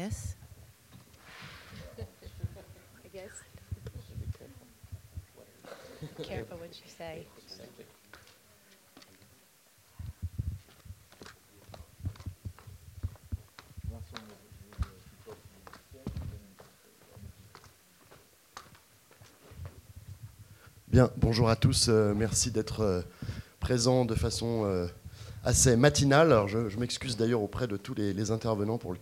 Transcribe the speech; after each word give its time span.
this. 0.00 0.34
I 1.98 3.08
guess. 3.12 3.36
Careful 6.22 6.56
what 6.58 6.68
you 6.68 6.88
say. 6.88 7.26
Bien, 20.88 21.10
bonjour 21.18 21.48
à 21.48 21.56
tous. 21.56 21.88
euh, 21.88 22.14
merci 22.14 22.50
d'être 22.50 22.80
euh, 22.80 23.02
présents 23.60 24.04
de 24.04 24.14
façon 24.14 24.64
euh, 24.64 24.88
assez 25.44 25.76
matinale. 25.76 26.32
Alors, 26.32 26.48
je, 26.48 26.68
je 26.68 26.78
m'excuse 26.78 27.16
d'ailleurs 27.16 27.42
auprès 27.42 27.68
de 27.68 27.76
tous 27.76 27.94
les, 27.94 28.12
les 28.12 28.30
intervenants 28.32 28.78
pour 28.78 28.94
le, 28.94 28.98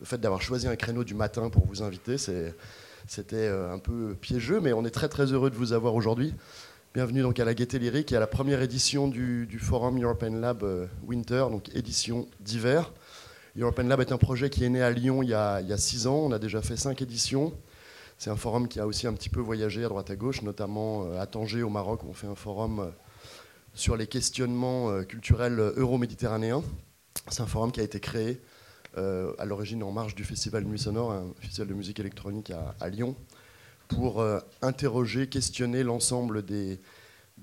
le 0.00 0.06
fait 0.06 0.18
d'avoir 0.18 0.42
choisi 0.42 0.66
un 0.68 0.76
créneau 0.76 1.04
du 1.04 1.14
matin 1.14 1.48
pour 1.48 1.66
vous 1.66 1.82
inviter. 1.82 2.18
C'était 2.18 2.54
euh, 3.32 3.72
un 3.72 3.78
peu 3.78 4.14
piégeux, 4.20 4.60
mais 4.60 4.72
on 4.72 4.84
est 4.84 4.90
très 4.90 5.08
très 5.08 5.32
heureux 5.32 5.50
de 5.50 5.56
vous 5.56 5.72
avoir 5.72 5.94
aujourd'hui. 5.94 6.34
Bienvenue 6.94 7.22
donc 7.22 7.38
à 7.40 7.44
la 7.44 7.54
Gaieté 7.54 7.78
Lyrique 7.78 8.12
et 8.12 8.16
à 8.16 8.20
la 8.20 8.26
première 8.26 8.62
édition 8.62 9.08
du, 9.08 9.58
Forum 9.60 10.02
European 10.02 10.34
Lab 10.34 10.62
euh, 10.62 10.86
Winter, 11.06 11.46
donc 11.50 11.74
édition 11.74 12.26
d'hiver. 12.40 12.92
European 13.58 13.84
Lab 13.84 14.00
est 14.00 14.12
un 14.12 14.18
projet 14.18 14.50
qui 14.50 14.64
est 14.64 14.68
né 14.68 14.82
à 14.82 14.90
Lyon 14.90 15.22
il 15.22 15.30
y 15.30 15.34
a, 15.34 15.60
il 15.60 15.68
y 15.68 15.72
a 15.72 15.78
six 15.78 16.06
ans. 16.06 16.16
On 16.16 16.32
a 16.32 16.38
déjà 16.38 16.60
fait 16.60 16.76
cinq 16.76 17.00
éditions. 17.00 17.54
C'est 18.18 18.30
un 18.30 18.36
forum 18.36 18.68
qui 18.68 18.80
a 18.80 18.86
aussi 18.86 19.06
un 19.06 19.12
petit 19.12 19.28
peu 19.28 19.40
voyagé 19.40 19.84
à 19.84 19.88
droite 19.88 20.10
à 20.10 20.16
gauche, 20.16 20.42
notamment 20.42 21.04
euh, 21.04 21.20
à 21.20 21.26
Tanger 21.26 21.62
au 21.62 21.70
Maroc. 21.70 22.02
où 22.02 22.08
On 22.10 22.14
fait 22.14 22.26
un 22.26 22.34
forum 22.34 22.92
sur 23.72 23.96
les 23.96 24.06
questionnements 24.06 25.02
culturels 25.04 25.58
euro-méditerranéens. 25.76 26.62
C'est 27.28 27.42
un 27.42 27.46
forum 27.46 27.72
qui 27.72 27.80
a 27.80 27.82
été 27.82 28.00
créé 28.00 28.40
euh, 28.98 29.32
à 29.38 29.44
l'origine 29.44 29.82
en 29.82 29.92
marge 29.92 30.14
du 30.14 30.24
Festival 30.24 30.64
Nuit 30.64 30.78
Sonore, 30.78 31.12
un 31.12 31.26
festival 31.40 31.68
de 31.68 31.74
musique 31.74 32.00
électronique 32.00 32.50
à, 32.80 32.88
Lyon, 32.88 33.14
pour 33.88 34.20
euh, 34.20 34.40
interroger, 34.62 35.28
questionner 35.28 35.82
l'ensemble 35.82 36.42
des, 36.42 36.80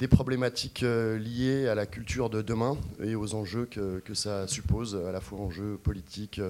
problématiques 0.10 0.82
euh, 0.82 1.20
liées 1.20 1.68
à 1.68 1.76
la 1.76 1.86
culture 1.86 2.32
de 2.32 2.42
demain 2.42 2.76
et 3.04 3.14
aux 3.14 3.36
enjeux 3.36 3.66
que, 3.66 4.00
que 4.00 4.16
ça 4.16 4.48
suppose, 4.48 4.96
à 4.96 5.12
la 5.12 5.22
fois 5.22 5.40
enjeux 5.40 5.78
politiques, 5.78 6.42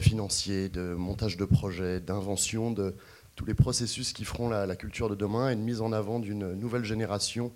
financiers, 0.00 0.68
de 0.68 0.94
montage 0.94 1.36
de 1.36 1.44
projets, 1.44 2.00
d'invention 2.00 2.72
de 2.72 2.94
tous 3.36 3.46
les 3.46 3.54
processus 3.54 4.12
qui 4.12 4.24
feront 4.24 4.48
la, 4.48 4.66
la 4.66 4.76
culture 4.76 5.08
de 5.08 5.14
demain 5.14 5.50
et 5.50 5.52
une 5.52 5.62
mise 5.62 5.80
en 5.80 5.92
avant 5.92 6.18
d'une 6.18 6.52
nouvelle 6.54 6.84
génération 6.84 7.52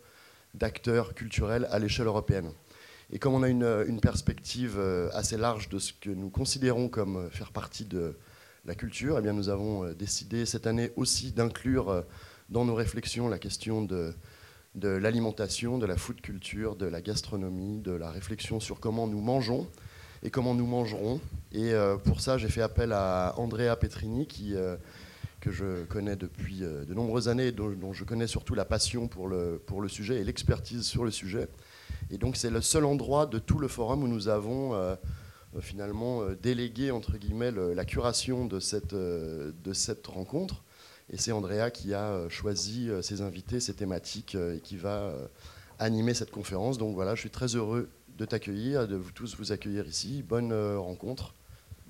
d'acteurs 0.55 1.15
culturels 1.15 1.67
à 1.71 1.79
l'échelle 1.79 2.07
européenne. 2.07 2.53
Et 3.13 3.19
comme 3.19 3.35
on 3.35 3.43
a 3.43 3.49
une, 3.49 3.85
une 3.89 4.01
perspective 4.01 4.77
euh, 4.79 5.09
assez 5.13 5.37
large 5.37 5.69
de 5.69 5.79
ce 5.79 5.93
que 5.93 6.11
nous 6.11 6.31
considérons 6.31 6.89
comme 6.89 7.17
euh, 7.17 7.31
faire 7.31 7.51
partie 7.53 7.85
de 7.85 8.17
la 8.65 8.75
culture, 8.75 9.19
eh 9.19 9.23
bien 9.23 9.33
nous 9.33 9.49
avons 9.49 9.85
euh, 9.85 9.95
décidé 9.95 10.47
cette 10.47 10.67
année 10.67 10.93
aussi 10.97 11.33
d'inclure 11.33 11.89
euh, 11.89 12.03
dans 12.51 12.65
nos 12.65 12.75
réflexions 12.75 13.29
la 13.29 13.39
question 13.39 13.83
de, 13.83 14.13
l'alimentation, 14.75 15.79
de 15.79 15.87
la 15.87 15.97
food 15.97 16.21
culture, 16.21 16.77
de 16.77 16.87
la 16.87 17.01
gastronomie, 17.01 17.81
de 17.81 17.93
la 17.93 18.11
réflexion 18.11 18.61
sur 18.61 18.81
comment 18.81 19.07
nous 19.07 19.21
mangeons 19.21 19.67
et 20.23 20.31
comment 20.31 20.55
nous 20.55 20.67
mangerons. 20.67 21.21
Et 21.53 21.73
euh, 21.73 21.97
pour 21.97 22.21
ça, 22.21 22.39
j'ai 22.39 22.49
fait 22.49 22.63
appel 22.63 22.93
à 22.93 23.35
Andrea 23.39 23.77
Petrini, 23.77 24.29
euh, 24.53 24.77
que 25.41 25.51
je 25.51 25.85
connais 25.85 26.17
depuis 26.17 26.63
euh, 26.63 26.85
de 26.85 26.93
nombreuses 26.93 27.29
années, 27.29 27.53
dont, 27.53 27.71
dont 27.71 27.93
je 27.93 28.05
connais 28.05 28.27
surtout 28.27 28.55
la 28.55 28.65
passion 28.65 29.09
pour 29.09 29.29
le 29.29 29.89
sujet 29.89 30.17
et 30.17 30.25
l'expertise 30.25 30.83
sur 30.83 31.05
le 31.05 31.11
sujet. 31.11 31.49
Et 32.11 32.19
donc 32.19 32.37
c'est 32.37 32.51
le 32.51 32.61
seul 32.61 32.85
endroit 32.85 33.27
de 33.27 33.39
tout 33.39 33.59
le 33.59 33.69
forum 33.69 34.03
où 34.03 34.09
nous 34.09 34.29
avons 34.29 34.75
euh, 34.75 34.95
euh, 35.57 35.61
finalement 35.61 36.23
euh, 36.23 36.37
délégué 36.43 36.91
entre 36.91 37.17
guillemets 37.17 37.51
le- 37.51 37.73
la 37.75 37.85
curation 37.85 38.47
de 38.47 38.59
cette, 38.61 38.95
de 38.95 39.73
cette 39.73 40.07
rencontre. 40.07 40.63
Et 41.13 41.17
c'est 41.17 41.33
Andrea 41.33 41.71
qui 41.73 41.93
a 41.95 42.29
choisi 42.29 42.89
ses 43.03 43.21
invités, 43.21 43.59
ses 43.59 43.75
thématiques 43.75 44.37
et 44.37 44.61
qui 44.61 44.77
va 44.77 45.13
animer 45.81 46.15
cette 46.15 46.31
conférence. 46.31 46.79
Donc 46.79 46.95
voilà, 46.95 47.17
je 47.17 47.21
suis 47.21 47.31
très 47.31 47.57
heureux 47.57 47.89
de 48.17 48.25
t'accueillir, 48.25 48.87
de 48.87 48.95
vous 48.95 49.11
tous 49.11 49.35
vous 49.37 49.51
accueillir 49.51 49.89
ici. 49.89 50.23
Bonne 50.23 50.53
rencontre. 50.77 51.35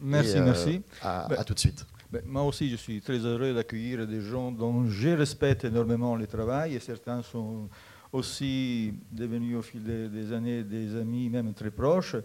Merci, 0.00 0.39
Et, 0.39 0.41
merci. 0.41 0.83
À, 1.03 1.27
Ben, 1.28 1.37
à 1.39 1.44
tout 1.44 1.53
de 1.53 1.59
suite. 1.59 1.84
Ben, 2.11 2.23
moi 2.25 2.44
aussi, 2.44 2.71
je 2.71 2.77
suis 2.77 3.03
très 3.03 3.19
heureux 3.19 3.53
d'accueillir 3.53 4.06
des 4.06 4.23
gens 4.23 4.50
dont 4.53 4.87
je 4.89 5.11
respecte 5.11 5.65
énormément 5.67 6.17
le 6.17 6.27
travail 6.27 6.75
et 6.75 6.81
certains 6.81 7.23
sont 7.23 7.69
aussi 8.12 8.94
devenus 9.10 9.56
au 9.56 9.62
fil 9.62 9.82
des, 10.10 10.32
années 10.32 10.62
des 10.65 10.97
amis, 10.97 11.28
même 11.28 11.53
très 11.54 11.71
proches. 11.71 12.16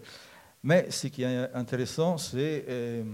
Mais 0.62 0.90
ce 0.90 1.06
qui 1.08 1.22
est 1.22 1.52
intéressant, 1.54 2.18
c'est 2.18 2.64
euh, 2.68 3.04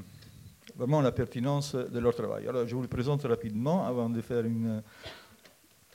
vraiment 0.76 1.00
la 1.00 1.12
pertinence 1.12 1.74
de 1.74 1.98
leur 1.98 2.14
travail. 2.14 2.48
Alors, 2.48 2.66
je 2.66 2.74
vous 2.74 2.82
le 2.82 2.88
présente 2.88 3.24
rapidement 3.24 3.86
avant 3.86 4.08
de 4.08 4.20
faire 4.20 4.44
une 4.44 4.82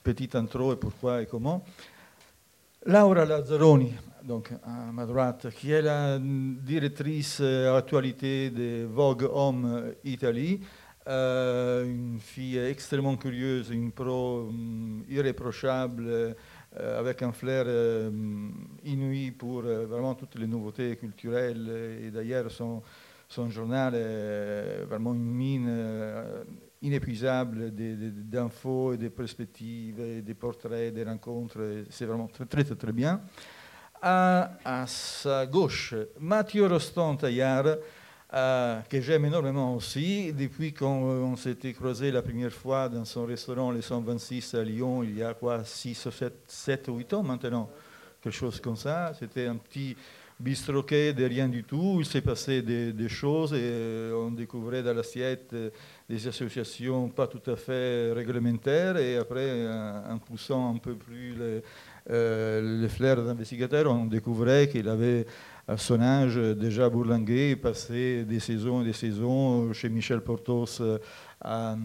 petite 0.03 0.35
intro 0.35 0.73
et 0.73 0.77
pourquoi 0.77 1.21
et 1.21 1.25
comment. 1.25 1.63
Laura 2.85 3.25
Lazzaroni, 3.25 3.93
donc 4.23 4.51
à 4.63 4.91
ma 4.93 5.05
droite, 5.05 5.47
qui 5.49 5.71
est 5.71 5.81
la 5.81 6.19
directrice 6.19 7.39
euh, 7.41 7.75
actualité 7.75 8.49
de 8.49 8.85
Vogue 8.85 9.27
Homme 9.29 9.93
Italie, 10.05 10.61
euh, 11.07 11.85
une 11.85 12.19
fille 12.19 12.57
extrêmement 12.57 13.15
curieuse, 13.15 13.69
une 13.71 13.91
pro 13.91 14.47
hum, 14.47 15.03
irréprochable, 15.09 16.35
avec 16.79 17.21
un 17.21 17.31
flair 17.31 17.65
euh, 17.67 18.09
inouï 18.83 19.31
pour 19.31 19.63
euh, 19.63 19.85
vraiment 19.85 20.15
toutes 20.15 20.35
les 20.35 20.47
nouveautés 20.47 20.95
culturelles. 20.95 21.99
Et 22.03 22.11
d'ailleurs, 22.11 22.51
son, 22.51 22.81
son 23.27 23.49
journal 23.49 23.95
est 23.95 24.85
vraiment 24.85 25.13
une 25.13 25.31
mine 25.31 25.67
euh, 25.69 26.43
inépuisable 26.81 27.71
d'infos 27.71 28.93
et 28.93 28.97
de 28.97 29.09
perspectives, 29.09 30.23
des 30.23 30.33
portraits, 30.33 30.93
des 30.93 31.03
rencontres. 31.03 31.83
C'est 31.89 32.05
vraiment 32.05 32.27
très, 32.27 32.45
très, 32.45 32.63
très 32.63 32.91
bien. 32.91 33.21
À, 34.01 34.51
à 34.63 34.85
sa 34.85 35.45
gauche, 35.47 35.95
Mathieu 36.19 36.67
Roston-Taillard, 36.67 37.77
euh, 38.33 38.81
que 38.89 38.99
j'aime 38.99 39.25
énormément 39.25 39.75
aussi, 39.75 40.33
depuis 40.33 40.73
qu'on 40.73 41.35
s'était 41.37 41.73
croisé 41.73 42.11
la 42.11 42.21
première 42.21 42.51
fois 42.51 42.89
dans 42.89 43.05
son 43.05 43.25
restaurant 43.25 43.71
Les 43.71 43.81
126 43.81 44.53
à 44.55 44.63
Lyon, 44.63 45.03
il 45.03 45.17
y 45.17 45.23
a 45.23 45.33
quoi, 45.33 45.63
6 45.63 46.05
ou 46.05 46.11
7, 46.11 46.33
7 46.45 46.87
ou 46.89 46.97
8 46.97 47.13
ans 47.13 47.23
maintenant, 47.23 47.69
quelque 48.21 48.35
chose 48.35 48.59
comme 48.59 48.75
ça. 48.75 49.13
C'était 49.17 49.47
un 49.47 49.55
petit 49.55 49.95
bistroquet 50.39 51.13
de 51.13 51.25
rien 51.25 51.47
du 51.47 51.63
tout, 51.63 51.97
il 51.99 52.05
s'est 52.05 52.21
passé 52.21 52.61
des, 52.61 53.09
choses 53.09 53.53
et 53.53 53.59
euh, 53.61 54.13
on 54.13 54.31
découvrait 54.31 54.83
dans 54.83 54.93
l'assiette 54.93 55.49
euh, 55.53 55.69
des 56.07 56.27
associations 56.27 57.09
pas 57.09 57.27
tout 57.27 57.41
à 57.49 57.55
fait 57.55 58.11
réglementaires 58.13 58.97
et 58.97 59.17
après, 59.17 59.67
en, 59.67 60.19
poussant 60.19 60.75
un 60.75 60.77
peu 60.77 60.95
plus 60.95 61.33
le, 61.33 61.63
euh, 62.11 62.81
le 62.81 62.87
flair 62.87 63.23
d'investigateur, 63.23 63.91
on 63.91 64.05
découvrait 64.05 64.69
qu'il 64.69 64.87
avait 64.87 65.25
son 65.75 65.99
âge 65.99 66.37
déjà 66.37 66.89
bourlingué, 66.89 67.57
passé 67.57 68.23
des 68.23 68.39
saisons 68.39 68.81
et 68.81 68.85
des 68.85 68.93
saisons 68.93 69.73
chez 69.73 69.89
Michel 69.89 70.21
Portos 70.21 70.79
euh, 70.79 70.97
à, 71.41 71.75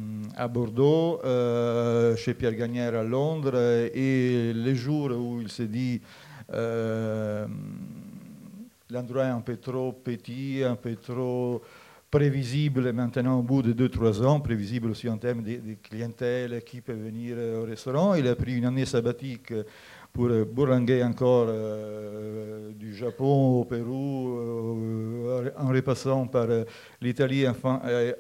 Bordeaux, 0.48 1.20
euh, 1.25 2.15
chez 2.15 2.34
Pierre 2.34 2.54
Gagnère 2.54 2.94
à 2.94 3.03
Londres, 3.03 3.56
et 3.93 4.53
les 4.54 4.75
jours 4.76 5.10
où 5.10 5.41
il 5.41 5.50
s'est 5.50 5.66
dit 5.66 6.00
euh, 6.53 7.47
l'endroit 8.88 9.25
est 9.25 9.31
un 9.31 9.41
peu 9.41 9.56
trop 9.56 9.93
petit, 9.93 10.62
un 10.64 10.76
peu 10.76 10.94
trop 10.94 11.60
prévisible 12.09 12.93
maintenant 12.93 13.41
au 13.41 13.43
bout 13.43 13.62
de 13.62 13.88
2-3 13.88 14.25
ans, 14.25 14.38
prévisible 14.38 14.91
aussi 14.91 15.09
en 15.09 15.16
termes 15.16 15.43
de 15.43 15.59
clientèle 15.82 16.62
qui 16.62 16.82
peut 16.82 16.93
venir 16.93 17.37
au 17.60 17.64
restaurant. 17.64 18.14
Il 18.14 18.28
a 18.28 18.37
pris 18.37 18.54
une 18.54 18.66
année 18.66 18.84
sabbatique 18.84 19.53
pour 20.12 20.28
bourlinguer 20.45 21.03
encore 21.03 21.47
euh, 21.49 22.71
du 22.73 22.95
Japon 22.95 23.61
au 23.61 23.65
Pérou, 23.65 24.37
euh, 24.39 25.50
en 25.56 25.69
repassant 25.69 26.27
par 26.27 26.47
euh, 26.50 26.65
l'Italie 27.00 27.47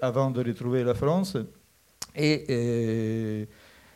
avant 0.00 0.30
de 0.30 0.42
retrouver 0.42 0.84
la 0.84 0.94
France. 0.94 1.36
Et, 2.14 2.44
et, 3.42 3.48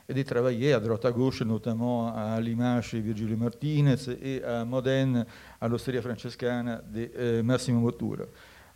et 0.09 0.15
de 0.15 0.23
travailler 0.23 0.73
à 0.73 0.81
droite 0.81 1.05
à 1.05 1.11
gauche, 1.11 1.43
notamment 1.43 2.15
à 2.15 2.41
Limache 2.41 2.91
chez 2.91 3.01
Virgilio 3.01 3.37
Martinez 3.37 3.97
et 4.23 4.43
à 4.43 4.65
Modène 4.65 5.27
à 5.61 5.69
l'Osteria 5.69 6.01
Francescana 6.01 6.81
de 6.93 7.43
Massimo 7.43 7.81
Bottura. 7.81 8.25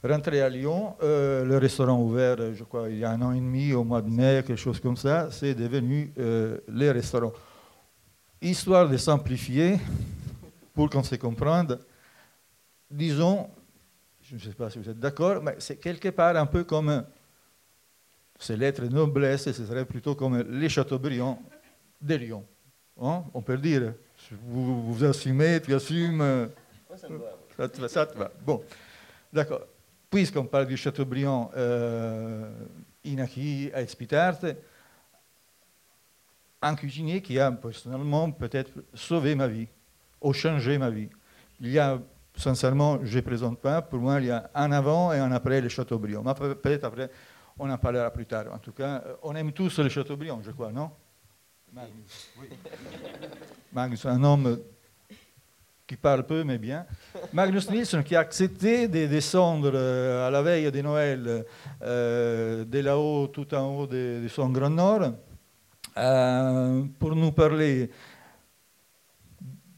Rentré 0.03 0.41
à 0.41 0.49
Lyon, 0.49 0.95
le 1.01 1.57
restaurant 1.59 2.03
ouvert, 2.03 2.37
je 2.55 2.65
crois, 2.65 2.89
il 2.91 2.99
y 2.99 3.05
a 3.05 3.13
un 3.13 3.23
an 3.23 3.33
et 3.33 3.39
demi, 3.39 3.73
au 3.73 3.85
mois 3.85 4.03
de 4.03 4.11
mai, 4.11 4.43
quelque 4.47 4.57
chose 4.57 4.81
comme 4.81 4.97
ça, 4.97 5.29
c'est 5.31 5.55
devenu 5.55 6.13
euh, 6.19 6.59
les 6.69 6.91
restaurants. 6.91 7.33
Histoire 8.43 8.89
de 8.89 8.97
simplifier, 8.97 9.79
pour 10.75 10.89
qu'on 10.89 11.03
se 11.03 11.15
comprenne, 11.17 11.79
disons, 12.91 13.51
je 14.23 14.37
ne 14.37 14.41
sais 14.41 14.53
pas 14.53 14.71
si 14.71 14.79
vous 14.79 14.89
êtes 14.89 14.99
d'accord, 14.99 15.43
mais 15.43 15.57
c'est 15.59 15.77
quelque 15.77 16.09
part 16.09 16.35
un 16.37 16.47
peu 16.47 16.65
comme, 16.65 17.05
c'est 18.39 18.57
l'être 18.57 18.83
noblesse, 18.85 19.45
ce 19.45 19.67
serait 19.67 19.85
plutôt 19.85 20.15
comme 20.15 20.41
les 20.41 20.71
Chateaubriand 20.71 21.43
de 22.01 22.15
Lyon. 22.15 22.47
Hein, 23.03 23.25
on 23.35 23.43
peut 23.43 23.55
le 23.55 23.61
dire. 23.61 23.95
Vous, 24.47 24.91
vous 24.93 25.05
assumez, 25.05 25.61
tu 25.61 25.75
assumes. 25.75 26.51
Ça 27.57 27.69
te 27.69 27.81
va, 27.81 27.89
ça 27.89 28.07
te 28.07 28.17
va. 28.17 28.33
Bon, 28.45 28.63
d'accord. 29.31 29.67
puisqu'on 30.11 30.45
parle 30.45 30.67
du 30.67 30.79
Chateaubriand, 30.79 31.51
euh, 31.57 32.51
Inaki 33.05 33.71
a 33.75 33.83
un 36.63 36.75
cuisinier 36.75 37.23
qui 37.23 37.39
a 37.39 37.51
personnellement 37.51 38.31
peut-être 38.31 38.73
sauvé 38.95 39.35
ma 39.35 39.49
vie, 39.49 39.69
ou 40.21 40.33
changé 40.33 40.79
ma 40.79 40.91
vie. 40.91 41.09
Il 41.61 41.71
y 41.71 41.79
a, 41.79 41.99
sincèrement, 42.37 42.99
je 43.03 43.17
ne 43.17 43.23
présente 43.23 43.59
pas, 43.59 43.83
pour 43.83 43.99
moi, 43.99 44.21
il 44.21 44.27
y 44.27 44.31
a 44.31 44.51
un 44.55 44.73
avant 44.73 45.13
et 45.13 45.19
un 45.19 45.33
après 45.33 45.61
le 45.61 45.69
Chateaubriand. 45.69 46.23
Mais 46.23 46.35
peut-être 46.35 46.85
après, 46.85 47.11
on 47.59 47.71
en 47.71 47.79
parlera 47.79 48.11
plus 48.11 48.27
tard. 48.27 48.47
En 48.53 48.59
tout 48.59 48.73
cas, 48.73 49.03
euh, 49.07 49.15
on 49.23 49.35
aime 49.35 49.53
tous 49.53 49.79
le 49.79 49.89
Chateaubriand, 49.89 50.41
je 50.43 50.51
crois, 50.51 50.73
non? 50.73 50.91
Magnus, 51.73 52.31
oui. 52.41 52.49
Magnus, 53.73 54.05
un 54.07 54.23
homme 54.25 54.59
qui 55.87 55.97
parle 55.97 56.25
peu 56.25 56.45
mais 56.45 56.59
bien. 56.59 56.87
Magnus 57.33 57.69
Nielsen 57.69 58.05
qui 58.05 58.15
a 58.15 58.21
accepté 58.21 58.87
de 58.87 59.07
descendre 59.07 59.73
euh, 59.75 60.27
à 60.29 60.31
la 60.31 60.41
veille 60.41 60.71
de 60.71 60.81
Noël 60.83 61.45
euh, 61.83 62.65
de 62.65 62.79
là-haut, 62.79 63.27
tout 63.27 63.53
en 63.55 63.77
haut 63.77 63.87
de, 63.87 64.21
de 64.23 64.29
son 64.29 64.51
Grand 64.51 64.71
Nord, 64.71 65.13
euh, 66.01 66.83
pour 66.99 67.15
nous 67.15 67.33
parler 67.33 67.91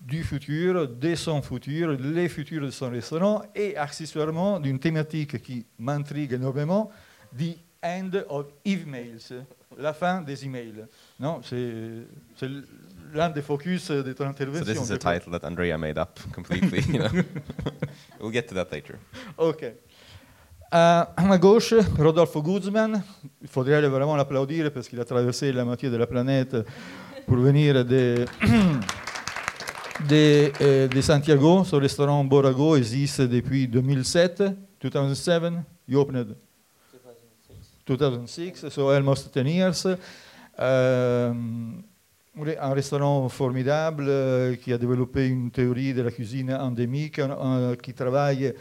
du 0.01 0.23
futur, 0.23 0.89
de 0.89 1.15
son 1.15 1.43
futur, 1.43 1.93
les 1.93 2.29
futurs 2.29 2.67
de 2.67 2.71
son 2.71 2.91
restaurant 2.91 3.43
et 3.55 3.77
accessoirement 3.77 4.61
d'une 4.61 4.79
thématique 4.79 5.41
qui 5.43 5.65
m'intrigue 5.79 6.33
énormément, 6.33 6.91
The 7.37 7.57
End 7.85 8.11
of 8.29 8.47
Emails, 8.65 9.45
la 9.79 9.93
fin 9.93 10.23
des 10.23 10.45
emails. 10.45 10.87
Non, 11.19 11.41
c'est 11.43 11.59
l'un 13.13 13.31
des 13.31 13.43
focus 13.43 13.91
de 13.91 14.13
ton 14.13 14.27
intervention. 14.27 14.65
So 14.65 14.73
this 14.73 14.83
is 14.83 14.93
a 14.93 14.99
title 14.99 15.33
that 15.33 15.45
Andrea 15.47 15.77
made 15.77 15.99
up 15.99 16.21
completely. 16.33 16.81
you 16.93 16.99
know. 16.99 17.11
we'll 18.21 18.31
get 18.31 18.49
to 18.49 18.55
that 18.55 18.71
later. 18.71 18.99
Ok. 19.37 19.65
À 20.75 21.37
gauche, 21.39 21.75
Rodolfo 21.99 22.41
Guzman. 22.43 23.03
Il 23.43 23.49
faudrait 23.49 23.87
vraiment 23.87 24.17
l'applaudir 24.17 24.73
parce 24.73 24.89
qu'il 24.89 24.99
a 25.01 25.05
traversé 25.05 25.53
la 25.53 25.67
moitié 25.67 25.91
de 25.91 25.97
la 25.99 26.07
planète 26.07 26.57
pour 27.27 27.37
venir 27.37 27.85
de, 27.85 28.25
euh, 30.11 31.03
Santiago. 31.03 31.65
Son 31.65 31.77
restaurant 31.77 32.25
Borago 32.25 32.77
existe 32.77 33.21
depuis 33.21 33.69
2007. 33.69 34.45
2007. 34.81 35.43
You 35.87 36.01
opened 36.01 36.37
2006, 37.85 38.71
so 38.71 38.89
almost 38.89 39.31
10 39.31 39.47
years. 39.47 39.87
Euh, 40.59 41.35
un 42.35 42.73
restaurant 42.73 43.29
formidable 43.29 44.07
euh, 44.09 44.57
qui 44.57 44.73
a 44.73 44.79
développé 44.79 45.27
une 45.27 45.51
théorie 45.51 45.93
de 45.93 46.01
la 46.01 46.11
cuisine 46.11 46.51
endémique, 46.55 47.21
qui 47.83 47.93
travaille 47.93 48.55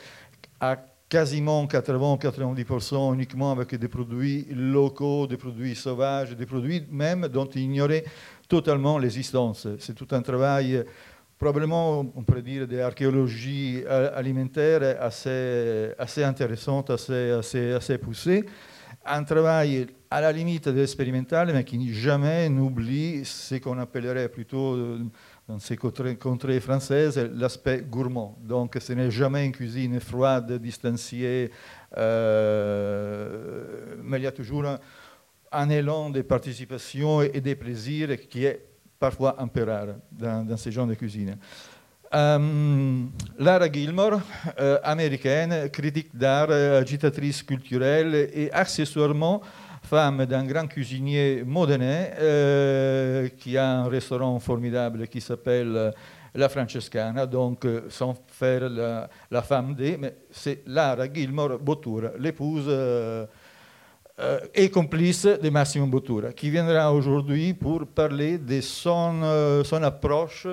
à 0.59 0.75
quasiment 1.11 1.65
80-90% 1.65 3.13
uniquement 3.13 3.51
avec 3.51 3.75
des 3.75 3.89
produits 3.89 4.47
locaux, 4.49 5.27
des 5.27 5.35
produits 5.35 5.75
sauvages, 5.75 6.37
des 6.37 6.45
produits 6.45 6.87
même 6.89 7.27
dont 7.27 7.47
il 7.47 7.63
ignorait 7.63 8.05
totalement 8.47 8.97
l'existence. 8.97 9.67
C'est 9.79 9.93
tout 9.93 10.07
un 10.11 10.21
travail 10.21 10.85
probablement, 11.37 11.99
on 11.99 12.23
pourrait 12.23 12.41
dire, 12.41 12.65
d'archéologie 12.65 13.83
alimentaire 14.15 14.97
assez, 15.01 15.89
assez 15.99 16.23
intéressante, 16.23 16.91
assez, 16.91 17.31
assez, 17.31 17.73
assez 17.73 17.97
poussée 17.97 18.45
un 19.05 19.23
travail 19.23 19.87
à 20.09 20.21
la 20.21 20.31
limite 20.31 20.67
de 20.69 20.79
l'expérimental, 20.79 21.51
mais 21.53 21.63
qui 21.63 21.93
jamais 21.93 22.49
n'oublie 22.49 23.25
ce 23.25 23.55
qu'on 23.55 23.77
appellerait 23.79 24.29
plutôt 24.29 24.75
euh, 24.75 24.99
dans 25.47 25.59
ces 25.59 25.75
contrées, 25.75 26.59
françaises 26.59 27.17
l'aspect 27.33 27.81
gourmand. 27.81 28.37
Donc 28.41 28.77
ce 28.79 28.93
n'est 28.93 29.11
jamais 29.11 29.45
une 29.45 29.51
cuisine 29.51 29.99
froide, 29.99 30.51
distanciée, 30.53 31.51
euh, 31.97 33.95
mais 34.03 34.17
il 34.17 34.23
y 34.23 34.27
a 34.27 34.31
toujours 34.31 34.65
un, 35.51 35.69
élan 35.69 36.09
de 36.09 36.21
participation 36.21 37.21
et 37.21 37.41
de 37.41 37.53
plaisir 37.53 38.17
qui 38.29 38.45
est 38.45 38.65
parfois 38.99 39.35
un 39.41 39.47
peu 39.47 39.63
rare 39.63 39.95
dans, 40.11 40.45
dans 40.47 40.57
ces 40.57 40.71
genres 40.71 40.87
de 40.87 40.93
cuisine. 40.93 41.37
Um, 42.13 43.09
Lara 43.39 43.71
Gilmore, 43.71 44.19
euh, 44.59 44.77
américaine, 44.83 45.69
critique 45.69 46.09
d'art, 46.13 46.47
euh, 46.49 46.81
agitatrice 46.81 47.41
culturelle 47.41 48.29
et 48.33 48.51
accessoirement 48.51 49.41
femme 49.91 50.25
d'un 50.25 50.45
grand 50.45 50.67
cuisinier 50.67 51.43
modernais 51.45 52.13
euh, 52.17 53.27
qui 53.37 53.57
a 53.57 53.81
un 53.81 53.89
restaurant 53.89 54.39
formidable 54.39 55.07
qui 55.07 55.19
s'appelle 55.19 55.93
La 56.33 56.47
Francescana, 56.47 57.25
donc 57.25 57.67
sans 57.89 58.15
faire 58.27 58.69
la, 58.69 59.09
la 59.29 59.41
femme 59.41 59.75
des, 59.75 59.97
mais 59.97 60.15
c'est 60.31 60.63
Lara 60.65 61.11
Gilmore 61.13 61.59
Bottura, 61.59 62.11
l'épouse 62.17 62.69
et 64.53 64.69
complice 64.69 65.25
de 65.25 65.49
Massimo 65.49 65.87
Bottura, 65.87 66.31
qui 66.31 66.49
viendra 66.49 66.93
aujourd'hui 66.93 67.53
pour 67.53 67.85
parler 67.87 68.37
de 68.37 68.61
son, 68.61 69.61
son 69.65 69.83
approche 69.83 70.47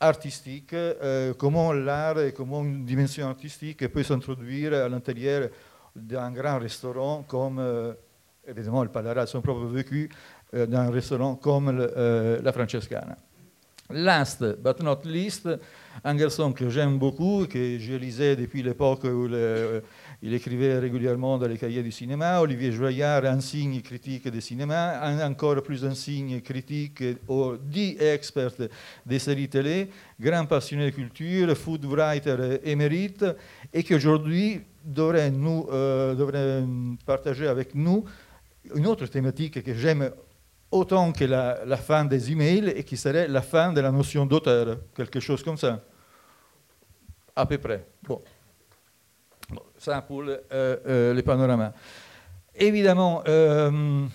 artistique, 0.00 0.74
euh, 0.74 1.32
comment 1.34 1.72
l'art 1.72 2.20
et 2.20 2.32
comment 2.32 2.62
une 2.62 2.84
dimension 2.84 3.28
artistique 3.28 3.88
peut 3.88 4.02
s'introduire 4.02 4.74
à 4.74 4.88
l'intérieur 4.88 5.48
d'un 5.94 6.30
grand 6.30 6.58
restaurant 6.58 7.24
comme, 7.26 7.58
euh, 7.58 7.94
évidemment, 8.48 8.82
il 8.82 8.90
parlera 8.90 9.24
de 9.24 9.28
son 9.28 9.40
propre 9.40 9.66
vécu, 9.66 10.08
euh, 10.54 10.66
d'un 10.66 10.90
restaurant 10.90 11.34
comme 11.34 11.68
euh, 11.68 12.40
la 12.42 12.52
Francescana. 12.52 13.16
Last 13.90 14.42
but 14.60 14.82
not 14.82 15.02
least, 15.04 15.48
un 16.02 16.14
garçon 16.16 16.52
que 16.52 16.68
j'aime 16.68 16.98
beaucoup, 16.98 17.46
que 17.48 17.78
je 17.78 17.94
lisais 17.94 18.34
depuis 18.34 18.60
l'époque 18.60 19.04
où 19.04 19.28
il 20.20 20.34
écrivait 20.34 20.80
régulièrement 20.80 21.38
dans 21.38 21.46
les 21.46 21.56
cahiers 21.56 21.84
du 21.84 21.92
cinéma. 21.92 22.40
Olivier 22.40 22.72
Joyard, 22.72 23.24
un 23.26 23.38
signe 23.38 23.80
critique 23.82 24.28
de 24.28 24.40
cinéma, 24.40 25.00
un, 25.04 25.30
encore 25.30 25.62
plus 25.62 25.84
un 25.84 25.94
signe 25.94 26.40
critique 26.40 27.00
ou 27.28 27.52
dit 27.62 27.96
expert 28.00 28.50
des 29.04 29.20
séries 29.20 29.48
télé, 29.48 29.88
grand 30.18 30.46
passionné 30.46 30.86
de 30.86 30.96
culture, 30.96 31.56
food 31.56 31.84
writer 31.84 32.58
émérite, 32.64 33.24
et 33.72 33.84
qui 33.84 33.94
aujourd'hui 33.94 34.62
euh, 34.98 36.14
devrait 36.14 36.64
partager 37.04 37.46
avec 37.46 37.74
nous 37.74 38.04
une 38.74 38.86
autre 38.86 39.06
thématique 39.06 39.62
que 39.62 39.74
j'aime 39.74 40.10
autant 40.70 41.12
que 41.12 41.24
la, 41.24 41.64
la, 41.64 41.76
fin 41.76 42.04
des 42.04 42.32
emails 42.32 42.72
et 42.76 42.84
qui 42.84 42.96
serait 42.96 43.28
la 43.28 43.42
fin 43.42 43.72
de 43.72 43.80
la 43.80 43.90
notion 43.90 44.26
d'auteur, 44.26 44.78
quelque 44.94 45.20
chose 45.20 45.42
comme 45.42 45.56
ça. 45.56 45.82
À 47.34 47.46
peu 47.46 47.58
près. 47.58 47.86
Bon. 48.02 48.20
bon 49.50 49.62
ça 49.78 50.00
pour 50.02 50.22
le, 50.22 50.42
euh, 50.52 50.76
euh, 50.86 51.14
les 51.14 51.22
panoramas. 51.22 51.72
Évidemment, 52.54 53.22
euh, 53.28 54.06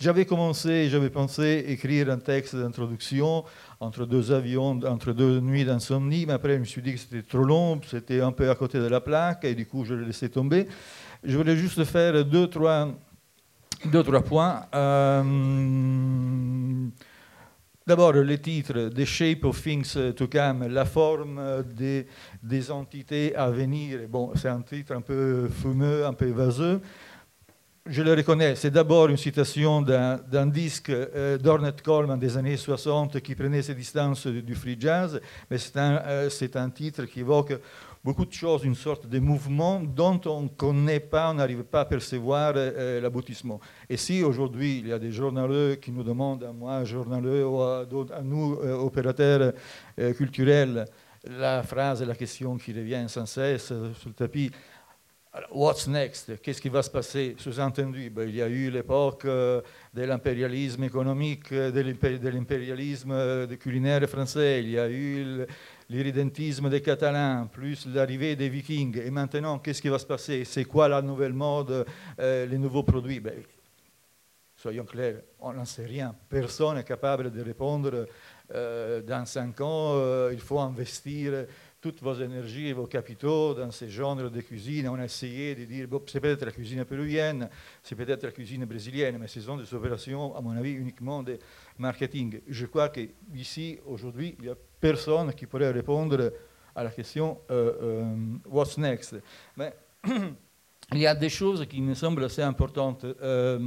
j'avais 0.00 0.26
commencé, 0.26 0.88
j'avais 0.88 1.10
pensé 1.10 1.64
écrire 1.68 2.10
un 2.10 2.18
texte 2.18 2.56
d'introduction 2.56 3.44
entre 3.80 4.04
deux 4.04 4.32
avions, 4.32 4.80
entre 4.84 5.12
deux 5.12 5.40
nuits 5.40 5.64
d'insomnie, 5.64 6.26
mais 6.26 6.32
après 6.32 6.54
je 6.54 6.60
me 6.60 6.64
suis 6.64 6.82
dit 6.82 6.94
que 6.94 6.98
c'était 6.98 7.22
trop 7.22 7.44
long, 7.44 7.80
c'était 7.88 8.20
un 8.20 8.32
peu 8.32 8.50
à 8.50 8.56
côté 8.56 8.78
de 8.78 8.86
la 8.86 9.00
plaque, 9.00 9.44
et 9.44 9.54
du 9.54 9.66
coup 9.66 9.84
je 9.84 9.94
l'ai 9.94 10.06
laissé 10.06 10.28
tomber. 10.28 10.66
Je 11.22 11.36
voulais 11.36 11.56
juste 11.56 11.84
faire 11.84 12.24
deux, 12.24 12.48
trois 12.48 12.88
deux, 13.84 14.02
trois 14.02 14.22
points. 14.22 14.66
Euh, 14.74 15.22
D'abord, 17.86 18.12
le 18.12 18.38
titre 18.38 18.90
The 18.94 19.06
Shape 19.06 19.44
of 19.44 19.62
Things 19.62 19.96
to 20.14 20.26
Come, 20.26 20.68
la 20.68 20.84
forme 20.84 21.64
des, 22.42 22.70
entités 22.70 23.34
à 23.34 23.50
venir. 23.50 24.00
Bon, 24.10 24.30
c'est 24.34 24.48
un 24.48 24.60
titre 24.60 24.92
un 24.94 25.00
peu 25.00 25.48
fumeux, 25.48 26.04
un 26.04 26.12
peu 26.12 26.28
vaseux. 26.28 26.82
Je 27.86 28.02
le 28.02 28.12
reconnais, 28.12 28.54
c'est 28.56 28.70
d'abord 28.70 29.08
une 29.08 29.16
citation 29.16 29.80
d'un 29.80 30.46
disque 30.46 30.90
euh, 30.90 31.38
d'Ornette 31.38 31.80
Coleman 31.80 32.18
des 32.18 32.36
années 32.36 32.58
60 32.58 33.20
qui 33.20 33.34
prenait 33.34 33.62
ses 33.62 33.74
distances 33.74 34.26
du 34.26 34.54
free 34.54 34.76
jazz, 34.78 35.18
mais 35.50 35.56
c'est 35.56 35.78
un, 35.78 36.02
euh, 36.04 36.28
un 36.56 36.68
titre 36.68 37.06
qui 37.06 37.20
évoque 37.20 37.54
beaucoup 38.02 38.24
de 38.24 38.32
choses, 38.32 38.64
une 38.64 38.74
sorte 38.74 39.06
de 39.06 39.18
mouvement 39.18 39.80
dont 39.80 40.20
on 40.26 40.42
ne 40.42 40.48
connaît 40.48 41.00
pas, 41.00 41.30
on 41.30 41.34
n'arrive 41.34 41.64
pas 41.64 41.80
à 41.80 41.84
percevoir 41.84 42.52
euh, 42.56 43.00
l'aboutissement. 43.00 43.60
Et 43.88 43.96
si 43.96 44.22
aujourd'hui 44.22 44.78
il 44.78 44.88
y 44.88 44.92
a 44.92 44.98
des 44.98 45.10
journaleux 45.10 45.76
qui 45.76 45.90
nous 45.90 46.02
demandent, 46.02 46.44
à 46.44 46.52
moi, 46.52 46.84
journaleux, 46.84 47.46
ou 47.46 47.60
à, 47.60 47.86
nous, 48.22 48.54
euh, 48.54 48.74
opérateurs 48.76 49.52
euh, 49.98 50.12
culturels, 50.14 50.84
la 51.24 51.62
phrase 51.62 52.02
la 52.02 52.14
question 52.14 52.56
qui 52.56 52.72
revient 52.72 53.04
sans 53.08 53.26
cesse 53.26 53.66
sur 53.66 54.08
le 54.08 54.14
tapis, 54.14 54.50
What's 55.52 55.86
next? 55.86 56.40
Qu'est-ce 56.42 56.60
qui 56.60 56.70
va 56.70 56.82
se 56.82 56.90
passer? 56.90 57.36
Sous-entendu, 57.38 58.10
ben, 58.10 58.28
il 58.28 58.34
y 58.34 58.42
a 58.42 58.48
eu 58.48 58.70
l'époque 58.70 59.24
euh, 59.26 59.60
de 59.94 60.02
l'impérialisme 60.02 60.82
économique, 60.84 61.52
de 61.52 62.28
l'impérialisme 62.30 63.46
culinaire 63.58 64.08
français, 64.08 64.60
il 64.62 64.70
y 64.70 64.78
a 64.78 64.90
eu 64.90 65.46
l'iridentisme 65.88 66.68
des 66.68 66.82
Catalans, 66.82 67.46
plus 67.46 67.86
l'arrivée 67.86 68.36
des 68.36 68.48
Vikings. 68.48 69.00
Et 69.00 69.10
maintenant, 69.10 69.58
qu'est-ce 69.58 69.80
qui 69.80 69.88
va 69.88 69.98
se 69.98 70.06
passer? 70.06 70.44
C'est 70.44 70.64
quoi 70.64 70.88
la 70.88 71.00
nouvelle 71.02 71.32
mode, 71.32 71.86
euh, 72.18 72.46
les 72.46 72.58
nouveaux 72.58 72.82
produits? 72.82 73.20
Ben, 73.20 73.42
Soyons 74.58 74.84
clairs, 74.84 75.22
on 75.38 75.52
n'en 75.52 75.64
sait 75.64 75.86
rien. 75.86 76.12
Personne 76.28 76.74
n'est 76.74 76.82
capable 76.82 77.30
de 77.30 77.40
répondre 77.40 78.08
euh, 78.52 79.02
dans 79.02 79.24
cinq 79.24 79.60
ans, 79.60 79.92
euh, 79.94 80.30
il 80.32 80.40
faut 80.40 80.58
investir 80.58 81.46
toutes 81.80 82.02
vos 82.02 82.14
énergies 82.14 82.68
et 82.68 82.72
vos 82.72 82.86
capitaux 82.86 83.54
dans 83.54 83.70
ces 83.70 83.88
genres 83.88 84.16
de 84.16 84.40
cuisine. 84.40 84.88
On 84.88 84.98
a 84.98 85.04
essayé 85.04 85.54
de 85.54 85.64
dire, 85.64 85.86
c'est 86.06 86.20
peut-être 86.20 86.44
la 86.44 86.50
cuisine 86.50 86.84
péruvienne, 86.84 87.48
c'est 87.82 87.94
peut-être 87.94 88.24
la 88.24 88.32
cuisine 88.32 88.64
brésilienne, 88.64 89.18
mais 89.18 89.28
ce 89.28 89.40
sont 89.40 89.56
des 89.56 89.72
opérations, 89.74 90.34
à 90.36 90.40
mon 90.40 90.56
avis, 90.56 90.72
uniquement 90.72 91.22
de 91.22 91.38
marketing. 91.78 92.40
Je 92.48 92.66
crois 92.66 92.88
qu'ici, 92.88 93.78
aujourd'hui, 93.86 94.34
il 94.38 94.46
n'y 94.46 94.50
a 94.50 94.56
personne 94.80 95.32
qui 95.34 95.46
pourrait 95.46 95.70
répondre 95.70 96.32
à 96.74 96.84
la 96.84 96.90
question 96.90 97.40
euh, 97.50 97.72
euh, 97.82 98.14
What's 98.46 98.76
next 98.78 99.16
il 100.94 101.00
y 101.00 101.06
a 101.06 101.14
des 101.14 101.28
choses 101.28 101.66
qui 101.66 101.82
me 101.82 101.92
semblent 101.92 102.24
assez 102.24 102.40
importantes. 102.40 103.04
Euh, 103.04 103.58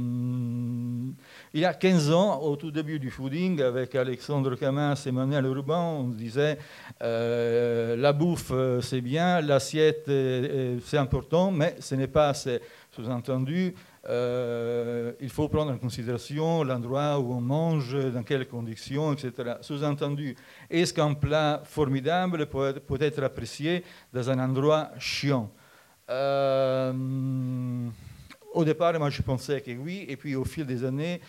il 1.54 1.60
y 1.60 1.64
a 1.64 1.72
15 1.72 2.10
ans, 2.10 2.40
au 2.40 2.56
tout 2.56 2.72
début 2.72 2.98
du 2.98 3.10
fooding, 3.10 3.62
avec 3.62 3.94
Alexandre 3.94 4.56
Camas 4.56 5.04
et 5.06 5.12
Manuel 5.12 5.44
Urban, 5.44 6.00
on 6.00 6.08
disait 6.08 6.58
euh, 7.00 7.94
la 7.94 8.12
bouffe 8.12 8.50
euh, 8.50 8.80
c'est 8.80 9.00
bien, 9.00 9.40
l'assiette 9.40 10.10
c'est 10.84 10.98
important, 10.98 11.52
mais 11.52 11.76
ce 11.78 11.94
n'est 11.94 12.08
pas 12.08 12.30
assez. 12.30 12.60
Sous-entendu, 12.90 13.72
il 14.04 15.30
faut 15.30 15.48
prendre 15.48 15.72
en 15.72 15.78
considération 15.78 16.64
l'endroit 16.64 17.20
où 17.20 17.32
on 17.32 17.40
mange, 17.40 17.96
dans 18.12 18.24
quelles 18.24 18.48
conditions, 18.48 19.12
etc. 19.12 19.54
Sous-entendu, 19.60 20.36
est-ce 20.68 20.92
qu'un 20.92 21.14
plat 21.14 21.62
formidable 21.64 22.46
peut 22.46 22.98
être 23.00 23.22
apprécié 23.22 23.84
dans 24.12 24.28
un 24.28 24.40
endroit 24.40 24.90
chiant? 24.98 25.50
Euh, 26.10 27.88
au 28.54 28.64
départ, 28.64 28.98
moi, 28.98 29.10
je 29.10 29.22
pensais 29.22 29.60
que 29.60 29.70
oui, 29.70 30.04
et 30.08 30.16
puis 30.16 30.34
au 30.34 30.44
fil 30.44 30.66
des 30.66 30.84
années, 30.84 31.20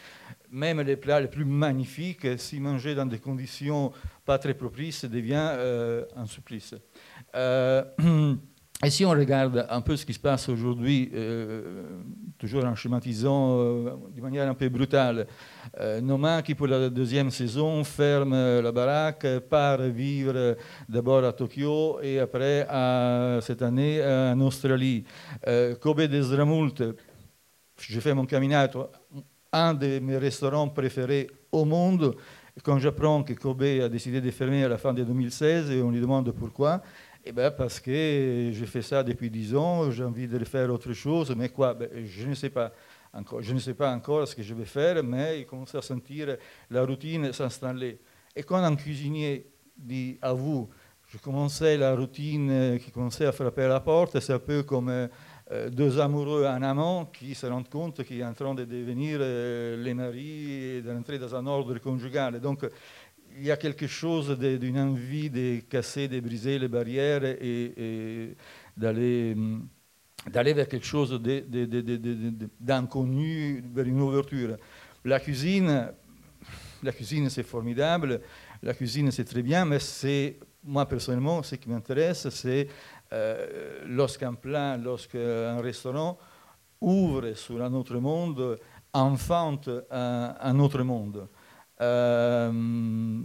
même 0.51 0.81
les 0.81 0.95
plats 0.95 1.19
les 1.19 1.27
plus 1.27 1.45
magnifiques, 1.45 2.27
si 2.37 2.59
mangés 2.59 2.95
dans 2.95 3.05
des 3.05 3.19
conditions 3.19 3.91
pas 4.25 4.37
très 4.37 4.53
propices, 4.53 5.05
devient 5.05 5.49
euh, 5.53 6.05
un 6.15 6.25
supplice. 6.25 6.75
Euh, 7.35 7.83
et 8.83 8.89
si 8.89 9.05
on 9.05 9.11
regarde 9.11 9.65
un 9.69 9.81
peu 9.81 9.95
ce 9.95 10.05
qui 10.05 10.13
se 10.13 10.19
passe 10.19 10.49
aujourd'hui, 10.49 11.09
euh, 11.13 11.83
toujours 12.37 12.65
en 12.65 12.75
schématisant 12.75 13.57
euh, 13.57 13.91
de 14.13 14.21
manière 14.21 14.49
un 14.49 14.53
peu 14.53 14.67
brutale, 14.67 15.27
euh, 15.79 16.01
Noma 16.01 16.41
qui 16.41 16.55
pour 16.55 16.67
la 16.67 16.89
deuxième 16.89 17.31
saison 17.31 17.83
ferme 17.85 18.33
la 18.33 18.71
baraque, 18.71 19.25
part 19.49 19.81
vivre 19.83 20.57
d'abord 20.89 21.23
à 21.23 21.31
Tokyo 21.31 21.99
et 22.01 22.19
après 22.19 22.67
cette 23.41 23.61
année 23.61 24.03
en 24.03 24.39
Australie. 24.41 25.05
Euh, 25.47 25.75
Kobe 25.75 26.01
Desramult, 26.01 26.83
j'ai 27.79 28.01
fait 28.01 28.13
mon 28.13 28.25
caminato, 28.25 28.87
un 29.51 29.73
de 29.73 29.99
mes 29.99 30.17
restaurants 30.17 30.67
préférés 30.67 31.29
au 31.51 31.63
monde. 31.63 32.15
Quand 32.61 32.77
j'apprends 32.77 33.23
que 33.23 33.33
Kobe 33.33 33.63
a 33.63 33.89
décidé 33.89 34.21
de 34.21 34.29
fermer 34.29 34.63
à 34.63 34.67
la 34.67 34.77
fin 34.77 34.93
de 34.93 35.03
2016 35.03 35.71
et 35.71 35.81
on 35.81 35.89
lui 35.89 36.01
demande 36.01 36.31
pourquoi, 36.31 36.81
eh 37.25 37.31
ben 37.31 37.51
parce 37.51 37.79
que 37.79 38.49
j'ai 38.51 38.65
fait 38.65 38.81
ça 38.81 39.01
depuis 39.01 39.29
10 39.29 39.55
ans, 39.55 39.91
j'ai 39.91 40.03
envie 40.03 40.27
de 40.27 40.43
faire 40.43 40.69
autre 40.71 40.91
chose, 40.93 41.33
mais 41.35 41.49
quoi 41.49 41.73
ben, 41.73 41.89
Je 42.05 42.27
ne 42.27 42.33
sais 42.33 42.49
pas 42.49 42.73
encore. 43.13 43.41
Je 43.41 43.53
ne 43.53 43.59
sais 43.59 43.73
pas 43.73 43.93
encore 43.93 44.27
ce 44.27 44.35
que 44.35 44.43
je 44.43 44.53
vais 44.53 44.65
faire, 44.65 45.01
mais 45.03 45.39
il 45.39 45.45
commence 45.45 45.73
à 45.75 45.81
sentir 45.81 46.35
la 46.69 46.83
routine 46.83 47.31
s'installer. 47.31 47.99
Et 48.35 48.43
quand 48.43 48.57
un 48.57 48.75
cuisinier 48.75 49.47
dit 49.77 50.17
à 50.21 50.33
vous, 50.33 50.69
je 51.07 51.17
commençais 51.17 51.77
la 51.77 51.95
routine 51.95 52.79
qui 52.83 52.91
commençait 52.91 53.25
à 53.25 53.31
frapper 53.31 53.63
à 53.63 53.67
la 53.67 53.79
porte, 53.79 54.19
c'est 54.19 54.33
un 54.33 54.39
peu 54.39 54.63
comme 54.63 55.07
euh, 55.51 55.69
deux 55.69 55.99
amoureux, 55.99 56.45
un 56.45 56.63
amant 56.63 57.05
qui 57.05 57.35
se 57.35 57.45
rendent 57.45 57.69
compte 57.69 58.03
qu'il 58.03 58.19
est 58.19 58.25
en 58.25 58.33
train 58.33 58.55
de 58.55 58.63
devenir 58.63 59.19
euh, 59.21 59.75
les 59.83 59.93
maris 59.93 60.51
et 60.51 60.81
d'entrer 60.81 61.19
dans 61.19 61.35
un 61.35 61.45
ordre 61.45 61.77
conjugal. 61.79 62.39
Donc, 62.39 62.65
il 63.37 63.45
y 63.45 63.51
a 63.51 63.57
quelque 63.57 63.87
chose 63.87 64.37
d'une 64.37 64.79
envie 64.79 65.29
de 65.29 65.59
casser, 65.69 66.07
de 66.07 66.19
briser 66.19 66.59
les 66.59 66.67
barrières 66.67 67.23
et, 67.23 67.73
et 67.77 68.35
d'aller 68.75 69.33
vers 70.53 70.67
quelque 70.67 70.85
chose 70.85 71.21
d'inconnu, 72.59 73.63
vers 73.73 73.85
une 73.85 74.01
ouverture. 74.01 74.57
La 75.05 75.19
cuisine, 75.19 75.91
la 76.81 76.91
cuisine 76.91 77.29
c'est 77.29 77.43
formidable, 77.43 78.21
la 78.61 78.73
cuisine 78.73 79.11
c'est 79.11 79.25
très 79.25 79.41
bien, 79.41 79.65
mais 79.65 79.79
c'est 79.79 80.39
moi 80.63 80.87
personnellement 80.87 81.43
ce 81.43 81.55
qui 81.55 81.69
m'intéresse, 81.69 82.29
c'est 82.29 82.67
euh, 83.11 83.81
lorsqu'un 83.85 84.33
plat, 84.33 84.77
lorsqu'un 84.77 85.59
restaurant 85.61 86.17
ouvre 86.79 87.33
sur 87.33 87.61
un 87.61 87.73
autre 87.73 87.97
monde, 87.97 88.57
enfante 88.93 89.69
un 89.91 90.59
autre 90.59 90.83
monde. 90.83 91.27
Euh, 91.81 93.21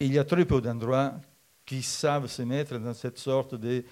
il 0.00 0.12
y 0.12 0.18
a 0.18 0.24
très 0.24 0.44
peu 0.44 0.60
d'endroits 0.60 1.14
qui 1.64 1.82
savent 1.82 2.28
se 2.28 2.42
mettre 2.42 2.78
dans 2.78 2.94
cette 2.94 3.18
sorte 3.18 3.56
de, 3.56 3.84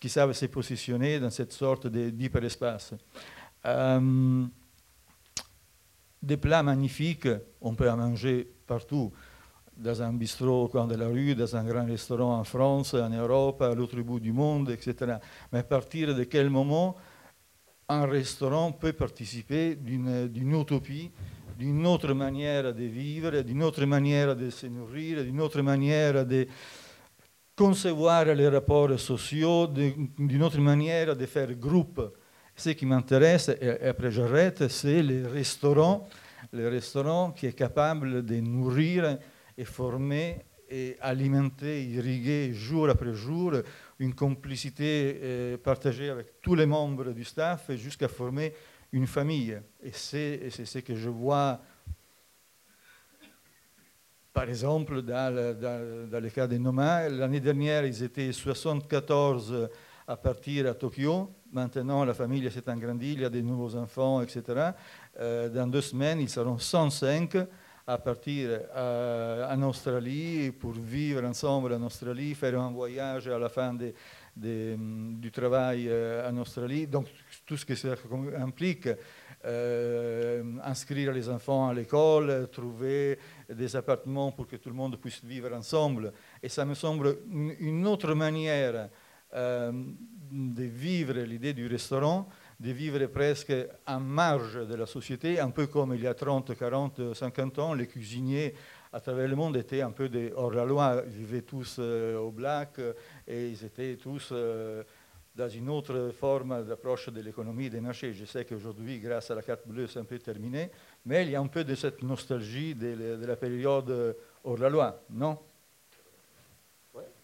qui 0.00 0.08
savent 0.08 0.32
se 0.32 0.46
positionner 0.46 1.18
dans 1.18 1.30
cette 1.30 1.52
sorte 1.52 1.88
d'hyperespace. 1.88 2.94
Euh, 3.64 4.46
des 6.22 6.36
plats 6.36 6.62
magnifiques, 6.62 7.28
on 7.60 7.74
peut 7.74 7.90
en 7.90 7.96
manger 7.96 8.48
partout, 8.66 9.12
dans 9.76 10.02
un 10.02 10.12
bistrot 10.12 10.64
au 10.64 10.68
coin 10.68 10.86
de 10.86 10.94
la 10.94 11.08
rue, 11.08 11.34
dans 11.34 11.54
un 11.54 11.64
grand 11.64 11.84
restaurant 11.84 12.38
en 12.38 12.44
France, 12.44 12.94
en 12.94 13.10
Europe, 13.10 13.60
à 13.60 13.74
l'autre 13.74 14.00
bout 14.00 14.20
du 14.20 14.32
monde, 14.32 14.70
etc. 14.70 15.16
Mais 15.52 15.58
à 15.58 15.64
partir 15.64 16.14
de 16.14 16.24
quel 16.24 16.48
moment 16.48 16.96
un 17.88 18.06
restaurant 18.06 18.72
peut 18.72 18.92
participer 18.92 19.74
d'une 19.74 20.58
utopie 20.60 21.10
d'une 21.56 21.86
autre 21.86 22.12
manière 22.12 22.74
de 22.74 22.84
vivre, 22.84 23.40
d'une 23.40 23.62
autre 23.62 23.84
manière 23.86 24.36
de 24.36 24.50
se 24.50 24.66
nourrir, 24.66 25.24
d'une 25.24 25.40
autre 25.40 25.62
manière 25.62 26.26
de 26.26 26.46
concevoir 27.56 28.26
les 28.26 28.48
rapports 28.48 28.98
sociaux, 29.00 29.66
d'une 29.66 30.42
autre 30.42 30.60
manière 30.60 31.16
de 31.16 31.26
faire 31.26 31.54
groupe. 31.54 32.14
Ce 32.54 32.70
qui 32.70 32.86
m'intéresse, 32.86 33.50
et 33.60 33.86
après 33.86 34.10
j'arrête, 34.10 34.68
c'est 34.68 35.02
les 35.02 35.26
restaurants, 35.26 36.08
les 36.52 36.68
restaurants 36.68 37.32
qui 37.32 37.46
est 37.46 37.52
capable 37.52 38.24
de 38.24 38.36
nourrir 38.40 39.18
et 39.56 39.64
former 39.64 40.38
et 40.68 40.96
alimenter, 41.00 41.84
irriguer 41.84 42.52
jour 42.52 42.88
après 42.88 43.14
jour 43.14 43.52
une 43.98 44.14
complicité 44.14 45.20
euh, 45.22 45.56
partagée 45.56 46.10
avec 46.10 46.40
tous 46.42 46.54
les 46.54 46.66
membres 46.66 47.12
du 47.12 47.24
staff 47.24 47.70
jusqu'à 47.76 48.08
former 48.08 48.52
une 48.92 49.06
famille. 49.06 49.60
Et 49.82 49.92
c'est 49.92 50.50
ce 50.50 50.78
que 50.78 50.94
je 50.94 51.08
vois, 51.08 51.60
par 54.32 54.44
exemple, 54.44 55.02
dans 55.02 55.34
le, 55.34 56.28
cas 56.30 56.46
des 56.46 56.58
Nomads. 56.58 57.08
L'année 57.08 57.40
dernière, 57.40 57.84
ils 57.86 58.02
étaient 58.02 58.32
74 58.32 59.68
à 60.06 60.16
partir 60.16 60.68
à 60.68 60.74
Tokyo. 60.74 61.30
Maintenant, 61.52 62.04
la 62.04 62.14
famille 62.14 62.50
s'est 62.50 62.68
agrandie, 62.68 63.14
il 63.14 63.20
y 63.20 63.24
a 63.24 63.30
des 63.30 63.42
nouveaux 63.42 63.74
enfants, 63.76 64.22
etc. 64.22 64.70
Euh, 65.18 65.48
dans 65.48 65.66
deux 65.66 65.80
semaines, 65.80 66.20
ils 66.20 66.28
seront 66.28 66.58
105 66.58 67.36
à 67.86 67.98
partir 67.98 68.50
euh, 68.74 69.54
en 69.54 69.62
Australie 69.62 70.50
pour 70.50 70.72
vivre 70.72 71.24
ensemble 71.24 71.72
en 71.72 71.82
Australie, 71.82 72.34
faire 72.34 72.60
un 72.60 72.72
voyage 72.72 73.28
à 73.28 73.38
la 73.38 73.48
fin 73.48 73.74
du 74.36 75.30
travail 75.32 75.86
euh, 75.88 76.28
en 76.28 76.36
Australie. 76.38 76.86
Donc, 76.86 77.06
tout 77.46 77.56
ce 77.56 77.64
que 77.64 77.74
ça 77.74 77.94
implique, 78.38 78.88
euh, 79.44 80.42
inscrire 80.64 81.12
les 81.12 81.28
enfants 81.28 81.68
à 81.68 81.74
l'école, 81.74 82.48
trouver 82.50 83.18
des 83.48 83.76
appartements 83.76 84.32
pour 84.32 84.46
que 84.46 84.56
tout 84.56 84.68
le 84.68 84.74
monde 84.74 84.96
puisse 85.00 85.24
vivre 85.24 85.52
ensemble. 85.54 86.12
Et 86.42 86.48
ça 86.48 86.64
me 86.64 86.74
semble 86.74 87.18
une 87.30 87.86
autre 87.86 88.12
manière 88.14 88.88
euh, 89.34 89.72
de 90.32 90.64
vivre 90.64 91.14
l'idée 91.20 91.52
du 91.52 91.68
restaurant, 91.68 92.28
de 92.58 92.72
vivre 92.72 93.06
presque 93.06 93.52
en 93.86 94.00
marge 94.00 94.66
de 94.66 94.74
la 94.74 94.86
société, 94.86 95.38
un 95.38 95.50
peu 95.50 95.68
comme 95.68 95.94
il 95.94 96.02
y 96.02 96.06
a 96.06 96.14
30, 96.14 96.56
40, 96.56 97.14
50 97.14 97.58
ans, 97.60 97.74
les 97.74 97.86
cuisiniers 97.86 98.54
à 98.92 99.00
travers 99.00 99.28
le 99.28 99.36
monde 99.36 99.56
étaient 99.56 99.82
un 99.82 99.90
peu 99.90 100.10
hors-la-loi. 100.34 101.02
Ils 101.06 101.12
vivaient 101.12 101.42
tous 101.42 101.76
euh, 101.78 102.16
au 102.18 102.30
black 102.32 102.80
et 103.28 103.50
ils 103.50 103.64
étaient 103.64 103.96
tous 103.96 104.32
dans 105.36 105.48
une 105.50 105.68
autre 105.68 106.12
forme 106.18 106.64
d'approche 106.64 107.10
de 107.10 107.20
l'économie 107.20 107.68
des 107.68 107.80
marchés. 107.80 108.14
Je 108.14 108.24
sais 108.24 108.46
qu'aujourd'hui, 108.46 108.98
grâce 108.98 109.30
à 109.30 109.34
la 109.34 109.42
carte 109.42 109.66
bleue, 109.68 109.86
c'est 109.86 109.98
un 109.98 110.04
peu 110.04 110.18
terminé, 110.18 110.70
mais 111.04 111.24
il 111.24 111.30
y 111.30 111.36
a 111.36 111.40
un 111.40 111.46
peu 111.46 111.62
de 111.62 111.74
cette 111.74 112.02
nostalgie 112.02 112.74
de, 112.74 113.16
de 113.16 113.26
la 113.26 113.36
période 113.36 114.16
hors 114.42 114.56
la 114.56 114.70
loi, 114.70 115.02
non? 115.10 115.38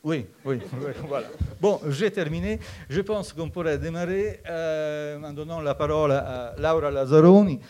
Oui, 0.05 0.27
oui, 0.45 0.59
voilà. 1.09 1.29
Bon, 1.61 1.81
j'ai 1.89 2.11
terminé. 2.11 2.59
Je 2.91 3.01
pense 3.03 3.33
qu'on 3.33 3.49
pourrait 3.49 3.79
démarrer 3.79 4.41
euh, 4.49 5.23
en 5.23 5.33
donnant 5.33 5.61
la 5.61 5.77
parole 5.77 6.11
à 6.11 6.55
Laura 6.59 6.91
Lazzaroni, 6.91 7.61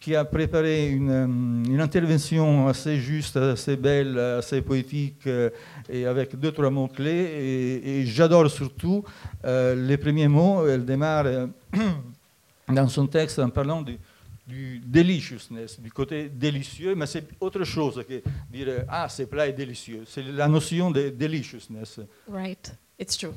qui 0.00 0.16
a 0.16 0.24
préparé 0.24 0.88
une, 0.88 1.64
une, 1.68 1.80
intervention 1.80 2.66
assez 2.68 2.98
juste, 2.98 3.36
assez 3.36 3.76
belle, 3.76 4.18
assez 4.18 4.62
poétique, 4.62 5.26
euh, 5.26 5.50
et 5.90 6.06
avec 6.06 6.34
deux, 6.36 6.50
trois 6.52 6.70
mots-clés. 6.70 7.10
Et, 7.10 8.00
et 8.00 8.06
j'adore 8.06 8.50
surtout 8.50 9.04
euh, 9.44 9.74
les 9.74 9.98
premiers 9.98 10.26
mots. 10.28 10.66
Elle 10.66 10.86
démarre 10.86 11.26
euh, 11.26 11.46
dans 12.68 12.88
son 12.88 13.06
texte 13.06 13.38
en 13.38 13.50
parlant 13.50 13.82
du, 13.82 13.98
du 14.46 14.80
deliciousness, 14.80 15.78
du 15.78 15.92
côté 15.92 16.30
délicieux, 16.30 16.94
mais 16.94 17.06
c'est 17.06 17.28
autre 17.38 17.62
chose 17.64 18.02
que 18.08 18.22
dire 18.50 18.84
ah 18.88 19.06
ce 19.08 19.24
plat 19.24 19.46
est 19.46 19.52
délicieux. 19.52 20.04
C'est 20.06 20.22
la 20.22 20.48
notion 20.48 20.90
de 20.90 21.10
deliciousness. 21.10 22.00
Right. 22.26 22.72
It's 22.98 23.16
true. 23.16 23.34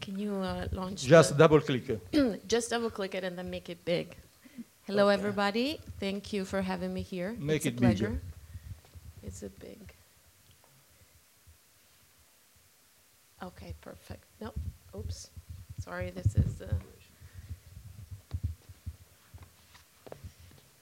Can 0.00 0.18
you 0.18 0.32
uh, 0.32 0.66
launch? 0.72 1.06
Just 1.06 1.36
double 1.36 1.62
click. 1.62 1.90
just 2.48 2.70
double 2.70 2.90
click 2.90 3.14
it 3.14 3.24
and 3.24 3.36
then 3.36 3.50
make 3.50 3.68
it 3.70 3.78
big. 3.84 4.08
Hello, 4.86 5.08
everybody. 5.08 5.80
Thank 5.98 6.32
you 6.32 6.44
for 6.44 6.62
having 6.62 6.94
me 6.94 7.02
here. 7.02 7.34
Make 7.40 7.56
it's 7.56 7.66
it 7.66 7.68
a 7.70 7.72
bigger. 7.72 8.06
pleasure. 8.06 8.20
Is 9.24 9.42
it 9.42 9.58
big? 9.58 9.92
Okay, 13.42 13.74
perfect. 13.80 14.22
No, 14.40 14.52
oops. 14.96 15.30
Sorry, 15.80 16.10
this 16.10 16.36
is. 16.36 16.62
Uh, 16.62 16.66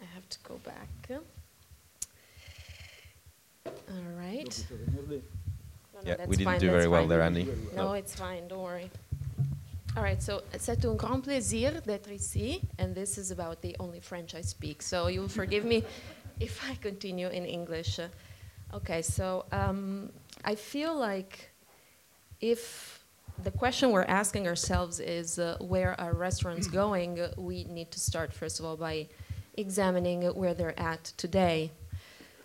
I 0.02 0.04
have 0.14 0.28
to 0.28 0.38
go 0.46 0.60
back. 0.64 0.88
All 3.66 3.72
right. 4.18 4.66
No, 4.70 5.00
no, 5.10 5.20
Yeah, 6.04 6.26
we 6.26 6.36
didn't 6.36 6.44
fine, 6.44 6.60
do 6.60 6.66
that's 6.66 6.76
very 6.76 6.88
well 6.88 7.06
there, 7.06 7.22
Andy. 7.22 7.48
No, 7.74 7.94
it's 7.94 8.14
fine, 8.14 8.48
don't 8.48 8.60
worry. 8.62 8.90
All 9.96 10.02
right, 10.02 10.20
so 10.20 10.42
c'est 10.58 10.84
un 10.84 10.96
grand 10.96 11.22
plaisir 11.22 11.80
d'être 11.82 12.10
ici, 12.10 12.60
and 12.80 12.96
this 12.96 13.16
is 13.16 13.30
about 13.30 13.62
the 13.62 13.76
only 13.78 14.00
French 14.00 14.34
I 14.34 14.40
speak, 14.40 14.82
so 14.82 15.06
you'll 15.06 15.28
forgive 15.28 15.64
me 15.64 15.84
if 16.40 16.60
I 16.68 16.74
continue 16.74 17.28
in 17.28 17.44
English. 17.44 18.00
Okay, 18.72 19.02
so 19.02 19.44
um, 19.52 20.10
I 20.44 20.56
feel 20.56 20.96
like 20.98 21.50
if 22.40 23.04
the 23.44 23.52
question 23.52 23.92
we're 23.92 24.02
asking 24.02 24.48
ourselves 24.48 24.98
is 24.98 25.38
uh, 25.38 25.58
where 25.60 25.94
are 26.00 26.12
restaurants 26.12 26.66
going, 26.82 27.20
we 27.36 27.62
need 27.62 27.92
to 27.92 28.00
start, 28.00 28.32
first 28.32 28.58
of 28.58 28.66
all, 28.66 28.76
by 28.76 29.06
examining 29.56 30.22
where 30.22 30.54
they're 30.54 30.78
at 30.78 31.04
today 31.16 31.70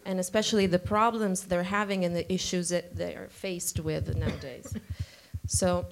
and 0.06 0.20
especially 0.20 0.66
the 0.66 0.80
problems 0.80 1.46
they're 1.46 1.64
having 1.64 2.06
and 2.06 2.16
the 2.16 2.32
issues 2.32 2.70
that 2.70 2.96
they're 2.96 3.28
faced 3.30 3.80
with 3.80 4.16
nowadays. 4.16 4.74
so, 5.48 5.86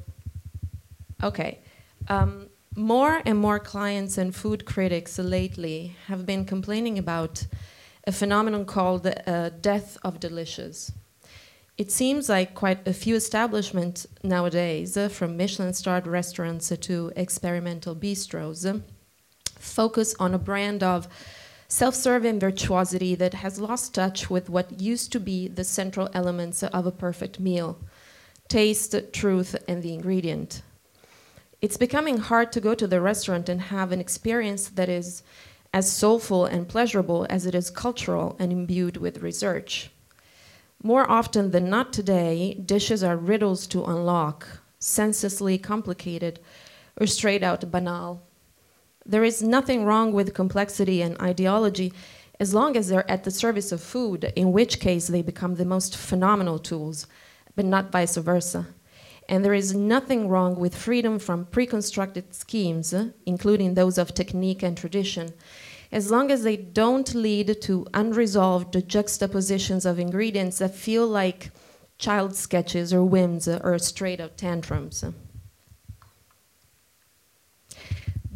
okay. 1.23 1.59
Um, 2.07 2.49
more 2.75 3.21
and 3.25 3.39
more 3.39 3.59
clients 3.59 4.17
and 4.17 4.35
food 4.35 4.65
critics 4.65 5.17
lately 5.17 5.95
have 6.07 6.25
been 6.25 6.45
complaining 6.45 6.99
about 6.99 7.47
a 8.05 8.11
phenomenon 8.11 8.65
called 8.65 9.07
uh, 9.07 9.49
death 9.61 9.97
of 10.03 10.19
delicious. 10.19 10.91
It 11.77 11.91
seems 11.91 12.29
like 12.29 12.55
quite 12.55 12.87
a 12.87 12.93
few 12.93 13.15
establishments 13.15 14.07
nowadays, 14.23 14.97
uh, 14.97 15.09
from 15.09 15.37
Michelin 15.37 15.73
starred 15.73 16.07
restaurants 16.07 16.71
to 16.75 17.11
experimental 17.15 17.95
bistros, 17.95 18.65
uh, 18.65 18.79
focus 19.59 20.15
on 20.19 20.33
a 20.33 20.39
brand 20.39 20.81
of 20.81 21.07
self 21.67 21.93
serving 21.93 22.39
virtuosity 22.39 23.13
that 23.15 23.35
has 23.35 23.59
lost 23.59 23.93
touch 23.93 24.29
with 24.29 24.49
what 24.49 24.79
used 24.79 25.11
to 25.11 25.19
be 25.19 25.47
the 25.47 25.63
central 25.63 26.09
elements 26.13 26.63
of 26.63 26.85
a 26.85 26.91
perfect 26.91 27.39
meal 27.39 27.77
taste, 28.47 28.95
truth, 29.11 29.55
and 29.67 29.83
the 29.83 29.93
ingredient. 29.93 30.61
It's 31.59 31.77
becoming 31.77 32.17
hard 32.17 32.51
to 32.51 32.61
go 32.61 32.75
to 32.75 32.85
the 32.85 33.01
restaurant 33.01 33.49
and 33.49 33.59
have 33.61 33.91
an 33.91 33.99
experience 33.99 34.69
that 34.69 34.89
is 34.89 35.23
as 35.73 35.91
soulful 35.91 36.45
and 36.45 36.67
pleasurable 36.67 37.25
as 37.31 37.47
it 37.47 37.55
is 37.55 37.71
cultural 37.71 38.35
and 38.37 38.51
imbued 38.51 38.97
with 38.97 39.23
research. 39.23 39.89
More 40.83 41.09
often 41.09 41.49
than 41.49 41.67
not 41.67 41.91
today, 41.91 42.53
dishes 42.53 43.03
are 43.03 43.17
riddles 43.17 43.65
to 43.67 43.83
unlock, 43.85 44.61
senselessly 44.77 45.57
complicated, 45.57 46.39
or 47.01 47.07
straight 47.07 47.41
out 47.41 47.71
banal. 47.71 48.21
There 49.03 49.23
is 49.23 49.41
nothing 49.41 49.83
wrong 49.83 50.13
with 50.13 50.35
complexity 50.35 51.01
and 51.01 51.19
ideology 51.19 51.91
as 52.39 52.53
long 52.53 52.77
as 52.77 52.89
they're 52.89 53.09
at 53.09 53.23
the 53.23 53.31
service 53.31 53.71
of 53.71 53.81
food, 53.81 54.31
in 54.35 54.51
which 54.51 54.79
case 54.79 55.07
they 55.07 55.23
become 55.23 55.55
the 55.55 55.65
most 55.65 55.97
phenomenal 55.97 56.59
tools, 56.59 57.07
but 57.55 57.65
not 57.65 57.91
vice 57.91 58.15
versa. 58.17 58.67
And 59.29 59.43
there 59.43 59.53
is 59.53 59.75
nothing 59.75 60.29
wrong 60.29 60.55
with 60.55 60.75
freedom 60.75 61.19
from 61.19 61.45
pre-constructed 61.45 62.33
schemes, 62.33 62.93
including 63.25 63.73
those 63.73 63.97
of 63.97 64.13
technique 64.13 64.63
and 64.63 64.77
tradition, 64.77 65.33
as 65.91 66.09
long 66.09 66.31
as 66.31 66.43
they 66.43 66.55
don't 66.55 67.13
lead 67.13 67.61
to 67.61 67.85
unresolved 67.93 68.87
juxtapositions 68.87 69.85
of 69.85 69.99
ingredients 69.99 70.59
that 70.59 70.75
feel 70.75 71.05
like 71.05 71.51
child 71.97 72.35
sketches 72.35 72.93
or 72.93 73.03
whims 73.03 73.47
or 73.47 73.77
straight 73.79 74.19
out 74.19 74.37
tantrums. 74.37 75.03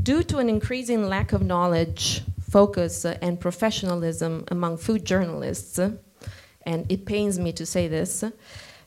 Due 0.01 0.23
to 0.23 0.39
an 0.39 0.49
increasing 0.49 1.07
lack 1.07 1.31
of 1.31 1.43
knowledge, 1.43 2.23
focus, 2.41 3.05
and 3.05 3.39
professionalism 3.39 4.43
among 4.49 4.77
food 4.77 5.05
journalists, 5.05 5.77
and 5.77 6.91
it 6.91 7.05
pains 7.05 7.37
me 7.39 7.51
to 7.53 7.65
say 7.65 7.87
this, 7.87 8.23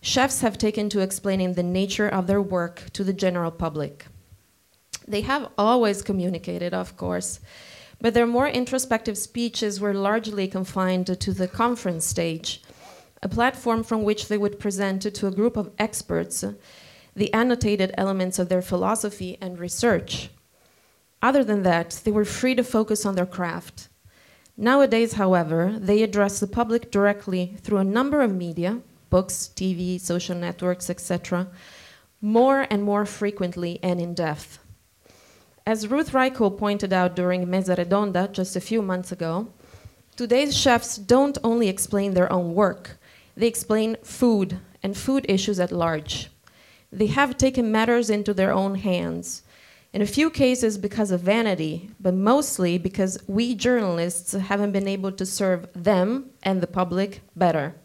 chefs 0.05 0.43
have 0.43 0.59
taken 0.59 0.91
to 0.91 1.01
explaining 1.01 1.55
the 1.55 1.63
nature 1.63 2.07
of 2.07 2.27
their 2.27 2.43
work 2.43 2.91
to 2.93 3.03
the 3.03 3.13
general 3.13 3.51
public. 3.51 4.05
They 5.09 5.23
have 5.23 5.49
always 5.57 6.03
communicated, 6.03 6.75
of 6.75 6.95
course, 6.99 7.41
but 8.03 8.13
their 8.13 8.27
more 8.27 8.47
introspective 8.47 9.17
speeches 9.17 9.81
were 9.81 9.95
largely 9.95 10.47
confined 10.47 11.07
to 11.19 11.33
the 11.33 11.49
conference 11.49 12.05
stage, 12.05 12.63
a 13.23 13.31
platform 13.31 13.83
from 13.83 14.03
which 14.03 14.29
they 14.29 14.37
would 14.37 14.59
present 14.59 15.01
to 15.03 15.27
a 15.27 15.31
group 15.31 15.57
of 15.57 15.73
experts 15.79 16.45
the 17.17 17.33
annotated 17.33 17.95
elements 17.97 18.39
of 18.39 18.51
their 18.51 18.61
philosophy 18.61 19.39
and 19.41 19.59
research. 19.59 20.29
Other 21.23 21.43
than 21.43 21.63
that, 21.63 22.03
they 22.05 22.11
were 22.11 22.27
free 22.27 22.55
to 22.57 22.65
focus 22.65 23.07
on 23.07 23.15
their 23.15 23.25
craft. 23.25 23.89
Nowadays, 24.55 25.15
however, 25.15 25.77
they 25.79 26.03
address 26.03 26.41
the 26.41 26.47
public 26.47 26.91
directly 26.91 27.57
through 27.63 27.79
a 27.79 27.85
number 27.85 28.21
of 28.21 28.35
media 28.35 28.83
books, 29.15 29.49
TV, 29.55 30.01
social 30.01 30.35
networks, 30.35 30.91
etc., 30.91 31.47
more 32.21 32.67
and 32.69 32.83
more 32.83 33.07
frequently 33.07 33.79
and 33.81 34.01
in 34.01 34.13
depth. 34.13 34.59
As 35.65 35.87
Ruth 35.87 36.11
Reichl 36.11 36.59
pointed 36.59 36.93
out 36.93 37.15
during 37.15 37.49
Mesa 37.49 37.77
Redonda 37.77 38.33
just 38.33 38.57
a 38.57 38.67
few 38.71 38.83
months 38.83 39.13
ago, 39.13 39.35
today's 40.17 40.57
chefs 40.57 40.97
don't 40.97 41.39
only 41.45 41.69
explain 41.69 42.15
their 42.15 42.33
own 42.33 42.55
work, 42.55 42.99
they 43.37 43.47
explain 43.47 43.97
food 44.03 44.59
and 44.83 44.97
food 44.97 45.25
issues 45.29 45.61
at 45.61 45.71
large. 45.71 46.29
They 46.91 47.07
have 47.19 47.37
taken 47.37 47.71
matters 47.71 48.11
into 48.11 48.35
their 48.35 48.53
own 48.53 48.75
hands 48.75 49.43
in 49.93 50.03
a 50.03 50.15
few 50.17 50.29
cases 50.29 50.77
because 50.77 51.13
of 51.13 51.21
vanity, 51.21 51.89
but 52.01 52.15
mostly 52.15 52.79
because 52.79 53.17
we 53.29 53.55
journalists 53.55 54.33
haven't 54.33 54.73
been 54.73 54.89
able 54.89 55.13
to 55.13 55.25
serve 55.25 55.69
them 55.73 56.31
and 56.43 56.61
the 56.61 56.67
public 56.81 57.21
better. 57.37 57.77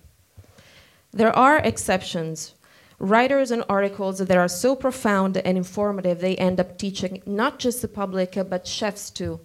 There 1.11 1.35
are 1.35 1.57
exceptions. 1.57 2.53
Writers 2.99 3.49
and 3.49 3.63
articles 3.69 4.19
that 4.19 4.37
are 4.37 4.47
so 4.47 4.75
profound 4.75 5.37
and 5.37 5.57
informative 5.57 6.19
they 6.19 6.35
end 6.35 6.59
up 6.59 6.77
teaching 6.77 7.23
not 7.25 7.57
just 7.57 7.81
the 7.81 7.87
public, 7.87 8.37
but 8.49 8.67
chefs 8.67 9.09
too. 9.09 9.39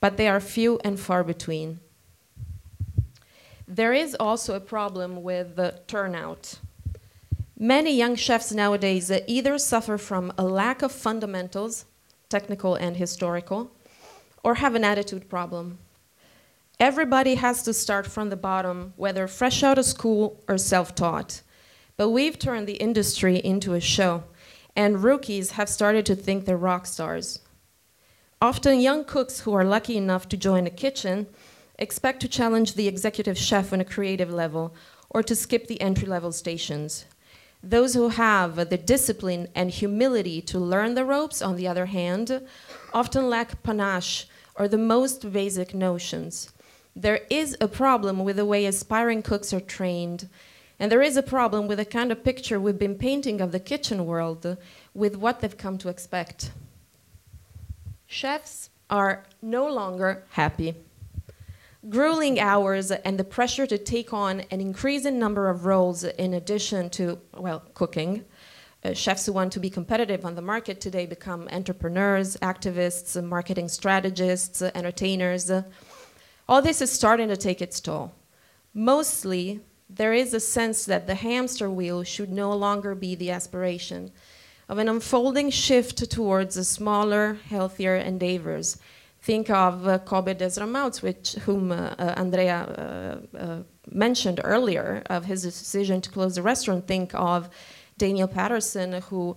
But 0.00 0.16
they 0.16 0.28
are 0.28 0.40
few 0.40 0.78
and 0.84 1.00
far 1.00 1.24
between. 1.24 1.80
There 3.66 3.94
is 3.94 4.14
also 4.20 4.54
a 4.54 4.60
problem 4.60 5.22
with 5.22 5.56
the 5.56 5.80
turnout. 5.86 6.58
Many 7.58 7.96
young 7.96 8.14
chefs 8.14 8.52
nowadays 8.52 9.10
either 9.26 9.58
suffer 9.58 9.96
from 9.96 10.32
a 10.36 10.44
lack 10.44 10.82
of 10.82 10.92
fundamentals, 10.92 11.86
technical 12.28 12.74
and 12.74 12.96
historical, 12.96 13.72
or 14.42 14.56
have 14.56 14.74
an 14.74 14.84
attitude 14.84 15.30
problem. 15.30 15.78
Everybody 16.80 17.36
has 17.36 17.62
to 17.62 17.72
start 17.72 18.04
from 18.04 18.30
the 18.30 18.36
bottom, 18.36 18.94
whether 18.96 19.28
fresh 19.28 19.62
out 19.62 19.78
of 19.78 19.84
school 19.84 20.42
or 20.48 20.58
self 20.58 20.94
taught. 20.94 21.42
But 21.96 22.10
we've 22.10 22.38
turned 22.38 22.66
the 22.66 22.74
industry 22.74 23.36
into 23.36 23.74
a 23.74 23.80
show, 23.80 24.24
and 24.74 25.04
rookies 25.04 25.52
have 25.52 25.68
started 25.68 26.04
to 26.06 26.16
think 26.16 26.44
they're 26.44 26.56
rock 26.56 26.86
stars. 26.86 27.38
Often, 28.42 28.80
young 28.80 29.04
cooks 29.04 29.40
who 29.40 29.54
are 29.54 29.64
lucky 29.64 29.96
enough 29.96 30.28
to 30.30 30.36
join 30.36 30.66
a 30.66 30.70
kitchen 30.70 31.28
expect 31.78 32.20
to 32.20 32.28
challenge 32.28 32.74
the 32.74 32.88
executive 32.88 33.38
chef 33.38 33.72
on 33.72 33.80
a 33.80 33.84
creative 33.84 34.32
level 34.32 34.74
or 35.10 35.22
to 35.22 35.36
skip 35.36 35.68
the 35.68 35.80
entry 35.80 36.08
level 36.08 36.32
stations. 36.32 37.04
Those 37.62 37.94
who 37.94 38.08
have 38.08 38.56
the 38.68 38.76
discipline 38.76 39.48
and 39.54 39.70
humility 39.70 40.42
to 40.42 40.58
learn 40.58 40.94
the 40.94 41.04
ropes, 41.04 41.40
on 41.40 41.54
the 41.54 41.68
other 41.68 41.86
hand, 41.86 42.42
often 42.92 43.30
lack 43.30 43.62
panache 43.62 44.26
or 44.56 44.66
the 44.66 44.76
most 44.76 45.32
basic 45.32 45.72
notions. 45.72 46.50
There 46.96 47.20
is 47.28 47.56
a 47.60 47.66
problem 47.66 48.24
with 48.24 48.36
the 48.36 48.46
way 48.46 48.66
aspiring 48.66 49.22
cooks 49.22 49.52
are 49.52 49.60
trained, 49.60 50.28
and 50.78 50.92
there 50.92 51.02
is 51.02 51.16
a 51.16 51.22
problem 51.22 51.66
with 51.66 51.78
the 51.78 51.84
kind 51.84 52.12
of 52.12 52.22
picture 52.22 52.60
we've 52.60 52.78
been 52.78 52.94
painting 52.94 53.40
of 53.40 53.50
the 53.50 53.58
kitchen 53.58 54.06
world 54.06 54.56
with 54.94 55.16
what 55.16 55.40
they've 55.40 55.58
come 55.58 55.76
to 55.78 55.88
expect. 55.88 56.52
Chefs 58.06 58.70
are 58.88 59.24
no 59.42 59.66
longer 59.66 60.24
happy. 60.30 60.76
Grueling 61.88 62.38
hours 62.38 62.92
and 62.92 63.18
the 63.18 63.24
pressure 63.24 63.66
to 63.66 63.76
take 63.76 64.12
on 64.12 64.40
an 64.52 64.60
increasing 64.60 65.18
number 65.18 65.48
of 65.48 65.66
roles 65.66 66.04
in 66.04 66.32
addition 66.32 66.90
to, 66.90 67.18
well, 67.36 67.64
cooking. 67.74 68.24
Uh, 68.84 68.92
chefs 68.92 69.26
who 69.26 69.32
want 69.32 69.52
to 69.52 69.60
be 69.60 69.68
competitive 69.68 70.24
on 70.24 70.34
the 70.34 70.42
market 70.42 70.80
today 70.80 71.06
become 71.06 71.48
entrepreneurs, 71.50 72.36
activists, 72.36 73.22
marketing 73.22 73.68
strategists, 73.68 74.62
entertainers. 74.62 75.50
All 76.46 76.60
this 76.60 76.82
is 76.82 76.92
starting 76.92 77.28
to 77.28 77.36
take 77.36 77.62
its 77.62 77.80
toll. 77.80 78.12
Mostly, 78.74 79.60
there 79.88 80.12
is 80.12 80.34
a 80.34 80.40
sense 80.40 80.84
that 80.84 81.06
the 81.06 81.14
hamster 81.14 81.70
wheel 81.70 82.02
should 82.02 82.30
no 82.30 82.52
longer 82.52 82.94
be 82.94 83.14
the 83.14 83.30
aspiration. 83.30 84.10
of 84.68 84.78
an 84.78 84.88
unfolding 84.88 85.50
shift 85.50 86.10
towards 86.10 86.66
smaller, 86.66 87.38
healthier 87.48 87.96
endeavors. 87.96 88.78
Think 89.20 89.50
of 89.50 89.86
uh, 89.86 89.98
Kobe 89.98 90.34
Desramaults, 90.34 91.02
which 91.02 91.32
whom 91.44 91.72
uh, 91.72 91.94
uh, 91.98 92.14
Andrea 92.16 93.20
uh, 93.34 93.36
uh, 93.36 93.62
mentioned 93.90 94.40
earlier, 94.44 95.02
of 95.06 95.24
his 95.24 95.42
decision 95.42 96.00
to 96.02 96.10
close 96.10 96.34
the 96.34 96.42
restaurant. 96.42 96.86
Think 96.86 97.14
of 97.14 97.48
Daniel 97.96 98.28
Patterson, 98.28 99.00
who 99.08 99.36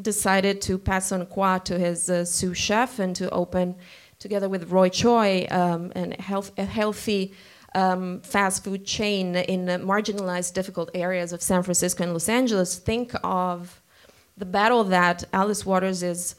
decided 0.00 0.60
to 0.62 0.78
pass 0.78 1.12
on 1.12 1.26
Coi 1.26 1.58
to 1.64 1.78
his 1.78 2.08
uh, 2.08 2.24
sous 2.24 2.56
chef 2.56 2.98
and 2.98 3.14
to 3.16 3.28
open, 3.30 3.76
together 4.18 4.48
with 4.48 4.70
Roy 4.70 4.88
Choi, 4.88 5.46
um, 5.50 5.92
an 5.94 6.12
health, 6.12 6.52
a 6.58 6.64
healthy 6.64 7.34
um, 7.74 8.20
fast 8.20 8.64
food 8.64 8.84
chain 8.84 9.36
in 9.36 9.68
uh, 9.68 9.78
marginalized, 9.78 10.54
difficult 10.54 10.90
areas 10.94 11.32
of 11.32 11.42
San 11.42 11.62
Francisco 11.62 12.02
and 12.02 12.12
Los 12.12 12.28
Angeles. 12.28 12.78
Think 12.78 13.12
of 13.22 13.80
the 14.36 14.46
battle 14.46 14.84
that 14.84 15.24
Alice 15.32 15.64
Waters 15.64 16.02
is, 16.02 16.34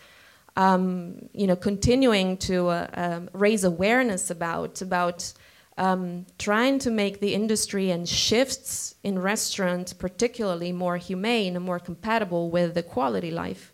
um, 0.56 1.30
you 1.34 1.48
know, 1.48 1.56
continuing 1.56 2.38
to 2.38 2.68
uh, 2.68 2.88
um, 2.94 3.30
raise 3.34 3.64
awareness 3.64 4.30
about 4.30 4.82
about 4.82 5.32
um, 5.78 6.26
trying 6.38 6.80
to 6.80 6.92
make 6.92 7.22
the 7.22 7.34
industry 7.34 7.90
and 7.92 8.10
shifts 8.10 8.96
in 9.04 9.18
restaurants, 9.18 9.94
particularly 9.94 10.74
more 10.74 10.98
humane 10.98 11.56
and 11.56 11.64
more 11.64 11.80
compatible 11.80 12.52
with 12.52 12.74
the 12.74 12.84
quality 12.84 13.32
life. 13.32 13.74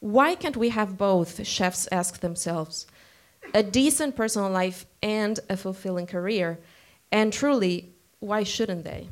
Why 0.00 0.34
can't 0.34 0.56
we 0.56 0.70
have 0.70 0.98
both? 0.98 1.46
Chefs 1.46 1.86
ask 1.92 2.18
themselves. 2.18 2.86
A 3.54 3.62
decent 3.62 4.16
personal 4.16 4.50
life 4.50 4.86
and 5.02 5.38
a 5.48 5.56
fulfilling 5.56 6.06
career. 6.06 6.58
And 7.10 7.32
truly, 7.32 7.94
why 8.20 8.42
shouldn't 8.44 8.84
they? 8.84 9.08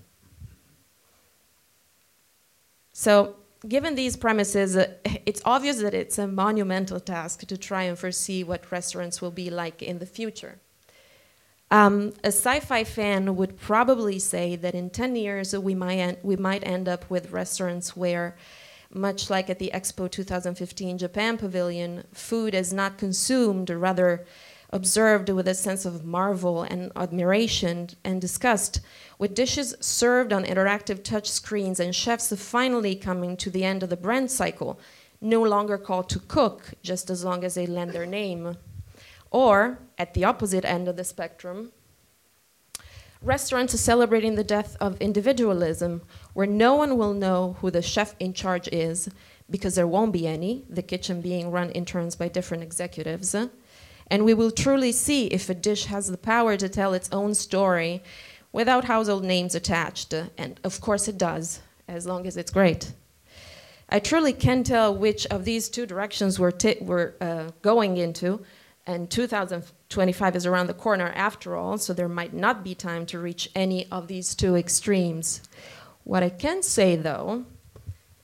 So, 2.92 3.36
given 3.66 3.94
these 3.94 4.16
premises, 4.16 4.76
uh, 4.76 4.92
it's 5.26 5.42
obvious 5.44 5.78
that 5.78 5.94
it's 5.94 6.18
a 6.18 6.26
monumental 6.26 7.00
task 7.00 7.46
to 7.46 7.56
try 7.56 7.84
and 7.84 7.98
foresee 7.98 8.44
what 8.44 8.70
restaurants 8.70 9.20
will 9.20 9.30
be 9.30 9.50
like 9.50 9.82
in 9.82 9.98
the 9.98 10.06
future. 10.06 10.58
Um, 11.70 12.14
a 12.24 12.28
sci-fi 12.28 12.82
fan 12.84 13.36
would 13.36 13.58
probably 13.58 14.18
say 14.18 14.56
that 14.56 14.74
in 14.74 14.90
10 14.90 15.14
years 15.14 15.56
we 15.56 15.74
might, 15.74 15.98
en- 15.98 16.16
we 16.22 16.36
might 16.36 16.66
end 16.66 16.88
up 16.88 17.08
with 17.08 17.30
restaurants 17.30 17.96
where, 17.96 18.36
much 18.92 19.30
like 19.30 19.48
at 19.48 19.58
the 19.58 19.70
Expo 19.72 20.10
2015 20.10 20.98
Japan 20.98 21.38
Pavilion, 21.38 22.04
food 22.12 22.54
is 22.54 22.72
not 22.72 22.98
consumed, 22.98 23.70
or 23.70 23.78
rather 23.78 24.26
observed 24.72 25.28
with 25.28 25.48
a 25.48 25.54
sense 25.54 25.84
of 25.84 26.04
marvel 26.04 26.62
and 26.62 26.92
admiration 26.96 27.88
and 28.04 28.20
disgust, 28.20 28.80
with 29.18 29.34
dishes 29.34 29.74
served 29.80 30.32
on 30.32 30.44
interactive 30.44 31.02
touch 31.02 31.28
screens 31.28 31.80
and 31.80 31.94
chefs 31.94 32.32
finally 32.40 32.94
coming 32.94 33.36
to 33.36 33.50
the 33.50 33.64
end 33.64 33.82
of 33.82 33.90
the 33.90 33.96
brand 33.96 34.30
cycle, 34.30 34.78
no 35.20 35.42
longer 35.42 35.76
called 35.76 36.08
to 36.08 36.18
cook, 36.18 36.70
just 36.82 37.10
as 37.10 37.24
long 37.24 37.44
as 37.44 37.54
they 37.54 37.66
lend 37.66 37.92
their 37.92 38.06
name. 38.06 38.56
Or, 39.30 39.78
at 39.98 40.14
the 40.14 40.24
opposite 40.24 40.64
end 40.64 40.88
of 40.88 40.96
the 40.96 41.04
spectrum, 41.04 41.72
restaurants 43.22 43.74
are 43.74 43.78
celebrating 43.78 44.34
the 44.34 44.44
death 44.44 44.76
of 44.80 45.00
individualism, 45.00 46.02
where 46.34 46.46
no 46.46 46.74
one 46.74 46.96
will 46.96 47.14
know 47.14 47.56
who 47.60 47.70
the 47.70 47.82
chef 47.82 48.14
in 48.18 48.32
charge 48.32 48.68
is, 48.68 49.08
because 49.48 49.74
there 49.74 49.86
won't 49.86 50.12
be 50.12 50.26
any, 50.26 50.64
the 50.68 50.82
kitchen 50.82 51.20
being 51.20 51.50
run 51.50 51.70
in 51.70 51.84
turns 51.84 52.16
by 52.16 52.28
different 52.28 52.62
executives. 52.62 53.34
And 54.08 54.24
we 54.24 54.34
will 54.34 54.50
truly 54.50 54.92
see 54.92 55.26
if 55.26 55.48
a 55.48 55.54
dish 55.54 55.86
has 55.86 56.08
the 56.08 56.18
power 56.18 56.56
to 56.56 56.68
tell 56.68 56.94
its 56.94 57.08
own 57.12 57.34
story 57.34 58.02
without 58.52 58.84
household 58.84 59.24
names 59.24 59.54
attached. 59.54 60.12
And 60.12 60.60
of 60.64 60.80
course 60.80 61.08
it 61.08 61.18
does, 61.18 61.60
as 61.88 62.06
long 62.06 62.26
as 62.26 62.36
it's 62.36 62.50
great. 62.50 62.92
I 63.88 63.98
truly 63.98 64.32
can 64.32 64.62
tell 64.62 64.94
which 64.94 65.26
of 65.26 65.44
these 65.44 65.68
two 65.68 65.86
directions 65.86 66.38
we're, 66.38 66.52
we're 66.80 67.14
uh, 67.20 67.50
going 67.62 67.96
into 67.96 68.44
and 68.86 69.10
2025 69.10 70.36
is 70.36 70.46
around 70.46 70.66
the 70.66 70.74
corner 70.74 71.12
after 71.14 71.54
all, 71.54 71.78
so 71.78 71.92
there 71.92 72.08
might 72.08 72.32
not 72.34 72.64
be 72.64 72.74
time 72.74 73.06
to 73.06 73.18
reach 73.18 73.48
any 73.54 73.86
of 73.90 74.08
these 74.08 74.34
two 74.34 74.56
extremes. 74.56 75.42
What 76.10 76.24
I 76.24 76.28
can 76.28 76.64
say 76.64 76.96
though 76.96 77.44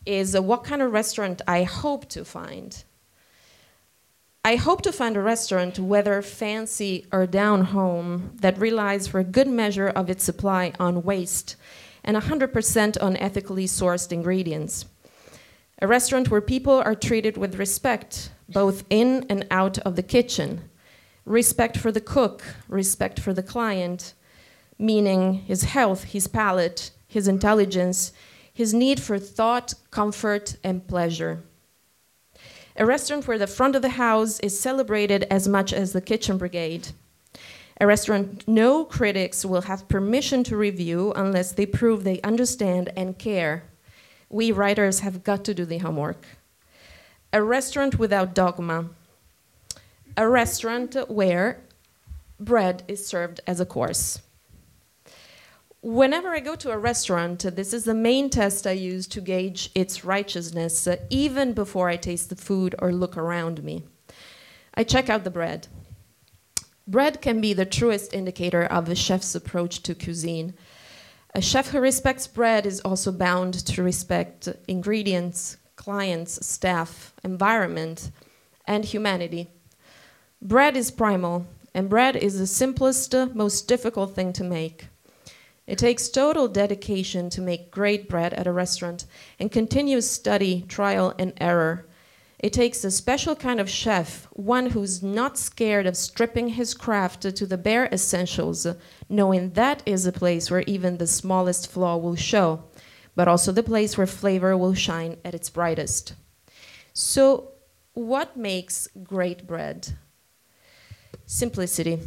is 0.05 0.35
uh, 0.35 0.43
what 0.43 0.65
kind 0.65 0.83
of 0.83 0.91
restaurant 0.91 1.41
I 1.47 1.63
hope 1.63 2.09
to 2.09 2.25
find. 2.25 2.83
I 4.45 4.57
hope 4.57 4.83
to 4.83 4.91
find 4.91 5.17
a 5.17 5.21
restaurant, 5.23 5.79
whether 5.79 6.21
fancy 6.21 7.07
or 7.13 7.29
down 7.29 7.67
home, 7.67 8.33
that 8.41 8.59
relies 8.59 9.07
for 9.07 9.21
a 9.21 9.33
good 9.37 9.47
measure 9.47 9.87
of 9.87 10.11
its 10.11 10.25
supply 10.25 10.73
on 10.81 11.05
waste 11.05 11.55
and 12.03 12.17
100% 12.17 13.01
on 13.01 13.17
ethically 13.19 13.67
sourced 13.67 14.11
ingredients. 14.11 14.87
A 15.81 15.87
restaurant 15.87 16.29
where 16.29 16.41
people 16.41 16.83
are 16.85 16.97
treated 16.97 17.37
with 17.37 17.55
respect, 17.55 18.33
both 18.49 18.83
in 18.91 19.25
and 19.29 19.47
out 19.49 19.79
of 19.79 19.95
the 19.95 20.03
kitchen. 20.03 20.71
Respect 21.25 21.77
for 21.77 21.93
the 21.93 22.01
cook, 22.01 22.43
respect 22.67 23.21
for 23.21 23.33
the 23.33 23.45
client, 23.45 24.15
meaning 24.77 25.35
his 25.35 25.63
health, 25.63 26.03
his 26.03 26.27
palate, 26.27 26.91
his 27.17 27.27
intelligence, 27.27 28.13
his 28.53 28.75
need 28.75 29.01
for 29.01 29.19
thought, 29.19 29.73
comfort, 29.91 30.57
and 30.63 30.87
pleasure. 30.87 31.43
A 32.77 32.85
restaurant 32.85 33.27
where 33.27 33.39
the 33.39 33.47
front 33.47 33.75
of 33.75 33.81
the 33.81 33.97
house 34.07 34.39
is 34.41 34.61
celebrated 34.61 35.23
as 35.31 35.49
much 35.49 35.73
as 35.73 35.95
the 35.95 36.03
kitchen 36.03 36.37
brigade. 36.37 36.89
A 37.81 37.87
restaurant 37.87 38.47
no 38.47 38.85
critics 38.85 39.47
will 39.47 39.63
have 39.63 39.89
permission 39.89 40.45
to 40.45 40.59
review 40.59 41.15
unless 41.17 41.53
they 41.53 41.65
prove 41.65 42.05
they 42.05 42.21
understand 42.21 42.93
and 42.95 43.19
care. 43.19 43.65
We 44.29 44.53
writers 44.53 45.01
have 45.01 45.25
got 45.25 45.43
to 45.47 45.55
do 45.55 45.65
the 45.65 45.79
homework 45.79 46.23
a 47.33 47.43
restaurant 47.43 47.99
without 47.99 48.35
dogma, 48.35 48.91
a 50.19 50.29
restaurant 50.29 50.97
where 51.09 51.61
bread 52.39 52.83
is 52.89 53.07
served 53.07 53.41
as 53.47 53.59
a 53.59 53.67
course. 53.67 54.21
Whenever 55.87 56.31
I 56.31 56.41
go 56.41 56.57
to 56.57 56.73
a 56.73 56.79
restaurant, 56.79 57.39
this 57.55 57.73
is 57.73 57.85
the 57.85 57.95
main 57.95 58.29
test 58.29 58.67
I 58.67 58.73
use 58.73 59.07
to 59.07 59.21
gauge 59.21 59.71
its 59.73 60.05
righteousness, 60.05 60.85
uh, 60.89 60.97
even 61.11 61.53
before 61.53 61.89
I 61.89 61.97
taste 61.97 62.29
the 62.29 62.35
food 62.35 62.75
or 62.81 62.93
look 62.93 63.17
around 63.17 63.63
me. 63.63 63.85
I 64.75 64.83
check 64.83 65.09
out 65.09 65.23
the 65.23 65.31
bread. 65.31 65.69
Bread 66.89 67.23
can 67.23 67.41
be 67.41 67.53
the 67.53 67.65
truest 67.65 68.13
indicator 68.13 68.65
of 68.65 68.89
a 68.89 68.97
chef's 68.97 69.37
approach 69.37 69.81
to 69.85 69.95
cuisine. 69.95 70.55
A 71.37 71.41
chef 71.41 71.69
who 71.69 71.79
respects 71.79 72.27
bread 72.27 72.67
is 72.67 72.81
also 72.81 73.13
bound 73.13 73.55
to 73.67 73.85
respect 73.85 74.49
ingredients, 74.67 75.57
clients, 75.77 76.45
staff, 76.45 77.15
environment, 77.23 78.11
and 78.65 78.85
humanity. 78.85 79.51
Bread 80.43 80.77
is 80.77 80.91
primal, 80.91 81.47
and 81.73 81.89
bread 81.89 82.17
is 82.17 82.41
the 82.41 82.49
simplest, 82.49 83.15
most 83.37 83.69
difficult 83.69 84.17
thing 84.17 84.33
to 84.33 84.43
make. 84.43 84.89
It 85.67 85.79
takes 85.79 86.09
total 86.09 86.49
dedication 86.49 87.31
to 87.31 87.41
make 87.41 87.71
great 87.71 88.09
bread 88.09 88.35
at 88.35 88.47
a 88.47 88.53
restaurant 88.53 89.07
and 89.39 89.51
continuous 89.51 90.11
study, 90.11 90.65
trial, 90.69 91.15
and 91.19 91.33
error. 91.41 91.87
It 92.39 92.53
takes 92.53 92.85
a 92.85 92.91
special 92.91 93.35
kind 93.35 93.59
of 93.59 93.69
chef, 93.69 94.29
one 94.33 94.71
who's 94.71 95.03
not 95.03 95.39
scared 95.39 95.87
of 95.87 95.97
stripping 95.97 96.51
his 96.51 96.75
craft 96.75 97.23
to 97.23 97.47
the 97.47 97.59
bare 97.59 97.87
essentials, 97.87 98.67
knowing 99.09 99.51
that 99.51 99.83
is 99.87 100.07
a 100.07 100.13
place 100.13 100.51
where 100.51 100.65
even 100.67 100.99
the 100.99 101.07
smallest 101.07 101.71
flaw 101.71 101.97
will 101.97 102.17
show 102.17 102.65
but 103.17 103.27
also 103.27 103.51
the 103.51 103.63
place 103.63 103.99
where 103.99 104.07
flavor 104.07 104.57
will 104.57 104.75
shine 104.75 105.17
at 105.25 105.35
its 105.35 105.51
brightest. 105.51 106.15
So, 106.93 107.53
what 107.95 108.37
makes 108.37 108.89
great 109.03 109.47
bread? 109.47 109.97
Simplicity. 111.25 111.99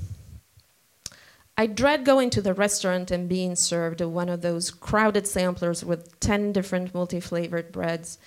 I 1.59 1.67
dread 1.67 2.05
going 2.05 2.29
to 2.29 2.41
the 2.41 2.53
restaurant 2.53 3.11
and 3.11 3.27
being 3.27 3.53
served 3.53 3.99
one 3.99 4.29
of 4.29 4.39
those 4.39 4.71
crowded 4.71 5.27
samplers 5.27 5.83
with 5.83 6.17
10 6.21 6.53
different 6.53 6.93
multi 6.93 7.19
flavored 7.19 7.73
breads. 7.73 8.17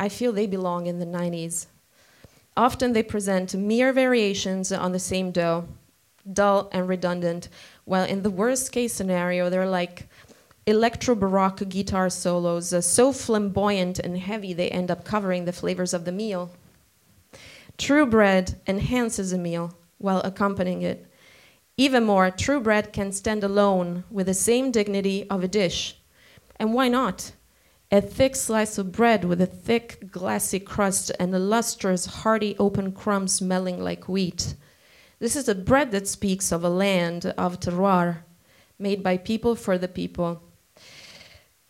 I 0.00 0.08
feel 0.08 0.32
they 0.32 0.48
belong 0.48 0.88
in 0.88 0.98
the 0.98 1.06
90s. 1.06 1.66
Often 2.56 2.92
they 2.92 3.04
present 3.04 3.54
mere 3.54 3.92
variations 3.92 4.72
on 4.72 4.90
the 4.90 4.98
same 4.98 5.30
dough, 5.30 5.68
dull 6.32 6.68
and 6.72 6.88
redundant, 6.88 7.48
while 7.84 8.02
in 8.04 8.24
the 8.24 8.30
worst 8.30 8.72
case 8.72 8.92
scenario, 8.92 9.48
they're 9.48 9.64
like 9.64 10.08
electro 10.66 11.14
baroque 11.14 11.68
guitar 11.68 12.10
solos, 12.10 12.72
uh, 12.72 12.80
so 12.80 13.12
flamboyant 13.12 14.00
and 14.00 14.18
heavy 14.18 14.52
they 14.52 14.70
end 14.70 14.90
up 14.90 15.04
covering 15.04 15.44
the 15.44 15.52
flavors 15.52 15.94
of 15.94 16.04
the 16.04 16.10
meal. 16.10 16.50
True 17.78 18.06
bread 18.06 18.60
enhances 18.66 19.32
a 19.32 19.38
meal 19.38 19.72
while 19.98 20.20
accompanying 20.22 20.82
it. 20.82 21.06
Even 21.82 22.04
more, 22.04 22.30
true 22.30 22.60
bread 22.60 22.92
can 22.92 23.10
stand 23.10 23.42
alone 23.42 24.04
with 24.08 24.26
the 24.26 24.34
same 24.34 24.70
dignity 24.70 25.28
of 25.28 25.42
a 25.42 25.48
dish. 25.48 25.96
And 26.54 26.74
why 26.74 26.86
not? 26.86 27.32
A 27.90 28.00
thick 28.00 28.36
slice 28.36 28.78
of 28.78 28.92
bread 28.92 29.24
with 29.24 29.40
a 29.40 29.46
thick, 29.46 30.08
glassy 30.08 30.60
crust 30.60 31.10
and 31.18 31.34
a 31.34 31.40
lustrous, 31.40 32.06
hearty, 32.06 32.54
open 32.56 32.92
crumb 32.92 33.26
smelling 33.26 33.82
like 33.82 34.08
wheat. 34.08 34.54
This 35.18 35.34
is 35.34 35.48
a 35.48 35.56
bread 35.56 35.90
that 35.90 36.06
speaks 36.06 36.52
of 36.52 36.62
a 36.62 36.68
land, 36.68 37.34
of 37.36 37.58
terroir, 37.58 38.18
made 38.78 39.02
by 39.02 39.16
people 39.16 39.56
for 39.56 39.76
the 39.76 39.88
people 39.88 40.40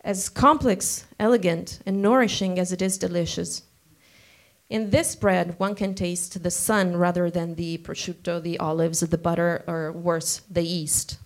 as 0.03 0.29
complex, 0.29 1.07
elegant, 1.19 1.81
and 1.87 2.03
nourishing 2.03 2.59
as 2.59 2.71
it 2.71 2.83
is 2.83 2.99
delicious. 2.99 3.63
In 4.73 4.89
this 4.89 5.15
bread, 5.15 5.59
one 5.59 5.75
can 5.75 5.95
taste 5.95 6.43
the 6.43 6.51
sun 6.51 6.97
rather 6.97 7.29
than 7.29 7.57
the 7.57 7.77
prosciutto, 7.77 8.43
the 8.43 8.59
olives, 8.59 9.01
the 9.01 9.19
butter, 9.19 9.63
or 9.67 9.93
worse, 9.93 10.41
the 10.51 10.63
yeast. 10.63 11.19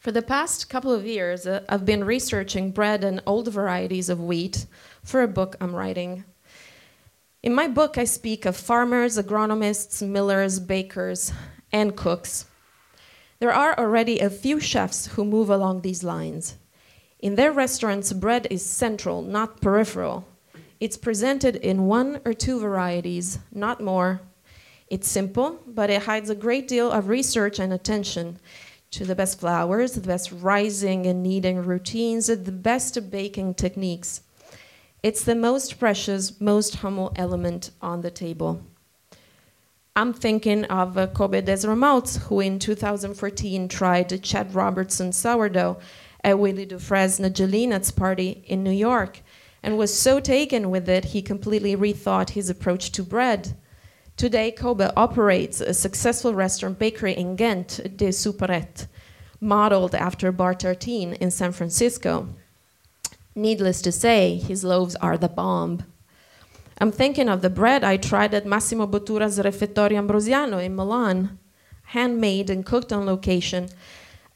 For 0.00 0.10
the 0.10 0.20
past 0.20 0.68
couple 0.68 0.92
of 0.92 1.06
years, 1.06 1.46
uh, 1.46 1.62
I've 1.68 1.86
been 1.86 2.02
researching 2.02 2.72
bread 2.72 3.04
and 3.04 3.22
old 3.24 3.52
varieties 3.52 4.08
of 4.08 4.20
wheat 4.20 4.66
for 5.04 5.22
a 5.22 5.28
book 5.28 5.54
I'm 5.60 5.76
writing. 5.76 6.24
In 7.44 7.54
my 7.54 7.68
book, 7.68 7.96
I 7.96 8.02
speak 8.02 8.46
of 8.46 8.56
farmers, 8.56 9.16
agronomists, 9.16 10.04
millers, 10.04 10.58
bakers, 10.58 11.32
and 11.70 11.94
cooks. 11.94 12.46
There 13.38 13.54
are 13.54 13.78
already 13.78 14.18
a 14.18 14.28
few 14.28 14.58
chefs 14.58 15.06
who 15.14 15.24
move 15.24 15.50
along 15.50 15.82
these 15.82 16.02
lines. 16.02 16.56
In 17.20 17.36
their 17.36 17.52
restaurants, 17.52 18.12
bread 18.12 18.48
is 18.50 18.66
central, 18.66 19.22
not 19.22 19.60
peripheral. 19.60 20.26
It's 20.78 20.96
presented 20.96 21.56
in 21.56 21.86
one 21.86 22.20
or 22.24 22.34
two 22.34 22.60
varieties, 22.60 23.38
not 23.50 23.82
more. 23.82 24.20
It's 24.88 25.08
simple, 25.08 25.60
but 25.66 25.90
it 25.90 26.02
hides 26.02 26.28
a 26.28 26.34
great 26.34 26.68
deal 26.68 26.90
of 26.90 27.08
research 27.08 27.58
and 27.58 27.72
attention 27.72 28.38
to 28.90 29.04
the 29.04 29.14
best 29.14 29.40
flours, 29.40 29.92
the 29.92 30.06
best 30.06 30.30
rising 30.32 31.06
and 31.06 31.22
kneading 31.22 31.64
routines, 31.64 32.26
the 32.26 32.52
best 32.52 33.10
baking 33.10 33.54
techniques. 33.54 34.20
It's 35.02 35.24
the 35.24 35.34
most 35.34 35.78
precious, 35.78 36.40
most 36.40 36.76
humble 36.76 37.12
element 37.16 37.70
on 37.80 38.02
the 38.02 38.10
table. 38.10 38.62
I'm 39.94 40.12
thinking 40.12 40.64
of 40.66 40.98
uh, 40.98 41.06
Kobe 41.06 41.40
Desramaults, 41.40 42.18
who 42.24 42.40
in 42.40 42.58
2014 42.58 43.68
tried 43.68 44.22
Chad 44.22 44.54
Robertson 44.54 45.10
sourdough 45.12 45.78
at 46.22 46.38
Wylie 46.38 46.66
Dufresne 46.66 47.32
Gelinaz's 47.32 47.92
party 47.92 48.44
in 48.46 48.62
New 48.62 48.70
York 48.70 49.22
and 49.66 49.76
was 49.76 49.92
so 49.92 50.20
taken 50.20 50.70
with 50.70 50.88
it 50.88 51.06
he 51.06 51.20
completely 51.20 51.74
rethought 51.74 52.30
his 52.30 52.48
approach 52.48 52.92
to 52.92 53.02
bread. 53.02 53.56
Today, 54.16 54.52
Kobe 54.52 54.88
operates 54.96 55.60
a 55.60 55.74
successful 55.74 56.32
restaurant 56.34 56.78
bakery 56.78 57.14
in 57.14 57.34
Ghent, 57.34 57.80
De 57.96 58.10
Superette, 58.10 58.86
modeled 59.40 59.96
after 59.96 60.30
Bar 60.30 60.54
Tartine 60.54 61.14
in 61.14 61.32
San 61.32 61.50
Francisco. 61.50 62.28
Needless 63.34 63.82
to 63.82 63.90
say, 63.90 64.36
his 64.36 64.62
loaves 64.62 64.94
are 64.96 65.18
the 65.18 65.28
bomb. 65.28 65.82
I'm 66.78 66.92
thinking 66.92 67.28
of 67.28 67.42
the 67.42 67.50
bread 67.50 67.82
I 67.82 67.96
tried 67.96 68.34
at 68.34 68.46
Massimo 68.46 68.86
Bottura's 68.86 69.40
Refettorio 69.40 69.98
Ambrosiano 69.98 70.58
in 70.58 70.76
Milan, 70.76 71.40
handmade 71.86 72.50
and 72.50 72.64
cooked 72.64 72.92
on 72.92 73.04
location, 73.04 73.68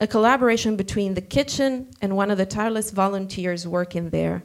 a 0.01 0.09
collaboration 0.09 0.75
between 0.75 1.15
the 1.15 1.21
kitchen 1.21 1.87
and 2.03 2.17
one 2.17 2.33
of 2.33 2.39
the 2.39 2.47
tireless 2.47 2.91
volunteers 2.91 3.65
working 3.65 4.11
there. 4.11 4.43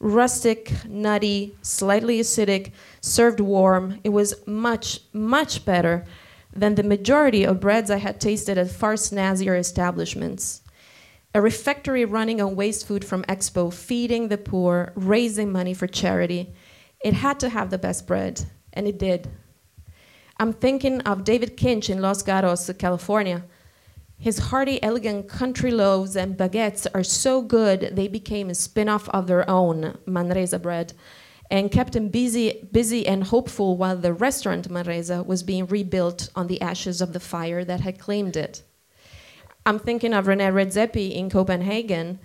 Rustic, 0.00 0.72
nutty, 0.86 1.54
slightly 1.62 2.18
acidic, 2.18 2.72
served 3.00 3.38
warm. 3.38 4.00
It 4.02 4.08
was 4.08 4.34
much, 4.46 5.00
much 5.12 5.64
better 5.64 6.04
than 6.52 6.74
the 6.74 6.82
majority 6.82 7.44
of 7.44 7.60
breads 7.60 7.90
I 7.90 7.98
had 7.98 8.20
tasted 8.20 8.58
at 8.58 8.70
far 8.70 8.94
snazzier 8.94 9.58
establishments 9.58 10.62
a 11.34 11.40
refectory 11.40 12.04
running 12.04 12.40
on 12.40 12.56
waste 12.56 12.86
food 12.86 13.04
from 13.04 13.22
Expo, 13.24 13.72
feeding 13.72 14.28
the 14.28 14.38
poor, 14.38 14.92
raising 14.96 15.52
money 15.52 15.74
for 15.74 15.86
charity. 15.86 16.52
It 17.04 17.14
had 17.14 17.38
to 17.40 17.48
have 17.48 17.70
the 17.70 17.78
best 17.78 18.06
bread, 18.06 18.44
and 18.72 18.88
it 18.88 18.98
did. 18.98 19.28
I'm 20.38 20.52
thinking 20.52 21.00
of 21.02 21.24
David 21.24 21.56
Kinch 21.56 21.88
in 21.88 22.02
Los 22.02 22.22
Gatos, 22.22 22.70
California. 22.78 23.44
His 24.20 24.38
hearty, 24.38 24.82
elegant 24.82 25.28
country 25.28 25.70
loaves 25.70 26.14
and 26.14 26.36
baguettes 26.36 26.86
are 26.92 27.02
so 27.02 27.40
good 27.40 27.92
they 27.96 28.06
became 28.06 28.50
a 28.50 28.54
spin 28.54 28.86
off 28.86 29.08
of 29.08 29.26
their 29.26 29.48
own, 29.48 29.96
Manresa 30.04 30.58
bread, 30.58 30.92
and 31.50 31.72
kept 31.72 31.96
him 31.96 32.10
busy, 32.10 32.68
busy 32.70 33.06
and 33.06 33.24
hopeful 33.24 33.78
while 33.78 33.96
the 33.96 34.12
restaurant 34.12 34.70
Manresa 34.70 35.22
was 35.22 35.42
being 35.42 35.64
rebuilt 35.64 36.28
on 36.36 36.48
the 36.48 36.60
ashes 36.60 37.00
of 37.00 37.14
the 37.14 37.18
fire 37.18 37.64
that 37.64 37.80
had 37.80 37.98
claimed 37.98 38.36
it. 38.36 38.62
I'm 39.64 39.78
thinking 39.78 40.12
of 40.12 40.26
Rene 40.26 40.44
Redzepi 40.44 41.14
in 41.14 41.30
Copenhagen. 41.30 42.18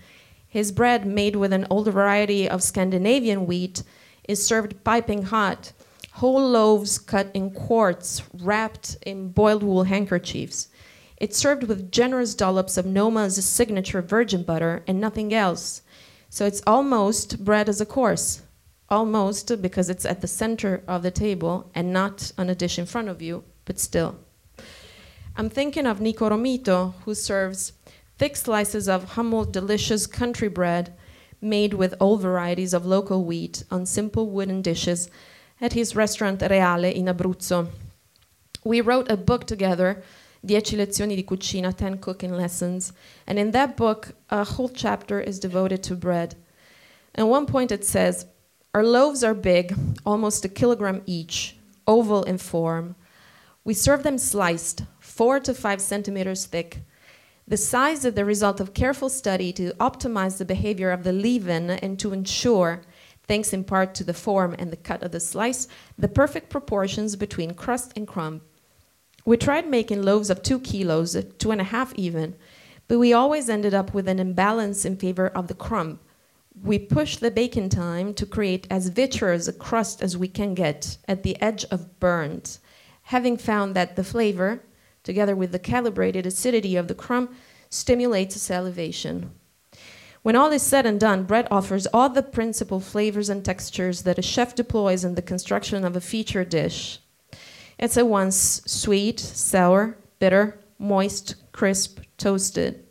His 0.49 0.73
bread, 0.73 1.05
made 1.05 1.37
with 1.37 1.53
an 1.53 1.65
old 1.69 1.87
variety 1.87 2.49
of 2.49 2.61
Scandinavian 2.61 3.45
wheat, 3.45 3.83
is 4.27 4.45
served 4.45 4.83
piping 4.83 5.23
hot. 5.23 5.71
Whole 6.11 6.45
loaves 6.45 6.97
cut 6.97 7.31
in 7.33 7.51
quarts, 7.51 8.21
wrapped 8.33 8.97
in 9.05 9.29
boiled 9.29 9.63
wool 9.63 9.83
handkerchiefs. 9.83 10.67
It's 11.25 11.39
served 11.39 11.63
with 11.63 11.91
generous 11.91 12.35
dollops 12.35 12.77
of 12.77 12.85
Noma's 12.85 13.43
signature 13.43 14.03
virgin 14.03 14.43
butter 14.43 14.83
and 14.85 15.01
nothing 15.01 15.33
else. 15.33 15.81
So 16.29 16.45
it's 16.45 16.61
almost 16.67 17.43
bread 17.43 17.67
as 17.67 17.81
a 17.81 17.85
course. 17.87 18.43
Almost 18.89 19.59
because 19.59 19.89
it's 19.89 20.05
at 20.05 20.21
the 20.21 20.27
center 20.27 20.83
of 20.87 21.01
the 21.01 21.09
table 21.09 21.71
and 21.73 21.91
not 21.91 22.31
on 22.37 22.47
a 22.47 22.53
dish 22.53 22.77
in 22.77 22.85
front 22.85 23.07
of 23.07 23.23
you, 23.23 23.43
but 23.65 23.79
still. 23.79 24.19
I'm 25.35 25.49
thinking 25.49 25.87
of 25.87 25.99
Niko 25.99 26.29
Romito, 26.29 26.93
who 27.05 27.15
serves 27.15 27.73
thick 28.19 28.35
slices 28.35 28.87
of 28.87 29.13
humble, 29.15 29.45
delicious 29.45 30.05
country 30.05 30.47
bread 30.47 30.93
made 31.41 31.73
with 31.73 31.95
old 31.99 32.21
varieties 32.21 32.71
of 32.71 32.85
local 32.85 33.25
wheat 33.25 33.63
on 33.71 33.87
simple 33.87 34.29
wooden 34.29 34.61
dishes 34.61 35.09
at 35.59 35.73
his 35.73 35.95
restaurant 35.95 36.43
Reale 36.43 36.85
in 36.85 37.05
Abruzzo. 37.05 37.69
We 38.63 38.79
wrote 38.79 39.09
a 39.09 39.17
book 39.17 39.47
together, 39.47 40.03
Dieci 40.45 40.75
lezioni 40.75 41.15
di 41.15 41.23
cucina, 41.23 41.75
10 41.75 41.97
cooking 41.97 42.31
lessons, 42.31 42.93
and 43.25 43.39
in 43.39 43.49
that 43.49 43.75
book, 43.75 44.13
a 44.29 44.43
whole 44.43 44.69
chapter 44.69 45.19
is 45.19 45.39
devoted 45.39 45.81
to 45.81 45.95
bread. 45.95 46.35
At 47.15 47.27
one 47.27 47.47
point, 47.47 47.71
it 47.71 47.83
says, 47.83 48.27
Our 48.75 48.83
loaves 48.83 49.23
are 49.23 49.33
big, 49.33 49.75
almost 50.05 50.45
a 50.45 50.49
kilogram 50.49 51.01
each, 51.07 51.57
oval 51.87 52.21
in 52.23 52.37
form. 52.37 52.95
We 53.63 53.73
serve 53.73 54.03
them 54.03 54.19
sliced, 54.19 54.83
four 54.99 55.39
to 55.39 55.53
five 55.55 55.81
centimeters 55.81 56.45
thick. 56.45 56.81
The 57.47 57.57
size 57.57 58.05
is 58.05 58.13
the 58.13 58.23
result 58.23 58.59
of 58.59 58.75
careful 58.75 59.09
study 59.09 59.51
to 59.53 59.71
optimize 59.79 60.37
the 60.37 60.45
behavior 60.45 60.91
of 60.91 61.03
the 61.03 61.13
leaven 61.13 61.71
and 61.71 61.97
to 61.99 62.13
ensure, 62.13 62.81
thanks 63.23 63.51
in 63.51 63.63
part 63.63 63.95
to 63.95 64.03
the 64.03 64.13
form 64.13 64.55
and 64.59 64.69
the 64.69 64.77
cut 64.77 65.01
of 65.01 65.11
the 65.11 65.19
slice, 65.19 65.67
the 65.97 66.07
perfect 66.07 66.51
proportions 66.51 67.15
between 67.15 67.55
crust 67.55 67.93
and 67.95 68.07
crumb. 68.07 68.41
We 69.25 69.37
tried 69.37 69.67
making 69.67 70.03
loaves 70.03 70.29
of 70.29 70.43
two 70.43 70.59
kilos, 70.59 71.17
two 71.39 71.49
and 71.49 71.59
a 71.59 71.63
half 71.65 71.93
even, 71.95 72.35
but 72.87 72.99
we 72.99 73.11
always 73.11 73.49
ended 73.49 73.73
up 73.73 73.91
with 73.91 74.07
an 74.07 74.19
imbalance 74.19 74.85
in 74.85 74.97
favor 74.97 75.27
of 75.27 75.47
the 75.47 75.55
crumb. 75.55 75.99
We 76.63 76.77
pushed 76.77 77.19
the 77.19 77.31
baking 77.31 77.69
time 77.69 78.13
to 78.13 78.25
create 78.27 78.67
as 78.69 78.89
vitreous 78.89 79.47
a 79.47 79.53
crust 79.53 80.03
as 80.03 80.15
we 80.15 80.27
can 80.27 80.53
get 80.53 80.97
at 81.07 81.23
the 81.23 81.41
edge 81.41 81.65
of 81.71 81.99
burnt, 81.99 82.59
having 83.03 83.35
found 83.35 83.75
that 83.75 83.95
the 83.95 84.03
flavor, 84.03 84.61
together 85.03 85.35
with 85.35 85.51
the 85.51 85.59
calibrated 85.59 86.27
acidity 86.27 86.75
of 86.75 86.87
the 86.87 86.95
crumb, 86.95 87.35
stimulates 87.71 88.39
salivation. 88.39 89.31
When 90.21 90.35
all 90.35 90.51
is 90.51 90.61
said 90.61 90.85
and 90.85 90.99
done, 90.99 91.23
bread 91.23 91.47
offers 91.49 91.87
all 91.87 92.09
the 92.09 92.23
principal 92.23 92.79
flavors 92.79 93.29
and 93.29 93.43
textures 93.43 94.03
that 94.03 94.19
a 94.19 94.23
chef 94.23 94.53
deploys 94.53 95.03
in 95.03 95.15
the 95.15 95.21
construction 95.21 95.83
of 95.83 95.95
a 95.95 96.01
feature 96.01 96.45
dish. 96.45 96.99
It's 97.77 97.97
at 97.97 98.07
once 98.07 98.61
sweet, 98.65 99.19
sour, 99.19 99.97
bitter, 100.19 100.59
moist, 100.79 101.35
crisp, 101.51 101.99
toasted. 102.17 102.85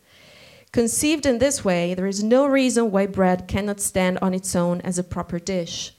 Conceived 0.71 1.25
in 1.25 1.39
this 1.39 1.63
way, 1.63 1.93
there 1.93 2.07
is 2.07 2.23
no 2.23 2.45
reason 2.45 2.91
why 2.91 3.07
bread 3.07 3.47
cannot 3.47 3.79
stand 3.79 4.19
on 4.21 4.33
its 4.33 4.55
own 4.55 4.81
as 4.81 4.99
a 4.99 5.03
proper 5.03 5.39
dish. 5.39 5.93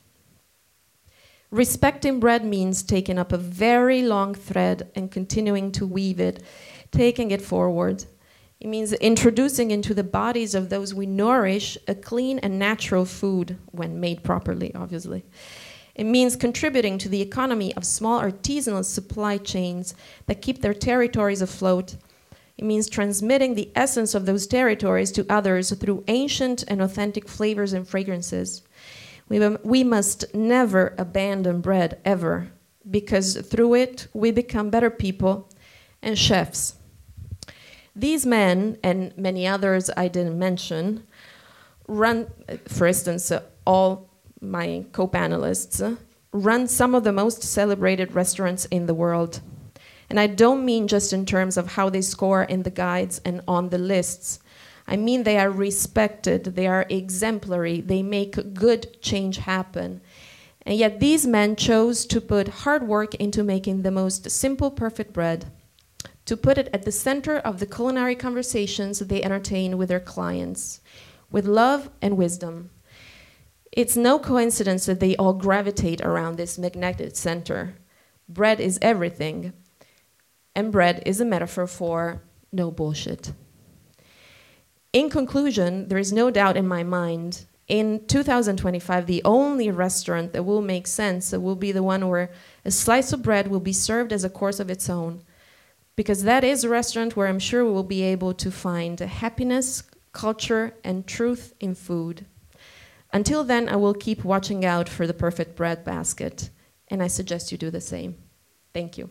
Respecting 1.51 2.21
bread 2.21 2.45
means 2.45 2.83
taking 2.83 3.19
up 3.19 3.33
a 3.33 3.39
very 3.39 4.03
long 4.03 4.35
thread 4.35 4.91
and 4.95 5.11
continuing 5.11 5.73
to 5.73 5.87
weave 5.87 6.21
it, 6.21 6.43
taking 6.91 7.31
it 7.31 7.41
forward. 7.41 8.05
It 8.61 8.67
means 8.69 8.93
introducing 8.93 9.71
into 9.71 9.95
the 9.95 10.05
bodies 10.05 10.55
of 10.55 10.69
those 10.69 10.93
we 10.93 11.07
nourish 11.07 11.79
a 11.89 11.95
clean 11.95 12.39
and 12.41 12.59
natural 12.59 13.05
food 13.05 13.59
when 13.71 14.01
made 14.01 14.23
properly, 14.23 14.75
obviously. 14.75 15.25
It 15.97 16.05
means 16.05 16.37
contributing 16.37 16.99
to 16.99 17.09
the 17.09 17.23
economy 17.23 17.75
of 17.75 17.85
small 17.87 18.21
artisanal 18.21 18.85
supply 18.85 19.39
chains 19.39 19.95
that 20.27 20.43
keep 20.43 20.61
their 20.61 20.75
territories 20.75 21.41
afloat. 21.41 21.97
It 22.59 22.65
means 22.67 22.91
transmitting 22.91 23.55
the 23.55 23.71
essence 23.75 24.15
of 24.15 24.27
those 24.27 24.47
territories 24.47 25.11
to 25.13 25.25
others 25.31 25.75
through 25.75 26.05
ancient 26.07 26.65
and 26.69 26.83
authentic 26.83 27.27
flavors 27.27 27.73
and 27.73 27.89
fragrances. 27.89 28.63
We, 29.31 29.39
we 29.65 29.85
must 29.85 30.35
never 30.35 30.95
abandon 30.99 31.63
bread, 31.63 31.99
ever, 32.05 32.53
because 32.89 33.39
through 33.39 33.75
it 33.75 34.07
we 34.13 34.31
become 34.31 34.69
better 34.69 34.91
people 34.91 35.49
and 36.03 36.19
chefs. 36.19 36.75
These 37.95 38.27
men, 38.27 38.77
and 38.83 39.17
many 39.17 39.47
others 39.47 39.91
I 39.97 40.09
didn't 40.09 40.39
mention, 40.39 41.07
run, 41.89 42.27
for 42.69 42.87
instance, 42.87 43.31
uh, 43.31 43.43
all 43.67 44.06
my 44.41 44.85
co 44.93 45.09
panelists, 45.09 45.83
uh, 45.83 45.97
run 46.33 46.69
some 46.69 46.95
of 46.95 47.05
the 47.05 47.13
most 47.13 47.43
celebrated 47.43 48.15
restaurants 48.15 48.67
in 48.67 48.87
the 48.87 48.95
world. 48.95 49.41
And 50.09 50.21
I 50.21 50.27
don't 50.27 50.65
mean 50.65 50.87
just 50.87 51.13
in 51.13 51.27
terms 51.27 51.57
of 51.57 51.73
how 51.73 51.91
they 51.91 52.03
score 52.03 52.43
in 52.43 52.63
the 52.63 52.71
guides 52.71 53.21
and 53.25 53.41
on 53.49 53.71
the 53.71 53.79
lists. 53.79 54.39
I 54.87 54.97
mean, 54.97 55.25
they 55.25 55.39
are 55.39 55.51
respected, 55.51 56.45
they 56.45 56.69
are 56.69 56.87
exemplary, 56.89 57.81
they 57.81 58.03
make 58.03 58.55
good 58.55 59.03
change 59.03 59.39
happen. 59.39 60.01
And 60.63 60.79
yet 60.79 61.01
these 61.01 61.27
men 61.27 61.57
chose 61.57 62.07
to 62.07 62.21
put 62.21 62.49
hard 62.49 62.87
work 62.87 63.15
into 63.17 63.43
making 63.43 63.83
the 63.83 63.91
most 63.91 64.31
simple, 64.31 64.71
perfect 64.71 65.13
bread, 65.13 65.47
to 66.25 66.37
put 66.37 66.59
it 66.59 66.69
at 66.73 66.85
the 66.85 66.93
center 66.93 67.39
of 67.39 67.59
the 67.59 67.67
culinary 67.67 68.15
conversations 68.15 68.99
they 69.01 69.23
entertain 69.23 69.77
with 69.77 69.89
their 69.89 70.01
clients, 70.01 70.81
with 71.31 71.47
love 71.47 71.91
and 72.01 72.17
wisdom. 72.17 72.71
It's 73.77 73.97
no 73.97 74.19
coincidence 74.19 74.87
that 74.87 74.99
they 74.99 75.15
all 75.17 75.35
gravitate 75.35 76.01
around 76.01 76.37
this 76.37 76.59
magnetic 76.59 77.15
center. 77.15 77.77
Bread 78.29 78.59
is 78.59 78.79
everything, 78.83 79.53
and 80.55 80.73
bread 80.73 81.03
is 81.07 81.21
a 81.21 81.25
metaphor 81.25 81.69
for 81.69 82.23
no 82.51 82.73
bullshit. 82.73 83.33
In 84.93 85.11
conclusion, 85.11 85.89
there 85.89 85.99
is 85.99 86.13
no 86.13 86.31
doubt 86.31 86.57
in 86.57 86.67
my 86.67 86.83
mind 86.83 87.47
in 87.69 88.07
2025, 88.07 89.07
the 89.07 89.23
only 89.25 89.71
restaurant 89.71 90.33
that 90.33 90.45
will 90.45 90.63
make 90.63 90.87
sense 90.87 91.33
will 91.33 91.57
be 91.57 91.73
the 91.73 91.83
one 91.83 92.09
where 92.09 92.31
a 92.65 92.71
slice 92.71 93.13
of 93.13 93.23
bread 93.23 93.49
will 93.49 93.61
be 93.61 93.73
served 93.73 94.13
as 94.13 94.23
a 94.23 94.31
course 94.31 94.61
of 94.61 94.71
its 94.71 94.89
own. 94.89 95.23
Because 95.97 96.23
that 96.23 96.45
is 96.45 96.63
a 96.63 96.69
restaurant 96.69 97.17
where 97.17 97.27
I'm 97.27 97.41
sure 97.41 97.65
we 97.65 97.73
will 97.73 97.83
be 97.83 98.03
able 98.03 98.35
to 98.35 98.51
find 98.51 98.99
happiness, 99.01 99.83
culture, 100.13 100.75
and 100.85 101.07
truth 101.07 101.55
in 101.59 101.75
food. 101.75 102.27
Until 103.17 103.45
then, 103.47 103.67
I 103.71 103.77
will 103.77 103.95
keep 103.95 104.25
watching 104.27 104.67
out 104.67 104.91
for 104.91 105.07
the 105.07 105.15
perfect 105.15 105.57
bread 105.57 105.85
basket, 105.85 106.51
and 106.91 107.03
I 107.03 107.09
suggest 107.09 107.51
you 107.51 107.57
do 107.57 107.71
the 107.71 107.81
same. 107.81 108.15
Thank 108.75 108.99
you. 108.99 109.09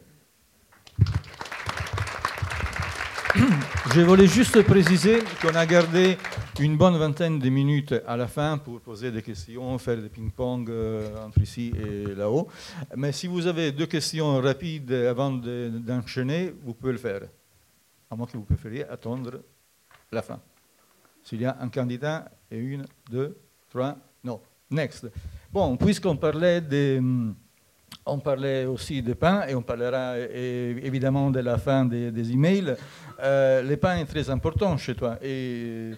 Je 3.96 4.02
voulais 4.02 4.28
juste 4.28 4.62
préciser 4.62 5.24
qu'on 5.42 5.56
a 5.56 5.66
gardé 5.66 6.18
une 6.60 6.78
bonne 6.78 6.98
vingtaine 7.00 7.40
de 7.40 7.50
minutes 7.50 7.96
à 8.06 8.16
la 8.16 8.28
fin 8.28 8.60
pour 8.60 8.80
poser 8.80 9.12
des 9.12 9.24
questions, 9.24 9.76
faire 9.80 9.98
des 10.00 10.10
ping-pong 10.10 10.70
euh, 10.70 11.26
entre 11.26 11.42
ici 11.42 11.74
et 11.76 12.14
là-haut. 12.14 12.48
Mais 12.96 13.12
si 13.12 13.26
vous 13.26 13.48
avez 13.48 13.72
deux 13.72 13.88
questions 13.88 14.40
rapides 14.40 14.92
avant 14.92 15.32
de- 15.32 15.72
d'enchaîner, 15.74 16.54
vous 16.64 16.76
pouvez 16.76 16.92
le 16.92 17.00
faire. 17.00 17.22
À 18.12 18.16
moins 18.16 18.28
que 18.28 18.38
vous 18.38 18.44
préfériez 18.44 18.88
attendre 18.88 19.42
la 20.12 20.22
fin. 20.22 20.40
S'il 21.24 21.42
y 21.42 21.46
a 21.46 21.58
un 21.60 21.70
candidat 21.70 22.30
et 22.52 22.58
une, 22.60 22.86
deux, 23.10 23.36
non. 24.24 24.40
Next. 24.70 25.08
Bon, 25.52 25.78
puisqu'on 25.78 26.18
parlait 26.18 26.62
des... 26.62 26.98
hum, 26.98 27.36
on 28.08 28.20
parlait 28.20 28.66
aussi 28.66 29.02
des 29.02 29.16
pains 29.16 29.48
et 29.48 29.56
on 29.56 29.62
parlera 29.64 30.18
évidemment 30.20 31.32
de 31.32 31.40
la 31.40 31.58
fin 31.58 31.86
des, 31.86 32.12
des 32.12 32.32
emails. 32.32 32.76
Euh, 33.20 33.62
le 33.64 33.78
pain 33.78 33.98
est 33.98 34.06
très 34.06 34.30
important 34.30 34.78
chez 34.78 34.94
toi. 34.96 35.18
Et 35.24 35.92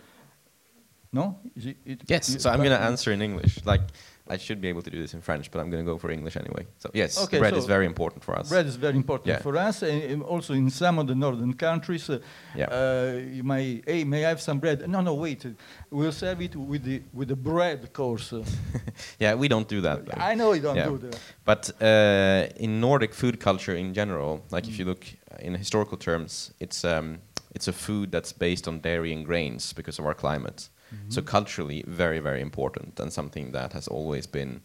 it- 1.56 1.78
it- 1.86 2.10
Yes, 2.10 2.38
so 2.40 2.50
I'm 2.50 2.58
going 2.58 2.70
to 2.70 2.82
answer 2.82 3.12
in 3.13 3.22
English. 3.22 3.60
Like, 3.66 3.82
I 4.30 4.38
should 4.38 4.60
be 4.62 4.68
able 4.70 4.82
to 4.82 4.90
do 4.90 5.00
this 5.02 5.13
in 5.13 5.22
French, 5.22 5.50
but 5.52 5.60
I'm 5.62 5.70
going 5.70 5.86
to 5.86 5.92
go 5.92 5.98
for 5.98 6.12
English 6.12 6.36
anyway. 6.38 6.66
So, 6.80 6.90
yes, 6.94 7.18
Okay, 7.24 7.40
bread 7.40 7.54
so 7.54 7.60
is 7.60 7.66
very 7.66 7.86
important 7.86 8.24
for 8.24 8.38
us. 8.40 8.50
Bread 8.50 8.66
is 8.66 8.76
very 8.76 8.96
important 8.96 9.28
Yeah. 9.28 9.42
for 9.42 9.56
us, 9.58 9.84
and 9.84 10.22
also 10.24 10.54
in 10.54 10.70
some 10.70 11.00
of 11.00 11.08
the 11.08 11.16
northern 11.16 11.54
countries. 11.54 12.10
uh, 12.10 12.20
Yeah. 12.56 12.68
uh, 12.72 13.20
you 13.38 13.44
may, 13.44 13.82
hey, 13.86 14.04
may 14.04 14.26
I 14.26 14.30
have 14.30 14.42
some 14.42 14.60
bread? 14.60 14.88
No, 14.88 15.02
no, 15.02 15.13
wait. 15.13 15.46
We'll 15.92 16.12
serve 16.12 16.42
it 16.42 16.56
with 16.56 16.84
the 16.84 17.02
with 17.13 17.28
the 17.30 17.36
bread 17.36 17.92
course. 17.94 18.34
Yeah, 19.20 19.36
we 19.40 19.48
don't 19.48 19.68
do 19.70 19.82
that. 19.82 20.06
though. 20.06 20.32
I 20.32 20.36
know 20.36 20.54
you 20.54 20.62
don't 20.62 20.76
Yeah. 20.78 20.90
do 20.90 20.98
that. 20.98 21.20
But 21.46 21.70
uh, 21.82 22.48
in 22.63 22.80
Nordic 22.80 23.13
food 23.13 23.40
culture 23.40 23.76
in 23.78 23.94
general, 23.94 24.42
like 24.52 24.68
if 24.68 24.78
you 24.80 24.86
look 24.86 25.06
in 25.40 25.56
historical 25.56 25.98
terms, 25.98 26.52
it's 26.60 26.84
um, 26.84 27.20
it's 27.56 27.68
a 27.68 27.74
food 27.74 28.12
that's 28.12 28.34
based 28.34 28.68
on 28.68 28.80
dairy 28.82 29.13
and 29.13 29.26
grains 29.26 29.74
because 29.74 30.00
of 30.02 30.06
our 30.06 30.13
climate. 30.16 30.70
So 31.10 31.21
culturally, 31.21 31.84
very 31.88 32.19
very 32.19 32.41
important 32.41 33.00
and 33.00 33.12
something 33.12 33.52
that 33.52 33.73
has 33.73 33.88
always 33.88 34.28
been, 34.28 34.62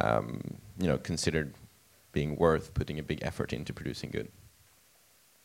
um, 0.00 0.40
you 0.78 0.88
know, 0.88 0.98
considered 0.98 1.54
being 2.12 2.36
worth 2.36 2.74
putting 2.74 2.98
a 2.98 3.02
big 3.02 3.20
effort 3.22 3.52
into 3.52 3.72
producing 3.72 4.10
good. 4.10 4.28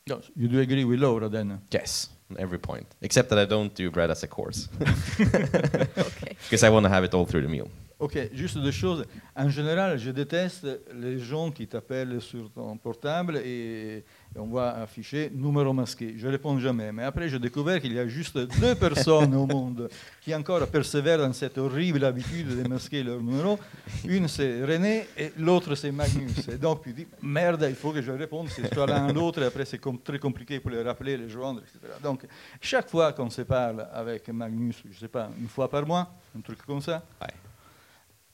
No, 0.07 0.21
you 0.35 0.47
do 0.47 0.59
agree 0.59 0.85
with 0.85 0.99
Laura 0.99 1.29
then? 1.29 1.61
Yes, 1.71 2.09
on 2.29 2.37
every 2.39 2.59
point, 2.59 2.85
except 3.01 3.29
that 3.29 3.39
I 3.39 3.45
don't 3.45 3.73
do 3.73 3.89
bread 3.89 4.11
as 4.11 4.23
a 4.23 4.27
course 4.27 4.67
Okay. 5.19 6.35
because 6.43 6.63
I 6.63 6.69
want 6.69 6.83
to 6.85 6.89
have 6.89 7.03
it 7.03 7.13
all 7.13 7.25
through 7.25 7.41
the 7.41 7.49
meal. 7.49 7.69
Ok, 7.97 8.17
juste 8.33 8.57
deux 8.57 8.71
choses. 8.71 9.05
En 9.37 9.47
général, 9.47 9.97
je 9.97 10.11
déteste 10.11 10.67
les 10.93 11.17
gens 11.17 11.49
qui 11.49 11.65
t'appellent 11.65 12.19
sur 12.19 12.51
ton 12.51 12.75
portable 12.75 13.37
et, 13.37 14.03
on 14.37 14.47
voit 14.47 14.71
affiché 14.71 15.31
numéro 15.33 15.71
masqué. 15.71 16.13
Je 16.17 16.27
réponds 16.27 16.59
jamais. 16.59 16.91
Mais 16.91 17.03
après, 17.03 17.29
j'ai 17.29 17.39
découvert 17.39 17.79
qu'il 17.79 17.93
y 17.93 17.99
a 17.99 18.05
juste 18.05 18.37
deux 18.59 18.75
personnes 18.75 19.33
au 19.33 19.47
monde 19.47 19.87
qui 20.19 20.35
encore 20.35 20.67
persévèrent 20.67 21.19
dans 21.19 21.31
cette 21.31 21.57
horrible 21.57 22.03
habitude 22.03 22.61
de 22.61 22.67
masquer 22.67 23.01
leur 23.01 23.21
numéro. 23.21 23.57
Une, 24.05 24.27
c'est 24.27 24.65
René 24.65 25.07
et 25.17 25.31
l'autre, 25.37 25.73
c'est 25.75 25.93
Magnus. 25.93 26.49
Et 26.49 26.57
donc, 26.57 26.83
tu 26.83 26.91
dis, 26.91 27.07
merde, 27.21 27.65
il 27.69 27.75
faut 27.75 27.93
que 27.93 28.01
je 28.01 28.11
réponde. 28.11 28.49
C'est 28.49 28.73
soit 28.73 28.87
l'un 28.87 29.13
l'autre. 29.13 29.41
Après, 29.41 29.63
c'est 29.63 29.79
très 30.03 30.19
compliqué 30.19 30.59
pour 30.59 30.71
les 30.71 30.81
rappeler, 30.81 31.15
les 31.15 31.29
joindre, 31.29 31.61
etc. 31.61 31.93
Donc, 32.03 32.25
chaque 32.59 32.89
fois 32.89 33.13
qu'on 33.13 33.29
se 33.29 33.43
parle 33.43 33.87
avec 33.93 34.27
Magnus, 34.27 34.81
je 34.83 34.89
ne 34.89 34.99
sais 34.99 35.07
pas, 35.07 35.29
une 35.39 35.47
fois 35.47 35.69
par 35.69 35.85
mois, 35.85 36.13
un 36.37 36.41
truc 36.41 36.61
comme 36.65 36.81
ça, 36.81 37.01
Aye. 37.21 37.44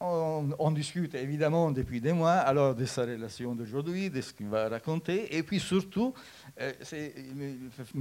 On, 0.02 0.50
on 0.60 0.72
discute 0.72 1.14
évidemment 1.16 1.72
depuis 1.72 2.02
des 2.02 2.14
mois 2.14 2.32
alors 2.34 2.74
de 2.76 2.86
sa 2.86 3.04
relation 3.04 3.54
d'aujourd'hui, 3.56 4.10
de 4.10 4.20
ce 4.22 4.34
qu'il 4.34 4.48
va 4.48 4.68
raconter, 4.70 5.36
et 5.36 5.44
puis 5.44 5.60
surtout, 5.60 6.14
euh, 6.60 6.72
il 6.94 7.36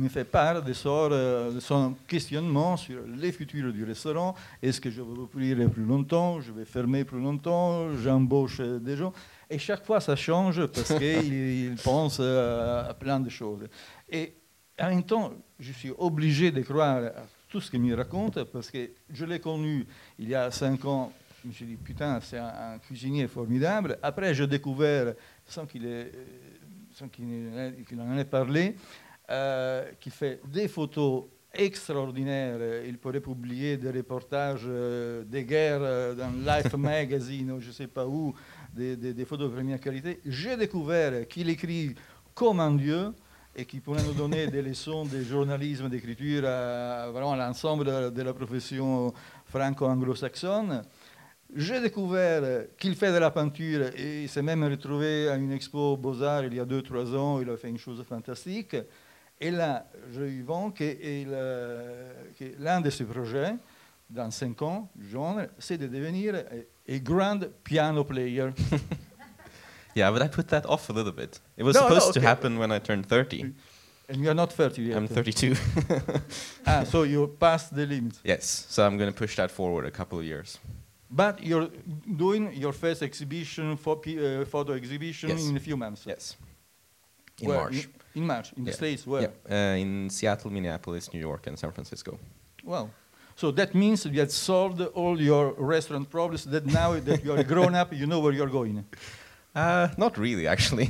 me- 0.00 0.08
fait- 0.08 0.24
part 0.24 0.62
de 0.62 0.72
son, 0.72 1.08
euh, 1.12 1.52
de 1.52 1.60
son 1.60 1.94
questionnement 2.08 2.76
sur 2.76 3.00
les 3.16 3.32
futurs 3.32 3.72
du 3.72 3.84
restaurant. 3.84 4.34
Est-ce 4.62 4.80
que 4.80 4.90
je 4.90 5.02
vais 5.02 5.08
ouvrir 5.08 5.70
plus 5.70 5.84
longtemps? 5.84 6.40
Je 6.40 6.52
vais 6.52 6.64
fermer 6.64 7.04
plus 7.04 7.20
longtemps? 7.20 7.94
J'embauche 7.96 8.60
des 8.60 8.96
gens? 8.96 9.12
Et 9.48 9.58
chaque 9.58 9.84
fois, 9.84 10.00
ça 10.00 10.16
change 10.16 10.64
parce 10.66 10.94
qu'il 10.94 11.32
il 11.70 11.74
pense 11.82 12.18
euh, 12.20 12.88
à 12.88 12.94
plein 12.94 13.20
de 13.20 13.28
choses. 13.28 13.68
Et 14.08 14.32
en 14.80 14.88
même 14.88 15.02
temps, 15.02 15.32
je 15.58 15.72
suis 15.72 15.92
obligé 15.98 16.50
de 16.50 16.62
croire 16.62 17.04
à 17.04 17.12
tout 17.48 17.60
ce 17.60 17.70
qu'il 17.70 17.80
me 17.82 17.94
raconte 17.94 18.44
parce 18.44 18.70
que 18.70 18.90
je 19.12 19.24
l'ai 19.24 19.40
connu 19.40 19.86
il 20.18 20.28
y 20.28 20.34
a 20.34 20.50
cinq 20.50 20.84
ans. 20.84 21.12
Je 21.42 21.48
me 21.48 21.52
suis 21.52 21.64
dit, 21.64 21.76
putain, 21.76 22.20
c'est 22.20 22.38
un, 22.38 22.74
un 22.74 22.78
cuisinier 22.78 23.26
formidable. 23.28 23.98
Après, 24.02 24.34
j'ai 24.34 24.46
découvert, 24.46 25.14
sans 25.46 25.64
qu'il 25.66 25.86
sans 26.92 27.08
qu'il 27.08 28.00
en 28.00 28.18
ait 28.18 28.24
parlé, 28.24 28.74
euh, 29.30 29.88
qu'il 30.00 30.12
fait 30.12 30.40
des 30.46 30.68
photos 30.68 31.24
extraordinaires. 31.54 32.58
Il 32.86 32.98
pourrait 32.98 33.20
publier 33.20 33.76
des 33.76 33.90
reportages 33.90 34.64
euh, 34.66 35.24
des 35.24 35.44
guerres 35.44 35.78
euh, 35.82 36.14
dans 36.14 36.30
Life 36.30 36.74
Magazine 36.76 37.52
ou 37.52 37.60
je 37.60 37.68
ne 37.68 37.72
sais 37.72 37.86
pas 37.86 38.06
où, 38.06 38.34
des, 38.74 38.96
des- 38.96 39.14
des 39.14 39.24
photos 39.24 39.50
de 39.50 39.54
première 39.54 39.80
qualité. 39.80 40.20
J'ai 40.26 40.56
découvert 40.56 41.26
qu'il 41.28 41.48
écrit 41.48 41.94
comme 42.34 42.60
un 42.60 42.72
dieu 42.74 43.12
et 43.56 43.64
qui 43.64 43.80
pourrait 43.80 44.02
nous 44.02 44.12
donner 44.12 44.46
des 44.48 44.62
leçons 44.62 45.04
de 45.06 45.22
journalisme, 45.22 45.88
d'écriture 45.88 46.44
à 46.46 47.08
l'ensemble 47.14 47.84
de, 47.84 48.10
de 48.10 48.22
la 48.22 48.32
profession 48.34 49.12
franco-anglo-saxonne. 49.46 50.82
J'ai 51.56 51.80
découvert 51.80 52.42
qu'il 52.78 52.94
fait 52.94 53.12
de 53.12 53.18
la 53.18 53.30
peinture 53.30 53.90
et 53.96 54.22
il 54.22 54.28
s'est 54.28 54.42
même 54.42 54.62
retrouvé 54.64 55.28
à 55.28 55.34
une 55.34 55.50
expo 55.52 55.96
Beaux-Arts 55.96 56.44
il 56.44 56.54
y 56.54 56.60
a 56.60 56.64
2-3 56.64 57.16
ans. 57.16 57.40
Il 57.40 57.50
a 57.50 57.56
fait 57.56 57.68
une 57.68 57.78
chose 57.78 58.02
fantastique. 58.08 58.76
Et 59.40 59.50
là, 59.50 59.86
je 60.12 60.20
lui 60.20 60.42
vends 60.42 60.70
que, 60.70 60.84
euh, 60.84 62.12
l'un 62.58 62.80
de 62.80 62.90
ses 62.90 63.04
projets, 63.04 63.54
dans 64.08 64.30
5 64.30 64.60
ans, 64.62 64.90
genre, 65.10 65.40
c'est 65.58 65.78
de 65.78 65.86
devenir 65.86 66.34
un 66.88 66.98
grand 66.98 67.40
piano 67.64 68.04
player. 68.04 68.50
Yeah, 69.96 70.12
but 70.12 70.22
I 70.22 70.28
put 70.28 70.46
that 70.50 70.66
off 70.68 70.88
a 70.88 70.92
little 70.92 71.10
bit. 71.12 71.40
It 71.56 71.64
was 71.64 71.74
No, 71.74 71.80
no, 71.80 71.88
supposed 71.88 72.12
to 72.14 72.20
okay. 72.20 72.26
happen 72.28 72.58
when 72.58 72.70
I 72.70 72.78
turned 72.78 73.06
30. 73.06 73.52
And 74.08 74.22
you're 74.22 74.34
not 74.34 74.52
30 74.52 74.82
yet. 74.82 74.96
I'm 74.96 75.08
32. 75.08 75.56
Ah, 76.64 76.84
so 76.84 77.02
you're 77.02 77.26
past 77.26 77.74
the 77.74 77.86
limit. 77.86 78.14
yes, 78.22 78.66
so 78.68 78.86
I'm 78.86 78.96
going 78.96 79.10
to 79.12 79.18
push 79.18 79.34
that 79.34 79.50
forward 79.50 79.84
a 79.86 79.90
couple 79.90 80.20
of 80.20 80.24
years. 80.24 80.60
But 81.10 81.42
you're 81.42 81.68
doing 82.16 82.52
your 82.54 82.72
first 82.72 83.02
exhibition, 83.02 83.76
for, 83.76 83.96
uh, 84.06 84.44
photo 84.44 84.72
exhibition 84.74 85.30
Yes. 85.30 85.48
in 85.48 85.56
a 85.56 85.60
few 85.60 85.76
months. 85.76 86.04
Yes. 86.06 86.36
In 87.40 87.48
Where? 87.48 87.58
March. 87.58 87.74
In, 88.14 88.22
in 88.22 88.26
March, 88.26 88.52
in 88.56 88.64
the 88.64 88.72
States, 88.72 89.06
where? 89.06 89.22
Yeah, 89.22 89.72
uh, 89.72 89.76
in 89.76 90.10
Seattle, 90.10 90.50
Minneapolis, 90.52 91.12
New 91.12 91.20
York, 91.20 91.46
and 91.46 91.58
San 91.58 91.72
Francisco. 91.72 92.18
Wow. 92.64 92.90
So 93.36 93.50
that 93.52 93.74
means 93.74 94.04
you 94.04 94.20
had 94.20 94.30
solved 94.30 94.80
all 94.94 95.20
your 95.20 95.54
restaurant 95.58 96.10
problems, 96.10 96.44
that 96.44 96.66
now 96.66 97.00
that 97.00 97.24
you 97.24 97.32
are 97.32 97.42
grown 97.44 97.74
up, 97.74 97.92
you 97.92 98.06
know 98.06 98.20
where 98.20 98.32
you're 98.32 98.50
going. 98.52 98.84
Uh, 99.52 99.88
not 99.96 100.16
really, 100.16 100.46
actually. 100.46 100.88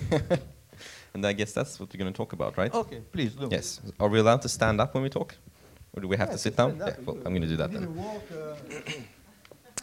and 1.14 1.24
I 1.26 1.32
guess 1.32 1.52
that's 1.54 1.80
what 1.80 1.88
we're 1.90 1.98
going 1.98 2.12
to 2.12 2.16
talk 2.16 2.34
about, 2.34 2.58
right? 2.58 2.74
Okay, 2.74 3.00
please 3.10 3.32
do. 3.34 3.48
Yes. 3.50 3.80
Are 3.98 4.06
we 4.08 4.18
allowed 4.18 4.42
to 4.42 4.50
stand 4.50 4.82
up 4.82 4.92
when 4.92 5.02
we 5.02 5.08
talk? 5.08 5.34
Or 5.94 6.02
do 6.02 6.08
we 6.08 6.16
have 6.18 6.28
Yeah, 6.28 6.32
to 6.32 6.38
sit 6.38 6.56
down? 6.56 6.76
Yeah, 6.76 6.94
well, 7.06 7.16
I'm 7.24 7.32
going 7.32 7.40
to 7.40 7.48
do 7.48 7.56
that 7.56 7.72
then. 7.72 7.96
walk, 7.96 8.22
uh, 8.30 8.54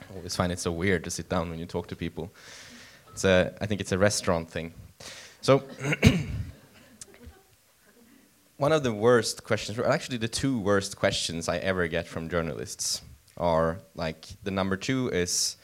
I 0.10 0.16
always 0.16 0.36
find 0.36 0.51
it 0.51 0.60
so 0.60 0.72
weird 0.72 1.03
to 1.03 1.12
sit 1.12 1.30
down 1.30 1.49
when 1.49 1.60
you 1.60 1.66
talk 1.66 1.88
to 1.88 1.95
people. 1.95 2.32
It's 3.12 3.26
a, 3.26 3.53
I 3.60 3.66
think 3.66 3.82
it's 3.82 3.91
a 3.91 3.97
restaurant 3.97 4.49
thing. 4.49 4.74
So, 5.41 5.64
one 8.58 8.72
of 8.72 8.84
the 8.84 8.93
worst 8.93 9.43
questions, 9.43 9.80
actually 9.80 10.18
the 10.18 10.28
two 10.28 10.60
worst 10.60 10.97
questions 10.97 11.49
I 11.49 11.58
ever 11.58 11.88
get 11.88 12.08
from 12.08 12.30
journalists 12.30 13.01
are 13.38 13.80
like 13.95 14.28
the 14.43 14.51
number 14.51 14.78
two 14.78 15.10
is 15.10 15.58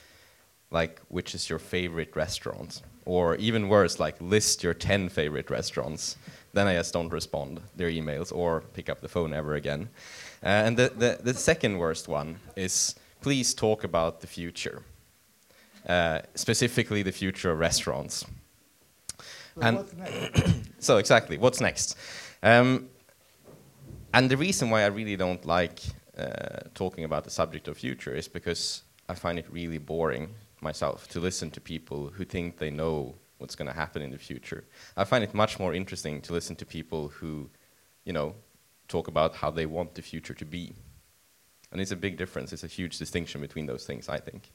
like 0.72 1.00
which 1.08 1.36
is 1.36 1.50
your 1.50 1.60
favorite 1.60 2.16
restaurant, 2.16 2.82
or 3.06 3.36
even 3.36 3.70
worse, 3.70 4.00
like 4.00 4.20
list 4.20 4.64
your 4.64 4.74
10 4.74 5.10
favorite 5.10 5.50
restaurants. 5.50 6.18
Then 6.54 6.68
I 6.68 6.76
just 6.76 6.94
don't 6.94 7.10
respond 7.10 7.62
their 7.76 7.90
emails 7.90 8.36
or 8.36 8.62
pick 8.74 8.90
up 8.90 9.02
the 9.02 9.10
phone 9.10 9.34
ever 9.34 9.56
again. 9.56 9.90
Uh, 10.44 10.48
and 10.48 10.78
the, 10.78 10.92
the, 10.96 11.20
the 11.22 11.34
second 11.34 11.78
worst 11.78 12.08
one 12.08 12.38
is 12.56 12.96
please 13.24 13.54
talk 13.54 13.84
about 13.84 14.20
the 14.20 14.28
future, 14.28 14.84
uh, 15.88 16.20
specifically 16.36 17.02
the 17.04 17.12
future 17.12 17.52
of 17.52 17.60
restaurants. 17.60 18.26
And 19.62 19.86
so 20.80 20.98
exactly, 20.98 21.38
what's 21.38 21.62
next? 21.62 21.98
Um, 22.44 22.90
and 24.14 24.30
the 24.30 24.38
reason 24.38 24.70
why 24.70 24.84
I 24.84 24.88
really 24.88 25.16
don't 25.16 25.44
like 25.46 25.80
uh, 26.18 26.60
talking 26.76 27.06
about 27.06 27.24
the 27.24 27.30
subject 27.30 27.68
of 27.68 27.78
future 27.78 28.14
is 28.14 28.28
because 28.28 28.84
I 29.08 29.16
find 29.16 29.40
it 29.40 29.46
really 29.50 29.78
boring 29.78 30.36
myself 30.62 31.08
to 31.10 31.20
listen 31.20 31.50
to 31.52 31.62
people 31.62 32.10
who 32.10 32.26
think 32.26 32.58
they 32.58 32.70
know 32.70 33.16
what's 33.38 33.56
going 33.56 33.70
to 33.70 33.74
happen 33.74 34.02
in 34.02 34.12
the 34.12 34.18
future. 34.18 34.66
I 34.98 35.06
find 35.06 35.24
it 35.24 35.34
much 35.34 35.60
more 35.60 35.74
interesting 35.74 36.22
to 36.22 36.34
listen 36.34 36.56
to 36.58 36.66
people 36.66 37.08
who, 37.08 37.50
you 38.04 38.14
know, 38.14 38.36
talk 38.90 39.08
about 39.08 39.36
how 39.36 39.50
they 39.50 39.66
want 39.66 39.96
the 39.96 40.02
future 40.02 40.34
to 40.34 40.46
be. 40.46 40.74
And 41.74 41.82
it's 41.82 41.92
a 41.92 41.96
big 41.96 42.18
difference. 42.18 42.54
It's 42.54 42.64
a 42.64 42.68
huge 42.68 43.00
distinction 43.00 43.42
between 43.42 43.66
those 43.66 43.84
things, 43.84 44.08
I 44.08 44.20
think. 44.20 44.52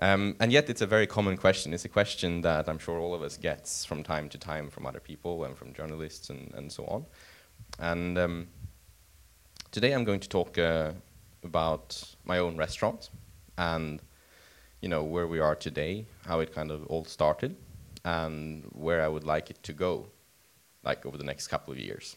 Um, 0.00 0.36
and 0.40 0.50
yet, 0.50 0.70
it's 0.70 0.80
a 0.80 0.86
very 0.86 1.06
common 1.06 1.36
question. 1.36 1.74
It's 1.74 1.84
a 1.84 1.88
question 1.88 2.40
that 2.40 2.66
I'm 2.66 2.78
sure 2.78 2.98
all 2.98 3.14
of 3.14 3.22
us 3.22 3.36
gets 3.36 3.84
from 3.84 4.02
time 4.02 4.30
to 4.30 4.38
time 4.38 4.70
from 4.70 4.86
other 4.86 5.00
people 5.00 5.44
and 5.44 5.56
from 5.56 5.74
journalists 5.74 6.30
and, 6.30 6.52
and 6.54 6.72
so 6.72 6.84
on. 6.86 7.04
And 7.78 8.16
um, 8.16 8.48
today, 9.70 9.92
I'm 9.92 10.04
going 10.04 10.20
to 10.20 10.28
talk 10.28 10.56
uh, 10.56 10.92
about 11.44 12.02
my 12.24 12.38
own 12.38 12.56
restaurant 12.56 13.10
and 13.58 14.00
you 14.80 14.88
know 14.88 15.02
where 15.02 15.26
we 15.26 15.40
are 15.40 15.56
today, 15.56 16.06
how 16.24 16.40
it 16.40 16.54
kind 16.54 16.70
of 16.70 16.86
all 16.86 17.04
started, 17.04 17.56
and 18.04 18.64
where 18.72 19.02
I 19.02 19.08
would 19.08 19.24
like 19.24 19.50
it 19.50 19.62
to 19.64 19.72
go, 19.74 20.06
like 20.84 21.04
over 21.04 21.18
the 21.18 21.24
next 21.24 21.48
couple 21.48 21.72
of 21.72 21.78
years. 21.78 22.16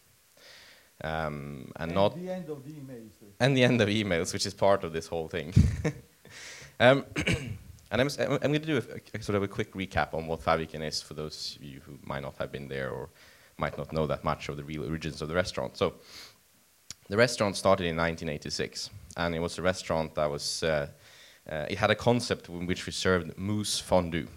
Um, 1.03 1.71
and, 1.77 1.91
And 1.91 1.95
not 1.95 2.15
the 2.15 2.29
end 2.29 2.49
of 2.49 2.63
the 2.63 2.71
emails. 2.71 3.11
and 3.39 3.57
the 3.57 3.63
end 3.63 3.81
of 3.81 3.89
emails, 3.89 4.33
which 4.33 4.45
is 4.45 4.53
part 4.53 4.83
of 4.83 4.93
this 4.93 5.07
whole 5.07 5.27
thing. 5.27 5.53
um, 6.79 7.05
and 7.91 8.01
I'm, 8.01 8.09
I'm 8.19 8.37
going 8.37 8.53
to 8.53 8.59
do 8.59 8.77
a, 8.77 9.17
a 9.17 9.21
sort 9.23 9.35
of 9.35 9.43
a 9.43 9.47
quick 9.47 9.73
recap 9.73 10.13
on 10.13 10.27
what 10.27 10.41
Faviken 10.41 10.85
is 10.85 11.01
for 11.01 11.15
those 11.15 11.57
of 11.57 11.63
you 11.63 11.81
who 11.85 11.97
might 12.03 12.21
not 12.21 12.37
have 12.37 12.51
been 12.51 12.67
there 12.67 12.91
or 12.91 13.09
might 13.57 13.77
not 13.77 13.91
know 13.91 14.07
that 14.07 14.23
much 14.23 14.49
of 14.49 14.57
the 14.57 14.63
real 14.63 14.83
origins 14.85 15.21
of 15.21 15.27
the 15.27 15.35
restaurant. 15.35 15.77
So, 15.77 15.95
the 17.09 17.17
restaurant 17.17 17.57
started 17.57 17.85
in 17.85 17.97
1986, 17.97 18.89
and 19.17 19.35
it 19.35 19.39
was 19.39 19.57
a 19.57 19.61
restaurant 19.61 20.15
that 20.15 20.29
was. 20.29 20.63
Uh, 20.63 20.87
uh, 21.49 21.65
it 21.69 21.77
had 21.77 21.89
a 21.89 21.95
concept 21.95 22.47
in 22.49 22.67
which 22.67 22.85
we 22.85 22.91
served 22.91 23.35
moose 23.37 23.79
fondue 23.79 24.27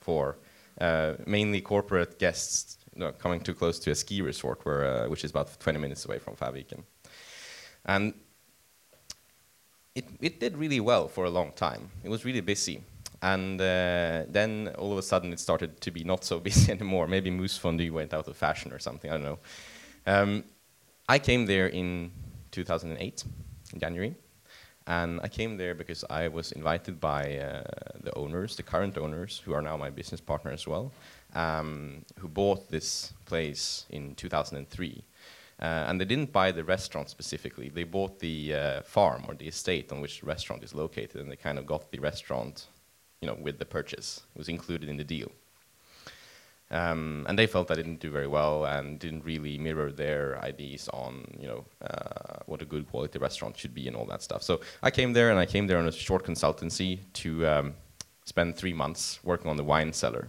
for 0.00 0.36
uh, 0.80 1.14
mainly 1.26 1.60
corporate 1.60 2.18
guests 2.18 2.76
know, 3.00 3.12
coming 3.12 3.40
too 3.40 3.54
close 3.54 3.78
to 3.80 3.90
a 3.90 3.94
ski 3.94 4.22
resort, 4.22 4.64
where, 4.64 4.84
uh, 4.84 5.08
which 5.08 5.24
is 5.24 5.30
about 5.30 5.58
20 5.60 5.78
minutes 5.78 6.04
away 6.04 6.18
from 6.18 6.34
Faviken. 6.34 6.82
And 7.84 8.14
it, 9.94 10.06
it 10.20 10.40
did 10.40 10.56
really 10.56 10.80
well 10.80 11.08
for 11.08 11.24
a 11.24 11.30
long 11.30 11.52
time. 11.52 11.90
It 12.04 12.08
was 12.08 12.24
really 12.24 12.40
busy. 12.40 12.82
And 13.20 13.60
uh, 13.60 14.24
then 14.28 14.74
all 14.78 14.92
of 14.92 14.98
a 14.98 15.02
sudden 15.02 15.32
it 15.32 15.38
started 15.38 15.80
to 15.80 15.90
be 15.90 16.04
not 16.04 16.24
so 16.24 16.40
busy 16.48 16.72
anymore. 16.72 17.06
Maybe 17.06 17.30
moose 17.30 17.56
fondue 17.56 17.92
went 17.92 18.12
out 18.14 18.28
of 18.28 18.36
fashion 18.36 18.72
or 18.72 18.78
something, 18.78 19.10
I 19.10 19.14
don't 19.14 19.24
know. 19.24 19.38
Um, 20.06 20.44
I 21.08 21.18
came 21.18 21.46
there 21.46 21.68
in 21.68 22.10
2008, 22.50 23.24
in 23.72 23.80
January. 23.80 24.14
And 24.86 25.20
I 25.22 25.28
came 25.28 25.56
there 25.56 25.74
because 25.74 26.04
I 26.10 26.26
was 26.28 26.52
invited 26.52 27.00
by 27.00 27.38
uh, 27.38 27.62
the 28.02 28.12
owners, 28.16 28.56
the 28.56 28.64
current 28.64 28.98
owners, 28.98 29.40
who 29.44 29.52
are 29.52 29.62
now 29.62 29.76
my 29.76 29.90
business 29.90 30.20
partner 30.20 30.50
as 30.50 30.66
well, 30.66 30.90
um, 31.34 32.04
who 32.18 32.28
bought 32.28 32.68
this 32.70 33.12
place 33.24 33.86
in 33.90 34.14
2003. 34.14 35.04
Uh, 35.60 35.64
and 35.64 36.00
they 36.00 36.04
didn't 36.04 36.32
buy 36.32 36.50
the 36.50 36.64
restaurant 36.64 37.08
specifically. 37.08 37.68
They 37.68 37.84
bought 37.84 38.18
the 38.18 38.54
uh, 38.54 38.82
farm 38.82 39.24
or 39.28 39.34
the 39.34 39.46
estate 39.46 39.92
on 39.92 40.00
which 40.00 40.20
the 40.20 40.26
restaurant 40.26 40.64
is 40.64 40.74
located, 40.74 41.20
and 41.20 41.30
they 41.30 41.36
kind 41.36 41.58
of 41.58 41.66
got 41.66 41.90
the 41.92 42.00
restaurant, 42.00 42.66
you 43.20 43.28
know, 43.28 43.36
with 43.40 43.58
the 43.58 43.64
purchase. 43.64 44.22
It 44.34 44.38
was 44.38 44.48
included 44.48 44.88
in 44.88 44.96
the 44.96 45.04
deal. 45.04 45.30
Um, 46.72 47.26
and 47.28 47.38
they 47.38 47.46
felt 47.46 47.68
that 47.68 47.76
didn't 47.76 48.00
do 48.00 48.10
very 48.10 48.26
well 48.26 48.64
and 48.64 48.98
didn't 48.98 49.24
really 49.24 49.58
mirror 49.58 49.92
their 49.92 50.42
ideas 50.42 50.88
on, 50.88 51.26
you 51.38 51.46
know, 51.46 51.64
uh, 51.82 52.40
what 52.46 52.62
a 52.62 52.64
good 52.64 52.90
quality 52.90 53.18
restaurant 53.18 53.56
should 53.58 53.74
be 53.74 53.86
and 53.86 53.94
all 53.94 54.06
that 54.06 54.22
stuff. 54.22 54.42
So 54.42 54.62
I 54.82 54.90
came 54.90 55.12
there, 55.12 55.30
and 55.30 55.38
I 55.38 55.46
came 55.46 55.66
there 55.66 55.78
on 55.78 55.86
a 55.86 55.92
short 55.92 56.24
consultancy 56.24 57.00
to 57.12 57.46
um, 57.46 57.74
spend 58.24 58.56
three 58.56 58.72
months 58.72 59.20
working 59.22 59.50
on 59.50 59.58
the 59.58 59.64
wine 59.64 59.92
cellar, 59.92 60.28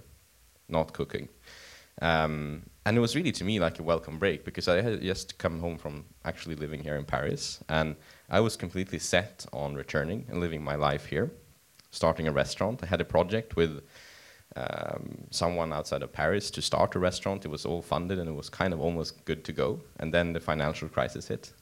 not 0.74 0.92
cooking. 0.92 1.30
Um, 2.02 2.64
and 2.86 2.98
it 2.98 3.00
was 3.00 3.16
really 3.16 3.32
to 3.32 3.46
me 3.46 3.60
like 3.60 3.80
a 3.80 3.84
welcome 3.84 4.20
break 4.20 4.44
because 4.44 4.68
I 4.68 4.82
had 4.82 5.02
just 5.02 5.38
come 5.38 5.60
home 5.60 5.78
from 5.78 6.06
actually 6.26 6.56
living 6.56 6.84
here 6.84 6.98
in 6.98 7.06
Paris, 7.06 7.64
and 7.70 7.96
I 8.30 8.42
was 8.42 8.58
completely 8.58 9.00
set 9.00 9.46
on 9.54 9.76
returning 9.76 10.26
and 10.30 10.42
living 10.42 10.62
my 10.62 10.76
life 10.76 11.06
here, 11.06 11.32
starting 11.92 12.28
a 12.28 12.32
restaurant. 12.32 12.82
I 12.84 12.88
had 12.88 13.00
a 13.00 13.06
project 13.06 13.56
with 13.56 13.82
um, 14.56 15.18
someone 15.30 15.72
outside 15.72 16.04
of 16.04 16.12
Paris 16.12 16.52
to 16.52 16.62
start 16.62 16.96
a 16.96 17.00
restaurant. 17.00 17.46
It 17.46 17.50
was 17.50 17.66
all 17.66 17.82
funded 17.82 18.20
and 18.20 18.30
it 18.30 18.36
was 18.36 18.50
kind 18.50 18.74
of 18.74 18.82
almost 18.82 19.24
good 19.26 19.44
to 19.46 19.54
go. 19.54 19.80
And 20.00 20.14
then 20.14 20.34
the 20.34 20.40
financial 20.40 20.90
crisis 20.90 21.28
hit, 21.28 21.54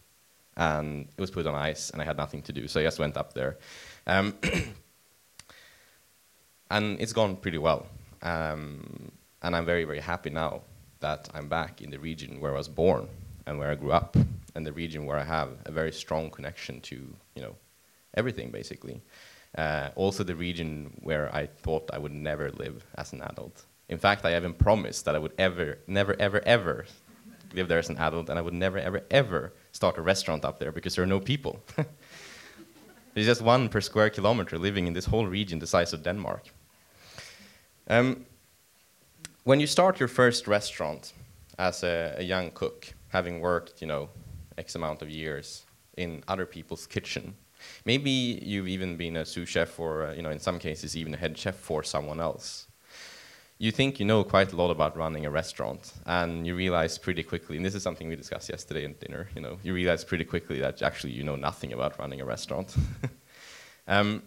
and 0.57 1.07
it 1.17 1.21
was 1.21 1.31
put 1.31 1.45
on 1.45 1.55
ice, 1.55 1.91
and 1.91 2.01
I 2.01 2.05
had 2.05 2.17
nothing 2.17 2.41
to 2.43 2.53
do. 2.53 2.67
So 2.67 2.79
I 2.79 2.83
just 2.83 2.99
went 2.99 3.17
up 3.17 3.33
there, 3.33 3.57
um, 4.07 4.35
and 6.71 6.99
it's 6.99 7.13
gone 7.13 7.35
pretty 7.35 7.59
well. 7.59 7.85
Um, 8.21 9.11
and 9.41 9.55
I'm 9.55 9.65
very, 9.65 9.83
very 9.83 9.99
happy 9.99 10.29
now 10.29 10.61
that 10.99 11.29
I'm 11.33 11.47
back 11.47 11.81
in 11.81 11.89
the 11.89 11.99
region 11.99 12.39
where 12.39 12.53
I 12.53 12.57
was 12.57 12.67
born 12.67 13.07
and 13.45 13.57
where 13.57 13.71
I 13.71 13.75
grew 13.75 13.91
up, 13.91 14.15
and 14.55 14.65
the 14.65 14.73
region 14.73 15.05
where 15.05 15.17
I 15.17 15.23
have 15.23 15.49
a 15.65 15.71
very 15.71 15.91
strong 15.91 16.29
connection 16.29 16.79
to, 16.81 16.95
you 17.35 17.41
know, 17.41 17.55
everything 18.13 18.51
basically. 18.51 19.01
Uh, 19.57 19.89
also, 19.95 20.23
the 20.23 20.35
region 20.35 20.97
where 21.01 21.33
I 21.35 21.47
thought 21.47 21.89
I 21.91 21.97
would 21.97 22.13
never 22.13 22.51
live 22.51 22.85
as 22.95 23.13
an 23.13 23.21
adult. 23.21 23.65
In 23.89 23.97
fact, 23.97 24.25
I 24.25 24.37
even 24.37 24.53
promised 24.53 25.05
that 25.05 25.15
I 25.15 25.19
would 25.19 25.33
ever, 25.37 25.79
never, 25.87 26.15
ever, 26.19 26.41
ever 26.45 26.85
live 27.53 27.67
there 27.67 27.79
as 27.79 27.89
an 27.89 27.97
adult, 27.97 28.29
and 28.29 28.39
I 28.39 28.41
would 28.41 28.53
never, 28.53 28.77
ever, 28.77 29.01
ever 29.11 29.51
start 29.73 29.97
a 29.97 30.01
restaurant 30.01 30.45
up 30.45 30.59
there 30.59 30.71
because 30.71 30.95
there 30.95 31.03
are 31.03 31.07
no 31.07 31.19
people. 31.19 31.61
There's 33.13 33.27
just 33.27 33.41
one 33.41 33.67
per 33.67 33.81
square 33.81 34.09
kilometer 34.09 34.57
living 34.57 34.87
in 34.87 34.93
this 34.93 35.05
whole 35.05 35.27
region 35.27 35.59
the 35.59 35.67
size 35.67 35.91
of 35.91 36.03
Denmark. 36.03 36.47
Um, 37.91 38.25
when 39.43 39.59
you 39.59 39.67
start 39.67 39.99
your 39.99 40.07
first 40.07 40.47
restaurant 40.47 41.11
as 41.59 41.83
a, 41.83 42.15
a 42.19 42.23
young 42.23 42.51
cook, 42.51 42.93
having 43.09 43.41
worked, 43.41 43.81
you 43.81 43.87
know, 43.87 44.07
X 44.57 44.75
amount 44.75 45.01
of 45.01 45.09
years 45.09 45.65
in 45.97 46.23
other 46.29 46.45
people's 46.45 46.87
kitchen, 46.87 47.35
maybe 47.83 48.09
you've 48.09 48.69
even 48.69 48.95
been 48.95 49.17
a 49.17 49.25
sous 49.25 49.49
chef 49.49 49.77
or, 49.77 50.05
uh, 50.05 50.13
you 50.13 50.21
know, 50.21 50.29
in 50.29 50.39
some 50.39 50.57
cases 50.57 50.95
even 50.95 51.13
a 51.13 51.17
head 51.17 51.37
chef 51.37 51.55
for 51.55 51.83
someone 51.83 52.21
else. 52.21 52.67
You 53.57 53.71
think 53.71 53.99
you 53.99 54.05
know 54.05 54.23
quite 54.23 54.53
a 54.53 54.55
lot 54.55 54.71
about 54.71 54.95
running 54.95 55.25
a 55.25 55.29
restaurant, 55.29 55.91
and 56.05 56.47
you 56.47 56.55
realize 56.55 56.97
pretty 56.97 57.23
quickly, 57.23 57.57
and 57.57 57.65
this 57.65 57.75
is 57.75 57.83
something 57.83 58.07
we 58.07 58.15
discussed 58.15 58.47
yesterday 58.47 58.85
at 58.85 59.01
dinner, 59.01 59.27
you 59.35 59.41
know, 59.41 59.59
you 59.63 59.73
realize 59.73 60.05
pretty 60.05 60.23
quickly 60.23 60.61
that 60.61 60.81
actually 60.81 61.11
you 61.11 61.25
know 61.25 61.35
nothing 61.35 61.73
about 61.73 61.99
running 61.99 62.21
a 62.21 62.25
restaurant. 62.25 62.73
um, 63.89 64.23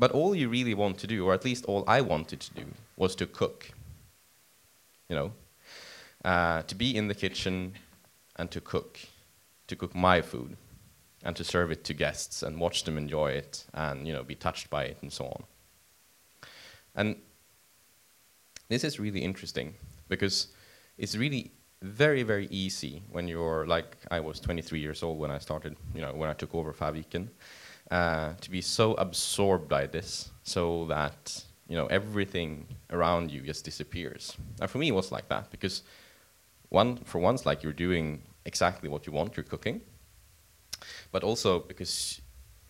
but 0.00 0.10
all 0.12 0.34
you 0.34 0.48
really 0.48 0.72
want 0.72 0.96
to 0.98 1.06
do, 1.06 1.26
or 1.26 1.34
at 1.34 1.44
least 1.44 1.66
all 1.66 1.84
I 1.86 2.00
wanted 2.00 2.40
to 2.40 2.54
do, 2.54 2.66
was 2.96 3.14
to 3.16 3.26
cook. 3.26 3.70
You 5.10 5.16
know, 5.16 5.32
uh, 6.24 6.62
to 6.62 6.74
be 6.74 6.96
in 6.96 7.08
the 7.08 7.14
kitchen 7.14 7.74
and 8.36 8.50
to 8.50 8.60
cook, 8.60 8.98
to 9.66 9.76
cook 9.76 9.94
my 9.94 10.22
food, 10.22 10.56
and 11.22 11.36
to 11.36 11.44
serve 11.44 11.70
it 11.70 11.84
to 11.84 11.92
guests 11.92 12.42
and 12.42 12.58
watch 12.58 12.84
them 12.84 12.96
enjoy 12.96 13.32
it 13.32 13.66
and 13.74 14.06
you 14.06 14.14
know 14.14 14.22
be 14.22 14.34
touched 14.34 14.70
by 14.70 14.84
it 14.84 14.96
and 15.02 15.12
so 15.12 15.26
on. 15.26 15.44
And 16.94 17.16
this 18.68 18.84
is 18.84 18.98
really 18.98 19.20
interesting 19.20 19.74
because 20.08 20.48
it's 20.96 21.14
really 21.14 21.50
very 21.82 22.22
very 22.22 22.46
easy 22.50 23.02
when 23.10 23.28
you're 23.28 23.66
like 23.66 23.98
I 24.10 24.20
was 24.20 24.40
23 24.40 24.80
years 24.80 25.02
old 25.02 25.18
when 25.18 25.30
I 25.30 25.38
started, 25.38 25.76
you 25.94 26.00
know, 26.00 26.14
when 26.14 26.30
I 26.30 26.34
took 26.34 26.54
over 26.54 26.72
Faviken, 26.72 27.28
uh, 27.90 28.34
to 28.40 28.50
be 28.50 28.60
so 28.60 28.94
absorbed 28.94 29.68
by 29.68 29.86
this, 29.86 30.30
so 30.42 30.86
that 30.86 31.44
you 31.68 31.76
know 31.76 31.86
everything 31.86 32.66
around 32.90 33.30
you 33.30 33.40
just 33.40 33.64
disappears. 33.64 34.36
And 34.60 34.70
for 34.70 34.78
me, 34.78 34.88
it 34.88 34.94
was 34.94 35.12
like 35.12 35.28
that 35.28 35.50
because 35.50 35.82
one 36.68 36.96
for 36.98 37.18
once, 37.18 37.46
like 37.46 37.62
you're 37.62 37.72
doing 37.72 38.22
exactly 38.44 38.88
what 38.88 39.06
you 39.06 39.12
want, 39.12 39.36
you're 39.36 39.44
cooking, 39.44 39.80
but 41.12 41.22
also 41.22 41.60
because 41.60 42.20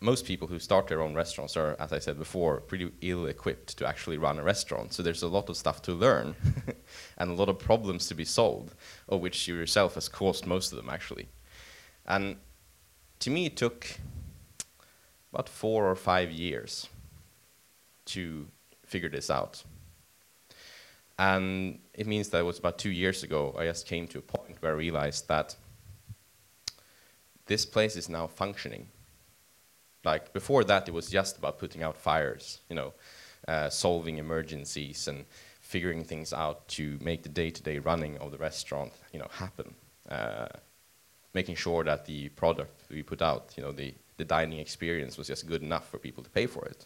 most 0.01 0.25
people 0.25 0.47
who 0.47 0.57
start 0.57 0.87
their 0.87 1.01
own 1.01 1.13
restaurants 1.13 1.55
are, 1.55 1.75
as 1.79 1.93
I 1.93 1.99
said 1.99 2.17
before, 2.17 2.59
pretty 2.59 2.91
ill 3.01 3.27
equipped 3.27 3.77
to 3.77 3.87
actually 3.87 4.17
run 4.17 4.39
a 4.39 4.43
restaurant. 4.43 4.93
So 4.93 5.03
there's 5.03 5.21
a 5.21 5.27
lot 5.27 5.47
of 5.47 5.55
stuff 5.55 5.83
to 5.83 5.93
learn 5.93 6.35
and 7.19 7.29
a 7.29 7.33
lot 7.33 7.49
of 7.49 7.59
problems 7.59 8.07
to 8.07 8.15
be 8.15 8.25
solved, 8.25 8.73
of 9.07 9.21
which 9.21 9.47
you 9.47 9.55
yourself 9.55 9.93
has 9.93 10.09
caused 10.09 10.47
most 10.47 10.71
of 10.71 10.77
them 10.77 10.89
actually. 10.89 11.29
And 12.07 12.37
to 13.19 13.29
me, 13.29 13.45
it 13.45 13.55
took 13.55 13.87
about 15.31 15.49
four 15.49 15.89
or 15.89 15.95
five 15.95 16.31
years 16.31 16.89
to 18.05 18.47
figure 18.85 19.09
this 19.09 19.29
out. 19.29 19.63
And 21.17 21.79
it 21.93 22.07
means 22.07 22.29
that 22.29 22.39
it 22.39 22.45
was 22.45 22.59
about 22.59 22.77
two 22.77 22.89
years 22.89 23.23
ago, 23.23 23.55
I 23.57 23.65
just 23.65 23.85
came 23.87 24.07
to 24.07 24.17
a 24.17 24.21
point 24.21 24.57
where 24.59 24.71
I 24.71 24.75
realized 24.75 25.27
that 25.27 25.55
this 27.45 27.65
place 27.65 27.95
is 27.95 28.09
now 28.09 28.27
functioning. 28.27 28.87
Like 30.03 30.33
before 30.33 30.63
that, 30.63 30.87
it 30.87 30.93
was 30.93 31.09
just 31.09 31.37
about 31.37 31.59
putting 31.59 31.83
out 31.83 31.95
fires, 31.95 32.61
you 32.69 32.75
know, 32.75 32.93
uh, 33.47 33.69
solving 33.69 34.17
emergencies 34.17 35.07
and 35.07 35.25
figuring 35.59 36.03
things 36.03 36.33
out 36.33 36.67
to 36.69 36.97
make 37.01 37.23
the 37.23 37.29
day-to-day 37.29 37.79
running 37.79 38.17
of 38.17 38.31
the 38.31 38.37
restaurant, 38.37 38.91
you 39.13 39.19
know, 39.19 39.27
happen. 39.31 39.73
Uh, 40.09 40.47
making 41.33 41.55
sure 41.55 41.83
that 41.83 42.05
the 42.05 42.29
product 42.29 42.81
we 42.89 43.03
put 43.03 43.21
out, 43.21 43.53
you 43.55 43.63
know, 43.63 43.71
the, 43.71 43.93
the 44.21 44.25
dining 44.37 44.59
experience 44.59 45.17
was 45.17 45.27
just 45.33 45.47
good 45.47 45.63
enough 45.63 45.89
for 45.89 45.97
people 45.97 46.23
to 46.23 46.29
pay 46.29 46.45
for 46.45 46.63
it. 46.65 46.85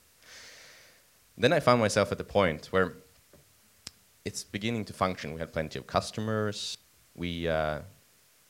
Then 1.37 1.51
I 1.51 1.59
found 1.59 1.81
myself 1.81 2.07
at 2.13 2.17
the 2.17 2.29
point 2.39 2.67
where 2.67 2.93
it's 4.23 4.41
beginning 4.57 4.85
to 4.85 4.93
function. 4.93 5.33
We 5.33 5.39
had 5.41 5.51
plenty 5.51 5.77
of 5.77 5.85
customers. 5.85 6.77
We, 7.13 7.29
uh, 7.59 7.79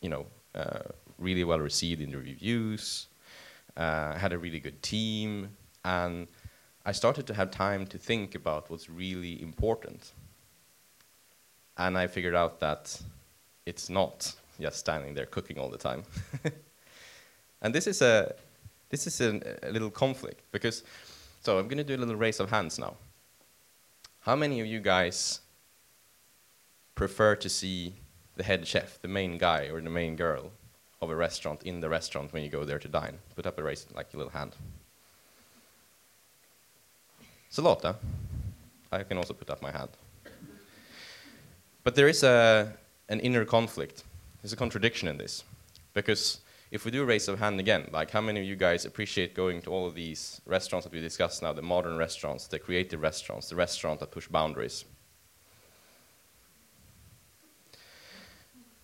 you 0.04 0.10
know, 0.10 0.28
uh, 0.54 0.84
really 1.18 1.44
well 1.44 1.60
received 1.60 2.00
in 2.02 2.12
the 2.12 2.20
reviews. 2.20 3.08
Uh, 3.76 4.14
had 4.24 4.32
a 4.34 4.38
really 4.38 4.60
good 4.60 4.80
team, 4.84 5.50
and 5.84 6.28
I 6.86 6.94
started 6.94 7.26
to 7.28 7.34
have 7.34 7.50
time 7.50 7.88
to 7.88 7.98
think 7.98 8.36
about 8.36 8.70
what's 8.70 8.88
really 8.90 9.42
important. 9.42 10.14
And 11.76 11.98
I 11.98 12.06
figured 12.08 12.36
out 12.36 12.60
that 12.60 13.02
it's 13.66 13.90
not 13.90 14.34
just 14.62 14.78
standing 14.78 15.14
there 15.16 15.26
cooking 15.26 15.58
all 15.58 15.70
the 15.70 15.84
time. 15.90 16.04
and 17.62 17.76
this 17.76 17.88
is 17.88 18.02
a 18.02 18.34
this 18.90 19.08
is 19.08 19.22
a, 19.22 19.58
a 19.64 19.72
little 19.72 19.90
conflict 19.90 20.42
because 20.52 20.84
so 21.46 21.60
I'm 21.60 21.68
going 21.68 21.78
to 21.78 21.84
do 21.84 21.96
a 21.96 22.02
little 22.02 22.16
raise 22.16 22.40
of 22.40 22.50
hands 22.50 22.80
now. 22.80 22.96
How 24.22 24.36
many 24.36 24.60
of 24.60 24.66
you 24.66 24.80
guys 24.80 25.42
prefer 26.96 27.36
to 27.36 27.50
see 27.50 27.94
the 28.36 28.44
head 28.44 28.66
chef, 28.66 29.00
the 29.02 29.08
main 29.08 29.38
guy 29.38 29.70
or 29.72 29.80
the 29.80 29.92
main 29.92 30.16
girl 30.16 30.52
of 31.02 31.12
a 31.12 31.16
restaurant 31.16 31.62
in 31.62 31.82
the 31.82 31.90
restaurant 31.90 32.34
when 32.34 32.42
you 32.42 32.50
go 32.50 32.66
there 32.66 32.80
to 32.80 32.88
dine? 32.88 33.20
Put 33.36 33.46
up 33.46 33.60
a 33.60 33.64
raise, 33.64 33.86
like 33.94 34.08
a 34.16 34.18
little 34.18 34.32
hand. 34.32 34.56
It's 37.48 37.60
a 37.60 37.62
lot, 37.62 37.84
huh? 37.84 37.94
I 38.92 39.04
can 39.04 39.18
also 39.18 39.34
put 39.34 39.52
up 39.52 39.62
my 39.62 39.72
hand. 39.72 39.92
But 41.84 41.94
there 41.94 42.08
is 42.08 42.24
a, 42.24 42.74
an 43.08 43.20
inner 43.20 43.46
conflict. 43.46 44.04
There's 44.42 44.54
a 44.54 44.56
contradiction 44.56 45.08
in 45.08 45.18
this. 45.18 45.44
Because 45.94 46.40
if 46.76 46.84
we 46.84 46.91
do 46.91 47.05
raise 47.05 47.30
of 47.30 47.39
hand 47.39 47.57
again, 47.57 47.88
like 47.93 48.11
how 48.11 48.19
many 48.19 48.41
of 48.41 48.45
you 48.45 48.57
guys 48.57 48.84
appreciate 48.84 49.34
going 49.34 49.61
to 49.61 49.69
all 49.69 49.88
of 49.88 49.95
these 49.95 50.41
restaurants 50.45 50.84
that 50.86 50.91
we 50.91 50.99
discussed 50.99 51.41
now, 51.41 51.53
the 51.53 51.61
modern 51.61 51.97
restaurants, 51.97 52.47
the 52.47 52.59
creative 52.59 53.01
restaurants, 53.01 53.47
the 53.47 53.55
restaurants 53.55 54.01
that 54.01 54.11
push 54.11 54.28
boundaries? 54.28 54.84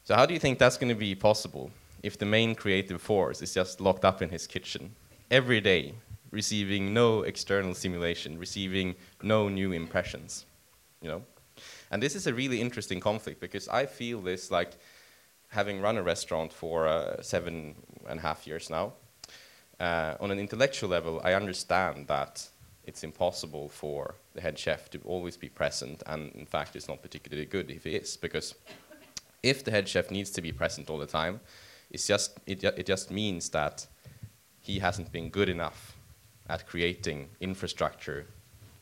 So 0.05 0.15
how 0.15 0.25
do 0.25 0.33
you 0.33 0.39
think 0.39 0.57
that's 0.57 0.77
going 0.77 0.87
to 0.87 0.95
be 0.95 1.13
possible 1.15 1.69
if 2.01 2.17
the 2.17 2.25
main 2.25 2.55
creative 2.55 3.01
force 3.01 3.41
is 3.41 3.53
just 3.53 3.81
locked 3.81 4.05
up 4.05 4.21
in 4.21 4.29
his 4.29 4.47
kitchen 4.47 4.95
every 5.29 5.59
day, 5.59 5.93
receiving 6.31 6.93
no 6.93 7.23
external 7.23 7.75
stimulation, 7.75 8.39
receiving 8.39 8.95
no 9.21 9.49
new 9.49 9.73
impressions, 9.73 10.45
you 11.01 11.09
know? 11.09 11.21
And 11.91 12.01
this 12.01 12.15
is 12.15 12.25
a 12.25 12.33
really 12.33 12.61
interesting 12.61 13.01
conflict 13.01 13.41
because 13.41 13.67
I 13.67 13.85
feel 13.85 14.21
this 14.21 14.49
like 14.49 14.77
having 15.51 15.81
run 15.81 15.97
a 15.97 16.03
restaurant 16.03 16.51
for 16.51 16.87
uh, 16.87 17.21
seven 17.21 17.75
and 18.07 18.19
a 18.19 18.21
half 18.21 18.47
years 18.47 18.69
now. 18.69 18.93
Uh, 19.79 20.15
on 20.19 20.31
an 20.31 20.39
intellectual 20.39 20.89
level, 20.89 21.21
I 21.23 21.33
understand 21.33 22.07
that 22.07 22.47
it's 22.85 23.03
impossible 23.03 23.69
for 23.69 24.15
the 24.33 24.41
head 24.41 24.57
chef 24.57 24.89
to 24.91 24.99
always 25.05 25.37
be 25.37 25.49
present, 25.49 26.03
and 26.07 26.31
in 26.33 26.45
fact, 26.45 26.75
it's 26.75 26.87
not 26.87 27.01
particularly 27.01 27.45
good 27.45 27.69
if 27.69 27.83
he 27.83 27.95
is, 27.95 28.17
because 28.17 28.55
if 29.43 29.63
the 29.63 29.71
head 29.71 29.87
chef 29.87 30.09
needs 30.09 30.31
to 30.31 30.41
be 30.41 30.51
present 30.51 30.89
all 30.89 30.97
the 30.97 31.05
time, 31.05 31.39
it's 31.89 32.07
just, 32.07 32.39
it, 32.45 32.63
it 32.63 32.85
just 32.85 33.11
means 33.11 33.49
that 33.49 33.85
he 34.61 34.79
hasn't 34.79 35.11
been 35.11 35.29
good 35.29 35.49
enough 35.49 35.97
at 36.47 36.67
creating 36.67 37.27
infrastructure 37.39 38.27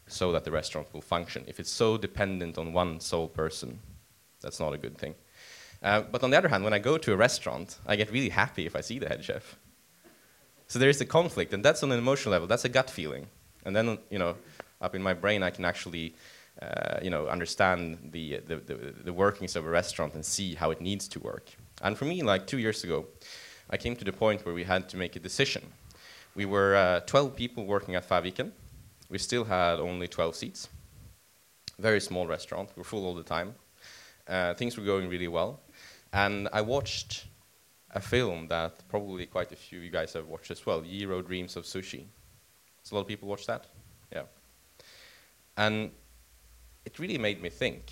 so 0.07 0.31
that 0.31 0.43
the 0.43 0.51
restaurant 0.51 0.87
will 0.93 1.01
function. 1.01 1.43
If 1.47 1.59
it's 1.59 1.71
so 1.71 1.97
dependent 1.97 2.57
on 2.57 2.73
one 2.73 2.99
sole 2.99 3.27
person, 3.27 3.79
that's 4.41 4.59
not 4.59 4.73
a 4.73 4.77
good 4.77 4.97
thing. 4.97 5.15
Uh, 5.81 6.01
but 6.01 6.23
on 6.23 6.29
the 6.29 6.37
other 6.37 6.49
hand, 6.49 6.63
when 6.63 6.73
I 6.73 6.79
go 6.79 6.97
to 6.97 7.13
a 7.13 7.17
restaurant, 7.17 7.77
I 7.85 7.95
get 7.95 8.11
really 8.11 8.29
happy 8.29 8.65
if 8.65 8.75
I 8.75 8.81
see 8.81 8.99
the 8.99 9.07
head 9.07 9.23
chef. 9.23 9.55
So 10.67 10.77
there 10.77 10.89
is 10.89 11.01
a 11.01 11.05
conflict, 11.05 11.53
and 11.53 11.63
that's 11.63 11.81
on 11.83 11.91
an 11.91 11.97
emotional 11.97 12.31
level. 12.31 12.47
That's 12.47 12.65
a 12.65 12.69
gut 12.69 12.89
feeling. 12.89 13.27
And 13.65 13.75
then, 13.75 13.97
you 14.09 14.19
know, 14.19 14.35
up 14.81 14.93
in 14.95 15.01
my 15.01 15.13
brain, 15.13 15.41
I 15.41 15.49
can 15.49 15.65
actually 15.65 16.13
uh, 16.61 16.99
you 17.01 17.09
know, 17.09 17.27
understand 17.27 17.97
the, 18.11 18.41
the, 18.45 18.57
the, 18.57 18.75
the, 19.05 19.13
workings 19.13 19.55
of 19.55 19.65
a 19.65 19.69
restaurant 19.69 20.13
and 20.13 20.25
see 20.25 20.55
how 20.55 20.71
it 20.71 20.81
needs 20.81 21.07
to 21.07 21.19
work. 21.19 21.49
And 21.81 21.97
for 21.97 22.03
me, 22.03 22.21
like 22.21 22.47
two 22.47 22.57
years 22.57 22.83
ago, 22.83 23.05
I 23.69 23.77
came 23.77 23.95
to 23.95 24.03
the 24.03 24.11
point 24.11 24.45
where 24.45 24.53
we 24.53 24.65
had 24.65 24.89
to 24.89 24.97
make 24.97 25.15
a 25.15 25.19
decision. 25.19 25.63
We 26.35 26.45
were 26.45 26.75
uh, 26.75 26.99
12 27.01 27.35
people 27.35 27.65
working 27.65 27.95
at 27.95 28.07
Faviken. 28.07 28.51
We 29.09 29.19
still 29.19 29.45
had 29.45 29.79
only 29.79 30.09
12 30.09 30.35
seats. 30.35 30.67
Very 31.77 32.01
small 32.01 32.27
restaurant. 32.27 32.71
We 32.75 32.81
were 32.81 32.83
full 32.83 33.05
all 33.05 33.15
the 33.15 33.23
time. 33.23 33.55
Uh, 34.27 34.53
things 34.53 34.77
were 34.77 34.83
going 34.83 35.07
really 35.07 35.29
well. 35.29 35.61
And 36.13 36.49
I 36.51 36.61
watched 36.61 37.25
a 37.91 37.99
film 37.99 38.47
that 38.47 38.87
probably 38.87 39.25
quite 39.25 39.51
a 39.51 39.55
few 39.55 39.79
of 39.79 39.83
you 39.83 39.91
guys 39.91 40.13
have 40.13 40.27
watched 40.27 40.51
as 40.51 40.65
well, 40.65 40.81
Jiro 40.81 41.21
Dreams 41.21 41.55
of 41.55 41.63
Sushi. 41.63 42.05
A 42.91 42.95
lot 42.95 43.01
of 43.01 43.07
people 43.07 43.27
watch 43.27 43.45
that? 43.45 43.67
Yeah. 44.11 44.23
And 45.57 45.91
it 46.85 46.97
really 46.97 47.19
made 47.19 47.41
me 47.41 47.49
think. 47.49 47.91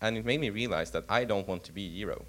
And 0.00 0.16
it 0.16 0.24
made 0.24 0.40
me 0.40 0.50
realize 0.50 0.92
that 0.92 1.04
I 1.08 1.24
don't 1.24 1.48
want 1.48 1.64
to 1.64 1.72
be 1.72 1.90
Jiro. 1.98 2.24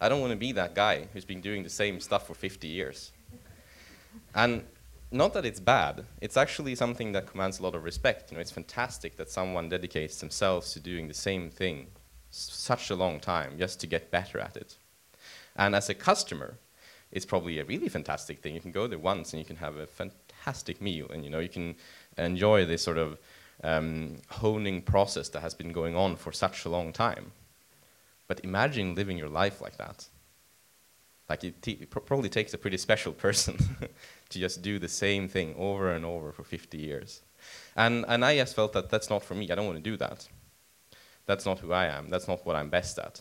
I 0.00 0.08
don't 0.08 0.20
want 0.20 0.30
to 0.30 0.36
be 0.36 0.52
that 0.52 0.74
guy 0.74 1.08
who's 1.12 1.24
been 1.24 1.40
doing 1.40 1.64
the 1.64 1.70
same 1.70 1.98
stuff 2.00 2.26
for 2.26 2.34
50 2.34 2.68
years. 2.68 3.12
And 4.34 4.64
not 5.10 5.34
that 5.34 5.44
it's 5.44 5.60
bad, 5.60 6.04
it's 6.20 6.36
actually 6.36 6.76
something 6.76 7.12
that 7.12 7.26
commands 7.26 7.58
a 7.58 7.62
lot 7.62 7.74
of 7.74 7.82
respect. 7.82 8.30
You 8.30 8.36
know, 8.36 8.40
it's 8.40 8.52
fantastic 8.52 9.16
that 9.16 9.28
someone 9.28 9.68
dedicates 9.68 10.20
themselves 10.20 10.72
to 10.74 10.80
doing 10.80 11.08
the 11.08 11.14
same 11.14 11.50
thing 11.50 11.88
such 12.30 12.90
a 12.90 12.94
long 12.94 13.20
time 13.20 13.58
just 13.58 13.80
to 13.80 13.86
get 13.86 14.10
better 14.10 14.38
at 14.38 14.56
it. 14.56 14.76
And 15.56 15.74
as 15.74 15.88
a 15.88 15.94
customer, 15.94 16.54
it's 17.12 17.26
probably 17.26 17.58
a 17.58 17.64
really 17.64 17.88
fantastic 17.88 18.38
thing. 18.38 18.54
You 18.54 18.60
can 18.60 18.72
go 18.72 18.86
there 18.86 18.98
once 18.98 19.32
and 19.32 19.40
you 19.40 19.46
can 19.46 19.56
have 19.56 19.76
a 19.76 19.86
fantastic 19.86 20.80
meal 20.80 21.06
and 21.10 21.24
you 21.24 21.30
know 21.30 21.40
you 21.40 21.48
can 21.48 21.74
enjoy 22.16 22.64
this 22.64 22.82
sort 22.82 22.98
of 22.98 23.18
um, 23.62 24.18
honing 24.28 24.80
process 24.82 25.28
that 25.30 25.40
has 25.40 25.54
been 25.54 25.72
going 25.72 25.96
on 25.96 26.16
for 26.16 26.32
such 26.32 26.64
a 26.64 26.68
long 26.68 26.92
time. 26.92 27.32
But 28.28 28.44
imagine 28.44 28.94
living 28.94 29.18
your 29.18 29.28
life 29.28 29.60
like 29.60 29.76
that. 29.78 30.06
Like 31.28 31.44
it, 31.44 31.90
probably 31.90 32.28
takes 32.28 32.54
a 32.54 32.58
pretty 32.58 32.76
special 32.76 33.12
person 33.12 33.58
to 34.30 34.38
just 34.38 34.62
do 34.62 34.78
the 34.78 34.88
same 34.88 35.28
thing 35.28 35.54
over 35.56 35.92
and 35.92 36.04
over 36.04 36.32
for 36.32 36.42
50 36.42 36.78
years. 36.78 37.22
And, 37.76 38.04
and 38.08 38.24
I 38.24 38.36
just 38.36 38.56
felt 38.56 38.72
that 38.72 38.90
that's 38.90 39.10
not 39.10 39.22
for 39.22 39.34
me. 39.34 39.50
I 39.50 39.54
don't 39.54 39.66
want 39.66 39.78
to 39.78 39.90
do 39.90 39.96
that. 39.96 40.28
That's 41.26 41.46
not 41.46 41.58
who 41.60 41.72
I 41.72 41.86
am. 41.86 42.08
That's 42.08 42.28
not 42.28 42.44
what 42.46 42.56
I'm 42.56 42.70
best 42.70 42.98
at. 42.98 43.20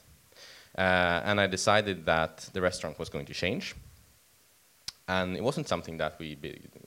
Uh, 0.77 1.21
and 1.25 1.39
I 1.41 1.47
decided 1.47 2.05
that 2.05 2.49
the 2.53 2.61
restaurant 2.61 2.99
was 2.99 3.09
going 3.09 3.25
to 3.25 3.33
change. 3.33 3.75
And 5.07 5.35
it 5.35 5.43
wasn't 5.43 5.67
something 5.67 5.97
that 5.97 6.19
we 6.19 6.37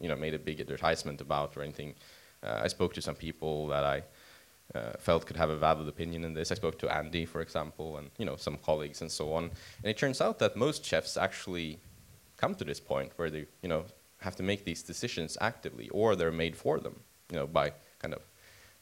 you 0.00 0.08
know, 0.08 0.16
made 0.16 0.34
a 0.34 0.38
big 0.38 0.60
advertisement 0.60 1.20
about 1.20 1.56
or 1.56 1.62
anything 1.62 1.94
uh, 2.42 2.60
I 2.62 2.68
spoke 2.68 2.94
to 2.94 3.02
some 3.02 3.14
people 3.14 3.68
that 3.68 3.84
I 3.84 4.02
uh, 4.74 4.92
felt 4.98 5.26
could 5.26 5.36
have 5.36 5.50
a 5.50 5.56
valid 5.56 5.88
opinion 5.88 6.24
in 6.24 6.34
this. 6.34 6.50
I 6.50 6.54
spoke 6.54 6.78
to 6.80 6.94
Andy, 6.94 7.24
for 7.24 7.40
example, 7.40 7.98
and 7.98 8.10
you 8.18 8.24
know 8.24 8.36
some 8.36 8.56
colleagues 8.56 9.00
and 9.00 9.10
so 9.10 9.32
on. 9.32 9.44
And 9.44 9.90
it 9.90 9.96
turns 9.96 10.20
out 10.20 10.38
that 10.40 10.56
most 10.56 10.84
chefs 10.84 11.16
actually 11.16 11.78
come 12.36 12.54
to 12.56 12.64
this 12.64 12.80
point 12.80 13.12
where 13.16 13.30
they 13.30 13.46
you 13.62 13.68
know 13.68 13.84
have 14.18 14.36
to 14.36 14.42
make 14.42 14.64
these 14.64 14.82
decisions 14.82 15.36
actively, 15.40 15.88
or 15.90 16.16
they're 16.16 16.32
made 16.32 16.56
for 16.56 16.80
them, 16.80 17.00
you 17.30 17.36
know, 17.36 17.46
by 17.46 17.72
kind 18.00 18.14
of 18.14 18.22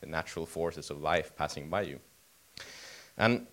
the 0.00 0.06
natural 0.06 0.46
forces 0.46 0.90
of 0.90 1.00
life 1.00 1.34
passing 1.36 1.68
by 1.68 1.82
you. 1.82 2.00
And 3.20 3.46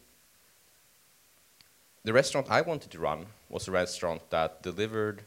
the 2.06 2.14
restaurant 2.14 2.48
I 2.50 2.62
wanted 2.62 2.90
to 2.92 3.00
run 3.00 3.26
was 3.50 3.68
a 3.68 3.72
restaurant 3.72 4.22
that 4.30 4.64
delivered 4.64 5.24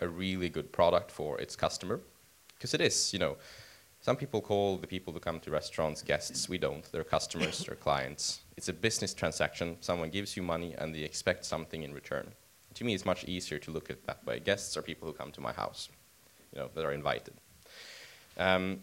a 0.00 0.08
really 0.08 0.48
good 0.48 0.72
product 0.72 1.10
for 1.10 1.38
its 1.38 1.54
customer, 1.54 2.00
because 2.54 2.72
it 2.72 2.80
is, 2.80 3.12
you 3.12 3.18
know, 3.18 3.36
some 4.00 4.16
people 4.16 4.40
call 4.40 4.78
the 4.78 4.86
people 4.86 5.12
who 5.12 5.20
come 5.20 5.40
to 5.40 5.50
restaurants 5.50 6.00
guests. 6.00 6.48
We 6.48 6.56
don't. 6.56 6.90
They're 6.90 7.04
customers, 7.04 7.66
they're 7.66 7.76
clients. 7.76 8.40
It's 8.56 8.70
a 8.70 8.72
business 8.72 9.12
transaction. 9.12 9.76
Someone 9.80 10.08
gives 10.08 10.38
you 10.38 10.42
money 10.42 10.74
and 10.78 10.94
they 10.94 11.00
expect 11.00 11.44
something 11.44 11.82
in 11.82 11.92
return. 11.92 12.32
To 12.74 12.84
me, 12.84 12.94
it's 12.94 13.04
much 13.04 13.24
easier 13.24 13.58
to 13.58 13.70
look 13.70 13.90
at 13.90 13.96
it 13.96 14.06
that 14.06 14.24
way. 14.24 14.40
Guests 14.40 14.74
are 14.78 14.82
people 14.82 15.06
who 15.06 15.12
come 15.12 15.32
to 15.32 15.42
my 15.42 15.52
house, 15.52 15.90
you 16.54 16.60
know, 16.60 16.70
that 16.74 16.84
are 16.84 16.92
invited. 16.92 17.34
Um, 18.38 18.80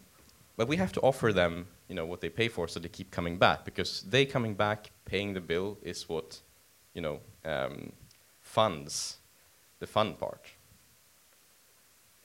but 0.56 0.68
we 0.68 0.76
have 0.76 0.92
to 0.92 1.00
offer 1.00 1.32
them, 1.32 1.66
you 1.88 1.94
know, 1.94 2.06
what 2.06 2.20
they 2.20 2.28
pay 2.28 2.48
for 2.48 2.66
so 2.68 2.80
they 2.80 2.88
keep 2.88 3.10
coming 3.10 3.38
back 3.38 3.64
because 3.64 4.02
they 4.02 4.24
coming 4.24 4.54
back, 4.54 4.90
paying 5.04 5.34
the 5.34 5.40
bill 5.40 5.78
is 5.82 6.08
what, 6.08 6.40
you 6.94 7.02
know, 7.02 7.20
um, 7.44 7.92
funds 8.40 9.18
the 9.80 9.86
fun 9.86 10.14
part. 10.14 10.46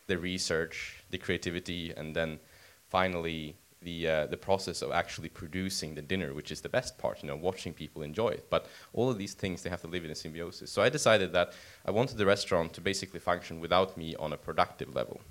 The 0.08 0.18
research, 0.18 1.04
the 1.10 1.18
creativity, 1.18 1.94
and 1.96 2.16
then 2.16 2.40
finally 2.90 3.58
the 3.82 4.08
uh, 4.08 4.26
the 4.28 4.38
process 4.38 4.82
of 4.82 4.92
actually 4.92 5.30
producing 5.30 5.96
the 5.96 6.02
dinner, 6.02 6.34
which 6.34 6.52
is 6.52 6.62
the 6.62 6.70
best 6.70 6.98
part, 6.98 7.22
you 7.22 7.28
know, 7.28 7.36
watching 7.36 7.74
people 7.74 8.02
enjoy 8.02 8.30
it. 8.30 8.50
But 8.50 8.68
all 8.94 9.10
of 9.10 9.18
these 9.18 9.34
things 9.34 9.62
they 9.62 9.70
have 9.70 9.82
to 9.82 9.88
live 9.88 10.06
in 10.06 10.12
a 10.12 10.16
symbiosis. 10.16 10.72
So 10.72 10.82
I 10.82 10.90
decided 10.90 11.32
that 11.34 11.54
I 11.86 11.92
wanted 11.92 12.18
the 12.18 12.26
restaurant 12.26 12.74
to 12.74 12.82
basically 12.82 13.20
function 13.20 13.60
without 13.60 13.98
me 13.98 14.16
on 14.16 14.34
a 14.34 14.38
productive 14.38 14.96
level. 14.96 15.22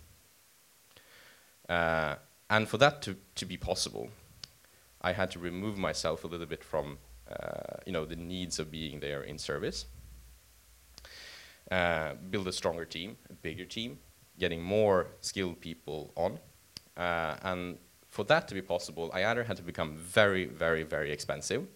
Uh, 1.69 2.15
and 2.51 2.69
for 2.69 2.79
that 2.79 3.03
to, 3.03 3.17
to 3.35 3.47
be 3.47 3.57
possible, 3.57 4.09
I 5.03 5.13
had 5.13 5.31
to 5.33 5.39
remove 5.39 5.79
myself 5.79 6.25
a 6.25 6.27
little 6.27 6.47
bit 6.47 6.65
from 6.65 6.99
uh, 7.31 7.77
you 7.85 7.93
know 7.93 8.05
the 8.05 8.17
needs 8.17 8.59
of 8.59 8.71
being 8.71 9.01
there 9.01 9.23
in 9.23 9.39
service. 9.39 9.87
Uh, 11.71 12.15
build 12.31 12.49
a 12.49 12.53
stronger 12.53 12.87
team, 12.87 13.17
a 13.29 13.35
bigger 13.35 13.67
team, 13.67 13.99
getting 14.39 14.63
more 14.63 15.09
skilled 15.21 15.61
people 15.61 16.11
on, 16.17 16.39
uh, 16.97 17.37
and 17.43 17.77
for 18.09 18.25
that 18.25 18.49
to 18.49 18.55
be 18.55 18.63
possible, 18.63 19.11
I 19.13 19.27
either 19.27 19.45
had 19.45 19.57
to 19.59 19.63
become 19.63 19.95
very, 19.97 20.47
very, 20.47 20.83
very 20.83 21.13
expensive. 21.13 21.67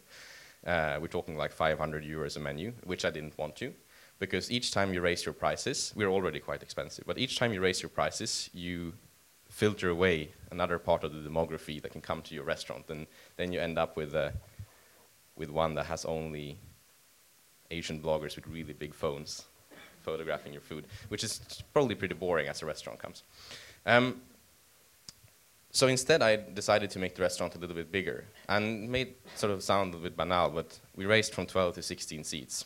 Uh, 0.66 0.98
we're 1.00 1.08
talking 1.08 1.36
like 1.36 1.52
500 1.52 2.04
euros 2.04 2.36
a 2.36 2.40
menu, 2.40 2.72
which 2.84 3.04
I 3.04 3.10
didn't 3.10 3.36
want 3.36 3.54
to, 3.56 3.74
because 4.18 4.50
each 4.50 4.70
time 4.72 4.94
you 4.94 5.00
raise 5.00 5.24
your 5.26 5.34
prices, 5.34 5.92
we're 5.94 6.08
already 6.08 6.40
quite 6.40 6.62
expensive, 6.62 7.04
but 7.06 7.18
each 7.18 7.38
time 7.38 7.52
you 7.52 7.60
raise 7.60 7.82
your 7.82 7.90
prices, 7.90 8.48
you 8.54 8.94
filter 9.52 9.90
away 9.90 10.30
another 10.50 10.78
part 10.78 11.04
of 11.04 11.12
the 11.12 11.20
demography 11.28 11.80
that 11.82 11.92
can 11.92 12.00
come 12.00 12.22
to 12.22 12.34
your 12.34 12.44
restaurant, 12.44 12.84
and 12.88 13.06
then 13.36 13.52
you 13.52 13.60
end 13.60 13.78
up 13.78 13.96
with 13.96 14.14
a, 14.14 14.32
with 15.36 15.50
one 15.50 15.74
that 15.74 15.86
has 15.86 16.04
only 16.06 16.56
Asian 17.70 18.00
bloggers 18.00 18.34
with 18.34 18.46
really 18.46 18.72
big 18.72 18.94
phones 18.94 19.44
photographing 20.02 20.52
your 20.52 20.62
food, 20.62 20.84
which 21.08 21.22
is 21.22 21.62
probably 21.72 21.94
pretty 21.94 22.14
boring 22.14 22.48
as 22.48 22.60
a 22.62 22.66
restaurant 22.66 22.98
comes. 22.98 23.22
Um, 23.86 24.22
so 25.70 25.86
instead, 25.86 26.22
I 26.22 26.36
decided 26.36 26.90
to 26.90 26.98
make 26.98 27.14
the 27.14 27.22
restaurant 27.22 27.54
a 27.54 27.58
little 27.58 27.76
bit 27.76 27.92
bigger 27.92 28.24
and 28.48 28.90
made 28.90 29.14
sort 29.36 29.52
of 29.52 29.62
sound 29.62 29.94
a 29.94 29.96
little 29.96 30.10
bit 30.10 30.16
banal, 30.16 30.50
but 30.50 30.78
we 30.96 31.06
raised 31.06 31.34
from 31.34 31.46
12 31.46 31.76
to 31.76 31.82
16 31.82 32.24
seats. 32.24 32.64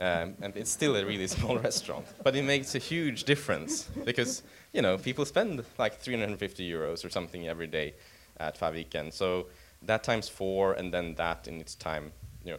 Um, 0.00 0.36
and 0.40 0.56
it's 0.56 0.70
still 0.70 0.94
a 0.96 1.04
really 1.04 1.26
small 1.36 1.58
restaurant, 1.58 2.06
but 2.22 2.36
it 2.36 2.42
makes 2.42 2.74
a 2.74 2.78
huge 2.78 3.24
difference 3.24 3.88
because 4.04 4.42
you 4.72 4.80
know 4.80 4.96
people 4.96 5.24
spend 5.24 5.64
like 5.76 5.98
350 5.98 6.70
euros 6.70 7.04
or 7.04 7.10
something 7.10 7.48
every 7.48 7.66
day 7.66 7.94
at 8.38 8.58
Faviken. 8.58 9.12
So 9.12 9.46
that 9.82 10.04
times 10.04 10.28
four, 10.28 10.72
and 10.74 10.92
then 10.92 11.14
that 11.16 11.48
in 11.48 11.60
its 11.60 11.74
time, 11.74 12.12
you 12.44 12.52
know, 12.52 12.58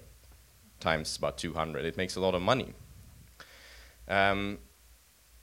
times 0.80 1.18
about 1.18 1.38
200. 1.38 1.86
It 1.86 1.98
makes 1.98 2.16
a 2.16 2.20
lot 2.20 2.36
of 2.36 2.42
money. 2.42 2.74
Um, 4.08 4.60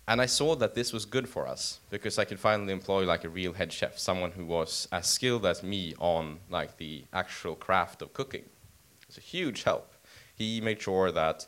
and 0.08 0.20
I 0.20 0.26
saw 0.26 0.54
that 0.56 0.74
this 0.74 0.92
was 0.92 1.04
good 1.04 1.28
for 1.28 1.48
us 1.48 1.80
because 1.90 2.18
I 2.18 2.24
could 2.24 2.38
finally 2.38 2.72
employ 2.72 3.04
like 3.04 3.24
a 3.24 3.28
real 3.28 3.54
head 3.54 3.72
chef, 3.72 3.98
someone 3.98 4.32
who 4.32 4.44
was 4.44 4.86
as 4.92 5.06
skilled 5.06 5.44
as 5.44 5.62
me 5.62 5.94
on 5.98 6.38
like 6.48 6.76
the 6.76 7.04
actual 7.12 7.56
craft 7.56 8.02
of 8.02 8.12
cooking. 8.12 8.44
It's 9.08 9.18
a 9.18 9.22
huge 9.22 9.64
help. 9.64 9.92
He 10.34 10.60
made 10.60 10.80
sure 10.80 11.10
that 11.10 11.46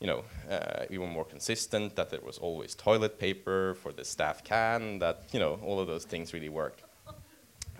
you 0.00 0.06
know 0.06 0.24
uh, 0.50 0.84
we 0.90 0.98
were 0.98 1.06
more 1.06 1.24
consistent, 1.24 1.96
that 1.96 2.10
there 2.10 2.20
was 2.20 2.38
always 2.38 2.74
toilet 2.74 3.18
paper 3.18 3.74
for 3.74 3.92
the 3.92 4.04
staff 4.04 4.44
can, 4.44 4.98
that 4.98 5.24
you 5.32 5.40
know 5.40 5.58
all 5.62 5.80
of 5.80 5.86
those 5.86 6.04
things 6.04 6.32
really 6.32 6.48
worked. 6.48 6.82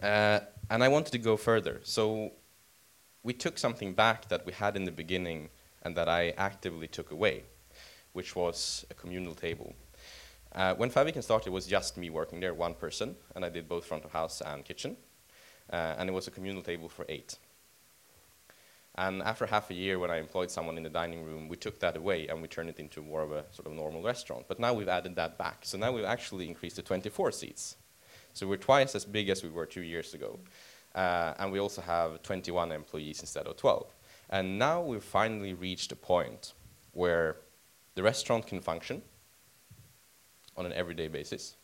Uh, 0.02 0.40
and 0.70 0.84
I 0.84 0.88
wanted 0.88 1.12
to 1.12 1.18
go 1.18 1.36
further, 1.36 1.80
so 1.82 2.32
we 3.22 3.32
took 3.32 3.58
something 3.58 3.94
back 3.94 4.28
that 4.28 4.46
we 4.46 4.52
had 4.52 4.76
in 4.76 4.84
the 4.84 4.92
beginning 4.92 5.48
and 5.82 5.96
that 5.96 6.08
I 6.08 6.30
actively 6.36 6.88
took 6.88 7.10
away 7.10 7.44
which 8.18 8.34
was 8.34 8.84
a 8.90 8.94
communal 8.94 9.34
table. 9.34 9.74
Uh, 10.52 10.74
when 10.74 10.90
Faviken 10.90 11.22
started, 11.22 11.48
it 11.48 11.52
was 11.52 11.66
just 11.66 11.96
me 11.96 12.10
working 12.10 12.40
there, 12.40 12.54
one 12.54 12.74
person, 12.74 13.14
and 13.34 13.44
I 13.44 13.48
did 13.48 13.68
both 13.68 13.84
front 13.84 14.04
of 14.04 14.10
house 14.12 14.40
and 14.40 14.64
kitchen. 14.64 14.96
Uh, 15.70 15.94
and 15.98 16.08
it 16.08 16.12
was 16.12 16.26
a 16.26 16.30
communal 16.30 16.62
table 16.62 16.88
for 16.88 17.04
eight. 17.08 17.36
And 18.98 19.22
after 19.22 19.46
half 19.46 19.70
a 19.70 19.74
year, 19.74 20.00
when 20.00 20.10
I 20.10 20.16
employed 20.16 20.50
someone 20.50 20.76
in 20.76 20.82
the 20.82 20.90
dining 20.90 21.24
room, 21.24 21.46
we 21.46 21.56
took 21.56 21.78
that 21.78 21.96
away 21.96 22.26
and 22.26 22.42
we 22.42 22.48
turned 22.48 22.68
it 22.68 22.80
into 22.80 23.00
more 23.00 23.22
of 23.22 23.30
a 23.30 23.44
sort 23.52 23.68
of 23.68 23.72
normal 23.72 24.02
restaurant. 24.02 24.46
But 24.48 24.58
now 24.58 24.74
we've 24.74 24.88
added 24.88 25.14
that 25.14 25.38
back. 25.38 25.58
So 25.62 25.78
now 25.78 25.92
we've 25.92 26.04
actually 26.04 26.48
increased 26.48 26.74
to 26.76 26.82
24 26.82 27.30
seats. 27.30 27.76
So 28.34 28.48
we're 28.48 28.56
twice 28.56 28.96
as 28.96 29.04
big 29.04 29.28
as 29.28 29.44
we 29.44 29.50
were 29.50 29.66
two 29.66 29.82
years 29.82 30.14
ago. 30.14 30.40
Uh, 30.96 31.32
and 31.38 31.52
we 31.52 31.60
also 31.60 31.80
have 31.80 32.24
21 32.24 32.72
employees 32.72 33.20
instead 33.20 33.46
of 33.46 33.56
12. 33.56 33.86
And 34.30 34.58
now 34.58 34.82
we've 34.82 35.04
finally 35.04 35.54
reached 35.54 35.92
a 35.92 35.96
point 35.96 36.54
where 36.90 37.36
the 37.94 38.02
restaurant 38.02 38.48
can 38.48 38.60
function 38.60 39.00
on 40.56 40.66
an 40.66 40.72
everyday 40.72 41.06
basis. 41.06 41.54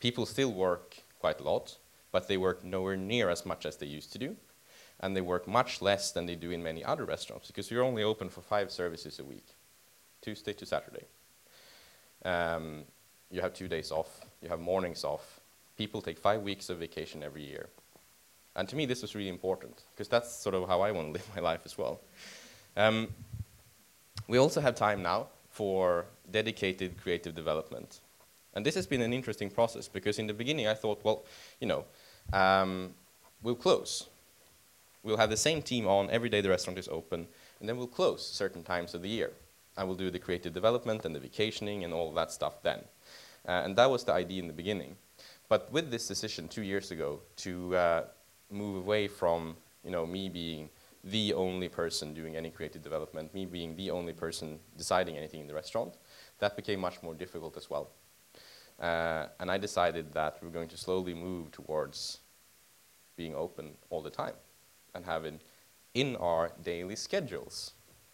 People 0.00 0.26
still 0.26 0.52
work 0.52 0.96
quite 1.20 1.38
a 1.38 1.44
lot, 1.44 1.78
but 2.10 2.26
they 2.26 2.38
work 2.38 2.64
nowhere 2.64 2.96
near 2.96 3.30
as 3.30 3.46
much 3.46 3.66
as 3.66 3.76
they 3.76 3.86
used 3.86 4.12
to 4.14 4.18
do. 4.18 4.36
And 5.02 5.16
they 5.16 5.20
work 5.20 5.48
much 5.48 5.82
less 5.82 6.12
than 6.12 6.26
they 6.26 6.36
do 6.36 6.50
in 6.52 6.62
many 6.62 6.84
other 6.84 7.04
restaurants 7.04 7.48
because 7.48 7.70
you're 7.70 7.82
only 7.82 8.04
open 8.04 8.28
for 8.28 8.40
five 8.40 8.70
services 8.70 9.18
a 9.18 9.24
week, 9.24 9.46
Tuesday 10.20 10.52
to 10.52 10.64
Saturday. 10.64 11.06
Um, 12.24 12.84
you 13.30 13.40
have 13.40 13.52
two 13.52 13.66
days 13.66 13.90
off, 13.90 14.20
you 14.40 14.48
have 14.48 14.60
mornings 14.60 15.04
off. 15.04 15.40
People 15.76 16.00
take 16.00 16.18
five 16.18 16.42
weeks 16.42 16.70
of 16.70 16.78
vacation 16.78 17.22
every 17.22 17.44
year. 17.44 17.68
And 18.54 18.68
to 18.68 18.76
me, 18.76 18.86
this 18.86 19.02
was 19.02 19.14
really 19.14 19.30
important 19.30 19.82
because 19.92 20.08
that's 20.08 20.34
sort 20.34 20.54
of 20.54 20.68
how 20.68 20.82
I 20.82 20.92
want 20.92 21.08
to 21.08 21.12
live 21.14 21.28
my 21.34 21.40
life 21.40 21.62
as 21.64 21.76
well. 21.76 22.00
Um, 22.76 23.08
we 24.28 24.38
also 24.38 24.60
have 24.60 24.74
time 24.74 25.02
now 25.02 25.28
for 25.50 26.06
dedicated 26.30 27.00
creative 27.02 27.34
development. 27.34 28.00
And 28.54 28.64
this 28.64 28.74
has 28.74 28.86
been 28.86 29.02
an 29.02 29.12
interesting 29.12 29.50
process 29.50 29.88
because 29.88 30.18
in 30.18 30.26
the 30.26 30.34
beginning 30.34 30.66
I 30.66 30.74
thought, 30.74 31.02
well, 31.02 31.24
you 31.60 31.66
know, 31.66 31.84
um, 32.32 32.94
we'll 33.42 33.54
close. 33.54 34.08
We'll 35.02 35.16
have 35.16 35.30
the 35.30 35.36
same 35.36 35.62
team 35.62 35.86
on 35.86 36.10
every 36.10 36.28
day 36.28 36.40
the 36.40 36.48
restaurant 36.48 36.78
is 36.78 36.88
open, 36.88 37.26
and 37.58 37.68
then 37.68 37.76
we'll 37.76 37.88
close 37.88 38.26
certain 38.26 38.62
times 38.62 38.94
of 38.94 39.02
the 39.02 39.08
year. 39.08 39.32
And 39.76 39.88
we'll 39.88 39.96
do 39.96 40.10
the 40.10 40.18
creative 40.18 40.52
development 40.52 41.04
and 41.04 41.14
the 41.14 41.20
vacationing 41.20 41.82
and 41.82 41.92
all 41.92 42.12
that 42.12 42.30
stuff 42.30 42.62
then. 42.62 42.80
Uh, 43.48 43.62
and 43.64 43.76
that 43.76 43.90
was 43.90 44.04
the 44.04 44.12
idea 44.12 44.40
in 44.40 44.46
the 44.46 44.52
beginning. 44.52 44.96
But 45.48 45.72
with 45.72 45.90
this 45.90 46.06
decision 46.06 46.46
two 46.46 46.62
years 46.62 46.90
ago 46.90 47.20
to 47.36 47.74
uh, 47.74 48.04
move 48.50 48.76
away 48.76 49.08
from 49.08 49.56
you 49.82 49.90
know, 49.90 50.06
me 50.06 50.28
being 50.28 50.68
the 51.02 51.34
only 51.34 51.68
person 51.68 52.14
doing 52.14 52.36
any 52.36 52.50
creative 52.50 52.82
development, 52.82 53.34
me 53.34 53.44
being 53.44 53.74
the 53.74 53.90
only 53.90 54.12
person 54.12 54.60
deciding 54.76 55.16
anything 55.16 55.40
in 55.40 55.48
the 55.48 55.54
restaurant, 55.54 55.94
that 56.38 56.54
became 56.54 56.78
much 56.78 57.02
more 57.02 57.14
difficult 57.14 57.56
as 57.56 57.68
well. 57.68 57.90
Uh, 58.78 59.26
and 59.40 59.50
I 59.50 59.58
decided 59.58 60.12
that 60.12 60.38
we're 60.40 60.50
going 60.50 60.68
to 60.68 60.76
slowly 60.76 61.14
move 61.14 61.50
towards 61.50 62.18
being 63.16 63.34
open 63.34 63.72
all 63.90 64.00
the 64.00 64.10
time 64.10 64.34
and 64.94 65.04
having 65.04 65.40
in 65.94 66.16
our 66.16 66.52
daily 66.62 66.96
schedules 66.96 67.72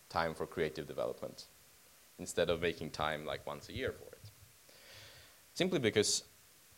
time 0.08 0.34
for 0.34 0.46
creative 0.46 0.86
development 0.86 1.46
instead 2.18 2.50
of 2.50 2.60
making 2.60 2.90
time 2.90 3.24
like 3.24 3.46
once 3.46 3.68
a 3.68 3.72
year 3.72 3.92
for 3.92 4.08
it. 4.12 4.30
Simply 5.54 5.78
because 5.78 6.24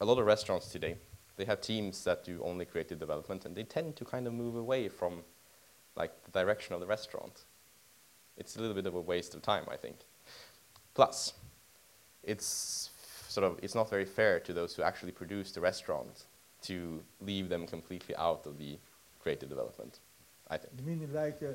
a 0.01 0.05
lot 0.05 0.19
of 0.19 0.27
restaurants 0.27 0.69
today, 0.69 0.97
they 1.37 1.45
have 1.45 1.61
teams 1.61 2.05
that 2.05 2.25
do 2.25 2.41
only 2.45 2.65
creative 2.65 2.99
development 2.99 3.45
and 3.45 3.55
they 3.57 3.63
tend 3.63 3.97
to 3.97 4.05
kind 4.05 4.27
of 4.27 4.33
move 4.33 4.57
away 4.57 4.89
from 4.89 5.23
like 5.97 6.13
the 6.25 6.31
direction 6.31 6.75
of 6.75 6.81
the 6.81 6.87
restaurant. 6.87 7.45
It's 8.37 8.57
a 8.57 8.61
little 8.61 8.75
bit 8.75 8.87
of 8.87 8.95
a 8.95 9.01
waste 9.01 9.35
of 9.35 9.43
time, 9.43 9.65
I 9.71 9.77
think. 9.77 9.97
Plus, 10.95 11.35
it's 12.23 12.91
sort 13.29 13.47
of 13.47 13.59
it's 13.63 13.75
not 13.75 13.89
very 13.89 14.05
fair 14.05 14.41
to 14.41 14.53
those 14.53 14.75
who 14.75 14.83
actually 14.83 15.13
produce 15.13 15.53
the 15.53 15.61
restaurant 15.61 16.25
to 16.63 17.03
leave 17.21 17.49
them 17.49 17.67
completely 17.67 18.15
out 18.17 18.47
of 18.47 18.59
the 18.59 18.79
creative 19.21 19.49
development. 19.49 20.01
I 20.49 20.57
think. 20.57 20.73
You 20.79 20.85
mean 20.85 21.09
like 21.13 21.41
uh, 21.43 21.55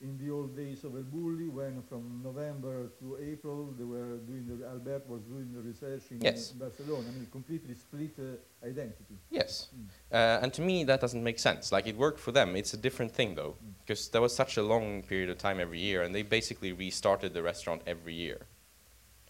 in 0.00 0.18
the 0.18 0.30
old 0.30 0.56
days 0.56 0.82
of 0.82 0.96
El 0.96 1.04
Bulli, 1.04 1.48
when 1.48 1.80
from 1.82 2.20
November 2.24 2.90
to 2.98 3.16
April 3.20 3.72
they 3.78 3.84
were 3.84 4.16
doing 4.26 4.44
the, 4.48 4.66
Albert 4.66 5.08
was 5.08 5.22
doing 5.22 5.52
the 5.52 5.60
research 5.60 6.02
in 6.10 6.20
yes. 6.20 6.50
Barcelona. 6.50 7.04
I 7.08 7.12
mean, 7.12 7.28
completely 7.30 7.74
split 7.74 8.14
uh, 8.18 8.66
identity. 8.66 9.16
Yes, 9.30 9.68
mm. 9.74 9.86
uh, 10.10 10.42
and 10.42 10.52
to 10.54 10.62
me 10.62 10.84
that 10.84 11.00
doesn't 11.00 11.22
make 11.22 11.38
sense. 11.38 11.70
Like 11.70 11.86
it 11.86 11.96
worked 11.96 12.18
for 12.18 12.32
them. 12.32 12.56
It's 12.56 12.74
a 12.74 12.76
different 12.76 13.12
thing 13.12 13.36
though, 13.36 13.54
because 13.84 14.08
mm. 14.08 14.12
there 14.12 14.20
was 14.20 14.34
such 14.34 14.56
a 14.56 14.62
long 14.62 15.02
period 15.02 15.30
of 15.30 15.38
time 15.38 15.60
every 15.60 15.78
year, 15.78 16.02
and 16.02 16.12
they 16.14 16.22
basically 16.22 16.72
restarted 16.72 17.32
the 17.32 17.42
restaurant 17.42 17.82
every 17.86 18.14
year, 18.14 18.46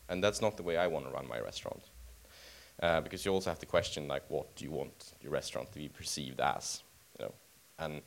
and 0.09 0.25
that's 0.25 0.41
not 0.41 0.57
the 0.57 0.63
way 0.63 0.79
I 0.79 0.87
want 0.87 1.05
to 1.05 1.11
run 1.13 1.29
my 1.29 1.41
restaurant. 1.41 1.83
Uh, 2.83 3.01
because 3.01 3.25
you 3.25 3.31
also 3.31 3.51
have 3.51 3.59
to 3.59 3.67
question 3.67 4.09
like 4.09 4.25
what 4.29 4.57
do 4.57 4.65
you 4.65 4.71
want 4.71 5.13
your 5.21 5.31
restaurant 5.31 5.71
to 5.71 5.79
be 5.79 5.89
perceived 5.89 6.41
as, 6.41 6.83
you 7.19 7.27
know, 7.27 7.35
and 7.79 8.03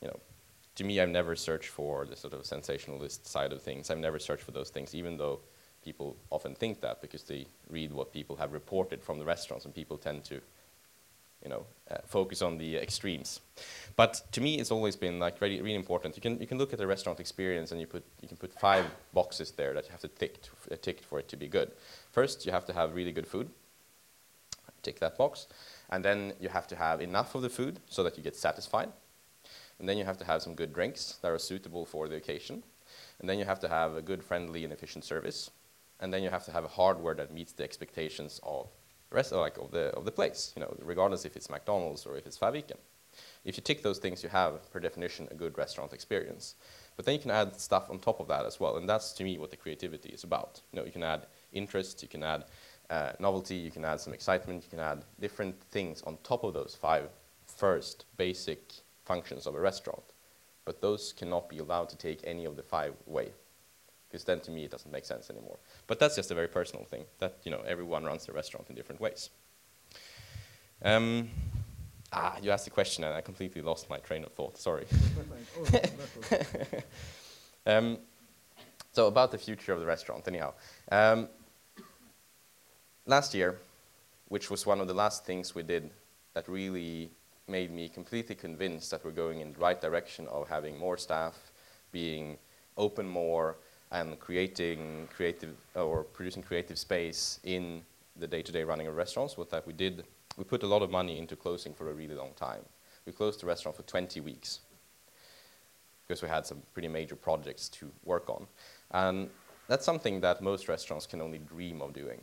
you 0.00 0.08
know 0.08 0.20
to 0.80 0.84
me, 0.84 0.98
I've 0.98 1.10
never 1.10 1.36
searched 1.36 1.68
for 1.68 2.06
the 2.06 2.16
sort 2.16 2.32
of 2.32 2.46
sensationalist 2.46 3.26
side 3.26 3.52
of 3.52 3.60
things. 3.60 3.90
I've 3.90 3.98
never 3.98 4.18
searched 4.18 4.44
for 4.44 4.52
those 4.52 4.70
things, 4.70 4.94
even 4.94 5.18
though 5.18 5.40
people 5.84 6.16
often 6.30 6.54
think 6.54 6.80
that 6.80 7.02
because 7.02 7.22
they 7.24 7.46
read 7.68 7.92
what 7.92 8.14
people 8.14 8.34
have 8.36 8.52
reported 8.54 9.02
from 9.02 9.18
the 9.18 9.24
restaurants, 9.26 9.66
and 9.66 9.74
people 9.74 9.98
tend 9.98 10.24
to, 10.24 10.40
you 11.44 11.50
know, 11.50 11.66
uh, 11.90 11.98
focus 12.06 12.40
on 12.40 12.56
the 12.56 12.76
extremes. 12.76 13.40
But 13.94 14.22
to 14.32 14.40
me, 14.40 14.58
it's 14.58 14.70
always 14.70 14.96
been 14.96 15.18
like 15.18 15.40
really, 15.42 15.60
really 15.60 15.74
important. 15.74 16.16
You 16.16 16.22
can 16.22 16.40
you 16.40 16.46
can 16.46 16.56
look 16.56 16.72
at 16.72 16.78
the 16.78 16.86
restaurant 16.86 17.20
experience, 17.20 17.72
and 17.72 17.80
you 17.80 17.86
put 17.86 18.04
you 18.22 18.28
can 18.28 18.38
put 18.38 18.58
five 18.58 18.86
boxes 19.12 19.50
there 19.50 19.74
that 19.74 19.84
you 19.84 19.90
have 19.90 20.00
to 20.00 20.08
tick 20.08 20.40
to, 20.42 20.76
tick 20.78 21.02
for 21.02 21.18
it 21.18 21.28
to 21.28 21.36
be 21.36 21.46
good. 21.46 21.72
First, 22.10 22.46
you 22.46 22.52
have 22.52 22.64
to 22.66 22.72
have 22.72 22.94
really 22.94 23.12
good 23.12 23.26
food. 23.26 23.50
Tick 24.82 24.98
that 25.00 25.18
box. 25.18 25.46
And 25.90 26.04
then 26.04 26.34
you 26.40 26.48
have 26.48 26.66
to 26.68 26.76
have 26.76 27.00
enough 27.00 27.34
of 27.34 27.42
the 27.42 27.50
food 27.50 27.80
so 27.88 28.02
that 28.02 28.16
you 28.16 28.22
get 28.22 28.36
satisfied. 28.36 28.90
And 29.78 29.88
then 29.88 29.98
you 29.98 30.04
have 30.04 30.18
to 30.18 30.24
have 30.24 30.42
some 30.42 30.54
good 30.54 30.72
drinks 30.72 31.18
that 31.22 31.30
are 31.30 31.38
suitable 31.38 31.84
for 31.84 32.08
the 32.08 32.16
occasion. 32.16 32.62
And 33.18 33.28
then 33.28 33.38
you 33.38 33.44
have 33.44 33.60
to 33.60 33.68
have 33.68 33.96
a 33.96 34.02
good, 34.02 34.22
friendly, 34.22 34.64
and 34.64 34.72
efficient 34.72 35.04
service. 35.04 35.50
And 35.98 36.12
then 36.12 36.22
you 36.22 36.30
have 36.30 36.44
to 36.46 36.52
have 36.52 36.64
a 36.64 36.68
hardware 36.68 37.14
that 37.14 37.32
meets 37.32 37.52
the 37.52 37.64
expectations 37.64 38.40
of 38.42 38.68
the 39.10 39.16
rest 39.16 39.32
like, 39.32 39.58
of, 39.58 39.70
the, 39.70 39.88
of 39.96 40.04
the 40.04 40.12
place, 40.12 40.52
you 40.54 40.60
know, 40.60 40.74
regardless 40.82 41.24
if 41.24 41.36
it's 41.36 41.50
McDonald's 41.50 42.06
or 42.06 42.16
if 42.16 42.26
it's 42.26 42.38
Faviken. 42.38 42.78
If 43.44 43.56
you 43.56 43.62
tick 43.62 43.82
those 43.82 43.98
things, 43.98 44.22
you 44.22 44.28
have, 44.28 44.70
per 44.70 44.80
definition, 44.80 45.28
a 45.30 45.34
good 45.34 45.58
restaurant 45.58 45.92
experience. 45.92 46.54
But 46.96 47.04
then 47.06 47.14
you 47.14 47.20
can 47.20 47.30
add 47.30 47.58
stuff 47.58 47.90
on 47.90 47.98
top 47.98 48.20
of 48.20 48.28
that 48.28 48.46
as 48.46 48.60
well, 48.60 48.76
and 48.76 48.88
that's 48.88 49.12
to 49.14 49.24
me 49.24 49.38
what 49.38 49.50
the 49.50 49.56
creativity 49.56 50.10
is 50.10 50.24
about. 50.24 50.60
You 50.72 50.78
know, 50.78 50.86
you 50.86 50.92
can 50.92 51.02
add 51.02 51.26
interest, 51.52 52.02
you 52.02 52.08
can 52.08 52.22
add 52.22 52.44
uh, 52.90 53.12
novelty, 53.20 53.54
you 53.54 53.70
can 53.70 53.84
add 53.84 54.00
some 54.00 54.12
excitement, 54.12 54.64
you 54.64 54.70
can 54.70 54.80
add 54.80 55.04
different 55.20 55.54
things 55.70 56.02
on 56.02 56.18
top 56.24 56.44
of 56.44 56.52
those 56.52 56.74
five 56.74 57.08
first 57.46 58.04
basic 58.16 58.72
functions 59.04 59.46
of 59.46 59.54
a 59.54 59.60
restaurant. 59.60 60.02
But 60.64 60.80
those 60.80 61.12
cannot 61.12 61.48
be 61.48 61.58
allowed 61.58 61.88
to 61.90 61.96
take 61.96 62.20
any 62.24 62.44
of 62.44 62.56
the 62.56 62.62
five 62.62 62.94
away, 63.06 63.30
because 64.08 64.24
then 64.24 64.40
to 64.40 64.50
me 64.50 64.64
it 64.64 64.70
doesn't 64.70 64.90
make 64.90 65.04
sense 65.04 65.30
anymore. 65.30 65.58
But 65.86 65.98
that's 65.98 66.16
just 66.16 66.30
a 66.30 66.34
very 66.34 66.48
personal 66.48 66.84
thing. 66.84 67.04
That 67.18 67.38
you 67.44 67.50
know, 67.50 67.62
everyone 67.66 68.04
runs 68.04 68.26
their 68.26 68.34
restaurant 68.34 68.68
in 68.68 68.74
different 68.74 69.00
ways. 69.00 69.30
Um, 70.82 71.30
ah, 72.12 72.36
you 72.42 72.50
asked 72.50 72.66
a 72.66 72.70
question 72.70 73.04
and 73.04 73.14
I 73.14 73.20
completely 73.20 73.62
lost 73.62 73.88
my 73.88 73.98
train 73.98 74.24
of 74.24 74.32
thought. 74.32 74.58
Sorry. 74.58 74.86
um, 77.66 77.98
so 78.92 79.06
about 79.06 79.30
the 79.30 79.38
future 79.38 79.72
of 79.72 79.80
the 79.80 79.86
restaurant, 79.86 80.26
anyhow. 80.26 80.54
Um, 80.90 81.28
last 83.06 83.34
year, 83.34 83.58
which 84.28 84.50
was 84.50 84.66
one 84.66 84.80
of 84.80 84.88
the 84.88 84.94
last 84.94 85.24
things 85.24 85.54
we 85.54 85.62
did 85.62 85.90
that 86.34 86.48
really 86.48 87.10
made 87.48 87.72
me 87.72 87.88
completely 87.88 88.34
convinced 88.34 88.90
that 88.90 89.04
we're 89.04 89.10
going 89.10 89.40
in 89.40 89.52
the 89.52 89.58
right 89.58 89.80
direction 89.80 90.26
of 90.28 90.48
having 90.48 90.78
more 90.78 90.96
staff, 90.96 91.50
being 91.90 92.38
open 92.76 93.08
more, 93.08 93.56
and 93.90 94.18
creating 94.20 95.08
creative 95.14 95.56
or 95.74 96.04
producing 96.04 96.42
creative 96.42 96.78
space 96.78 97.40
in 97.42 97.82
the 98.16 98.26
day-to-day 98.26 98.62
running 98.62 98.86
of 98.86 98.94
restaurants. 98.94 99.36
What 99.36 99.50
that 99.50 99.66
we 99.66 99.72
did, 99.72 100.04
we 100.36 100.44
put 100.44 100.62
a 100.62 100.66
lot 100.66 100.82
of 100.82 100.90
money 100.90 101.18
into 101.18 101.34
closing 101.34 101.74
for 101.74 101.90
a 101.90 101.94
really 101.94 102.14
long 102.14 102.30
time. 102.36 102.60
We 103.04 103.12
closed 103.12 103.40
the 103.40 103.46
restaurant 103.46 103.76
for 103.76 103.82
20 103.82 104.20
weeks 104.20 104.60
because 106.06 106.22
we 106.22 106.28
had 106.28 106.46
some 106.46 106.62
pretty 106.72 106.88
major 106.88 107.16
projects 107.16 107.68
to 107.70 107.90
work 108.04 108.28
on. 108.30 108.46
And 108.92 109.30
that's 109.66 109.84
something 109.84 110.20
that 110.20 110.42
most 110.42 110.68
restaurants 110.68 111.06
can 111.06 111.20
only 111.20 111.38
dream 111.38 111.82
of 111.82 111.92
doing. 111.92 112.20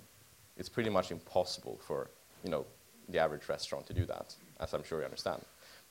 It's 0.58 0.70
pretty 0.70 0.89
much 0.89 1.12
impossible 1.12 1.80
for, 1.86 2.10
you 2.43 2.49
know, 2.49 2.66
the 3.10 3.20
average 3.20 3.47
restaurant 3.47 3.86
to 3.88 3.93
do 3.93 4.05
that, 4.05 4.36
as 4.60 4.74
I'm 4.74 4.84
sure 4.84 4.99
you 4.99 5.05
understand. 5.05 5.41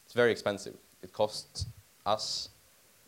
It's 0.04 0.14
very 0.14 0.32
expensive. 0.32 0.76
It 1.02 1.12
costs 1.12 1.66
us 2.04 2.50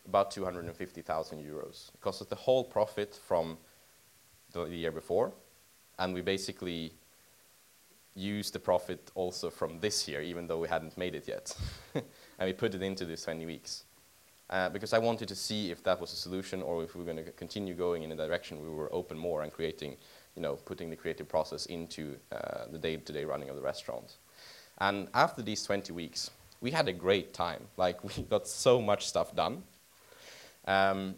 about 0.06 0.30
250,000 0.30 1.38
euros. 1.38 1.92
It 1.94 2.00
costs 2.00 2.22
us 2.22 2.28
the 2.28 2.34
whole 2.36 2.64
profit 2.64 3.18
from 3.26 3.58
the, 4.52 4.64
the 4.64 4.76
year 4.76 4.92
before, 4.92 5.32
and 5.98 6.14
we 6.14 6.22
basically 6.22 6.92
use 8.14 8.50
the 8.50 8.58
profit 8.58 9.10
also 9.14 9.50
from 9.50 9.78
this 9.80 10.08
year, 10.08 10.20
even 10.22 10.46
though 10.46 10.58
we 10.58 10.68
hadn't 10.68 10.96
made 10.98 11.14
it 11.14 11.28
yet. 11.28 11.56
and 11.94 12.04
we 12.40 12.52
put 12.52 12.74
it 12.74 12.82
into 12.82 13.04
these 13.04 13.22
20 13.22 13.46
weeks. 13.46 13.84
Uh, 14.50 14.68
because 14.70 14.94
I 14.94 14.98
wanted 14.98 15.28
to 15.28 15.34
see 15.34 15.70
if 15.70 15.84
that 15.84 16.00
was 16.00 16.12
a 16.12 16.16
solution 16.16 16.62
or 16.62 16.82
if 16.82 16.94
we 16.94 17.04
were 17.04 17.12
going 17.12 17.24
to 17.24 17.30
continue 17.32 17.74
going 17.74 18.02
in 18.02 18.12
a 18.12 18.16
direction 18.16 18.62
we 18.62 18.70
were 18.70 18.92
open 18.94 19.18
more 19.18 19.42
and 19.42 19.52
creating, 19.52 19.96
you 20.38 20.42
know, 20.42 20.54
putting 20.54 20.88
the 20.88 20.94
creative 20.94 21.28
process 21.28 21.66
into 21.66 22.14
uh, 22.30 22.66
the 22.70 22.78
day-to-day 22.78 23.24
running 23.24 23.48
of 23.48 23.56
the 23.56 23.62
restaurant. 23.62 24.18
And 24.78 25.08
after 25.12 25.42
these 25.42 25.64
20 25.64 25.92
weeks, 25.92 26.30
we 26.60 26.70
had 26.70 26.86
a 26.86 26.92
great 26.92 27.34
time. 27.34 27.64
Like, 27.76 28.04
we 28.16 28.22
got 28.22 28.46
so 28.46 28.80
much 28.80 29.08
stuff 29.08 29.34
done. 29.34 29.64
Um, 30.64 31.16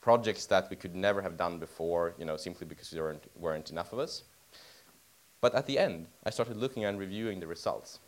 projects 0.00 0.46
that 0.46 0.70
we 0.70 0.76
could 0.76 0.94
never 0.94 1.20
have 1.20 1.36
done 1.36 1.58
before, 1.58 2.14
you 2.18 2.24
know, 2.24 2.36
simply 2.36 2.68
because 2.68 2.88
there 2.90 3.02
weren't, 3.02 3.24
weren't 3.36 3.70
enough 3.72 3.92
of 3.92 3.98
us. 3.98 4.22
But 5.40 5.56
at 5.56 5.66
the 5.66 5.76
end, 5.76 6.06
I 6.24 6.30
started 6.30 6.56
looking 6.56 6.84
and 6.84 7.00
reviewing 7.00 7.40
the 7.40 7.48
results. 7.48 7.98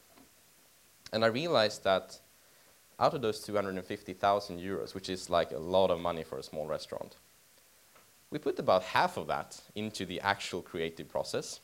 And 1.13 1.25
I 1.25 1.29
realized 1.29 1.83
that 1.83 2.21
out 3.01 3.13
of 3.13 3.23
those 3.23 3.41
250,000 3.41 4.61
euros, 4.61 4.95
which 4.95 5.09
is 5.09 5.29
like 5.29 5.51
a 5.51 5.59
lot 5.59 5.91
of 5.91 5.99
money 5.99 6.23
for 6.23 6.39
a 6.39 6.45
small 6.45 6.67
restaurant, 6.69 7.17
we 8.33 8.39
put 8.39 8.59
about 8.59 8.83
half 8.83 9.19
of 9.19 9.27
that 9.27 9.61
into 9.75 10.07
the 10.07 10.19
actual 10.23 10.63
creative 10.63 11.07
process, 11.07 11.61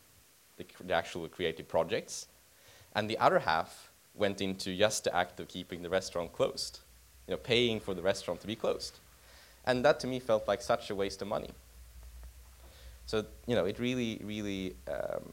the, 0.59 0.67
the 0.85 0.93
actual 0.93 1.27
creative 1.27 1.67
projects, 1.67 2.27
and 2.95 3.09
the 3.09 3.17
other 3.19 3.39
half 3.39 3.91
went 4.15 4.43
into 4.43 4.77
just 4.77 5.05
the 5.05 5.17
act 5.17 5.41
of 5.41 5.49
keeping 5.49 5.83
the 5.83 5.89
restaurant 5.89 6.31
closed, 6.33 6.81
you 7.27 7.33
know, 7.33 7.39
paying 7.39 7.81
for 7.81 7.95
the 7.95 8.03
restaurant 8.03 8.41
to 8.43 8.47
be 8.47 8.55
closed. 8.55 8.99
And 9.65 9.83
that 9.85 9.99
to 10.01 10.07
me 10.07 10.21
felt 10.21 10.47
like 10.47 10.61
such 10.61 10.91
a 10.91 10.95
waste 10.95 11.23
of 11.23 11.29
money. 11.29 11.51
So, 13.07 13.25
you 13.47 13.57
know, 13.57 13.65
it 13.65 13.79
really, 13.79 14.21
really 14.23 14.77
um, 14.89 15.25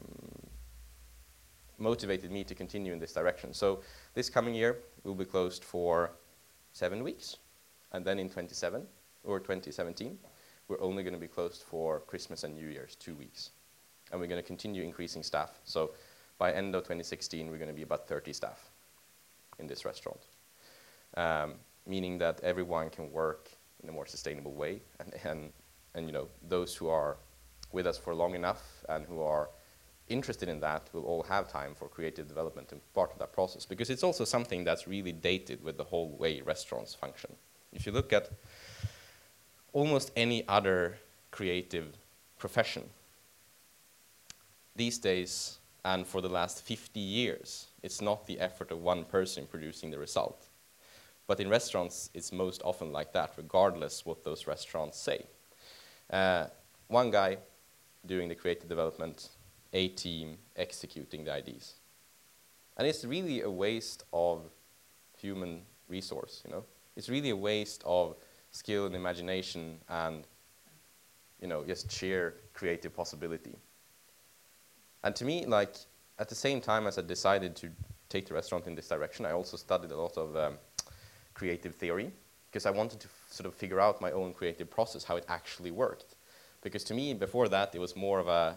motivated 1.76 2.30
me 2.30 2.44
to 2.44 2.54
continue 2.54 2.94
in 2.94 2.98
this 2.98 3.12
direction. 3.12 3.52
So 3.52 3.80
this 4.14 4.30
coming 4.30 4.54
year, 4.54 4.78
we'll 5.04 5.14
be 5.14 5.26
closed 5.26 5.64
for 5.64 6.12
seven 6.72 7.04
weeks. 7.04 7.36
And 7.92 8.06
then 8.06 8.18
in 8.18 8.30
27 8.30 8.86
or 9.24 9.38
2017, 9.38 10.18
we're 10.68 10.80
only 10.80 11.02
going 11.02 11.14
to 11.14 11.20
be 11.20 11.28
closed 11.28 11.62
for 11.62 12.00
Christmas 12.00 12.44
and 12.44 12.54
New 12.54 12.68
Year's, 12.68 12.94
two 12.96 13.14
weeks. 13.14 13.50
And 14.10 14.20
we're 14.20 14.26
going 14.26 14.40
to 14.40 14.46
continue 14.46 14.82
increasing 14.82 15.22
staff. 15.22 15.58
So 15.64 15.92
by 16.38 16.52
end 16.52 16.74
of 16.74 16.82
2016, 16.82 17.50
we're 17.50 17.58
going 17.58 17.68
to 17.68 17.74
be 17.74 17.82
about 17.82 18.08
30 18.08 18.32
staff 18.32 18.70
in 19.58 19.66
this 19.66 19.84
restaurant. 19.84 20.20
Um, 21.16 21.54
meaning 21.86 22.18
that 22.18 22.40
everyone 22.42 22.90
can 22.90 23.10
work 23.12 23.50
in 23.82 23.88
a 23.88 23.92
more 23.92 24.06
sustainable 24.06 24.52
way. 24.52 24.80
And, 24.98 25.12
and, 25.24 25.52
and 25.94 26.06
you 26.06 26.12
know, 26.12 26.28
those 26.48 26.74
who 26.74 26.88
are 26.88 27.16
with 27.72 27.86
us 27.86 27.98
for 27.98 28.14
long 28.14 28.34
enough 28.34 28.84
and 28.88 29.06
who 29.06 29.20
are 29.22 29.50
interested 30.08 30.48
in 30.48 30.60
that 30.60 30.88
will 30.92 31.04
all 31.04 31.22
have 31.24 31.50
time 31.50 31.74
for 31.74 31.88
creative 31.88 32.28
development 32.28 32.72
and 32.72 32.80
part 32.94 33.12
of 33.12 33.18
that 33.18 33.32
process 33.32 33.66
because 33.66 33.90
it's 33.90 34.04
also 34.04 34.24
something 34.24 34.62
that's 34.62 34.86
really 34.86 35.12
dated 35.12 35.62
with 35.64 35.76
the 35.76 35.84
whole 35.84 36.10
way 36.10 36.40
restaurants 36.40 36.94
function. 36.94 37.34
If 37.72 37.86
you 37.86 37.92
look 37.92 38.12
at 38.12 38.30
almost 39.76 40.10
any 40.16 40.42
other 40.48 40.96
creative 41.30 41.98
profession, 42.38 42.82
these 44.74 44.96
days 44.96 45.58
and 45.84 46.06
for 46.06 46.22
the 46.22 46.30
last 46.30 46.62
50 46.62 46.98
years, 46.98 47.66
it's 47.82 48.00
not 48.00 48.26
the 48.26 48.40
effort 48.40 48.70
of 48.70 48.80
one 48.80 49.04
person 49.04 49.46
producing 49.46 49.90
the 49.90 49.98
result. 49.98 50.48
But 51.26 51.40
in 51.40 51.50
restaurants, 51.50 52.08
it's 52.14 52.32
most 52.32 52.62
often 52.64 52.90
like 52.90 53.12
that, 53.12 53.34
regardless 53.36 54.06
what 54.06 54.24
those 54.24 54.46
restaurants 54.46 54.98
say. 54.98 55.26
Uh, 56.10 56.46
one 56.88 57.10
guy 57.10 57.36
doing 58.06 58.30
the 58.30 58.34
creative 58.34 58.70
development, 58.70 59.28
a 59.74 59.88
team 59.88 60.38
executing 60.56 61.24
the 61.24 61.34
ideas. 61.34 61.74
And 62.78 62.88
it's 62.88 63.04
really 63.04 63.42
a 63.42 63.50
waste 63.50 64.04
of 64.10 64.48
human 65.18 65.62
resource, 65.86 66.42
you 66.46 66.50
know. 66.50 66.64
It's 66.96 67.10
really 67.10 67.30
a 67.30 67.36
waste 67.36 67.82
of 67.84 68.16
skill 68.56 68.86
and 68.86 68.94
imagination 68.94 69.78
and, 69.88 70.26
you 71.40 71.48
know, 71.48 71.64
just 71.64 71.90
sheer 71.92 72.34
creative 72.54 72.94
possibility. 72.94 73.54
And 75.04 75.14
to 75.16 75.24
me, 75.24 75.44
like, 75.46 75.74
at 76.18 76.28
the 76.28 76.34
same 76.34 76.60
time 76.60 76.86
as 76.86 76.98
I 76.98 77.02
decided 77.02 77.54
to 77.56 77.68
take 78.08 78.26
the 78.26 78.34
restaurant 78.34 78.66
in 78.66 78.74
this 78.74 78.88
direction, 78.88 79.26
I 79.26 79.32
also 79.32 79.56
studied 79.56 79.90
a 79.90 79.96
lot 79.96 80.16
of 80.16 80.36
um, 80.36 80.54
creative 81.34 81.74
theory 81.74 82.10
because 82.50 82.66
I 82.66 82.70
wanted 82.70 83.00
to 83.00 83.08
sort 83.30 83.46
of 83.46 83.54
figure 83.54 83.80
out 83.80 84.00
my 84.00 84.12
own 84.12 84.32
creative 84.32 84.70
process, 84.70 85.04
how 85.04 85.16
it 85.16 85.26
actually 85.28 85.70
worked. 85.70 86.16
Because 86.62 86.82
to 86.84 86.94
me, 86.94 87.14
before 87.14 87.48
that, 87.48 87.74
it 87.74 87.78
was 87.78 87.94
more 87.94 88.18
of 88.18 88.28
a, 88.28 88.56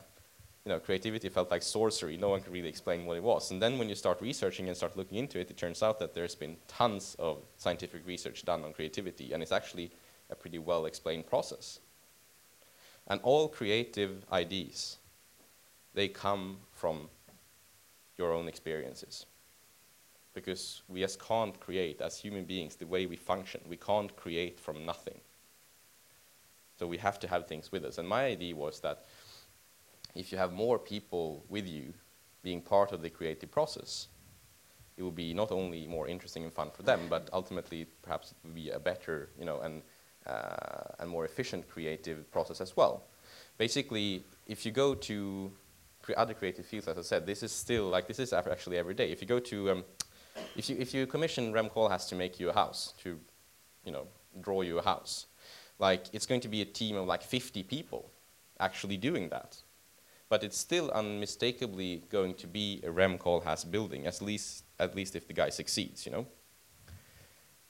you 0.66 0.70
know, 0.70 0.80
creativity 0.80 1.30
felt 1.30 1.51
like 1.51 1.64
sorcery. 1.64 2.18
No 2.18 2.30
one 2.30 2.41
could 2.41 2.53
really 2.53 2.68
explain 2.68 3.05
what 3.05 3.18
it 3.18 3.24
was. 3.24 3.51
And 3.51 3.62
then 3.62 3.78
when 3.78 3.89
you 3.89 3.95
start 3.95 4.22
researching 4.22 4.68
and 4.68 4.76
start 4.76 4.97
looking 4.97 5.18
into 5.18 5.39
it, 5.39 5.49
it 5.49 5.57
turns 5.57 5.82
out 5.82 5.99
that 5.99 6.14
there's 6.14 6.36
been 6.36 6.57
tons 6.68 7.16
of 7.18 7.38
scientific 7.57 8.05
research 8.05 8.43
done 8.43 8.64
on 8.64 8.74
creativity, 8.74 9.34
and 9.34 9.41
it's 9.41 9.51
actually 9.51 9.91
a 10.30 10.36
pretty 10.36 10.60
well 10.60 10.86
explained 10.86 11.26
process. 11.26 11.80
And 13.07 13.20
all 13.24 13.47
creative 13.47 14.24
ideas, 14.32 14.97
they 15.93 16.07
come 16.07 16.57
from 16.72 17.10
your 18.18 18.34
own 18.34 18.47
experiences. 18.47 19.26
Because 20.36 20.84
we 20.88 20.99
just 20.99 21.20
can't 21.20 21.60
create, 21.60 22.01
as 22.01 22.20
human 22.20 22.45
beings, 22.45 22.76
the 22.76 22.86
way 22.86 23.07
we 23.07 23.16
function. 23.16 23.62
We 23.68 23.78
can't 23.78 24.16
create 24.16 24.60
from 24.60 24.86
nothing. 24.86 25.20
So 26.78 26.86
we 26.86 26.97
have 26.97 27.20
to 27.22 27.28
have 27.28 27.47
things 27.47 27.72
with 27.72 27.84
us. 27.84 27.97
And 27.97 28.07
my 28.07 28.26
idea 28.26 28.55
was 28.55 28.80
that 28.82 29.05
if 30.16 30.32
you 30.32 30.38
have 30.38 30.53
more 30.53 30.80
people 30.80 31.43
with 31.49 31.68
you 31.68 31.93
being 32.43 32.62
part 32.62 32.91
of 32.91 33.01
the 33.01 33.10
creative 33.10 33.51
process, 33.51 34.07
it 34.97 35.03
will 35.03 35.12
be 35.12 35.34
not 35.34 35.51
only 35.51 35.88
more 35.88 36.07
interesting 36.07 36.43
and 36.43 36.53
fun 36.53 36.70
for 36.72 36.84
them, 36.84 37.07
but 37.10 37.30
ultimately 37.32 37.86
perhaps 38.01 38.32
it 38.32 38.47
will 38.47 38.53
be 38.53 38.70
a 38.70 38.80
better, 38.80 39.30
you 39.39 39.45
know, 39.45 39.60
and, 39.62 39.82
uh, 40.26 40.99
and 40.99 41.10
more 41.10 41.26
efficient 41.26 41.70
creative 41.70 42.30
process 42.32 42.60
as 42.60 42.76
well. 42.76 43.03
Basically, 43.57 44.24
if 44.45 44.66
you 44.66 44.72
go 44.72 44.93
to 44.95 45.51
cre- 46.01 46.14
other 46.18 46.34
creative 46.34 46.66
fields, 46.66 46.88
as 46.88 46.97
I 46.97 47.01
said, 47.01 47.26
this 47.26 47.43
is 47.43 47.51
still 47.51 47.86
like 47.89 48.07
this 48.07 48.20
is 48.20 48.34
actually 48.34 48.78
every 48.78 48.93
day. 48.93 49.12
If 49.12 49.22
you 49.22 49.28
go 49.28 49.39
to, 49.39 49.72
um, 49.72 49.84
if 50.55 50.70
you 50.70 50.76
if 50.80 50.93
you 50.93 51.07
commission 51.07 51.53
Rem 51.53 51.70
Koolhaas 51.70 52.07
to 52.10 52.16
make 52.16 52.39
you 52.39 52.49
a 52.49 52.53
house, 52.53 52.93
to, 53.03 53.20
you 53.86 53.91
know, 53.91 54.07
draw 54.41 54.62
you 54.62 54.80
a 54.80 54.84
house, 54.84 55.28
like 55.78 56.05
it's 56.14 56.26
going 56.26 56.41
to 56.41 56.49
be 56.49 56.62
a 56.62 56.66
team 56.66 56.95
of 56.95 57.07
like 57.07 57.24
50 57.24 57.64
people 57.64 58.12
actually 58.60 58.97
doing 58.97 59.30
that, 59.30 59.57
but 60.30 60.43
it's 60.43 60.57
still 60.57 60.91
unmistakably 60.91 62.03
going 62.09 62.36
to 62.36 62.47
be 62.47 62.82
a 62.84 62.91
Rem 62.91 63.17
Koolhaas 63.17 63.69
building, 63.69 64.05
at 64.05 64.21
least 64.21 64.63
at 64.80 64.95
least 64.95 65.15
if 65.15 65.27
the 65.27 65.34
guy 65.34 65.49
succeeds, 65.49 66.05
you 66.05 66.11
know. 66.11 66.25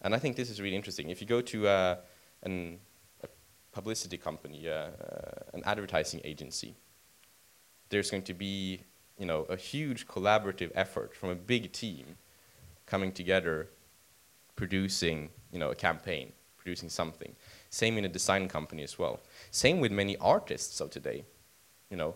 And 0.02 0.14
I 0.14 0.20
think 0.20 0.36
this 0.36 0.50
is 0.50 0.62
really 0.62 0.76
interesting. 0.76 1.10
If 1.10 1.22
you 1.22 1.28
go 1.28 1.42
to 1.42 1.68
uh, 1.68 1.96
an, 2.44 2.80
a 3.24 3.28
publicity 3.72 4.18
company, 4.18 4.68
uh, 4.68 4.72
uh, 4.72 4.90
an 5.54 5.64
advertising 5.66 6.22
agency, 6.24 6.76
there's 7.90 8.12
going 8.12 8.24
to 8.24 8.34
be, 8.34 8.82
you 9.18 9.26
know, 9.26 9.44
a 9.50 9.56
huge 9.56 10.08
collaborative 10.08 10.72
effort 10.76 11.16
from 11.16 11.30
a 11.30 11.36
big 11.36 11.72
team 11.72 12.18
coming 12.86 13.12
together, 13.12 13.70
producing, 14.56 15.30
you 15.52 15.60
know, 15.60 15.72
a 15.72 15.76
campaign, 15.76 16.32
producing 16.58 16.90
something. 16.90 17.36
Same 17.70 17.98
in 17.98 18.06
a 18.06 18.10
design 18.10 18.48
company 18.48 18.84
as 18.84 18.98
well. 18.98 19.20
Same 19.52 19.80
with 19.80 19.92
many 19.92 20.16
artists 20.18 20.80
of 20.80 20.92
today, 20.92 21.26
you 21.90 21.98
know. 21.98 22.16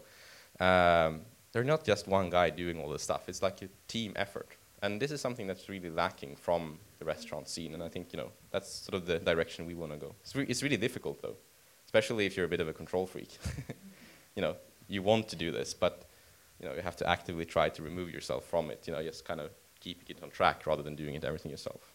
Um, 0.60 1.22
they're 1.52 1.64
not 1.64 1.84
just 1.84 2.08
one 2.08 2.30
guy 2.30 2.50
doing 2.50 2.80
all 2.80 2.90
this 2.90 3.04
stuff. 3.04 3.30
It's 3.30 3.42
like 3.42 3.62
a 3.62 3.70
team 3.88 4.14
effort. 4.16 4.50
And 4.82 5.02
this 5.02 5.12
is 5.12 5.22
something 5.22 5.48
that's 5.48 5.70
really 5.70 5.90
lacking 5.90 6.36
from 6.36 6.78
the 7.00 7.06
restaurant 7.06 7.48
scene. 7.48 7.74
And 7.74 7.82
I 7.82 7.88
think, 7.88 8.12
you 8.12 8.18
know, 8.18 8.32
that's 8.52 8.70
sort 8.70 8.96
of 8.96 9.06
the 9.06 9.20
direction 9.20 9.66
we 9.66 9.76
want 9.76 9.92
to 9.94 9.98
go. 9.98 10.14
It's, 10.22 10.36
re- 10.36 10.46
it's 10.50 10.62
really 10.62 10.78
difficult, 10.78 11.22
though, 11.22 11.36
especially 11.86 12.26
if 12.26 12.36
you're 12.36 12.46
a 12.46 12.50
bit 12.50 12.60
of 12.60 12.68
a 12.68 12.74
control 12.74 13.06
freak. 13.06 13.38
you 14.36 14.42
know, 14.42 14.56
you 14.88 15.02
want 15.02 15.30
to 15.30 15.36
do 15.36 15.52
this, 15.52 15.74
but, 15.74 16.04
you 16.60 16.68
know, 16.68 16.76
you 16.76 16.82
have 16.82 16.98
to 16.98 17.08
actively 17.08 17.46
try 17.46 17.70
to 17.70 17.82
remove 17.82 18.10
yourself 18.10 18.46
from 18.46 18.72
it. 18.72 18.84
You 18.86 18.94
know, 18.94 19.02
just 19.02 19.24
kind 19.24 19.40
of 19.40 19.52
keeping 19.80 20.06
it 20.10 20.22
on 20.24 20.32
track 20.32 20.66
rather 20.66 20.84
than 20.84 20.96
doing 20.96 21.16
it 21.16 21.24
everything 21.24 21.52
yourself. 21.52 21.94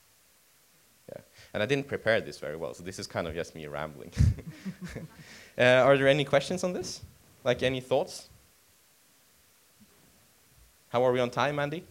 Yeah. 1.08 1.22
And 1.54 1.62
I 1.62 1.66
didn't 1.66 1.88
prepare 1.88 2.20
this 2.20 2.38
very 2.38 2.56
well, 2.56 2.74
so 2.74 2.82
this 2.82 2.98
is 2.98 3.06
kind 3.06 3.26
of 3.26 3.34
just 3.34 3.54
me 3.54 3.66
rambling. 3.66 4.12
uh, 5.58 5.62
are 5.62 5.96
there 5.96 6.08
any 6.08 6.24
questions 6.24 6.64
on 6.64 6.72
this? 6.72 7.00
Like 7.44 7.62
any 7.62 7.80
thoughts? 7.80 8.28
How 10.88 11.04
are 11.04 11.12
we 11.12 11.20
on 11.20 11.30
time, 11.30 11.58
Andy? 11.58 11.84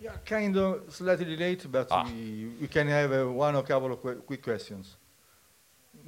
Yeah, 0.00 0.12
kind 0.24 0.56
of 0.56 0.82
slightly 0.88 1.36
late, 1.36 1.66
but 1.70 1.88
Ah. 1.90 2.04
we, 2.04 2.48
we 2.60 2.68
can 2.68 2.86
have 2.88 3.12
uh, 3.12 3.26
one 3.30 3.56
or 3.56 3.62
couple 3.62 3.92
of 3.92 4.00
que- 4.02 4.22
quick 4.26 4.42
questions. 4.42 4.96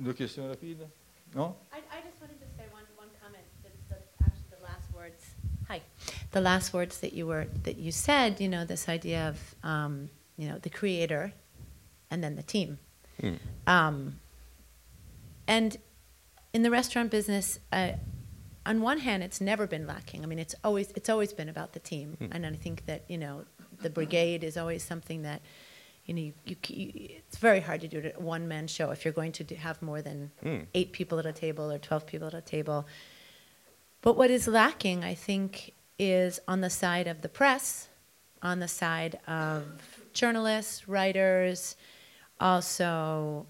Deux 0.03 0.15
questions 0.15 0.47
rapides? 0.49 0.85
No? 1.35 1.57
I, 1.73 1.79
I 1.79 2.01
just 2.07 2.21
wanted 2.21 2.39
to 2.41 2.47
say 2.57 2.65
one, 2.73 2.85
one 2.97 3.09
comment. 3.21 3.45
That's 3.63 3.75
the, 3.89 3.97
actually 4.25 4.57
the 4.57 4.63
last 4.65 4.87
words. 4.95 5.25
Hi. 5.69 5.81
The 6.31 6.41
last 6.41 6.73
words 6.73 7.01
that 7.01 7.13
you 7.13 7.27
were 7.27 7.47
that 7.65 7.77
you 7.77 7.91
said. 7.91 8.41
You 8.41 8.49
know, 8.49 8.65
this 8.65 8.89
idea 8.89 9.29
of 9.29 9.55
um, 9.65 10.09
you 10.37 10.49
know 10.49 10.59
the 10.59 10.71
creator, 10.71 11.33
and 12.11 12.23
then 12.23 12.37
the 12.37 12.43
team. 12.43 12.79
Hmm. 13.21 13.35
Um, 13.67 14.21
and 15.49 15.77
in 16.53 16.63
the 16.63 16.71
restaurant 16.71 17.11
business, 17.11 17.59
uh, 17.73 17.93
on 18.71 18.83
one 18.83 18.99
hand, 18.99 19.21
it's 19.29 19.41
never 19.41 19.67
been 19.67 19.87
lacking. 19.95 20.21
I 20.25 20.27
mean, 20.31 20.39
it's 20.39 20.55
always 20.63 20.89
it's 20.99 21.09
always 21.15 21.33
been 21.41 21.49
about 21.55 21.71
the 21.77 21.81
team, 21.93 22.09
Hmm. 22.21 22.33
and 22.35 22.41
I 22.47 22.53
think 22.65 22.79
that 22.91 23.01
you 23.13 23.19
know 23.27 23.35
the 23.85 23.91
brigade 23.99 24.41
is 24.51 24.57
always 24.63 24.83
something 24.93 25.21
that 25.23 25.41
you 26.07 26.13
know 26.15 26.21
you, 26.29 26.33
you, 26.51 26.57
you 26.69 27.09
it's 27.27 27.39
very 27.49 27.61
hard 27.69 27.81
to 27.85 27.89
do 27.95 27.99
a 28.17 28.21
one 28.37 28.45
man 28.53 28.67
show 28.77 28.87
if 28.91 28.99
you're 29.05 29.19
going 29.23 29.33
to 29.41 29.45
do, 29.51 29.55
have 29.69 29.79
more 29.91 30.03
than 30.09 30.19
Hmm. 30.45 30.61
eight 30.79 30.91
people 30.99 31.17
at 31.23 31.27
a 31.27 31.33
table 31.45 31.67
or 31.75 31.79
twelve 31.89 32.05
people 32.13 32.29
at 32.33 32.35
a 32.35 32.47
table. 32.57 32.87
But 34.05 34.15
what 34.21 34.31
is 34.31 34.47
lacking, 34.47 34.99
I 35.13 35.15
think, 35.15 35.73
is 35.99 36.39
on 36.47 36.61
the 36.61 36.71
side 36.71 37.07
of 37.15 37.23
the 37.23 37.29
press, 37.41 37.89
on 38.43 38.61
the 38.61 38.69
side 38.69 39.15
of 39.27 39.63
journalists, 40.13 40.89
writers, 40.89 41.75
also 42.39 43.47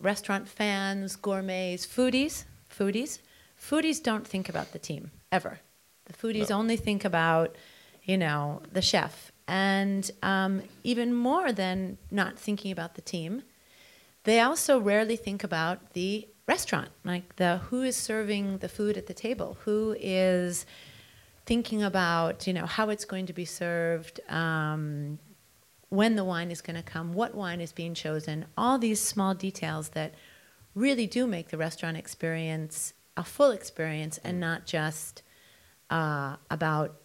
restaurant 0.00 0.48
fans, 0.48 1.16
gourmets, 1.16 1.86
foodies, 1.86 2.44
foodies. 2.78 3.18
Foodies 3.60 4.02
don't 4.02 4.26
think 4.26 4.48
about 4.48 4.72
the 4.72 4.78
team 4.78 5.10
ever. 5.32 5.60
The 6.04 6.12
foodies 6.12 6.50
No. 6.50 6.58
only 6.58 6.76
think 6.76 7.04
about, 7.04 7.56
you 8.04 8.16
know, 8.16 8.62
the 8.72 8.82
chef. 8.82 9.32
And 9.48 10.10
um, 10.22 10.62
even 10.84 11.14
more 11.14 11.52
than 11.52 11.98
not 12.10 12.38
thinking 12.38 12.70
about 12.72 12.94
the 12.94 13.02
team, 13.02 13.42
they 14.24 14.40
also 14.40 14.80
rarely 14.80 15.16
think 15.16 15.44
about 15.44 15.92
the 15.92 16.28
restaurant, 16.46 16.90
like 17.04 17.36
the 17.36 17.58
who 17.58 17.82
is 17.82 17.96
serving 17.96 18.58
the 18.58 18.68
food 18.68 18.96
at 18.96 19.06
the 19.06 19.14
table, 19.14 19.56
who 19.64 19.96
is 20.00 20.66
thinking 21.44 21.82
about, 21.82 22.46
you 22.46 22.52
know, 22.52 22.66
how 22.66 22.88
it's 22.88 23.04
going 23.04 23.26
to 23.26 23.32
be 23.32 23.44
served, 23.44 24.20
um, 24.28 25.18
when 25.88 26.16
the 26.16 26.24
wine 26.24 26.50
is 26.50 26.60
going 26.60 26.76
to 26.76 26.82
come, 26.82 27.12
what 27.14 27.34
wine 27.34 27.60
is 27.60 27.72
being 27.72 27.94
chosen, 27.94 28.44
all 28.56 28.78
these 28.78 29.00
small 29.00 29.34
details 29.34 29.90
that 29.90 30.14
really 30.74 31.06
do 31.06 31.26
make 31.26 31.48
the 31.48 31.56
restaurant 31.56 31.96
experience 31.96 32.92
a 33.16 33.24
full 33.24 33.50
experience 33.50 34.18
and 34.22 34.38
not 34.38 34.66
just 34.66 35.22
uh, 35.90 36.36
about 36.50 36.96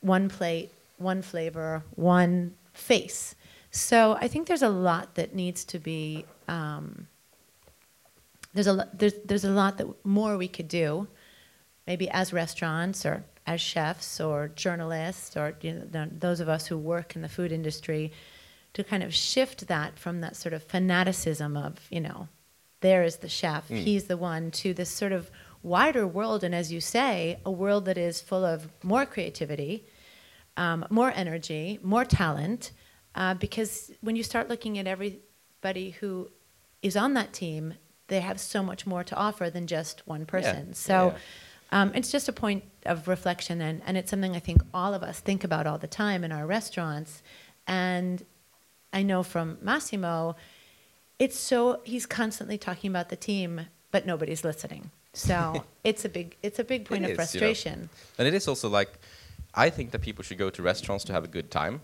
one 0.00 0.28
plate, 0.28 0.70
one 0.98 1.22
flavor, 1.22 1.82
one 1.94 2.54
face. 2.72 3.34
So 3.70 4.16
I 4.20 4.28
think 4.28 4.48
there's 4.48 4.62
a 4.62 4.68
lot 4.68 5.14
that 5.14 5.34
needs 5.34 5.64
to 5.66 5.78
be. 5.78 6.24
Um, 6.48 7.06
there's 8.52 8.66
a 8.66 8.72
lo- 8.72 8.88
there's 8.92 9.14
there's 9.24 9.44
a 9.44 9.50
lot 9.50 9.78
that 9.78 9.86
more 10.04 10.36
we 10.36 10.48
could 10.48 10.68
do, 10.68 11.06
maybe 11.86 12.08
as 12.10 12.32
restaurants 12.32 13.06
or 13.06 13.24
as 13.46 13.60
chefs 13.60 14.20
or 14.20 14.48
journalists 14.48 15.36
or 15.36 15.54
you 15.60 15.88
know, 15.92 16.08
those 16.10 16.40
of 16.40 16.48
us 16.48 16.66
who 16.66 16.76
work 16.76 17.14
in 17.14 17.22
the 17.22 17.28
food 17.28 17.52
industry, 17.52 18.12
to 18.74 18.82
kind 18.82 19.02
of 19.02 19.14
shift 19.14 19.68
that 19.68 19.98
from 19.98 20.20
that 20.20 20.36
sort 20.36 20.52
of 20.52 20.62
fanaticism 20.64 21.56
of 21.56 21.74
you 21.90 22.00
know, 22.00 22.28
there 22.80 23.02
is 23.02 23.16
the 23.16 23.28
chef, 23.28 23.68
Mm. 23.68 23.82
he's 23.82 24.04
the 24.04 24.16
one, 24.16 24.50
to 24.50 24.72
this 24.74 24.90
sort 24.90 25.12
of 25.12 25.30
wider 25.62 26.06
world, 26.06 26.42
and 26.42 26.54
as 26.54 26.72
you 26.72 26.80
say, 26.80 27.38
a 27.44 27.50
world 27.50 27.84
that 27.84 27.98
is 27.98 28.20
full 28.20 28.44
of 28.44 28.68
more 28.82 29.04
creativity, 29.04 29.84
um, 30.56 30.86
more 30.90 31.12
energy, 31.14 31.78
more 31.82 32.04
talent, 32.04 32.70
uh, 33.14 33.34
because 33.34 33.90
when 34.00 34.16
you 34.16 34.22
start 34.22 34.48
looking 34.48 34.78
at 34.78 34.86
everybody 34.86 35.90
who 36.00 36.30
is 36.82 36.96
on 36.96 37.14
that 37.14 37.32
team, 37.32 37.74
they 38.08 38.20
have 38.20 38.40
so 38.40 38.62
much 38.62 38.86
more 38.86 39.04
to 39.04 39.14
offer 39.16 39.50
than 39.50 39.66
just 39.66 40.06
one 40.06 40.24
person. 40.26 40.74
So 40.74 41.14
yeah. 41.72 41.82
um, 41.82 41.92
it's 41.94 42.10
just 42.10 42.28
a 42.28 42.32
point 42.32 42.64
of 42.86 43.06
reflection, 43.06 43.60
and, 43.60 43.82
and 43.84 43.96
it's 43.96 44.10
something 44.10 44.34
I 44.34 44.40
think 44.40 44.62
all 44.72 44.94
of 44.94 45.02
us 45.02 45.20
think 45.20 45.44
about 45.44 45.66
all 45.66 45.78
the 45.78 45.86
time 45.86 46.24
in 46.24 46.32
our 46.32 46.46
restaurants. 46.46 47.22
And 47.66 48.24
I 48.92 49.02
know 49.02 49.22
from 49.22 49.58
Massimo, 49.60 50.36
it's 51.20 51.38
so 51.38 51.80
he's 51.84 52.06
constantly 52.06 52.58
talking 52.58 52.90
about 52.90 53.10
the 53.10 53.16
team, 53.16 53.66
but 53.92 54.06
nobody's 54.06 54.42
listening. 54.42 54.90
So 55.12 55.64
it's 55.84 56.04
a 56.04 56.08
big 56.08 56.36
it's 56.42 56.58
a 56.58 56.64
big 56.64 56.86
point 56.86 57.04
It 57.04 57.10
of 57.12 57.20
is, 57.20 57.34
you 57.34 57.40
know. 57.40 57.46
frustration. 57.46 57.88
And 58.18 58.26
it 58.26 58.34
is 58.34 58.48
also 58.48 58.68
like, 58.68 58.90
I 59.54 59.70
think 59.70 59.92
that 59.92 60.00
people 60.00 60.24
should 60.24 60.38
go 60.38 60.50
to 60.50 60.62
restaurants 60.62 61.04
to 61.04 61.12
have 61.12 61.22
a 61.22 61.28
good 61.28 61.50
time, 61.50 61.80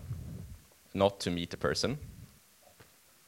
not 0.93 1.19
to 1.21 1.29
meet 1.29 1.53
a 1.53 1.57
person, 1.57 1.99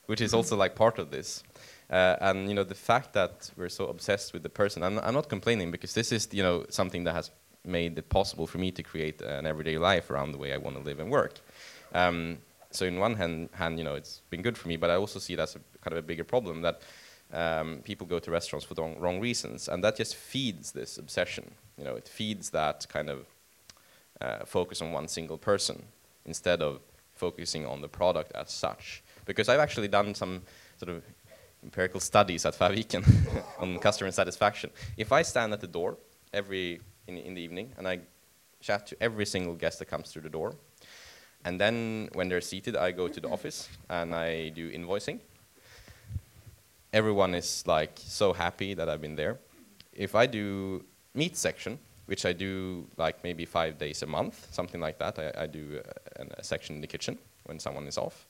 which 0.08 0.20
is 0.20 0.34
also 0.34 0.58
like 0.58 0.76
part 0.76 1.00
of 1.00 1.12
this. 1.12 1.44
Uh, 1.92 2.16
and 2.22 2.48
you 2.50 2.56
know 2.56 2.64
the 2.64 2.76
fact 2.76 3.14
that 3.14 3.52
we're 3.58 3.70
so 3.70 3.86
obsessed 3.88 4.34
with 4.34 4.44
the 4.44 4.50
person, 4.50 4.84
I'm, 4.84 5.00
I'm 5.00 5.14
not 5.14 5.30
complaining 5.30 5.72
because 5.72 5.94
this 5.94 6.12
is 6.12 6.28
you 6.32 6.44
know 6.44 6.66
something 6.70 7.04
that 7.06 7.14
has 7.14 7.32
made 7.66 7.98
it 7.98 8.10
possible 8.10 8.48
for 8.48 8.58
me 8.58 8.72
to 8.72 8.82
create 8.84 9.22
an 9.22 9.46
everyday 9.46 9.78
life 9.78 10.10
around 10.10 10.32
the 10.32 10.38
way 10.38 10.54
I 10.54 10.58
want 10.58 10.76
to 10.78 10.82
live 10.82 11.00
and 11.00 11.12
work. 11.12 11.40
Um, 11.94 12.38
so 12.72 12.86
in 12.86 13.00
one 13.00 13.16
hand, 13.16 13.50
hand, 13.54 13.78
you 13.78 13.84
know, 13.84 13.96
it's 13.96 14.22
been 14.30 14.42
good 14.42 14.58
for 14.58 14.68
me, 14.68 14.78
but 14.78 14.90
I 14.90 14.96
also 14.96 15.20
see 15.20 15.38
as 15.38 15.56
a 15.56 15.60
kind 15.82 15.94
of 15.94 15.98
a 15.98 16.08
bigger 16.08 16.24
problem 16.24 16.62
that 16.62 16.82
um, 17.34 17.82
people 17.84 18.06
go 18.08 18.20
to 18.20 18.32
restaurants 18.32 18.66
for 18.66 18.74
the 18.74 18.82
wrong, 18.82 19.00
wrong 19.00 19.20
reasons, 19.20 19.68
and 19.68 19.84
that 19.84 19.96
just 19.96 20.16
feeds 20.16 20.72
this 20.72 20.98
obsession. 20.98 21.52
You 21.78 21.84
know, 21.84 21.96
it 21.96 22.08
feeds 22.08 22.50
that 22.52 22.88
kind 22.90 23.10
of 23.10 23.26
uh, 24.22 24.46
focus 24.46 24.82
on 24.82 24.92
one 24.92 25.08
single 25.08 25.38
person 25.38 25.84
instead 26.26 26.62
of 26.62 26.82
focusing 27.16 27.66
on 27.66 27.82
the 27.82 27.88
product 27.88 28.32
as 28.36 28.52
such. 28.52 29.04
Because 29.26 29.50
I've 29.50 29.60
actually 29.60 29.88
done 29.88 30.16
some 30.16 30.42
sort 30.78 30.90
of 30.90 31.04
empirical 31.64 32.00
studies 32.00 32.46
at 32.46 32.54
Faviken 32.54 33.04
on 33.60 33.80
customer 33.80 34.12
satisfaction. 34.12 34.70
If 34.98 35.12
I 35.12 35.24
stand 35.24 35.54
at 35.54 35.62
the 35.62 35.68
door 35.68 35.98
every 36.34 36.80
in, 37.08 37.18
in 37.18 37.34
the 37.34 37.42
evening 37.42 37.74
and 37.78 37.88
I 37.88 38.00
chat 38.62 38.88
to 38.88 39.04
every 39.04 39.26
single 39.26 39.56
guest 39.56 39.80
that 39.80 39.86
comes 39.86 40.12
through 40.12 40.22
the 40.22 40.30
door, 40.30 40.56
and 41.46 41.60
then 41.60 42.10
when 42.14 42.30
they're 42.30 42.42
seated, 42.42 42.76
I 42.76 42.92
go 42.92 43.08
to 43.08 43.20
the 43.20 43.30
office 43.30 43.70
and 43.90 44.14
I 44.14 44.50
do 44.50 44.72
invoicing. 44.72 45.20
Everyone 46.92 47.34
is 47.36 47.64
like 47.68 47.92
so 47.96 48.34
happy 48.34 48.74
that 48.74 48.90
I've 48.90 49.02
been 49.02 49.16
there. 49.16 49.38
If 49.94 50.16
I 50.16 50.26
do 50.26 50.84
meat 51.14 51.38
section, 51.38 51.80
which 52.08 52.26
I 52.26 52.34
do 52.34 52.88
like 52.98 53.24
maybe 53.24 53.46
five 53.46 53.78
days 53.78 54.02
a 54.02 54.08
month, 54.08 54.48
something 54.52 54.82
like 54.82 54.98
that, 55.00 55.20
I, 55.20 55.44
I 55.44 55.48
do 55.48 55.80
uh, 55.86 56.22
an- 56.22 56.32
a 56.38 56.44
section 56.44 56.76
in 56.76 56.82
the 56.82 56.88
kitchen 56.88 57.18
when 57.46 57.60
someone 57.60 57.88
is 57.88 57.98
off. 57.98 58.26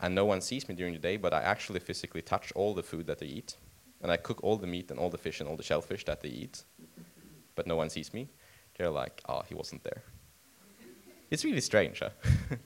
And 0.00 0.14
no 0.14 0.24
one 0.24 0.40
sees 0.40 0.68
me 0.68 0.74
during 0.74 0.92
the 0.92 0.98
day, 1.00 1.16
but 1.16 1.32
I 1.32 1.42
actually 1.42 1.80
physically 1.80 2.22
touch 2.22 2.52
all 2.54 2.74
the 2.74 2.82
food 2.82 3.06
that 3.06 3.18
they 3.18 3.26
eat. 3.26 3.56
And 4.02 4.12
I 4.12 4.16
cook 4.16 4.40
all 4.42 4.56
the 4.56 4.66
meat 4.66 4.90
and 4.90 4.98
all 5.00 5.10
the 5.10 5.18
fish 5.18 5.40
and 5.40 5.48
all 5.48 5.56
the 5.56 5.62
shellfish 5.62 6.04
that 6.04 6.20
they 6.20 6.28
eat. 6.28 6.62
But 7.54 7.66
no 7.66 7.74
one 7.76 7.90
sees 7.90 8.12
me. 8.14 8.28
they're 8.76 8.90
like, 8.90 9.20
oh, 9.28 9.42
he 9.48 9.54
wasn't 9.54 9.82
there. 9.82 10.02
It's 11.30 11.44
really 11.44 11.60
strange, 11.60 12.00
huh? 12.00 12.10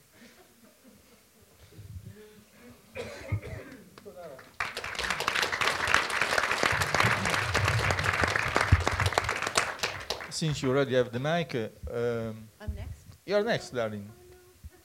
Since 10.31 10.63
you 10.63 10.71
already 10.71 10.95
have 10.95 11.13
the 11.13 11.21
mic, 11.21 11.55
uh, 11.55 11.69
um, 11.95 12.49
I'm 12.61 12.75
next. 12.75 13.05
you're 13.27 13.45
next, 13.45 13.71
darling. 13.71 14.09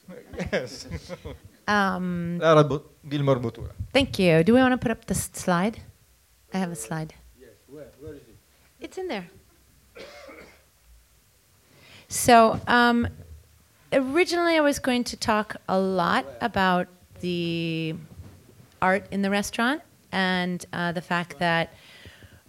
yes. 0.52 0.86
Um, 1.66 2.38
Lara 2.40 2.64
Bo- 2.64 2.84
Gilmore 3.08 3.36
Bottura. 3.40 3.72
thank 3.92 4.18
you. 4.18 4.42
Do 4.44 4.54
we 4.54 4.60
want 4.60 4.72
to 4.72 4.78
put 4.78 4.90
up 4.90 5.06
the 5.06 5.14
slide? 5.14 5.80
I 6.52 6.58
have 6.58 6.70
a 6.70 6.76
slide. 6.76 7.14
Yes, 7.40 7.50
where, 7.66 7.88
where 8.00 8.14
is 8.14 8.20
it? 8.22 8.36
It's 8.80 8.98
in 8.98 9.08
there. 9.08 9.26
So, 12.08 12.58
um, 12.66 13.08
originally, 13.92 14.56
I 14.56 14.60
was 14.60 14.78
going 14.78 15.04
to 15.04 15.16
talk 15.16 15.56
a 15.68 15.78
lot 15.78 16.26
about 16.40 16.88
the 17.20 17.94
art 18.80 19.06
in 19.10 19.22
the 19.22 19.30
restaurant 19.30 19.82
and 20.12 20.64
uh, 20.72 20.92
the 20.92 21.00
fact 21.00 21.38
that 21.38 21.72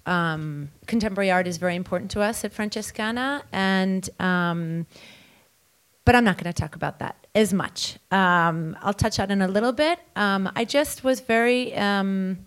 um, 0.06 0.72
contemporary 0.88 1.32
art 1.32 1.48
is 1.48 1.58
very 1.58 1.76
important 1.76 2.12
to 2.12 2.22
us 2.22 2.44
at 2.44 2.54
Francescana, 2.54 3.44
and 3.52 4.10
um, 4.20 4.88
but 6.06 6.16
I'm 6.16 6.24
not 6.24 6.38
going 6.38 6.52
to 6.52 6.60
talk 6.60 6.76
about 6.76 7.00
that 7.00 7.28
as 7.36 7.54
much. 7.54 7.98
Um, 8.10 8.76
I'll 8.82 8.94
touch 8.94 9.20
on 9.20 9.30
it 9.30 9.34
in 9.34 9.42
a 9.42 9.48
little 9.48 9.74
bit. 9.74 10.00
Um, 10.16 10.50
I 10.56 10.66
just 10.66 11.04
was 11.04 11.20
very 11.20 11.76
um, 11.76 12.40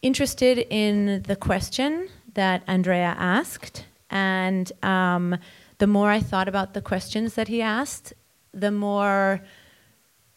interested 0.00 0.66
in 0.70 1.22
the 1.22 1.36
question 1.36 2.08
that 2.34 2.62
Andrea 2.66 3.14
asked, 3.18 3.84
and 4.08 4.72
um, 4.82 5.36
the 5.80 5.86
more 5.86 6.10
I 6.10 6.20
thought 6.20 6.46
about 6.46 6.74
the 6.74 6.82
questions 6.82 7.34
that 7.34 7.48
he 7.48 7.62
asked, 7.62 8.12
the 8.52 8.70
more 8.70 9.40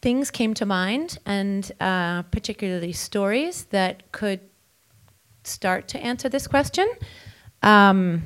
things 0.02 0.32
came 0.32 0.54
to 0.54 0.66
mind, 0.66 1.18
and 1.26 1.70
uh, 1.82 2.24
particularly 2.24 2.94
stories 2.94 3.66
that 3.66 4.12
could 4.14 4.39
start 5.44 5.89
to 5.89 6.00
answer 6.00 6.30
this 6.30 6.48
question. 6.48 6.88
Um, 7.62 8.26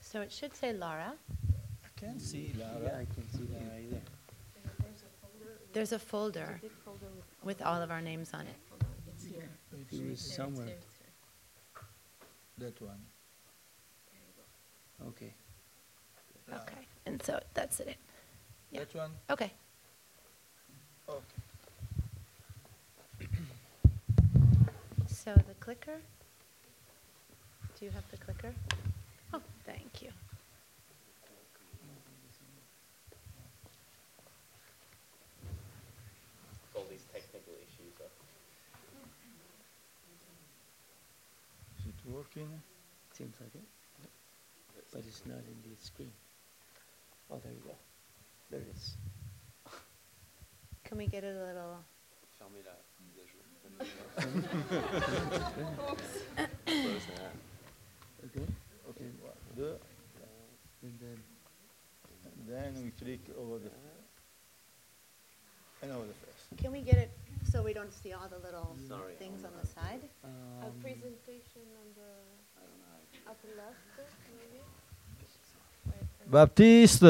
so 0.00 0.20
it 0.20 0.30
should 0.30 0.54
say 0.54 0.74
Laura. 0.74 1.14
I 1.82 2.00
can't 2.00 2.20
see 2.20 2.52
Lara. 2.58 2.78
Yeah, 2.82 2.98
I 3.00 3.06
can 3.14 3.24
see 3.32 3.46
that 3.52 3.62
right 3.72 3.90
there. 3.90 4.00
There's 5.72 5.92
a 5.92 5.98
folder 5.98 6.60
with 7.42 7.62
all 7.62 7.80
of 7.80 7.90
our 7.90 8.02
names 8.02 8.32
on 8.34 8.42
it. 8.42 8.58
It 9.90 10.00
is 10.12 10.20
somewhere. 10.20 10.68
That 12.58 12.80
one. 12.80 13.13
Okay. 15.02 15.32
Okay, 16.52 16.86
and 17.06 17.22
so 17.22 17.40
that's 17.54 17.80
it. 17.80 17.96
Yeah. 18.70 18.80
That 18.80 18.94
one? 18.94 19.10
Okay. 19.30 19.52
Okay. 21.08 21.20
So 25.08 25.32
the 25.34 25.54
clicker? 25.60 25.98
Do 27.78 27.84
you 27.86 27.90
have 27.90 28.04
the 28.10 28.16
clicker? 28.18 28.54
Oh, 29.32 29.40
thank 29.64 30.02
you. 30.02 30.10
All 36.74 36.84
these 36.90 37.04
technical 37.12 37.54
issues. 37.54 37.94
Is 41.78 41.86
it 41.86 41.94
working? 42.12 42.48
Seems 43.16 43.34
like 43.40 43.54
it. 43.54 43.62
But 44.94 45.02
it's 45.08 45.26
not 45.26 45.38
in 45.38 45.58
the 45.68 45.74
screen. 45.82 46.12
Oh, 47.28 47.40
there 47.42 47.52
you 47.52 47.58
go. 47.66 47.74
There 48.48 48.60
it 48.60 48.68
is. 48.72 48.94
Can 50.84 50.98
we 50.98 51.06
get 51.08 51.24
it 51.24 51.34
a 51.34 51.46
little? 51.46 51.78
Okay. 58.24 58.46
Okay, 58.88 59.10
one, 59.20 59.34
And 60.82 60.98
then 61.00 61.18
and 62.24 62.46
then 62.48 62.84
we 62.84 62.90
click 63.04 63.20
over 63.36 63.58
the 63.58 63.70
and 65.82 65.90
over 65.90 66.06
the 66.06 66.14
first. 66.14 66.62
Can 66.62 66.70
we 66.70 66.82
get 66.82 66.98
it 66.98 67.10
so 67.50 67.62
we 67.62 67.72
don't 67.72 67.92
see 67.92 68.12
all 68.12 68.28
the 68.28 68.38
little 68.38 68.76
things 69.18 69.44
on 69.44 69.50
the 69.60 69.66
side? 69.66 70.08
A 70.22 70.66
um, 70.66 70.72
presentation 70.80 71.66
on 71.82 71.86
the 71.96 72.12
upper 73.28 73.48
left, 73.56 73.76
maybe? 74.38 74.62
Baptiste. 76.26 77.00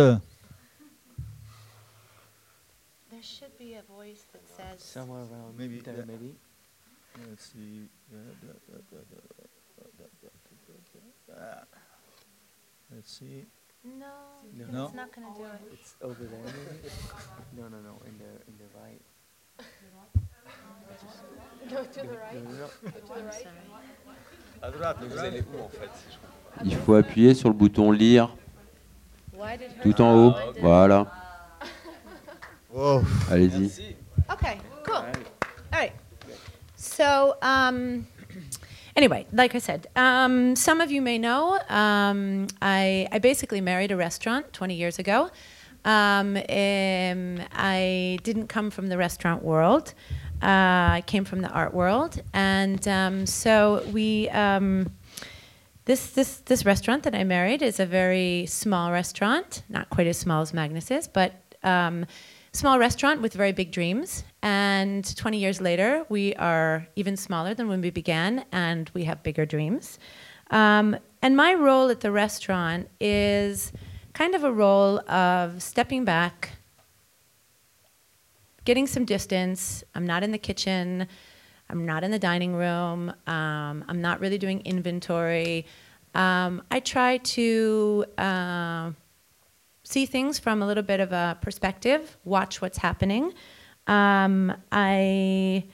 There 3.10 3.22
should 3.22 3.56
be 3.58 3.74
a 3.74 3.82
voice 3.82 4.24
that 4.32 4.46
says 4.48 4.82
somewhere 4.82 5.20
around 5.20 5.56
maybe 5.56 5.80
there, 5.80 5.94
that, 5.94 6.06
maybe. 6.06 6.34
Let's 7.28 7.52
see. 7.52 7.88
Let's 12.94 13.12
see. 13.18 13.46
No, 13.84 14.06
no, 14.72 14.84
it's 14.86 14.94
not 14.94 15.12
gonna 15.14 15.34
do 15.36 15.44
it. 15.44 15.60
It's 15.74 15.94
over 16.00 16.24
there. 16.24 16.40
Maybe? 16.40 16.90
No, 17.56 17.68
no, 17.68 17.80
no. 17.80 18.00
In 18.06 18.18
the 18.18 18.30
in 18.48 18.56
the 18.58 18.68
right. 18.80 19.02
Go 21.70 21.84
to 21.84 22.00
the 22.00 22.18
right. 22.18 22.34
Il 26.64 26.76
faut 26.78 26.94
appuyer 26.94 27.34
sur 27.34 27.48
le 27.48 27.54
bouton 27.54 27.90
lire. 27.90 28.34
Tout 29.82 30.00
en 30.00 30.14
haut. 30.14 30.34
Voilà. 30.60 31.06
Oh, 32.76 33.02
Allez-y. 33.30 33.94
Okay, 34.32 34.58
cool. 34.84 34.96
All 34.96 35.04
right. 35.72 35.92
So, 36.76 37.36
um, 37.40 38.06
anyway, 38.96 39.26
like 39.32 39.54
I 39.54 39.58
said, 39.58 39.86
um, 39.94 40.56
some 40.56 40.80
of 40.80 40.90
you 40.90 41.00
may 41.00 41.18
know 41.18 41.58
um, 41.68 42.48
I, 42.60 43.06
I 43.12 43.18
basically 43.20 43.60
married 43.60 43.92
a 43.92 43.96
restaurant 43.96 44.52
20 44.52 44.74
years 44.74 44.98
ago. 44.98 45.30
Um, 45.84 46.36
um, 46.36 47.40
I 47.52 48.18
didn't 48.22 48.48
come 48.48 48.70
from 48.70 48.88
the 48.88 48.96
restaurant 48.96 49.44
world. 49.44 49.94
Uh, 50.42 50.98
I 50.98 51.02
came 51.06 51.24
from 51.24 51.42
the 51.42 51.50
art 51.50 51.74
world, 51.74 52.20
and 52.32 52.86
um, 52.88 53.26
so 53.26 53.84
we. 53.92 54.28
This, 55.86 56.06
this, 56.10 56.38
this 56.38 56.64
restaurant 56.64 57.02
that 57.02 57.14
I 57.14 57.24
married 57.24 57.60
is 57.60 57.78
a 57.78 57.84
very 57.84 58.46
small 58.46 58.90
restaurant, 58.90 59.62
not 59.68 59.90
quite 59.90 60.06
as 60.06 60.16
small 60.16 60.40
as 60.40 60.54
Magnus 60.54 60.90
is, 60.90 61.06
but 61.06 61.34
um, 61.62 62.06
small 62.52 62.78
restaurant 62.78 63.20
with 63.20 63.34
very 63.34 63.52
big 63.52 63.70
dreams. 63.70 64.24
And 64.42 65.04
20 65.16 65.36
years 65.36 65.60
later, 65.60 66.06
we 66.08 66.34
are 66.36 66.86
even 66.96 67.18
smaller 67.18 67.52
than 67.52 67.68
when 67.68 67.82
we 67.82 67.90
began, 67.90 68.46
and 68.50 68.90
we 68.94 69.04
have 69.04 69.22
bigger 69.22 69.44
dreams. 69.44 69.98
Um, 70.50 70.96
and 71.20 71.36
my 71.36 71.52
role 71.52 71.90
at 71.90 72.00
the 72.00 72.10
restaurant 72.10 72.88
is 72.98 73.70
kind 74.14 74.34
of 74.34 74.42
a 74.42 74.52
role 74.52 75.00
of 75.10 75.62
stepping 75.62 76.06
back, 76.06 76.52
getting 78.64 78.86
some 78.86 79.04
distance. 79.04 79.84
I'm 79.94 80.06
not 80.06 80.22
in 80.22 80.30
the 80.30 80.38
kitchen. 80.38 81.08
I'm 81.70 81.86
not 81.86 82.04
in 82.04 82.10
the 82.10 82.18
dining 82.18 82.54
room. 82.54 83.10
Um, 83.26 83.84
I'm 83.88 84.00
not 84.00 84.20
really 84.20 84.38
doing 84.38 84.60
inventory. 84.64 85.66
Um, 86.14 86.62
I 86.70 86.80
try 86.80 87.18
to 87.18 88.04
uh, 88.18 88.90
see 89.82 90.06
things 90.06 90.38
from 90.38 90.62
a 90.62 90.66
little 90.66 90.82
bit 90.82 91.00
of 91.00 91.12
a 91.12 91.38
perspective, 91.40 92.16
watch 92.24 92.60
what's 92.60 92.78
happening. 92.78 93.32
Um, 93.86 94.54
I 94.70 95.64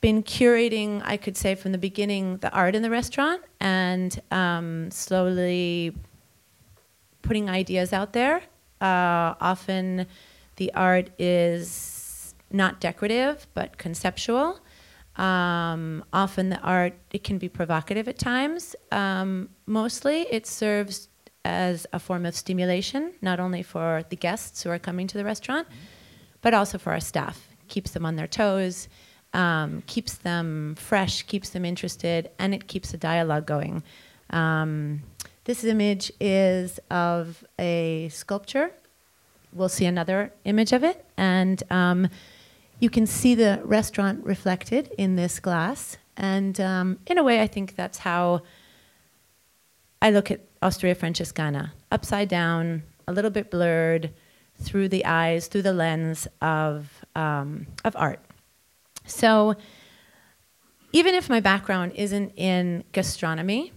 been 0.00 0.22
curating, 0.22 1.02
I 1.04 1.16
could 1.16 1.36
say, 1.36 1.54
from 1.54 1.72
the 1.72 1.78
beginning, 1.78 2.36
the 2.36 2.52
art 2.52 2.76
in 2.76 2.82
the 2.82 2.90
restaurant, 2.90 3.42
and 3.58 4.20
um, 4.30 4.90
slowly 4.90 5.96
putting 7.22 7.50
ideas 7.50 7.92
out 7.92 8.12
there. 8.12 8.42
Uh, 8.80 9.34
often, 9.40 10.06
the 10.56 10.72
art 10.74 11.10
is 11.18 11.95
not 12.50 12.80
decorative 12.80 13.46
but 13.54 13.78
conceptual. 13.78 14.60
Um, 15.16 16.04
often, 16.12 16.50
the 16.50 16.60
art 16.60 16.94
it 17.10 17.24
can 17.24 17.38
be 17.38 17.48
provocative 17.48 18.06
at 18.06 18.18
times. 18.18 18.76
Um, 18.92 19.48
mostly, 19.64 20.26
it 20.30 20.46
serves 20.46 21.08
as 21.44 21.86
a 21.92 21.98
form 21.98 22.26
of 22.26 22.34
stimulation, 22.34 23.12
not 23.22 23.40
only 23.40 23.62
for 23.62 24.04
the 24.10 24.16
guests 24.16 24.62
who 24.62 24.70
are 24.70 24.78
coming 24.78 25.06
to 25.06 25.16
the 25.16 25.24
restaurant, 25.24 25.66
but 26.42 26.52
also 26.52 26.76
for 26.76 26.92
our 26.92 27.00
staff. 27.00 27.48
Keeps 27.68 27.92
them 27.92 28.04
on 28.04 28.16
their 28.16 28.26
toes, 28.26 28.88
um, 29.32 29.82
keeps 29.86 30.14
them 30.14 30.74
fresh, 30.76 31.22
keeps 31.22 31.50
them 31.50 31.64
interested, 31.64 32.30
and 32.38 32.52
it 32.52 32.66
keeps 32.66 32.90
the 32.90 32.98
dialogue 32.98 33.46
going. 33.46 33.82
Um, 34.30 35.02
this 35.44 35.62
image 35.64 36.10
is 36.20 36.80
of 36.90 37.44
a 37.58 38.08
sculpture. 38.10 38.72
We'll 39.52 39.68
see 39.68 39.86
another 39.86 40.32
image 40.44 40.72
of 40.72 40.84
it, 40.84 41.04
and 41.16 41.62
um, 41.70 42.08
you 42.78 42.90
can 42.90 43.06
see 43.06 43.34
the 43.34 43.60
restaurant 43.64 44.24
reflected 44.24 44.92
in 44.98 45.16
this 45.16 45.40
glass. 45.40 45.96
And 46.16 46.60
um, 46.60 46.98
in 47.06 47.18
a 47.18 47.22
way, 47.22 47.40
I 47.40 47.46
think 47.46 47.74
that's 47.76 47.98
how 47.98 48.42
I 50.02 50.10
look 50.10 50.30
at 50.30 50.40
Osteria 50.62 50.94
Francescana 50.94 51.72
upside 51.90 52.28
down, 52.28 52.82
a 53.08 53.12
little 53.12 53.30
bit 53.30 53.50
blurred 53.50 54.12
through 54.58 54.88
the 54.88 55.04
eyes, 55.04 55.48
through 55.48 55.62
the 55.62 55.72
lens 55.72 56.26
of, 56.40 57.04
um, 57.14 57.66
of 57.84 57.94
art. 57.96 58.20
So, 59.06 59.54
even 60.92 61.14
if 61.14 61.28
my 61.28 61.40
background 61.40 61.92
isn't 61.94 62.32
in 62.36 62.84
gastronomy, 62.92 63.72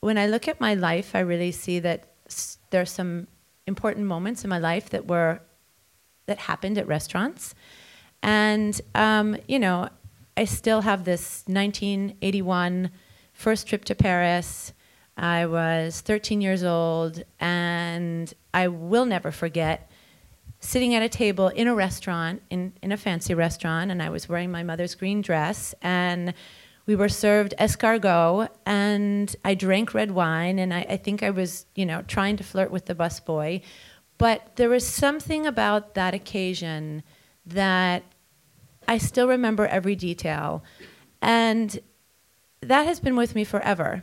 when 0.00 0.16
I 0.16 0.26
look 0.26 0.48
at 0.48 0.60
my 0.60 0.74
life, 0.74 1.14
I 1.14 1.20
really 1.20 1.52
see 1.52 1.78
that 1.80 2.08
s- 2.26 2.58
there 2.70 2.80
are 2.80 2.86
some 2.86 3.26
important 3.66 4.06
moments 4.06 4.44
in 4.44 4.50
my 4.50 4.58
life 4.58 4.90
that 4.90 5.06
were 5.06 5.40
that 6.26 6.38
happened 6.38 6.78
at 6.78 6.86
restaurants, 6.86 7.54
and 8.24 8.80
um, 8.94 9.36
you 9.46 9.58
know, 9.58 9.88
I 10.36 10.46
still 10.46 10.80
have 10.80 11.04
this 11.04 11.44
1981 11.46 12.90
first 13.34 13.68
trip 13.68 13.84
to 13.84 13.94
Paris. 13.94 14.72
I 15.16 15.46
was 15.46 16.00
13 16.00 16.40
years 16.40 16.64
old, 16.64 17.22
and 17.38 18.32
I 18.52 18.66
will 18.68 19.04
never 19.04 19.30
forget 19.30 19.90
sitting 20.58 20.94
at 20.94 21.02
a 21.02 21.08
table 21.08 21.48
in 21.48 21.68
a 21.68 21.74
restaurant, 21.74 22.42
in, 22.48 22.72
in 22.82 22.90
a 22.90 22.96
fancy 22.96 23.34
restaurant, 23.34 23.90
and 23.90 24.02
I 24.02 24.08
was 24.08 24.28
wearing 24.28 24.50
my 24.50 24.62
mother's 24.62 24.94
green 24.94 25.20
dress, 25.20 25.74
and 25.82 26.32
we 26.86 26.96
were 26.96 27.10
served 27.10 27.52
escargot, 27.58 28.48
and 28.64 29.36
I 29.44 29.54
drank 29.54 29.92
red 29.92 30.12
wine, 30.12 30.58
and 30.58 30.72
I, 30.72 30.86
I 30.88 30.96
think 30.96 31.22
I 31.22 31.30
was, 31.30 31.66
you 31.74 31.84
know, 31.84 32.02
trying 32.02 32.38
to 32.38 32.44
flirt 32.44 32.70
with 32.70 32.86
the 32.86 32.94
busboy. 32.94 33.60
But 34.16 34.56
there 34.56 34.70
was 34.70 34.86
something 34.86 35.46
about 35.46 35.94
that 35.94 36.14
occasion 36.14 37.02
that 37.46 38.02
I 38.88 38.98
still 38.98 39.28
remember 39.28 39.66
every 39.66 39.96
detail. 39.96 40.62
And 41.22 41.78
that 42.60 42.86
has 42.86 43.00
been 43.00 43.16
with 43.16 43.34
me 43.34 43.44
forever. 43.44 44.02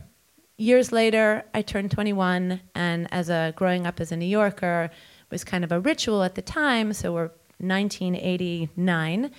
Years 0.57 0.91
later, 0.91 1.43
I 1.53 1.61
turned 1.61 1.91
21, 1.91 2.61
and 2.75 3.07
as 3.11 3.29
a 3.29 3.53
growing 3.55 3.87
up 3.87 3.99
as 3.99 4.11
a 4.11 4.17
New 4.17 4.27
Yorker, 4.27 4.91
it 4.93 5.31
was 5.31 5.43
kind 5.43 5.63
of 5.63 5.71
a 5.71 5.79
ritual 5.79 6.23
at 6.23 6.35
the 6.35 6.41
time. 6.41 6.93
So 6.93 7.13
we're 7.13 7.31
1989, 7.57 9.31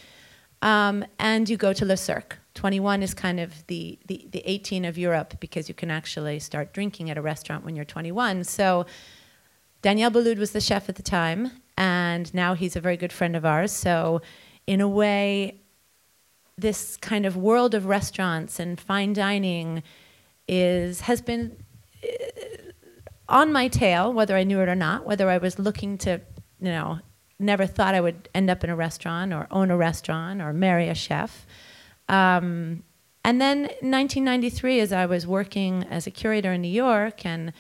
um, 0.63 1.05
and 1.19 1.49
you 1.49 1.57
go 1.57 1.73
to 1.73 1.85
Le 1.85 1.97
Cirque. 1.97 2.39
21 2.55 3.03
is 3.03 3.15
kind 3.15 3.41
of 3.41 3.67
the, 3.69 3.99
the, 4.07 4.29
the 4.31 4.43
18 4.45 4.85
of 4.85 4.99
Europe 4.99 5.35
because 5.41 5.69
you 5.69 5.75
can 5.75 5.91
actually 5.91 6.39
start 6.39 6.73
drinking 6.73 7.09
at 7.11 7.17
a 7.17 7.23
restaurant 7.23 7.65
when 7.65 7.75
you're 7.75 7.85
21. 7.85 8.45
So 8.45 8.85
Daniel 9.81 10.11
Boulud 10.11 10.39
was 10.39 10.53
the 10.53 10.61
chef 10.61 10.89
at 10.89 10.97
the 10.97 11.03
time, 11.03 11.51
and 11.77 12.33
now 12.33 12.55
he's 12.55 12.77
a 12.77 12.81
very 12.81 12.97
good 12.97 13.13
friend 13.13 13.35
of 13.35 13.45
ours. 13.45 13.73
So, 13.73 14.23
in 14.67 14.81
a 14.81 14.89
way, 14.89 15.61
this 16.57 16.97
kind 16.97 17.27
of 17.27 17.37
world 17.37 17.75
of 17.75 17.87
restaurants 17.87 18.61
and 18.61 18.79
fine 18.79 19.13
dining 19.13 19.83
is 20.47 21.03
has 21.03 21.21
been 21.21 21.57
uh, 22.05 22.09
on 23.29 23.53
my 23.53 23.69
tail, 23.69 24.13
whether 24.13 24.37
I 24.37 24.45
knew 24.45 24.61
it 24.61 24.69
or 24.69 24.75
not, 24.75 25.07
whether 25.07 25.31
I 25.31 25.39
was 25.39 25.59
looking 25.59 25.97
to, 25.99 26.21
you 26.61 26.69
know, 26.69 26.99
never 27.39 27.67
thought 27.67 27.95
I 27.95 28.01
would 28.01 28.29
end 28.35 28.51
up 28.51 28.63
in 28.63 28.71
a 28.71 28.77
restaurant 28.77 29.33
or 29.33 29.47
own 29.51 29.71
a 29.71 29.77
restaurant 29.77 30.43
or 30.43 30.53
marry 30.53 30.89
a 30.89 30.95
chef. 30.95 31.47
Um, 32.09 32.83
and 33.25 33.41
then 33.41 33.63
1993, 33.63 34.81
as 34.81 34.93
I 34.93 35.07
was 35.07 35.27
working 35.27 35.85
as 35.85 36.07
a 36.07 36.11
curator 36.11 36.53
in 36.53 36.63
New 36.63 36.69
York 36.69 37.25
and 37.25 37.53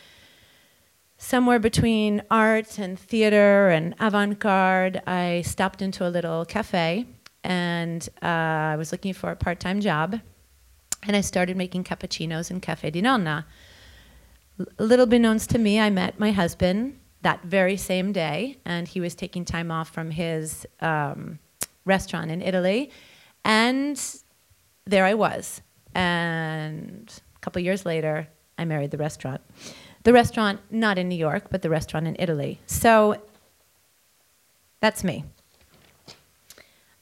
somewhere 1.22 1.60
between 1.60 2.20
art 2.30 2.78
and 2.80 2.98
theater 2.98 3.68
and 3.68 3.94
avant-garde, 4.00 5.00
I 5.06 5.42
stopped 5.42 5.80
into 5.80 6.06
a 6.06 6.10
little 6.10 6.44
cafe 6.44 7.06
and 7.44 8.08
uh, 8.20 8.26
I 8.26 8.76
was 8.76 8.90
looking 8.90 9.14
for 9.14 9.30
a 9.30 9.36
part-time 9.36 9.80
job. 9.80 10.20
And 11.04 11.16
I 11.16 11.20
started 11.20 11.56
making 11.56 11.84
cappuccinos 11.84 12.50
in 12.50 12.60
Cafe 12.60 12.90
di 12.90 13.00
Nonna. 13.00 13.46
L- 14.60 14.66
little 14.78 15.06
beknownst 15.06 15.48
to 15.48 15.58
me, 15.58 15.80
I 15.80 15.90
met 15.90 16.20
my 16.20 16.30
husband 16.30 16.98
that 17.22 17.42
very 17.42 17.76
same 17.76 18.12
day, 18.12 18.58
and 18.64 18.86
he 18.86 19.00
was 19.00 19.16
taking 19.16 19.44
time 19.44 19.72
off 19.72 19.90
from 19.90 20.12
his 20.12 20.64
um, 20.80 21.40
restaurant 21.84 22.30
in 22.30 22.40
Italy. 22.40 22.90
And 23.44 24.00
there 24.84 25.04
I 25.04 25.14
was. 25.14 25.60
And 25.94 27.12
a 27.34 27.38
couple 27.40 27.60
years 27.62 27.84
later, 27.84 28.28
I 28.56 28.64
married 28.64 28.92
the 28.92 28.98
restaurant. 28.98 29.40
The 30.04 30.12
restaurant, 30.12 30.60
not 30.70 30.98
in 30.98 31.08
New 31.08 31.16
York, 31.16 31.46
but 31.50 31.62
the 31.62 31.70
restaurant 31.70 32.06
in 32.06 32.16
Italy. 32.18 32.60
So 32.66 33.22
that's 34.80 35.04
me. 35.04 35.24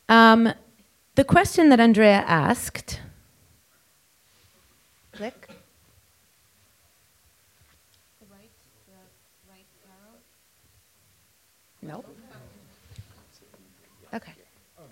Um, 0.09 0.53
the 1.15 1.25
question 1.25 1.71
that 1.71 1.81
Andrea 1.81 2.25
asked. 2.27 3.01
Click. 5.13 5.49
No. 11.83 12.05
Okay. 14.13 14.33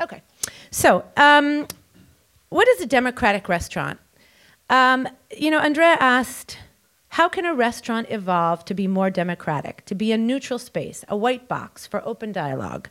Okay. 0.01 0.23
So, 0.71 1.05
um, 1.17 1.67
what 2.49 2.67
is 2.69 2.81
a 2.81 2.87
democratic 2.87 3.49
restaurant? 3.49 3.99
Um, 4.71 5.09
you 5.37 5.51
know, 5.51 5.59
Andrea 5.59 5.97
asked, 6.01 6.59
how 7.11 7.29
can 7.29 7.45
a 7.45 7.55
restaurant 7.55 8.07
evolve 8.11 8.65
to 8.67 8.75
be 8.75 8.87
more 8.87 9.11
democratic, 9.11 9.85
to 9.87 9.95
be 9.95 10.13
a 10.13 10.19
neutral 10.19 10.59
space, 10.59 11.05
a 11.09 11.17
white 11.17 11.49
box 11.49 11.87
for 11.87 12.07
open 12.07 12.33
dialogue? 12.33 12.89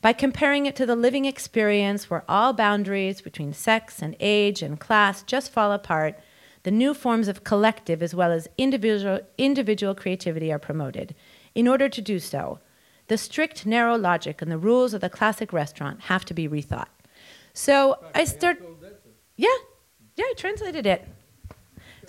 By 0.00 0.12
comparing 0.12 0.66
it 0.66 0.76
to 0.76 0.86
the 0.86 0.96
living 0.96 1.24
experience 1.24 2.10
where 2.10 2.24
all 2.28 2.52
boundaries 2.52 3.22
between 3.22 3.54
sex 3.54 4.02
and 4.02 4.16
age 4.20 4.60
and 4.60 4.78
class 4.78 5.22
just 5.22 5.50
fall 5.50 5.72
apart, 5.72 6.18
the 6.64 6.70
new 6.70 6.92
forms 6.92 7.28
of 7.28 7.44
collective 7.44 8.02
as 8.02 8.14
well 8.14 8.32
as 8.32 8.48
individual, 8.58 9.20
individual 9.38 9.94
creativity 9.94 10.52
are 10.52 10.58
promoted. 10.58 11.14
In 11.54 11.68
order 11.68 11.88
to 11.88 12.02
do 12.02 12.18
so, 12.18 12.58
the 13.08 13.16
strict, 13.16 13.64
narrow 13.64 13.96
logic 13.96 14.42
and 14.42 14.50
the 14.50 14.58
rules 14.58 14.94
of 14.94 15.00
the 15.00 15.10
classic 15.10 15.52
restaurant 15.52 16.02
have 16.02 16.24
to 16.26 16.34
be 16.34 16.48
rethought. 16.48 16.88
So 17.52 17.98
I 18.14 18.24
start. 18.24 18.62
Yeah, 19.36 19.48
yeah, 20.16 20.24
I 20.24 20.34
translated 20.36 20.86
it. 20.86 21.08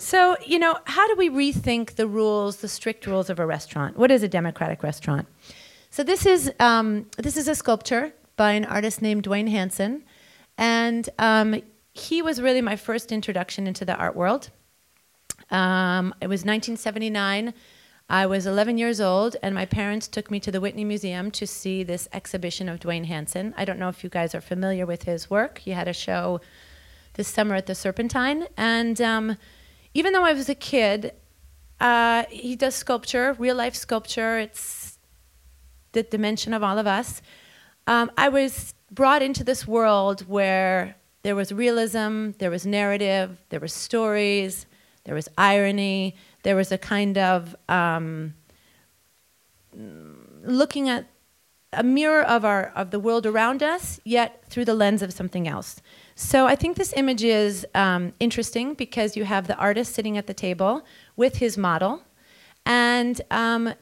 So, 0.02 0.36
you 0.44 0.58
know, 0.58 0.78
how 0.84 1.06
do 1.08 1.16
we 1.16 1.28
rethink 1.28 1.94
the 1.94 2.06
rules, 2.06 2.56
the 2.56 2.68
strict 2.68 3.06
rules 3.06 3.30
of 3.30 3.38
a 3.38 3.46
restaurant? 3.46 3.96
What 3.96 4.10
is 4.10 4.22
a 4.22 4.28
democratic 4.28 4.82
restaurant? 4.82 5.26
So 5.90 6.02
this 6.02 6.26
is 6.26 6.52
um, 6.60 7.06
this 7.16 7.36
is 7.36 7.48
a 7.48 7.54
sculpture 7.54 8.12
by 8.36 8.52
an 8.52 8.64
artist 8.64 9.00
named 9.00 9.22
Duane 9.22 9.46
Hanson, 9.46 10.04
and 10.58 11.08
um, 11.18 11.62
he 11.94 12.20
was 12.20 12.42
really 12.42 12.60
my 12.60 12.76
first 12.76 13.12
introduction 13.12 13.66
into 13.66 13.84
the 13.84 13.96
art 13.96 14.14
world. 14.14 14.50
Um, 15.50 16.14
it 16.20 16.26
was 16.26 16.40
1979. 16.40 17.54
I 18.08 18.26
was 18.26 18.46
11 18.46 18.78
years 18.78 19.00
old, 19.00 19.36
and 19.42 19.54
my 19.54 19.64
parents 19.64 20.06
took 20.06 20.30
me 20.30 20.38
to 20.40 20.52
the 20.52 20.60
Whitney 20.60 20.84
Museum 20.84 21.30
to 21.32 21.46
see 21.46 21.82
this 21.82 22.08
exhibition 22.12 22.68
of 22.68 22.78
Duane 22.78 23.04
Hanson. 23.04 23.52
I 23.56 23.64
don't 23.64 23.78
know 23.78 23.88
if 23.88 24.04
you 24.04 24.10
guys 24.10 24.34
are 24.34 24.40
familiar 24.40 24.86
with 24.86 25.04
his 25.04 25.28
work. 25.28 25.58
He 25.58 25.72
had 25.72 25.88
a 25.88 25.92
show 25.92 26.40
this 27.14 27.26
summer 27.26 27.54
at 27.54 27.66
the 27.66 27.74
Serpentine, 27.74 28.46
and 28.56 29.00
um, 29.00 29.36
even 29.96 30.12
though 30.12 30.24
I 30.24 30.34
was 30.34 30.50
a 30.50 30.54
kid, 30.54 31.12
uh, 31.80 32.24
he 32.28 32.54
does 32.54 32.74
sculpture, 32.74 33.34
real 33.38 33.56
life 33.56 33.74
sculpture. 33.74 34.38
It's 34.38 34.98
the 35.92 36.02
dimension 36.02 36.52
of 36.52 36.62
all 36.62 36.78
of 36.78 36.86
us. 36.86 37.22
Um, 37.86 38.10
I 38.18 38.28
was 38.28 38.74
brought 38.90 39.22
into 39.22 39.42
this 39.42 39.66
world 39.66 40.20
where 40.28 40.96
there 41.22 41.34
was 41.34 41.50
realism, 41.50 42.32
there 42.38 42.50
was 42.50 42.66
narrative, 42.66 43.38
there 43.48 43.58
was 43.58 43.72
stories, 43.72 44.66
there 45.04 45.14
was 45.14 45.30
irony, 45.38 46.14
there 46.42 46.56
was 46.56 46.70
a 46.70 46.76
kind 46.76 47.16
of 47.16 47.56
um, 47.70 48.34
looking 50.44 50.90
at 50.90 51.06
a 51.72 51.82
mirror 51.82 52.22
of 52.22 52.44
our 52.44 52.70
of 52.76 52.90
the 52.90 53.00
world 53.00 53.24
around 53.24 53.62
us, 53.62 53.98
yet 54.04 54.44
through 54.50 54.66
the 54.66 54.74
lens 54.74 55.00
of 55.00 55.10
something 55.14 55.48
else. 55.48 55.80
So 56.18 56.46
I 56.46 56.56
think 56.56 56.78
this 56.78 56.94
image 56.96 57.22
is 57.22 57.66
um, 57.74 58.14
interesting 58.18 58.72
because 58.72 59.16
you 59.16 59.24
have 59.24 59.46
the 59.46 59.56
artist 59.56 59.92
sitting 59.92 60.16
at 60.16 60.26
the 60.26 60.34
table 60.34 60.82
with 61.14 61.36
his 61.36 61.58
model, 61.58 62.02
and 62.64 63.20
um, 63.30 63.74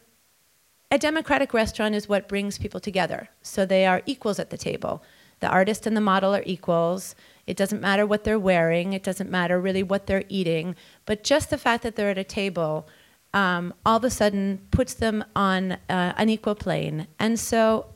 a 0.90 0.98
democratic 0.98 1.54
restaurant 1.54 1.94
is 1.94 2.08
what 2.08 2.28
brings 2.28 2.58
people 2.58 2.80
together. 2.80 3.28
So 3.42 3.64
they 3.64 3.86
are 3.86 4.02
equals 4.04 4.40
at 4.40 4.50
the 4.50 4.58
table. 4.58 5.02
The 5.38 5.48
artist 5.48 5.86
and 5.86 5.96
the 5.96 6.00
model 6.00 6.34
are 6.34 6.42
equals. 6.44 7.14
It 7.46 7.56
doesn't 7.56 7.80
matter 7.80 8.04
what 8.04 8.24
they're 8.24 8.38
wearing. 8.38 8.94
It 8.94 9.04
doesn't 9.04 9.30
matter 9.30 9.60
really 9.60 9.84
what 9.84 10.06
they're 10.06 10.24
eating. 10.28 10.74
But 11.06 11.22
just 11.22 11.50
the 11.50 11.58
fact 11.58 11.84
that 11.84 11.94
they're 11.94 12.10
at 12.10 12.18
a 12.18 12.24
table 12.24 12.88
um, 13.32 13.74
all 13.84 13.96
of 13.96 14.04
a 14.04 14.10
sudden 14.10 14.60
puts 14.70 14.94
them 14.94 15.24
on 15.34 15.72
uh, 15.72 16.14
an 16.16 16.28
equal 16.28 16.54
plane. 16.54 17.08
And 17.18 17.38
so 17.38 17.86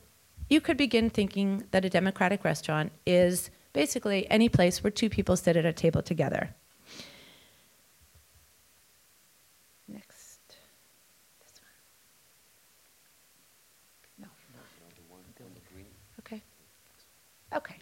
you 0.51 0.60
could 0.60 0.77
begin 0.77 1.10
thinking 1.10 1.65
that 1.70 1.85
a 1.85 1.90
democratic 1.90 2.44
restaurant 2.44 2.93
is 3.06 3.51
basically 3.79 4.29
any 4.29 4.49
place 4.49 4.83
where 4.83 4.91
two 4.91 5.09
people 5.09 5.37
sit 5.37 5.57
at 5.57 5.65
a 5.65 5.73
table 5.73 6.03
together. 6.03 6.43
Next. 9.87 10.41
Okay. 16.19 16.43
Okay. 17.55 17.77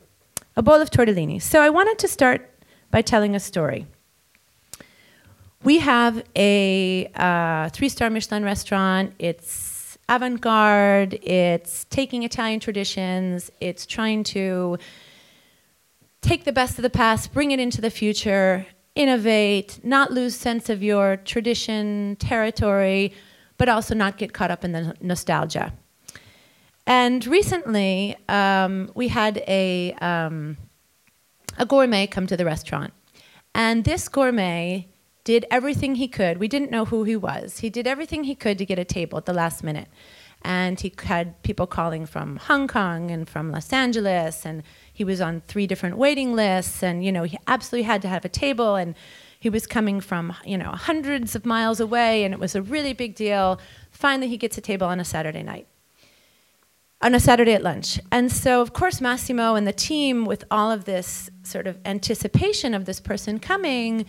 A 0.57 0.63
bowl 0.63 0.75
of 0.75 0.91
tortellini. 0.91 1.41
So 1.41 1.63
I 1.63 1.71
wanted 1.71 1.99
to 2.01 2.09
start 2.09 2.41
by 2.91 3.01
telling 3.01 3.35
a 3.35 3.41
story. 3.41 3.87
We 5.65 5.79
have 5.79 6.23
a 6.37 7.11
uh, 7.15 7.71
three 7.71 7.89
star 7.89 8.11
Michelin 8.11 8.45
restaurant. 8.45 9.15
It's 9.19 9.97
avant 10.11 10.43
garde, 10.43 11.15
it's 11.23 11.87
taking 11.89 12.23
Italian 12.23 12.61
traditions, 12.61 13.51
it's 13.61 13.87
trying 13.87 14.23
to 14.23 14.79
take 16.27 16.43
the 16.43 16.53
best 16.53 16.77
of 16.77 16.83
the 16.83 16.91
past, 16.91 17.33
bring 17.33 17.53
it 17.53 17.61
into 17.61 17.81
the 17.81 17.91
future, 17.91 18.67
innovate, 18.97 19.79
not 19.85 20.11
lose 20.11 20.35
sense 20.35 20.69
of 20.69 20.83
your 20.83 21.19
tradition, 21.19 22.17
territory, 22.17 23.13
but 23.59 23.69
also 23.69 23.95
not 23.95 24.19
get 24.19 24.33
caught 24.33 24.51
up 24.51 24.65
in 24.65 24.73
the 24.73 24.95
nostalgia. 25.01 25.73
And 26.85 27.25
recently, 27.27 28.17
um, 28.29 28.91
we 28.95 29.07
had 29.09 29.39
a, 29.47 29.93
um, 30.01 30.57
a 31.59 31.65
gourmet 31.65 32.09
come 32.09 32.27
to 32.27 32.37
the 32.37 32.45
restaurant. 32.45 32.93
And 33.55 33.85
this 33.85 34.09
gourmet 34.09 34.89
did 35.23 35.47
everything 35.51 35.95
he 35.95 36.09
could. 36.09 36.39
We 36.39 36.49
didn't 36.49 36.73
know 36.73 36.87
who 36.87 37.05
he 37.05 37.17
was. 37.17 37.61
He 37.61 37.71
did 37.71 37.87
everything 37.87 38.25
he 38.25 38.35
could 38.35 38.59
to 38.59 38.67
get 38.67 38.79
a 38.79 38.85
table 38.85 39.17
at 39.17 39.27
the 39.27 39.33
last 39.33 39.63
minute. 39.63 39.89
And 40.43 40.79
he 40.79 40.93
had 41.03 41.41
people 41.43 41.67
calling 41.67 42.05
from 42.05 42.37
Hong 42.37 42.69
Kong 42.69 43.11
and 43.11 43.29
from 43.29 43.51
Los 43.51 43.73
Angeles, 43.73 44.45
and 44.45 44.63
he 44.97 45.05
was 45.05 45.21
on 45.21 45.43
three 45.43 45.67
different 45.67 45.99
waiting 45.99 46.35
lists. 46.35 46.83
And, 46.83 47.05
you 47.05 47.13
know, 47.13 47.25
he 47.25 47.39
absolutely 47.47 47.83
had 47.83 48.01
to 48.01 48.09
have 48.09 48.25
a 48.25 48.31
table. 48.31 48.77
And 48.77 48.95
he 49.39 49.51
was 49.51 49.67
coming 49.67 50.01
from, 50.01 50.35
you 50.47 50.57
know, 50.57 50.71
hundreds 50.71 51.35
of 51.35 51.45
miles 51.45 51.81
away, 51.81 52.25
and 52.25 52.33
it 52.33 52.41
was 52.41 52.55
a 52.55 52.63
really 52.63 52.95
big 52.95 53.15
deal. 53.15 53.61
Finally, 53.91 54.29
he 54.29 54.39
gets 54.39 54.57
a 54.57 54.63
table 54.63 54.87
on 54.87 54.99
a 54.99 55.05
Saturday 55.05 55.43
night 55.43 55.67
on 57.03 57.15
a 57.15 57.21
Saturday 57.21 57.53
at 57.53 57.63
lunch. 57.63 58.01
And 58.11 58.33
so, 58.33 58.63
of 58.63 58.73
course, 58.73 59.03
Massimo 59.03 59.55
and 59.55 59.67
the 59.67 59.73
team, 59.73 60.25
with 60.25 60.45
all 60.51 60.71
of 60.71 60.87
this 60.87 61.29
sort 61.43 61.67
of 61.67 61.79
anticipation 61.85 62.73
of 62.73 62.87
this 62.87 63.01
person 63.01 63.39
coming, 63.39 64.07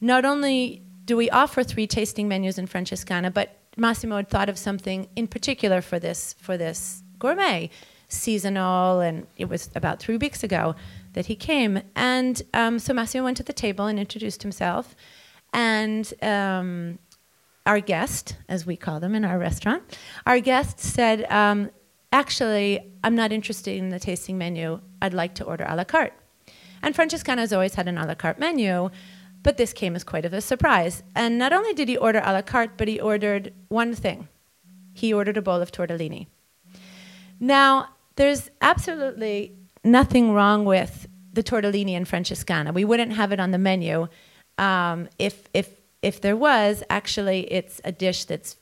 not 0.00 0.24
only 0.24 0.82
do 1.04 1.16
we 1.16 1.30
offer 1.30 1.62
three 1.62 1.86
tasting 1.86 2.26
menus 2.26 2.58
in 2.58 2.66
Francescana, 2.66 3.32
but 3.32 3.56
Massimo 3.76 4.16
had 4.16 4.28
thought 4.28 4.48
of 4.48 4.58
something 4.58 5.08
in 5.14 5.28
particular 5.28 5.80
for 5.80 6.00
this 6.00 6.34
for 6.40 6.56
this 6.56 7.04
gourmet, 7.20 7.70
seasonal, 8.08 9.00
and 9.00 9.26
it 9.36 9.48
was 9.48 9.70
about 9.74 9.98
three 9.98 10.16
weeks 10.16 10.42
ago 10.42 10.74
that 11.14 11.26
he 11.26 11.34
came. 11.34 11.82
And 11.94 12.40
um, 12.54 12.78
so 12.78 12.92
Massimo 12.92 13.24
went 13.24 13.36
to 13.38 13.42
the 13.42 13.52
table 13.52 13.86
and 13.86 13.98
introduced 13.98 14.42
himself, 14.42 14.94
and 15.52 16.12
um, 16.22 16.98
our 17.64 17.80
guest, 17.80 18.36
as 18.48 18.66
we 18.66 18.76
call 18.76 19.00
them 19.00 19.14
in 19.14 19.24
our 19.24 19.38
restaurant, 19.38 19.98
our 20.26 20.40
guest 20.40 20.78
said, 20.78 21.30
um, 21.30 21.70
"Actually, 22.12 22.92
I'm 23.02 23.14
not 23.14 23.32
interested 23.32 23.76
in 23.76 23.90
the 23.90 23.98
tasting 23.98 24.38
menu. 24.38 24.80
I'd 25.02 25.14
like 25.14 25.34
to 25.36 25.44
order 25.44 25.64
a 25.68 25.76
la 25.76 25.84
carte." 25.84 26.14
And 26.82 26.94
Francescana 26.94 27.38
has 27.38 27.52
always 27.52 27.74
had 27.74 27.88
an 27.88 27.98
a 27.98 28.06
la 28.06 28.14
carte 28.14 28.38
menu. 28.38 28.90
But 29.42 29.58
this 29.58 29.72
came 29.72 29.94
as 29.94 30.02
quite 30.02 30.24
of 30.24 30.32
a 30.32 30.40
surprise. 30.40 31.04
And 31.14 31.38
not 31.38 31.52
only 31.52 31.72
did 31.72 31.88
he 31.88 31.96
order 31.96 32.20
a 32.24 32.32
la 32.32 32.42
carte, 32.42 32.76
but 32.76 32.88
he 32.88 32.98
ordered 32.98 33.52
one 33.68 33.94
thing 33.94 34.26
he 34.96 35.12
ordered 35.12 35.36
a 35.36 35.42
bowl 35.42 35.60
of 35.60 35.70
tortellini. 35.70 36.26
Now, 37.38 37.90
there's 38.16 38.50
absolutely 38.60 39.56
nothing 39.84 40.32
wrong 40.32 40.64
with 40.64 41.06
the 41.32 41.42
tortellini 41.42 41.90
in 41.90 42.04
Francescana. 42.04 42.72
We 42.72 42.84
wouldn't 42.84 43.12
have 43.12 43.32
it 43.32 43.40
on 43.40 43.50
the 43.50 43.58
menu. 43.58 44.08
Um, 44.58 45.08
if, 45.18 45.48
if, 45.52 45.70
if 46.02 46.20
there 46.20 46.36
was, 46.36 46.82
actually, 46.88 47.52
it's 47.52 47.80
a 47.84 47.92
dish 47.92 48.24
that's 48.24 48.56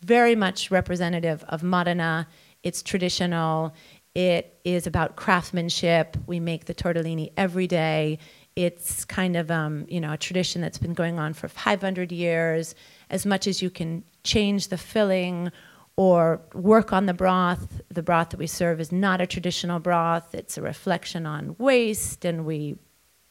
very 0.00 0.34
much 0.34 0.70
representative 0.70 1.44
of 1.48 1.62
Modena. 1.62 2.26
It's 2.62 2.82
traditional. 2.82 3.74
It 4.14 4.58
is 4.64 4.86
about 4.86 5.16
craftsmanship. 5.16 6.16
We 6.26 6.40
make 6.40 6.64
the 6.64 6.74
tortellini 6.74 7.32
every 7.36 7.66
day. 7.66 8.18
It's 8.56 9.04
kind 9.04 9.36
of 9.36 9.50
um, 9.50 9.86
you 9.88 10.00
know 10.00 10.12
a 10.12 10.16
tradition 10.16 10.60
that's 10.60 10.78
been 10.78 10.94
going 10.94 11.18
on 11.18 11.32
for 11.34 11.48
500 11.48 12.10
years. 12.10 12.74
As 13.08 13.24
much 13.24 13.46
as 13.46 13.62
you 13.62 13.70
can 13.70 14.02
change 14.24 14.68
the 14.68 14.78
filling 14.78 15.52
or 16.00 16.40
work 16.54 16.94
on 16.94 17.04
the 17.04 17.12
broth, 17.12 17.82
the 17.90 18.02
broth 18.02 18.30
that 18.30 18.38
we 18.38 18.46
serve 18.46 18.80
is 18.80 18.90
not 18.90 19.20
a 19.20 19.26
traditional 19.26 19.78
broth. 19.78 20.34
It's 20.34 20.56
a 20.56 20.62
reflection 20.62 21.26
on 21.26 21.56
waste, 21.58 22.24
and 22.24 22.46
we 22.46 22.78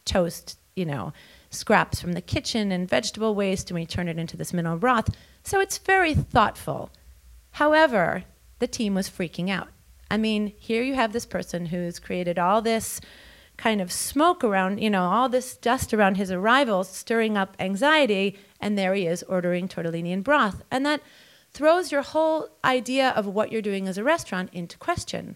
toast 0.06 0.60
you 0.76 0.86
know 0.86 1.12
scraps 1.50 2.00
from 2.00 2.14
the 2.14 2.22
kitchen 2.22 2.72
and 2.72 2.88
vegetable 2.88 3.34
waste, 3.34 3.72
and 3.72 3.80
we 3.80 3.88
turn 3.88 4.08
it 4.08 4.20
into 4.20 4.38
this 4.38 4.54
mineral 4.54 4.78
broth. 4.78 5.10
So 5.44 5.60
it's 5.60 5.80
very 5.80 6.14
thoughtful. 6.14 6.92
However, 7.54 8.26
the 8.60 8.68
team 8.68 8.94
was 8.94 9.10
freaking 9.10 9.50
out. 9.50 9.70
I 10.12 10.18
mean, 10.18 10.54
here 10.60 10.84
you 10.84 10.94
have 10.94 11.12
this 11.12 11.26
person 11.26 11.66
who's 11.66 11.98
created 11.98 12.38
all 12.38 12.62
this 12.62 13.02
kind 13.58 13.82
of 13.82 13.92
smoke 13.92 14.44
around, 14.44 14.78
you 14.78 14.92
know, 14.92 15.06
all 15.06 15.28
this 15.28 15.58
dust 15.58 15.92
around 15.92 16.18
his 16.18 16.30
arrival, 16.30 16.84
stirring 16.84 17.36
up 17.36 17.56
anxiety, 17.60 18.38
and 18.62 18.78
there 18.78 18.94
he 18.94 19.08
is 19.08 19.24
ordering 19.24 19.68
tortellini 19.68 20.14
and 20.14 20.24
broth. 20.24 20.62
And 20.70 20.86
that 20.86 21.02
throws 21.52 21.92
your 21.92 22.02
whole 22.02 22.50
idea 22.64 23.10
of 23.10 23.26
what 23.26 23.52
you're 23.52 23.62
doing 23.62 23.88
as 23.88 23.98
a 23.98 24.04
restaurant 24.04 24.50
into 24.54 24.78
question. 24.78 25.36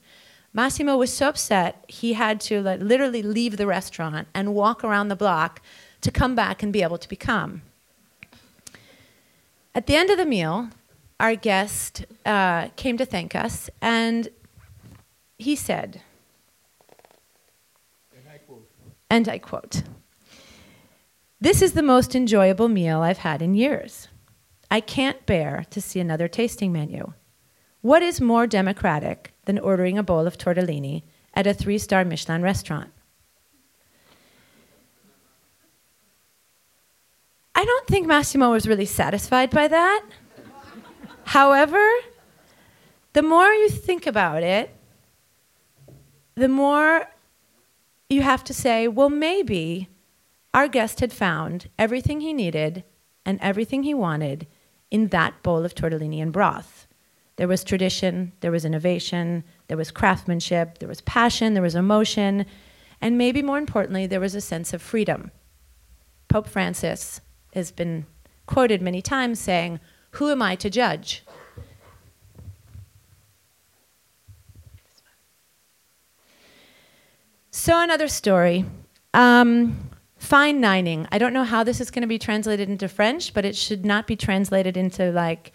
Massimo 0.53 0.95
was 0.97 1.11
so 1.11 1.29
upset, 1.29 1.83
he 1.87 2.13
had 2.13 2.39
to 2.41 2.61
like, 2.61 2.79
literally 2.79 3.23
leave 3.23 3.57
the 3.57 3.65
restaurant 3.65 4.27
and 4.33 4.53
walk 4.53 4.83
around 4.83 5.07
the 5.07 5.15
block 5.15 5.61
to 6.01 6.11
come 6.11 6.35
back 6.35 6.61
and 6.61 6.71
be 6.71 6.83
able 6.83 6.99
to 6.99 7.09
be 7.09 7.15
calm. 7.15 7.63
At 9.73 9.87
the 9.87 9.95
end 9.95 10.11
of 10.11 10.17
the 10.17 10.25
meal, 10.25 10.69
our 11.19 11.35
guest 11.35 12.05
uh, 12.25 12.67
came 12.75 12.97
to 12.97 13.05
thank 13.05 13.35
us, 13.35 13.69
and 13.81 14.29
he 15.39 15.55
said, 15.55 16.01
and 19.09 19.29
I 19.29 19.37
quote 19.37 19.83
This 21.39 21.61
is 21.61 21.73
the 21.73 21.83
most 21.83 22.15
enjoyable 22.15 22.67
meal 22.67 23.01
I've 23.01 23.19
had 23.19 23.41
in 23.41 23.53
years. 23.53 24.07
I 24.73 24.79
can't 24.79 25.23
bear 25.27 25.67
to 25.69 25.79
see 25.79 25.99
another 25.99 26.27
tasting 26.27 26.71
menu. 26.71 27.13
What 27.81 28.01
is 28.01 28.19
more 28.19 28.47
democratic 28.47 29.31
than 29.45 29.59
ordering 29.59 29.99
a 29.99 30.03
bowl 30.03 30.25
of 30.25 30.35
tortellini 30.35 31.03
at 31.35 31.45
a 31.45 31.53
three 31.53 31.77
star 31.77 32.03
Michelin 32.03 32.41
restaurant? 32.41 32.89
I 37.53 37.63
don't 37.63 37.85
think 37.85 38.07
Massimo 38.07 38.49
was 38.49 38.67
really 38.67 38.87
satisfied 38.87 39.51
by 39.51 39.67
that. 39.67 40.05
However, 41.25 41.87
the 43.13 43.21
more 43.21 43.53
you 43.53 43.69
think 43.69 44.07
about 44.07 44.41
it, 44.41 44.75
the 46.33 46.49
more 46.49 47.09
you 48.09 48.23
have 48.23 48.43
to 48.45 48.55
say, 48.55 48.87
well, 48.87 49.11
maybe 49.11 49.89
our 50.51 50.67
guest 50.67 50.99
had 50.99 51.13
found 51.13 51.69
everything 51.77 52.21
he 52.21 52.33
needed 52.33 52.83
and 53.23 53.37
everything 53.39 53.83
he 53.83 53.93
wanted 53.93 54.47
in 54.93 55.07
that 55.07 55.41
bowl 55.41 55.65
of 55.65 55.73
tortellini 55.73 56.21
and 56.21 56.31
broth. 56.31 56.87
There 57.35 57.47
was 57.47 57.63
tradition, 57.63 58.31
there 58.41 58.51
was 58.51 58.63
innovation, 58.63 59.43
there 59.67 59.75
was 59.75 59.89
craftsmanship, 59.89 60.77
there 60.77 60.87
was 60.87 61.01
passion, 61.01 61.55
there 61.55 61.63
was 61.63 61.73
emotion, 61.73 62.45
and 63.01 63.17
maybe 63.17 63.41
more 63.41 63.57
importantly, 63.57 64.05
there 64.05 64.19
was 64.19 64.35
a 64.35 64.39
sense 64.39 64.71
of 64.71 64.83
freedom. 64.83 65.31
Pope 66.27 66.47
Francis 66.47 67.21
has 67.55 67.71
been 67.71 68.05
quoted 68.45 68.83
many 68.83 69.01
times 69.01 69.39
saying, 69.39 69.79
Who 70.11 70.29
am 70.29 70.43
I 70.43 70.55
to 70.57 70.69
judge? 70.69 71.23
So, 77.49 77.81
another 77.81 78.07
story. 78.07 78.65
Um, 79.15 79.89
fine 80.23 80.61
dining. 80.61 81.05
I 81.11 81.17
don't 81.17 81.33
know 81.33 81.43
how 81.43 81.63
this 81.63 81.81
is 81.81 81.91
going 81.91 82.01
to 82.01 82.07
be 82.07 82.17
translated 82.17 82.69
into 82.69 82.87
French, 82.87 83.33
but 83.33 83.43
it 83.45 83.55
should 83.55 83.85
not 83.85 84.07
be 84.07 84.15
translated 84.15 84.77
into 84.77 85.11
like 85.11 85.53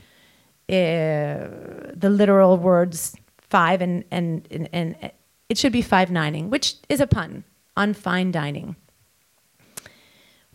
uh, 0.69 1.49
the 1.95 2.11
literal 2.11 2.59
words 2.59 3.16
five 3.39 3.81
and, 3.81 4.05
and, 4.11 4.47
and, 4.51 4.69
and 4.73 5.11
it 5.49 5.57
should 5.57 5.73
be 5.73 5.81
five 5.81 6.11
nining, 6.11 6.51
which 6.51 6.74
is 6.89 7.01
a 7.01 7.07
pun 7.07 7.45
on 7.77 7.95
fine 7.95 8.31
dining. 8.31 8.77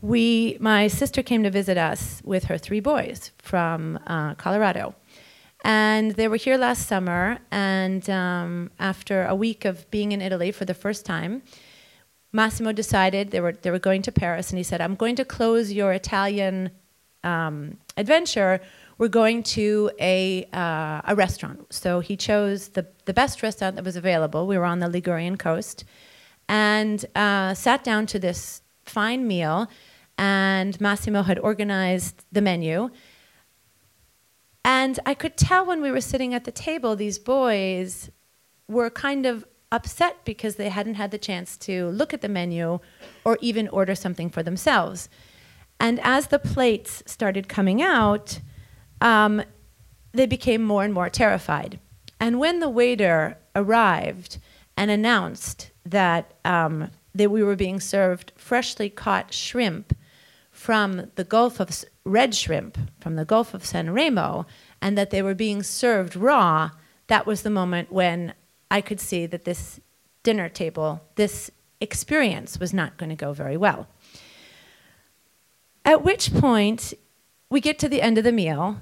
We, 0.01 0.57
my 0.59 0.87
sister 0.87 1.23
came 1.23 1.43
to 1.43 1.49
visit 1.49 1.77
us 1.77 2.21
with 2.23 2.43
her 2.45 2.57
three 2.57 2.81
boys 2.81 3.31
from 3.39 3.97
uh, 4.05 4.35
Colorado. 4.35 4.95
And 5.63 6.11
they 6.11 6.27
were 6.27 6.35
here 6.35 6.57
last 6.57 6.87
summer, 6.87 7.39
and 7.49 8.07
um, 8.09 8.69
after 8.79 9.23
a 9.23 9.33
week 9.33 9.63
of 9.63 9.89
being 9.89 10.11
in 10.11 10.21
Italy 10.21 10.51
for 10.51 10.65
the 10.65 10.73
first 10.73 11.05
time, 11.05 11.41
Massimo 12.33 12.71
decided 12.71 13.31
they 13.31 13.39
were, 13.39 13.53
they 13.53 13.71
were 13.71 13.79
going 13.79 14.01
to 14.01 14.11
Paris, 14.11 14.49
and 14.49 14.57
he 14.57 14.63
said, 14.63 14.81
I'm 14.81 14.95
going 14.95 15.15
to 15.15 15.25
close 15.25 15.71
your 15.71 15.93
Italian 15.93 16.71
um, 17.23 17.77
adventure. 17.95 18.59
We're 18.97 19.07
going 19.07 19.43
to 19.43 19.91
a, 19.99 20.45
uh, 20.51 21.01
a 21.05 21.15
restaurant. 21.15 21.71
So 21.71 21.99
he 21.99 22.17
chose 22.17 22.69
the, 22.69 22.87
the 23.05 23.13
best 23.13 23.41
restaurant 23.43 23.75
that 23.75 23.85
was 23.85 23.95
available. 23.95 24.47
We 24.47 24.57
were 24.57 24.65
on 24.65 24.79
the 24.79 24.89
Ligurian 24.89 25.37
coast, 25.37 25.85
and 26.49 27.05
uh, 27.15 27.53
sat 27.53 27.83
down 27.83 28.07
to 28.07 28.19
this 28.19 28.61
fine 28.83 29.27
meal. 29.27 29.69
And 30.17 30.79
Massimo 30.81 31.23
had 31.23 31.39
organized 31.39 32.25
the 32.31 32.41
menu 32.41 32.89
and 34.65 34.99
I 35.05 35.13
could 35.13 35.35
tell 35.35 35.65
when 35.65 35.81
we 35.81 35.91
were 35.91 36.01
sitting 36.01 36.33
at 36.33 36.45
the 36.45 36.51
table, 36.51 36.95
these 36.95 37.19
boys 37.19 38.09
were 38.67 38.89
kind 38.89 39.25
of 39.25 39.45
upset 39.73 40.23
because 40.23 40.55
they 40.55 40.69
hadn't 40.69 40.93
had 40.93 41.11
the 41.11 41.17
chance 41.17 41.57
to 41.57 41.87
look 41.89 42.13
at 42.13 42.21
the 42.21 42.29
menu 42.29 42.79
or 43.25 43.37
even 43.41 43.67
order 43.69 43.95
something 43.95 44.29
for 44.29 44.43
themselves. 44.43 45.09
And 45.79 45.99
as 46.03 46.27
the 46.27 46.39
plates 46.39 47.01
started 47.07 47.49
coming 47.49 47.81
out, 47.81 48.39
um, 49.01 49.41
they 50.11 50.27
became 50.27 50.63
more 50.63 50.83
and 50.83 50.93
more 50.93 51.09
terrified. 51.09 51.79
And 52.19 52.39
when 52.39 52.59
the 52.59 52.69
waiter 52.69 53.37
arrived 53.55 54.37
and 54.77 54.91
announced 54.91 55.71
that, 55.85 56.35
um, 56.45 56.91
that 57.15 57.31
we 57.31 57.43
were 57.43 57.55
being 57.55 57.79
served 57.79 58.31
freshly 58.35 58.89
caught 58.89 59.33
shrimp 59.33 59.97
from 60.51 61.11
the 61.15 61.23
Gulf 61.23 61.59
of 61.59 61.69
S- 61.69 61.85
red 62.05 62.35
shrimp 62.35 62.77
from 62.99 63.15
the 63.15 63.25
Gulf 63.25 63.55
of 63.55 63.65
San 63.65 63.89
Remo, 63.89 64.45
and 64.81 64.95
that 64.97 65.09
they 65.09 65.23
were 65.23 65.33
being 65.35 65.63
served 65.63 66.15
raw, 66.15 66.69
that 67.07 67.25
was 67.25 67.41
the 67.41 67.49
moment 67.49 67.91
when 67.91 68.33
I 68.73 68.81
could 68.81 68.99
see 68.99 69.27
that 69.27 69.45
this 69.45 69.79
dinner 70.23 70.49
table, 70.49 71.03
this 71.13 71.51
experience 71.79 72.59
was 72.59 72.73
not 72.73 72.97
going 72.97 73.11
to 73.11 73.15
go 73.15 73.31
very 73.31 73.55
well. 73.55 73.87
At 75.85 76.03
which 76.03 76.33
point, 76.33 76.95
we 77.51 77.61
get 77.61 77.77
to 77.79 77.87
the 77.87 78.01
end 78.01 78.17
of 78.17 78.23
the 78.23 78.31
meal, 78.31 78.79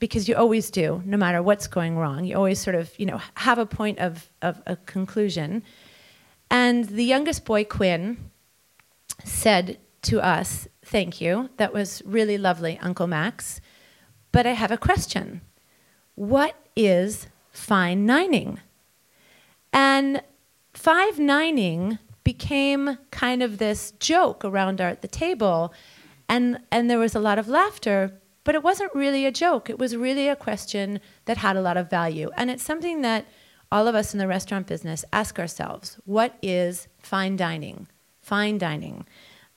because 0.00 0.28
you 0.28 0.34
always 0.34 0.72
do, 0.72 1.02
no 1.04 1.16
matter 1.16 1.40
what's 1.40 1.68
going 1.68 1.96
wrong. 1.96 2.24
You 2.24 2.36
always 2.36 2.58
sort 2.58 2.74
of, 2.74 2.90
you 2.98 3.06
know, 3.06 3.20
have 3.34 3.58
a 3.58 3.66
point 3.66 4.00
of, 4.00 4.28
of 4.42 4.60
a 4.66 4.74
conclusion. 4.74 5.62
And 6.50 6.86
the 6.86 7.04
youngest 7.04 7.44
boy, 7.44 7.62
Quinn, 7.64 8.30
said 9.24 9.78
to 10.02 10.20
us, 10.20 10.66
Thank 10.84 11.20
you. 11.20 11.50
That 11.58 11.72
was 11.72 12.02
really 12.06 12.38
lovely, 12.38 12.78
Uncle 12.80 13.06
Max. 13.06 13.60
But 14.32 14.46
I 14.46 14.52
have 14.52 14.72
a 14.72 14.78
question. 14.78 15.42
What 16.14 16.56
is 16.74 17.26
fine 17.52 18.06
nining? 18.06 18.60
And 19.72 20.22
five 20.72 21.18
nining 21.18 21.98
became 22.24 22.98
kind 23.10 23.42
of 23.42 23.58
this 23.58 23.92
joke 24.00 24.44
around 24.44 24.80
our, 24.80 24.94
the 24.94 25.08
table, 25.08 25.72
and, 26.28 26.60
and 26.70 26.90
there 26.90 26.98
was 26.98 27.14
a 27.14 27.20
lot 27.20 27.38
of 27.38 27.48
laughter, 27.48 28.12
but 28.44 28.54
it 28.54 28.62
wasn't 28.62 28.94
really 28.94 29.24
a 29.24 29.32
joke. 29.32 29.70
It 29.70 29.78
was 29.78 29.96
really 29.96 30.28
a 30.28 30.36
question 30.36 31.00
that 31.24 31.38
had 31.38 31.56
a 31.56 31.62
lot 31.62 31.76
of 31.76 31.88
value. 31.88 32.30
And 32.36 32.50
it's 32.50 32.62
something 32.62 33.02
that 33.02 33.26
all 33.70 33.86
of 33.86 33.94
us 33.94 34.12
in 34.12 34.18
the 34.18 34.28
restaurant 34.28 34.66
business 34.66 35.04
ask 35.12 35.38
ourselves 35.38 35.98
what 36.04 36.38
is 36.42 36.88
fine 36.98 37.36
dining? 37.36 37.86
Fine 38.22 38.58
dining. 38.58 39.06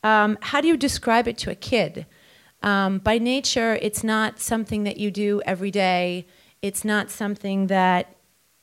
Um, 0.04 0.38
how 0.42 0.62
do 0.62 0.68
you 0.68 0.78
describe 0.78 1.28
it 1.28 1.38
to 1.40 1.52
a 1.52 1.56
kid? 1.56 2.06
Um, 2.64 3.00
by 3.00 3.18
nature, 3.18 3.78
it's 3.82 4.04
not 4.04 4.40
something 4.40 4.84
that 4.84 4.98
you 4.98 5.12
do 5.12 5.42
every 5.46 5.72
day. 5.72 6.28
It's 6.62 6.86
not 6.86 7.10
something 7.10 7.68
that 7.68 8.16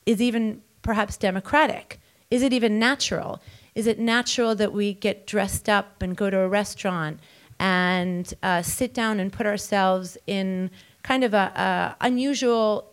is 0.05 0.21
even 0.21 0.61
perhaps 0.89 1.17
democratic. 1.17 1.99
Is 2.31 2.41
it 2.41 2.51
even 2.51 2.79
natural? 2.79 3.31
Is 3.75 3.85
it 3.85 3.99
natural 3.99 4.55
that 4.55 4.73
we 4.73 4.87
get 4.93 5.27
dressed 5.27 5.69
up 5.69 6.01
and 6.01 6.17
go 6.17 6.31
to 6.31 6.39
a 6.39 6.47
restaurant 6.47 7.19
and 7.59 8.33
uh, 8.41 8.63
sit 8.63 8.91
down 8.91 9.19
and 9.19 9.31
put 9.31 9.45
ourselves 9.45 10.17
in 10.25 10.71
kind 11.03 11.23
of 11.23 11.35
a, 11.35 11.45
a 11.67 11.95
unusual, 12.01 12.91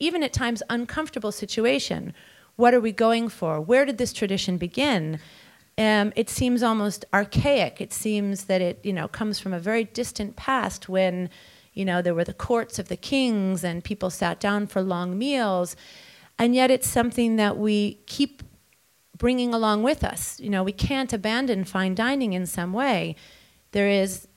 even 0.00 0.24
at 0.24 0.32
times 0.32 0.60
uncomfortable 0.68 1.30
situation? 1.30 2.14
What 2.56 2.74
are 2.74 2.80
we 2.80 2.90
going 2.90 3.28
for? 3.28 3.60
Where 3.60 3.84
did 3.84 3.98
this 3.98 4.12
tradition 4.12 4.56
begin? 4.56 5.20
um, 5.78 6.12
it 6.16 6.30
seems 6.30 6.62
almost 6.62 7.04
archaic. 7.12 7.80
It 7.80 7.92
seems 7.92 8.44
that 8.44 8.60
it, 8.60 8.80
you 8.82 8.92
know, 8.92 9.08
comes 9.08 9.38
from 9.38 9.52
a 9.52 9.60
very 9.60 9.84
distant 9.84 10.34
past 10.36 10.88
when, 10.88 11.28
you 11.74 11.84
know, 11.84 12.00
there 12.00 12.14
were 12.14 12.24
the 12.24 12.32
courts 12.32 12.78
of 12.78 12.88
the 12.88 12.96
kings 12.96 13.62
and 13.62 13.84
people 13.84 14.08
sat 14.08 14.40
down 14.40 14.66
for 14.66 14.80
long 14.80 15.18
meals, 15.18 15.76
and 16.38 16.54
yet 16.54 16.70
it's 16.70 16.88
something 16.88 17.36
that 17.36 17.56
we 17.56 17.94
keep 18.06 18.42
bringing 19.16 19.54
along 19.54 19.82
with 19.82 20.04
us. 20.04 20.38
You 20.40 20.50
know, 20.50 20.62
we 20.62 20.72
can't 20.72 21.12
abandon 21.12 21.64
fine 21.64 21.94
dining 21.94 22.32
in 22.32 22.46
some 22.46 22.72
way. 22.72 23.16
There 23.72 23.88
is 23.88 24.28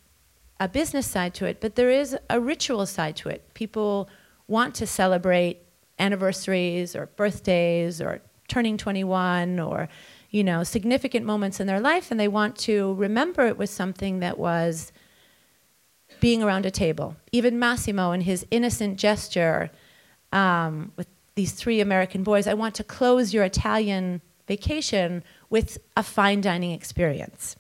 a 0.60 0.68
business 0.68 1.08
side 1.08 1.34
to 1.36 1.46
it, 1.46 1.60
but 1.62 1.76
there 1.76 1.90
is 1.90 2.18
a 2.30 2.40
ritual 2.40 2.86
side 2.86 3.16
to 3.18 3.30
it. 3.30 3.54
People 3.54 4.10
want 4.48 4.76
to 4.76 4.88
celebrate 4.88 5.60
anniversaries 6.00 6.96
or 6.96 7.08
birthdays 7.08 8.02
or 8.02 8.22
turning 8.48 8.78
21 8.78 9.60
or 9.60 9.90
you 10.32 10.44
know, 10.44 10.64
significant 10.64 11.26
moments 11.26 11.60
in 11.60 11.68
their 11.68 11.80
life, 11.80 12.12
and 12.12 12.20
they 12.20 12.28
want 12.28 12.56
to 12.56 12.94
remember 12.94 13.48
it 13.48 13.58
was 13.58 13.72
something 13.72 14.20
that 14.20 14.38
was 14.38 14.92
being 16.20 16.44
around 16.44 16.66
a 16.66 16.72
table. 16.72 17.16
Even 17.32 17.58
Massimo 17.58 18.12
and 18.12 18.24
his 18.24 18.46
innocent 18.52 18.98
gesture 18.98 19.72
um, 20.32 20.92
with 20.96 21.08
these 21.40 21.54
three 21.54 21.80
American 21.80 22.22
boys, 22.22 22.48
I 22.48 22.54
want 22.54 22.76
to 22.76 22.84
close 22.84 23.34
your 23.34 23.46
Italian 23.46 24.22
vacation 24.46 25.24
with 25.50 25.78
a 25.96 26.04
fine 26.04 26.42
dining 26.42 26.72
experience. 26.72 27.56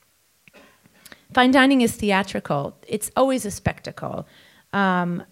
Fine 1.33 1.51
dining 1.51 1.79
is 1.79 1.93
theatrical. 1.95 2.75
It's 2.85 3.09
always 3.15 3.45
a 3.45 3.51
spectacle. 3.51 4.27
Um, 4.73 5.23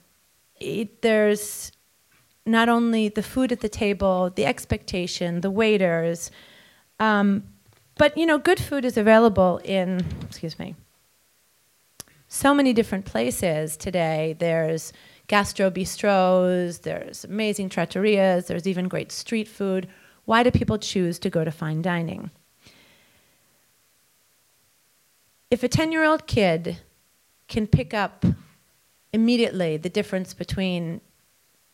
it, 0.61 1.01
there's 1.01 1.73
not 2.45 2.69
only 2.69 3.09
the 3.09 3.21
food 3.21 3.51
at 3.51 3.59
the 3.59 3.67
table, 3.67 4.31
the 4.33 4.45
expectation, 4.45 5.41
the 5.41 5.51
waiters, 5.51 6.31
um, 7.01 7.43
but 7.97 8.17
you 8.17 8.25
know, 8.25 8.37
good 8.37 8.61
food 8.61 8.85
is 8.85 8.95
available 8.95 9.59
in, 9.65 10.05
excuse 10.21 10.57
me, 10.57 10.73
so 12.29 12.53
many 12.53 12.71
different 12.71 13.03
places 13.03 13.75
today. 13.75 14.37
There's 14.39 14.93
gastro 15.27 15.69
bistros, 15.69 16.81
there's 16.81 17.23
amazing 17.25 17.69
trattorias, 17.69 18.47
there's 18.47 18.67
even 18.67 18.87
great 18.87 19.11
street 19.11 19.47
food. 19.47 19.87
Why 20.25 20.43
do 20.43 20.51
people 20.51 20.77
choose 20.77 21.19
to 21.19 21.29
go 21.29 21.43
to 21.43 21.51
fine 21.51 21.81
dining? 21.81 22.31
If 25.49 25.63
a 25.63 25.67
10 25.67 25.91
year 25.91 26.03
old 26.03 26.27
kid 26.27 26.77
can 27.47 27.67
pick 27.67 27.93
up 27.93 28.25
immediately 29.13 29.77
the 29.77 29.89
difference 29.89 30.33
between 30.33 30.99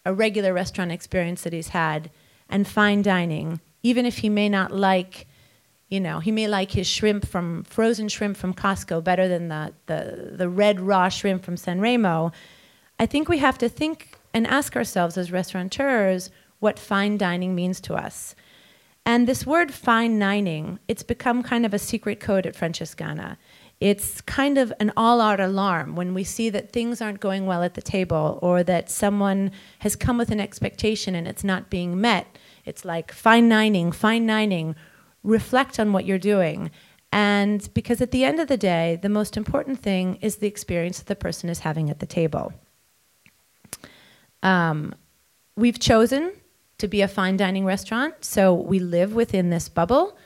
a 0.06 0.14
regular 0.14 0.54
restaurant 0.54 0.92
experience 0.92 1.44
that 1.44 1.54
he's 1.54 1.70
had 1.70 2.12
and 2.50 2.68
fine 2.68 3.02
dining, 3.02 3.60
even 3.82 4.06
if 4.06 4.20
he 4.20 4.30
may 4.30 4.50
not 4.50 4.72
like, 4.72 5.28
you 5.90 6.00
know, 6.00 6.20
he 6.20 6.32
may 6.32 6.48
like 6.48 6.72
his 6.72 6.88
shrimp 6.88 7.26
from 7.26 7.64
frozen 7.64 8.08
shrimp 8.08 8.38
from 8.38 8.54
Costco 8.54 9.04
better 9.04 9.28
than 9.28 9.48
the, 9.48 9.74
the, 9.88 10.34
the 10.38 10.50
red 10.50 10.80
raw 10.80 11.10
shrimp 11.10 11.44
from 11.44 11.58
San 11.58 11.82
Remo. 11.82 12.32
I 13.00 13.06
think 13.06 13.28
we 13.28 13.40
have 13.40 13.58
to 13.60 13.70
think 13.70 14.18
and 14.34 14.48
ask 14.48 14.76
ourselves 14.76 15.18
as 15.18 15.32
restaurateurs 15.32 16.30
what 16.60 16.80
fine 16.80 17.18
dining 17.18 17.54
means 17.54 17.82
to 17.82 17.94
us. 17.94 18.36
And 19.06 19.28
this 19.28 19.46
word 19.46 19.74
fine 19.74 20.18
dining, 20.18 20.80
it's 20.88 21.04
become 21.04 21.44
kind 21.44 21.66
of 21.66 21.74
a 21.74 21.80
secret 21.80 22.20
code 22.20 22.46
at 22.46 22.56
Francescana. 22.56 23.38
It's 23.82 24.22
kind 24.22 24.58
of 24.58 24.72
an 24.80 24.94
all 24.96 25.20
out 25.20 25.42
alarm 25.42 25.96
when 25.96 26.14
we 26.14 26.24
see 26.24 26.50
that 26.52 26.72
things 26.72 27.02
aren't 27.02 27.20
going 27.20 27.46
well 27.46 27.64
at 27.64 27.74
the 27.74 27.82
table 27.82 28.40
or 28.42 28.64
that 28.64 28.90
someone 28.90 29.52
has 29.80 29.98
come 29.98 30.18
with 30.18 30.32
an 30.32 30.40
expectation 30.40 31.16
and 31.16 31.28
it's 31.28 31.44
not 31.44 31.70
being 31.70 32.00
met. 32.00 32.38
It's 32.64 32.86
like 32.86 33.12
fine 33.12 33.50
dining, 33.50 33.92
fine 33.92 34.26
dining, 34.26 34.76
reflect 35.22 35.82
on 35.82 35.92
what 35.92 36.06
you're 36.06 36.18
doing. 36.18 36.72
And 37.12 37.70
because 37.74 38.00
at 38.00 38.12
the 38.12 38.24
end 38.24 38.40
of 38.40 38.48
the 38.48 38.58
day, 38.58 39.00
the 39.02 39.10
most 39.10 39.36
important 39.36 39.80
thing 39.80 40.16
is 40.22 40.38
the 40.38 40.48
experience 40.48 41.00
that 41.00 41.08
the 41.08 41.16
person 41.16 41.50
is 41.50 41.60
having 41.60 41.90
at 41.90 42.00
the 42.00 42.06
table. 42.06 42.54
Um, 44.44 44.94
we've 45.56 45.80
chosen 45.80 46.34
to 46.78 46.88
be 46.88 47.02
a 47.02 47.08
fine 47.08 47.38
dining 47.38 47.66
restaurant, 47.66 48.24
so 48.24 48.54
we 48.54 48.78
live 48.78 49.16
within 49.16 49.50
this 49.50 49.70
bubble. 49.70 50.18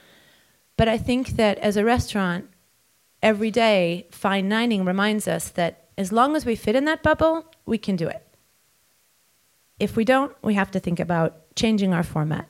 But 0.75 0.87
I 0.87 0.97
think 0.97 1.29
that 1.37 1.57
as 1.59 1.77
a 1.77 1.85
restaurant, 1.85 2.49
every 3.21 3.51
day, 3.51 4.07
fine 4.11 4.49
dining 4.49 4.83
reminds 4.83 5.27
us 5.27 5.49
that 5.49 5.89
as 5.97 6.11
long 6.11 6.35
as 6.35 6.45
we 6.45 6.55
fit 6.55 6.75
in 6.75 6.85
that 6.85 7.03
bubble, 7.03 7.45
we 7.65 7.77
can 7.77 7.95
do 7.95 8.07
it. 8.07 8.23
If 9.79 9.95
we 9.95 10.03
don't, 10.03 10.35
we 10.41 10.55
have 10.55 10.71
to 10.71 10.79
think 10.79 10.99
about 10.99 11.55
changing 11.55 11.93
our 11.93 12.03
format. 12.03 12.47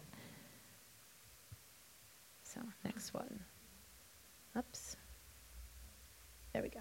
So, 2.44 2.62
next 2.86 3.14
one. 3.14 3.42
Oops. 4.58 4.96
There 6.54 6.62
we 6.64 6.70
go. 6.70 6.80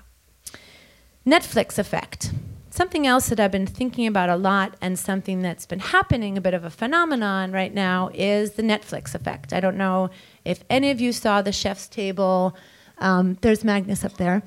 Netflix 1.27 1.79
effect. 1.79 2.33
Something 2.77 3.07
else 3.07 3.31
that 3.31 3.41
I've 3.41 3.53
been 3.53 3.67
thinking 3.67 4.07
about 4.07 4.29
a 4.29 4.37
lot 4.37 4.77
and 4.83 4.99
something 4.99 5.41
that's 5.41 5.65
been 5.65 5.79
happening, 5.79 6.37
a 6.37 6.43
bit 6.43 6.53
of 6.53 6.63
a 6.63 6.69
phenomenon 6.69 7.51
right 7.51 7.73
now, 7.73 8.11
is 8.13 8.51
the 8.53 8.63
Netflix 8.63 9.15
effect. 9.15 9.55
I 9.55 9.61
don't 9.61 9.79
know 9.79 10.11
if 10.45 10.63
any 10.69 10.91
of 10.91 11.01
you 11.01 11.13
saw 11.13 11.41
the 11.41 11.53
chef's 11.53 11.89
table. 11.89 12.55
Um, 12.99 13.39
there's 13.41 13.65
Magnus 13.65 14.05
up 14.05 14.19
there. 14.19 14.43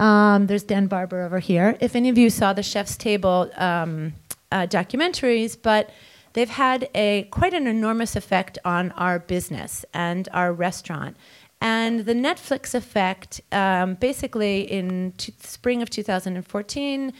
Um, 0.00 0.46
there's 0.46 0.62
Dan 0.62 0.86
Barber 0.86 1.24
over 1.24 1.40
here. 1.40 1.76
If 1.78 1.94
any 1.94 2.08
of 2.08 2.16
you 2.16 2.30
saw 2.30 2.54
the 2.54 2.62
chef's 2.62 2.96
table 2.96 3.50
um, 3.56 4.14
uh, 4.50 4.66
documentaries, 4.66 5.54
but 5.60 5.90
they've 6.32 6.48
had 6.48 6.88
a 6.94 7.24
quite 7.24 7.52
an 7.52 7.66
enormous 7.66 8.16
effect 8.16 8.56
on 8.64 8.92
our 8.92 9.18
business 9.18 9.84
and 9.92 10.26
our 10.32 10.54
restaurant. 10.54 11.18
And 11.60 12.06
the 12.06 12.14
Netflix 12.14 12.74
effect, 12.74 13.42
um, 13.52 13.96
basically 13.96 14.62
in 14.72 15.12
t- 15.18 15.34
spring 15.38 15.82
of 15.82 15.90
2014, 15.90 17.12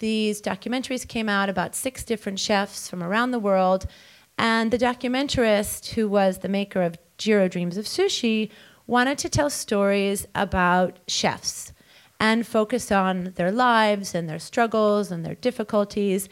these 0.00 0.42
documentaries 0.42 1.06
came 1.06 1.28
out 1.28 1.48
about 1.48 1.76
six 1.76 2.02
different 2.02 2.40
chefs 2.40 2.88
from 2.88 3.02
around 3.02 3.30
the 3.30 3.38
world. 3.38 3.86
And 4.36 4.70
the 4.70 4.78
documentarist, 4.78 5.90
who 5.90 6.08
was 6.08 6.38
the 6.38 6.48
maker 6.48 6.82
of 6.82 6.98
Jiro 7.18 7.48
Dreams 7.48 7.76
of 7.76 7.84
Sushi, 7.84 8.50
wanted 8.86 9.18
to 9.18 9.28
tell 9.28 9.50
stories 9.50 10.26
about 10.34 10.98
chefs 11.06 11.72
and 12.18 12.46
focus 12.46 12.90
on 12.90 13.32
their 13.36 13.52
lives 13.52 14.14
and 14.14 14.28
their 14.28 14.38
struggles 14.38 15.10
and 15.10 15.24
their 15.24 15.36
difficulties. 15.36 16.28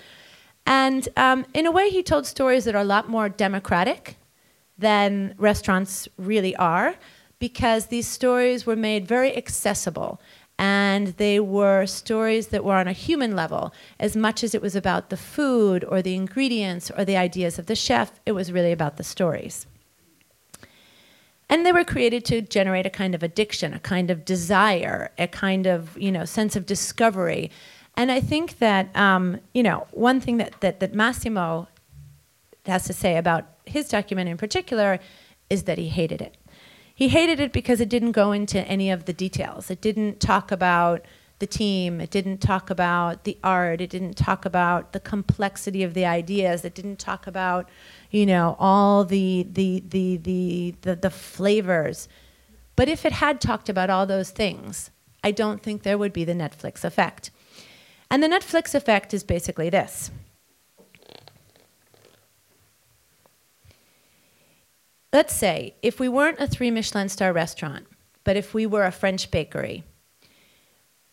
And 0.67 1.09
um, 1.17 1.47
in 1.55 1.67
a 1.67 1.71
way, 1.71 1.91
he 1.91 2.03
told 2.03 2.27
stories 2.27 2.65
that 2.65 2.75
are 2.75 2.83
a 2.83 2.85
lot 2.85 3.09
more 3.09 3.29
democratic 3.29 4.17
than 4.77 5.35
restaurants 5.39 6.09
really 6.17 6.57
are 6.57 6.95
because 7.39 7.87
these 7.87 8.07
stories 8.07 8.67
were 8.67 8.77
made 8.77 9.07
very 9.07 9.37
accessible 9.37 10.21
and 10.59 11.09
they 11.19 11.39
were 11.39 11.87
stories 11.87 12.49
that 12.49 12.65
were 12.65 12.75
on 12.75 12.89
a 12.89 12.93
human 12.93 13.37
level. 13.37 13.73
As 14.01 14.17
much 14.17 14.43
as 14.43 14.55
it 14.55 14.63
was 14.63 14.75
about 14.75 15.09
the 15.09 15.17
food 15.17 15.85
or 15.85 16.03
the 16.03 16.17
ingredients 16.17 16.91
or 16.97 17.05
the 17.05 17.17
ideas 17.17 17.59
of 17.59 17.67
the 17.67 17.77
chef 17.77 18.21
it 18.27 18.33
was 18.33 18.53
really 18.53 18.73
about 18.73 18.97
the 18.97 19.05
stories. 19.05 19.67
And 21.49 21.65
they 21.65 21.73
were 21.73 21.85
created 21.85 22.25
to 22.27 22.43
generate 22.43 22.85
a 22.85 22.91
kind 22.91 23.15
of 23.15 23.23
addiction 23.23 23.73
a 23.73 23.79
kind 23.79 24.11
of 24.11 24.25
desire 24.25 25.11
a 25.17 25.29
kind 25.29 25.67
of 25.67 25.97
you 25.97 26.11
know 26.11 26.25
sense 26.25 26.57
of 26.57 26.67
discovery. 26.67 27.51
And 27.97 28.13
i 28.13 28.21
think 28.21 28.59
that 28.59 28.95
um, 28.97 29.41
you 29.55 29.63
know 29.63 29.87
one 29.93 30.21
thing 30.21 30.39
that, 30.39 30.61
that, 30.61 30.81
that 30.81 30.95
massimo 30.95 31.69
has 32.67 32.85
to 32.85 32.93
say 32.93 33.17
about 33.17 33.47
his 33.65 33.89
document 33.89 34.29
in 34.29 34.37
particular 34.37 34.99
is 35.49 35.63
that 35.65 35.79
he 35.79 35.89
hated 35.89 36.21
it 36.21 36.37
he 36.99 37.07
hated 37.07 37.39
it 37.39 37.53
because 37.53 37.81
it 37.81 37.89
didn't 37.89 38.11
go 38.11 38.33
into 38.33 38.59
any 38.67 38.91
of 38.91 39.05
the 39.05 39.13
details. 39.13 39.71
It 39.71 39.81
didn't 39.81 40.19
talk 40.19 40.51
about 40.51 41.05
the 41.39 41.47
team. 41.47 42.01
It 42.01 42.11
didn't 42.11 42.39
talk 42.39 42.71
about 42.71 43.23
the 43.23 43.39
art. 43.45 43.81
It 43.81 43.89
didn't 43.89 44.17
talk 44.17 44.45
about 44.45 44.93
the 44.93 44.99
complexity 44.99 45.85
of 45.85 45.95
the 45.95 46.05
ideas. 46.05 46.65
It 46.65 46.75
didn't 46.75 46.99
talk 46.99 47.29
about, 47.29 47.69
you 48.11 48.27
know, 48.27 48.57
all 48.59 49.05
the 49.05 49.47
the 49.49 49.85
the 49.89 50.17
the 50.17 50.75
the, 50.81 50.97
the 50.97 51.11
flavors. 51.11 52.09
But 52.75 52.89
if 52.89 53.07
it 53.07 53.13
had 53.13 53.41
talked 53.41 53.69
about 53.69 53.91
all 53.91 54.05
those 54.05 54.31
things, 54.31 54.91
I 55.23 55.31
don't 55.31 55.63
think 55.63 55.85
there 55.85 55.99
would 55.99 56.13
be 56.13 56.25
the 56.25 56.33
Netflix 56.33 56.83
effect. 56.83 57.31
And 58.11 58.25
the 58.25 58.29
Netflix 58.29 58.75
effect 58.75 59.15
is 59.15 59.23
basically 59.23 59.71
this. 59.71 60.11
Let's 65.13 65.35
say 65.35 65.75
if 65.83 66.01
we 66.01 66.09
weren't 66.09 66.41
a 66.41 66.47
three 66.47 66.71
Michelin 66.71 67.09
star 67.09 67.33
restaurant, 67.33 67.87
but 68.25 68.37
if 68.37 68.55
we 68.55 68.67
were 68.67 68.85
a 68.85 68.93
French 68.93 69.31
bakery, 69.31 69.85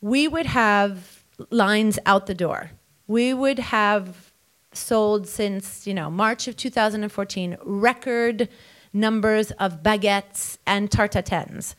we 0.01 0.27
would 0.27 0.45
have 0.45 1.23
lines 1.49 1.99
out 2.05 2.27
the 2.27 2.33
door. 2.33 2.71
We 3.07 3.33
would 3.33 3.59
have 3.59 4.33
sold 4.73 5.27
since, 5.27 5.87
you 5.87 5.93
know, 5.93 6.09
March 6.09 6.47
of 6.47 6.57
2014 6.57 7.57
record 7.63 8.49
numbers 8.93 9.51
of 9.51 9.83
baguettes 9.83 10.57
and 10.65 10.89
tarte. 10.89 11.75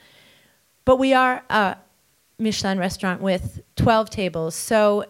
But 0.85 0.97
we 0.97 1.13
are 1.13 1.43
a 1.51 1.77
Michelin 2.39 2.79
restaurant 2.79 3.21
with 3.21 3.63
12 3.77 4.11
tables. 4.11 4.55
So 4.55 5.05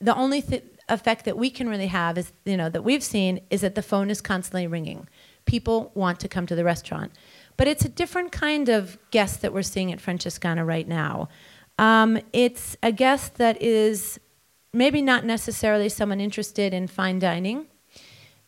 the 0.00 0.14
only 0.14 0.42
th- 0.42 0.64
effect 0.88 1.24
that 1.26 1.36
we 1.36 1.50
can 1.50 1.68
really 1.68 1.86
have 1.86 2.18
is, 2.18 2.32
you 2.44 2.56
know, 2.56 2.68
that 2.68 2.82
we've 2.82 3.02
seen 3.02 3.40
is 3.50 3.60
that 3.60 3.74
the 3.74 3.82
phone 3.82 4.10
is 4.10 4.20
constantly 4.20 4.66
ringing 4.66 5.06
people 5.44 5.90
want 5.94 6.20
to 6.20 6.28
come 6.28 6.46
to 6.46 6.54
the 6.54 6.64
restaurant. 6.64 7.12
But 7.56 7.68
it's 7.68 7.84
a 7.84 7.88
different 7.88 8.32
kind 8.32 8.68
of 8.68 8.98
guest 9.10 9.42
that 9.42 9.52
we're 9.52 9.62
seeing 9.62 9.92
at 9.92 9.98
Francescana 9.98 10.66
right 10.66 10.88
now. 10.88 11.28
Um, 11.78 12.18
it's 12.32 12.76
a 12.82 12.92
guest 12.92 13.36
that 13.36 13.60
is 13.60 14.20
maybe 14.72 15.02
not 15.02 15.24
necessarily 15.24 15.88
someone 15.88 16.20
interested 16.20 16.72
in 16.72 16.86
fine 16.86 17.18
dining, 17.18 17.66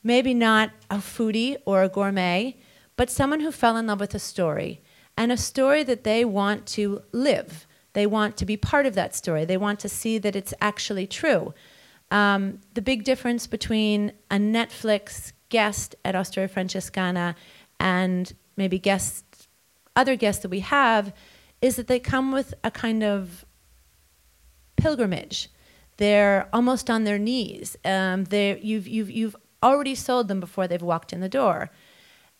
maybe 0.03 0.35
not 0.35 0.71
a 0.91 0.97
foodie 0.97 1.57
or 1.65 1.83
a 1.83 1.89
gourmet, 1.89 2.57
but 2.97 3.11
someone 3.11 3.41
who 3.41 3.51
fell 3.51 3.77
in 3.77 3.87
love 3.87 4.01
with 4.01 4.15
a 4.15 4.19
story 4.19 4.81
and 5.17 5.33
a 5.33 5.37
story 5.37 5.83
that 5.83 6.05
they 6.05 6.25
want 6.25 6.67
to 6.67 7.03
live. 7.13 7.67
They 7.95 8.07
want 8.07 8.37
to 8.39 8.47
be 8.47 8.57
part 8.57 8.87
of 8.87 8.95
that 8.95 9.15
story. 9.15 9.45
They 9.45 9.57
want 9.57 9.81
to 9.81 9.89
see 9.89 10.19
that 10.19 10.37
it's 10.37 10.55
actually 10.61 11.07
true. 11.07 11.53
Um, 12.11 12.61
the 12.75 12.83
big 12.83 13.05
difference 13.05 13.47
between 13.47 14.13
a 14.31 14.37
Netflix 14.37 15.33
guest 15.53 15.95
at 16.03 16.17
Osteria 16.17 16.49
Francescana 16.49 17.35
and 17.79 18.33
maybe 18.57 18.79
guests, 18.79 19.47
other 19.95 20.17
guests 20.17 20.43
that 20.43 20.49
we 20.49 20.61
have, 20.61 21.13
is 21.61 21.77
that 21.77 21.87
they 21.87 22.01
come 22.01 22.33
with 22.33 22.55
a 22.65 22.71
kind 22.71 23.05
of 23.05 23.45
pilgrimage. 24.77 25.51
They're 25.99 26.49
almost 26.53 26.89
on 26.89 27.05
their 27.05 27.19
knees. 27.19 27.77
Um, 27.85 28.25
you've, 28.33 28.89
you've, 28.89 29.11
you've 29.11 29.37
already 29.63 29.95
sold 29.95 30.29
them 30.29 30.41
before 30.41 30.67
they've 30.67 30.83
walked 30.83 31.13
in 31.13 31.21
the 31.21 31.29
door. 31.29 31.71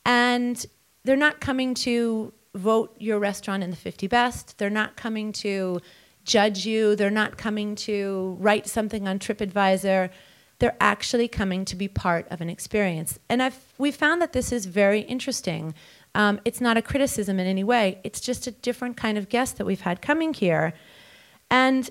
And 0.07 0.65
they're 1.05 1.15
not 1.15 1.39
coming 1.41 1.75
to 1.75 2.33
vote 2.55 2.97
your 2.99 3.19
restaurant 3.19 3.63
in 3.63 3.71
the 3.71 3.77
50 3.77 4.07
best. 4.07 4.57
They're 4.57 4.71
not 4.71 4.97
coming 4.97 5.33
to 5.45 5.81
judge 6.25 6.65
you. 6.65 6.97
They're 6.97 7.11
not 7.11 7.37
coming 7.37 7.75
to 7.75 8.37
write 8.41 8.67
something 8.67 9.07
on 9.07 9.19
TripAdvisor 9.19 10.09
they're 10.63 10.77
actually 10.81 11.27
coming 11.27 11.65
to 11.65 11.75
be 11.75 11.89
part 11.89 12.25
of 12.31 12.41
an 12.41 12.49
experience. 12.49 13.19
And 13.29 13.43
I've, 13.43 13.59
we 13.79 13.91
found 13.91 14.23
that 14.23 14.33
this 14.33 14.53
is 14.53 14.67
very 14.67 15.01
interesting. 15.01 15.75
Um, 16.15 16.41
it's 16.45 16.61
not 16.61 16.77
a 16.77 16.83
criticism 16.83 17.41
in 17.41 17.49
any 17.49 17.65
way, 17.65 17.99
it's 18.05 18.21
just 18.21 18.47
a 18.47 18.53
different 18.53 18.97
kind 18.97 19.19
of 19.19 19.29
guest 19.29 19.59
that 19.59 19.67
we've 19.67 19.81
had 19.81 20.01
coming 20.01 20.33
here. 20.33 20.73
And 21.51 21.91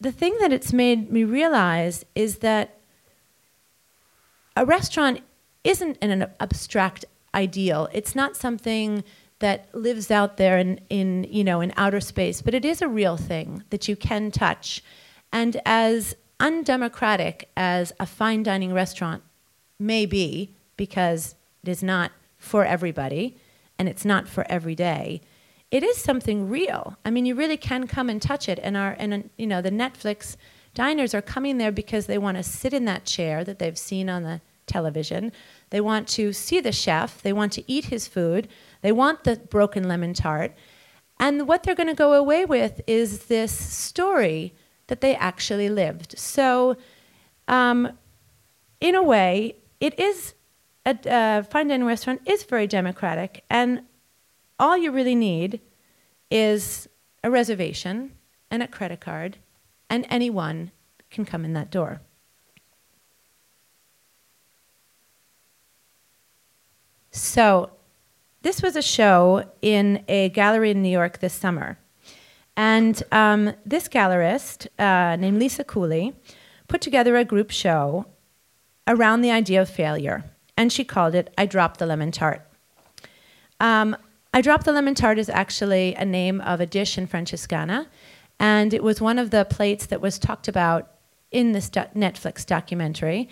the 0.00 0.12
thing 0.12 0.36
that 0.38 0.52
it's 0.52 0.72
made 0.72 1.10
me 1.10 1.24
realize 1.24 2.04
is 2.14 2.38
that 2.38 2.78
a 4.56 4.64
restaurant 4.64 5.18
isn't 5.64 5.98
an 6.00 6.30
abstract 6.38 7.04
ideal. 7.34 7.88
It's 7.92 8.14
not 8.14 8.36
something 8.36 9.02
that 9.40 9.74
lives 9.74 10.08
out 10.12 10.36
there 10.36 10.56
in, 10.56 10.80
in, 10.88 11.26
you 11.28 11.42
know, 11.42 11.60
in 11.60 11.72
outer 11.76 12.00
space, 12.00 12.42
but 12.42 12.54
it 12.54 12.64
is 12.64 12.80
a 12.80 12.86
real 12.86 13.16
thing 13.16 13.64
that 13.70 13.88
you 13.88 13.96
can 13.96 14.30
touch. 14.30 14.84
And 15.32 15.60
as 15.66 16.14
undemocratic 16.44 17.50
as 17.56 17.92
a 17.98 18.04
fine 18.04 18.42
dining 18.42 18.74
restaurant 18.74 19.22
may 19.78 20.04
be, 20.04 20.54
because 20.76 21.34
it 21.62 21.70
is 21.70 21.82
not 21.82 22.12
for 22.36 22.66
everybody 22.66 23.38
and 23.78 23.88
it's 23.88 24.04
not 24.04 24.28
for 24.28 24.44
every 24.50 24.74
day, 24.74 25.22
it 25.70 25.82
is 25.82 25.96
something 25.96 26.48
real. 26.48 26.98
I 27.04 27.10
mean, 27.10 27.24
you 27.24 27.34
really 27.34 27.56
can 27.56 27.86
come 27.86 28.10
and 28.10 28.20
touch 28.20 28.48
it. 28.48 28.60
And 28.62 28.76
our, 28.76 28.94
and 28.98 29.30
you 29.38 29.46
know, 29.46 29.62
the 29.62 29.70
Netflix 29.70 30.36
diners 30.74 31.14
are 31.14 31.22
coming 31.22 31.56
there 31.56 31.72
because 31.72 32.06
they 32.06 32.18
want 32.18 32.36
to 32.36 32.42
sit 32.42 32.74
in 32.74 32.84
that 32.84 33.06
chair 33.06 33.42
that 33.42 33.58
they've 33.58 33.78
seen 33.78 34.10
on 34.10 34.22
the 34.22 34.42
television. 34.66 35.32
They 35.70 35.80
want 35.80 36.06
to 36.08 36.32
see 36.32 36.60
the 36.60 36.72
chef. 36.72 37.22
They 37.22 37.32
want 37.32 37.52
to 37.54 37.64
eat 37.66 37.86
his 37.86 38.06
food. 38.06 38.48
They 38.82 38.92
want 38.92 39.24
the 39.24 39.36
broken 39.36 39.88
lemon 39.88 40.12
tart. 40.12 40.52
And 41.18 41.48
what 41.48 41.62
they're 41.62 41.74
going 41.74 41.88
to 41.88 41.94
go 41.94 42.12
away 42.12 42.44
with 42.44 42.82
is 42.86 43.26
this 43.26 43.52
story 43.52 44.54
that 44.86 45.00
they 45.00 45.14
actually 45.14 45.68
lived. 45.68 46.18
So, 46.18 46.76
um, 47.48 47.98
in 48.80 48.94
a 48.94 49.02
way, 49.02 49.56
it 49.80 49.98
is 49.98 50.34
a 50.86 50.90
uh, 51.10 51.42
fine 51.42 51.68
dining 51.68 51.86
restaurant 51.86 52.20
is 52.26 52.42
very 52.44 52.66
democratic, 52.66 53.44
and 53.48 53.82
all 54.58 54.76
you 54.76 54.90
really 54.92 55.14
need 55.14 55.60
is 56.30 56.88
a 57.22 57.30
reservation 57.30 58.12
and 58.50 58.62
a 58.62 58.68
credit 58.68 59.00
card, 59.00 59.38
and 59.88 60.06
anyone 60.10 60.70
can 61.10 61.24
come 61.24 61.44
in 61.44 61.54
that 61.54 61.70
door. 61.70 62.00
So, 67.10 67.70
this 68.42 68.60
was 68.60 68.76
a 68.76 68.82
show 68.82 69.50
in 69.62 70.04
a 70.08 70.28
gallery 70.30 70.70
in 70.72 70.82
New 70.82 70.90
York 70.90 71.20
this 71.20 71.32
summer. 71.32 71.78
And 72.56 73.02
um, 73.10 73.52
this 73.66 73.88
gallerist, 73.88 74.68
uh, 74.78 75.16
named 75.16 75.38
Lisa 75.38 75.64
Cooley, 75.64 76.14
put 76.68 76.80
together 76.80 77.16
a 77.16 77.24
group 77.24 77.50
show 77.50 78.06
around 78.86 79.22
the 79.22 79.30
idea 79.30 79.60
of 79.60 79.68
failure. 79.68 80.24
And 80.56 80.72
she 80.72 80.84
called 80.84 81.14
it 81.14 81.32
I 81.36 81.46
Dropped 81.46 81.78
the 81.78 81.86
Lemon 81.86 82.12
Tart. 82.12 82.42
Um, 83.60 83.96
I 84.32 84.40
Dropped 84.40 84.64
the 84.64 84.72
Lemon 84.72 84.94
Tart 84.94 85.18
is 85.18 85.28
actually 85.28 85.94
a 85.94 86.04
name 86.04 86.40
of 86.40 86.60
a 86.60 86.66
dish 86.66 86.96
in 86.96 87.08
Francescana. 87.08 87.86
And 88.38 88.74
it 88.74 88.82
was 88.82 89.00
one 89.00 89.18
of 89.18 89.30
the 89.30 89.44
plates 89.44 89.86
that 89.86 90.00
was 90.00 90.18
talked 90.18 90.48
about 90.48 90.90
in 91.30 91.52
this 91.52 91.68
do- 91.68 91.80
Netflix 91.96 92.46
documentary. 92.46 93.28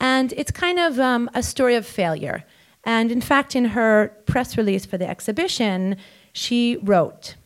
And 0.00 0.32
it's 0.32 0.50
kind 0.50 0.78
of 0.78 0.98
um, 0.98 1.30
a 1.34 1.42
story 1.42 1.76
of 1.76 1.86
failure. 1.86 2.44
And 2.84 3.10
in 3.10 3.20
fact, 3.20 3.56
in 3.56 3.66
her 3.66 4.16
press 4.26 4.56
release 4.56 4.84
for 4.84 4.98
the 4.98 5.08
exhibition, 5.08 5.96
she 6.32 6.76
wrote, 6.82 7.36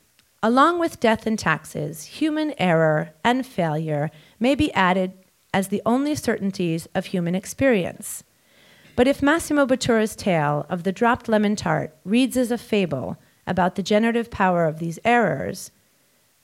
Along 0.40 0.78
with 0.78 1.00
death 1.00 1.26
and 1.26 1.36
taxes, 1.36 2.04
human 2.04 2.54
error 2.58 3.10
and 3.24 3.44
failure 3.44 4.08
may 4.38 4.54
be 4.54 4.72
added 4.72 5.14
as 5.52 5.68
the 5.68 5.82
only 5.84 6.14
certainties 6.14 6.86
of 6.94 7.06
human 7.06 7.34
experience. 7.34 8.22
But 8.94 9.08
if 9.08 9.20
Massimo 9.20 9.66
Bottura's 9.66 10.14
tale 10.14 10.64
of 10.68 10.84
the 10.84 10.92
dropped 10.92 11.28
lemon 11.28 11.56
tart 11.56 11.96
reads 12.04 12.36
as 12.36 12.52
a 12.52 12.58
fable 12.58 13.16
about 13.48 13.74
the 13.74 13.82
generative 13.82 14.30
power 14.30 14.64
of 14.66 14.78
these 14.78 15.00
errors, 15.04 15.72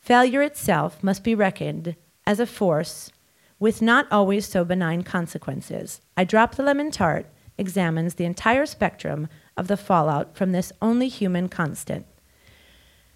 failure 0.01 0.43
itself 0.43 1.01
must 1.03 1.23
be 1.23 1.37
reckoned 1.37 1.95
as 2.27 2.41
a 2.41 2.47
force 2.47 3.13
with 3.61 3.81
not 3.81 4.11
always 4.11 4.45
so 4.45 4.65
benign 4.65 5.03
consequences. 5.03 6.01
I 6.17 6.25
Drop 6.25 6.57
the 6.57 6.65
Lemon 6.65 6.91
Tart 6.91 7.27
examines 7.57 8.15
the 8.15 8.25
entire 8.25 8.67
spectrum 8.67 9.29
of 9.57 9.69
the 9.69 9.77
fallout 9.77 10.37
from 10.37 10.51
this 10.51 10.73
only 10.83 11.07
human 11.07 11.49
constant. 11.49 12.07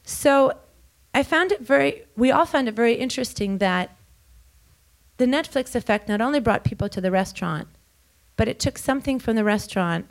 So 0.05 0.53
I 1.15 1.23
found 1.23 1.53
it 1.53 1.61
very, 1.61 2.05
we 2.17 2.31
all 2.31 2.47
found 2.47 2.69
it 2.69 2.75
very 2.75 2.95
interesting 2.95 3.59
that 3.59 3.97
the 5.17 5.27
Netflix 5.27 5.75
effect 5.75 6.09
not 6.09 6.21
only 6.21 6.41
brought 6.41 6.65
people 6.65 6.89
to 6.89 7.01
the 7.01 7.11
restaurant, 7.11 7.69
but 8.37 8.49
it 8.49 8.61
took 8.61 8.79
something 8.79 9.19
from 9.19 9.35
the 9.37 9.45
restaurant 9.45 10.09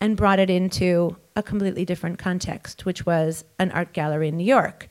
and 0.00 0.16
brought 0.16 0.40
it 0.40 0.50
into 0.50 1.16
a 1.36 1.42
completely 1.42 1.84
different 1.84 2.18
context, 2.18 2.84
which 2.84 3.06
was 3.06 3.44
an 3.58 3.70
art 3.70 3.92
gallery 3.92 4.28
in 4.28 4.36
New 4.36 4.44
York. 4.44 4.88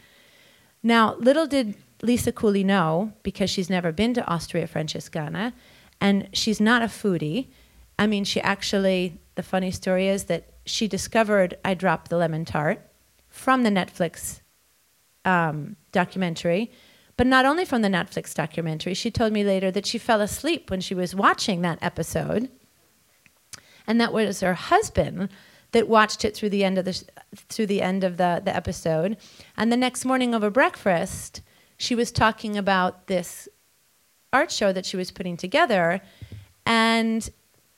Now, 0.81 1.15
little 1.15 1.47
did 1.47 1.75
Lisa 2.01 2.31
Cooley 2.31 2.63
know, 2.63 3.13
because 3.21 3.49
she's 3.49 3.69
never 3.69 3.91
been 3.91 4.13
to 4.13 4.27
Osteria 4.31 4.67
Francescana, 4.67 5.53
and 5.99 6.29
she's 6.33 6.59
not 6.59 6.81
a 6.81 6.85
foodie. 6.85 7.47
I 7.99 8.07
mean, 8.07 8.23
she 8.23 8.41
actually, 8.41 9.19
the 9.35 9.43
funny 9.43 9.69
story 9.69 10.07
is 10.07 10.23
that 10.25 10.49
she 10.65 10.87
discovered 10.87 11.57
I 11.63 11.73
Dropped 11.73 12.09
the 12.09 12.17
Lemon 12.17 12.45
Tart 12.45 12.89
from 13.29 13.63
the 13.63 13.69
Netflix 13.69 14.40
um, 15.25 15.75
documentary. 15.91 16.71
But 17.17 17.27
not 17.27 17.45
only 17.45 17.65
from 17.65 17.81
the 17.81 17.87
Netflix 17.87 18.33
documentary, 18.33 18.93
she 18.93 19.11
told 19.11 19.33
me 19.33 19.43
later 19.43 19.69
that 19.71 19.85
she 19.85 19.97
fell 19.97 20.21
asleep 20.21 20.71
when 20.71 20.81
she 20.81 20.95
was 20.95 21.13
watching 21.13 21.61
that 21.61 21.79
episode. 21.81 22.49
And 23.85 23.99
that 23.99 24.13
was 24.13 24.39
her 24.41 24.53
husband 24.53 25.29
that 25.71 25.87
watched 25.87 26.25
it 26.25 26.35
through 26.35 26.49
the 26.49 26.63
end 26.63 26.77
of 26.77 26.85
the, 26.85 27.03
through 27.35 27.67
the, 27.67 27.81
end 27.81 28.03
of 28.03 28.17
the, 28.17 28.41
the 28.43 28.55
episode. 28.55 29.17
And 29.55 29.71
the 29.71 29.77
next 29.77 30.05
morning 30.05 30.33
over 30.33 30.49
breakfast, 30.49 31.41
she 31.77 31.95
was 31.95 32.11
talking 32.11 32.57
about 32.57 33.07
this 33.07 33.47
art 34.33 34.51
show 34.51 34.71
that 34.73 34.85
she 34.85 34.97
was 34.97 35.11
putting 35.11 35.37
together. 35.37 36.01
And 36.65 37.29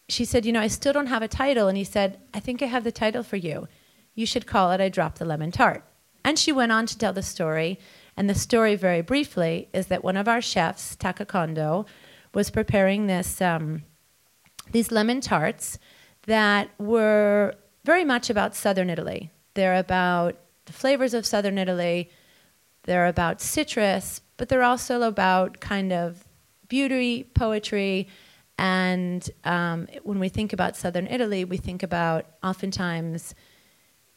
she 0.09 0.25
said, 0.25 0.45
You 0.45 0.51
know, 0.51 0.61
I 0.61 0.67
still 0.67 0.93
don't 0.93 1.07
have 1.07 1.21
a 1.21 1.27
title. 1.27 1.67
And 1.67 1.77
he 1.77 1.83
said, 1.83 2.19
I 2.33 2.39
think 2.39 2.61
I 2.61 2.65
have 2.65 2.83
the 2.83 2.91
title 2.91 3.23
for 3.23 3.37
you. 3.37 3.67
You 4.15 4.25
should 4.25 4.45
call 4.45 4.71
it 4.71 4.81
I 4.81 4.89
Dropped 4.89 5.19
the 5.19 5.25
Lemon 5.25 5.51
Tart. 5.51 5.83
And 6.23 6.39
she 6.39 6.51
went 6.51 6.71
on 6.71 6.85
to 6.85 6.97
tell 6.97 7.13
the 7.13 7.21
story. 7.21 7.79
And 8.15 8.29
the 8.29 8.35
story, 8.35 8.75
very 8.75 9.01
briefly, 9.01 9.69
is 9.73 9.87
that 9.87 10.03
one 10.03 10.17
of 10.17 10.27
our 10.27 10.41
chefs, 10.41 10.95
Taka 10.95 11.25
Kondo, 11.25 11.85
was 12.33 12.49
preparing 12.49 13.07
this, 13.07 13.41
um, 13.41 13.83
these 14.71 14.91
lemon 14.91 15.21
tarts 15.21 15.79
that 16.25 16.69
were 16.77 17.55
very 17.83 18.03
much 18.03 18.29
about 18.29 18.55
southern 18.55 18.89
Italy. 18.89 19.31
They're 19.55 19.77
about 19.77 20.37
the 20.65 20.73
flavors 20.73 21.13
of 21.13 21.25
southern 21.25 21.57
Italy, 21.57 22.09
they're 22.83 23.07
about 23.07 23.41
citrus, 23.41 24.21
but 24.37 24.49
they're 24.49 24.63
also 24.63 25.01
about 25.03 25.59
kind 25.59 25.91
of 25.91 26.25
beauty, 26.67 27.23
poetry, 27.33 28.07
and 28.57 29.29
um, 29.43 29.87
when 30.03 30.19
we 30.19 30.29
think 30.29 30.53
about 30.53 30.75
southern 30.75 31.07
Italy, 31.07 31.43
we 31.43 31.57
think 31.57 31.83
about 31.83 32.25
oftentimes 32.43 33.35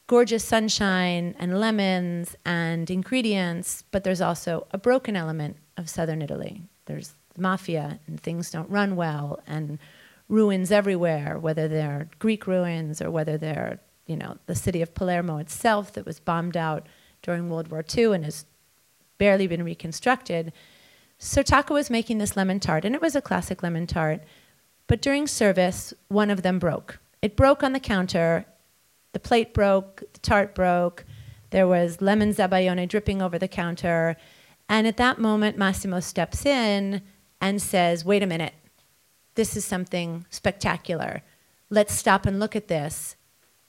gorgeous 0.06 0.44
sunshine 0.44 1.34
and 1.38 1.58
lemons 1.58 2.36
and 2.44 2.90
ingredients, 2.90 3.84
but 3.90 4.04
there's 4.04 4.20
also 4.20 4.66
a 4.72 4.78
broken 4.78 5.16
element 5.16 5.56
of 5.76 5.90
southern 5.90 6.22
Italy. 6.22 6.62
There's 6.86 7.14
the 7.34 7.42
mafia 7.42 7.98
and 8.06 8.20
things 8.20 8.50
don't 8.50 8.70
run 8.70 8.96
well 8.96 9.40
and 9.46 9.78
ruins 10.28 10.70
everywhere, 10.70 11.38
whether 11.38 11.68
they're 11.68 12.08
Greek 12.18 12.46
ruins 12.46 13.00
or 13.02 13.10
whether 13.10 13.36
they're, 13.36 13.80
you 14.06 14.16
know, 14.16 14.36
the 14.46 14.54
city 14.54 14.82
of 14.82 14.94
Palermo 14.94 15.38
itself 15.38 15.92
that 15.92 16.06
was 16.06 16.20
bombed 16.20 16.56
out 16.56 16.86
during 17.22 17.48
World 17.48 17.68
War 17.68 17.84
II 17.96 18.14
and 18.14 18.24
has 18.24 18.44
barely 19.18 19.46
been 19.46 19.64
reconstructed. 19.64 20.52
So 21.18 21.42
Taka 21.42 21.72
was 21.72 21.90
making 21.90 22.18
this 22.18 22.36
lemon 22.36 22.60
tart, 22.60 22.84
and 22.84 22.94
it 22.94 23.00
was 23.00 23.16
a 23.16 23.22
classic 23.22 23.62
lemon 23.62 23.86
tart. 23.86 24.22
But 24.86 25.00
during 25.00 25.26
service, 25.26 25.94
one 26.08 26.30
of 26.30 26.42
them 26.42 26.58
broke. 26.58 26.98
It 27.22 27.36
broke 27.36 27.62
on 27.62 27.72
the 27.72 27.80
counter. 27.80 28.44
The 29.16 29.20
plate 29.20 29.54
broke, 29.54 30.02
the 30.12 30.18
tart 30.18 30.54
broke. 30.54 31.06
There 31.48 31.66
was 31.66 32.02
lemon 32.02 32.34
zabaione 32.34 32.86
dripping 32.86 33.22
over 33.22 33.38
the 33.38 33.48
counter. 33.48 34.14
And 34.68 34.86
at 34.86 34.98
that 34.98 35.18
moment, 35.18 35.56
Massimo 35.56 36.00
steps 36.00 36.44
in 36.44 37.00
and 37.40 37.62
says, 37.62 38.04
Wait 38.04 38.22
a 38.22 38.26
minute, 38.26 38.52
this 39.34 39.56
is 39.56 39.64
something 39.64 40.26
spectacular. 40.28 41.22
Let's 41.70 41.94
stop 41.94 42.26
and 42.26 42.38
look 42.38 42.54
at 42.54 42.68
this. 42.68 43.16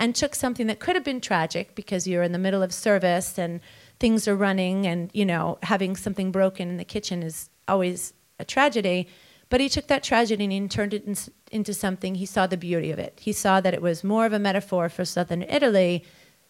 And 0.02 0.14
took 0.14 0.36
something 0.36 0.68
that 0.68 0.82
could 0.82 0.96
have 0.96 1.06
been 1.06 1.22
tragic 1.22 1.76
because 1.76 2.06
you're 2.06 2.24
in 2.24 2.34
the 2.34 2.38
middle 2.38 2.62
of 2.62 2.74
service 2.74 3.40
and 3.40 3.62
things 4.02 4.28
are 4.28 4.36
running 4.36 4.86
and 4.86 5.10
you 5.14 5.26
know 5.26 5.60
having 5.64 5.96
something 5.96 6.30
broken 6.30 6.68
in 6.68 6.76
the 6.76 6.84
kitchen 6.84 7.24
is 7.24 7.50
always 7.70 8.14
a 8.38 8.44
tragedy 8.44 9.08
but 9.50 9.62
he 9.62 9.70
took 9.70 9.88
that 9.88 10.04
tragedy 10.04 10.44
and 10.44 10.52
he 10.52 10.68
turned 10.68 10.94
it 10.94 11.06
in, 11.06 11.16
into 11.52 11.74
something 11.74 12.16
he 12.16 12.26
saw 12.26 12.48
the 12.48 12.58
beauty 12.58 12.92
of 12.92 13.00
it. 13.00 13.20
He 13.22 13.32
saw 13.32 13.62
that 13.62 13.74
it 13.74 13.82
was 13.82 14.04
more 14.04 14.26
of 14.26 14.34
a 14.34 14.40
metaphor 14.40 14.90
for 14.90 15.06
southern 15.06 15.44
italy 15.44 16.04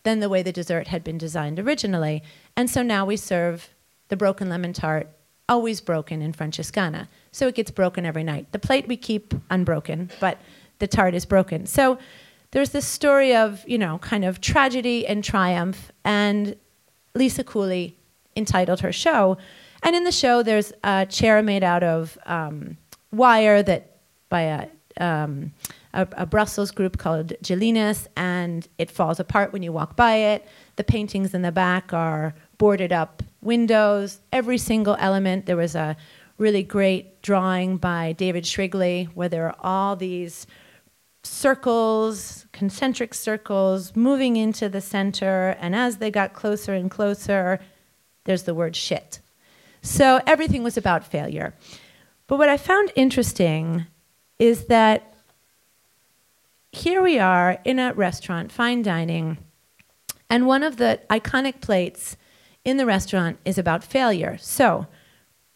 than 0.03 0.19
the 0.19 0.29
way 0.29 0.41
the 0.41 0.51
dessert 0.51 0.87
had 0.87 1.03
been 1.03 1.17
designed 1.17 1.59
originally. 1.59 2.23
And 2.55 2.69
so 2.69 2.81
now 2.81 3.05
we 3.05 3.17
serve 3.17 3.69
the 4.07 4.17
broken 4.17 4.49
lemon 4.49 4.73
tart 4.73 5.09
always 5.49 5.79
broken 5.79 6.21
in 6.21 6.33
francescana 6.33 7.07
so 7.31 7.47
it 7.47 7.55
gets 7.55 7.71
broken 7.71 8.05
every 8.05 8.23
night. 8.23 8.51
The 8.51 8.59
plate 8.59 8.87
we 8.87 8.97
keep 8.97 9.33
unbroken 9.49 10.11
but 10.19 10.39
the 10.79 10.87
tart 10.87 11.15
is 11.15 11.25
broken. 11.25 11.65
So 11.65 11.97
there's 12.51 12.69
this 12.69 12.85
story 12.85 13.35
of 13.35 13.63
you 13.67 13.77
know 13.77 13.97
kind 13.99 14.25
of 14.25 14.41
tragedy 14.41 15.05
and 15.07 15.23
triumph 15.23 15.91
and 16.03 16.55
Lisa 17.15 17.43
Cooley 17.43 17.97
entitled 18.35 18.81
her 18.81 18.93
show. 18.93 19.37
And 19.83 19.95
in 19.95 20.03
the 20.03 20.11
show, 20.11 20.43
there's 20.43 20.71
a 20.83 21.05
chair 21.05 21.41
made 21.43 21.63
out 21.63 21.83
of 21.83 22.17
um, 22.25 22.77
wire 23.11 23.61
that 23.63 23.97
by 24.29 24.41
a, 24.41 24.67
um, 24.99 25.53
a, 25.93 26.07
a, 26.13 26.25
Brussels 26.25 26.71
group 26.71 26.97
called 26.97 27.33
Gelinas, 27.43 28.07
and 28.15 28.67
it 28.77 28.91
falls 28.91 29.19
apart 29.19 29.53
when 29.53 29.63
you 29.63 29.71
walk 29.71 29.95
by 29.95 30.15
it. 30.15 30.47
The 30.75 30.83
paintings 30.83 31.33
in 31.33 31.41
the 31.41 31.51
back 31.51 31.93
are 31.93 32.35
boarded 32.57 32.91
up 32.91 33.23
windows. 33.41 34.19
Every 34.31 34.57
single 34.57 34.95
element. 34.99 35.45
There 35.45 35.57
was 35.57 35.75
a 35.75 35.95
really 36.37 36.63
great 36.63 37.21
drawing 37.21 37.77
by 37.77 38.13
David 38.13 38.45
Shrigley 38.45 39.05
where 39.13 39.29
there 39.29 39.47
are 39.47 39.55
all 39.61 39.95
these 39.95 40.45
circles, 41.23 42.45
concentric 42.51 43.13
circles, 43.13 43.95
moving 43.95 44.35
into 44.35 44.69
the 44.69 44.81
center. 44.81 45.57
And 45.59 45.75
as 45.75 45.97
they 45.97 46.11
got 46.11 46.33
closer 46.33 46.73
and 46.73 46.89
closer, 46.89 47.59
there's 48.25 48.43
the 48.43 48.53
word 48.53 48.75
shit. 48.75 49.19
So 49.81 50.21
everything 50.25 50.63
was 50.63 50.77
about 50.77 51.05
failure. 51.05 51.53
But 52.27 52.37
what 52.37 52.49
I 52.49 52.57
found 52.57 52.91
interesting 52.95 53.85
is 54.39 54.65
that 54.65 55.13
here 56.71 57.01
we 57.01 57.17
are 57.17 57.59
in 57.63 57.79
a 57.79 57.93
restaurant, 57.93 58.51
fine 58.51 58.81
dining, 58.81 59.37
and 60.29 60.45
one 60.45 60.63
of 60.63 60.77
the 60.77 60.99
iconic 61.09 61.61
plates 61.61 62.17
in 62.63 62.77
the 62.77 62.85
restaurant 62.85 63.39
is 63.45 63.57
about 63.57 63.83
failure. 63.83 64.37
So, 64.39 64.87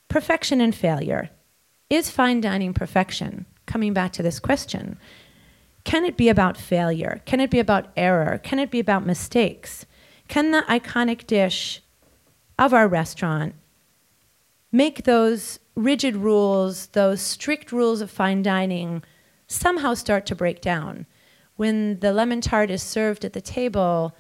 perfection 0.08 0.62
and 0.62 0.74
failure. 0.74 1.30
Is 1.90 2.10
fine 2.10 2.42
dining 2.42 2.74
perfection? 2.74 3.46
Coming 3.66 3.94
back 3.94 4.14
to 4.14 4.24
this 4.24 4.40
question. 4.40 4.98
Can 5.84 6.06
it 6.06 6.16
be 6.16 6.30
about 6.30 6.58
failure? 6.58 7.22
Can 7.26 7.40
it 7.40 7.50
be 7.50 7.60
about 7.60 7.92
error? 7.98 8.40
Can 8.42 8.60
it 8.60 8.72
be 8.72 8.80
about 8.80 9.06
mistakes? 9.06 9.86
Can 10.28 10.52
the 10.52 10.62
iconic 10.70 11.28
dish 11.28 11.82
of 12.58 12.74
our 12.74 12.88
restaurant 12.88 13.56
make 14.72 15.04
those 15.04 15.60
rigid 15.76 16.16
rules, 16.16 16.88
those 16.88 17.22
strict 17.22 17.72
rules 17.72 18.02
of 18.02 18.12
fine 18.12 18.42
dining, 18.42 19.04
somehow 19.48 19.94
start 19.94 20.26
to 20.28 20.36
break 20.36 20.62
down? 20.62 21.06
When 21.56 22.00
the 22.00 22.14
lemon 22.14 22.42
tart 22.42 22.72
is 22.72 22.82
served 22.82 23.24
at 23.24 23.34
the 23.34 23.42
table, 23.42 24.16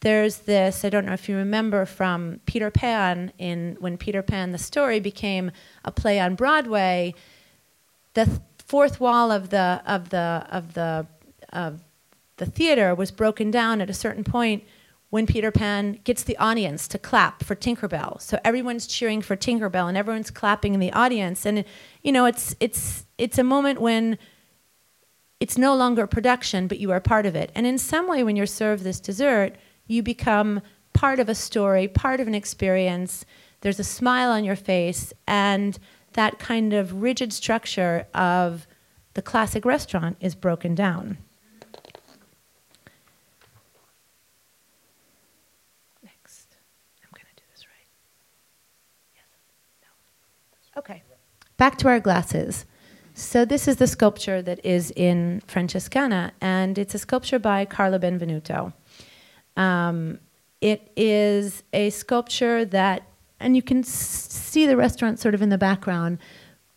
there's 0.00 0.38
this, 0.38 0.84
I 0.84 0.90
don't 0.90 1.06
know 1.06 1.12
if 1.12 1.28
you 1.28 1.36
remember 1.36 1.86
from 1.86 2.40
Peter 2.44 2.70
Pan, 2.70 3.32
in 3.38 3.76
when 3.78 3.96
Peter 3.96 4.22
Pan 4.22 4.50
the 4.50 4.58
story 4.58 5.00
became 5.00 5.52
a 5.84 5.92
play 5.92 6.18
on 6.18 6.34
Broadway, 6.34 7.14
the 8.14 8.40
fourth 8.58 9.00
wall 9.00 9.30
of 9.30 9.50
the 9.50 9.82
of 9.86 10.10
the 10.10 10.46
of 10.50 10.74
the 10.74 11.06
of 11.52 11.82
the 12.38 12.46
theater 12.46 12.94
was 12.94 13.10
broken 13.10 13.50
down 13.50 13.80
at 13.80 13.90
a 13.90 13.94
certain 13.94 14.24
point 14.24 14.64
when 15.12 15.26
Peter 15.26 15.50
Pan 15.50 16.00
gets 16.04 16.22
the 16.22 16.38
audience 16.38 16.88
to 16.88 16.98
clap 16.98 17.44
for 17.44 17.54
Tinkerbell. 17.54 18.18
So 18.18 18.38
everyone's 18.44 18.86
cheering 18.86 19.20
for 19.20 19.36
Tinkerbell 19.36 19.86
and 19.86 19.96
everyone's 19.96 20.30
clapping 20.30 20.72
in 20.72 20.80
the 20.80 20.90
audience 20.92 21.44
and 21.44 21.64
you 22.02 22.12
know 22.12 22.24
it's 22.24 22.56
it's 22.60 23.04
it's 23.18 23.36
a 23.36 23.44
moment 23.44 23.78
when 23.78 24.16
it's 25.38 25.58
no 25.58 25.74
longer 25.76 26.06
production 26.06 26.66
but 26.66 26.78
you 26.78 26.90
are 26.92 27.00
part 27.00 27.26
of 27.26 27.36
it. 27.36 27.52
And 27.54 27.66
in 27.66 27.76
some 27.76 28.08
way 28.08 28.24
when 28.24 28.36
you're 28.36 28.46
served 28.46 28.84
this 28.84 29.00
dessert, 29.00 29.56
you 29.86 30.02
become 30.02 30.62
part 30.94 31.20
of 31.20 31.28
a 31.28 31.34
story, 31.34 31.88
part 31.88 32.18
of 32.18 32.26
an 32.26 32.34
experience. 32.34 33.26
There's 33.60 33.78
a 33.78 33.84
smile 33.84 34.30
on 34.30 34.44
your 34.44 34.56
face 34.56 35.12
and 35.26 35.78
that 36.14 36.38
kind 36.38 36.72
of 36.72 37.02
rigid 37.02 37.34
structure 37.34 38.06
of 38.14 38.66
the 39.12 39.22
classic 39.22 39.66
restaurant 39.66 40.16
is 40.20 40.34
broken 40.34 40.74
down. 40.74 41.18
Next. 46.02 46.56
I'm 47.02 47.10
going 47.12 47.26
to 47.28 47.36
do 47.36 47.44
this 47.52 47.66
right. 47.66 47.88
Yes. 49.14 49.24
No. 49.82 49.88
Okay. 50.76 51.02
Back 51.56 51.78
to 51.78 51.88
our 51.88 52.00
glasses. 52.00 52.66
So 53.14 53.44
this 53.44 53.68
is 53.68 53.76
the 53.76 53.86
sculpture 53.86 54.40
that 54.40 54.64
is 54.64 54.90
in 54.96 55.42
Francescana, 55.46 56.32
and 56.40 56.78
it's 56.78 56.94
a 56.94 56.98
sculpture 56.98 57.38
by 57.38 57.66
Carlo 57.66 57.98
Benvenuto. 57.98 58.72
Um, 59.56 60.18
it 60.62 60.90
is 60.96 61.62
a 61.74 61.90
sculpture 61.90 62.64
that, 62.64 63.02
and 63.38 63.54
you 63.54 63.62
can 63.62 63.82
see 63.82 64.66
the 64.66 64.76
restaurant 64.76 65.18
sort 65.18 65.34
of 65.34 65.42
in 65.42 65.50
the 65.50 65.58
background, 65.58 66.18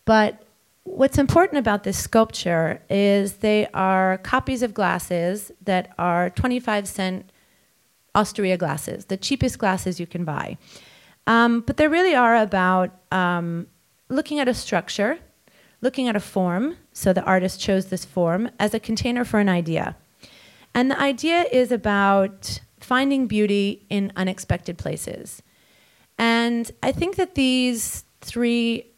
but 0.03 0.43
what's 0.83 1.17
important 1.17 1.57
about 1.57 1.83
this 1.83 1.97
sculpture 1.97 2.81
is 2.89 3.37
they 3.37 3.67
are 3.73 4.17
copies 4.19 4.61
of 4.61 4.73
glasses 4.73 5.51
that 5.63 5.93
are 5.97 6.29
25 6.31 6.87
cent 6.87 7.31
Osteria 8.13 8.57
glasses, 8.57 9.05
the 9.05 9.17
cheapest 9.17 9.57
glasses 9.57 9.99
you 9.99 10.07
can 10.07 10.25
buy. 10.25 10.57
Um, 11.27 11.61
but 11.61 11.77
they 11.77 11.87
really 11.87 12.15
are 12.15 12.35
about 12.35 12.91
um, 13.11 13.67
looking 14.09 14.39
at 14.39 14.47
a 14.47 14.53
structure, 14.53 15.19
looking 15.81 16.07
at 16.07 16.15
a 16.15 16.19
form. 16.19 16.77
So 16.93 17.13
the 17.13 17.23
artist 17.23 17.59
chose 17.59 17.87
this 17.87 18.05
form 18.05 18.49
as 18.59 18.73
a 18.73 18.79
container 18.79 19.25
for 19.25 19.39
an 19.39 19.49
idea. 19.49 19.95
And 20.73 20.91
the 20.91 20.99
idea 20.99 21.45
is 21.51 21.71
about 21.71 22.59
finding 22.79 23.27
beauty 23.27 23.85
in 23.89 24.11
unexpected 24.15 24.77
places. 24.77 25.41
And 26.17 26.69
I 26.83 26.91
think 26.91 27.15
that 27.15 27.35
these 27.35 28.03
three 28.21 28.91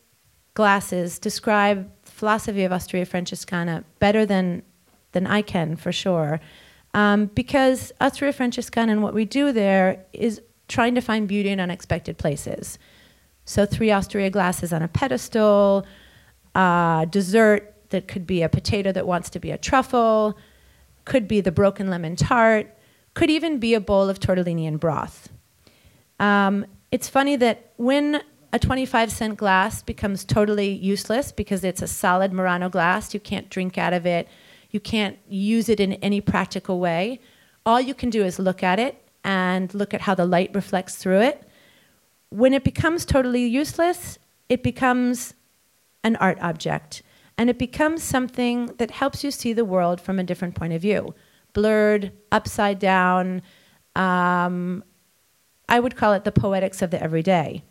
glasses 0.53 1.19
describe 1.19 1.89
the 2.03 2.11
philosophy 2.11 2.63
of 2.63 2.71
Osteria 2.71 3.05
Francescana 3.05 3.84
better 3.99 4.25
than, 4.25 4.63
than 5.11 5.27
I 5.27 5.41
can, 5.41 5.75
for 5.75 5.91
sure. 5.91 6.39
Um, 6.93 7.27
because 7.27 7.91
Osteria 8.01 8.34
Francescana 8.34 8.91
and 8.91 9.03
what 9.03 9.13
we 9.13 9.25
do 9.25 9.51
there 9.51 10.03
is 10.13 10.41
trying 10.67 10.95
to 10.95 11.01
find 11.01 11.27
beauty 11.27 11.49
in 11.49 11.59
unexpected 11.59 12.17
places. 12.17 12.79
So, 13.48 13.65
three 13.65 13.91
Osteria 13.91 14.30
glasses 14.30 14.74
on 14.74 14.82
a 14.82 14.90
pedestal, 14.90 15.88
uh, 16.53 17.06
dessert 17.06 17.74
that 17.91 18.10
could 18.10 18.28
be 18.28 18.41
a 18.41 18.49
potato 18.49 18.91
that 18.91 19.07
wants 19.07 19.30
to 19.30 19.40
be 19.40 19.52
a 19.52 19.57
truffle, 19.57 20.38
could 21.06 21.30
be 21.30 21.40
the 21.40 21.52
broken 21.52 21.90
lemon 21.90 22.18
tart, 22.18 22.78
could 23.14 23.30
even 23.30 23.57
be 23.57 23.74
a 23.74 23.80
bowl 23.80 24.10
of 24.10 24.19
tortellini 24.19 24.68
and 24.68 24.82
broth. 24.82 25.30
Um, 26.19 26.65
it's 26.91 27.07
funny 27.07 27.38
that 27.38 27.72
when 27.78 28.22
a 28.52 28.60
25 28.60 29.14
cent 29.14 29.38
glass 29.38 29.82
becomes 29.82 30.26
totally 30.26 30.69
useless 30.69 31.32
because 31.32 31.64
it's 31.64 31.82
a 31.82 31.88
solid 31.88 32.34
Murano 32.34 32.68
glass, 32.68 33.14
you 33.14 33.22
can't 33.22 33.49
drink 33.49 33.78
out 33.78 33.94
of 33.94 34.06
it, 34.06 34.28
you 34.72 34.82
can't 34.82 35.18
use 35.30 35.69
it 35.69 35.80
in 35.80 35.94
any 35.94 36.19
practical 36.19 36.82
way. 36.82 37.22
All 37.65 37.80
you 37.80 37.94
can 37.94 38.10
do 38.10 38.26
is 38.26 38.40
look 38.40 38.61
at 38.61 38.78
it 38.78 39.02
and 39.24 39.74
look 39.74 39.94
at 39.94 40.02
how 40.02 40.15
the 40.15 40.26
light 40.26 40.53
reflects 40.53 40.98
through 40.98 41.22
it. 41.22 41.47
When 42.29 42.53
it 42.53 42.63
becomes 42.63 43.05
totally 43.05 43.45
useless, 43.45 44.19
it 44.49 44.63
becomes 44.63 45.33
an 46.03 46.15
art 46.17 46.37
object 46.41 47.01
and 47.37 47.49
it 47.49 47.59
becomes 47.59 48.01
something 48.01 48.67
that 48.77 48.91
helps 48.91 49.23
you 49.23 49.31
see 49.31 49.53
the 49.53 49.65
world 49.65 50.01
from 50.01 50.19
a 50.19 50.23
different 50.23 50.55
point 50.55 50.73
of 50.73 50.81
view 50.81 51.13
blurred, 51.53 52.11
upside 52.31 52.77
down. 52.77 53.41
Um, 53.95 54.83
I 55.67 55.79
would 55.79 55.95
call 55.95 56.13
it 56.13 56.23
the 56.23 56.31
poetics 56.31 56.83
of 56.83 56.91
the 56.91 57.01
everyday. 57.01 57.63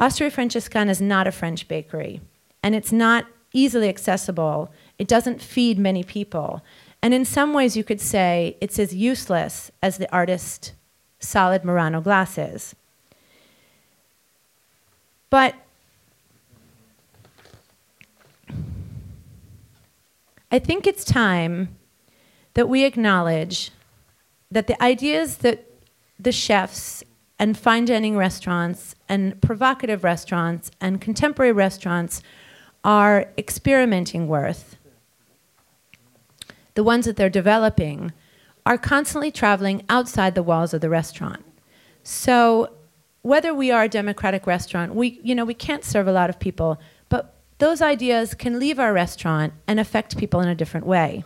Osteria 0.00 0.32
Francescana 0.32 0.88
is 0.88 1.00
not 1.00 1.28
a 1.28 1.32
French 1.32 1.68
bakery, 1.68 2.20
and 2.64 2.74
it's 2.74 2.90
not 2.90 3.26
easily 3.52 3.88
accessible. 3.88 4.72
It 4.98 5.06
doesn't 5.06 5.40
feed 5.40 5.78
many 5.78 6.02
people. 6.02 6.64
And 7.00 7.14
in 7.14 7.24
some 7.24 7.52
ways, 7.52 7.76
you 7.76 7.84
could 7.84 8.00
say 8.00 8.56
it's 8.60 8.78
as 8.78 8.92
useless 8.94 9.70
as 9.82 9.98
the 9.98 10.12
artist 10.12 10.72
solid 11.20 11.64
Murano 11.64 12.00
glass 12.00 12.38
is. 12.38 12.74
But 15.30 15.54
I 20.50 20.58
think 20.58 20.86
it's 20.86 21.04
time 21.04 21.76
that 22.54 22.68
we 22.68 22.84
acknowledge 22.84 23.70
that 24.50 24.66
the 24.66 24.80
ideas 24.82 25.38
that 25.38 25.64
the 26.18 26.32
chefs 26.32 27.04
and 27.38 27.56
fine 27.56 27.84
dining 27.84 28.16
restaurants 28.16 28.96
and 29.08 29.40
provocative 29.40 30.02
restaurants 30.02 30.70
and 30.80 31.00
contemporary 31.00 31.52
restaurants 31.52 32.22
are 32.82 33.26
experimenting 33.38 34.26
with, 34.26 34.76
the 36.74 36.82
ones 36.82 37.06
that 37.06 37.16
they're 37.16 37.30
developing, 37.30 38.12
are 38.66 38.76
constantly 38.76 39.30
traveling 39.30 39.84
outside 39.88 40.34
the 40.34 40.42
walls 40.42 40.74
of 40.74 40.80
the 40.80 40.90
restaurant. 40.90 41.44
So 42.02 42.72
whether 43.22 43.54
we 43.54 43.70
are 43.70 43.84
a 43.84 43.88
democratic 43.88 44.46
restaurant, 44.46 44.94
we 44.94 45.20
you 45.22 45.34
know 45.34 45.44
we 45.44 45.54
can't 45.54 45.84
serve 45.84 46.08
a 46.08 46.12
lot 46.12 46.30
of 46.30 46.38
people, 46.38 46.80
but 47.08 47.34
those 47.58 47.82
ideas 47.82 48.34
can 48.34 48.58
leave 48.58 48.78
our 48.78 48.92
restaurant 48.92 49.52
and 49.66 49.78
affect 49.78 50.16
people 50.16 50.40
in 50.40 50.48
a 50.48 50.54
different 50.54 50.86
way. 50.86 51.24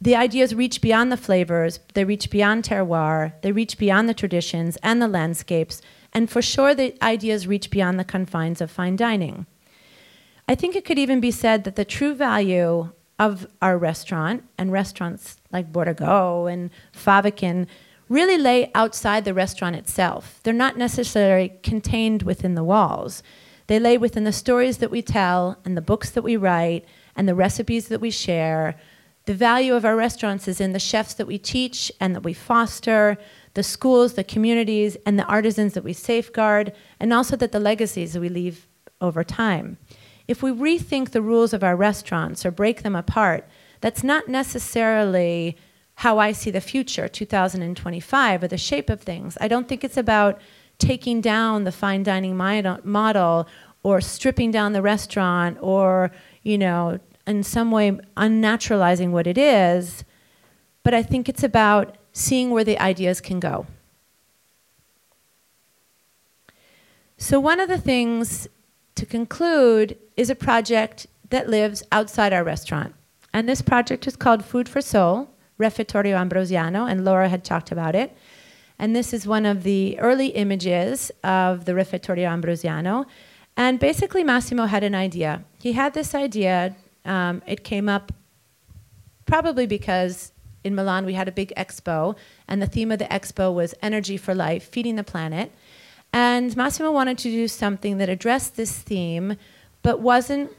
The 0.00 0.16
ideas 0.16 0.54
reach 0.54 0.80
beyond 0.80 1.10
the 1.10 1.16
flavors, 1.16 1.80
they 1.94 2.04
reach 2.04 2.30
beyond 2.30 2.64
terroir, 2.64 3.32
they 3.42 3.52
reach 3.52 3.78
beyond 3.78 4.08
the 4.08 4.14
traditions 4.14 4.76
and 4.82 5.00
the 5.00 5.08
landscapes, 5.08 5.80
and 6.12 6.30
for 6.30 6.42
sure 6.42 6.74
the 6.74 6.94
ideas 7.02 7.46
reach 7.46 7.70
beyond 7.70 7.98
the 7.98 8.04
confines 8.04 8.60
of 8.60 8.70
fine 8.70 8.96
dining. 8.96 9.46
I 10.46 10.54
think 10.54 10.76
it 10.76 10.84
could 10.84 10.98
even 10.98 11.20
be 11.20 11.30
said 11.30 11.64
that 11.64 11.76
the 11.76 11.84
true 11.84 12.14
value 12.14 12.90
of 13.18 13.46
our 13.62 13.78
restaurant 13.78 14.44
and 14.58 14.70
restaurants 14.70 15.38
like 15.52 15.72
Borago 15.72 16.52
and 16.52 16.70
Faviken 16.92 17.66
really 18.08 18.38
lay 18.38 18.70
outside 18.74 19.24
the 19.24 19.34
restaurant 19.34 19.76
itself. 19.76 20.40
They're 20.42 20.52
not 20.52 20.76
necessarily 20.76 21.54
contained 21.62 22.22
within 22.22 22.54
the 22.54 22.64
walls. 22.64 23.22
They 23.66 23.78
lay 23.78 23.96
within 23.96 24.24
the 24.24 24.32
stories 24.32 24.78
that 24.78 24.90
we 24.90 25.02
tell 25.02 25.58
and 25.64 25.76
the 25.76 25.82
books 25.82 26.10
that 26.10 26.22
we 26.22 26.36
write 26.36 26.84
and 27.16 27.28
the 27.28 27.34
recipes 27.34 27.88
that 27.88 28.00
we 28.00 28.10
share. 28.10 28.76
The 29.26 29.34
value 29.34 29.74
of 29.74 29.86
our 29.86 29.96
restaurants 29.96 30.46
is 30.46 30.60
in 30.60 30.72
the 30.72 30.78
chefs 30.78 31.14
that 31.14 31.26
we 31.26 31.38
teach 31.38 31.90
and 31.98 32.14
that 32.14 32.24
we 32.24 32.34
foster, 32.34 33.16
the 33.54 33.62
schools, 33.62 34.14
the 34.14 34.24
communities, 34.24 34.96
and 35.06 35.18
the 35.18 35.24
artisans 35.24 35.72
that 35.72 35.84
we 35.84 35.94
safeguard, 35.94 36.72
and 37.00 37.12
also 37.12 37.36
that 37.36 37.52
the 37.52 37.60
legacies 37.60 38.12
that 38.12 38.20
we 38.20 38.28
leave 38.28 38.68
over 39.00 39.24
time. 39.24 39.78
If 40.28 40.42
we 40.42 40.50
rethink 40.50 41.10
the 41.10 41.22
rules 41.22 41.54
of 41.54 41.64
our 41.64 41.76
restaurants 41.76 42.44
or 42.44 42.50
break 42.50 42.82
them 42.82 42.96
apart, 42.96 43.48
that's 43.80 44.02
not 44.04 44.28
necessarily 44.28 45.56
how 45.96 46.18
I 46.18 46.32
see 46.32 46.50
the 46.50 46.60
future, 46.60 47.08
2025, 47.08 48.42
or 48.42 48.48
the 48.48 48.58
shape 48.58 48.90
of 48.90 49.00
things. 49.00 49.38
I 49.40 49.48
don't 49.48 49.68
think 49.68 49.84
it's 49.84 49.96
about 49.96 50.40
taking 50.78 51.20
down 51.20 51.64
the 51.64 51.72
fine 51.72 52.02
dining 52.02 52.36
model 52.36 53.46
or 53.82 54.00
stripping 54.00 54.50
down 54.50 54.72
the 54.72 54.82
restaurant 54.82 55.58
or, 55.60 56.10
you 56.42 56.58
know, 56.58 56.98
in 57.26 57.42
some 57.42 57.70
way 57.70 57.92
unnaturalizing 58.16 59.10
what 59.10 59.26
it 59.26 59.38
is, 59.38 60.04
but 60.82 60.94
I 60.94 61.02
think 61.02 61.28
it's 61.28 61.42
about 61.42 61.96
seeing 62.12 62.50
where 62.50 62.64
the 62.64 62.78
ideas 62.78 63.20
can 63.20 63.40
go. 63.40 63.66
So, 67.16 67.40
one 67.40 67.60
of 67.60 67.68
the 67.68 67.78
things 67.78 68.48
to 68.96 69.06
conclude 69.06 69.96
is 70.16 70.28
a 70.28 70.34
project 70.34 71.06
that 71.30 71.48
lives 71.48 71.82
outside 71.90 72.32
our 72.32 72.44
restaurant. 72.44 72.94
And 73.32 73.48
this 73.48 73.62
project 73.62 74.06
is 74.06 74.16
called 74.16 74.44
Food 74.44 74.68
for 74.68 74.80
Soul, 74.80 75.30
Refettorio 75.58 76.16
Ambrosiano, 76.16 76.86
and 76.86 77.04
Laura 77.04 77.28
had 77.28 77.44
talked 77.44 77.70
about 77.70 77.94
it. 77.94 78.16
And 78.78 78.94
this 78.94 79.12
is 79.12 79.26
one 79.26 79.46
of 79.46 79.62
the 79.62 79.98
early 80.00 80.28
images 80.28 81.12
of 81.22 81.64
the 81.64 81.72
Refettorio 81.72 82.28
Ambrosiano. 82.28 83.06
And 83.56 83.78
basically, 83.78 84.24
Massimo 84.24 84.66
had 84.66 84.82
an 84.82 84.94
idea. 84.94 85.44
He 85.60 85.72
had 85.72 85.94
this 85.94 86.14
idea, 86.14 86.74
um, 87.04 87.42
it 87.46 87.62
came 87.62 87.88
up 87.88 88.12
probably 89.26 89.66
because 89.66 90.32
in 90.64 90.74
Milan 90.74 91.04
we 91.04 91.14
had 91.14 91.28
a 91.28 91.32
big 91.32 91.52
expo, 91.56 92.16
and 92.48 92.60
the 92.60 92.66
theme 92.66 92.90
of 92.90 92.98
the 92.98 93.04
expo 93.04 93.54
was 93.54 93.74
energy 93.82 94.16
for 94.16 94.34
life, 94.34 94.64
feeding 94.64 94.96
the 94.96 95.04
planet. 95.04 95.52
And 96.12 96.56
Massimo 96.56 96.90
wanted 96.90 97.18
to 97.18 97.30
do 97.30 97.48
something 97.48 97.98
that 97.98 98.08
addressed 98.08 98.56
this 98.56 98.78
theme, 98.78 99.36
but 99.82 100.00
wasn't 100.00 100.50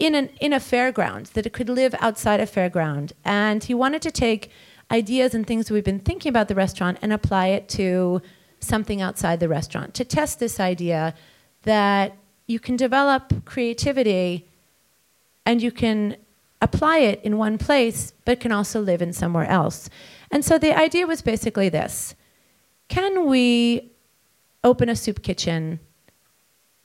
in, 0.00 0.14
an, 0.16 0.30
in 0.40 0.52
a 0.52 0.58
fairground, 0.58 1.32
that 1.34 1.46
it 1.46 1.52
could 1.52 1.68
live 1.68 1.94
outside 2.00 2.40
a 2.40 2.46
fairground. 2.46 3.12
And 3.24 3.62
he 3.62 3.74
wanted 3.74 4.02
to 4.02 4.10
take 4.10 4.50
ideas 4.90 5.34
and 5.34 5.46
things 5.46 5.70
we've 5.70 5.84
been 5.84 6.00
thinking 6.00 6.30
about 6.30 6.48
the 6.48 6.54
restaurant 6.54 6.98
and 7.02 7.12
apply 7.12 7.48
it 7.48 7.68
to 7.68 8.20
something 8.58 9.00
outside 9.00 9.38
the 9.38 9.48
restaurant, 9.48 9.94
to 9.94 10.04
test 10.04 10.40
this 10.40 10.58
idea 10.58 11.14
that 11.62 12.16
you 12.46 12.58
can 12.58 12.76
develop 12.76 13.44
creativity 13.44 14.48
and 15.46 15.62
you 15.62 15.70
can 15.70 16.16
apply 16.62 16.98
it 16.98 17.20
in 17.22 17.38
one 17.38 17.58
place, 17.58 18.12
but 18.24 18.40
can 18.40 18.52
also 18.52 18.80
live 18.80 19.00
in 19.00 19.12
somewhere 19.12 19.46
else. 19.46 19.88
And 20.30 20.44
so 20.44 20.58
the 20.58 20.76
idea 20.76 21.06
was 21.06 21.22
basically 21.22 21.68
this 21.68 22.14
Can 22.88 23.26
we 23.26 23.92
open 24.64 24.88
a 24.88 24.96
soup 24.96 25.22
kitchen 25.22 25.78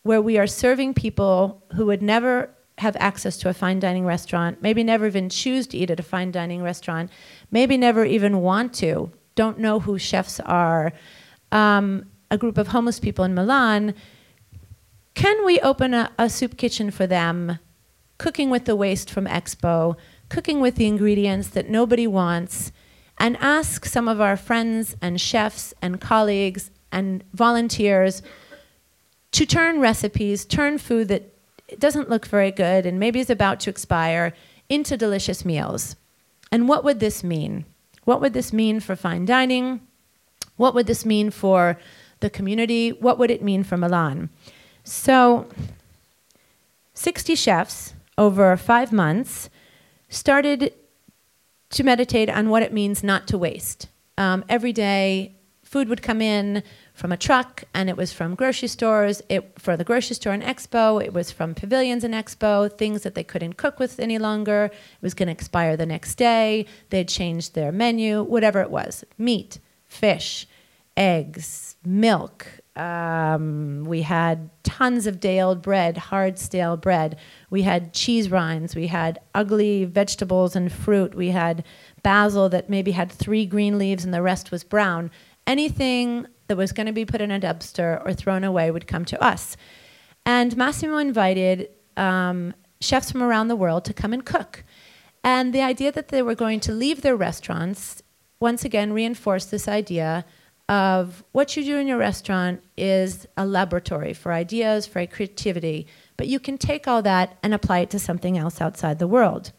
where 0.03 0.21
we 0.21 0.37
are 0.37 0.47
serving 0.47 0.93
people 0.93 1.63
who 1.75 1.85
would 1.87 2.01
never 2.01 2.49
have 2.79 2.95
access 2.99 3.37
to 3.37 3.49
a 3.49 3.53
fine 3.53 3.79
dining 3.79 4.05
restaurant, 4.05 4.61
maybe 4.61 4.83
never 4.83 5.07
even 5.07 5.29
choose 5.29 5.65
to 5.67 5.77
eat 5.77 5.89
at 5.89 5.99
a 5.99 6.03
fine 6.03 6.31
dining 6.31 6.61
restaurant, 6.61 7.09
maybe 7.51 7.77
never 7.77 8.03
even 8.03 8.41
want 8.41 8.73
to, 8.73 9.11
don't 9.35 9.59
know 9.59 9.79
who 9.79 9.97
chefs 9.97 10.39
are, 10.41 10.91
um, 11.51 12.05
a 12.29 12.37
group 12.37 12.57
of 12.57 12.67
homeless 12.67 12.99
people 12.99 13.23
in 13.23 13.33
Milan, 13.33 13.93
can 15.13 15.45
we 15.45 15.59
open 15.61 15.93
a, 15.93 16.11
a 16.19 16.29
soup 16.29 16.57
kitchen 16.57 16.91
for 16.91 17.07
them? 17.07 17.59
Cooking 18.17 18.49
with 18.49 18.65
the 18.65 18.75
waste 18.75 19.09
from 19.09 19.25
Expo, 19.25 19.95
cooking 20.29 20.59
with 20.59 20.75
the 20.75 20.87
ingredients 20.87 21.47
that 21.49 21.69
nobody 21.69 22.07
wants, 22.07 22.73
and 23.17 23.37
ask 23.37 23.85
some 23.85 24.09
of 24.09 24.19
our 24.19 24.35
friends 24.35 24.97
and 25.01 25.21
chefs 25.21 25.73
and 25.81 26.01
colleagues 26.01 26.69
and 26.91 27.23
volunteers 27.33 28.21
to 29.31 29.45
turn 29.45 29.79
recipes, 29.79 30.45
turn 30.45 30.77
food 30.77 31.07
that 31.07 31.34
doesn't 31.79 32.09
look 32.09 32.27
very 32.27 32.51
good 32.51 32.85
and 32.85 32.99
maybe 32.99 33.19
is 33.19 33.29
about 33.29 33.59
to 33.61 33.69
expire 33.69 34.33
into 34.69 34.97
delicious 34.97 35.43
meals. 35.43 35.95
And 36.51 36.67
what 36.67 36.83
would 36.83 36.99
this 36.99 37.23
mean? 37.23 37.65
What 38.03 38.21
would 38.21 38.33
this 38.33 38.53
mean 38.53 38.79
for 38.79 38.95
fine 38.95 39.25
dining? 39.25 39.81
What 40.57 40.73
would 40.75 40.87
this 40.87 41.05
mean 41.05 41.31
for 41.31 41.77
the 42.19 42.29
community? 42.29 42.91
What 42.91 43.17
would 43.17 43.31
it 43.31 43.43
mean 43.43 43.63
for 43.63 43.77
Milan? 43.77 44.29
So, 44.83 45.47
60 46.93 47.35
chefs 47.35 47.93
over 48.17 48.55
five 48.55 48.93
months 48.93 49.49
started 50.07 50.73
to 51.71 51.83
meditate 51.83 52.29
on 52.29 52.49
what 52.49 52.63
it 52.63 52.71
means 52.71 53.03
not 53.03 53.27
to 53.27 53.37
waste. 53.37 53.89
Um, 54.17 54.45
every 54.47 54.71
day, 54.71 55.35
food 55.65 55.89
would 55.89 56.01
come 56.01 56.21
in 56.21 56.63
from 56.93 57.11
a 57.11 57.17
truck, 57.17 57.65
and 57.73 57.89
it 57.89 57.97
was 57.97 58.13
from 58.13 58.35
grocery 58.35 58.69
stores. 58.69 59.21
It 59.27 59.59
for 59.59 59.75
the 59.75 59.83
grocery 59.83 60.15
store 60.15 60.31
and 60.31 60.43
Expo. 60.43 61.03
It 61.03 61.11
was 61.11 61.31
from 61.31 61.53
pavilions 61.53 62.05
and 62.05 62.13
Expo. 62.13 62.71
Things 62.71 63.01
that 63.01 63.15
they 63.15 63.23
couldn't 63.23 63.57
cook 63.57 63.79
with 63.79 63.99
any 63.99 64.17
longer. 64.17 64.65
It 64.65 65.01
was 65.01 65.13
going 65.13 65.27
to 65.27 65.33
expire 65.33 65.75
the 65.75 65.85
next 65.85 66.15
day. 66.15 66.67
They'd 66.91 67.09
changed 67.09 67.55
their 67.55 67.73
menu, 67.73 68.23
whatever 68.23 68.61
it 68.61 68.71
was: 68.71 69.03
meat, 69.17 69.59
fish, 69.85 70.47
eggs, 70.95 71.75
milk. 71.83 72.47
Um, 72.77 73.85
we 73.85 74.01
had 74.01 74.49
tons 74.63 75.07
of 75.07 75.21
day-old 75.21 75.61
bread, 75.61 75.95
hard 75.97 76.37
stale 76.37 76.75
bread. 76.75 77.17
We 77.49 77.61
had 77.61 77.93
cheese 77.93 78.29
rinds. 78.29 78.75
We 78.75 78.87
had 78.87 79.19
ugly 79.33 79.85
vegetables 79.85 80.57
and 80.57 80.71
fruit. 80.71 81.15
We 81.15 81.29
had 81.29 81.63
basil 82.03 82.49
that 82.49 82.69
maybe 82.69 82.91
had 82.91 83.09
three 83.09 83.45
green 83.45 83.77
leaves 83.77 84.03
and 84.03 84.13
the 84.13 84.21
rest 84.21 84.51
was 84.51 84.65
brown. 84.65 85.09
Anything 85.47 86.27
that 86.47 86.57
was 86.57 86.71
going 86.71 86.87
to 86.87 86.93
be 86.93 87.05
put 87.05 87.21
in 87.21 87.31
a 87.31 87.39
dumpster 87.39 88.05
or 88.05 88.13
thrown 88.13 88.43
away 88.43 88.71
would 88.71 88.87
come 88.87 89.05
to 89.05 89.23
us. 89.23 89.57
And 90.25 90.55
Massimo 90.57 90.97
invited 90.97 91.69
um, 91.97 92.53
chefs 92.79 93.11
from 93.11 93.23
around 93.23 93.47
the 93.47 93.55
world 93.55 93.85
to 93.85 93.93
come 93.93 94.13
and 94.13 94.25
cook. 94.25 94.63
And 95.23 95.53
the 95.53 95.61
idea 95.61 95.91
that 95.91 96.09
they 96.09 96.21
were 96.21 96.35
going 96.35 96.59
to 96.61 96.71
leave 96.71 97.01
their 97.01 97.15
restaurants 97.15 98.01
once 98.39 98.63
again 98.65 98.93
reinforced 98.93 99.49
this 99.49 99.67
idea 99.67 100.25
of 100.67 101.23
what 101.31 101.55
you 101.55 101.63
do 101.63 101.77
in 101.77 101.87
your 101.87 101.97
restaurant 101.97 102.63
is 102.75 103.27
a 103.37 103.45
laboratory 103.45 104.13
for 104.13 104.31
ideas, 104.31 104.87
for 104.87 105.05
creativity, 105.05 105.87
but 106.17 106.27
you 106.27 106.39
can 106.39 106.57
take 106.57 106.87
all 106.87 107.01
that 107.03 107.37
and 107.43 107.53
apply 107.53 107.79
it 107.79 107.89
to 107.91 107.99
something 107.99 108.37
else 108.37 108.61
outside 108.61 108.97
the 108.97 109.07
world. 109.07 109.51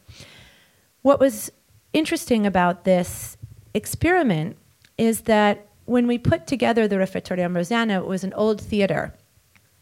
What 1.03 1.21
was 1.21 1.51
interesting 1.93 2.45
about 2.45 2.85
this 2.85 3.37
experiment 3.73 4.57
is 4.99 5.23
that 5.23 5.69
when 5.87 6.07
we 6.07 6.19
put 6.19 6.47
together 6.47 6.87
the 6.87 6.97
Refettorio 6.97 7.45
Ambrosiano, 7.45 8.01
it 8.01 8.07
was 8.07 8.25
an 8.25 8.33
old 8.35 8.61
theater, 8.61 9.15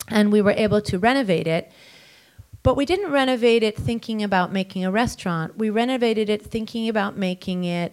and 0.08 0.30
we 0.30 0.40
were 0.40 0.52
able 0.52 0.80
to 0.82 0.98
renovate 0.98 1.46
it. 1.46 1.72
But 2.62 2.76
we 2.76 2.86
didn't 2.86 3.10
renovate 3.10 3.62
it 3.62 3.76
thinking 3.76 4.22
about 4.22 4.52
making 4.52 4.84
a 4.84 4.90
restaurant. 4.90 5.58
We 5.58 5.68
renovated 5.68 6.30
it 6.30 6.42
thinking 6.42 6.88
about 6.88 7.16
making 7.16 7.64
it 7.64 7.92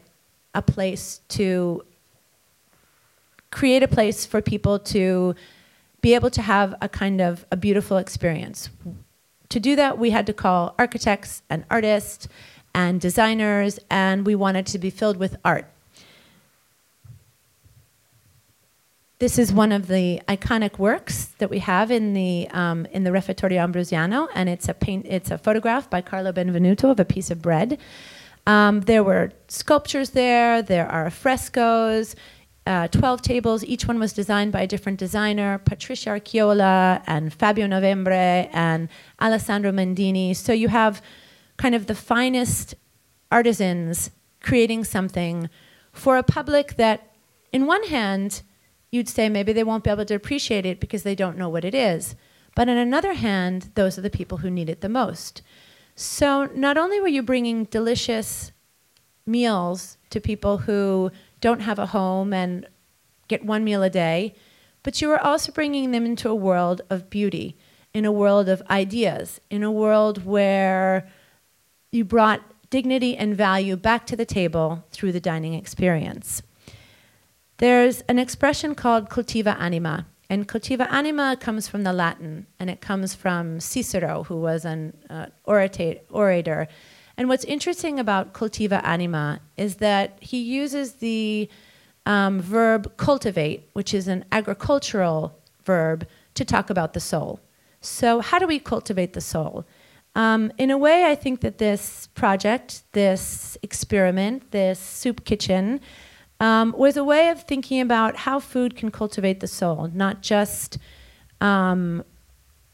a 0.53 0.61
place 0.61 1.21
to 1.29 1.83
create 3.49 3.83
a 3.83 3.87
place 3.87 4.25
for 4.25 4.41
people 4.41 4.79
to 4.79 5.35
be 6.01 6.15
able 6.15 6.29
to 6.31 6.41
have 6.41 6.73
a 6.81 6.87
kind 6.87 7.21
of 7.21 7.45
a 7.51 7.57
beautiful 7.57 7.97
experience. 7.97 8.69
To 9.49 9.59
do 9.59 9.75
that, 9.75 9.97
we 9.97 10.11
had 10.11 10.25
to 10.27 10.33
call 10.33 10.73
architects 10.79 11.43
and 11.49 11.65
artists 11.69 12.29
and 12.73 13.01
designers, 13.01 13.77
and 13.89 14.25
we 14.25 14.35
wanted 14.35 14.65
to 14.67 14.79
be 14.79 14.89
filled 14.89 15.17
with 15.17 15.35
art. 15.43 15.69
This 19.21 19.37
is 19.37 19.53
one 19.53 19.71
of 19.71 19.85
the 19.85 20.19
iconic 20.27 20.79
works 20.79 21.25
that 21.37 21.51
we 21.51 21.59
have 21.59 21.91
in 21.91 22.13
the 22.13 22.47
um, 22.49 22.87
in 22.87 23.03
the 23.03 23.11
Refettorio 23.11 23.61
Ambrosiano, 23.61 24.27
and 24.33 24.49
it's 24.49 24.67
a 24.67 24.73
paint. 24.73 25.05
It's 25.07 25.29
a 25.29 25.37
photograph 25.37 25.91
by 25.91 26.01
Carlo 26.01 26.31
Benvenuto 26.31 26.89
of 26.89 26.99
a 26.99 27.05
piece 27.05 27.29
of 27.29 27.39
bread. 27.39 27.77
Um, 28.47 28.81
there 28.81 29.03
were 29.03 29.31
sculptures 29.47 30.09
there. 30.21 30.63
There 30.63 30.87
are 30.87 31.11
frescoes. 31.11 32.15
Uh, 32.65 32.87
12 32.87 33.21
tables. 33.21 33.63
Each 33.63 33.87
one 33.87 33.99
was 33.99 34.11
designed 34.11 34.51
by 34.51 34.61
a 34.61 34.67
different 34.67 34.97
designer, 34.97 35.59
Patricia 35.65 36.09
Urquiola 36.09 37.03
and 37.05 37.31
Fabio 37.31 37.67
Novembre 37.67 38.49
and 38.51 38.89
Alessandro 39.19 39.71
Mendini. 39.71 40.35
So 40.35 40.51
you 40.51 40.69
have 40.69 40.99
kind 41.57 41.75
of 41.75 41.85
the 41.85 41.93
finest 41.93 42.73
artisans 43.31 44.09
creating 44.41 44.83
something 44.83 45.47
for 45.91 46.17
a 46.17 46.23
public 46.23 46.77
that, 46.77 47.13
in 47.51 47.67
one 47.67 47.83
hand, 47.83 48.41
you'd 48.91 49.09
say 49.09 49.29
maybe 49.29 49.53
they 49.53 49.63
won't 49.63 49.83
be 49.83 49.89
able 49.89 50.05
to 50.05 50.15
appreciate 50.15 50.65
it 50.65 50.79
because 50.79 51.03
they 51.03 51.15
don't 51.15 51.37
know 51.37 51.49
what 51.49 51.65
it 51.65 51.73
is. 51.73 52.15
But 52.55 52.69
on 52.69 52.77
another 52.77 53.13
hand, 53.13 53.71
those 53.75 53.97
are 53.97 54.01
the 54.01 54.09
people 54.09 54.39
who 54.39 54.51
need 54.51 54.69
it 54.69 54.81
the 54.81 54.89
most. 54.89 55.41
So 55.95 56.49
not 56.53 56.77
only 56.77 56.99
were 56.99 57.07
you 57.07 57.23
bringing 57.23 57.65
delicious 57.65 58.51
meals 59.25 59.97
to 60.09 60.19
people 60.19 60.59
who 60.59 61.11
don't 61.39 61.61
have 61.61 61.79
a 61.79 61.87
home 61.87 62.33
and 62.33 62.67
get 63.27 63.45
one 63.45 63.63
meal 63.63 63.81
a 63.81 63.89
day, 63.89 64.35
but 64.83 65.01
you 65.01 65.07
were 65.07 65.19
also 65.19 65.51
bringing 65.51 65.91
them 65.91 66.05
into 66.05 66.29
a 66.29 66.35
world 66.35 66.81
of 66.89 67.09
beauty, 67.09 67.57
in 67.93 68.05
a 68.05 68.11
world 68.11 68.49
of 68.49 68.61
ideas, 68.69 69.39
in 69.49 69.63
a 69.63 69.71
world 69.71 70.25
where 70.25 71.07
you 71.91 72.03
brought 72.03 72.41
dignity 72.69 73.17
and 73.17 73.35
value 73.35 73.75
back 73.75 74.05
to 74.07 74.15
the 74.15 74.25
table 74.25 74.83
through 74.91 75.11
the 75.11 75.19
dining 75.19 75.53
experience. 75.53 76.41
There's 77.61 78.01
an 78.09 78.17
expression 78.17 78.73
called 78.73 79.07
cultura 79.11 79.55
animi, 79.59 80.03
and 80.31 80.47
cultura 80.47 80.91
animi 80.91 81.35
comes 81.35 81.67
from 81.67 81.83
the 81.83 81.93
Latin, 81.93 82.47
and 82.59 82.71
it 82.71 82.81
comes 82.81 83.13
from 83.13 83.59
Cicero, 83.59 84.23
who 84.23 84.41
was 84.41 84.65
an 84.65 84.97
uh, 85.11 85.27
orator. 85.43 86.67
And 87.17 87.29
what's 87.29 87.43
interesting 87.43 87.99
about 87.99 88.33
cultura 88.33 88.83
animi 88.83 89.37
is 89.57 89.75
that 89.75 90.17
he 90.21 90.41
uses 90.41 90.93
the 90.93 91.47
um, 92.07 92.41
verb 92.41 92.97
cultivate, 92.97 93.69
which 93.73 93.93
is 93.93 94.07
an 94.07 94.25
agricultural 94.31 95.37
verb, 95.63 96.07
to 96.33 96.43
talk 96.43 96.71
about 96.71 96.93
the 96.93 96.99
soul. 96.99 97.39
So, 97.79 98.21
how 98.21 98.39
do 98.39 98.47
we 98.47 98.57
cultivate 98.57 99.13
the 99.13 99.21
soul? 99.21 99.65
Um, 100.15 100.51
in 100.57 100.71
a 100.71 100.79
way, 100.79 101.05
I 101.05 101.13
think 101.13 101.41
that 101.41 101.59
this 101.59 102.07
project, 102.15 102.81
this 102.93 103.55
experiment, 103.61 104.49
this 104.49 104.79
soup 104.79 105.25
kitchen, 105.25 105.79
um, 106.41 106.73
was 106.75 106.97
a 106.97 107.03
way 107.03 107.29
of 107.29 107.43
thinking 107.43 107.79
about 107.79 108.17
how 108.17 108.39
food 108.39 108.75
can 108.75 108.89
cultivate 108.89 109.41
the 109.41 109.47
soul, 109.47 109.91
not 109.93 110.23
just 110.23 110.79
um, 111.39 112.03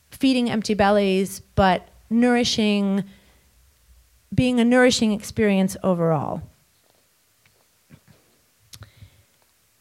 feeding 0.10 0.49
empty 0.49 0.73
bellies, 0.73 1.41
but 1.53 1.89
nourishing, 2.10 3.03
being 4.34 4.61
a 4.61 4.65
nourishing 4.65 5.11
experience 5.11 5.76
overall. 5.84 6.41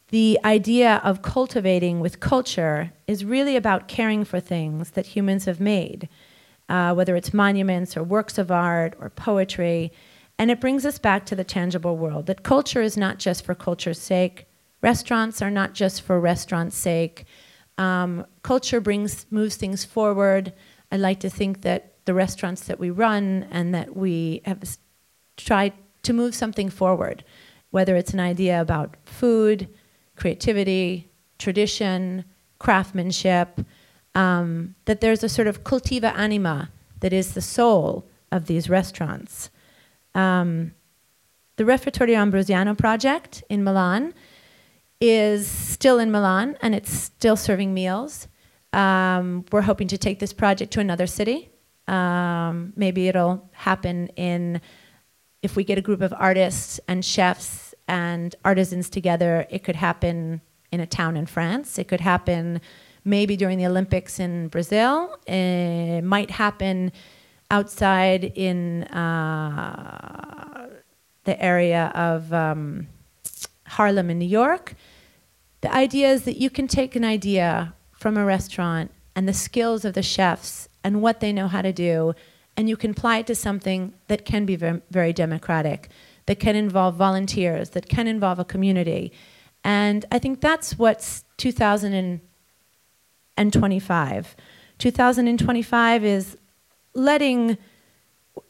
The 0.09 0.37
idea 0.43 1.01
of 1.03 1.21
cultivating 1.21 2.01
with 2.01 2.19
culture 2.19 2.91
is 3.07 3.23
really 3.23 3.55
about 3.55 3.87
caring 3.87 4.25
for 4.25 4.41
things 4.41 4.91
that 4.91 5.05
humans 5.05 5.45
have 5.45 5.61
made, 5.61 6.09
uh, 6.67 6.93
whether 6.93 7.15
it's 7.15 7.33
monuments 7.33 7.95
or 7.95 8.03
works 8.03 8.37
of 8.37 8.51
art 8.51 8.95
or 8.99 9.09
poetry 9.09 9.93
and 10.39 10.51
it 10.51 10.61
brings 10.61 10.85
us 10.85 10.99
back 10.99 11.25
to 11.25 11.35
the 11.35 11.43
tangible 11.43 11.97
world 11.97 12.27
that 12.27 12.43
culture 12.43 12.81
is 12.81 12.95
not 12.95 13.17
just 13.17 13.43
for 13.43 13.55
culture's 13.55 13.99
sake, 13.99 14.47
restaurants 14.81 15.41
are 15.41 15.51
not 15.51 15.73
just 15.73 16.01
for 16.01 16.19
restaurant's 16.19 16.77
sake. 16.77 17.25
Um, 17.77 18.25
culture 18.43 18.79
brings 18.81 19.25
moves 19.31 19.55
things 19.55 19.83
forward. 19.83 20.53
I 20.91 20.97
like 20.97 21.19
to 21.21 21.29
think 21.29 21.61
that 21.61 21.93
the 22.05 22.13
restaurants 22.13 22.65
that 22.65 22.79
we 22.79 22.89
run 22.89 23.47
and 23.51 23.73
that 23.73 23.95
we 23.95 24.41
have 24.45 24.77
tried 25.35 25.73
to 26.03 26.13
move 26.13 26.33
something 26.33 26.69
forward, 26.69 27.23
whether 27.71 27.95
it's 27.95 28.13
an 28.13 28.19
idea 28.19 28.61
about 28.61 28.95
food, 29.05 29.67
creativity, 30.15 31.09
tradition, 31.37 32.23
craftsmanship, 32.59 33.59
um, 34.15 34.75
that 34.85 35.01
there's 35.01 35.23
a 35.23 35.29
sort 35.29 35.47
of 35.47 35.63
cultura 35.63 36.13
animi 36.15 36.67
that 37.01 37.13
is 37.13 37.33
the 37.33 37.41
soul 37.41 38.07
of 38.31 38.47
these 38.47 38.69
restaurants. 38.69 39.49
Um, 40.15 40.73
the 41.57 41.63
Refettorio 41.63 42.17
Ambrosiano 42.17 42.75
project 42.75 43.43
in 43.49 43.63
Milan 43.63 44.13
is 44.99 45.47
still 45.47 45.99
in 45.99 46.11
Milan 46.11 46.57
and 46.61 46.73
it's 46.73 46.91
still 46.91 47.35
serving 47.35 47.73
meals. 47.73 48.27
Um, 48.73 49.45
we're 49.51 49.61
hoping 49.61 49.87
to 49.89 49.97
take 49.97 50.19
this 50.19 50.33
project 50.33 50.71
to 50.73 50.79
another 50.79 51.07
city. 51.07 51.49
Um, 51.87 52.73
maybe 52.75 53.07
it'll 53.07 53.49
happen 53.53 54.07
in, 54.09 54.61
if 55.41 55.55
we 55.55 55.63
get 55.63 55.77
a 55.77 55.81
group 55.81 56.01
of 56.01 56.13
artists 56.17 56.79
and 56.87 57.03
chefs 57.03 57.73
and 57.87 58.35
artisans 58.43 58.89
together, 58.89 59.47
it 59.49 59.63
could 59.63 59.77
happen 59.77 60.41
in 60.71 60.79
a 60.79 60.87
town 60.87 61.15
in 61.15 61.25
France. 61.25 61.79
It 61.79 61.87
could 61.87 62.01
happen 62.01 62.61
maybe 63.05 63.37
during 63.37 63.57
the 63.57 63.65
Olympics 63.65 64.19
in 64.19 64.49
Brazil. 64.49 65.17
It 65.25 66.01
might 66.01 66.29
happen 66.29 66.91
outside 67.49 68.25
in 68.35 68.83
uh, 68.83 70.67
the 71.23 71.41
area 71.41 71.91
of 71.95 72.33
um, 72.33 72.87
Harlem 73.67 74.09
in 74.09 74.19
New 74.19 74.25
York. 74.25 74.73
The 75.61 75.73
idea 75.73 76.09
is 76.09 76.23
that 76.23 76.35
you 76.37 76.49
can 76.49 76.67
take 76.67 76.93
an 76.95 77.03
idea 77.03 77.73
from 77.91 78.17
a 78.17 78.25
restaurant 78.25 78.91
and 79.15 79.27
the 79.27 79.33
skills 79.33 79.83
of 79.83 79.93
the 79.93 80.03
chefs 80.03 80.69
and 80.83 81.01
what 81.01 81.19
they 81.19 81.33
know 81.33 81.47
how 81.47 81.63
to 81.63 81.73
do, 81.73 82.13
and 82.55 82.69
you 82.69 82.77
can 82.77 82.91
apply 82.91 83.17
it 83.19 83.27
to 83.27 83.35
something 83.35 83.93
that 84.07 84.25
can 84.25 84.45
be 84.45 84.55
very, 84.55 84.81
very 84.91 85.11
democratic, 85.11 85.89
that 86.27 86.39
can 86.39 86.55
involve 86.55 86.95
volunteers, 86.95 87.71
that 87.71 87.89
can 87.89 88.07
involve 88.07 88.39
a 88.39 88.45
community. 88.45 89.11
And 89.63 90.05
I 90.11 90.19
think 90.19 90.39
that's 90.39 90.77
what's 90.77 91.23
2025. 91.37 94.35
2025 94.77 96.05
is 96.05 96.37
letting 96.93 97.57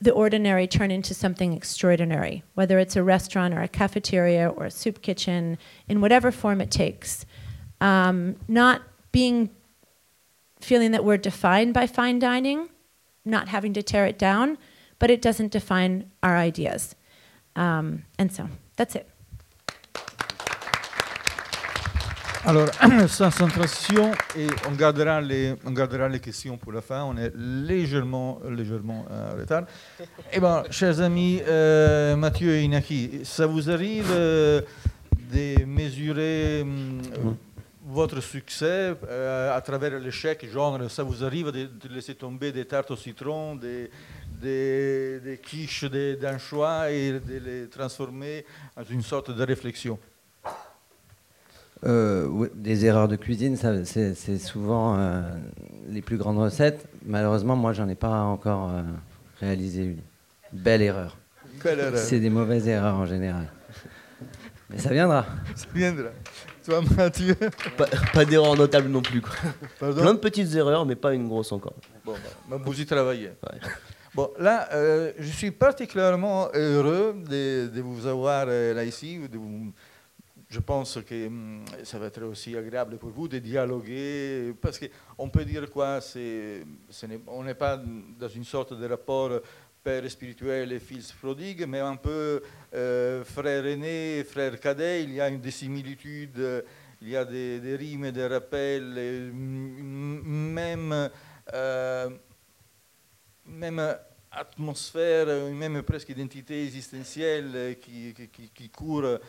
the 0.01 0.11
ordinary 0.11 0.68
turn 0.68 0.91
into 0.91 1.14
something 1.14 1.53
extraordinary, 1.53 2.43
whether 2.55 2.80
it's 2.80 2.95
a 2.95 3.03
restaurant 3.03 3.53
or 3.53 3.61
a 3.61 3.68
cafeteria 3.68 4.49
or 4.49 4.65
a 4.65 4.72
soup 4.72 5.01
kitchen, 5.01 5.57
in 5.88 6.01
whatever 6.01 6.31
form 6.31 6.61
it 6.61 6.72
takes. 6.72 7.26
Um, 7.80 8.35
not 8.47 8.81
being, 9.11 9.49
feeling 10.59 10.91
that 10.91 11.03
we're 11.03 11.18
defined 11.18 11.73
by 11.73 11.88
fine 11.88 12.19
dining, 12.19 12.69
not 13.23 13.47
having 13.47 13.73
to 13.73 13.84
tear 13.84 14.05
it 14.05 14.18
down, 14.18 14.57
but 14.99 15.09
it 15.09 15.22
doesn't 15.22 15.51
define 15.51 16.11
our 16.23 16.35
ideas. 16.35 16.95
Um, 17.55 18.03
and 18.19 18.31
so 18.31 18.49
that's 18.76 18.95
it. 18.95 19.09
Alors, 22.45 22.68
sans 23.09 23.30
transition, 23.30 24.11
et 24.38 24.47
on 24.68 24.72
gardera, 24.72 25.19
les, 25.19 25.55
on 25.65 25.72
gardera 25.72 26.07
les 26.07 26.19
questions 26.19 26.57
pour 26.57 26.72
la 26.72 26.81
fin, 26.81 27.03
on 27.03 27.18
est 27.18 27.31
légèrement, 27.35 28.39
légèrement 28.49 29.05
en 29.09 29.38
retard. 29.38 29.64
Eh 30.31 30.39
bien, 30.39 30.64
chers 30.69 31.01
amis, 31.01 31.41
euh, 31.47 32.15
Mathieu 32.15 32.55
et 32.55 32.64
Inaki, 32.64 33.22
ça 33.23 33.45
vous 33.47 33.69
arrive 33.69 34.11
euh, 34.11 34.61
de 35.34 35.65
mesurer 35.65 36.61
hum, 36.61 37.01
votre 37.85 38.22
succès 38.22 38.93
euh, 39.07 39.55
à 39.55 39.61
travers 39.61 39.97
l'échec, 39.99 40.45
genre, 40.51 40.80
ça 40.89 41.03
vous 41.03 41.23
arrive 41.23 41.51
de, 41.51 41.65
de 41.65 41.93
laisser 41.93 42.15
tomber 42.15 42.51
des 42.51 42.65
tartes 42.65 42.91
au 42.91 42.97
citron, 42.97 43.55
des, 43.55 43.89
des, 44.41 45.19
des 45.19 45.38
quiches 45.38 45.85
d'anchois 46.22 46.91
et 46.91 47.14
de 47.14 47.39
les 47.39 47.68
transformer 47.68 48.45
en 48.76 48.84
une 48.89 49.01
sorte 49.03 49.31
de 49.31 49.43
réflexion? 49.43 49.97
Euh, 51.86 52.26
oui, 52.28 52.48
des 52.56 52.86
erreurs 52.86 53.08
de 53.08 53.16
cuisine, 53.16 53.56
ça, 53.56 53.86
c'est, 53.86 54.14
c'est 54.16 54.38
souvent 54.40 54.98
euh, 54.98 55.22
les 55.90 56.02
plus 56.02 56.18
grandes 56.18 56.40
recettes. 56.40 56.86
Malheureusement, 57.06 57.56
moi, 57.56 57.72
j'en 57.74 57.88
ai 57.88 57.95
pas 57.95 58.22
encore 58.22 58.72
euh, 58.72 58.82
réalisé 59.40 59.84
une. 59.84 59.99
Belle 60.54 60.82
erreur. 60.82 61.18
Belle 61.64 61.80
erreur. 61.80 61.98
C'est 61.98 62.20
des 62.20 62.30
mauvaises 62.30 62.68
erreurs 62.68 62.95
en 62.95 63.06
général. 63.06 63.48
Mais 64.70 64.78
ça 64.80 64.90
viendra. 64.91 65.26
Ça 65.56 65.68
viendra. 65.74 66.10
Toi, 66.66 66.82
Mathieu 66.98 67.36
Pas, 67.78 67.86
pas 68.14 68.26
d'erreur 68.26 68.56
notable 68.56 68.90
non 68.90 69.02
plus. 69.02 69.22
Quoi. 69.22 69.32
Pardon 69.80 70.02
Plein 70.02 70.14
de 70.14 70.20
petites 70.20 70.54
erreurs, 70.56 70.86
mais 70.86 70.95
pas 70.95 71.14
une 71.14 71.28
grosse 71.28 71.52
encore. 71.52 71.76
Bon, 72.06 72.14
bah, 72.49 72.58
vous 72.64 72.82
y 72.82 72.86
travaillez. 72.86 73.28
Ouais. 73.44 73.60
Bon, 74.16 74.30
là, 74.40 74.68
euh, 74.74 75.12
je 75.20 75.30
suis 75.30 75.52
particulièrement 75.52 76.48
heureux 76.54 77.16
de, 77.30 77.68
de 77.68 77.82
vous 77.82 78.08
avoir 78.08 78.45
euh, 78.49 78.74
là 78.74 78.84
ici. 78.84 79.20
de 79.32 79.38
vous- 79.38 79.72
je 80.49 80.60
pense 80.60 80.99
que 81.02 81.28
hum, 81.28 81.65
ça 81.84 81.99
va 81.99 82.07
être 82.07 82.24
aussi 82.24 82.56
agréable 82.56 82.98
pour 82.98 83.10
vous 83.10 83.28
de 83.28 83.40
dialoguer, 83.40 84.53
parce 84.61 84.80
qu'on 84.80 85.30
peut 85.30 85.45
dire 85.45 85.69
quoi, 85.69 85.99
on 87.28 87.44
n'est 87.44 87.53
pas 87.56 87.78
dans 87.78 88.30
une 88.30 88.45
sorte 88.45 88.74
de 88.74 88.88
rapport 88.88 89.41
père 89.88 90.10
spirituel 90.11 90.74
et 90.74 90.80
fils 90.80 91.14
prodigue, 91.14 91.65
mais 91.65 91.80
un 91.80 91.95
peu 91.95 92.41
euh, 92.74 93.24
frère 93.24 93.65
aîné, 93.65 94.26
frère 94.26 94.60
cadet, 94.60 95.03
il 95.03 95.14
y 95.14 95.22
a 95.22 95.30
une 95.30 95.41
euh, 95.41 96.61
il 97.02 97.10
y 97.10 97.15
a 97.15 97.24
des, 97.24 97.76
rimes, 97.78 98.11
des 98.11 98.28
rappels, 98.28 98.98
et, 98.98 99.32
mm, 99.32 100.52
même, 100.53 101.10
euh, 101.53 102.10
même 103.45 103.98
atmosphère, 104.30 105.28
même 105.53 105.82
presque 105.84 106.10
identité 106.10 106.65
existentielle 106.65 107.78
qui, 107.80 108.69
court 108.76 109.19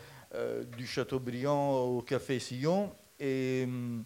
du 0.77 0.85
Chateaubriand 0.85 1.79
au 1.79 2.01
Café 2.01 2.39
Sillon. 2.39 2.91
Et 3.19 3.63
hum, 3.65 4.03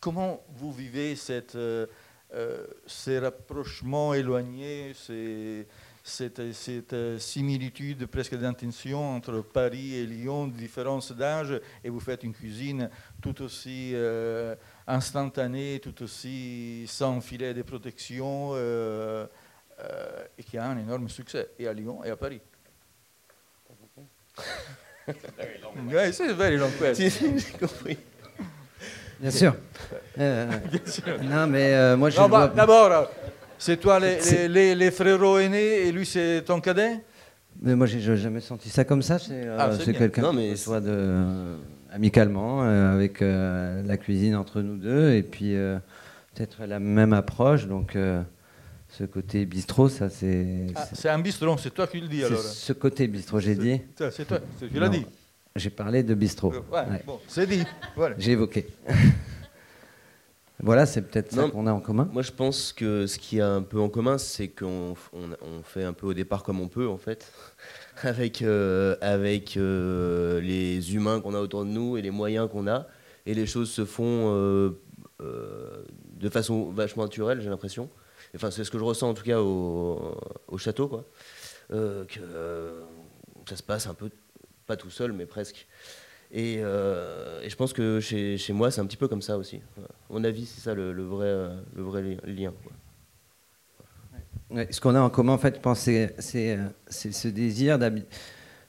comment 0.00 0.44
vous 0.56 0.72
vivez 0.72 1.14
euh, 1.30 1.86
euh, 2.34 2.66
ces 2.86 3.18
rapprochements 3.18 4.14
éloignés, 4.14 4.92
cette, 6.04 6.92
euh, 6.92 7.18
similitude 7.18 8.06
presque 8.06 8.36
d'intention 8.36 9.16
entre 9.16 9.40
Paris 9.40 9.94
et 9.94 10.06
Lyon, 10.06 10.46
différence 10.46 11.12
d'âge, 11.12 11.60
et 11.84 11.90
vous 11.90 12.00
faites 12.00 12.22
une 12.22 12.32
cuisine 12.32 12.90
tout 13.20 13.42
aussi 13.42 13.92
euh, 13.94 14.54
instantanée, 14.86 15.80
tout 15.82 16.02
aussi 16.02 16.84
sans 16.86 17.20
filet 17.20 17.52
de 17.52 17.62
protection, 17.62 18.52
euh, 18.54 19.26
euh, 19.80 20.24
et 20.38 20.42
qui 20.42 20.56
a 20.58 20.66
un 20.66 20.78
énorme 20.78 21.08
succès, 21.08 21.50
et 21.58 21.68
à 21.68 21.72
Lyon 21.72 22.02
et 22.04 22.10
à 22.10 22.16
Paris? 22.16 22.40
Ouais, 25.92 26.12
c'est 26.12 26.32
very 26.32 26.56
long 26.56 26.70
question. 26.78 27.08
J'ai 27.36 27.58
compris. 27.58 27.98
Bien 29.20 29.30
sûr. 29.30 29.54
Euh, 30.18 30.46
non, 31.22 31.46
mais 31.46 31.74
euh, 31.74 31.96
moi, 31.96 32.10
je 32.10 32.18
Non, 32.20 32.28
bah, 32.28 32.46
dois- 32.46 32.56
D'abord, 32.56 33.10
c'est 33.58 33.76
toi 33.78 33.98
les, 33.98 34.20
C'est- 34.20 34.46
les, 34.48 34.68
les- 34.70 34.74
les 34.76 34.90
frérots 34.90 35.38
aînés 35.38 35.86
et 35.88 35.92
lui 35.92 36.06
c'est 36.06 36.42
ton 36.44 36.60
cadet? 36.60 37.00
Mais 37.60 37.74
moi, 37.74 37.86
j'ai 37.86 38.00
jamais 38.16 38.40
senti 38.40 38.68
ça 38.68 38.84
comme 38.84 39.02
ça. 39.02 39.18
C'est 39.18 39.32
euh, 39.32 39.56
Ah, 39.58 39.70
c'est 39.72 39.84
c'est 39.84 39.90
bien. 39.90 40.00
quelqu'un 40.00 40.22
Non, 40.22 40.32
qui 40.32 40.50
reçoit 40.52 40.80
de, 40.80 40.90
euh, 40.90 41.56
amicalement, 41.92 42.62
euh, 42.62 42.94
avec 42.94 43.20
euh, 43.20 43.82
la 43.84 43.96
cuisine 43.96 44.36
entre 44.36 44.60
nous 44.60 44.76
deux, 44.76 45.12
et 45.14 45.22
puis 45.24 45.56
euh, 45.56 45.78
peut-être 46.34 46.64
la 46.66 46.78
même 46.78 47.12
approche. 47.12 47.66
Donc, 47.66 47.96
euh, 47.96 48.22
ce 48.98 49.04
côté 49.04 49.46
bistrot, 49.46 49.88
ça, 49.88 50.10
c'est. 50.10 50.66
Ah, 50.74 50.84
c'est- 50.86 50.96
C'est 51.02 51.08
un 51.08 51.18
bistrot, 51.20 51.56
c'est 51.58 51.70
toi 51.72 51.86
qui 51.86 52.00
le 52.00 52.08
dis 52.08 52.24
alors. 52.24 52.38
ce 52.40 52.72
côté 52.72 53.06
bistrot, 53.06 53.38
j'ai 53.38 53.54
dit. 53.54 53.80
C'est 54.10 54.26
toi, 54.26 54.40
tu 54.58 54.78
l'as 54.78 54.88
dit. 54.88 55.06
J'ai 55.54 55.70
parlé 55.70 56.02
de 56.02 56.14
bistrot. 56.14 56.52
Euh, 56.52 56.60
ouais, 56.72 56.90
Ouais. 56.90 57.02
Bon, 57.06 57.18
c'est 57.28 57.46
dit. 57.46 57.62
Voilà. 57.96 58.16
J'ai 58.18 58.32
évoqué. 58.32 58.66
voilà, 60.60 60.86
c'est 60.86 61.02
peut-être 61.02 61.32
ça 61.32 61.48
qu'on 61.48 61.66
a 61.68 61.72
en 61.72 61.80
commun. 61.80 62.08
Moi, 62.12 62.22
je 62.22 62.32
pense 62.32 62.72
que 62.72 63.06
ce 63.06 63.18
qui 63.18 63.40
a 63.40 63.48
un 63.48 63.62
peu 63.62 63.78
en 63.80 63.88
commun, 63.88 64.18
c'est 64.18 64.48
qu'on 64.48 64.94
on, 65.12 65.30
on 65.42 65.62
fait 65.62 65.84
un 65.84 65.92
peu 65.92 66.06
au 66.08 66.14
départ 66.14 66.42
comme 66.42 66.60
on 66.60 66.68
peut, 66.68 66.88
en 66.88 66.98
fait, 66.98 67.32
avec, 68.02 68.42
euh, 68.42 68.96
avec 69.00 69.56
euh, 69.56 70.40
les 70.40 70.94
humains 70.94 71.20
qu'on 71.20 71.34
a 71.34 71.40
autour 71.40 71.64
de 71.64 71.70
nous 71.70 71.96
et 71.96 72.02
les 72.02 72.10
moyens 72.10 72.48
qu'on 72.50 72.66
a. 72.66 72.86
Et 73.26 73.34
les 73.34 73.46
choses 73.46 73.70
se 73.70 73.84
font 73.84 74.32
euh, 74.34 74.70
euh, 75.20 75.84
de 76.18 76.28
façon 76.28 76.70
vachement 76.70 77.04
naturelle, 77.04 77.40
j'ai 77.40 77.48
l'impression. 77.50 77.88
Enfin, 78.34 78.50
c'est 78.50 78.64
ce 78.64 78.70
que 78.70 78.78
je 78.78 78.84
ressens 78.84 79.08
en 79.10 79.14
tout 79.14 79.24
cas 79.24 79.40
au, 79.40 80.16
au 80.48 80.58
château, 80.58 80.88
quoi. 80.88 81.04
Euh, 81.70 82.04
que 82.06 82.20
euh, 82.20 82.82
ça 83.48 83.56
se 83.56 83.62
passe 83.62 83.86
un 83.86 83.94
peu, 83.94 84.10
pas 84.66 84.76
tout 84.76 84.90
seul, 84.90 85.12
mais 85.12 85.26
presque. 85.26 85.66
Et, 86.30 86.58
euh, 86.62 87.46
je 87.48 87.56
pense 87.56 87.72
que 87.72 88.00
chez, 88.00 88.38
moi, 88.50 88.70
c'est 88.70 88.80
un 88.80 88.86
petit 88.86 88.96
peu 88.96 89.08
comme 89.08 89.22
ça 89.22 89.38
aussi. 89.38 89.60
À 89.78 90.12
mon 90.12 90.24
avis, 90.24 90.46
c'est 90.46 90.60
ça 90.60 90.74
le, 90.74 90.92
vrai, 91.02 91.50
le 91.74 91.82
vrai 91.82 92.02
li- 92.02 92.18
lien. 92.24 92.52
ce 94.70 94.80
qu'on 94.80 94.94
a 94.94 95.00
en 95.00 95.10
commun, 95.10 95.32
en 95.32 95.38
fait, 95.38 95.60
c'est 95.74 96.14
ce 96.90 97.28
désir 97.28 97.78
d'habiter. 97.78 98.08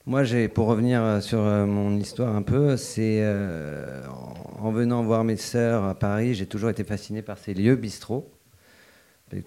Moi, 0.05 0.23
pour 0.53 0.67
revenir 0.67 1.21
sur 1.21 1.39
mon 1.39 1.95
histoire 1.97 2.35
un 2.35 2.41
peu, 2.41 2.77
c'est 2.77 3.23
en, 4.09 4.65
en 4.65 4.71
venant 4.71 5.03
voir 5.03 5.23
mes 5.23 5.37
sœurs 5.37 5.83
à 5.83 5.95
Paris, 5.95 6.33
j'ai 6.33 6.47
toujours 6.47 6.69
été 6.69 6.83
fasciné 6.83 7.21
par 7.21 7.37
ces 7.37 7.53
lieux 7.53 7.75
bistrots, 7.75 8.29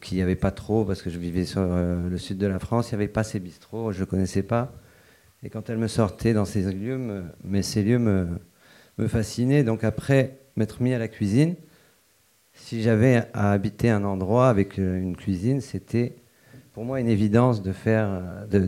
qu'il 0.01 0.17
n'y 0.17 0.23
avait 0.23 0.37
pas 0.37 0.51
trop, 0.51 0.85
parce 0.85 1.03
que 1.03 1.11
je 1.11 1.19
vivais 1.19 1.45
sur 1.45 1.63
euh, 1.63 2.09
le 2.09 2.19
sud 2.19 2.39
de 2.39 2.47
la 2.47 2.59
France, 2.59 2.91
il 2.91 2.95
n'y 2.95 3.03
avait 3.03 3.13
pas 3.13 3.25
ces 3.25 3.41
bistrots, 3.41 3.93
je 3.93 4.01
ne 4.01 4.05
connaissais 4.05 4.43
pas. 4.43 4.73
Et 5.43 5.51
quand 5.51 5.71
elles 5.71 5.79
me 5.79 5.89
sortaient 5.89 6.35
dans 6.35 6.45
ces 6.45 6.73
lieux, 6.73 7.25
mais 7.45 7.63
ces 7.63 7.83
lieux 7.83 7.99
me, 7.99 8.29
fascinaient. 9.09 9.65
Donc 9.65 9.83
après 9.85 10.39
m'être 10.57 10.83
mis 10.83 10.95
à 10.95 10.99
la 10.99 11.09
cuisine, 11.09 11.57
si 12.55 12.83
j'avais 12.83 13.25
à 13.33 13.51
habiter 13.53 13.91
un 13.91 14.05
endroit 14.05 14.49
avec 14.49 14.79
euh, 14.79 14.99
une 15.01 15.17
cuisine, 15.17 15.61
c'était 15.61 16.15
pour 16.75 16.85
moi 16.85 17.01
une 17.01 17.09
évidence 17.09 17.63
de 17.63 17.73
faire, 17.73 18.09
euh, 18.09 18.47
de, 18.47 18.67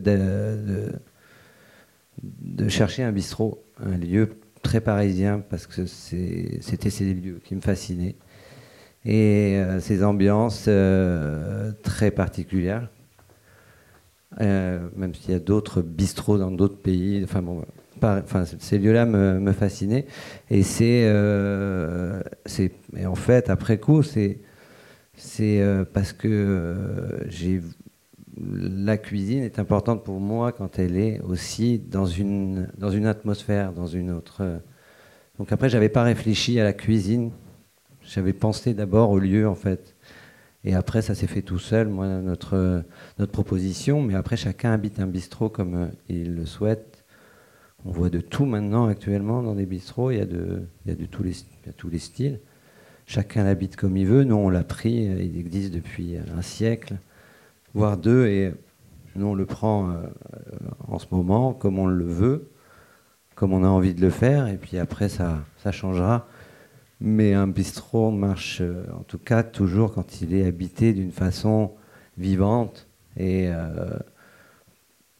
de- 2.23 2.69
chercher 2.69 3.03
un 3.03 3.13
bistrot, 3.13 3.63
un 3.79 3.97
lieu 3.97 4.31
très 4.63 4.81
parisien, 4.81 5.41
parce 5.49 5.67
que 5.67 5.87
c'était 5.87 6.91
ces 6.91 7.15
lieux 7.15 7.41
qui 7.45 7.55
me 7.55 7.61
fascinaient. 7.61 8.17
Et 9.05 9.57
euh, 9.57 9.81
ces 9.81 10.03
ambiances 10.03 10.65
euh, 10.69 11.73
très 11.83 12.11
particulières, 12.11 12.89
euh, 14.41 14.89
même 14.97 15.15
s'il 15.15 15.33
y 15.33 15.35
a 15.35 15.41
d'autres 15.41 15.83
bistrots 15.83 16.39
dans 16.39 16.51
d'autres 16.51 16.81
pays, 16.81 17.25
enfin 17.25 18.45
ces 18.59 18.79
lieux-là 18.79 19.05
me, 19.05 19.53
fascinaient. 19.53 20.07
Et 20.51 20.63
c'est, 20.63 21.03
euh, 21.05 22.23
en 23.05 23.15
fait, 23.15 23.51
après 23.51 23.79
coup, 23.79 24.03
c'est, 24.03 24.41
parce 25.93 26.13
que 26.15 26.75
la 28.37 28.97
cuisine 28.97 29.43
est 29.43 29.59
importante 29.59 30.03
pour 30.03 30.19
moi 30.19 30.53
quand 30.53 30.79
elle 30.79 30.97
est 30.97 31.21
aussi 31.21 31.79
dans 31.79 32.07
une, 32.07 32.69
dans 32.79 32.91
une 32.91 33.07
atmosphère, 33.07 33.73
dans 33.73 33.87
une 33.87 34.11
autre. 34.11 34.43
Donc 35.39 35.53
après, 35.53 35.69
j'avais 35.69 35.91
pas 35.91 36.03
réfléchi 36.03 36.59
à 36.59 36.65
la 36.65 36.73
cuisine. 36.73 37.31
J'avais 38.07 38.33
pensé 38.33 38.75
d'abord 38.75 39.11
au 39.11 39.19
lieu, 39.19 39.49
en 39.49 39.55
fait. 39.55 39.95
Et 40.65 40.75
après, 40.75 41.03
ça 41.03 41.15
s'est 41.15 41.27
fait 41.27 41.43
tout 41.43 41.59
seul, 41.59 41.89
moi, 41.89 42.07
notre, 42.07 42.83
notre 43.19 43.33
proposition. 43.33 44.03
Mais 44.03 44.15
après, 44.15 44.37
chacun 44.37 44.73
habite 44.73 44.99
un 44.99 45.07
bistrot 45.07 45.49
comme 45.49 45.75
euh, 45.75 45.87
il 46.09 46.35
le 46.35 46.47
souhaite. 46.47 47.05
On 47.85 47.91
voit 47.91 48.09
de 48.09 48.21
tout 48.21 48.47
maintenant, 48.47 48.87
actuellement, 48.87 49.43
dans 49.43 49.55
des 49.55 49.67
bistrots. 49.67 50.11
Il 50.11 50.19
y 50.19 50.21
a 50.23 50.27
de, 50.27 50.63
il 50.85 50.91
y 50.91 50.95
a 50.95 50.97
de 50.97 51.05
tous, 51.05 51.23
les, 51.23 51.35
tous 51.77 51.91
les 51.91 51.99
styles. 51.99 52.41
Chacun 53.07 53.45
l'habite 53.45 53.77
comme 53.77 53.97
il 53.99 54.07
veut. 54.07 54.25
Nous, 54.25 54.37
on 54.37 54.49
l'a 54.49 54.65
pris. 54.65 55.09
euh, 55.09 55.23
Il 55.23 55.39
existe 55.39 55.75
depuis 55.75 56.17
un 56.35 56.41
siècle, 56.41 56.97
voire 57.75 57.99
deux. 57.99 58.27
Et 58.27 58.55
nous, 59.17 59.27
on 59.27 59.35
le 59.35 59.45
prend 59.45 59.91
euh, 59.91 59.95
en 60.89 60.99
ce 60.99 61.07
moment 61.11 61.53
comme 61.53 61.79
on 61.79 61.87
le 61.87 62.07
veut, 62.07 62.49
comme 63.35 63.53
on 63.53 63.65
a 63.65 63.69
envie 63.69 63.95
de 63.95 64.01
le 64.01 64.11
faire. 64.11 64.49
Et 64.49 64.57
puis 64.57 64.79
après, 64.79 65.11
ça, 65.11 65.45
ça 65.63 65.73
changera. 65.73 66.27
Mais 67.07 67.35
un 67.35 67.47
bistrot 67.47 68.11
marche, 68.11 68.63
euh, 68.63 68.83
en 68.99 69.03
tout 69.03 69.19
cas, 69.19 69.43
toujours 69.43 69.93
quand 69.93 70.23
il 70.23 70.35
est 70.35 70.47
habité 70.47 70.95
d'une 70.95 71.13
façon 71.13 71.73
vivante. 72.17 72.87
Et 73.19 73.49
euh, 73.49 73.91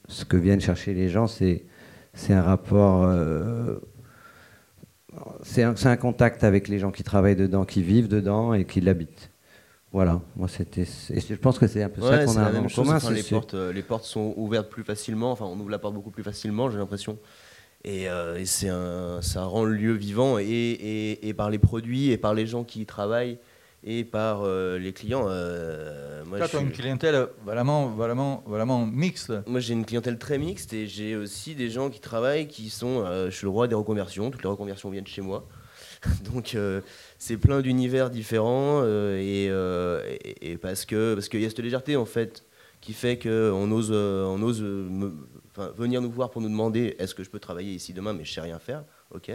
ce 0.09 0.25
que 0.25 0.39
viennent 0.39 0.63
chercher 0.63 0.95
les 0.95 1.11
gens, 1.11 1.27
c'est 1.27 1.67
c'est 2.15 2.33
un 2.33 2.41
rapport, 2.41 3.03
euh, 3.05 3.77
c'est 5.43 5.63
un, 5.63 5.97
contact 5.97 6.43
avec 6.43 6.69
les 6.69 6.79
gens 6.79 6.91
qui 6.91 7.03
travaillent 7.03 7.37
dedans, 7.37 7.67
qui 7.67 7.83
vivent 7.83 8.09
dedans 8.09 8.55
et 8.55 8.65
qui 8.65 8.81
l'habitent. 8.81 9.31
Voilà, 9.93 10.23
moi 10.37 10.49
c'était, 10.49 10.87
et 11.11 11.21
je 11.21 11.35
pense 11.35 11.59
que 11.59 11.67
c'est 11.67 11.83
un 11.83 11.91
peu 11.91 12.01
ça 12.01 12.25
qu'on 12.25 12.37
a 12.39 12.45
la 12.45 12.53
même 12.53 12.65
en 12.65 12.69
chose. 12.69 12.87
commun. 12.87 12.97
enfin, 12.97 13.09
c'est- 13.09 13.15
les, 13.15 13.23
c'est- 13.23 13.35
portes, 13.35 13.55
les 13.55 13.83
portes 13.83 14.05
sont 14.05 14.33
ouvertes 14.39 14.71
plus 14.71 14.85
facilement, 14.85 15.33
enfin 15.33 15.45
on 15.45 15.59
ouvre 15.61 15.71
la 15.71 15.79
porte 15.79 15.95
beaucoup 15.95 16.11
plus 16.11 16.25
facilement, 16.25 16.71
j'ai 16.71 16.79
l'impression. 16.79 17.19
Et, 17.85 18.09
euh, 18.09 18.39
et 18.39 18.47
c'est 18.47 18.69
un, 18.71 19.21
ça 19.21 19.45
rend 19.45 19.65
le 19.65 19.75
lieu 19.75 19.93
vivant 19.93 20.39
et, 20.39 20.45
et, 20.45 21.29
et 21.29 21.35
par 21.35 21.51
les 21.51 21.59
produits 21.59 22.11
et 22.11 22.17
par 22.17 22.33
les 22.33 22.47
gens 22.47 22.65
qui 22.65 22.81
y 22.81 22.87
travaillent 22.87 23.39
et 23.87 24.05
par 24.05 24.41
euh, 24.45 24.79
les 24.79 24.95
clients. 24.95 25.27
euh, 25.29 26.25
moi, 26.25 26.39
Toi, 26.39 26.47
je 26.47 26.57
une 26.59 26.73
clientèle 26.73 27.27
vraiment, 27.45 27.89
vraiment, 27.89 28.43
vraiment 28.47 28.87
mixte. 28.87 29.33
moi, 29.47 29.61
j'ai 29.61 29.75
une 29.75 29.85
clientèle 29.85 30.17
très 30.19 30.39
mixte 30.39 30.73
et 30.73 30.87
j'ai 30.87 31.15
aussi 31.17 31.55
des 31.55 31.69
gens 31.69 31.91
qui 31.91 32.01
travaillent 32.01 32.49
qui 32.49 32.71
sont. 32.71 33.05
euh, 33.05 33.27
je 33.31 33.37
suis 33.37 33.45
le 33.45 33.51
roi 33.51 33.69
des 33.69 33.75
reconversions. 33.75 34.31
Toutes 34.31 34.43
les 34.43 34.49
reconversions 34.49 34.89
viennent 34.89 35.07
chez 35.07 35.21
moi. 35.21 35.47
Donc, 36.33 36.55
euh, 36.55 36.81
c'est 37.19 37.37
plein 37.37 37.61
d'univers 37.61 38.09
différents 38.09 38.83
et, 38.87 39.51
parce 40.63 40.87
que 40.87 41.13
parce 41.15 41.29
qu'il 41.29 41.43
y 41.43 41.45
a 41.45 41.49
cette 41.51 41.59
légèreté 41.59 41.97
en 41.97 42.07
fait 42.07 42.45
qui 42.81 42.93
fait 42.95 43.19
qu'on 43.19 43.71
ose, 43.71 43.91
on 43.93 44.43
ose 44.43 44.63
me- 44.63 45.15
enfin, 45.57 45.73
venir 45.77 46.01
nous 46.03 46.11
voir 46.11 46.31
pour 46.31 46.41
nous 46.43 46.49
demander 46.49 46.97
est-ce 46.99 47.15
que 47.15 47.23
je 47.25 47.31
peux 47.31 47.39
travailler 47.39 47.73
ici 47.73 47.93
demain, 47.93 48.13
mais 48.13 48.25
je 48.25 48.33
sais 48.33 48.41
rien 48.41 48.59
faire. 48.59 48.85
Ok, 49.15 49.31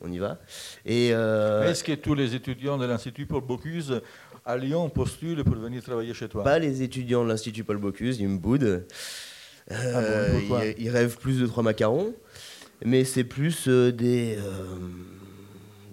on 0.00 0.10
y 0.10 0.18
va. 0.18 0.38
Et 0.86 1.10
euh, 1.12 1.68
Est-ce 1.70 1.84
que 1.84 1.92
tous 1.92 2.14
les 2.14 2.34
étudiants 2.34 2.78
de 2.78 2.86
l'Institut 2.86 3.26
Paul 3.26 3.42
Bocuse 3.42 4.00
à 4.46 4.56
Lyon 4.56 4.88
postulent 4.88 5.44
pour 5.44 5.56
venir 5.56 5.82
travailler 5.82 6.14
chez 6.14 6.28
toi? 6.28 6.42
Pas 6.44 6.58
les 6.58 6.82
étudiants 6.82 7.22
de 7.24 7.28
l'Institut 7.28 7.64
Paul 7.64 7.76
Bocuse, 7.78 8.18
ils 8.20 8.28
me 8.28 8.38
boudent. 8.38 8.82
Ah 9.70 9.74
Euh, 9.74 10.32
bon, 10.32 10.38
pourquoi? 10.40 10.64
ils, 10.66 10.84
ils 10.84 10.90
rêvent 10.90 11.18
plus 11.18 11.38
de 11.40 11.46
trois 11.46 11.62
macarons, 11.62 12.14
mais 12.84 13.04
c'est 13.04 13.24
plus 13.24 13.68
euh, 13.68 13.92
des, 13.92 14.38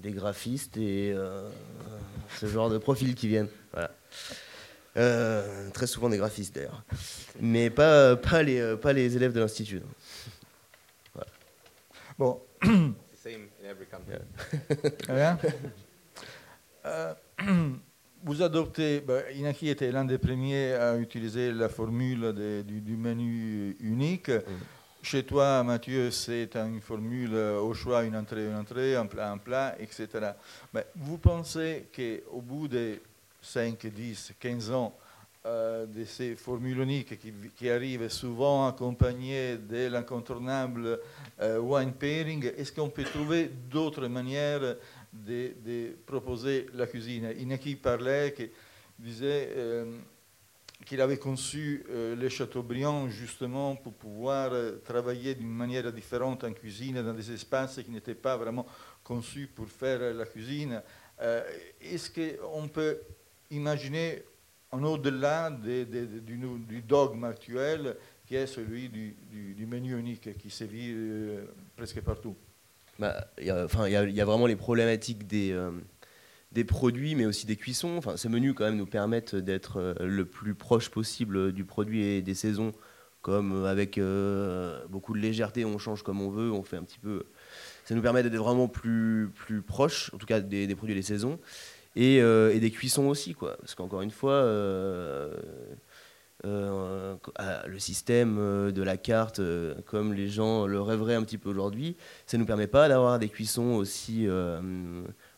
des 0.01 0.11
graphistes 0.11 0.77
et 0.77 1.13
ce 2.39 2.45
genre 2.45 2.69
de 2.69 2.77
profils 2.77 3.13
qui 3.15 3.27
viennent. 3.27 3.49
Voilà. 3.73 3.91
Euh, 4.97 5.69
très 5.71 5.85
souvent 5.87 6.09
des 6.09 6.17
graphistes 6.17 6.55
d'ailleurs. 6.55 6.83
Mais 7.39 7.69
pas, 7.69 8.15
pas, 8.15 8.41
les, 8.41 8.59
euh, 8.59 8.75
pas 8.77 8.93
les 8.93 9.15
élèves 9.15 9.31
de 9.33 9.39
l'Institut. 9.39 9.81
Bon, 12.17 12.41
Same 12.63 13.47
in 13.63 13.69
every 13.69 13.85
country. 13.85 14.15
Rien 15.07 15.37
Euh, 16.85 17.13
Vous 18.23 18.41
adoptez, 18.41 18.99
ben, 19.01 19.21
Inaki 19.35 19.69
était 19.69 19.91
l'un 19.91 20.03
des 20.03 20.17
premiers 20.17 20.73
à 20.73 20.97
utiliser 20.97 21.51
la 21.51 21.69
formule 21.69 22.33
de- 22.33 22.63
du, 22.63 22.81
du 22.81 22.97
menu 22.97 23.77
unique. 23.79 24.31
Chez 25.03 25.23
toi, 25.23 25.63
Mathieu, 25.63 26.09
c'est 26.09 26.55
une 26.55 26.81
formule 26.81 27.29
euh, 27.35 27.59
au 27.59 27.73
choix, 27.75 28.03
une 28.03 28.15
entrée, 28.17 28.47
une 28.47 28.55
entrée, 28.55 28.95
un 28.95 29.05
plat, 29.05 29.31
un 29.31 29.37
plat, 29.37 29.75
etc. 29.79 30.07
Mais 30.73 30.87
vous 30.95 31.19
pensez 31.19 31.85
qu'au 31.95 32.41
bout 32.41 32.67
de 32.67 32.99
5, 33.41 33.87
10, 33.87 34.33
15 34.39 34.71
ans 34.71 34.97
euh, 35.47 35.85
de 35.85 36.03
ces 36.03 36.35
formules 36.35 36.79
uniques 36.79 37.17
qui, 37.19 37.31
qui 37.55 37.69
arrivent 37.69 38.09
souvent 38.09 38.67
accompagnées 38.67 39.55
de 39.55 39.87
l'incontournable 39.87 40.99
euh, 41.39 41.59
wine 41.59 41.93
pairing, 41.93 42.51
est-ce 42.57 42.73
qu'on 42.73 42.89
peut 42.89 43.05
trouver 43.05 43.49
d'autres 43.69 44.07
manières 44.07 44.75
de, 45.13 45.95
proposer 46.05 46.65
la 46.73 46.85
cuisine? 46.85 47.33
Inaki 47.37 47.77
parlait, 47.77 48.33
que, 48.33 48.43
disait 48.99 49.53
euh, 49.55 49.97
qu'il 50.85 50.99
avait 50.99 51.17
conçu 51.17 51.85
les 52.17 52.29
Chateaubriand 52.29 53.07
justement 53.09 53.75
pour 53.75 53.93
pouvoir 53.93 54.51
travailler 54.83 55.33
d'une 55.33 55.53
manière 55.53 55.91
différente 55.93 56.43
en 56.43 56.51
cuisine 56.51 57.01
dans 57.01 57.13
des 57.13 57.31
espaces 57.31 57.79
qui 57.81 57.91
n'étaient 57.91 58.15
pas 58.15 58.35
vraiment 58.35 58.65
conçus 59.03 59.47
pour 59.47 59.67
faire 59.67 60.13
la 60.13 60.25
cuisine. 60.25 60.81
Est-ce 61.81 62.11
qu'on 62.11 62.67
peut 62.67 62.99
imaginer 63.51 64.23
en 64.71 64.83
au-delà 64.83 65.49
du, 65.49 65.85
du 65.85 66.81
dogme 66.81 67.23
actuel 67.23 67.95
qui 68.25 68.35
est 68.35 68.47
celui 68.47 68.89
du, 68.89 69.15
menu 69.65 69.97
unique 69.97 70.37
qui 70.37 70.49
sévit 70.49 70.91
euh, 70.93 71.45
presque 71.77 72.01
partout 72.01 72.35
Bah, 72.99 73.27
enfin, 73.63 73.87
il 73.87 73.93
y, 73.93 74.21
a- 74.21 74.25
vraiment 74.25 74.47
les 74.47 74.57
problématiques 74.57 75.25
des, 75.27 75.51
euh, 75.53 75.71
des 76.51 76.65
produits, 76.65 77.15
mais 77.15 77.25
aussi 77.25 77.45
des 77.45 77.55
cuissons. 77.55 77.95
Enfin, 77.97 78.17
ces 78.17 78.27
menus, 78.27 78.53
quand 78.53 78.65
même, 78.65 78.75
nous 78.75 78.85
permettent 78.85 79.35
d'être 79.35 79.77
euh, 79.77 79.93
le 80.05 80.25
plus 80.25 80.53
proche 80.55 80.89
possible 80.89 81.53
du 81.53 81.63
produit 81.63 82.03
et 82.03 82.21
des 82.21 82.33
saisons, 82.35 82.73
comme 83.21 83.65
avec 83.65 83.97
euh, 83.97 84.85
beaucoup 84.89 85.13
de 85.13 85.19
légèreté, 85.19 85.63
on 85.63 85.77
change 85.77 86.03
comme 86.03 86.21
on 86.21 86.29
veut, 86.29 86.51
on 86.51 86.63
fait 86.63 86.77
un 86.77 86.83
petit 86.83 86.99
peu. 86.99 87.23
Ça 87.85 87.95
nous 87.95 88.01
permet 88.01 88.23
d'être 88.23 88.35
vraiment 88.35 88.67
plus, 88.67 89.29
plus 89.33 89.61
proche, 89.61 90.13
en 90.13 90.17
tout 90.17 90.25
cas, 90.25 90.41
des, 90.41 90.67
des 90.67 90.75
produits 90.75 90.93
et 90.93 90.99
des 90.99 91.01
saisons. 91.05 91.39
Et, 91.99 92.21
euh, 92.21 92.53
et 92.53 92.59
des 92.59 92.69
cuissons 92.69 93.07
aussi, 93.07 93.33
quoi. 93.33 93.57
Parce 93.57 93.73
qu'encore 93.73 94.01
une 94.03 94.11
fois, 94.11 94.33
euh, 94.33 95.35
euh, 96.45 97.15
le 97.65 97.79
système 97.79 98.71
de 98.71 98.83
la 98.83 98.97
carte, 98.97 99.41
comme 99.87 100.13
les 100.13 100.29
gens 100.29 100.67
le 100.67 100.79
rêveraient 100.79 101.15
un 101.15 101.23
petit 101.23 101.39
peu 101.39 101.49
aujourd'hui, 101.49 101.95
ça 102.27 102.37
ne 102.37 102.43
nous 102.43 102.45
permet 102.45 102.67
pas 102.67 102.87
d'avoir 102.87 103.17
des 103.17 103.29
cuissons 103.29 103.73
aussi, 103.73 104.27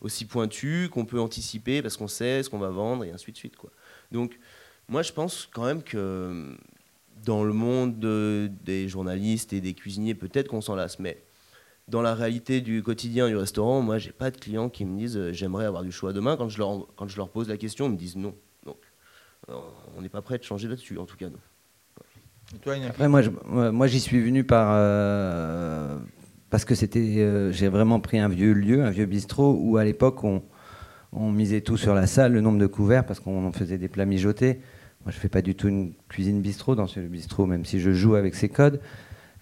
aussi 0.01 0.25
pointues 0.25 0.89
qu'on 0.91 1.05
peut 1.05 1.21
anticiper 1.21 1.81
parce 1.81 1.95
qu'on 1.95 2.09
sait 2.09 2.43
ce 2.43 2.49
qu'on 2.49 2.59
va 2.59 2.69
vendre 2.71 3.05
et 3.05 3.11
ainsi 3.11 3.31
de 3.31 3.37
suite. 3.37 3.55
Quoi. 3.55 3.69
Donc, 4.11 4.37
moi, 4.89 5.01
je 5.01 5.13
pense 5.13 5.47
quand 5.53 5.63
même 5.63 5.81
que 5.81 6.57
dans 7.23 7.45
le 7.45 7.53
monde 7.53 7.99
de- 7.99 8.51
des 8.65 8.89
journalistes 8.89 9.53
et 9.53 9.61
des 9.61 9.73
cuisiniers, 9.73 10.13
peut-être 10.15 10.49
qu'on 10.49 10.61
s'en 10.61 10.75
lasse, 10.75 10.99
mais 10.99 11.21
dans 11.89 12.01
la 12.01 12.13
réalité 12.15 12.61
du 12.61 12.83
quotidien 12.83 13.27
du 13.27 13.35
restaurant, 13.35 13.81
moi, 13.81 13.97
j'ai 13.97 14.11
pas 14.11 14.31
de 14.31 14.37
clients 14.37 14.69
qui 14.69 14.85
me 14.85 14.97
disent 14.97 15.17
euh, 15.17 15.31
j'aimerais 15.33 15.65
avoir 15.65 15.83
du 15.83 15.91
choix 15.91 16.13
demain. 16.13 16.37
Quand 16.37 16.49
je 16.49 16.57
leur, 16.57 16.87
quand 16.95 17.07
je 17.07 17.17
leur 17.17 17.29
pose 17.29 17.49
la 17.49 17.57
question, 17.57 17.87
ils 17.87 17.93
me 17.93 17.97
disent 17.97 18.15
non. 18.15 18.33
Donc, 18.65 18.77
euh, 19.49 19.53
on 19.97 20.01
n'est 20.01 20.09
pas 20.09 20.21
prêt 20.21 20.37
de 20.37 20.43
changer 20.43 20.67
là-dessus, 20.67 20.97
en 20.97 21.05
tout 21.05 21.17
cas. 21.17 21.27
non. 21.29 21.37
Et 22.55 22.59
toi, 22.59 22.75
Inaki 22.75 22.89
Après, 22.91 23.07
moi, 23.07 23.21
je- 23.21 23.29
moi, 23.71 23.87
j'y 23.87 23.99
suis 23.99 24.19
venu 24.21 24.43
par 24.43 24.69
euh, 24.73 25.97
parce 26.49 26.65
que 26.65 26.73
c'était, 26.75 26.99
euh, 27.19 27.51
j'ai 27.51 27.67
vraiment 27.67 27.99
pris 27.99 28.17
un 28.19 28.27
vieux 28.29 28.53
lieu, 28.53 28.83
un 28.83 28.89
vieux 28.89 29.05
bistrot 29.05 29.55
où 29.61 29.77
à 29.77 29.83
l'époque 29.83 30.23
on, 30.23 30.41
on 31.13 31.31
misait 31.31 31.61
tout 31.61 31.77
sur 31.77 31.93
la 31.93 32.07
salle, 32.07 32.33
le 32.33 32.41
nombre 32.41 32.57
de 32.59 32.65
couverts 32.67 33.05
parce 33.05 33.19
qu'on 33.19 33.51
faisait 33.51 33.77
des 33.77 33.87
plats 33.87 34.05
mijotés. 34.05 34.59
Moi, 35.05 35.11
je 35.11 35.17
fais 35.19 35.29
pas 35.29 35.41
du 35.43 35.55
tout 35.55 35.67
une 35.69 35.93
cuisine 36.09 36.41
bistrot 36.41 36.75
dans 36.75 36.87
ce 36.87 36.99
bistrot, 36.99 37.45
même 37.45 37.65
si 37.65 37.79
je 37.79 37.91
joue 37.93 38.15
avec 38.15 38.35
ces 38.35 38.49
codes. 38.49 38.79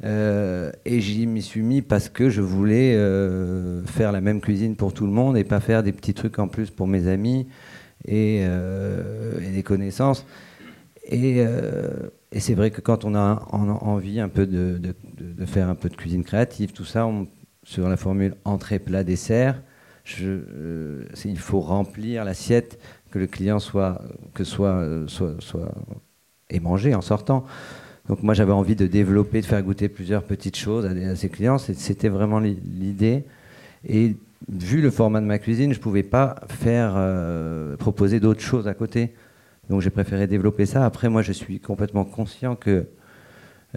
Euh, 0.04 0.72
et 0.86 1.02
j'y 1.02 1.26
m'y 1.26 1.42
suis 1.42 1.62
mis 1.64 1.82
parce 1.82 2.08
que 2.10 2.30
je 2.30 2.42
voulais 2.42 2.94
euh, 2.96 3.84
faire 3.86 4.12
la 4.12 4.22
même 4.22 4.42
cuisine 4.42 4.76
pour 4.76 4.94
tout 4.94 5.06
le 5.08 5.12
monde 5.12 5.38
et 5.38 5.44
pas 5.44 5.60
faire 5.60 5.82
des 5.84 5.92
petits 5.92 6.14
trucs 6.14 6.38
en 6.40 6.48
plus 6.48 6.70
pour 6.70 6.88
mes 6.88 7.08
amis 7.08 7.48
et, 8.06 8.42
euh, 8.44 9.34
des 9.54 9.64
connaissances. 9.64 10.26
Et, 11.10 11.44
c'est 12.40 12.54
vrai 12.54 12.72
que 12.72 12.82
quand 12.82 13.06
on 13.06 13.16
a 13.16 13.46
en- 13.52 13.70
envie 13.70 14.20
un 14.20 14.30
peu 14.30 14.46
de, 14.46 14.80
faire 15.46 15.70
un 15.70 15.76
peu 15.76 15.90
de 15.90 15.96
cuisine 15.96 16.24
créative, 16.24 16.74
tout 16.74 16.86
ça, 16.86 17.08
on- 17.08 17.28
sur 17.64 17.90
la 17.90 17.98
formule 17.98 18.36
entrée, 18.46 18.80
plat, 18.80 19.04
dessert, 19.04 19.62
il 20.20 21.40
faut 21.40 21.60
remplir 21.60 22.24
l'assiette, 22.26 22.80
que 23.12 23.20
le 23.20 23.28
client 23.28 23.60
soit, 23.60 24.02
que 24.34 24.44
soit, 24.44 24.84
soit, 25.08 25.36
soit 25.40 25.72
et 26.50 26.60
manger 26.60 26.94
en 26.96 27.02
sortant. 27.02 27.46
Donc 28.10 28.24
moi 28.24 28.34
j'avais 28.34 28.54
envie 28.54 28.76
de 28.76 28.88
développer, 28.88 29.42
de 29.42 29.46
faire 29.46 29.62
goûter 29.62 29.90
plusieurs 29.90 30.24
petites 30.24 30.56
choses 30.58 30.86
à, 30.86 31.16
ses 31.16 31.30
clients. 31.30 31.58
C'était 31.58 32.10
vraiment 32.10 32.40
l'i- 32.40 32.60
l'idée. 32.80 33.24
Et 33.88 34.16
vu 34.50 34.82
le 34.82 34.92
format 34.92 35.20
de 35.22 35.26
ma 35.26 35.40
cuisine, 35.40 35.74
je 35.74 35.78
ne 35.78 35.84
pouvais 35.84 36.04
pas 36.04 36.36
faire 36.48 36.94
euh, 36.96 37.76
proposer 37.76 38.20
d'autres 38.20 38.42
choses 38.42 38.68
à 38.68 38.74
côté 38.74 39.14
Donc 39.70 39.82
j'ai 39.82 39.90
préféré 39.90 40.28
développer 40.28 40.66
ça. 40.66 40.86
Après, 40.86 41.10
moi, 41.10 41.22
je 41.22 41.34
suis 41.34 41.60
complètement 41.60 42.06
conscient 42.06 42.56
que 42.56 42.86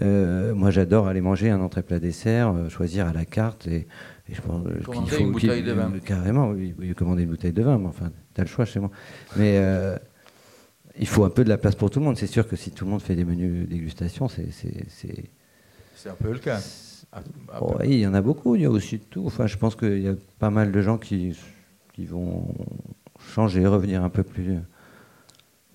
euh, 0.01 0.53
moi, 0.55 0.71
j'adore 0.71 1.07
aller 1.07 1.19
manger 1.21 1.49
un 1.49 1.59
entrée 1.59 1.83
plat 1.83 1.99
dessert, 1.99 2.53
euh, 2.53 2.69
choisir 2.69 3.07
à 3.07 3.13
la 3.13 3.25
carte 3.25 3.67
et, 3.67 3.87
et 4.29 4.33
je 4.33 4.41
pense 4.41 4.63
qu'il 4.65 5.09
faut 5.09 5.19
une 5.19 5.31
bouteille 5.33 5.63
de 5.63 5.73
vin. 5.73 5.91
carrément, 6.05 6.49
oui, 6.51 6.73
oui, 6.79 6.93
commander 6.95 7.23
une 7.23 7.29
bouteille 7.29 7.51
de 7.51 7.61
vin. 7.61 7.77
Mais 7.77 7.87
enfin, 7.87 8.09
t'as 8.33 8.43
le 8.43 8.47
choix 8.47 8.63
chez 8.63 8.79
moi. 8.79 8.89
Mais 9.35 9.57
il 11.01 11.07
faut 11.07 11.23
un 11.25 11.29
peu 11.29 11.43
de 11.43 11.49
la 11.49 11.57
place 11.57 11.75
pour 11.75 11.89
tout 11.89 11.99
le 11.99 12.05
monde. 12.05 12.15
C'est 12.17 12.27
sûr 12.27 12.47
que 12.47 12.55
si 12.55 12.71
tout 12.71 12.85
le 12.85 12.91
monde 12.91 13.01
fait 13.01 13.15
des 13.15 13.25
menus 13.25 13.67
dégustation, 13.67 14.29
c'est 14.29 14.51
c'est- 14.51 15.29
un 16.09 16.13
peu 16.15 16.31
le 16.31 16.39
cas. 16.39 16.59
Oh, 17.59 17.75
oui, 17.79 17.89
il 17.89 17.99
y 17.99 18.07
en 18.07 18.13
a 18.13 18.21
beaucoup, 18.21 18.55
il 18.55 18.61
y 18.61 18.65
a 18.65 18.71
aussi 18.71 18.97
de 18.97 19.03
tout. 19.03 19.25
Enfin, 19.25 19.45
je 19.45 19.57
pense 19.57 19.75
qu'il 19.75 20.01
y 20.01 20.07
a 20.07 20.15
pas 20.39 20.49
mal 20.49 20.71
de 20.71 20.81
gens 20.81 20.97
qui, 20.97 21.37
qui 21.93 22.05
vont 22.05 22.47
changer, 23.19 23.67
revenir 23.67 24.03
un 24.03 24.09
peu 24.09 24.23
plus 24.23 24.59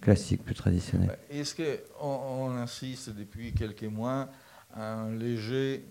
classique, 0.01 0.43
plus 0.45 0.55
traditionnel. 0.55 1.17
Est-ce 1.31 1.55
qu'on 1.55 2.07
on 2.07 2.51
insiste 2.57 3.11
depuis 3.11 3.53
quelques 3.53 3.85
mois 3.85 4.29
à 4.75 4.95
un 4.95 5.15
léger, 5.15 5.85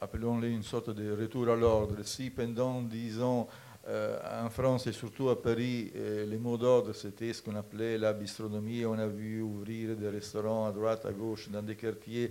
appelons-le 0.00 0.48
une 0.48 0.62
sorte 0.62 0.90
de 0.90 1.12
retour 1.12 1.48
à 1.48 1.56
l'ordre? 1.56 1.96
Si 2.02 2.30
pendant, 2.30 2.82
disons, 2.82 3.46
euh, 3.88 4.18
en 4.44 4.50
France 4.50 4.88
et 4.88 4.92
surtout 4.92 5.28
à 5.28 5.40
Paris, 5.40 5.92
euh, 5.94 6.26
les 6.26 6.38
mots 6.38 6.56
d'ordre, 6.56 6.92
c'était 6.92 7.32
ce 7.32 7.40
qu'on 7.40 7.54
appelait 7.54 7.96
la 7.96 8.12
bistronomie, 8.12 8.84
on 8.84 8.98
a 8.98 9.06
vu 9.06 9.40
ouvrir 9.42 9.94
des 9.96 10.08
restaurants 10.08 10.66
à 10.66 10.72
droite, 10.72 11.06
à 11.06 11.12
gauche, 11.12 11.48
dans 11.50 11.62
des 11.62 11.76
quartiers, 11.76 12.30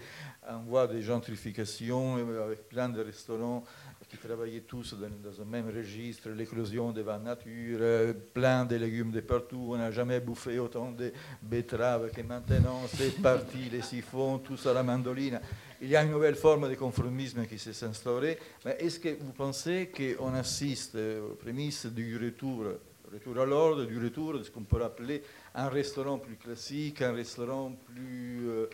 en 0.50 0.60
voie 0.64 0.86
de 0.86 1.00
gentrification, 1.00 2.16
avec 2.44 2.68
plein 2.68 2.90
de 2.90 3.02
restaurants 3.02 3.64
qui 4.10 4.18
travaillaient 4.18 4.62
tous 4.62 4.96
dans, 4.96 5.42
un 5.42 5.46
même 5.46 5.70
registre, 5.70 6.30
l'éclosion 6.30 6.92
des 6.92 7.02
vins 7.04 7.20
nature, 7.20 7.78
euh, 7.82 8.14
plein 8.34 8.66
de 8.66 8.76
légumes 8.76 9.12
de 9.12 9.22
partout, 9.22 9.70
on 9.72 9.78
n'a 9.78 9.92
jamais 9.92 10.20
bouffé 10.20 10.60
autant 10.60 10.92
de 10.92 11.12
betteraves 11.42 12.12
que 12.12 12.22
maintenant, 12.22 12.82
c'est 12.88 13.22
parti, 13.22 13.70
les 13.72 13.82
siphons, 13.82 14.40
tout 14.40 14.58
ça, 14.58 14.74
la 14.74 14.84
mandoline. 14.84 15.40
Il 15.82 15.90
y 15.90 15.96
a 15.96 16.04
une 16.04 16.12
nouvelle 16.12 16.36
forme 16.36 16.70
de 16.70 16.76
conformisme 16.76 17.46
qui 17.46 17.60
s'est 17.60 17.86
instaurée, 17.86 18.38
mais 18.64 18.78
est-ce 18.80 19.00
que 19.00 19.10
vous 19.20 19.34
pensez 19.34 19.92
qu'on 19.96 20.34
assiste 20.34 20.96
aux 20.96 21.36
prémices 21.36 21.86
du 21.86 22.18
retour, 22.18 22.64
retour 23.12 23.38
à 23.40 23.46
l'ordre, 23.46 23.86
du 23.86 24.02
retour 24.02 24.40
de 24.40 24.44
ce 24.44 24.50
qu'on 24.52 24.64
peut 24.64 24.84
appeler 24.84 25.22
un 25.54 25.68
restaurant 25.70 26.18
plus 26.18 26.38
classique, 26.38 27.02
un 27.02 27.12
restaurant 27.14 27.74
plus 27.94 28.48
euh, 28.50 28.68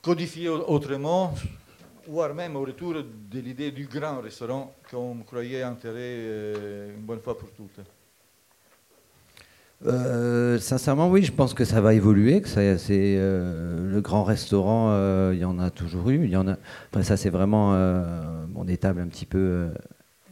codifié 0.00 0.48
au- 0.48 0.64
autrement, 0.68 1.34
voire 2.06 2.34
même 2.34 2.54
au 2.56 2.62
retour 2.62 2.94
de 2.94 3.40
l'idée 3.40 3.72
du 3.72 3.86
grand 3.86 4.20
restaurant 4.20 4.72
qu'on 4.90 5.18
croyait 5.24 5.64
enterré 5.64 5.98
euh, 6.00 6.94
une 6.94 7.02
bonne 7.02 7.20
fois 7.20 7.36
pour 7.36 7.50
toutes? 7.50 7.80
Euh, 9.86 10.58
sincèrement, 10.58 11.10
oui, 11.10 11.22
je 11.22 11.32
pense 11.32 11.54
que 11.54 11.64
ça 11.64 11.80
va 11.80 11.94
évoluer. 11.94 12.40
Que 12.40 12.48
ça, 12.48 12.78
c'est 12.78 13.16
euh, 13.16 13.90
le 13.92 14.00
grand 14.00 14.24
restaurant, 14.24 14.90
euh, 14.90 15.32
il 15.34 15.40
y 15.40 15.44
en 15.44 15.58
a 15.58 15.70
toujours 15.70 16.10
eu. 16.10 16.24
Il 16.24 16.30
y 16.30 16.36
en 16.36 16.46
a. 16.48 16.56
Après, 16.88 17.02
ça, 17.02 17.16
c'est 17.16 17.30
vraiment 17.30 17.72
bon, 18.48 18.64
des 18.64 18.76
tables 18.76 19.00
un 19.00 19.08
petit 19.08 19.26
peu. 19.26 19.68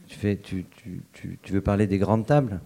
tu 0.07 0.17
fais, 0.17 0.37
tu, 0.37 0.65
tu, 0.75 1.03
tu, 1.13 1.39
tu 1.41 1.53
veux 1.53 1.61
parler 1.61 1.87
des 1.87 1.97
grandes 1.97 2.25
tables? 2.25 2.59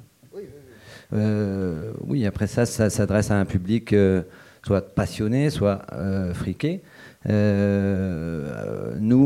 Euh, 1.13 1.93
oui, 2.07 2.25
après 2.25 2.47
ça, 2.47 2.65
ça 2.65 2.89
s'adresse 2.89 3.29
à 3.31 3.39
un 3.39 3.45
public 3.45 3.95
soit 4.63 4.95
passionné, 4.95 5.49
soit 5.49 5.85
friqué. 6.33 6.81
Nous, 7.27 7.33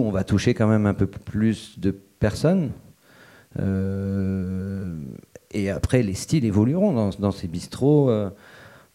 on 0.05 0.11
va 0.11 0.23
toucher 0.23 0.53
quand 0.53 0.67
même 0.67 0.85
un 0.85 0.93
peu 0.93 1.07
plus 1.07 1.79
de 1.79 1.91
personnes. 1.91 2.71
Et 5.51 5.69
après, 5.69 6.03
les 6.03 6.13
styles 6.13 6.45
évolueront 6.45 7.11
dans, 7.11 7.31
ces 7.31 7.47
bistrots. 7.47 8.09
euh, 8.09 8.29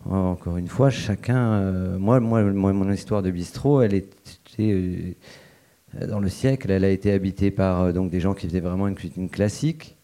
encore 0.07 0.57
une 0.57 0.69
fois, 0.69 0.91
chacun. 0.91 1.55
euh, 1.55 1.99
moi, 1.99 2.21
moi, 2.21 2.43
mon 2.45 2.93
histoire 2.93 3.23
de 3.23 3.31
bistrot, 3.31 3.83
elle 3.83 3.95
était 3.95 4.15
euh, 4.61 5.15
dans 6.07 6.21
le 6.21 6.29
siècle. 6.29 6.71
Elle 6.71 6.85
a 6.85 6.91
été 6.91 7.13
habitée 7.13 7.51
par 7.51 7.93
donc 7.93 8.11
des 8.11 8.21
gens 8.21 8.35
qui 8.35 8.47
faisaient 8.47 8.61
vraiment 8.61 8.87
une 8.89 8.95
cuisine 8.95 9.29
classique. 9.29 9.97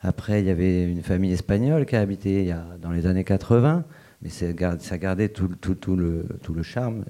Après, 0.00 0.40
il 0.40 0.46
y 0.46 0.50
avait 0.50 0.90
une 0.90 1.02
famille 1.02 1.32
espagnole 1.32 1.86
qui 1.86 1.94
a 1.96 2.00
habité 2.00 2.54
dans 2.80 2.90
les 2.90 3.06
années 3.06 3.24
80, 3.24 3.84
mais 4.22 4.30
ça 4.30 4.98
gardait 4.98 5.28
tout, 5.28 5.48
tout, 5.60 5.74
tout 5.76 5.94
le, 5.96 6.26
tout 6.42 6.54
le 6.54 6.62
charme, 6.62 7.04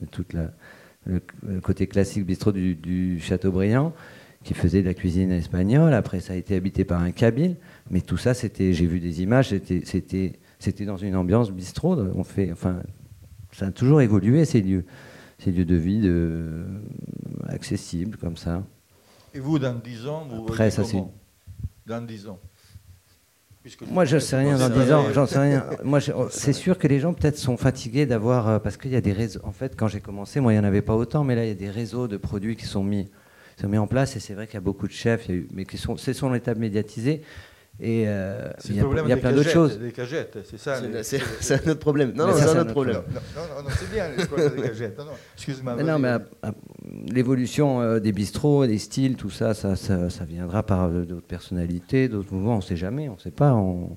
le, 1.06 1.20
le 1.46 1.60
côté 1.60 1.86
classique 1.86 2.26
bistrot 2.26 2.52
du, 2.52 2.74
du 2.74 3.18
Châteaubriand, 3.18 3.94
qui 4.44 4.55
faisait 4.55 4.82
de 4.82 4.86
la 4.86 4.94
cuisine 4.94 5.31
espagnole. 5.32 5.94
Après, 5.94 6.20
ça 6.20 6.32
a 6.32 6.36
été 6.36 6.56
habité 6.56 6.85
par 6.85 7.01
un 7.01 7.12
Kabyle, 7.12 7.56
mais 7.90 8.01
tout 8.01 8.16
ça, 8.16 8.35
c'était, 8.35 8.73
j'ai 8.73 8.86
vu 8.86 9.01
des 9.01 9.23
images, 9.23 9.51
c'était, 9.51 9.82
c'était, 9.85 10.39
c'était 10.59 10.85
dans 10.85 10.97
une 10.97 11.16
ambiance 11.16 11.51
bistrot. 11.51 11.97
On 12.14 12.24
fait, 12.24 12.51
enfin, 12.52 12.82
ça 13.52 13.66
a 13.66 13.70
toujours 13.70 14.01
évolué 14.01 14.44
ces 14.44 14.60
lieux, 14.60 14.85
ces 15.39 15.52
lieux 15.52 15.64
de 15.64 15.77
vie 15.77 16.01
de, 16.01 16.64
accessibles 17.48 18.16
comme 18.16 18.36
ça. 18.36 18.64
Et 19.35 19.40
vous, 19.40 19.59
dans 19.59 19.74
10 19.74 20.06
ans, 20.06 20.27
vous 20.28 20.43
Après, 20.43 20.70
ça, 20.70 20.85
c'est 20.85 20.93
comment? 20.93 21.14
Dans 21.86 22.05
10 22.05 22.28
ans 22.28 22.39
Puisque 23.62 23.82
Moi, 23.82 24.05
je 24.05 24.16
vous 24.16 24.20
sais 24.20 24.36
rien 24.36 24.59
dans 24.59 24.69
considérez- 24.69 24.85
10 24.86 24.93
ans, 24.93 25.05
j'en 25.14 25.27
sais 25.27 25.39
rien. 25.39 25.64
Moi, 25.85 26.01
oh, 26.16 26.27
c'est 26.31 26.52
sûr 26.52 26.78
que 26.78 26.89
les 26.89 26.98
gens 26.98 27.14
peut-être 27.14 27.39
sont 27.39 27.56
fatigués 27.56 28.06
d'avoir, 28.06 28.48
euh, 28.48 28.59
parce 28.59 28.77
qu'il 28.77 28.90
y 28.90 28.97
a 28.97 29.01
des 29.01 29.12
réseaux. 29.12 29.40
En 29.44 29.52
fait, 29.52 29.77
quand 29.77 29.86
j'ai 29.86 30.01
commencé, 30.01 30.40
moi, 30.40 30.52
il 30.52 30.56
n'y 30.56 30.60
en 30.60 30.64
avait 30.66 30.82
pas 30.82 30.97
autant, 30.97 31.23
mais 31.23 31.36
là, 31.36 31.44
il 31.44 31.48
y 31.48 31.52
a 31.52 31.55
des 31.55 31.70
réseaux 31.70 32.09
de 32.09 32.16
produits 32.16 32.56
qui 32.56 32.66
sont 32.66 32.82
mis, 32.82 33.09
sont 33.60 33.68
mis 33.68 33.78
en 33.78 33.86
place, 33.86 34.16
et 34.16 34.20
c'est 34.20 34.34
vrai 34.34 34.46
qu'il 34.46 34.54
y 34.54 34.58
a 34.58 34.60
beaucoup 34.60 34.86
de 34.86 34.92
chefs, 34.92 35.28
il 35.28 35.34
y 35.34 35.38
a 35.38 35.40
eu- 35.40 35.48
mais 35.52 35.64
qui 35.64 35.78
sont, 35.78 35.96
ce 35.96 36.12
sont 36.12 36.30
les 36.30 36.40
tables 36.40 36.60
médiatisées, 36.60 37.22
et 37.80 38.04
euh, 38.06 38.50
C'est 38.58 38.68
il 38.70 38.76
y 38.76 38.80
a, 38.80 38.82
problème 38.82 39.06
il 39.06 39.08
y 39.08 39.12
a 39.12 39.14
des 39.16 39.20
plein 39.22 39.32
d'autres 39.32 39.48
choses. 39.48 39.78
Des 39.78 39.92
cagettes, 39.92 40.38
c'est 40.44 40.58
ça. 40.58 40.76
C'est- 40.76 40.88
les- 40.88 41.02
C'est 41.02 41.20
c'est 41.40 41.66
un 41.66 41.70
autre 41.70 41.80
problème. 41.80 42.12
Non, 42.14 42.26
non, 42.26 42.32
c'est 42.36 42.48
un 42.48 42.60
autre 42.60 42.70
problème. 42.72 42.96
Non, 42.96 43.20
non, 43.36 43.56
non, 43.56 43.62
non, 43.62 43.68
c'est 43.78 43.90
bien 43.90 44.08
le 44.16 44.26
problème 44.26 44.54
des 44.56 44.62
cagettes. 44.62 44.98
Non, 44.98 45.04
non, 45.06 45.10
excuse-moi. 45.36 45.74
Mais 45.76 45.82
non, 45.82 45.98
mais 45.98 46.10
vas-y. 46.10 46.22
à- 46.42 46.48
à- 46.48 46.54
l'évolution 47.10 47.80
euh, 47.80 47.98
des 47.98 48.12
bistrots, 48.12 48.66
des 48.66 48.78
styles, 48.78 49.16
tout 49.16 49.30
ça, 49.30 49.54
ça, 49.54 49.74
ça, 49.76 50.10
ça 50.10 50.24
viendra 50.24 50.62
par 50.64 50.84
euh, 50.84 51.04
d'autres 51.06 51.26
personnalités, 51.26 52.08
d'autres 52.08 52.32
mouvements. 52.34 52.54
On 52.54 52.58
ne 52.58 52.62
sait 52.62 52.76
jamais, 52.76 53.08
on 53.08 53.14
ne 53.14 53.20
sait 53.20 53.30
pas. 53.30 53.54
on- 53.54 53.96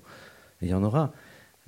Il 0.62 0.70
y 0.70 0.74
en 0.74 0.84
aura. 0.84 1.12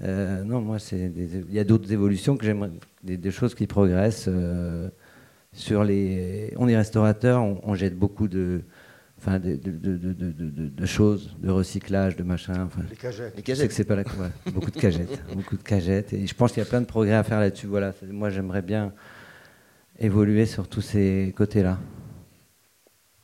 Euh, 0.04 0.44
non, 0.44 0.62
moi, 0.62 0.80
c'est 0.80 1.10
des- 1.10 1.44
il 1.50 1.54
y 1.54 1.60
a 1.60 1.64
d'autres 1.66 1.92
évolutions 1.92 2.38
que 2.38 2.46
j'aimerais, 2.46 2.70
des, 3.04 3.18
des 3.18 3.32
choses 3.32 3.54
qui 3.54 3.68
progressent 3.68 4.26
euh, 4.30 4.90
sur 5.58 5.84
les. 5.84 6.54
On 6.58 6.68
est 6.68 6.78
restaurateur, 6.78 7.42
on, 7.42 7.60
on 7.64 7.76
jette 7.76 7.98
beaucoup 7.98 8.28
de, 8.28 8.62
enfin, 9.18 9.40
de, 9.40 9.56
de- 9.56 9.72
de- 9.72 9.98
de- 9.98 10.14
de- 10.14 10.32
de- 10.32 10.68
de 10.70 10.86
choses, 10.86 11.36
de 11.40 11.50
recyclage, 11.50 12.16
de 12.16 12.24
machin. 12.24 12.64
Enfin, 12.66 12.82
Les 12.90 12.96
cagettes. 12.96 13.34
Les 13.36 13.42
cagettes. 13.44 13.72
c'est 13.72 13.84
pas 13.84 13.96
la 13.96 14.04
ouais, 14.04 14.52
beaucoup 14.54 14.72
de 14.72 14.80
cagettes, 14.80 15.20
beaucoup 15.34 15.58
de 15.58 15.64
cagettes. 15.64 16.14
Et 16.14 16.28
je 16.28 16.34
pense 16.36 16.52
qu'il 16.54 16.64
y 16.64 16.66
a 16.66 16.70
plein 16.70 16.82
de 16.82 16.86
progrès 16.86 17.16
à 17.16 17.24
faire 17.24 17.40
là-dessus. 17.40 17.68
Voilà, 17.68 17.94
moi 18.10 18.30
j'aimerais 18.30 18.62
bien 18.62 18.94
évoluer 20.00 20.46
sur 20.46 20.68
tous 20.68 20.82
ces 20.82 21.34
côtés-là. 21.36 21.80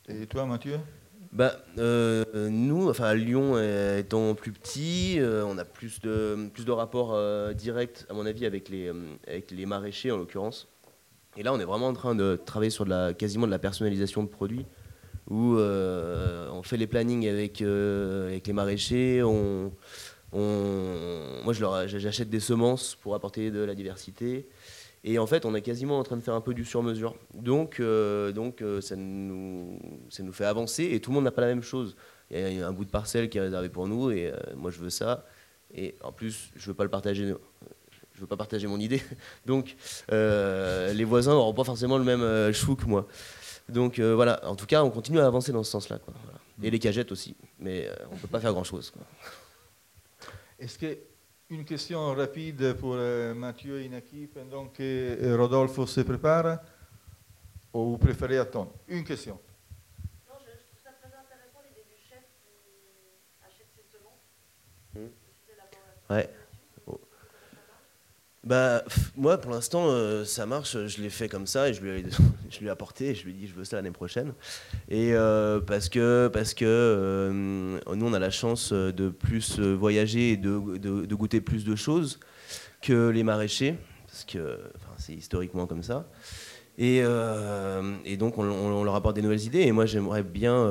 Et 0.10 0.26
toi, 0.26 0.46
Mathieu? 0.46 0.78
Bah, 1.32 1.54
euh, 1.80 2.24
nous, 2.50 2.90
enfin 2.90 3.06
à 3.06 3.16
Lyon 3.16 3.54
euh, 3.56 3.98
étant 4.00 4.36
plus 4.36 4.52
petit, 4.52 5.16
euh, 5.20 5.44
on 5.48 5.58
a 5.58 5.66
plus 5.66 6.00
de, 6.02 6.50
plus 6.54 6.64
de 6.66 6.72
rapports 6.72 7.14
euh, 7.14 7.54
directs, 7.54 8.06
à 8.10 8.14
mon 8.14 8.26
avis, 8.26 8.46
avec 8.46 8.70
les, 8.70 8.88
euh, 8.90 8.94
avec 9.28 9.50
les 9.50 9.66
maraîchers 9.66 10.12
en 10.12 10.18
l'occurrence. 10.18 10.68
Et 11.36 11.44
là, 11.44 11.54
on 11.54 11.60
est 11.60 11.66
vraiment 11.66 11.88
en 11.88 11.94
train 11.94 12.16
de 12.16 12.40
travailler 12.46 12.70
sur 12.70 12.86
de 12.86 12.92
la, 12.92 13.14
quasiment 13.14 13.46
de 13.46 13.52
la 13.52 13.60
personnalisation 13.60 14.24
de 14.24 14.28
produits, 14.30 14.66
où 15.30 15.56
euh, 15.58 16.50
on 16.52 16.64
fait 16.64 16.78
les 16.78 16.88
plannings 16.88 17.28
avec, 17.28 17.62
euh, 17.62 18.40
les 18.46 18.54
maraîchers. 18.54 19.24
Moi, 20.34 21.54
j'achète 21.54 22.30
des 22.30 22.40
semences 22.40 22.96
pour 22.96 23.16
apporter 23.16 23.50
de 23.52 23.64
la 23.64 23.74
diversité. 23.74 24.48
Et 25.06 25.20
en 25.20 25.28
fait, 25.28 25.46
on 25.46 25.54
est 25.54 25.62
quasiment 25.62 26.00
en 26.00 26.04
train 26.04 26.16
de 26.16 26.22
faire 26.22 26.34
un 26.34 26.42
peu 26.42 26.54
du 26.54 26.64
sur-mesure. 26.64 27.16
Donc, 27.34 27.80
euh, 27.80 28.32
ça, 28.82 28.96
nous, 28.96 29.80
ça 30.10 30.24
nous 30.24 30.32
fait 30.32 30.46
avancer 30.46 30.90
et 30.92 31.02
tout 31.02 31.10
le 31.12 31.16
monde 31.16 31.26
n'a 31.26 31.32
pas 31.32 31.42
la 31.42 31.48
même 31.48 31.64
chose. 31.64 31.96
Il 32.32 32.58
y 32.58 32.62
a 32.62 32.68
un 32.68 32.72
bout 32.72 32.86
de 32.86 32.90
parcelle 32.90 33.28
qui 33.30 33.38
est 33.38 33.42
réservé 33.42 33.70
pour 33.70 33.88
nous 33.88 34.12
et 34.12 34.32
moi 34.56 34.72
je 34.72 34.80
veux 34.80 34.90
ça. 34.90 35.26
Et 35.76 35.96
en 36.04 36.12
plus, 36.12 36.52
je 36.56 36.68
veux 36.68 36.74
pas 36.74 36.84
le 36.84 36.90
partager. 36.90 37.34
Je 38.14 38.22
veux 38.22 38.28
pas 38.28 38.38
partager 38.38 38.68
mon 38.68 38.80
idée. 38.80 39.02
Donc, 39.46 39.76
euh, 40.12 40.94
les 40.94 41.04
voisins 41.04 41.32
n'auront 41.32 41.54
pas 41.54 41.64
forcément 41.64 41.98
le 41.98 42.04
même 42.04 42.22
euh, 42.22 42.54
chou 42.54 42.76
que 42.76 42.86
moi. 42.86 43.08
Donc 43.70 43.98
euh, 44.00 44.14
voilà. 44.14 44.46
En 44.48 44.56
tout 44.56 44.66
cas, 44.66 44.84
on 44.84 44.90
continue 44.90 45.20
à 45.20 45.26
avancer 45.26 45.52
dans 45.52 45.64
ce 45.64 45.72
sens-là. 45.72 45.98
quoi. 46.00 46.14
Voilà. 46.24 46.40
Et 46.62 46.70
les 46.70 46.80
cagettes 46.80 47.12
aussi. 47.12 47.36
Mais 47.60 47.88
euh, 47.88 47.96
on 48.12 48.18
peut 48.18 48.28
pas 48.28 48.40
faire 48.40 48.54
grand-chose. 48.54 48.92
quoi. 48.92 49.02
Est-ce 50.60 50.78
que 50.78 50.98
une 51.50 51.66
question 51.66 52.14
rapide 52.14 52.74
pour 52.74 52.96
Mathieu 52.96 53.82
et 53.82 53.86
Inaki 53.86 54.28
pendant 54.28 54.68
que 54.68 55.36
Rodolfo 55.38 55.86
se 55.86 56.02
prépare? 56.02 56.60
Ou 57.74 57.92
vous 57.92 57.98
préférez 57.98 58.38
attendre? 58.38 58.72
Une 58.88 59.04
question. 59.04 59.40
Ouais. 66.10 66.30
Bah, 68.44 68.84
moi, 69.16 69.38
pour 69.38 69.52
l'instant, 69.52 69.86
euh, 69.88 70.26
ça 70.26 70.46
marche. 70.46 70.78
Je 70.88 71.02
l'ai 71.02 71.10
fait 71.10 71.30
comme 71.30 71.48
ça 71.48 71.70
et 71.70 71.74
je 71.74 71.82
lui 71.82 71.92
ai, 71.92 72.06
je 72.50 72.60
lui 72.60 72.70
apporté. 72.70 73.10
Et 73.10 73.16
je 73.16 73.24
lui 73.24 73.32
ai 73.32 73.34
dit, 73.34 73.48
je 73.48 73.54
veux 73.54 73.64
ça 73.64 73.78
l'année 73.78 73.92
prochaine. 73.92 74.34
Et 74.90 75.14
euh, 75.14 75.62
parce 75.62 75.88
que, 75.88 76.28
parce 76.28 76.54
que 76.54 76.66
euh, 76.68 77.32
nous, 77.32 78.06
on 78.06 78.14
a 78.14 78.20
la 78.20 78.32
chance 78.32 78.74
de 78.74 79.10
plus 79.10 79.60
voyager 79.60 80.32
et 80.32 80.38
de, 80.38 80.78
de- 80.78 81.16
goûter 81.16 81.40
plus 81.40 81.64
de 81.64 81.76
choses 81.76 82.20
que 82.82 83.10
les 83.10 83.24
maraîchers, 83.24 83.76
parce 84.08 84.26
que 84.26 84.60
enfin, 84.76 84.94
c'est 84.98 85.14
historiquement 85.14 85.68
comme 85.68 85.84
ça. 85.84 86.10
Et, 86.78 86.98
et 86.98 88.18
donc, 88.18 88.40
on, 88.40 88.84
leur 88.84 88.96
apporte 88.96 89.16
des 89.16 89.22
nouvelles 89.22 89.44
idées. 89.44 89.62
Et 89.62 89.72
moi, 89.72 89.86
j'aimerais 89.86 90.24
bien 90.24 90.70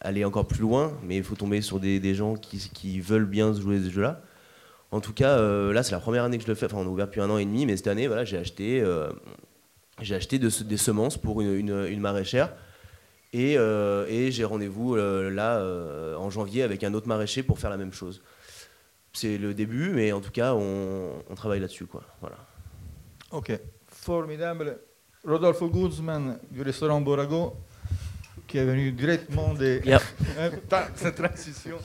aller 0.00 0.24
encore 0.24 0.46
plus 0.46 0.60
loin, 0.60 0.92
mais 1.02 1.16
il 1.16 1.24
faut 1.24 1.34
tomber 1.34 1.60
sur 1.60 1.80
des, 1.80 1.98
des 1.98 2.14
gens 2.14 2.34
qui, 2.36 2.58
qui 2.72 3.00
veulent 3.00 3.26
bien 3.26 3.52
jouer 3.52 3.80
ce 3.80 3.90
jeu-là. 3.90 4.22
En 4.90 5.00
tout 5.00 5.12
cas, 5.12 5.38
euh, 5.38 5.72
là, 5.72 5.82
c'est 5.82 5.92
la 5.92 6.00
première 6.00 6.24
année 6.24 6.38
que 6.38 6.44
je 6.44 6.48
le 6.48 6.54
fais. 6.54 6.66
Enfin, 6.66 6.78
on 6.78 6.82
a 6.86 6.88
ouvert 6.88 7.06
depuis 7.06 7.20
un 7.20 7.28
an 7.30 7.36
et 7.38 7.44
demi, 7.44 7.66
mais 7.66 7.76
cette 7.76 7.88
année, 7.88 8.06
voilà, 8.06 8.24
j'ai 8.24 8.38
acheté, 8.38 8.80
euh, 8.80 9.10
j'ai 10.00 10.14
acheté 10.14 10.38
de- 10.38 10.48
des 10.64 10.76
semences 10.78 11.18
pour 11.18 11.40
une, 11.42 11.54
une- 11.54 11.86
une 11.90 12.00
maraîchère. 12.00 12.54
Et, 13.34 13.58
euh, 13.58 14.06
et 14.08 14.30
j'ai 14.32 14.44
rendez-vous 14.44 14.96
euh, 14.96 15.28
là 15.30 15.58
euh, 15.58 16.16
en 16.16 16.30
janvier 16.30 16.62
avec 16.62 16.82
un 16.82 16.94
autre 16.94 17.06
maraîcher 17.08 17.42
pour 17.42 17.58
faire 17.58 17.68
la 17.68 17.76
même 17.76 17.92
chose. 17.92 18.22
C'est 19.12 19.36
le 19.36 19.52
début, 19.52 19.90
mais 19.90 20.12
en 20.12 20.20
tout 20.20 20.30
cas, 20.30 20.54
on, 20.54 21.22
on 21.28 21.34
travaille 21.34 21.60
là-dessus, 21.60 21.84
quoi. 21.86 22.02
Voilà. 22.22 22.36
Ok, 23.32 23.52
formidable. 23.88 24.78
Rodolfo 25.24 25.68
Guzman 25.68 26.38
du 26.50 26.62
restaurant 26.62 27.00
Borago, 27.02 27.54
qui 28.46 28.56
est 28.56 28.64
venu 28.64 28.92
directement 28.92 29.52
de 29.52 29.80
Yep. 29.84 30.00
Transition. 31.16 31.76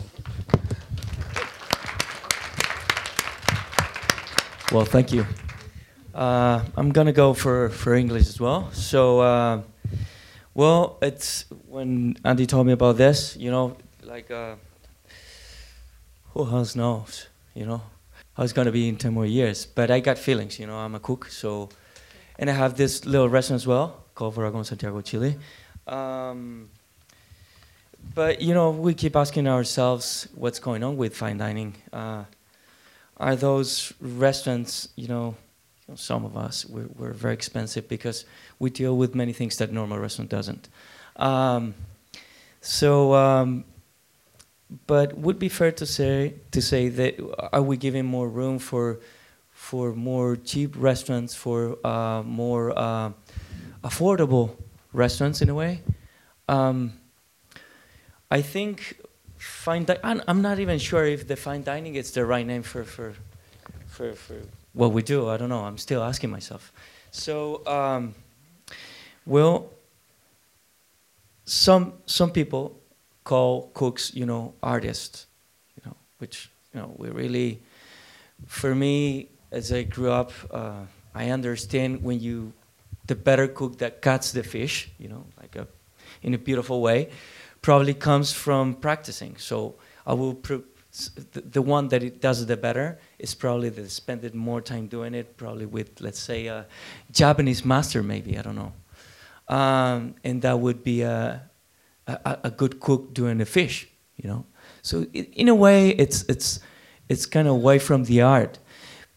Well, 4.74 4.86
thank 4.86 5.14
you. 5.14 5.28
Uh, 6.16 6.64
I'm 6.76 6.92
gonna 6.92 7.12
go 7.12 7.36
for, 7.36 7.70
for 7.70 7.94
English 7.94 8.28
as 8.28 8.40
well. 8.40 8.72
So, 8.72 9.20
uh, 9.20 9.62
well, 10.56 10.98
it's 11.00 11.46
when 11.68 12.18
Andy 12.26 12.48
told 12.48 12.66
me 12.66 12.74
about 12.74 12.98
this, 12.98 13.38
you 13.38 13.52
know, 13.52 13.78
like, 14.02 14.32
uh, 14.32 14.56
who 16.32 16.48
else 16.48 16.76
knows, 16.76 17.28
you 17.54 17.68
know, 17.68 17.84
how 18.36 18.44
it's 18.44 18.52
gonna 18.52 18.72
be 18.72 18.90
in 18.90 18.98
10 18.98 19.14
more 19.14 19.28
years. 19.28 19.68
But 19.68 19.92
I 19.92 20.00
got 20.00 20.18
feelings, 20.18 20.58
you 20.58 20.66
know, 20.66 20.78
I'm 20.78 20.96
a 20.96 21.00
cook, 21.00 21.28
so, 21.28 21.70
and 22.40 22.50
I 22.50 22.54
have 22.54 22.76
this 22.76 23.06
little 23.06 23.30
restaurant 23.30 23.62
as 23.62 23.68
well 23.68 24.06
called 24.16 24.34
Borago 24.34 24.58
in 24.58 24.64
Santiago, 24.64 25.02
Chile. 25.02 25.38
Um, 25.86 26.70
but, 28.16 28.42
you 28.42 28.56
know, 28.56 28.72
we 28.72 28.96
keep 28.96 29.16
asking 29.16 29.48
ourselves 29.48 30.28
what's 30.34 30.58
going 30.58 30.84
on 30.84 30.98
with 30.98 31.16
fine 31.16 31.38
dining. 31.38 31.76
Uh, 31.92 32.24
are 33.24 33.36
those 33.38 33.94
restaurants, 34.02 34.90
you 34.96 35.08
know, 35.08 35.36
some 35.96 36.26
of 36.26 36.36
us, 36.36 36.66
we're, 36.66 36.90
we're 36.98 37.14
very 37.14 37.34
expensive 37.34 37.88
because 37.88 38.26
we 38.60 38.70
deal 38.70 38.98
with 38.98 39.16
many 39.16 39.34
things 39.34 39.58
that 39.58 39.72
normal 39.72 39.98
restaurant 39.98 40.30
doesn't. 40.30 40.68
Um, 41.16 41.74
so, 42.62 43.14
um, 43.14 43.64
but 44.88 45.18
would 45.18 45.40
be 45.40 45.50
fair 45.50 45.72
to 45.72 45.86
say 45.86 46.34
to 46.52 46.62
say 46.62 46.90
that 46.90 47.14
are 47.54 47.62
we 47.62 47.78
giving 47.78 48.06
more 48.06 48.28
room 48.28 48.60
for 48.60 49.00
for 49.52 49.94
more 49.94 50.36
cheap 50.36 50.74
restaurants, 50.76 51.36
for 51.36 51.78
uh, 51.86 52.24
more 52.24 52.78
uh, 52.78 53.12
affordable 53.84 54.56
restaurants 54.92 55.42
in 55.42 55.50
a 55.50 55.56
way? 55.56 55.82
Um, 56.50 56.94
I 58.32 58.42
think 58.42 59.00
fine. 59.44 59.86
Di- 59.86 60.00
I'm, 60.04 60.22
I'm 60.28 60.42
not 60.42 60.60
even 60.60 60.80
sure 60.80 61.06
if 61.06 61.28
the 61.28 61.36
fine 61.36 61.64
dining 61.64 61.96
is 61.96 62.12
the 62.12 62.26
right 62.26 62.46
name 62.46 62.64
for 62.64 62.84
for 62.84 63.14
for 63.88 64.14
for 64.14 64.36
what 64.74 64.92
we 64.92 65.02
do. 65.02 65.30
I 65.30 65.38
don't 65.38 65.50
know. 65.50 65.64
I'm 65.64 65.78
still 65.78 66.04
asking 66.04 66.30
myself. 66.32 66.72
So, 67.12 67.66
um, 67.68 68.16
well, 69.26 69.70
some 71.46 71.94
some 72.06 72.32
people 72.32 72.80
call 73.24 73.70
cooks, 73.74 74.14
you 74.14 74.26
know, 74.26 74.54
artists, 74.62 75.28
you 75.76 75.84
know, 75.86 75.96
which 76.18 76.50
you 76.74 76.80
know 76.80 76.94
we 76.98 77.10
really. 77.10 77.60
For 78.48 78.76
me, 78.76 79.30
as 79.52 79.72
I 79.72 79.84
grew 79.84 80.12
up, 80.12 80.34
uh, 80.52 80.82
I 81.16 81.30
understand 81.30 82.04
when 82.04 82.20
you, 82.20 82.52
the 83.08 83.16
better 83.16 83.48
cook 83.48 83.78
that 83.78 84.02
cuts 84.02 84.32
the 84.32 84.44
fish, 84.44 84.90
you 84.98 85.08
know, 85.08 85.26
like 85.40 85.56
a, 85.56 85.68
in 86.22 86.34
a 86.34 86.38
beautiful 86.38 86.82
way, 86.82 87.10
probably 87.64 87.96
comes 87.96 88.32
from 88.32 88.76
practicing. 88.76 89.38
So 89.38 89.76
I 90.06 90.14
will. 90.14 90.36
Pr- 90.36 90.68
the, 91.34 91.62
one 91.62 91.88
that 91.88 92.04
it 92.04 92.22
does 92.22 92.46
the 92.46 92.56
better 92.56 93.00
is 93.18 93.34
probably 93.34 93.70
that 93.70 93.90
spent 93.90 94.24
it 94.24 94.36
more 94.36 94.62
time 94.62 94.86
doing 94.86 95.16
it, 95.16 95.38
probably 95.38 95.66
with 95.66 96.00
let's 96.00 96.20
say 96.20 96.46
a 96.46 96.68
Japanese 97.12 97.66
master, 97.66 98.04
maybe 98.04 98.38
I 98.38 98.44
don't 98.44 98.56
know, 98.56 98.74
um, 99.48 100.14
and 100.24 100.42
that 100.44 100.60
would 100.60 100.84
be 100.84 101.02
a, 101.02 101.42
a 102.08 102.38
a 102.44 102.52
good 102.52 102.80
cook 102.80 103.14
doing 103.14 103.40
the 103.40 103.46
fish, 103.46 103.88
you 104.18 104.30
know. 104.30 104.46
So 104.84 105.08
i 105.16 105.28
in 105.34 105.50
a 105.50 105.56
way, 105.56 105.90
it's 105.90 106.24
it's 106.30 106.60
it's 107.10 107.26
kind 107.26 107.48
of 107.48 107.56
away 107.56 107.80
from 107.80 108.04
the 108.04 108.22
art. 108.22 108.60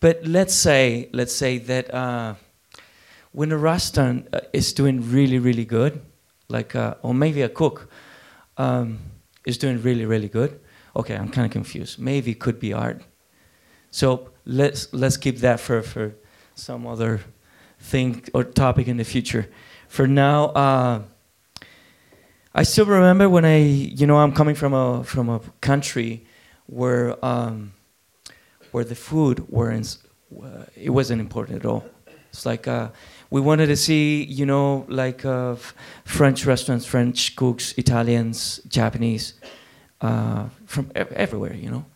But 0.00 0.26
let's 0.26 0.54
say 0.54 1.10
let's 1.12 1.34
say 1.34 1.58
that 1.58 1.92
uh, 1.92 2.34
when 3.32 3.52
a 3.52 3.58
restaurant 3.58 4.28
uh, 4.32 4.40
is 4.52 4.72
doing 4.72 5.10
really 5.10 5.38
really 5.38 5.66
good, 5.66 6.00
like 6.48 6.74
uh, 6.74 6.94
or 7.02 7.12
maybe 7.12 7.42
a 7.42 7.50
cook 7.50 7.90
um, 8.58 8.98
is 9.44 9.58
doing 9.58 9.82
really 9.82 10.04
really 10.04 10.28
good. 10.28 10.60
Okay, 10.94 11.14
I'm 11.14 11.28
kind 11.28 11.44
of 11.44 11.52
confused. 11.52 11.98
Maybe 11.98 12.30
it 12.30 12.38
could 12.38 12.58
be 12.58 12.72
art. 12.72 13.02
So 13.90 14.30
let's 14.44 14.92
let's 14.92 15.16
keep 15.16 15.38
that 15.38 15.60
for 15.60 15.82
for 15.82 16.14
some 16.54 16.86
other 16.86 17.20
thing 17.78 18.24
or 18.32 18.44
topic 18.44 18.88
in 18.88 18.96
the 18.96 19.04
future. 19.04 19.48
For 19.88 20.06
now, 20.06 20.46
uh, 20.46 21.02
I 22.54 22.62
still 22.62 22.86
remember 22.86 23.28
when 23.28 23.44
I, 23.44 23.58
you 23.58 24.06
know, 24.06 24.16
I'm 24.16 24.32
coming 24.32 24.54
from 24.54 24.72
a 24.72 25.04
from 25.04 25.28
a 25.28 25.40
country 25.60 26.26
where 26.66 27.22
um, 27.24 27.74
where 28.72 28.84
the 28.84 28.94
food 28.94 29.48
weren't 29.48 29.98
uh, 30.42 30.64
it 30.74 30.90
wasn't 30.90 31.20
important 31.20 31.58
at 31.58 31.66
all. 31.66 31.84
It's 32.36 32.44
like 32.44 32.68
uh, 32.68 32.90
we 33.30 33.40
wanted 33.40 33.68
to 33.68 33.76
see, 33.76 34.24
you 34.24 34.44
know, 34.44 34.84
like 34.88 35.24
uh, 35.24 35.56
French 36.04 36.44
restaurants, 36.44 36.84
French 36.84 37.34
cooks, 37.34 37.72
Italians, 37.78 38.60
Japanese, 38.68 39.32
uh, 40.02 40.44
from 40.66 40.90
ev- 40.94 41.12
everywhere, 41.12 41.54
you 41.54 41.70
know, 41.70 41.86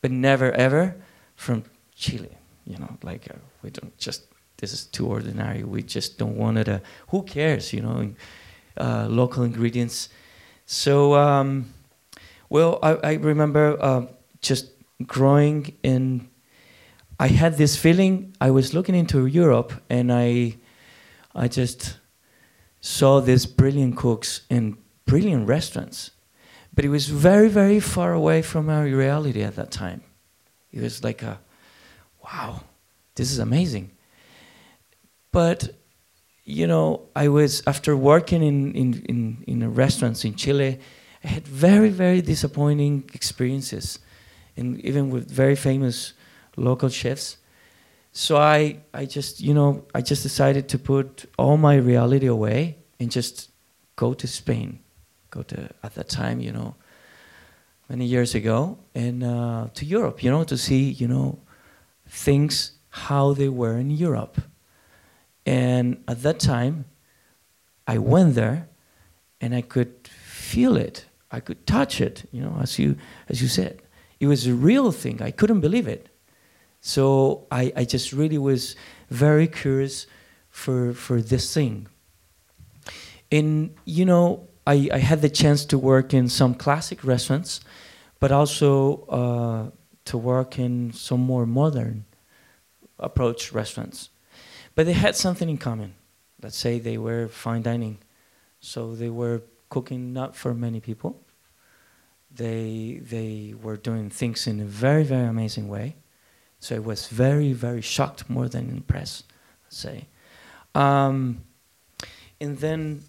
but 0.00 0.12
never 0.12 0.52
ever 0.52 0.94
from 1.34 1.64
Chile, 1.96 2.30
you 2.64 2.78
know, 2.78 2.96
like 3.02 3.26
uh, 3.28 3.34
we 3.62 3.70
don't 3.70 3.96
just 3.98 4.22
this 4.58 4.72
is 4.72 4.86
too 4.86 5.06
ordinary. 5.08 5.64
We 5.64 5.82
just 5.82 6.16
don't 6.16 6.36
want 6.36 6.58
it. 6.58 6.68
Uh, 6.68 6.78
who 7.08 7.22
cares, 7.24 7.72
you 7.72 7.80
know, 7.82 8.14
uh, 8.76 9.08
local 9.10 9.42
ingredients. 9.42 10.10
So, 10.64 11.14
um, 11.14 11.74
well, 12.48 12.78
I, 12.84 12.90
I 13.02 13.12
remember 13.14 14.06
just 14.40 14.70
growing 15.06 15.74
in. 15.82 16.28
I 17.18 17.28
had 17.28 17.56
this 17.56 17.76
feeling. 17.76 18.34
I 18.40 18.50
was 18.50 18.74
looking 18.74 18.94
into 18.94 19.26
Europe, 19.26 19.72
and 19.90 20.12
I, 20.12 20.56
I 21.34 21.48
just 21.48 21.98
saw 22.80 23.20
these 23.20 23.44
brilliant 23.44 23.96
cooks 23.96 24.42
in 24.48 24.78
brilliant 25.04 25.48
restaurants, 25.48 26.12
but 26.74 26.84
it 26.84 26.90
was 26.90 27.08
very, 27.08 27.48
very 27.48 27.80
far 27.80 28.12
away 28.12 28.42
from 28.42 28.68
our 28.68 28.84
reality 28.84 29.42
at 29.42 29.56
that 29.56 29.70
time. 29.70 30.02
It 30.70 30.80
was 30.80 31.02
like 31.02 31.22
a, 31.22 31.40
wow, 32.22 32.62
this 33.16 33.32
is 33.32 33.38
amazing. 33.38 33.90
But 35.32 35.74
you 36.44 36.66
know, 36.66 37.08
I 37.14 37.28
was 37.28 37.62
after 37.66 37.96
working 37.96 38.42
in 38.42 38.72
in 38.72 39.02
in, 39.06 39.44
in 39.46 39.74
restaurants 39.74 40.24
in 40.24 40.34
Chile, 40.34 40.78
I 41.22 41.28
had 41.28 41.46
very 41.46 41.90
very 41.90 42.22
disappointing 42.22 43.10
experiences, 43.12 43.98
and 44.56 44.80
even 44.80 45.10
with 45.10 45.30
very 45.30 45.56
famous 45.56 46.14
local 46.58 46.88
chefs. 46.88 47.38
So 48.12 48.36
I 48.36 48.80
I 48.92 49.04
just 49.04 49.40
you 49.40 49.54
know 49.54 49.84
I 49.94 50.00
just 50.00 50.22
decided 50.22 50.68
to 50.68 50.78
put 50.78 51.26
all 51.36 51.56
my 51.56 51.76
reality 51.76 52.26
away 52.26 52.78
and 52.98 53.10
just 53.10 53.50
go 53.96 54.14
to 54.14 54.26
Spain, 54.26 54.80
go 55.30 55.42
to 55.42 55.70
at 55.82 55.94
that 55.94 56.08
time 56.08 56.40
you 56.40 56.52
know 56.52 56.74
many 57.88 58.04
years 58.04 58.34
ago 58.34 58.78
and 58.94 59.24
uh, 59.24 59.68
to 59.74 59.86
Europe 59.86 60.22
you 60.22 60.30
know 60.30 60.44
to 60.44 60.56
see 60.56 60.90
you 60.90 61.08
know 61.08 61.38
things 62.08 62.72
how 62.90 63.32
they 63.32 63.48
were 63.48 63.76
in 63.78 63.90
Europe. 63.90 64.40
And 65.46 66.02
at 66.06 66.22
that 66.22 66.40
time, 66.40 66.84
I 67.86 67.98
went 67.98 68.34
there, 68.34 68.68
and 69.40 69.54
I 69.54 69.62
could 69.62 69.92
feel 70.08 70.76
it. 70.76 71.06
I 71.30 71.40
could 71.40 71.66
touch 71.66 72.00
it. 72.00 72.28
You 72.32 72.42
know, 72.42 72.58
as 72.60 72.78
you 72.78 72.96
as 73.28 73.40
you 73.40 73.48
said, 73.48 73.80
it 74.20 74.26
was 74.26 74.46
a 74.46 74.54
real 74.54 74.92
thing. 74.92 75.22
I 75.22 75.30
couldn't 75.30 75.60
believe 75.60 75.88
it. 75.88 76.07
So 76.80 77.46
I, 77.50 77.72
I 77.76 77.84
just 77.84 78.12
really 78.12 78.38
was 78.38 78.76
very 79.10 79.46
curious 79.46 80.06
for 80.50 80.92
for 80.94 81.20
this 81.20 81.52
thing. 81.52 81.88
And 83.30 83.74
you 83.84 84.04
know, 84.04 84.48
I, 84.66 84.88
I 84.92 84.98
had 84.98 85.22
the 85.22 85.30
chance 85.30 85.64
to 85.66 85.78
work 85.78 86.14
in 86.14 86.28
some 86.28 86.54
classic 86.54 87.04
restaurants, 87.04 87.60
but 88.20 88.32
also 88.32 89.04
uh, 89.08 89.70
to 90.06 90.18
work 90.18 90.58
in 90.58 90.92
some 90.92 91.20
more 91.20 91.46
modern 91.46 92.04
approach 92.98 93.52
restaurants. 93.52 94.10
But 94.74 94.86
they 94.86 94.92
had 94.92 95.16
something 95.16 95.48
in 95.48 95.58
common. 95.58 95.94
Let's 96.42 96.56
say 96.56 96.78
they 96.78 96.98
were 96.98 97.28
fine 97.28 97.62
dining, 97.62 97.98
so 98.60 98.94
they 98.94 99.10
were 99.10 99.42
cooking 99.68 100.12
not 100.12 100.36
for 100.36 100.54
many 100.54 100.80
people. 100.80 101.20
They 102.30 103.00
they 103.02 103.54
were 103.60 103.76
doing 103.76 104.10
things 104.10 104.46
in 104.46 104.60
a 104.60 104.64
very 104.64 105.02
very 105.02 105.26
amazing 105.26 105.68
way. 105.68 105.96
So 106.60 106.76
I 106.76 106.78
was 106.80 107.08
very 107.08 107.52
very 107.52 107.82
shocked, 107.82 108.28
more 108.28 108.48
than 108.48 108.68
impressed. 108.70 109.24
Say, 109.68 110.06
um, 110.74 111.42
and 112.40 112.56
then, 112.58 113.02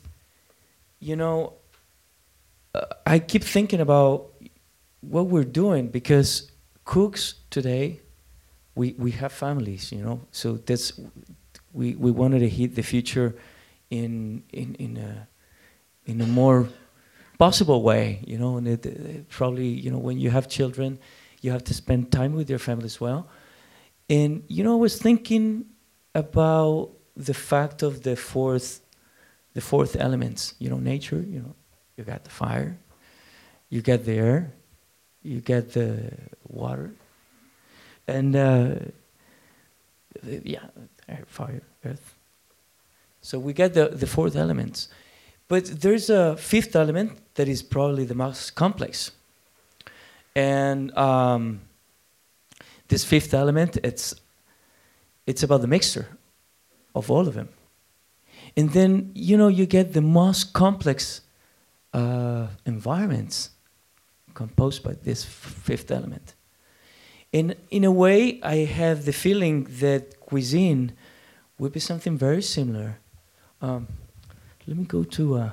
you 1.00 1.16
know, 1.16 1.54
uh, 2.74 2.86
I 3.06 3.20
keep 3.20 3.44
thinking 3.44 3.80
about 3.80 4.28
what 5.02 5.28
we're 5.28 5.44
doing 5.44 5.88
because 5.88 6.52
cooks 6.86 7.36
today, 7.50 8.00
we 8.76 8.96
we 8.98 9.12
have 9.12 9.32
families, 9.32 9.92
you 9.92 10.04
know. 10.04 10.22
So 10.32 10.54
that's 10.54 11.00
we 11.74 11.96
we 11.96 12.12
wanted 12.12 12.40
to 12.40 12.50
hit 12.50 12.76
the 12.76 12.84
future 12.84 13.36
in 13.90 14.44
in 14.52 14.76
in 14.76 14.98
a 14.98 15.28
in 16.06 16.22
a 16.22 16.28
more 16.28 16.68
possible 17.38 17.84
way, 17.84 18.24
you 18.26 18.38
know. 18.38 18.58
And 18.58 18.68
it, 18.68 18.86
it 18.86 19.30
probably 19.30 19.68
you 19.68 19.92
know 19.92 20.00
when 20.00 20.20
you 20.20 20.32
have 20.32 20.48
children, 20.50 21.00
you 21.42 21.52
have 21.52 21.64
to 21.66 21.74
spend 21.74 22.12
time 22.12 22.34
with 22.34 22.50
your 22.50 22.60
family 22.60 22.86
as 22.86 23.00
well. 23.00 23.28
And 24.10 24.44
you 24.48 24.64
know, 24.64 24.74
I 24.74 24.80
was 24.80 25.00
thinking 25.02 25.66
about 26.16 26.92
the 27.16 27.34
fact 27.34 27.84
of 27.84 28.04
the 28.04 28.16
fourth 28.16 28.82
the 29.54 29.62
fourth 29.62 29.96
elements, 29.96 30.54
you 30.60 30.70
know, 30.70 30.78
nature, 30.78 31.22
you 31.28 31.40
know, 31.40 31.56
you 31.98 32.04
got 32.04 32.24
the 32.24 32.30
fire, 32.30 32.78
you 33.70 33.82
get 33.82 34.06
the 34.06 34.14
air, 34.14 34.54
you 35.24 35.42
get 35.42 35.74
the 35.74 36.12
water, 36.48 36.92
and 38.08 38.36
uh, 38.36 38.76
yeah, 40.24 40.66
air, 41.08 41.24
fire, 41.28 41.62
earth. 41.84 42.16
So 43.22 43.38
we 43.40 43.54
get 43.54 43.74
the, 43.74 43.90
the 43.90 44.08
fourth 44.08 44.36
elements. 44.36 44.88
But 45.48 45.82
there's 45.82 46.10
a 46.10 46.38
fifth 46.38 46.76
element 46.76 47.20
that 47.36 47.48
is 47.48 47.64
probably 47.64 48.06
the 48.06 48.16
most 48.16 48.56
complex. 48.56 49.12
And 50.36 50.96
um, 50.98 51.62
this 52.90 53.04
fifth 53.06 53.34
element, 53.34 53.78
it's, 53.84 54.14
it's 55.26 55.44
about 55.44 55.62
the 55.62 55.68
mixture 55.68 56.08
of 56.94 57.10
all 57.10 57.28
of 57.28 57.34
them. 57.34 57.50
And 58.58 58.72
then, 58.72 59.12
you 59.14 59.38
know, 59.38 59.48
you 59.48 59.66
get 59.66 59.94
the 59.94 60.02
most 60.02 60.54
complex 60.54 61.22
uh, 61.94 62.48
environments 62.66 63.52
composed 64.34 64.84
by 64.84 64.94
this 64.94 65.24
fifth 65.24 65.92
element. 65.92 66.34
In, 67.32 67.56
in 67.70 67.84
a 67.84 67.92
way, 67.92 68.40
I 68.42 68.58
have 68.58 69.06
the 69.06 69.14
feeling 69.14 69.66
that 69.80 70.20
cuisine 70.20 70.94
would 71.60 71.72
be 71.72 71.80
something 71.80 72.18
very 72.18 72.42
similar. 72.42 72.98
Um, 73.62 73.88
let 74.66 74.78
me 74.78 74.86
go 74.86 75.04
to, 75.04 75.36
uh, 75.36 75.52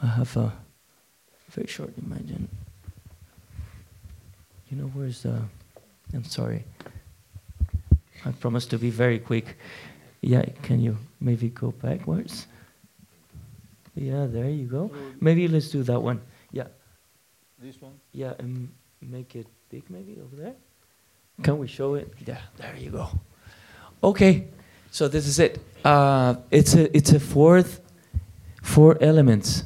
I 0.00 0.06
have 0.06 0.36
a 0.36 0.52
very 1.50 1.68
short 1.68 1.92
imagine. 1.98 2.48
You 4.68 4.78
know, 4.78 4.90
where's 4.94 5.22
the, 5.22 5.42
I'm 6.14 6.24
sorry. 6.24 6.64
I 8.24 8.32
promise 8.32 8.66
to 8.66 8.78
be 8.78 8.90
very 8.90 9.18
quick. 9.18 9.56
Yeah, 10.20 10.44
can 10.62 10.80
you 10.80 10.96
maybe 11.20 11.48
go 11.48 11.70
backwards? 11.70 12.46
Yeah, 13.94 14.26
there 14.26 14.48
you 14.50 14.66
go. 14.66 14.90
Maybe 15.20 15.48
let's 15.48 15.68
do 15.68 15.82
that 15.84 16.00
one. 16.00 16.20
Yeah. 16.52 16.68
This 17.58 17.80
one? 17.80 17.94
Yeah, 18.12 18.34
and 18.38 18.68
make 19.00 19.34
it 19.36 19.46
big 19.70 19.88
maybe 19.90 20.18
over 20.22 20.36
there. 20.36 20.54
Can 21.42 21.58
we 21.58 21.66
show 21.66 21.94
it? 21.94 22.12
Yeah, 22.26 22.38
there 22.56 22.74
you 22.76 22.90
go. 22.90 23.08
Okay, 24.02 24.48
so 24.90 25.08
this 25.08 25.26
is 25.26 25.38
it. 25.38 25.60
Uh, 25.84 26.36
it's 26.50 26.74
a 26.74 26.96
it's 26.96 27.12
a 27.12 27.20
fourth 27.20 27.80
four 28.62 28.96
elements. 29.00 29.64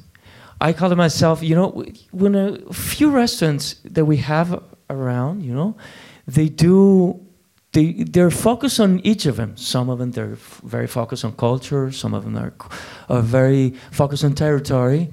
I 0.61 0.73
call 0.73 0.93
it 0.93 0.97
myself. 0.97 1.43
You 1.43 1.57
know, 1.57 1.85
when 2.11 2.35
a 2.35 2.73
few 2.73 3.11
restaurants 3.11 3.77
that 3.85 4.05
we 4.05 4.19
have 4.19 4.63
around, 4.89 5.43
you 5.43 5.55
know, 5.55 5.77
they 6.27 6.49
do 6.49 7.21
they 7.73 7.93
they're 7.93 8.31
focused 8.31 8.81
on 8.81 9.01
each 9.01 9.27
of 9.27 9.37
them. 9.37 9.57
Some 9.57 9.89
of 9.89 9.99
them 9.99 10.13
they're 10.13 10.33
f- 10.33 10.61
very 10.65 10.87
focused 10.87 11.25
on 11.25 11.33
culture. 11.33 11.91
Some 11.91 12.15
of 12.15 12.25
them 12.25 12.37
are, 12.37 12.55
are 13.09 13.23
very 13.23 13.71
focused 13.91 14.25
on 14.25 14.35
territory, 14.35 15.11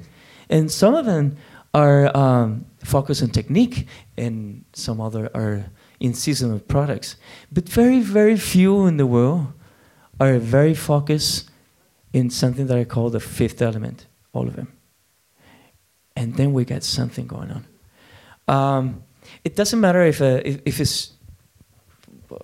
and 0.49 0.72
some 0.72 0.94
of 0.94 1.06
them 1.06 1.38
are 1.73 2.15
um, 2.15 2.65
focused 2.84 3.23
on 3.23 3.30
technique, 3.30 3.88
and 4.18 4.65
some 4.73 4.99
other 4.99 5.30
are 5.34 5.65
in 5.99 6.14
seasonal 6.14 6.60
products. 6.60 7.15
But 7.52 7.68
very 7.68 8.02
very 8.02 8.38
few 8.38 8.86
in 8.88 8.98
the 8.98 9.07
world 9.07 9.48
are 10.19 10.38
very 10.38 10.73
focused 10.73 11.49
in 12.11 12.30
something 12.30 12.68
that 12.68 12.77
I 12.77 12.84
call 12.84 13.10
the 13.10 13.19
fifth 13.19 13.61
element. 13.61 14.06
All 14.34 14.48
of 14.48 14.56
them, 14.56 14.73
and 16.15 16.36
then 16.36 16.53
we 16.53 16.65
get 16.65 16.84
something 16.84 17.26
going 17.26 17.52
on. 17.52 17.65
Um, 18.48 19.03
it 19.43 19.55
doesn't 19.55 19.79
matter 19.79 20.03
if, 20.03 20.21
uh, 20.21 20.41
if 20.45 20.61
if 20.65 20.79
it's 20.79 21.13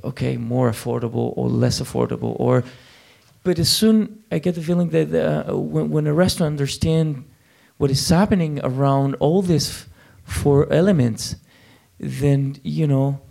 okay, 0.04 0.38
more 0.38 0.70
affordable 0.70 1.34
or 1.36 1.50
less 1.50 1.82
affordable, 1.82 2.36
or 2.40 2.64
but 3.44 3.60
as 3.60 3.70
soon 3.70 4.24
I 4.32 4.40
get 4.40 4.56
the 4.56 4.62
feeling 4.62 4.90
that 4.90 5.14
uh, 5.14 5.56
when, 5.56 5.90
when 5.92 6.08
a 6.08 6.14
restaurant 6.14 6.54
understand 6.54 7.26
what 7.78 7.92
is 7.92 8.10
happening 8.10 8.60
around 8.64 9.16
all 9.16 9.42
these 9.42 9.86
four 10.24 10.72
elements, 10.72 11.36
then 12.00 12.56
you 12.64 12.88
know 12.88 13.22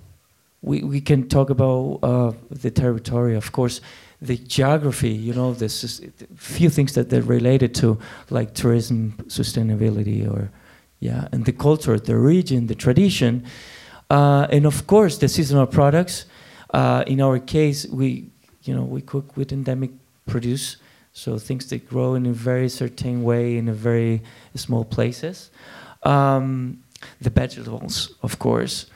we, 0.65 0.83
we 0.83 1.01
can 1.01 1.29
talk 1.29 1.51
about 1.51 1.99
uh, 2.03 2.33
the 2.51 2.71
territory, 2.71 3.37
of 3.37 3.53
course, 3.53 3.81
the 4.23 4.39
geography. 4.39 5.11
You 5.11 5.35
know, 5.35 5.53
this 5.53 5.85
is 5.85 6.01
few 6.37 6.71
things 6.71 6.95
that 6.95 7.11
they're 7.11 7.23
related 7.23 7.75
to, 7.77 7.99
like 8.31 8.55
tourism, 8.55 9.15
sustainability, 9.27 10.27
or 10.27 10.51
yeah, 11.05 11.29
and 11.33 11.45
the 11.45 11.53
culture, 11.53 11.99
the 11.99 12.17
region, 12.17 12.67
the 12.67 12.75
tradition, 12.75 13.45
uh, 14.09 14.47
and 14.51 14.65
of 14.65 14.87
course 14.87 15.19
the 15.19 15.29
seasonal 15.29 15.67
products. 15.67 16.25
Uh, 16.73 17.05
in 17.07 17.21
our 17.21 17.39
case, 17.39 17.87
we, 17.89 18.31
you 18.63 18.75
know, 18.75 18.83
we 18.83 19.03
cook 19.03 19.37
with 19.37 19.53
endemic 19.53 19.91
produce, 20.27 20.79
so 21.13 21.39
things 21.39 21.69
that 21.69 21.87
grow 21.87 22.15
in 22.15 22.25
a 22.25 22.33
very 22.33 22.71
certain 22.71 23.23
way 23.23 23.59
in 23.59 23.69
a 23.69 23.75
very 23.75 24.23
small 24.55 24.83
places. 24.83 25.51
Um, 26.05 26.83
the 27.21 27.29
vegetables, 27.29 28.15
of 28.23 28.39
course, 28.39 28.87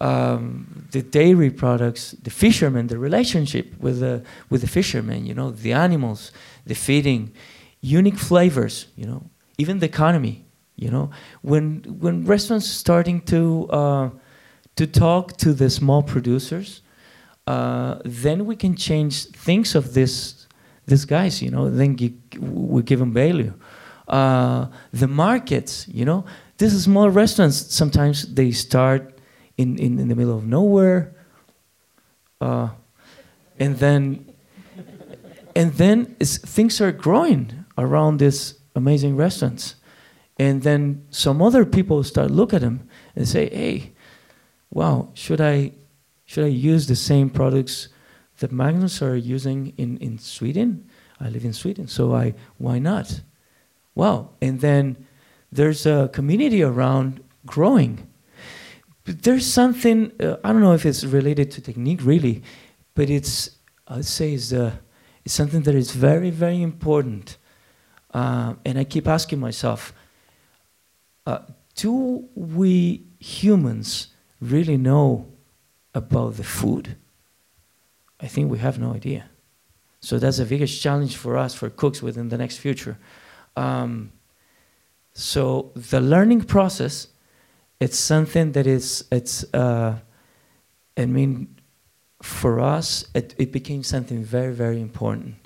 um, 0.00 0.86
the 0.92 1.02
dairy 1.02 1.50
products, 1.50 2.12
the 2.22 2.30
fishermen, 2.30 2.86
the 2.86 2.98
relationship 2.98 3.66
with 3.80 3.98
the 3.98 4.22
with 4.48 4.60
the 4.60 4.68
fishermen, 4.68 5.26
you 5.26 5.34
know, 5.34 5.50
the 5.50 5.72
animals, 5.72 6.30
the 6.64 6.74
feeding, 6.74 7.32
unique 7.80 8.18
flavors, 8.18 8.86
you 8.94 9.06
know, 9.06 9.22
even 9.58 9.80
the 9.80 9.86
economy, 9.86 10.44
you 10.78 10.90
know, 10.90 11.10
when 11.42 11.82
when 12.00 12.24
restaurants 12.24 12.66
starting 12.66 13.20
to 13.22 13.68
uh, 13.70 14.10
to 14.76 14.86
talk 14.86 15.36
to 15.36 15.52
the 15.52 15.68
small 15.68 16.02
producers 16.02 16.82
uh, 17.48 17.98
then 18.04 18.44
we 18.44 18.54
can 18.54 18.76
change 18.76 19.24
things 19.30 19.74
of 19.74 19.94
this 19.94 20.46
these 20.86 21.04
guys 21.04 21.42
you 21.42 21.50
know? 21.50 21.70
Then 21.70 21.96
you, 21.98 22.12
we 22.40 22.82
give 22.82 23.00
them 23.00 23.12
value. 23.12 23.54
Uh, 24.06 24.66
the 24.92 25.08
markets 25.08 25.88
you 25.88 26.04
know? 26.04 26.24
These 26.58 26.84
small 26.84 27.08
restaurants 27.08 27.74
sometimes 27.74 28.34
they 28.34 28.52
start 28.52 29.18
in, 29.56 29.78
in, 29.78 29.98
in 29.98 30.08
the 30.08 30.14
middle 30.14 30.36
of 30.36 30.44
nowhere 30.44 31.14
uh, 32.40 32.68
and 33.58 33.78
then 33.78 34.26
and 35.56 35.72
then 35.74 36.04
things 36.16 36.80
are 36.80 36.92
growing 36.92 37.64
around 37.76 38.18
these 38.18 38.54
amazing 38.76 39.16
restaurants 39.16 39.74
and 40.38 40.62
then 40.62 41.04
some 41.10 41.42
other 41.42 41.64
people 41.64 42.02
start 42.02 42.30
look 42.30 42.54
at 42.54 42.60
them 42.60 42.88
and 43.16 43.26
say 43.26 43.48
hey 43.50 43.92
wow 44.70 45.08
should 45.14 45.40
i 45.40 45.72
should 46.28 46.44
I 46.44 46.48
use 46.48 46.86
the 46.86 46.94
same 46.94 47.30
products 47.30 47.88
that 48.40 48.52
Magnus 48.52 49.00
are 49.00 49.16
using 49.16 49.72
in, 49.78 49.96
in 49.96 50.18
Sweden? 50.18 50.86
I 51.18 51.30
live 51.30 51.42
in 51.42 51.54
Sweden, 51.54 51.88
so 51.88 52.14
I 52.14 52.34
why 52.58 52.78
not? 52.78 53.22
Wow. 53.94 54.32
And 54.42 54.60
then 54.60 55.06
there's 55.50 55.86
a 55.86 56.10
community 56.12 56.62
around 56.62 57.24
growing. 57.46 58.06
But 59.06 59.22
there's 59.22 59.46
something, 59.46 60.12
uh, 60.20 60.36
I 60.44 60.52
don't 60.52 60.60
know 60.60 60.74
if 60.74 60.84
it's 60.84 61.02
related 61.02 61.50
to 61.52 61.62
technique 61.62 62.00
really, 62.04 62.42
but 62.94 63.08
it's, 63.08 63.56
I'd 63.88 64.04
say 64.04 64.34
it's, 64.34 64.52
uh, 64.52 64.72
it's 65.24 65.32
something 65.32 65.62
that 65.62 65.74
is 65.74 65.92
very, 65.92 66.28
very 66.28 66.60
important. 66.60 67.38
Uh, 68.12 68.52
and 68.66 68.78
I 68.78 68.84
keep 68.84 69.08
asking 69.08 69.40
myself, 69.40 69.94
uh, 71.28 71.42
do 71.74 72.26
we 72.34 73.04
humans 73.18 74.08
really 74.40 74.78
know 74.78 75.26
about 75.94 76.36
the 76.36 76.44
food? 76.44 76.96
I 78.18 78.28
think 78.28 78.50
we 78.50 78.58
have 78.58 78.78
no 78.78 78.94
idea. 78.94 79.28
So 80.00 80.18
that's 80.18 80.38
the 80.38 80.46
biggest 80.46 80.80
challenge 80.80 81.16
for 81.16 81.36
us, 81.36 81.54
for 81.54 81.68
cooks 81.68 82.02
within 82.02 82.30
the 82.30 82.38
next 82.38 82.56
future. 82.56 82.96
Um, 83.56 84.12
so 85.12 85.72
the 85.76 86.00
learning 86.00 86.42
process, 86.44 87.08
it's 87.78 87.98
something 87.98 88.52
that 88.52 88.66
is, 88.66 89.04
it's, 89.12 89.44
uh, 89.52 89.98
I 90.96 91.04
mean, 91.04 91.60
for 92.22 92.58
us, 92.58 93.04
it, 93.14 93.34
it 93.36 93.52
became 93.52 93.82
something 93.82 94.24
very, 94.24 94.54
very 94.54 94.80
important. 94.80 95.36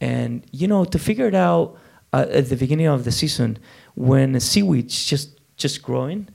And 0.00 0.44
you 0.50 0.66
know, 0.66 0.84
to 0.84 0.98
figure 0.98 1.28
it 1.28 1.36
out 1.36 1.78
uh, 2.14 2.26
at 2.40 2.48
the 2.48 2.56
beginning 2.56 2.86
of 2.86 3.02
the 3.04 3.12
season, 3.12 3.58
when 3.94 4.38
seaweed's 4.40 5.04
just 5.10 5.28
just 5.56 5.82
growing 5.82 6.28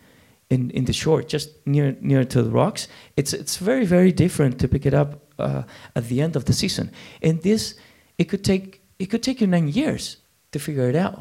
in, 0.49 0.71
in 0.71 0.85
the 0.85 0.93
shore, 0.93 1.21
just 1.35 1.49
near 1.65 1.95
near 2.01 2.23
to 2.25 2.43
the 2.43 2.51
rocks, 2.61 2.87
it's 3.15 3.33
it's 3.33 3.57
very, 3.57 3.85
very 3.85 4.11
different 4.11 4.59
to 4.59 4.67
pick 4.67 4.85
it 4.85 4.93
up 4.93 5.09
uh, 5.39 5.63
at 5.95 6.03
the 6.09 6.21
end 6.21 6.35
of 6.35 6.43
the 6.43 6.53
season. 6.53 6.91
And 7.21 7.41
this, 7.41 7.75
it 8.17 8.25
could 8.29 8.43
take 8.43 8.81
it 8.99 9.09
could 9.09 9.23
take 9.23 9.41
you 9.41 9.47
nine 9.47 9.69
years 9.69 10.17
to 10.51 10.59
figure 10.59 10.89
it 10.89 10.95
out, 10.95 11.17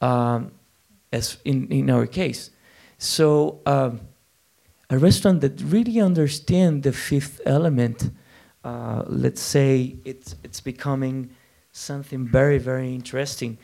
um, 0.00 0.50
as 1.12 1.38
in 1.44 1.68
in 1.70 1.90
our 1.90 2.06
case. 2.06 2.50
So. 2.98 3.60
Um, 3.66 4.00
a 4.88 4.98
restaurant 4.98 5.40
that 5.40 5.60
really 5.62 6.00
understands 6.00 6.84
the 6.84 6.92
fifth 6.92 7.40
element, 7.44 8.10
uh, 8.62 9.02
let's 9.08 9.42
say 9.42 9.96
it's, 10.04 10.36
it's 10.44 10.60
becoming 10.60 11.30
something 11.72 12.26
very, 12.26 12.58
very 12.58 12.94
interesting. 12.94 13.58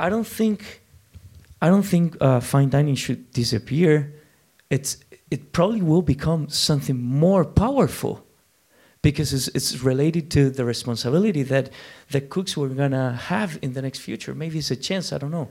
I 0.00 0.08
don't 0.08 0.26
think, 0.26 0.82
I 1.60 1.68
don't 1.68 1.82
think 1.82 2.16
uh, 2.20 2.40
fine 2.40 2.70
dining 2.70 2.94
should 2.94 3.30
disappear. 3.32 4.14
It's, 4.70 4.96
it 5.30 5.52
probably 5.52 5.82
will 5.82 6.02
become 6.02 6.48
something 6.48 7.00
more 7.00 7.44
powerful 7.44 8.24
because 9.02 9.32
it's, 9.32 9.48
it's 9.48 9.82
related 9.82 10.30
to 10.32 10.50
the 10.50 10.64
responsibility 10.64 11.42
that 11.44 11.70
the 12.10 12.20
cooks 12.20 12.56
were 12.56 12.68
gonna 12.68 13.12
have 13.12 13.58
in 13.62 13.74
the 13.74 13.82
next 13.82 14.00
future. 14.00 14.34
Maybe 14.34 14.58
it's 14.58 14.70
a 14.70 14.76
chance, 14.76 15.12
I 15.12 15.18
don't 15.18 15.30
know. 15.30 15.48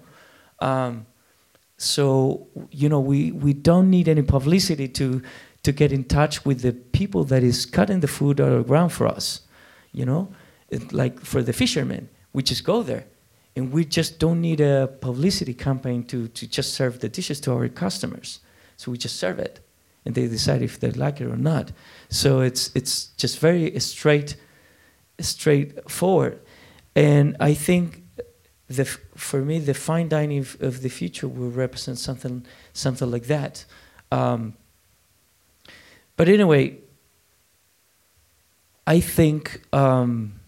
Um, 0.60 1.06
so 1.80 2.48
you 2.72 2.90
know 2.90 3.00
we, 3.00 3.32
we 3.32 3.54
don't 3.54 3.90
need 3.90 4.10
any 4.10 4.22
publicity 4.22 4.88
to 4.90 5.22
to 5.64 5.72
get 5.72 5.92
in 5.92 6.04
touch 6.04 6.46
with 6.46 6.62
the 6.62 6.74
people 6.74 7.24
that 7.24 7.42
is 7.42 7.66
cutting 7.66 8.02
the 8.02 8.08
food 8.08 8.42
out 8.42 8.52
of 8.52 8.58
the 8.60 8.68
ground 8.68 8.92
for 8.92 9.08
us 9.08 9.42
you 9.94 10.06
know 10.06 10.28
it, 10.68 10.92
like 10.92 11.20
for 11.22 11.42
the 11.42 11.54
fishermen 11.54 12.10
we 12.34 12.44
just 12.44 12.66
go 12.66 12.84
there 12.84 13.06
and 13.60 13.74
we 13.74 13.84
just 13.84 14.20
don't 14.20 14.40
need 14.40 14.62
a 14.62 14.88
publicity 15.02 15.54
campaign 15.54 16.06
to, 16.06 16.30
to 16.30 16.48
just 16.48 16.74
serve 16.74 17.02
the 17.02 17.10
dishes 17.10 17.42
to 17.42 17.52
our 17.52 17.68
customers. 17.68 18.40
So 18.78 18.90
we 18.90 18.98
just 18.98 19.18
serve 19.18 19.38
it 19.38 19.60
and 20.06 20.16
they 20.16 20.28
decide 20.30 20.62
if 20.62 20.80
they 20.80 20.92
like 20.92 21.20
it 21.20 21.26
or 21.26 21.36
not. 21.36 21.74
So 22.08 22.40
it's 22.40 22.72
it's 22.74 23.08
just 23.18 23.38
very 23.40 23.78
straight 23.82 24.38
straightforward. 25.20 26.40
And 26.96 27.36
i 27.42 27.54
think 27.54 28.04
the, 28.70 28.86
for 28.86 29.42
me, 29.42 29.60
the 29.60 29.74
fine 29.74 30.08
dining 30.08 30.40
of, 30.40 30.58
of, 30.62 30.82
the 30.82 30.90
future 30.90 31.28
will 31.28 31.50
represent 31.50 31.98
something, 31.98 32.46
something 32.72 33.10
like 33.12 33.26
that. 33.26 33.66
Um, 34.12 34.54
but 36.16 36.30
anyway, 36.30 36.78
I 38.86 39.00
think 39.00 39.64
um, 39.74 40.39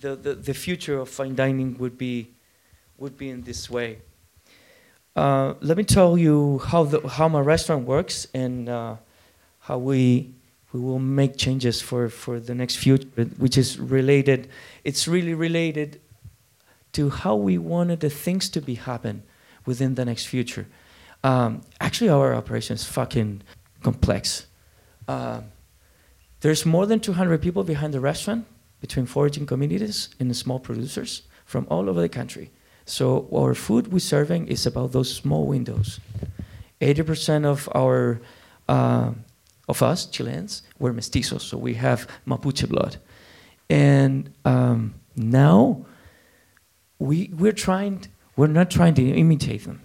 the, 0.00 0.16
the, 0.16 0.34
the 0.34 0.54
future 0.54 0.98
of 0.98 1.08
fine 1.08 1.34
dining 1.34 1.76
would 1.78 1.98
be, 1.98 2.30
would 2.96 3.16
be 3.16 3.30
in 3.30 3.42
this 3.42 3.68
way. 3.70 3.98
Uh, 5.16 5.54
let 5.60 5.76
me 5.76 5.84
tell 5.84 6.16
you 6.16 6.58
how, 6.66 6.84
the, 6.84 7.06
how 7.08 7.28
my 7.28 7.40
restaurant 7.40 7.86
works 7.86 8.26
and 8.34 8.68
uh, 8.68 8.96
how 9.60 9.78
we, 9.78 10.32
we 10.72 10.80
will 10.80 10.98
make 10.98 11.36
changes 11.36 11.80
for, 11.80 12.08
for 12.08 12.38
the 12.38 12.54
next 12.54 12.76
future, 12.76 13.08
which 13.38 13.58
is 13.58 13.78
related. 13.78 14.48
It's 14.84 15.08
really 15.08 15.34
related 15.34 16.00
to 16.92 17.10
how 17.10 17.34
we 17.36 17.58
wanted 17.58 18.00
the 18.00 18.10
things 18.10 18.48
to 18.50 18.60
be 18.60 18.74
happen 18.74 19.22
within 19.66 19.94
the 19.94 20.04
next 20.04 20.26
future. 20.26 20.66
Um, 21.24 21.62
actually, 21.80 22.10
our 22.10 22.34
operation 22.34 22.74
is 22.74 22.84
fucking 22.84 23.42
complex. 23.82 24.46
Uh, 25.06 25.42
there's 26.40 26.64
more 26.64 26.86
than 26.86 27.00
200 27.00 27.42
people 27.42 27.64
behind 27.64 27.92
the 27.92 28.00
restaurant, 28.00 28.46
between 28.80 29.06
foraging 29.06 29.46
communities 29.46 30.08
and 30.20 30.34
small 30.36 30.58
producers 30.58 31.22
from 31.44 31.66
all 31.70 31.88
over 31.88 32.00
the 32.00 32.08
country. 32.08 32.50
So 32.84 33.28
our 33.34 33.54
food 33.54 33.92
we're 33.92 33.98
serving 33.98 34.48
is 34.48 34.66
about 34.66 34.92
those 34.92 35.14
small 35.14 35.46
windows. 35.46 36.00
80% 36.80 37.44
of 37.44 37.68
our 37.74 38.20
uh, 38.68 39.12
of 39.68 39.82
us 39.82 40.06
Chileans 40.06 40.62
were 40.78 40.92
mestizos, 40.92 41.42
so 41.42 41.58
we 41.58 41.74
have 41.74 42.08
Mapuche 42.26 42.68
blood. 42.68 42.96
And 43.68 44.32
um, 44.44 44.94
now 45.14 45.84
we, 46.98 47.30
we're 47.36 47.52
trying, 47.52 48.06
we're 48.36 48.46
not 48.46 48.70
trying 48.70 48.94
to 48.94 49.02
imitate 49.02 49.64
them. 49.64 49.82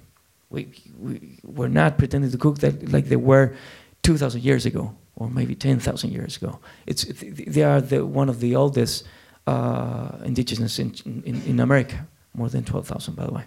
We, 0.49 0.69
we, 0.99 1.39
we're 1.43 1.67
not 1.67 1.97
pretending 1.97 2.31
to 2.31 2.37
cook 2.37 2.59
that 2.59 2.91
like 2.91 3.05
they 3.05 3.17
were 3.17 3.55
2,000 4.03 4.41
years 4.41 4.65
ago 4.65 4.95
or 5.15 5.29
maybe 5.29 5.55
10,000 5.55 6.11
years 6.11 6.37
ago. 6.37 6.59
It's, 6.85 7.05
they 7.05 7.63
are 7.63 7.81
the, 7.81 8.05
one 8.05 8.29
of 8.29 8.39
the 8.39 8.55
oldest 8.55 9.05
uh, 9.47 10.17
indigenous 10.23 10.79
in, 10.79 10.95
in, 11.05 11.41
in, 11.45 11.59
America, 11.59 12.07
more 12.33 12.49
than 12.49 12.63
12,000 12.63 13.15
by 13.15 13.25
the 13.25 13.33
way. 13.33 13.43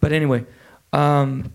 But 0.00 0.12
anyway, 0.12 0.44
um, 0.92 1.52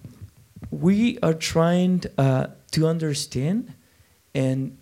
we 0.70 1.18
are 1.24 1.34
trying 1.34 2.04
uh, 2.18 2.48
to 2.72 2.88
understand 2.88 3.74
and 4.36 4.78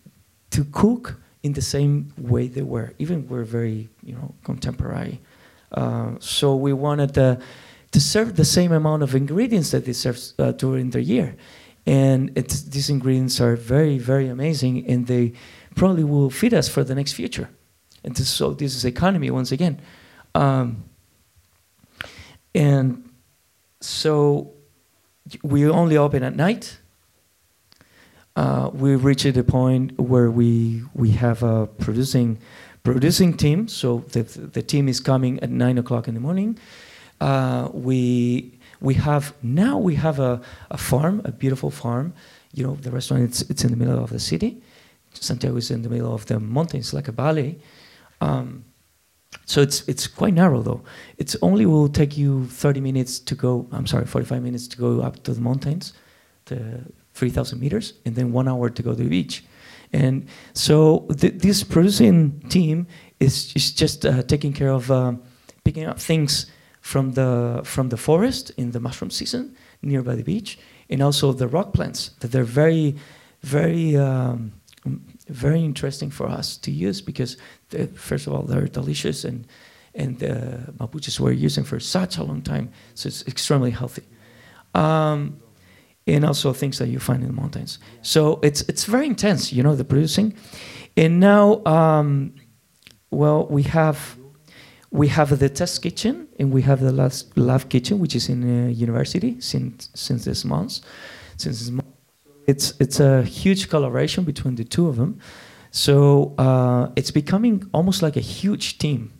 to 0.49 0.65
cook 0.65 1.21
in 1.43 1.53
the 1.53 1.61
same 1.61 2.11
way 2.17 2.47
they 2.47 2.63
were. 2.63 2.93
Even 2.99 3.27
we're 3.27 3.43
very, 3.43 3.89
you 4.03 4.13
know, 4.13 4.33
contemporary 4.43 5.21
uh, 5.71 6.11
so 6.19 6.55
we 6.55 6.73
wanted 6.73 7.13
to, 7.13 7.39
to 7.91 7.99
serve 7.99 8.35
the 8.35 8.45
same 8.45 8.71
amount 8.71 9.03
of 9.03 9.15
ingredients 9.15 9.71
that 9.71 9.85
they 9.85 9.93
serve 9.93 10.19
uh, 10.39 10.51
during 10.53 10.91
the 10.91 11.01
year. 11.01 11.35
And 11.87 12.35
these 12.35 12.89
ingredients 12.89 13.39
are 13.39 13.55
very, 13.55 13.97
very 13.97 14.27
amazing, 14.27 14.85
and 14.87 15.07
they 15.07 15.31
probably 15.73 16.03
will 16.03 16.29
feed 16.29 16.53
us 16.53 16.67
for 16.67 16.83
the 16.83 16.93
next 16.93 17.13
future. 17.13 17.49
And 18.03 18.13
this, 18.13 18.29
so 18.29 18.53
this 18.53 18.75
is 18.75 18.83
economy 18.83 19.31
once 19.31 19.53
again. 19.53 19.79
Um, 20.35 20.83
and 22.53 23.09
so 23.79 24.51
we 25.43 25.65
only 25.69 25.95
open 25.95 26.23
at 26.23 26.35
night. 26.35 26.77
Uh, 28.35 28.69
we 28.73 28.95
reached 28.95 29.25
a 29.25 29.43
point 29.43 29.97
where 29.99 30.29
we 30.29 30.83
we 30.93 31.11
have 31.11 31.41
a 31.41 31.67
producing 31.67 32.37
producing 32.83 33.35
team. 33.35 33.67
So 33.67 34.03
the, 34.11 34.23
the 34.23 34.61
team 34.61 34.89
is 34.89 34.99
coming 34.99 35.39
at 35.39 35.49
nine 35.49 35.77
o'clock 35.77 36.07
in 36.07 36.13
the 36.13 36.19
morning. 36.19 36.59
Uh, 37.19 37.69
we 37.73 38.56
we 38.81 38.93
have 38.95 39.33
now 39.41 39.77
we 39.77 39.95
have 39.95 40.19
a, 40.19 40.41
a 40.71 40.77
farm, 40.77 41.21
a 41.25 41.31
beautiful 41.31 41.71
farm. 41.71 42.13
You 42.53 42.65
know, 42.65 42.75
the 42.75 42.91
restaurant 42.91 43.23
it's 43.23 43.41
it's 43.41 43.63
in 43.63 43.71
the 43.71 43.77
middle 43.77 44.01
of 44.03 44.09
the 44.09 44.19
city. 44.19 44.61
Santiago 45.13 45.57
is 45.57 45.71
in 45.71 45.81
the 45.81 45.89
middle 45.89 46.13
of 46.13 46.25
the 46.25 46.39
mountains, 46.39 46.93
like 46.93 47.07
a 47.07 47.11
valley. 47.11 47.59
Um, 48.21 48.65
so 49.45 49.61
it's 49.61 49.87
it's 49.87 50.07
quite 50.07 50.33
narrow 50.33 50.61
though. 50.61 50.83
It's 51.17 51.35
only 51.41 51.65
will 51.65 51.89
take 51.89 52.17
you 52.17 52.45
30 52.47 52.81
minutes 52.81 53.19
to 53.19 53.35
go. 53.35 53.67
I'm 53.71 53.87
sorry, 53.87 54.05
45 54.05 54.41
minutes 54.41 54.67
to 54.69 54.77
go 54.77 55.01
up 55.01 55.23
to 55.23 55.33
the 55.33 55.41
mountains, 55.41 55.93
the 56.45 56.83
3,000 57.13 57.59
meters, 57.59 57.93
and 58.05 58.15
then 58.15 58.31
one 58.31 58.47
hour 58.47 58.69
to 58.69 58.83
go 58.83 58.91
to 58.91 59.03
the 59.03 59.09
beach. 59.09 59.43
And 59.93 60.27
so 60.53 61.07
th 61.17 61.33
this 61.41 61.63
producing 61.63 62.39
team 62.49 62.87
is, 63.19 63.53
is 63.55 63.71
just 63.71 64.05
uh, 64.05 64.21
taking 64.23 64.53
care 64.53 64.71
of 64.71 64.91
uh, 64.91 65.13
picking 65.63 65.85
up 65.85 65.99
things 65.99 66.51
from 66.91 67.11
the, 67.11 67.61
from 67.65 67.89
the 67.89 67.97
forest 67.97 68.51
in 68.55 68.71
the 68.71 68.79
mushroom 68.79 69.11
season 69.11 69.43
nearby 69.81 70.15
the 70.15 70.23
beach, 70.23 70.57
and 70.89 71.01
also 71.01 71.33
the 71.33 71.47
rock 71.47 71.73
plants 71.73 72.11
that 72.19 72.31
they're 72.31 72.51
very, 72.63 72.95
very, 73.41 73.97
um, 73.97 74.53
very 75.27 75.61
interesting 75.71 76.09
for 76.09 76.27
us 76.39 76.55
to 76.55 76.71
use 76.71 77.01
because, 77.01 77.35
first 77.95 78.25
of 78.25 78.33
all, 78.33 78.43
they're 78.43 78.67
delicious 78.67 79.25
and 79.25 79.45
and 79.95 80.19
the 80.19 80.73
Mapuches 80.79 81.19
were 81.19 81.31
using 81.31 81.65
for 81.65 81.79
such 81.79 82.17
a 82.17 82.23
long 82.23 82.41
time, 82.41 82.69
so 82.93 83.07
it's 83.07 83.27
extremely 83.27 83.71
healthy. 83.71 84.03
Um, 84.75 85.41
and 86.05 86.23
also 86.23 86.53
things 86.53 86.77
that 86.77 86.87
you 86.87 86.99
find 86.99 87.23
in 87.23 87.29
the 87.33 87.41
mountains. 87.41 87.79
So 88.01 88.39
it's 88.43 88.61
it's 88.69 88.85
very 88.85 89.07
intense, 89.07 89.51
you 89.51 89.63
know, 89.63 89.75
the 89.75 89.83
producing. 89.83 90.35
And 90.95 91.19
now, 91.19 91.65
um, 91.65 92.35
well, 93.09 93.47
we 93.47 93.63
have 93.63 94.16
we 94.91 95.07
have 95.09 95.37
the 95.37 95.49
test 95.49 95.81
kitchen 95.81 96.27
and 96.39 96.51
we 96.51 96.61
have 96.61 96.79
the 96.79 96.91
last 96.91 97.37
lab 97.37 97.69
kitchen, 97.69 97.99
which 97.99 98.15
is 98.15 98.29
in 98.29 98.43
a 98.43 98.71
university 98.71 99.39
since 99.41 99.89
since 99.93 100.25
this 100.25 100.45
month. 100.45 100.79
Since 101.37 101.59
this 101.59 101.69
month. 101.69 101.87
it's 102.47 102.73
it's 102.79 102.99
a 102.99 103.23
huge 103.23 103.69
collaboration 103.69 104.23
between 104.23 104.55
the 104.55 104.63
two 104.63 104.87
of 104.87 104.95
them. 104.95 105.19
So 105.71 106.33
uh, 106.37 106.89
it's 106.95 107.11
becoming 107.11 107.69
almost 107.73 108.01
like 108.01 108.15
a 108.15 108.21
huge 108.21 108.77
team. 108.77 109.13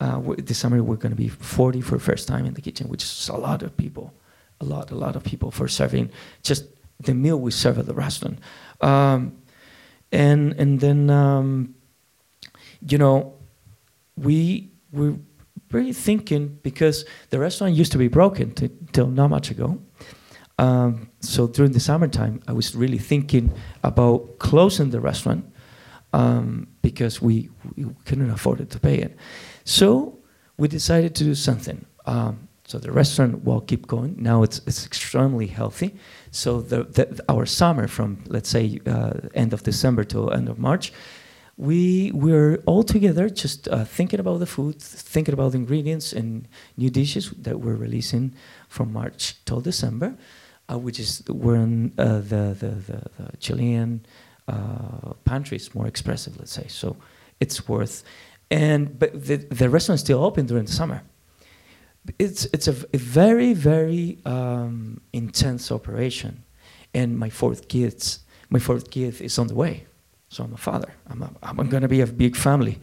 Uh, 0.00 0.20
this 0.38 0.58
summer 0.58 0.82
we're 0.82 0.96
going 0.96 1.14
to 1.14 1.16
be 1.16 1.28
40 1.28 1.80
for 1.80 1.96
the 1.96 2.04
first 2.04 2.28
time 2.28 2.44
in 2.44 2.52
the 2.52 2.60
kitchen, 2.60 2.88
which 2.88 3.02
is 3.02 3.30
a 3.32 3.36
lot 3.36 3.62
of 3.62 3.74
people 3.76 4.12
a 4.60 4.64
lot, 4.64 4.90
a 4.90 4.94
lot 4.94 5.16
of 5.16 5.24
people 5.24 5.50
for 5.50 5.68
serving 5.68 6.10
just 6.42 6.64
the 7.00 7.14
meal 7.14 7.38
we 7.38 7.50
serve 7.50 7.78
at 7.78 7.86
the 7.86 7.94
restaurant. 7.94 8.38
Um, 8.80 9.38
and 10.12 10.52
and 10.54 10.80
then 10.80 11.10
um, 11.10 11.74
you 12.86 12.98
know 12.98 13.34
we 14.16 14.70
we 14.92 15.16
really 15.72 15.92
thinking 15.92 16.58
because 16.62 17.04
the 17.30 17.38
restaurant 17.38 17.74
used 17.74 17.92
to 17.92 17.98
be 17.98 18.08
broken 18.08 18.52
till 18.92 19.08
not 19.08 19.28
much 19.28 19.50
ago. 19.50 19.80
Um, 20.58 21.10
so 21.20 21.46
during 21.48 21.72
the 21.72 21.80
summertime, 21.80 22.40
I 22.48 22.52
was 22.52 22.74
really 22.74 22.98
thinking 22.98 23.52
about 23.82 24.38
closing 24.38 24.90
the 24.90 25.00
restaurant. 25.00 25.44
um, 26.16 26.68
because 26.82 27.20
we, 27.20 27.50
we 27.76 27.84
couldn't 28.04 28.30
afford 28.30 28.60
it 28.60 28.70
to 28.70 28.80
pay 28.80 28.96
it. 28.96 29.16
So 29.64 30.18
we 30.56 30.68
decided 30.68 31.14
to 31.16 31.24
do 31.24 31.34
something. 31.34 31.84
Um, 32.06 32.48
so 32.64 32.78
the 32.78 32.90
restaurant 32.90 33.44
will 33.44 33.60
keep 33.60 33.86
going. 33.86 34.16
Now 34.18 34.42
it's, 34.42 34.60
it's 34.66 34.86
extremely 34.86 35.46
healthy. 35.46 35.94
So 36.30 36.60
the, 36.60 36.84
the, 36.84 37.24
our 37.28 37.46
summer 37.46 37.86
from, 37.86 38.24
let's 38.26 38.48
say, 38.48 38.80
uh, 38.86 39.12
end 39.34 39.52
of 39.52 39.62
December 39.62 40.04
to 40.04 40.30
end 40.30 40.48
of 40.48 40.58
March, 40.58 40.92
we 41.56 42.12
were 42.12 42.62
all 42.66 42.82
together 42.82 43.28
just 43.30 43.68
uh, 43.68 43.84
thinking 43.84 44.20
about 44.20 44.40
the 44.40 44.46
food, 44.46 44.80
thinking 44.80 45.32
about 45.32 45.52
the 45.52 45.58
ingredients 45.58 46.12
and 46.12 46.46
new 46.76 46.90
dishes 46.90 47.30
that 47.30 47.60
we're 47.60 47.76
releasing 47.76 48.34
from 48.68 48.92
March 48.92 49.36
till 49.46 49.60
December, 49.60 50.16
uh, 50.70 50.78
which 50.78 51.00
is 51.00 51.22
we're 51.28 51.56
in 51.56 51.92
uh, 51.98 52.18
the, 52.18 52.56
the, 52.60 52.68
the, 52.68 53.10
the 53.18 53.36
Chilean 53.38 54.04
uh, 54.48 55.14
pantry 55.24 55.56
is 55.56 55.74
more 55.74 55.86
expressive, 55.86 56.38
let's 56.38 56.52
say. 56.52 56.66
So 56.68 56.96
it's 57.40 57.66
worth, 57.66 58.04
and 58.50 58.98
but 58.98 59.12
the, 59.26 59.36
the 59.36 59.70
restaurant 59.70 59.96
is 59.96 60.02
still 60.02 60.22
open 60.22 60.46
during 60.46 60.66
the 60.66 60.72
summer. 60.72 61.02
It's 62.18 62.44
it's 62.46 62.68
a, 62.68 62.76
a 62.92 62.98
very 62.98 63.54
very 63.54 64.18
um, 64.26 65.00
intense 65.12 65.72
operation, 65.72 66.44
and 66.92 67.18
my 67.18 67.30
fourth 67.30 67.68
kids 67.68 68.20
my 68.50 68.58
fourth 68.58 68.90
kid 68.90 69.20
is 69.20 69.38
on 69.38 69.48
the 69.48 69.54
way. 69.54 69.86
So 70.36 70.44
I'm 70.44 70.52
a 70.52 70.58
father. 70.58 70.92
I'm, 71.08 71.22
a, 71.22 71.30
I'm 71.42 71.56
going 71.70 71.80
to 71.80 71.88
be 71.88 72.02
a 72.02 72.06
big 72.06 72.36
family. 72.36 72.78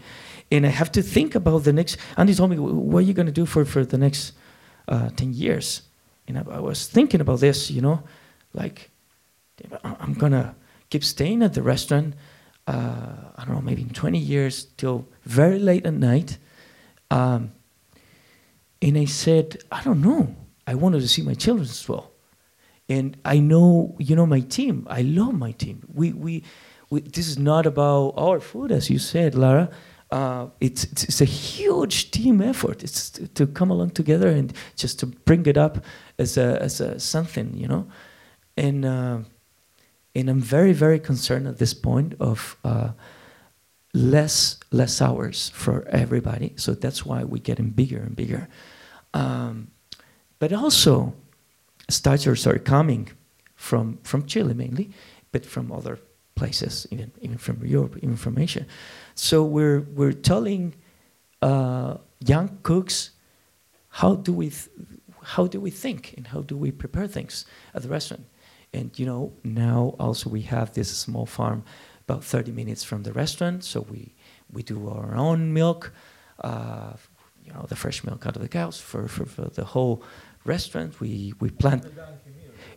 And 0.51 0.65
I 0.65 0.69
have 0.69 0.91
to 0.93 1.03
think 1.03 1.35
about 1.35 1.65
the 1.65 1.71
next. 1.71 1.97
Andy 2.17 2.33
told 2.33 2.49
me, 2.49 2.57
what 2.57 2.97
are 2.97 3.01
you 3.01 3.13
going 3.13 3.27
to 3.27 3.31
do 3.31 3.45
for, 3.45 3.63
for 3.63 3.85
the 3.85 3.99
next 3.99 4.33
uh, 4.87 5.09
10 5.09 5.33
years? 5.33 5.83
And 6.27 6.39
I, 6.39 6.45
I 6.49 6.59
was 6.59 6.87
thinking 6.87 7.21
about 7.21 7.41
this, 7.41 7.69
you 7.69 7.79
know, 7.79 8.01
like, 8.53 8.89
I'm 9.83 10.15
going 10.15 10.31
to 10.31 10.55
keep 10.89 11.03
staying 11.03 11.43
at 11.43 11.53
the 11.53 11.61
restaurant, 11.61 12.15
uh, 12.65 13.17
I 13.35 13.45
don't 13.45 13.53
know, 13.53 13.61
maybe 13.61 13.83
in 13.83 13.91
20 13.91 14.17
years 14.17 14.65
till 14.77 15.07
very 15.23 15.59
late 15.59 15.85
at 15.85 15.93
night. 15.93 16.39
Um, 17.11 17.51
and 18.81 18.97
I 18.97 19.05
said, 19.05 19.61
I 19.71 19.83
don't 19.83 20.01
know. 20.01 20.35
I 20.65 20.73
wanted 20.73 21.01
to 21.01 21.07
see 21.07 21.21
my 21.21 21.35
children 21.35 21.69
as 21.69 21.87
well. 21.87 22.13
And 22.89 23.15
I 23.23 23.37
know, 23.37 23.95
you 23.99 24.15
know, 24.15 24.25
my 24.25 24.39
team. 24.39 24.87
I 24.89 25.03
love 25.03 25.35
my 25.35 25.51
team. 25.51 25.83
We, 25.93 26.13
we, 26.13 26.43
we 26.93 27.01
this 27.01 27.27
is 27.27 27.37
not 27.37 27.65
about 27.65 28.13
our 28.17 28.39
food, 28.39 28.71
as 28.71 28.89
you 28.89 28.99
said, 28.99 29.35
Lara. 29.35 29.69
Uh, 30.11 30.47
it's, 30.59 30.83
it's, 30.91 31.03
it's 31.05 31.21
a 31.21 31.25
huge 31.25 32.11
team 32.11 32.39
effort. 32.39 32.83
It's 32.83 33.09
to, 33.09 33.27
to 33.29 33.47
come 33.47 33.71
along 33.71 33.89
together 33.91 34.29
and 34.29 34.53
just 34.75 34.99
to 34.99 35.07
bring 35.07 35.47
it 35.47 35.57
up 35.57 35.83
as 36.19 36.37
a, 36.37 36.61
as 36.61 36.79
a 36.79 36.99
something, 36.99 37.57
you 37.57 37.67
know. 37.67 37.87
And 38.55 38.85
uh, 38.85 39.17
and 40.13 40.29
I'm 40.29 40.39
very 40.39 40.73
very 40.73 40.99
concerned 40.99 41.47
at 41.47 41.57
this 41.57 41.73
point 41.73 42.13
of 42.19 42.57
uh, 42.63 42.89
less 43.93 44.59
less 44.71 45.01
hours 45.01 45.49
for 45.49 45.87
everybody. 45.87 46.53
So 46.57 46.75
that's 46.75 47.03
why 47.05 47.23
we're 47.23 47.47
getting 47.49 47.71
bigger 47.71 47.97
and 47.97 48.15
bigger. 48.15 48.47
Um, 49.15 49.71
but 50.37 50.53
also, 50.53 51.13
starters 51.89 52.45
are 52.45 52.59
coming 52.59 53.09
from 53.55 53.97
from 54.03 54.27
Chile 54.27 54.53
mainly, 54.53 54.91
but 55.31 55.43
from 55.45 55.71
other 55.71 55.97
places, 56.35 56.87
even 56.91 57.11
even 57.21 57.37
from 57.37 57.65
Europe, 57.65 57.97
even 57.97 58.17
from 58.17 58.37
Asia. 58.37 58.65
So 59.15 59.43
we're 59.43 59.81
we're 59.81 60.13
telling 60.13 60.75
uh, 61.41 61.97
young 62.19 62.59
cooks 62.63 63.11
how 63.89 64.15
do 64.15 64.33
we 64.33 64.51
how 65.21 65.47
do 65.47 65.59
we 65.59 65.71
think 65.71 66.13
and 66.17 66.27
how 66.27 66.41
do 66.41 66.57
we 66.57 66.71
prepare 66.71 67.07
things 67.07 67.45
at 67.73 67.81
the 67.81 67.89
restaurant. 67.89 68.25
And 68.73 68.97
you 68.99 69.05
know 69.05 69.33
now 69.43 69.95
also 69.99 70.29
we 70.29 70.41
have 70.41 70.73
this 70.73 70.89
small 70.97 71.25
farm 71.25 71.63
about 72.07 72.23
30 72.23 72.51
minutes 72.51 72.83
from 72.83 73.03
the 73.03 73.13
restaurant, 73.13 73.63
so 73.63 73.81
we 73.81 74.13
we 74.51 74.63
do 74.63 74.89
our 74.89 75.15
own 75.15 75.53
milk. 75.53 75.93
Uh, 76.39 76.93
you 77.45 77.53
know 77.53 77.65
the 77.67 77.75
fresh 77.75 78.03
milk 78.03 78.25
out 78.25 78.35
of 78.35 78.41
the 78.41 78.47
cows 78.47 78.79
for, 78.79 79.07
for, 79.07 79.25
for 79.25 79.49
the 79.49 79.65
whole 79.65 80.03
restaurant. 80.45 80.99
We 80.99 81.33
we 81.39 81.49
plant 81.49 81.85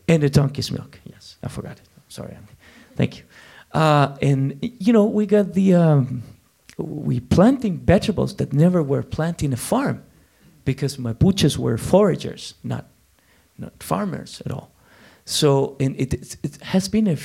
and 0.08 0.22
the 0.22 0.30
donkey's 0.30 0.70
milk. 0.70 1.00
Yes, 1.04 1.36
I 1.42 1.48
forgot 1.48 1.78
it. 1.78 1.88
Sorry, 2.08 2.34
Andy. 2.34 2.52
Thank 2.94 3.18
you. 3.18 3.24
Uh, 3.76 4.16
and 4.22 4.58
you 4.62 4.90
know 4.90 5.04
we 5.04 5.26
got 5.26 5.52
the 5.52 5.74
um, 5.74 6.22
we 6.78 7.20
planting 7.20 7.76
vegetables 7.76 8.36
that 8.36 8.54
never 8.54 8.82
were 8.82 9.02
planted 9.02 9.44
in 9.44 9.52
a 9.52 9.56
farm 9.56 10.02
because 10.64 10.96
Mapuches 10.96 11.58
were 11.58 11.76
foragers, 11.76 12.54
not 12.64 12.86
not 13.58 13.82
farmers 13.82 14.40
at 14.46 14.50
all. 14.50 14.72
So 15.26 15.76
and 15.78 15.94
it 16.00 16.14
it, 16.14 16.36
it 16.42 16.62
has 16.62 16.88
been 16.88 17.06
a 17.06 17.18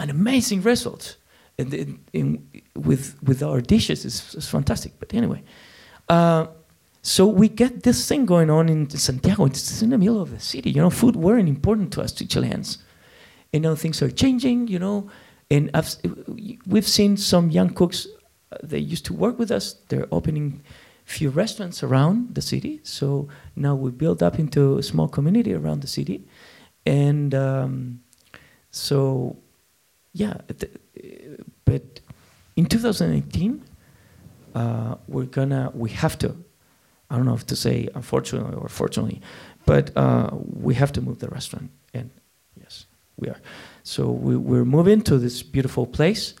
an 0.00 0.10
amazing 0.10 0.62
result. 0.62 1.16
And 1.56 1.72
in, 1.72 2.00
in, 2.12 2.48
with 2.74 3.16
with 3.22 3.40
our 3.40 3.60
dishes, 3.60 4.04
it's, 4.04 4.34
it's 4.34 4.48
fantastic. 4.48 4.94
But 4.98 5.14
anyway, 5.14 5.44
uh, 6.08 6.48
so 7.02 7.28
we 7.28 7.48
get 7.48 7.84
this 7.84 8.08
thing 8.08 8.26
going 8.26 8.50
on 8.50 8.68
in 8.68 8.90
Santiago. 8.90 9.44
It's 9.44 9.82
in 9.82 9.90
the 9.90 9.98
middle 9.98 10.20
of 10.20 10.32
the 10.32 10.40
city. 10.40 10.70
You 10.72 10.82
know, 10.82 10.90
food 10.90 11.14
weren't 11.14 11.48
important 11.48 11.92
to 11.92 12.02
us, 12.02 12.10
to 12.14 12.26
Chileans. 12.26 12.78
And 13.52 13.62
now 13.62 13.76
things 13.76 14.02
are 14.02 14.10
changing. 14.10 14.66
You 14.66 14.80
know, 14.80 15.08
and 15.50 15.70
I've, 15.74 15.96
we've 16.66 16.88
seen 16.88 17.16
some 17.16 17.50
young 17.50 17.70
cooks. 17.74 18.06
uh, 18.52 18.56
They 18.62 18.78
used 18.78 19.04
to 19.06 19.12
work 19.12 19.38
with 19.38 19.50
us. 19.50 19.76
They're 19.88 20.08
opening 20.10 20.62
few 21.04 21.28
restaurants 21.30 21.82
around 21.82 22.34
the 22.34 22.40
city. 22.42 22.80
So 22.82 23.28
now 23.56 23.74
we 23.74 23.90
build 23.90 24.22
up 24.22 24.38
into 24.38 24.78
a 24.78 24.82
small 24.82 25.08
community 25.08 25.52
around 25.52 25.80
the 25.82 25.86
city, 25.88 26.26
and 26.86 27.34
um, 27.34 28.00
so 28.70 29.36
yeah. 30.12 30.34
th- 30.58 30.72
but 31.64 32.00
in 32.56 32.66
2018, 32.66 33.62
uh, 34.54 34.94
we're 35.08 35.24
gonna 35.26 35.70
we 35.74 35.90
have 35.90 36.16
to. 36.18 36.36
I 37.10 37.16
don't 37.16 37.26
know 37.26 37.34
if 37.34 37.46
to 37.46 37.56
say 37.56 37.88
unfortunately 37.94 38.56
or 38.56 38.68
fortunately, 38.68 39.20
but 39.66 39.90
uh, 39.96 40.30
we 40.32 40.74
have 40.74 40.92
to 40.92 41.00
move 41.02 41.18
the 41.18 41.28
restaurant. 41.28 41.70
And 41.92 42.10
yes, 42.58 42.86
we 43.16 43.28
are. 43.28 43.40
So 43.84 44.10
we, 44.10 44.36
we're 44.36 44.64
moving 44.64 45.02
to 45.02 45.18
this 45.18 45.42
beautiful 45.42 45.86
place. 45.86 46.34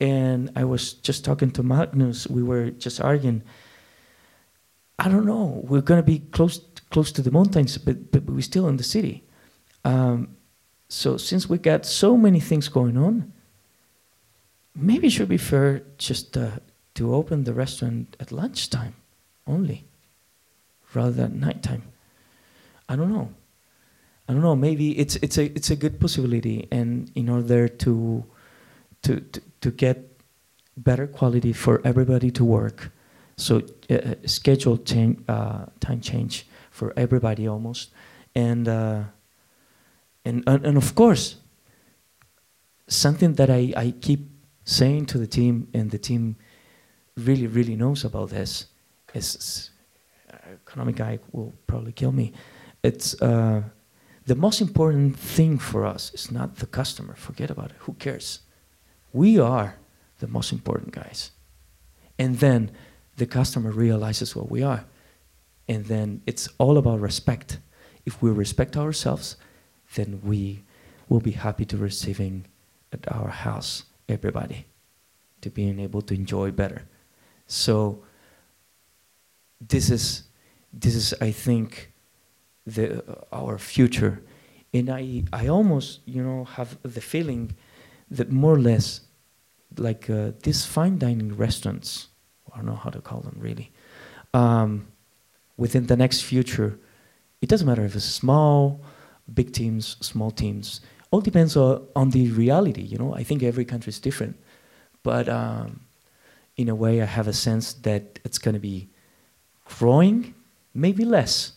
And 0.00 0.50
I 0.54 0.64
was 0.64 0.92
just 0.92 1.24
talking 1.24 1.50
to 1.52 1.62
Magnus. 1.62 2.26
We 2.26 2.42
were 2.42 2.70
just 2.70 3.00
arguing. 3.00 3.42
I 4.98 5.08
don't 5.08 5.24
know. 5.26 5.62
We're 5.64 5.80
going 5.80 5.98
to 5.98 6.06
be 6.06 6.20
close 6.20 6.60
close 6.90 7.10
to 7.10 7.22
the 7.22 7.30
mountains, 7.30 7.78
but 7.78 8.12
but 8.12 8.24
we're 8.24 8.42
still 8.42 8.68
in 8.68 8.76
the 8.76 8.84
city. 8.84 9.24
Um, 9.84 10.36
so 10.88 11.16
since 11.16 11.48
we 11.48 11.58
got 11.58 11.86
so 11.86 12.16
many 12.16 12.38
things 12.38 12.68
going 12.68 12.96
on, 12.96 13.32
maybe 14.74 15.06
it 15.06 15.10
should 15.10 15.28
be 15.28 15.38
fair 15.38 15.82
just 15.98 16.36
uh, 16.36 16.50
to 16.94 17.14
open 17.14 17.44
the 17.44 17.54
restaurant 17.54 18.16
at 18.20 18.30
lunchtime 18.30 18.94
only, 19.46 19.84
rather 20.92 21.10
than 21.10 21.40
nighttime. 21.40 21.82
I 22.88 22.96
don't 22.96 23.12
know. 23.12 23.30
I 24.28 24.32
don't 24.32 24.42
know. 24.42 24.56
Maybe 24.56 24.98
it's 24.98 25.16
it's 25.16 25.36
a 25.38 25.44
it's 25.54 25.70
a 25.70 25.76
good 25.76 26.00
possibility, 26.00 26.66
and 26.70 27.10
in 27.14 27.28
order 27.28 27.68
to 27.68 28.24
to 29.02 29.20
to, 29.20 29.40
to 29.60 29.70
get 29.70 29.98
better 30.76 31.06
quality 31.06 31.52
for 31.52 31.80
everybody 31.84 32.30
to 32.30 32.44
work, 32.44 32.90
so 33.36 33.62
uh, 33.90 34.14
schedule 34.24 34.78
change, 34.78 35.18
uh, 35.28 35.66
time 35.80 36.00
change 36.00 36.46
for 36.70 36.92
everybody 36.96 37.46
almost, 37.46 37.90
and, 38.34 38.66
uh, 38.66 39.02
and 40.24 40.42
and 40.46 40.66
and 40.66 40.76
of 40.76 40.94
course, 40.94 41.36
something 42.88 43.34
that 43.34 43.50
I, 43.50 43.72
I 43.76 43.94
keep 44.00 44.30
saying 44.64 45.06
to 45.06 45.18
the 45.18 45.26
team, 45.26 45.68
and 45.74 45.90
the 45.90 45.98
team 45.98 46.36
really 47.16 47.46
really 47.46 47.76
knows 47.76 48.04
about 48.04 48.30
this, 48.30 48.66
is 49.12 49.70
uh, 50.32 50.36
economic 50.66 50.96
guy 50.96 51.18
will 51.32 51.52
probably 51.66 51.92
kill 51.92 52.12
me. 52.12 52.32
It's 52.82 53.20
uh, 53.22 53.62
the 54.26 54.34
most 54.34 54.60
important 54.60 55.18
thing 55.18 55.58
for 55.58 55.84
us 55.84 56.12
is 56.14 56.30
not 56.30 56.56
the 56.56 56.66
customer. 56.66 57.14
Forget 57.14 57.50
about 57.50 57.70
it. 57.70 57.76
Who 57.80 57.94
cares? 57.94 58.40
We 59.12 59.38
are 59.38 59.76
the 60.18 60.26
most 60.26 60.52
important 60.52 60.92
guys. 60.92 61.30
And 62.18 62.38
then 62.38 62.70
the 63.16 63.26
customer 63.26 63.70
realizes 63.70 64.34
what 64.34 64.50
we 64.50 64.62
are. 64.62 64.84
And 65.68 65.86
then 65.86 66.22
it's 66.26 66.48
all 66.58 66.78
about 66.78 67.00
respect. 67.00 67.58
If 68.06 68.22
we 68.22 68.30
respect 68.30 68.76
ourselves, 68.76 69.36
then 69.94 70.20
we 70.22 70.62
will 71.08 71.20
be 71.20 71.32
happy 71.32 71.64
to 71.66 71.76
receiving 71.76 72.46
at 72.92 73.10
our 73.12 73.28
house 73.28 73.84
everybody, 74.08 74.66
to 75.40 75.50
being 75.50 75.78
able 75.78 76.02
to 76.02 76.14
enjoy 76.14 76.50
better. 76.50 76.82
So 77.46 78.02
this 79.60 79.90
is 79.90 80.24
this 80.72 80.94
is 80.94 81.14
I 81.20 81.30
think 81.30 81.92
the 82.66 83.02
our 83.32 83.58
future, 83.58 84.22
and 84.72 84.90
I 84.90 85.24
I 85.32 85.48
almost 85.48 86.00
you 86.06 86.22
know 86.22 86.44
have 86.44 86.78
the 86.82 87.00
feeling 87.00 87.54
that 88.10 88.30
more 88.30 88.54
or 88.54 88.60
less 88.60 89.00
like 89.78 90.08
uh, 90.08 90.32
these 90.42 90.64
fine 90.64 90.98
dining 90.98 91.36
restaurants, 91.36 92.08
I 92.52 92.56
don't 92.56 92.66
know 92.66 92.76
how 92.76 92.90
to 92.90 93.00
call 93.00 93.20
them 93.20 93.36
really, 93.38 93.72
um, 94.32 94.86
within 95.56 95.86
the 95.86 95.96
next 95.96 96.22
future, 96.22 96.78
it 97.40 97.48
doesn't 97.48 97.66
matter 97.66 97.84
if 97.84 97.94
it's 97.94 98.04
small, 98.04 98.80
big 99.32 99.52
teams, 99.52 99.96
small 100.00 100.30
teams, 100.30 100.80
all 101.10 101.20
depends 101.20 101.56
on, 101.56 101.86
on 101.94 102.10
the 102.10 102.30
reality, 102.30 102.82
you 102.82 102.98
know. 102.98 103.14
I 103.14 103.22
think 103.22 103.42
every 103.42 103.64
country 103.64 103.90
is 103.90 104.00
different, 104.00 104.36
but 105.02 105.28
um, 105.28 105.80
in 106.56 106.68
a 106.68 106.74
way, 106.74 107.02
I 107.02 107.04
have 107.04 107.28
a 107.28 107.32
sense 107.32 107.74
that 107.74 108.18
it's 108.24 108.38
going 108.38 108.54
to 108.54 108.60
be 108.60 108.88
growing, 109.64 110.34
maybe 110.72 111.04
less, 111.04 111.52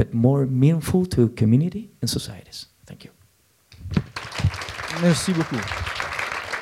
but 0.00 0.14
more 0.14 0.46
meaningful 0.46 1.06
to 1.06 1.28
community 1.28 1.90
and 2.00 2.08
societies. 2.08 2.68
Thank 2.86 3.04
you. 3.04 3.10
Merci 5.02 5.32
beaucoup. 5.32 5.60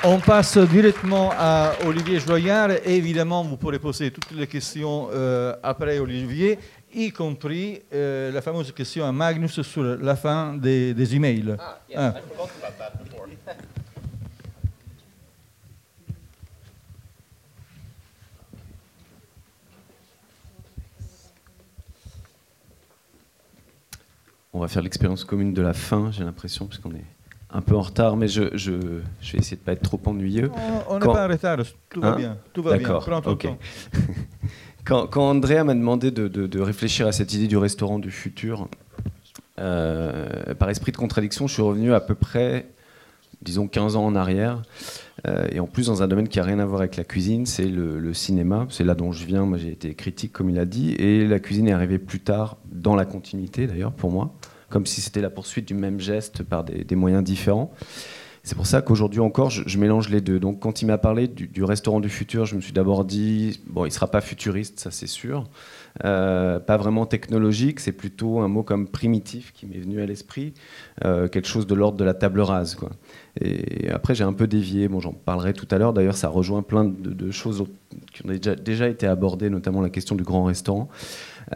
On 0.04 0.18
passe 0.20 0.58
directement 0.58 1.30
à 1.36 1.72
Olivier 1.84 2.20
Joyard 2.20 2.70
et 2.70 2.96
évidemment 2.96 3.42
vous 3.44 3.56
pourrez 3.56 3.78
poser 3.78 4.10
toutes 4.10 4.30
les 4.32 4.46
questions 4.46 5.08
euh, 5.12 5.54
après 5.62 5.98
Olivier, 5.98 6.58
y 6.94 7.10
compris 7.10 7.80
euh, 7.92 8.30
la 8.32 8.40
fameuse 8.40 8.72
question 8.72 9.04
à 9.04 9.12
Magnus 9.12 9.60
sur 9.62 9.82
la 9.82 10.16
fin 10.16 10.54
des, 10.54 10.94
des 10.94 11.16
emails. 11.16 11.56
Ah. 11.94 12.14
On 24.52 24.60
va 24.60 24.68
faire 24.68 24.82
l'expérience 24.82 25.24
commune 25.24 25.52
de 25.54 25.62
la 25.62 25.72
fin, 25.74 26.10
j'ai 26.10 26.24
l'impression, 26.24 26.66
puisqu'on 26.66 26.92
est 26.92 27.04
un 27.50 27.60
peu 27.62 27.74
en 27.76 27.80
retard, 27.82 28.16
mais 28.16 28.28
je, 28.28 28.44
je, 28.56 28.72
je 29.20 29.32
vais 29.32 29.38
essayer 29.38 29.56
de 29.56 29.62
ne 29.62 29.66
pas 29.66 29.72
être 29.72 29.82
trop 29.82 30.00
ennuyeux. 30.06 30.50
On- 30.88 30.94
n'est 30.94 31.00
Quand- 31.00 31.12
pas 31.12 31.26
en 31.26 31.28
retard, 31.28 31.58
tout 31.90 32.00
va 32.00 32.08
Hein 32.12 32.16
bien. 32.16 32.38
Tout 32.52 32.62
va 32.62 32.72
bien. 32.76 32.82
D'accord, 32.88 33.04
Prends 33.06 33.20
ton 33.22 33.30
ok. 33.32 33.42
temps. 33.42 33.58
Quand, 34.84 35.06
quand 35.06 35.28
Andrea 35.28 35.64
m'a 35.64 35.74
demandé 35.74 36.10
de, 36.10 36.28
de- 36.28 36.46
de 36.46 36.60
réfléchir 36.60 37.06
à 37.06 37.12
cette 37.12 37.34
idée 37.34 37.46
du 37.46 37.58
restaurant 37.58 37.98
du 37.98 38.10
futur, 38.10 38.68
euh, 39.58 40.54
par 40.54 40.70
esprit 40.70 40.92
de 40.92 40.96
contradiction, 40.96 41.46
je 41.46 41.52
suis 41.52 41.62
revenu 41.62 41.92
à 41.92 42.00
peu 42.00 42.14
près, 42.14 42.68
disons, 43.42 43.68
15 43.68 43.96
ans 43.96 44.06
en 44.06 44.14
arrière. 44.16 44.62
Euh, 45.26 45.48
et 45.50 45.60
en 45.60 45.66
plus, 45.66 45.86
dans 45.86 46.02
un 46.02 46.08
domaine 46.08 46.28
qui 46.28 46.38
n'a 46.38 46.44
rien 46.44 46.58
à 46.58 46.64
voir 46.64 46.80
avec 46.80 46.96
la 46.96 47.04
cuisine, 47.04 47.46
c'est 47.46 47.66
le, 47.66 48.14
cinéma. 48.14 48.66
C'est 48.70 48.84
là 48.84 48.94
dont 48.94 49.12
je 49.12 49.26
viens. 49.26 49.44
Moi, 49.44 49.58
j'ai 49.58 49.70
été 49.70 49.94
critique, 49.94 50.32
comme 50.32 50.50
il 50.50 50.58
a 50.58 50.64
dit. 50.64 50.92
Et 50.92 51.26
la 51.26 51.40
cuisine 51.40 51.68
est 51.68 51.72
arrivée 51.72 51.98
plus 51.98 52.20
tard, 52.20 52.56
dans 52.70 52.94
la 52.94 53.04
continuité 53.04 53.66
d'ailleurs, 53.66 53.92
pour 53.92 54.10
moi. 54.10 54.34
Comme 54.68 54.86
si 54.86 55.00
c'était 55.00 55.20
la 55.20 55.30
poursuite 55.30 55.66
du 55.66 55.74
même 55.74 55.98
geste 55.98 56.42
par 56.42 56.64
des, 56.64 56.96
moyens 56.96 57.24
différents. 57.24 57.72
C'est 58.42 58.54
pour 58.54 58.66
ça 58.66 58.80
qu'aujourd'hui 58.80 59.20
encore, 59.20 59.50
je, 59.50 59.78
mélange 59.78 60.08
les 60.08 60.20
deux. 60.20 60.38
Donc, 60.38 60.60
quand 60.60 60.82
il 60.82 60.86
m'a 60.86 60.98
parlé 60.98 61.26
du 61.28 61.64
restaurant 61.64 62.00
du 62.00 62.08
futur, 62.08 62.46
je 62.46 62.54
me 62.54 62.60
suis 62.60 62.72
d'abord 62.72 63.04
dit, 63.04 63.60
bon, 63.66 63.84
il 63.84 63.88
ne 63.88 63.92
sera 63.92 64.06
pas 64.10 64.20
futuriste, 64.20 64.78
ça 64.80 64.90
c'est 64.90 65.06
sûr. 65.06 65.44
Euh, 66.04 66.60
pas 66.60 66.76
vraiment 66.76 67.06
technologique, 67.06 67.80
c'est 67.80 67.92
plutôt 67.92 68.40
un 68.40 68.48
mot 68.48 68.62
comme 68.62 68.86
primitif 68.86 69.52
qui 69.52 69.66
m'est 69.66 69.78
venu 69.78 70.00
à 70.00 70.06
l'esprit, 70.06 70.54
euh, 71.04 71.28
quelque 71.28 71.48
chose 71.48 71.66
de 71.66 71.74
l'ordre 71.74 71.98
de 71.98 72.04
la 72.04 72.14
table 72.14 72.40
rase. 72.40 72.76
Et 73.40 73.90
après, 73.90 74.14
j'ai 74.14 74.24
un 74.24 74.32
peu 74.32 74.46
dévié, 74.46 74.88
bon, 74.88 75.00
j'en 75.00 75.12
parlerai 75.12 75.52
tout 75.52 75.66
à 75.70 75.78
l'heure, 75.78 75.92
d'ailleurs, 75.92 76.16
ça 76.16 76.28
rejoint 76.28 76.62
plein 76.62 76.84
de, 76.84 77.30
choses 77.30 77.64
qui 78.12 78.24
ont 78.24 78.54
déjà, 78.62 78.88
été 78.88 79.06
abordées, 79.06 79.50
notamment 79.50 79.80
la 79.80 79.90
question 79.90 80.14
du 80.16 80.24
grand 80.24 80.44
restaurant. 80.44 80.88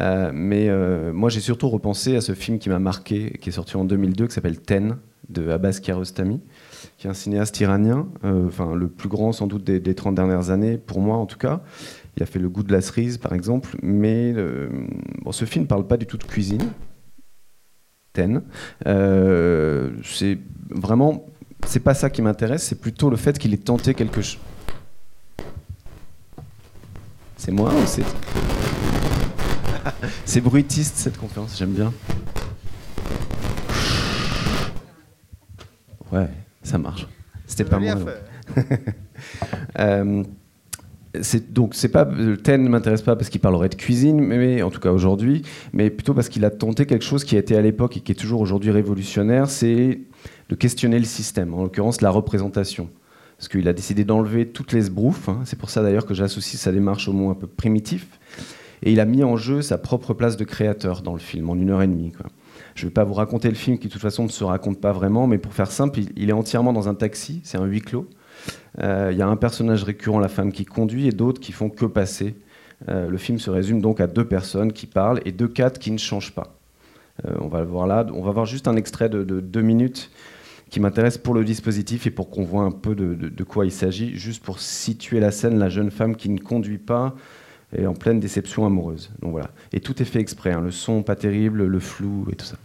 Euh, 0.00 0.30
mais 0.32 0.70
moi, 1.12 1.28
j'ai 1.28 1.40
surtout 1.40 1.68
repensé 1.68 2.16
à 2.16 2.20
ce 2.20 2.34
film 2.34 2.58
qui 2.58 2.68
m'a 2.68 2.78
marqué, 2.78 3.38
qui 3.40 3.48
est 3.48 3.52
sorti 3.52 3.76
en 3.76 3.84
2002, 3.84 4.26
qui 4.26 4.34
s'appelle 4.34 4.60
Ten, 4.60 4.96
de 5.28 5.48
Abbas 5.50 5.78
Kiarostami, 5.80 6.40
qui 6.98 7.06
est 7.06 7.10
un 7.10 7.14
cinéaste 7.14 7.58
iranien, 7.60 8.06
enfin 8.24 8.74
le 8.74 8.88
plus 8.88 9.08
grand 9.08 9.32
sans 9.32 9.46
doute 9.46 9.64
des, 9.64 9.80
des 9.80 9.94
30 9.94 10.14
dernières 10.14 10.50
années, 10.50 10.78
pour 10.78 11.00
moi 11.00 11.16
en 11.16 11.26
tout 11.26 11.38
cas. 11.38 11.62
Il 12.16 12.22
a 12.22 12.26
fait 12.26 12.38
Le 12.38 12.48
goût 12.48 12.62
de 12.62 12.72
la 12.72 12.80
cerise, 12.80 13.18
par 13.18 13.32
exemple, 13.32 13.76
mais 13.82 14.32
euh, 14.36 14.68
bon, 15.22 15.32
ce 15.32 15.44
film 15.44 15.64
ne 15.64 15.68
parle 15.68 15.86
pas 15.86 15.96
du 15.96 16.06
tout 16.06 16.18
de 16.18 16.24
cuisine. 16.24 16.70
Ten. 18.12 18.42
Euh, 18.86 19.90
c'est 20.04 20.38
vraiment, 20.70 21.24
c'est 21.66 21.80
pas 21.80 21.94
ça 21.94 22.10
qui 22.10 22.20
m'intéresse, 22.20 22.64
c'est 22.64 22.80
plutôt 22.80 23.08
le 23.08 23.16
fait 23.16 23.38
qu'il 23.38 23.54
ait 23.54 23.58
tenté 23.58 23.94
quelque 23.94 24.20
chose. 24.20 24.38
C'est 27.38 27.52
moi 27.52 27.72
ou 27.74 27.86
c'est. 27.86 28.04
c'est 30.26 30.40
bruitiste 30.42 30.96
cette 30.96 31.16
conférence, 31.16 31.56
j'aime 31.58 31.72
bien. 31.72 31.92
Ouais, 36.12 36.28
ça 36.62 36.76
marche. 36.76 37.06
C'était 37.46 37.64
pas 37.64 37.78
moi. 37.78 37.96
Euh, 39.78 40.24
donc 41.50 41.74
c'est 41.74 41.88
pas 41.90 42.04
le 42.04 42.68
m'intéresse 42.68 43.02
pas 43.02 43.16
parce 43.16 43.28
qu'il 43.28 43.40
parlerait 43.40 43.68
de 43.68 43.74
cuisine, 43.74 44.20
mais, 44.20 44.62
en 44.62 44.70
tout 44.70 44.80
cas 44.80 44.90
aujourd'hui, 44.90 45.42
mais 45.72 45.90
plutôt 45.90 46.14
parce 46.14 46.28
qu'il 46.28 46.44
a 46.44 46.50
tenté 46.50 46.86
quelque 46.86 47.04
chose 47.04 47.24
qui 47.24 47.36
a 47.36 47.38
été 47.38 47.56
à 47.56 47.60
l'époque 47.60 47.96
et 47.98 48.00
qui 48.00 48.12
est 48.12 48.16
toujours 48.16 48.40
aujourd'hui 48.40 48.70
révolutionnaire, 48.70 49.50
c'est 49.50 50.00
de 50.48 50.54
questionner 50.54 50.98
le 50.98 51.04
système, 51.04 51.52
en 51.54 51.64
l'occurrence 51.64 52.00
la 52.00 52.10
représentation. 52.10 52.88
Parce 53.36 53.48
qu'il 53.48 53.66
a 53.68 53.72
décidé 53.72 54.04
d'enlever 54.04 54.46
toutes 54.46 54.72
les 54.72 54.82
sbrouffes, 54.82 55.28
hein. 55.28 55.40
c'est 55.44 55.58
pour 55.58 55.68
ça 55.68 55.82
d'ailleurs 55.82 56.06
que 56.06 56.14
j'associe 56.14 56.60
sa 56.60 56.72
démarche 56.72 57.08
au 57.08 57.12
mot 57.12 57.30
un 57.30 57.34
peu 57.34 57.46
primitif, 57.46 58.06
et 58.82 58.92
il 58.92 59.00
a 59.00 59.04
mis 59.04 59.22
en 59.22 59.36
jeu 59.36 59.62
sa 59.62 59.78
propre 59.78 60.14
place 60.14 60.36
de 60.36 60.44
créateur 60.44 61.02
dans 61.02 61.12
le 61.12 61.18
film, 61.18 61.50
en 61.50 61.56
une 61.56 61.70
heure 61.70 61.82
et 61.82 61.86
demie. 61.86 62.12
Je 62.74 62.84
ne 62.84 62.88
vais 62.88 62.94
pas 62.94 63.04
vous 63.04 63.14
raconter 63.14 63.48
le 63.48 63.54
film 63.54 63.78
qui 63.78 63.88
de 63.88 63.92
toute 63.92 64.02
façon 64.02 64.24
ne 64.24 64.28
se 64.28 64.44
raconte 64.44 64.80
pas 64.80 64.92
vraiment, 64.92 65.26
mais 65.26 65.38
pour 65.38 65.52
faire 65.52 65.70
simple, 65.70 66.00
il 66.16 66.30
est 66.30 66.32
entièrement 66.32 66.72
dans 66.72 66.88
un 66.88 66.94
taxi, 66.94 67.40
c'est 67.44 67.58
un 67.58 67.64
huis 67.64 67.82
clos. 67.82 68.08
Euh, 68.82 69.10
Il 69.12 69.18
y 69.18 69.22
a 69.22 69.28
un 69.28 69.36
personnage 69.36 69.84
récurrent, 69.84 70.18
la 70.18 70.28
femme 70.28 70.52
qui 70.52 70.64
conduit, 70.64 71.06
et 71.06 71.12
d'autres 71.12 71.40
qui 71.40 71.52
font 71.52 71.70
que 71.70 71.86
passer. 71.86 72.34
Euh, 72.88 73.08
le 73.08 73.18
film 73.18 73.38
se 73.38 73.50
résume 73.50 73.80
donc 73.80 74.00
à 74.00 74.06
deux 74.06 74.24
personnes 74.24 74.72
qui 74.72 74.86
parlent 74.86 75.20
et 75.24 75.32
deux 75.32 75.48
cadres 75.48 75.78
qui 75.78 75.90
ne 75.90 75.98
changent 75.98 76.34
pas. 76.34 76.58
Euh, 77.24 77.34
on 77.40 77.48
va 77.48 77.60
le 77.60 77.66
voir 77.66 77.86
là. 77.86 78.06
On 78.12 78.22
va 78.22 78.32
voir 78.32 78.46
juste 78.46 78.66
un 78.66 78.76
extrait 78.76 79.08
de, 79.08 79.22
de 79.22 79.40
deux 79.40 79.62
minutes 79.62 80.10
qui 80.70 80.80
m'intéresse 80.80 81.18
pour 81.18 81.34
le 81.34 81.44
dispositif 81.44 82.06
et 82.06 82.10
pour 82.10 82.30
qu'on 82.30 82.44
voit 82.44 82.62
un 82.62 82.70
peu 82.70 82.94
de, 82.94 83.44
quoi 83.44 83.66
il 83.66 83.70
s'agit, 83.70 84.16
juste 84.16 84.42
pour 84.42 84.58
situer 84.58 85.20
la 85.20 85.30
scène, 85.30 85.58
la 85.58 85.68
jeune 85.68 85.90
femme 85.90 86.16
qui 86.16 86.30
ne 86.30 86.38
conduit 86.38 86.78
pas 86.78 87.14
est 87.76 87.84
en 87.84 87.92
pleine 87.92 88.20
déception 88.20 88.64
amoureuse. 88.64 89.10
Donc 89.20 89.32
voilà. 89.32 89.50
Et 89.74 89.80
tout 89.80 90.00
est 90.00 90.06
fait 90.06 90.20
exprès, 90.20 90.52
hein. 90.52 90.62
le 90.62 90.70
son 90.70 91.02
pas 91.02 91.14
terrible, 91.14 91.66
le 91.66 91.78
flou 91.78 92.26
et 92.32 92.36
tout 92.36 92.46
ça. 92.46 92.56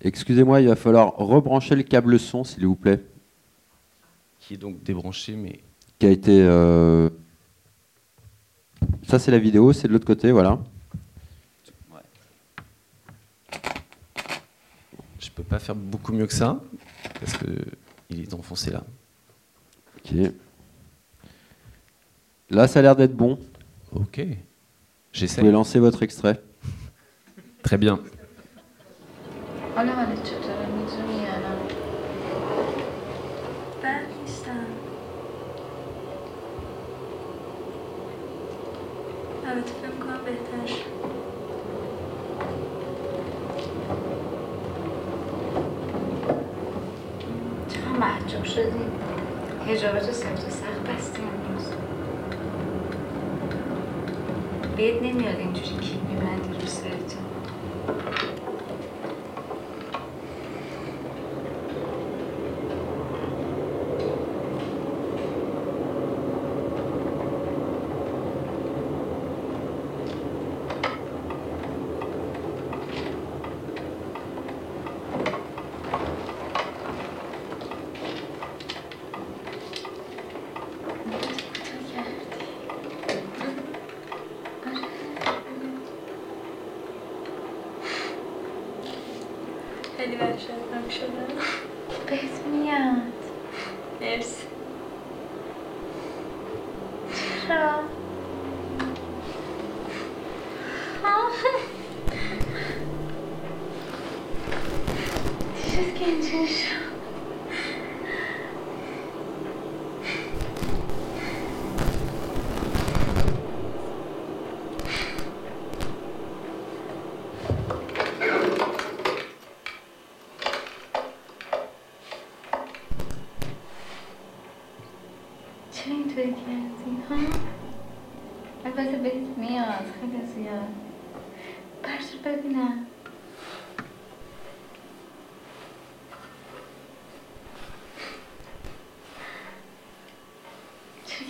Excusez-moi, 0.00 0.60
il 0.60 0.68
va 0.68 0.76
falloir 0.76 1.14
rebrancher 1.16 1.74
le 1.74 1.82
câble 1.82 2.18
son, 2.18 2.44
s'il 2.44 2.66
vous 2.66 2.76
plaît, 2.76 3.04
Qui 4.40 4.54
est 4.54 4.56
donc 4.58 4.82
débranché, 4.82 5.34
mais 5.34 5.60
qui 5.98 6.06
a 6.06 6.10
été. 6.10 6.40
euh, 6.42 7.10
Ça, 9.08 9.18
c'est 9.18 9.30
la 9.32 9.38
vidéo, 9.40 9.72
c'est 9.72 9.88
de 9.88 9.92
l'autre 9.92 10.06
côté, 10.06 10.30
voilà. 10.30 10.58
je 15.20 15.30
peux 15.30 15.42
pas 15.42 15.58
faire 15.58 15.74
beaucoup 15.74 16.12
mieux 16.12 16.26
que 16.26 16.32
ça 16.32 16.60
parce 17.20 17.36
que 17.36 17.46
il 18.10 18.22
est 18.22 18.34
enfoncé 18.34 18.70
là. 18.70 18.84
Ok. 19.98 20.14
Là, 22.50 22.66
ça 22.66 22.78
a 22.78 22.82
l'air 22.82 22.96
d'être 22.96 23.14
bon. 23.14 23.38
Ok. 23.92 24.20
Vous 24.20 24.34
J'essaie. 25.12 25.40
pouvez 25.40 25.52
lancer 25.52 25.78
votre 25.78 26.02
extrait. 26.02 26.40
Très 27.62 27.76
bien. 27.78 28.00
حالا 29.78 29.92
حالت 29.92 30.22
چطوره؟ 30.24 30.66
می‌تونی 30.66 31.26
الان 31.26 31.58
بد 33.82 34.20
نیستم. 34.20 34.66
البته 39.46 39.72
فکر 39.72 39.90
کنم 39.90 40.20
بهتر. 40.24 40.74
چقدر 47.68 47.98
محجوب 48.00 48.44
شدی؟ 48.44 48.84
هجابت 49.66 50.02
سفت 50.12 50.46
و 50.46 50.50
سخت 50.50 50.80
بستی 50.88 51.22
امروز. 51.22 51.66
بهت 54.76 55.02
نمیاد 55.02 55.36
اینجوری 55.38 55.77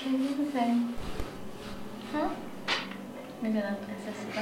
Can 0.08 0.22
you 0.22 0.28
do 0.30 0.44
the 0.46 0.50
thing? 0.50 0.94
Huh? 2.12 2.30
We're 3.42 3.52
gonna 3.52 3.76
assess 3.94 4.24
the 4.24 4.32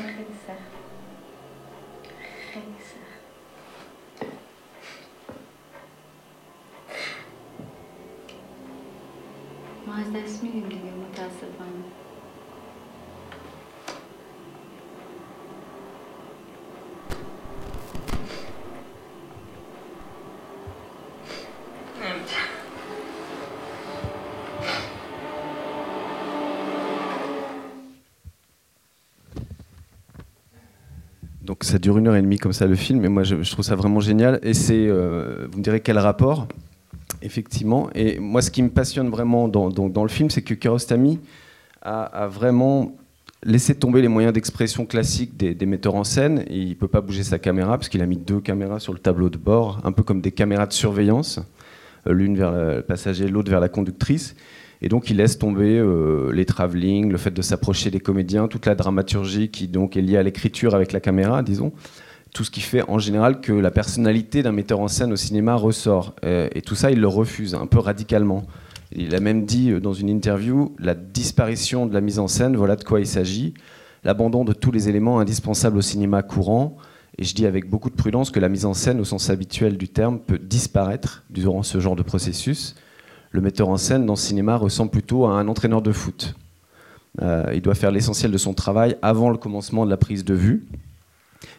ça 31.67 31.79
dure 31.79 31.99
une 31.99 32.09
heure 32.09 32.17
et 32.17 32.23
demie 32.23 32.39
comme 32.39 32.53
ça 32.53 32.67
le 32.67 32.77
film, 32.77 33.05
et 33.05 33.09
moi 33.09 33.23
je, 33.25 33.35
trouve 33.51 33.65
ça 33.65 33.75
vraiment 33.75 34.01
génial. 34.01 34.39
Et 34.43 34.55
c'est, 34.55 34.87
euh, 34.89 35.47
vous 35.51 35.59
me 35.59 35.63
direz 35.63 35.81
quel 35.81 35.99
rapport, 35.99 36.49
effectivement. 37.23 37.91
Et 37.95 38.19
moi 38.19 38.43
ce 38.43 38.51
qui 38.51 38.63
me 38.63 38.71
passionne 38.71 39.11
vraiment 39.11 39.49
dans, 39.49 40.03
le 40.03 40.09
film, 40.09 40.31
c'est 40.31 40.43
que 40.43 40.55
Kiarostami 40.55 41.21
a, 41.83 42.27
vraiment 42.29 42.97
laissé 43.43 43.75
tomber 43.75 44.03
les 44.03 44.09
moyens 44.09 44.33
d'expression 44.33 44.87
classiques 44.87 45.37
des, 45.37 45.55
des 45.55 45.67
metteurs 45.67 45.95
en 45.95 46.05
scène. 46.05 46.45
Et 46.49 46.59
il 46.59 46.77
peut 46.77 46.89
pas 46.89 47.01
bouger 47.01 47.23
sa 47.23 47.39
caméra 47.39 47.77
parce 47.77 47.89
qu'il 47.89 48.03
a 48.03 48.07
mis 48.07 48.17
deux 48.17 48.41
caméras 48.41 48.81
sur 48.81 48.93
le 48.93 48.99
tableau 48.99 49.29
de 49.29 49.39
bord, 49.39 49.81
un 49.85 49.93
peu 49.93 50.03
comme 50.03 50.21
des 50.21 50.33
caméras 50.33 50.67
de 50.67 50.73
surveillance, 50.73 51.41
euh, 52.07 52.13
l'une 52.13 52.37
vers 52.37 52.53
le 52.53 52.83
passager, 52.83 53.29
l'autre 53.29 53.51
vers 53.51 53.61
la 53.61 53.69
conductrice. 53.69 54.35
Et 54.83 54.89
donc 54.89 55.11
il 55.11 55.17
laisse 55.17 55.39
tomber 55.39 55.79
euh, 55.79 56.31
les 56.33 56.45
travelling, 56.45 57.11
le 57.11 57.19
fait 57.19 57.31
de 57.31 57.43
s'approcher 57.43 57.91
des 57.91 58.01
comédiens, 58.01 58.49
toute 58.49 58.67
la 58.67 58.75
dramaturgie 58.75 59.49
qui 59.49 59.69
donc 59.69 59.97
est 59.97 60.03
liée 60.03 60.17
à 60.17 60.23
l'écriture 60.23 60.75
avec 60.75 60.93
la 60.93 61.01
caméra, 61.01 61.43
disons, 61.43 61.73
tout 62.35 62.45
ce 62.45 62.51
qui 62.51 62.61
fait 62.61 62.83
en 62.89 62.99
général 62.99 63.41
que 63.41 63.53
la 63.53 63.71
personnalité 63.71 64.43
d'un 64.43 64.53
metteur 64.53 64.81
en 64.81 64.89
scène 64.89 65.13
au 65.13 65.17
cinéma 65.17 65.55
ressort. 65.55 66.15
Euh, 66.25 66.49
et 66.55 66.61
tout 66.61 66.75
ça, 66.75 66.91
il 66.91 67.01
le 67.01 67.09
refuse 67.09 67.55
un 67.55 67.67
peu 67.67 67.79
radicalement. 67.79 68.45
Il 68.93 69.15
a 69.15 69.21
même 69.21 69.47
dit 69.47 69.71
euh, 69.71 69.81
dans 69.81 69.95
une 69.95 70.11
interview 70.11 70.75
la 70.79 70.95
disparition 70.95 71.87
de 71.87 71.95
la 71.95 72.03
mise 72.03 72.19
en 72.19 72.29
scène, 72.29 72.57
voilà 72.57 72.77
de 72.77 72.85
quoi 72.85 73.01
il 73.01 73.07
s'agit, 73.07 73.55
l'abandon 74.05 74.45
de 74.45 74.53
tous 74.53 74.73
les 74.73 74.89
éléments 74.89 75.19
indispensables 75.19 75.79
au 75.79 75.83
cinéma 75.83 76.23
courant. 76.23 76.77
Et 77.19 77.25
je 77.25 77.35
dis 77.35 77.47
avec 77.47 77.71
beaucoup 77.71 77.89
de 77.89 77.95
prudence 77.95 78.31
que 78.31 78.41
la 78.41 78.51
mise 78.51 78.67
en 78.67 78.75
scène, 78.75 79.01
au 79.01 79.05
sens 79.05 79.31
habituel 79.31 79.79
du 79.79 79.89
terme, 79.89 80.19
peut 80.19 80.39
disparaître 80.39 81.25
durant 81.31 81.63
ce 81.63 81.81
genre 81.81 81.97
de 81.97 82.03
processus 82.03 82.75
le 83.37 83.43
metteur 83.43 83.69
en 83.69 83.77
scène 83.77 84.07
dans 84.07 84.15
le 84.15 84.19
cinéma 84.19 84.57
ressemble 84.57 84.91
plutôt 84.91 85.27
à 85.27 85.33
un 85.33 85.47
entraîneur 85.47 85.83
de 85.83 85.93
foot. 85.93 86.35
Euh, 87.21 87.53
il 87.55 87.61
doit 87.61 87.75
faire 87.75 87.91
l'essentiel 87.91 88.33
de 88.33 88.39
son 88.39 88.55
travail 88.55 88.97
avant 89.03 89.29
le 89.29 89.37
commencement 89.37 89.85
de 89.85 89.91
la 89.91 89.99
prise 89.99 90.25
de 90.25 90.33
vue. 90.33 90.67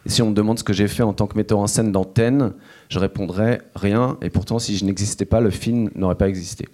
Et 0.04 0.08
si 0.08 0.20
on 0.20 0.30
me 0.30 0.34
demande 0.34 0.58
ce 0.58 0.64
que 0.64 0.72
j'ai 0.72 0.88
fait 0.88 1.04
en 1.04 1.12
tant 1.12 1.28
que 1.28 1.36
metteur 1.36 1.60
en 1.60 1.68
scène 1.68 1.92
d'antenne, 1.92 2.52
je 2.88 2.98
répondrais 2.98 3.62
rien. 3.76 4.18
Et 4.22 4.28
pourtant, 4.28 4.58
si 4.58 4.76
je 4.76 4.84
n'existais 4.84 5.24
pas, 5.24 5.40
le 5.40 5.50
film 5.50 5.90
n'aurait 5.94 6.16
pas 6.16 6.28
existé. 6.28 6.68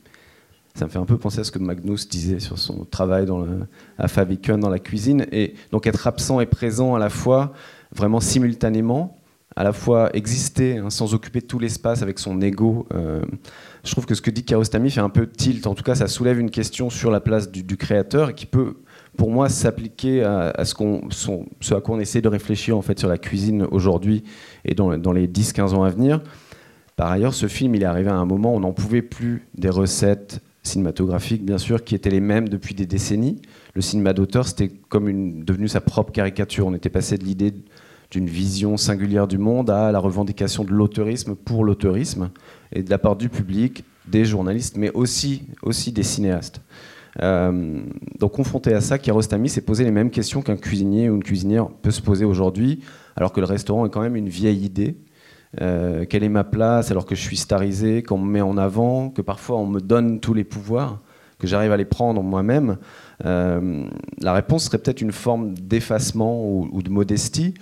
Ça 0.74 0.86
me 0.86 0.90
fait 0.90 0.98
un 0.98 1.04
peu 1.04 1.18
penser 1.18 1.40
à 1.40 1.44
ce 1.44 1.52
que 1.52 1.58
Magnus 1.58 2.08
disait 2.08 2.40
sur 2.40 2.58
son 2.58 2.86
travail 2.86 3.26
dans 3.26 3.46
à 3.98 4.08
Fabiken 4.08 4.58
dans 4.58 4.70
la 4.70 4.78
cuisine. 4.78 5.26
Et 5.32 5.54
donc 5.70 5.86
être 5.86 6.06
absent 6.06 6.40
et 6.40 6.46
présent 6.46 6.94
à 6.94 6.98
la 6.98 7.10
fois, 7.10 7.52
vraiment 7.94 8.20
simultanément, 8.20 9.18
à 9.54 9.64
la 9.64 9.74
fois 9.74 10.16
exister 10.16 10.78
hein, 10.78 10.88
sans 10.88 11.12
occuper 11.12 11.42
tout 11.42 11.58
l'espace 11.58 12.00
avec 12.00 12.18
son 12.18 12.40
ego. 12.40 12.86
euh, 12.94 13.22
je 13.84 13.90
trouve 13.90 14.06
que 14.06 14.14
ce 14.14 14.22
que 14.22 14.30
dit 14.30 14.44
Kiarostami 14.44 14.90
fait 14.90 15.00
un 15.00 15.10
peu 15.10 15.26
tilt. 15.26 15.66
En 15.66 15.74
tout 15.74 15.82
cas, 15.82 15.94
ça 15.94 16.08
soulève 16.08 16.38
une 16.38 16.50
question 16.50 16.90
sur 16.90 17.10
la 17.10 17.20
place 17.20 17.50
du, 17.50 17.62
du 17.62 17.76
créateur 17.76 18.34
qui 18.34 18.46
peut, 18.46 18.76
pour 19.16 19.30
moi, 19.30 19.48
s'appliquer 19.48 20.24
à, 20.24 20.64
ce, 20.64 21.74
à 21.74 21.80
quoi 21.80 21.96
on 21.96 22.00
essaie 22.00 22.22
de 22.22 22.28
réfléchir 22.28 22.76
en 22.76 22.82
fait 22.82 22.98
sur 22.98 23.08
la 23.08 23.18
cuisine 23.18 23.66
aujourd'hui 23.70 24.24
et 24.64 24.74
dans, 24.74 24.90
les 24.90 25.28
10-15 25.28 25.74
ans 25.74 25.84
à 25.84 25.90
venir. 25.90 26.22
Par 26.96 27.10
ailleurs, 27.10 27.34
ce 27.34 27.46
film, 27.46 27.74
il 27.74 27.82
est 27.82 27.86
arrivé 27.86 28.08
à 28.10 28.16
un 28.16 28.24
moment 28.24 28.54
où 28.54 28.56
on 28.56 28.60
n'en 28.60 28.72
pouvait 28.72 29.02
plus 29.02 29.46
des 29.54 29.68
recettes 29.68 30.40
cinématographiques, 30.62 31.44
bien 31.44 31.58
sûr, 31.58 31.84
qui 31.84 31.94
étaient 31.94 32.10
les 32.10 32.20
mêmes 32.20 32.48
depuis 32.48 32.74
des 32.74 32.86
décennies. 32.86 33.42
Le 33.74 33.82
cinéma 33.82 34.14
d'auteur, 34.14 34.48
c'était 34.48 34.68
comme 34.68 35.08
une, 35.08 35.44
devenu 35.44 35.68
sa 35.68 35.80
propre 35.80 36.12
caricature. 36.12 36.66
On 36.66 36.74
était 36.74 36.88
passé 36.88 37.18
de 37.18 37.24
l'idée 37.24 37.52
d'une 38.10 38.28
vision 38.28 38.76
singulière 38.76 39.26
du 39.26 39.38
monde 39.38 39.70
à 39.70 39.90
la 39.90 39.98
revendication 39.98 40.64
de 40.64 40.70
l'auteurisme 40.70 41.34
pour 41.34 41.64
l'auteurisme 41.64 42.30
et 42.74 42.82
de 42.82 42.90
la 42.90 42.98
part 42.98 43.16
du 43.16 43.28
public, 43.28 43.84
des 44.06 44.24
journalistes, 44.24 44.76
mais 44.76 44.90
aussi, 44.92 45.42
aussi 45.62 45.92
des 45.92 46.02
cinéastes. 46.02 46.60
Euh, 47.22 47.80
donc 48.18 48.32
confronté 48.32 48.74
à 48.74 48.80
ça, 48.80 48.98
Kiarostami 48.98 49.48
s'est 49.48 49.60
posé 49.60 49.84
les 49.84 49.92
mêmes 49.92 50.10
questions 50.10 50.42
qu'un 50.42 50.56
cuisinier 50.56 51.08
ou 51.08 51.14
une 51.14 51.22
cuisinière 51.22 51.68
peut 51.68 51.92
se 51.92 52.02
poser 52.02 52.24
aujourd'hui, 52.24 52.80
alors 53.16 53.32
que 53.32 53.40
le 53.40 53.46
restaurant 53.46 53.86
est 53.86 53.90
quand 53.90 54.00
même 54.00 54.16
une 54.16 54.28
vieille 54.28 54.64
idée. 54.64 54.96
Euh, 55.60 56.04
quelle 56.04 56.24
est 56.24 56.28
ma 56.28 56.42
place 56.42 56.90
alors 56.90 57.06
que 57.06 57.14
je 57.14 57.20
suis 57.20 57.36
starisé, 57.36 58.02
qu'on 58.02 58.18
me 58.18 58.28
met 58.28 58.40
en 58.40 58.58
avant, 58.58 59.10
que 59.10 59.22
parfois 59.22 59.58
on 59.58 59.66
me 59.66 59.80
donne 59.80 60.18
tous 60.18 60.34
les 60.34 60.42
pouvoirs, 60.42 61.00
que 61.38 61.46
j'arrive 61.46 61.70
à 61.72 61.76
les 61.76 61.84
prendre 61.84 62.22
moi-même 62.22 62.78
Euh, 63.24 63.86
La 64.20 64.32
réponse 64.32 64.64
serait 64.64 64.78
peut-être 64.78 65.00
une 65.00 65.12
forme 65.12 65.54
d'effacement 65.54 66.44
ou, 66.44 66.68
ou 66.72 66.82
de 66.82 66.90
modestie. 66.90 67.54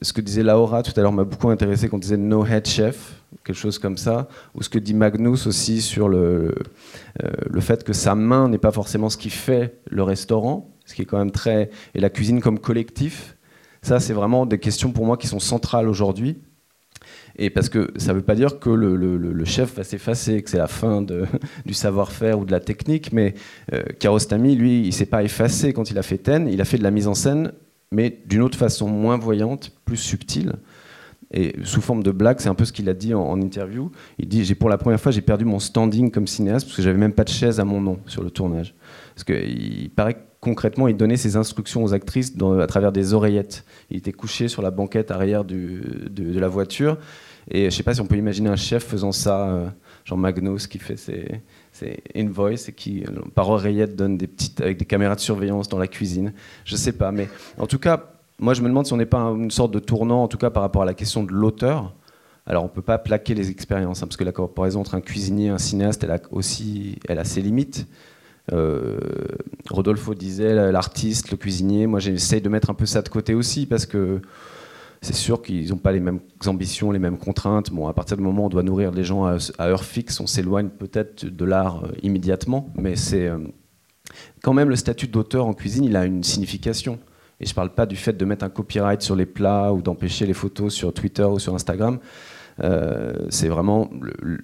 Ce 0.00 0.12
que 0.12 0.20
disait 0.20 0.44
Laura 0.44 0.82
tout 0.84 0.92
à 0.96 1.02
l'heure 1.02 1.12
m'a 1.12 1.24
beaucoup 1.24 1.50
intéressé 1.50 1.88
quand 1.88 1.96
on 1.96 2.00
disait 2.00 2.16
no 2.16 2.46
head 2.46 2.66
chef, 2.68 3.20
quelque 3.44 3.56
chose 3.56 3.80
comme 3.80 3.96
ça, 3.96 4.28
ou 4.54 4.62
ce 4.62 4.68
que 4.68 4.78
dit 4.78 4.94
Magnus 4.94 5.46
aussi 5.48 5.82
sur 5.82 6.08
le, 6.08 6.54
euh, 7.24 7.30
le 7.50 7.60
fait 7.60 7.82
que 7.82 7.92
sa 7.92 8.14
main 8.14 8.48
n'est 8.48 8.58
pas 8.58 8.70
forcément 8.70 9.08
ce 9.10 9.16
qui 9.16 9.28
fait 9.30 9.80
le 9.90 10.04
restaurant, 10.04 10.70
ce 10.86 10.94
qui 10.94 11.02
est 11.02 11.04
quand 11.04 11.18
même 11.18 11.32
très. 11.32 11.70
et 11.96 12.00
la 12.00 12.10
cuisine 12.10 12.40
comme 12.40 12.60
collectif. 12.60 13.36
Ça, 13.82 13.98
c'est 13.98 14.12
vraiment 14.12 14.46
des 14.46 14.58
questions 14.58 14.92
pour 14.92 15.04
moi 15.04 15.16
qui 15.16 15.26
sont 15.26 15.40
centrales 15.40 15.88
aujourd'hui. 15.88 16.38
Et 17.34 17.50
parce 17.50 17.68
que 17.68 17.90
ça 17.96 18.12
ne 18.12 18.18
veut 18.18 18.22
pas 18.22 18.36
dire 18.36 18.60
que 18.60 18.70
le, 18.70 18.94
le- 18.94 19.44
chef 19.44 19.74
va 19.74 19.82
s'effacer, 19.82 20.42
que 20.42 20.50
c'est 20.50 20.58
la 20.58 20.68
fin 20.68 21.02
de- 21.02 21.24
du 21.66 21.74
savoir-faire 21.74 22.38
ou 22.38 22.44
de 22.44 22.52
la 22.52 22.60
technique, 22.60 23.12
mais 23.12 23.34
euh, 23.72 23.82
Kiarostami, 23.98 24.54
lui, 24.54 24.82
il 24.82 24.86
ne 24.86 24.90
s'est 24.92 25.06
pas 25.06 25.24
effacé 25.24 25.72
quand 25.72 25.90
il 25.90 25.98
a 25.98 26.02
fait 26.02 26.18
Ten, 26.18 26.46
il 26.46 26.60
a 26.60 26.64
fait 26.64 26.78
de 26.78 26.84
la 26.84 26.92
mise 26.92 27.08
en 27.08 27.14
scène, 27.14 27.50
mais 27.92 28.18
d'une 28.26 28.42
autre 28.42 28.58
façon 28.58 28.88
moins 28.88 29.18
voyante, 29.18 29.72
plus 29.84 29.96
subtile. 29.96 30.54
Et 31.34 31.54
sous 31.64 31.80
forme 31.80 32.02
de 32.02 32.10
blague, 32.10 32.40
c'est 32.40 32.50
un 32.50 32.54
peu 32.54 32.66
ce 32.66 32.72
qu'il 32.72 32.88
a 32.90 32.94
dit 32.94 33.14
en, 33.14 33.40
interview. 33.40 33.90
Il 34.18 34.28
dit 34.28 34.44
j'ai 34.44 34.54
pour 34.54 34.68
la 34.68 34.76
première 34.76 35.00
fois 35.00 35.12
j'ai 35.12 35.22
perdu 35.22 35.46
mon 35.46 35.58
standing 35.58 36.10
comme 36.10 36.26
cinéaste 36.26 36.66
parce 36.66 36.76
que 36.76 36.82
j'avais 36.82 36.98
même 36.98 37.14
pas 37.14 37.24
de 37.24 37.30
chaise 37.30 37.58
à 37.58 37.64
mon 37.64 37.80
nom 37.80 37.98
sur 38.06 38.22
le 38.22 38.30
tournage. 38.30 38.74
Parce 39.14 39.24
qu'il 39.24 39.90
paraît 39.96 40.14
que 40.14 40.20
concrètement 40.40 40.88
il 40.88 40.96
donnait 40.96 41.16
ses 41.16 41.36
instructions 41.36 41.82
aux 41.82 41.94
actrices 41.94 42.34
à 42.60 42.66
travers 42.66 42.92
des 42.92 43.14
oreillettes. 43.14 43.64
Il 43.90 43.96
était 43.96 44.12
couché 44.12 44.48
sur 44.48 44.60
la 44.60 44.70
banquette 44.70 45.10
arrière 45.10 45.44
de, 45.44 46.38
la 46.38 46.48
voiture. 46.48 46.98
Et 47.50 47.64
je 47.64 47.70
sais 47.70 47.82
pas 47.82 47.94
si 47.94 48.00
on 48.02 48.06
peut 48.06 48.16
imaginer 48.16 48.50
un 48.50 48.56
chef 48.56 48.84
faisant 48.84 49.10
ça, 49.10 49.48
euh, 49.48 49.68
genre 50.04 50.18
Magnus 50.18 50.66
qui 50.68 50.78
fait 50.78 50.96
ses, 50.96 51.42
ses 51.82 52.02
invoices 52.16 52.68
et 52.68 52.72
qui 52.72 53.02
euh, 53.04 53.20
par 53.34 53.48
oreillette 53.50 53.96
donne 53.96 54.16
des 54.16 54.26
petites 54.26 54.60
avec 54.60 54.78
des 54.78 54.84
caméras 54.84 55.14
de 55.14 55.20
surveillance 55.20 55.68
dans 55.68 55.78
la 55.78 55.86
cuisine. 55.88 56.32
Je 56.64 56.76
sais 56.76 56.92
pas, 56.92 57.12
mais 57.12 57.28
en 57.58 57.66
tout 57.66 57.78
cas 57.78 58.08
moi, 58.38 58.54
je 58.54 58.62
me 58.62 58.68
demande 58.68 58.86
si 58.86 58.92
on 58.92 58.96
n'est 58.96 59.06
pas 59.06 59.18
un- 59.20 59.36
une 59.36 59.50
sorte 59.52 59.72
de 59.72 59.78
tournant, 59.78 60.24
en 60.24 60.28
tout 60.28 60.38
cas 60.38 60.50
par 60.50 60.62
rapport 60.64 60.82
à 60.82 60.84
la 60.84 60.94
question 60.94 61.22
de 61.22 61.30
l'auteur. 61.32 61.94
Alors, 62.44 62.64
on 62.64 62.66
ne 62.66 62.72
peut 62.72 62.82
pas 62.82 62.98
plaquer 62.98 63.34
les 63.34 63.50
expériences, 63.50 64.02
hein, 64.02 64.06
parce 64.08 64.16
que 64.16 64.24
la 64.24 64.32
comparaison 64.32 64.80
entre 64.80 64.96
un 64.96 65.00
cuisinier 65.00 65.46
et 65.46 65.50
un 65.50 65.58
cinéaste, 65.58 66.02
elle 66.02 66.10
a 66.10 66.18
aussi 66.32 66.98
elle 67.08 67.20
a 67.20 67.24
ses 67.24 67.40
limites. 67.40 67.86
Euh, 68.52 68.98
Rodolfo 69.70 70.14
disait 70.14 70.72
l'artiste, 70.72 71.30
le 71.30 71.36
cuisinier. 71.36 71.86
Moi, 71.86 72.00
j'essaye 72.00 72.40
de 72.40 72.48
mettre 72.48 72.68
un 72.70 72.74
peu 72.74 72.86
ça 72.86 73.02
de 73.02 73.08
côté 73.08 73.34
aussi, 73.34 73.66
parce 73.66 73.86
que 73.86 74.20
c'est 75.02 75.14
sûr 75.14 75.42
qu'ils 75.42 75.70
n'ont 75.70 75.78
pas 75.78 75.90
les 75.90 76.00
mêmes 76.00 76.20
ambitions, 76.46 76.92
les 76.92 77.00
mêmes 77.00 77.18
contraintes. 77.18 77.70
Bon, 77.72 77.88
à 77.88 77.92
partir 77.92 78.16
du 78.16 78.22
moment 78.22 78.44
où 78.44 78.46
on 78.46 78.48
doit 78.48 78.62
nourrir 78.62 78.92
les 78.92 79.02
gens 79.02 79.24
à, 79.26 79.38
heure 79.66 79.84
fixe, 79.84 80.20
on 80.20 80.28
s'éloigne 80.28 80.68
peut-être 80.68 81.26
de 81.26 81.44
l'art 81.44 81.84
euh, 81.84 81.88
immédiatement, 82.04 82.70
mais 82.76 82.94
c'est 82.94 83.26
euh, 83.26 83.38
quand 84.42 84.54
même 84.54 84.68
le 84.68 84.76
statut 84.76 85.08
d'auteur 85.08 85.46
en 85.46 85.54
cuisine, 85.54 85.84
il 85.84 85.96
a 85.96 86.06
une 86.06 86.22
signification. 86.22 87.00
Et 87.40 87.46
je 87.46 87.50
ne 87.50 87.54
parle 87.56 87.74
pas 87.74 87.86
du 87.86 87.96
fait 87.96 88.12
de 88.12 88.24
mettre 88.24 88.44
un 88.44 88.48
copyright 88.48 89.02
sur 89.02 89.16
les 89.16 89.26
plats 89.26 89.72
ou 89.72 89.82
d'empêcher 89.82 90.24
les 90.24 90.34
photos 90.34 90.72
sur 90.72 90.94
Twitter 90.94 91.24
ou 91.24 91.40
sur 91.40 91.52
Instagram. 91.52 91.98
Euh, 92.62 93.14
c'est 93.30 93.48
vraiment 93.48 93.90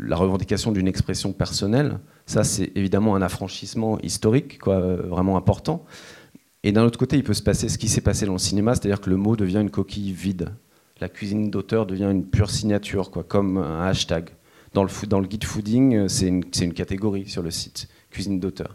la 0.01 0.17
revendication 0.17 0.73
d'une 0.73 0.89
expression 0.89 1.33
personnelle. 1.33 2.01
Ça, 2.27 2.43
c'est 2.43 2.73
évidemment 2.75 3.15
un 3.15 3.23
affranchissement 3.23 4.01
historique, 4.01 4.59
quoi, 4.59 4.81
vraiment 4.81 5.37
important. 5.37 5.85
Et 6.65 6.73
d'un 6.73 6.85
autre 6.85 6.99
côté, 6.99 7.17
il 7.17 7.25
peut 7.25 7.35
se 7.35 7.43
passer 7.43 7.69
ce 7.69 7.79
qui 7.79 7.89
s'est 7.89 8.01
passé 8.01 8.27
dans 8.27 8.33
le 8.33 8.39
cinéma, 8.39 8.75
c'est-à-dire 8.75 9.01
que 9.01 9.11
le 9.11 9.17
mot 9.17 9.37
devient 9.37 9.61
une 9.61 9.71
coquille 9.71 10.13
vide. 10.13 10.51
La 11.01 11.09
cuisine 11.09 11.51
d'auteur 11.51 11.87
devient 11.87 12.09
une 12.11 12.25
pure 12.27 12.51
signature, 12.51 13.11
quoi, 13.11 13.23
comme 13.23 13.59
un 13.59 13.87
hashtag. 13.87 14.31
Dans 14.75 14.83
le, 14.83 14.89
fo- 14.89 15.07
dans 15.07 15.21
le 15.21 15.27
guide 15.27 15.45
fooding, 15.45 15.95
euh, 15.95 16.09
c'est 16.09 16.27
une, 16.27 16.45
catégorie 16.75 17.27
sur 17.29 17.43
le 17.43 17.51
site, 17.51 17.89
cuisine 18.11 18.39
d'auteur. 18.41 18.75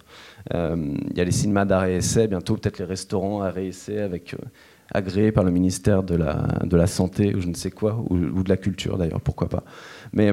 Euh, 0.54 0.96
Il 1.12 1.18
y 1.18 1.22
a 1.22 1.24
les 1.24 1.32
cinémas 1.32 1.66
d'arrêt 1.66 1.96
essai, 1.96 2.28
bientôt 2.28 2.56
peut-être 2.56 2.80
les 2.80 2.86
restaurants 2.86 3.42
arrêt 3.42 3.68
essai 3.68 4.00
avec, 4.00 4.34
euh, 4.34 4.38
agréés 4.92 5.32
par 5.32 5.44
le 5.44 5.52
ministère 5.52 6.02
de 6.02 6.16
la, 6.16 6.48
de 6.64 6.76
la 6.78 6.88
Santé 6.88 7.36
ou 7.36 7.42
je 7.42 7.48
ne 7.48 7.54
sais 7.54 7.70
quoi, 7.70 8.04
ou, 8.10 8.16
ou 8.16 8.44
de 8.44 8.50
la 8.50 8.58
Culture 8.58 8.98
d'ailleurs, 8.98 9.22
pourquoi 9.22 9.50
pas. 9.50 9.64
Mais 10.14 10.32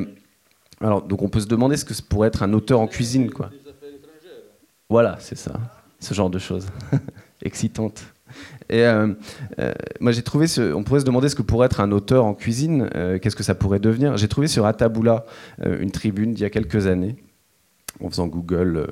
alors, 0.81 1.03
donc 1.03 1.21
on 1.23 1.29
peut 1.29 1.41
se 1.41 1.47
demander 1.47 1.77
ce 1.77 1.85
que 1.85 1.95
pourrait 2.09 2.29
être 2.29 2.43
un 2.43 2.53
auteur 2.55 2.81
en 2.81 2.87
cuisine, 2.87 3.31
quoi. 3.31 3.51
Voilà, 4.89 5.17
c'est 5.21 5.37
ça, 5.37 5.53
ce 5.99 6.15
genre 6.15 6.31
de 6.31 6.39
choses 6.39 6.67
excitantes. 7.43 8.05
Et 8.69 8.85
euh, 8.85 9.13
euh, 9.59 9.73
moi, 9.99 10.13
j'ai 10.13 10.23
trouvé, 10.23 10.47
on 10.75 10.85
pourrait 10.85 11.01
se 11.01 11.05
demander 11.05 11.29
ce 11.29 11.35
que 11.35 11.43
pourrait 11.43 11.67
être 11.67 11.81
un 11.81 11.91
auteur 11.93 12.25
en 12.25 12.35
cuisine, 12.35 12.89
euh, 12.95 13.19
qu'est-ce 13.19 13.37
que 13.37 13.43
ça 13.43 13.55
pourrait 13.55 13.81
devenir. 13.81 14.17
J'ai 14.17 14.29
trouvé 14.29 14.47
sur 14.47 14.67
Ataboula 14.67 15.25
une 15.65 15.91
tribune 15.91 16.33
d'il 16.35 16.43
y 16.43 16.47
a 16.47 16.51
quelques 16.51 16.87
années, 16.87 17.17
en 18.03 18.11
faisant 18.11 18.27
Google 18.27 18.89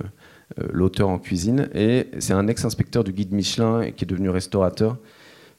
l'auteur 0.72 1.08
en 1.08 1.18
cuisine, 1.18 1.68
et 1.74 2.08
c'est 2.18 2.32
un 2.32 2.48
ex-inspecteur 2.48 3.04
du 3.04 3.12
guide 3.12 3.32
Michelin 3.32 3.90
qui 3.92 4.04
est 4.04 4.08
devenu 4.08 4.30
restaurateur, 4.30 4.98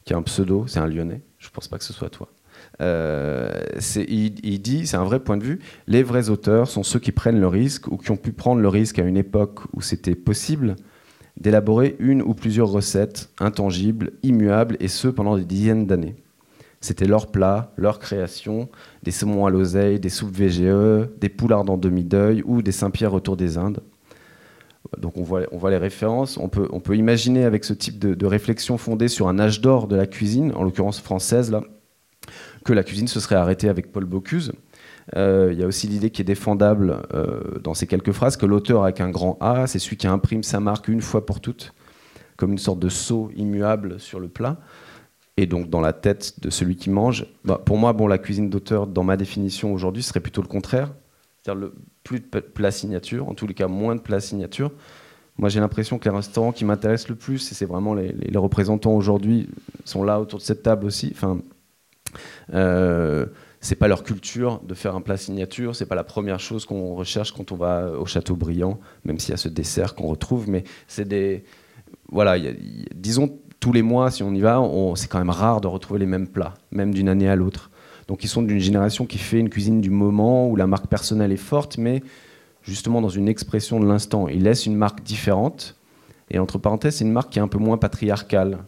qui 0.04 0.14
a 0.14 0.18
un 0.18 0.24
pseudo, 0.24 0.66
c'est 0.68 0.80
un 0.80 0.88
Lyonnais. 0.88 1.22
Je 1.38 1.48
ne 1.48 1.52
pense 1.52 1.68
pas 1.68 1.78
que 1.78 1.84
ce 1.84 1.94
soit 1.94 2.10
toi. 2.10 2.28
Il 2.82 4.62
dit, 4.62 4.88
c'est 4.88 4.98
un 4.98 5.04
vrai 5.04 5.20
point 5.20 5.38
de 5.38 5.44
vue, 5.44 5.60
les 5.88 6.04
vrais 6.04 6.30
auteurs 6.30 6.68
sont 6.68 6.84
ceux 6.84 7.00
qui 7.00 7.12
prennent 7.12 7.40
le 7.40 7.48
risque 7.48 7.88
ou 7.88 7.98
qui 7.98 8.12
ont 8.12 8.18
pu 8.18 8.32
prendre 8.32 8.62
le 8.62 8.68
risque 8.68 9.00
à 9.00 9.04
une 9.04 9.18
époque 9.18 9.60
où 9.74 9.82
c'était 9.82 10.16
possible 10.16 10.76
d'élaborer 11.38 11.96
une 12.00 12.22
ou 12.22 12.34
plusieurs 12.34 12.70
recettes 12.70 13.30
intangibles, 13.40 14.12
immuables, 14.24 14.78
et 14.80 14.88
ce 14.88 15.08
pendant 15.08 15.38
des 15.38 15.46
dizaines 15.46 15.88
d'années. 15.88 16.16
C'était 16.82 17.08
leur 17.08 17.28
plat, 17.28 17.74
leur 17.76 18.00
création, 18.00 18.70
des 19.04 19.12
saumons 19.12 19.46
à 19.46 19.50
l'oseille, 19.50 20.00
des 20.00 20.10
soupes 20.10 20.34
VGE, 20.36 21.10
des 21.20 21.30
poulards 21.30 21.70
en 21.70 21.78
demi-deuil 21.78 22.42
ou 22.46 22.62
des 22.62 22.72
Saint-Pierre 22.72 23.14
autour 23.14 23.36
des 23.36 23.58
Indes. 23.58 23.82
Donc 24.98 25.18
on 25.18 25.24
voit, 25.24 25.42
on 25.52 25.58
voit 25.58 25.72
les 25.72 25.78
références. 25.78 26.38
On 26.38 26.48
peut, 26.48 26.70
on 26.72 26.82
imaginer 26.94 27.44
avec 27.44 27.66
ce 27.66 27.74
type 27.74 28.00
de, 28.00 28.14
de 28.14 28.26
réflexion 28.26 28.78
fondée 28.78 29.10
sur 29.10 29.28
un 29.28 29.40
âge 29.40 29.60
d'or 29.62 29.88
de 29.88 29.96
la 29.96 30.08
cuisine, 30.08 30.54
en 30.56 30.64
l'occurrence 30.64 31.02
française, 31.02 31.52
là, 31.52 31.64
que 32.64 32.74
la 32.74 32.84
cuisine 32.84 33.08
se 33.08 33.20
serait 33.20 33.36
arrêtée 33.36 33.70
avec 33.70 33.92
Paul 33.92 34.06
Bocuse. 34.06 34.54
Euh, 35.16 35.50
Il 35.52 35.60
y 35.60 35.64
a 35.64 35.68
aussi 35.68 35.88
l'idée 35.88 36.10
qui 36.12 36.22
est 36.22 36.26
défendable 36.26 37.02
euh, 37.14 37.60
dans 37.64 37.74
ces 37.74 37.88
quelques 37.88 38.12
phrases 38.12 38.38
que 38.38 38.46
l'auteur 38.46 38.84
avec 38.84 39.02
un 39.02 39.10
grand 39.10 39.38
A, 39.42 39.68
c'est 39.68 39.80
celui 39.80 39.98
qui 39.98 40.08
imprime 40.08 40.44
sa 40.44 40.60
marque 40.60 40.88
une 40.88 41.02
fois 41.02 41.26
pour 41.26 41.40
toutes, 41.40 41.74
comme 42.38 42.52
une 42.52 42.58
sorte 42.58 42.80
de 42.80 42.90
sceau 42.90 43.32
immuable 43.36 44.00
sur 44.00 44.20
le 44.20 44.28
plat, 44.28 44.58
et 45.38 45.46
donc 45.46 45.70
dans 45.70 45.82
la 45.82 45.94
tête 45.94 46.40
de 46.42 46.50
celui 46.50 46.76
qui 46.76 46.90
mange. 46.90 47.26
Bah, 47.44 47.62
pour 47.64 47.78
moi, 47.78 47.94
bon, 47.94 48.08
la 48.08 48.18
cuisine 48.18 48.50
d'auteur, 48.50 48.88
dans 48.88 49.04
ma 49.04 49.18
définition 49.18 49.74
aujourd'hui, 49.74 50.04
serait 50.04 50.20
plutôt 50.20 50.42
le 50.42 50.48
contraire, 50.48 50.92
c'est-à-dire 51.44 51.72
plus 52.04 52.20
de 52.20 52.26
plats 52.26 52.72
signature, 52.72 53.28
en 53.28 53.34
tous 53.34 53.48
les 53.48 53.54
cas 53.54 53.68
moins 53.68 53.96
de 53.96 54.02
plats 54.02 54.20
signature. 54.20 54.72
Moi, 55.38 55.48
j'ai 55.50 55.62
l'impression 55.62 55.98
que 55.98 56.10
les 56.10 56.16
restaurants 56.16 56.52
qui 56.52 56.66
m'intéressent 56.66 57.10
le 57.10 57.16
plus, 57.16 57.52
et 57.52 57.56
c'est 57.56 57.66
vraiment 57.66 57.94
les 57.94 58.38
représentants 58.38 58.94
aujourd'hui, 58.94 59.50
sont 59.86 60.04
là 60.04 60.20
autour 60.20 60.40
de 60.40 60.44
cette 60.44 60.64
table 60.64 60.86
aussi. 60.86 61.12
Enfin, 61.16 61.40
euh, 62.54 63.26
c'est 63.62 63.76
pas 63.76 63.88
leur 63.88 64.04
culture 64.04 64.62
de 64.64 64.74
faire 64.74 64.96
un 64.96 65.02
plat 65.02 65.18
signature, 65.18 65.76
c'est 65.76 65.86
pas 65.86 65.96
la 65.96 66.04
première 66.04 66.40
chose 66.40 66.66
qu'on 66.66 66.96
recherche 66.96 67.32
quand 67.32 67.52
on 67.52 67.56
va 67.56 67.92
au 67.92 68.06
Châteaubriand, 68.06 68.80
même 69.04 69.20
s'il 69.20 69.32
y 69.32 69.34
a 69.34 69.38
ce 69.38 69.50
dessert 69.50 69.96
qu'on 69.96 70.08
retrouve, 70.08 70.50
mais 70.50 70.64
c'est 70.88 71.08
des 71.08 71.44
voilà, 72.12 72.38
disons 72.96 73.38
tous 73.60 73.74
les 73.74 73.82
mois 73.82 74.12
si 74.12 74.24
on 74.24 74.34
y 74.34 74.40
va, 74.40 74.62
c'est 74.96 75.10
quand 75.10 75.20
même 75.20 75.30
rare 75.30 75.62
de 75.62 75.68
retrouver 75.68 76.00
les 76.00 76.06
mêmes 76.06 76.28
plats, 76.28 76.54
même 76.72 76.94
d'une 76.94 77.10
année 77.10 77.30
à 77.30 77.36
l'autre. 77.36 77.70
Donc 78.08 78.24
ils 78.24 78.28
sont 78.28 78.42
d'une 78.42 78.60
génération 78.60 79.06
qui 79.06 79.18
fait 79.18 79.40
une 79.40 79.50
cuisine 79.50 79.82
du 79.82 79.92
moment 79.92 80.48
où 80.48 80.56
la 80.56 80.66
marque 80.66 80.88
personnelle 80.88 81.32
est 81.32 81.38
forte, 81.38 81.78
mais 81.78 82.02
justement 82.64 83.02
dans 83.02 83.10
une 83.10 83.28
expression 83.28 83.80
de 83.80 83.86
l'instant. 83.86 84.28
Ils 84.28 84.44
laissent 84.44 84.66
une 84.66 84.76
marque 84.76 85.04
différente. 85.04 85.76
Et 86.32 86.40
entre 86.40 86.58
parenthèses, 86.58 86.98
c'est 86.98 87.06
une 87.06 87.12
marque 87.12 87.32
qui 87.32 87.40
est 87.40 87.42
un 87.42 87.48
peu 87.48 87.58
moins 87.58 87.78
patriarcale, 87.78 88.60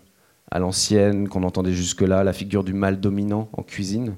à 0.49 0.59
l'ancienne, 0.59 1.27
qu'on 1.29 1.43
entendait 1.43 1.73
jusque-là, 1.73 2.23
la 2.23 2.33
figure 2.33 2.63
du 2.63 2.73
mâle 2.73 2.99
dominant 2.99 3.49
en 3.53 3.63
cuisine. 3.63 4.15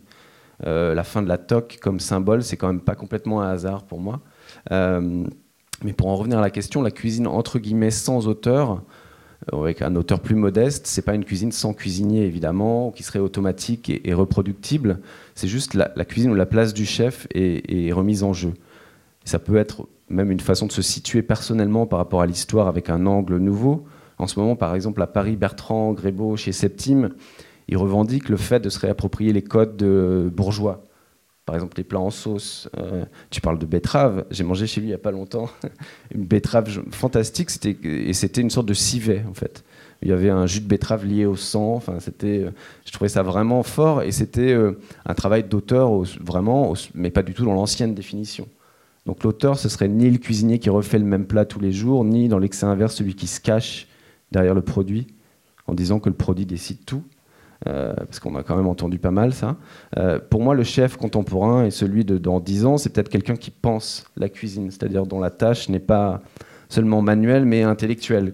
Euh, 0.66 0.94
la 0.94 1.04
fin 1.04 1.22
de 1.22 1.28
la 1.28 1.38
toque 1.38 1.80
comme 1.82 2.00
symbole, 2.00 2.44
c'est 2.44 2.58
quand 2.58 2.68
même 2.68 2.82
pas 2.82 2.96
complètement 2.96 3.42
un 3.42 3.50
hasard 3.50 3.84
pour 3.84 4.00
moi. 4.00 4.22
Euh, 4.72 5.26
mais 5.84 5.94
pour 5.94 6.08
en 6.08 6.16
revenir 6.16 6.38
à 6.38 6.42
la 6.42 6.50
question, 6.50 6.82
la 6.82 6.92
cuisine 6.92 7.28
entre 7.28 7.60
guillemets 7.60 7.92
sans 7.92 8.28
auteur, 8.28 8.82
euh, 9.52 9.62
avec 9.62 9.82
un 9.82 9.96
auteur 9.96 10.22
plus 10.22 10.36
modeste, 10.36 10.88
c'est 10.88 11.02
pas 11.02 11.16
une 11.16 11.26
cuisine 11.26 11.52
sans 11.52 11.74
cuisinier 11.74 12.24
évidemment, 12.24 12.92
qui 12.92 13.04
serait 13.04 13.20
automatique 13.20 13.90
et, 13.90 14.10
et 14.10 14.14
reproductible. 14.14 15.00
C'est 15.36 15.48
juste 15.48 15.74
la, 15.74 15.88
cuisine 16.06 16.32
où 16.32 16.36
la 16.36 16.46
place 16.46 16.74
du 16.74 16.86
chef 16.86 17.28
est, 17.34 17.92
remise 17.92 18.24
en 18.24 18.32
jeu. 18.32 18.54
Ça 19.26 19.40
peut 19.40 19.58
être 19.58 19.88
même 20.10 20.32
une 20.32 20.40
façon 20.40 20.68
de 20.68 20.72
se 20.72 20.82
situer 20.82 21.24
personnellement 21.24 21.86
par 21.86 22.00
rapport 22.00 22.22
à 22.22 22.26
l'histoire 22.26 22.68
avec 22.68 22.90
un 22.90 23.06
angle 23.06 23.38
nouveau. 23.38 23.86
En 24.20 24.28
ce 24.28 24.40
moment, 24.40 24.56
par 24.56 24.76
exemple, 24.76 25.02
à 25.02 25.08
Paris, 25.08 25.36
Bertrand 25.36 25.92
Grébeau, 25.94 26.38
chez 26.38 26.52
Septime, 26.52 27.10
il 27.68 27.78
revendique 27.78 28.30
le 28.30 28.38
fait 28.38 28.60
de 28.60 28.70
se 28.70 28.80
réapproprier 28.80 29.34
les 29.34 29.42
codes 29.42 29.78
de 29.78 30.32
bourgeois. 30.34 30.84
Par 31.46 31.56
exemple, 31.56 31.76
les 31.78 31.84
plats 31.84 32.00
en 32.00 32.10
sauce. 32.10 32.70
Euh, 32.78 33.04
tu 33.30 33.42
parles 33.42 33.60
de 33.60 33.66
betterave. 33.66 34.26
J'ai 34.32 34.44
mangé 34.46 34.66
chez 34.66 34.80
lui 34.80 34.88
il 34.88 34.92
n'y 34.92 34.96
a 34.96 35.00
pas 35.00 35.12
longtemps 35.12 35.50
une 36.16 36.24
betterave 36.24 36.70
fantastique. 36.92 37.50
Et 37.84 38.14
c'était 38.14 38.40
une 38.42 38.50
sorte 38.50 38.66
de 38.68 38.74
civet, 38.74 39.24
en 39.30 39.34
fait. 39.34 39.64
Il 40.02 40.08
y 40.10 40.12
avait 40.14 40.30
un 40.30 40.46
jus 40.48 40.62
de 40.62 40.68
betterave 40.68 41.06
lié 41.06 41.26
au 41.26 41.36
sang. 41.36 41.74
Enfin, 41.76 42.00
c'était, 42.00 42.44
euh, 42.46 42.52
je 42.86 42.92
trouvais 42.94 43.10
ça 43.10 43.24
vraiment 43.24 43.62
fort. 43.64 44.04
Et 44.04 44.12
c'était 44.14 44.54
euh, 44.54 44.80
un 45.06 45.14
travail 45.16 45.44
d'auteur, 45.44 45.92
au- 45.92 46.06
vraiment, 46.22 46.74
mais 46.96 47.10
pas 47.10 47.24
du 47.24 47.34
tout 47.34 47.44
dans 47.44 47.54
l'ancienne 47.54 47.94
définition. 47.94 48.48
Donc 49.06 49.24
l'auteur, 49.26 49.60
ce 49.60 49.68
serait 49.68 49.90
ni 49.90 50.10
le 50.10 50.20
cuisinier 50.20 50.60
qui 50.60 50.70
refait 50.70 50.98
le 51.00 51.04
même 51.06 51.26
plat 51.26 51.44
tous 51.44 51.60
les 51.60 51.74
jours, 51.74 52.06
ni 52.06 52.30
dans 52.30 52.40
l'excès 52.40 52.66
inverse, 52.66 52.96
celui 52.96 53.16
qui 53.16 53.28
se 53.28 53.42
cache 53.42 53.88
derrière 54.32 54.54
le 54.54 54.62
produit 54.62 55.08
en 55.68 55.74
disant 55.74 56.00
que 56.00 56.08
le 56.08 56.16
produit 56.16 56.46
décide 56.46 56.86
tout. 56.86 57.04
Euh, 57.68 57.94
parce 57.96 58.20
qu'on 58.20 58.36
a 58.36 58.44
quand 58.44 58.58
même 58.58 58.68
entendu 58.68 59.00
pas 59.00 59.12
mal 59.12 59.34
ça. 59.34 59.56
Euh, 59.98 60.20
pour 60.20 60.42
moi, 60.42 60.54
le 60.54 60.64
chef 60.64 60.98
contemporain 60.98 61.66
et 61.66 61.72
celui 61.72 62.04
de 62.04 62.18
dans 62.18 62.40
10 62.40 62.66
ans, 62.66 62.78
c'est 62.78 62.90
peut-être 62.90 63.10
quelqu'un 63.10 63.36
qui 63.36 63.52
pense 63.52 64.06
la 64.18 64.28
cuisine, 64.28 64.70
c'est-à-dire 64.70 65.06
dont 65.06 65.20
la 65.20 65.30
tâche 65.30 65.70
n'est 65.70 65.80
pas 65.80 66.22
seulement 66.68 67.02
manuelle, 67.02 67.46
mais 67.46 67.64
intellectuelle. 67.64 68.32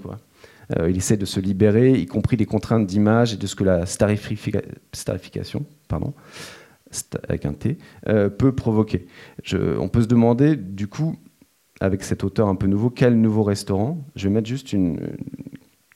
Euh, 0.77 0.89
il 0.89 0.97
essaie 0.97 1.17
de 1.17 1.25
se 1.25 1.39
libérer, 1.39 1.93
y 1.93 2.05
compris 2.05 2.37
des 2.37 2.45
contraintes 2.45 2.87
d'image 2.87 3.33
et 3.33 3.37
de 3.37 3.45
ce 3.45 3.55
que 3.55 3.63
la 3.63 3.85
starifica- 3.85 4.63
starification, 4.93 5.65
pardon, 5.87 6.13
avec 7.27 7.45
un 7.45 7.53
T, 7.53 7.77
peut 8.37 8.51
provoquer. 8.55 9.05
Je- 9.43 9.77
on 9.77 9.89
peut 9.89 10.01
se 10.01 10.07
demander, 10.07 10.55
du 10.55 10.87
coup, 10.87 11.15
avec 11.81 12.03
cet 12.03 12.23
auteur 12.23 12.47
un 12.47 12.55
peu 12.55 12.67
nouveau, 12.67 12.89
quel 12.89 13.19
nouveau 13.19 13.43
restaurant 13.43 13.99
Je 14.15 14.27
vais 14.27 14.33
mettre 14.33 14.47
juste 14.47 14.73
une, 14.73 14.99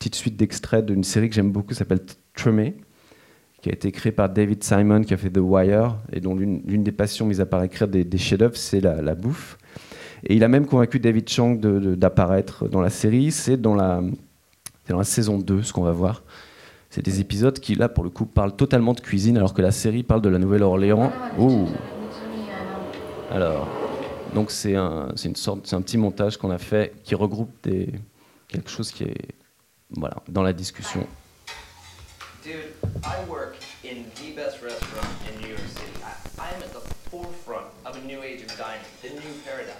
petite 0.03 0.16
suite 0.16 0.36
d'extraits 0.36 0.86
d'une 0.86 1.03
série 1.03 1.30
que 1.30 1.36
j'aime 1.36 1.52
beaucoup, 1.52 1.74
s'appelle 1.74 2.02
Tremé, 2.36 2.76
qui 3.64 3.69
a 3.69 3.72
été 3.74 3.93
créée 3.93 4.11
par 4.11 4.27
David 4.27 4.61
Simon, 4.61 5.03
qui 5.03 5.14
a 5.14 5.17
fait 5.17 5.30
The 5.30 5.38
Wire, 5.38 5.95
et 6.11 6.19
dont 6.19 6.35
l'une 6.35 6.83
des 6.83 6.92
passions, 6.92 7.25
mis 7.25 7.40
à 7.40 7.45
part 7.45 7.64
écrire 7.64 7.88
des, 7.88 8.03
des 8.03 8.17
chefs-d'œuvre, 8.17 8.58
c'est 8.58 8.82
la, 8.82 9.16
bouffe. 9.16 9.58
Et 10.25 10.35
il 10.35 10.43
a 10.43 10.50
même 10.50 10.67
convaincu 10.67 11.00
David 11.00 11.30
Chang 11.30 11.56
d'apparaître 11.56 12.67
dans 12.67 12.82
la 12.82 12.90
série. 12.90 13.32
C'est 13.32 13.56
dans 13.56 13.74
la, 13.74 14.03
saison 15.03 15.38
2, 15.38 15.64
ce 15.64 15.72
qu'on 15.72 15.82
va 15.82 15.93
voir. 15.93 16.24
C'est 16.90 17.06
des 17.06 17.22
épisodes 17.22 17.58
qui, 17.58 17.75
là, 17.75 17.88
pour 17.88 18.03
le 18.03 18.09
coup, 18.09 18.25
parlent 18.25 18.53
totalement 18.53 18.93
de 18.93 19.00
cuisine, 19.00 19.38
alors 19.38 19.53
que 19.53 19.61
la 19.61 19.72
série 19.72 20.03
parle 20.03 20.22
de 20.22 20.30
la 20.30 20.40
Nouvelle-Orléans. 20.40 21.14
Alors, 23.32 23.69
donc 24.35 24.51
c'est 24.51 24.75
un, 24.75 25.08
un 25.08 25.82
petit 25.82 25.98
montage 25.98 26.35
qu'on 26.35 26.51
a 26.51 26.58
fait 26.58 26.93
qui 27.06 27.16
regroupe 27.16 27.66
quelque 28.50 28.69
chose 28.69 28.92
qui 28.92 29.06
est, 29.06 29.30
voilà, 29.90 30.17
dans 30.27 30.43
la 30.43 30.51
discussion. 30.51 31.08
Dude, 32.43 32.73
I 33.05 33.23
work 33.23 33.55
in 33.85 34.11
the 34.22 34.31
best 34.31 34.61
restaurant 34.61 35.07
in 35.33 35.39
New 35.41 35.47
York 35.47 35.61
City. 35.61 35.91
I, 36.03 36.13
I'm 36.49 36.61
at 36.61 36.73
the 36.73 36.81
forefront 37.09 37.67
of 37.85 37.95
a 37.95 38.01
new 38.01 38.22
age 38.22 38.41
of 38.41 38.57
dining, 38.57 38.81
the 39.01 39.11
new 39.11 39.33
paradigm. 39.45 39.75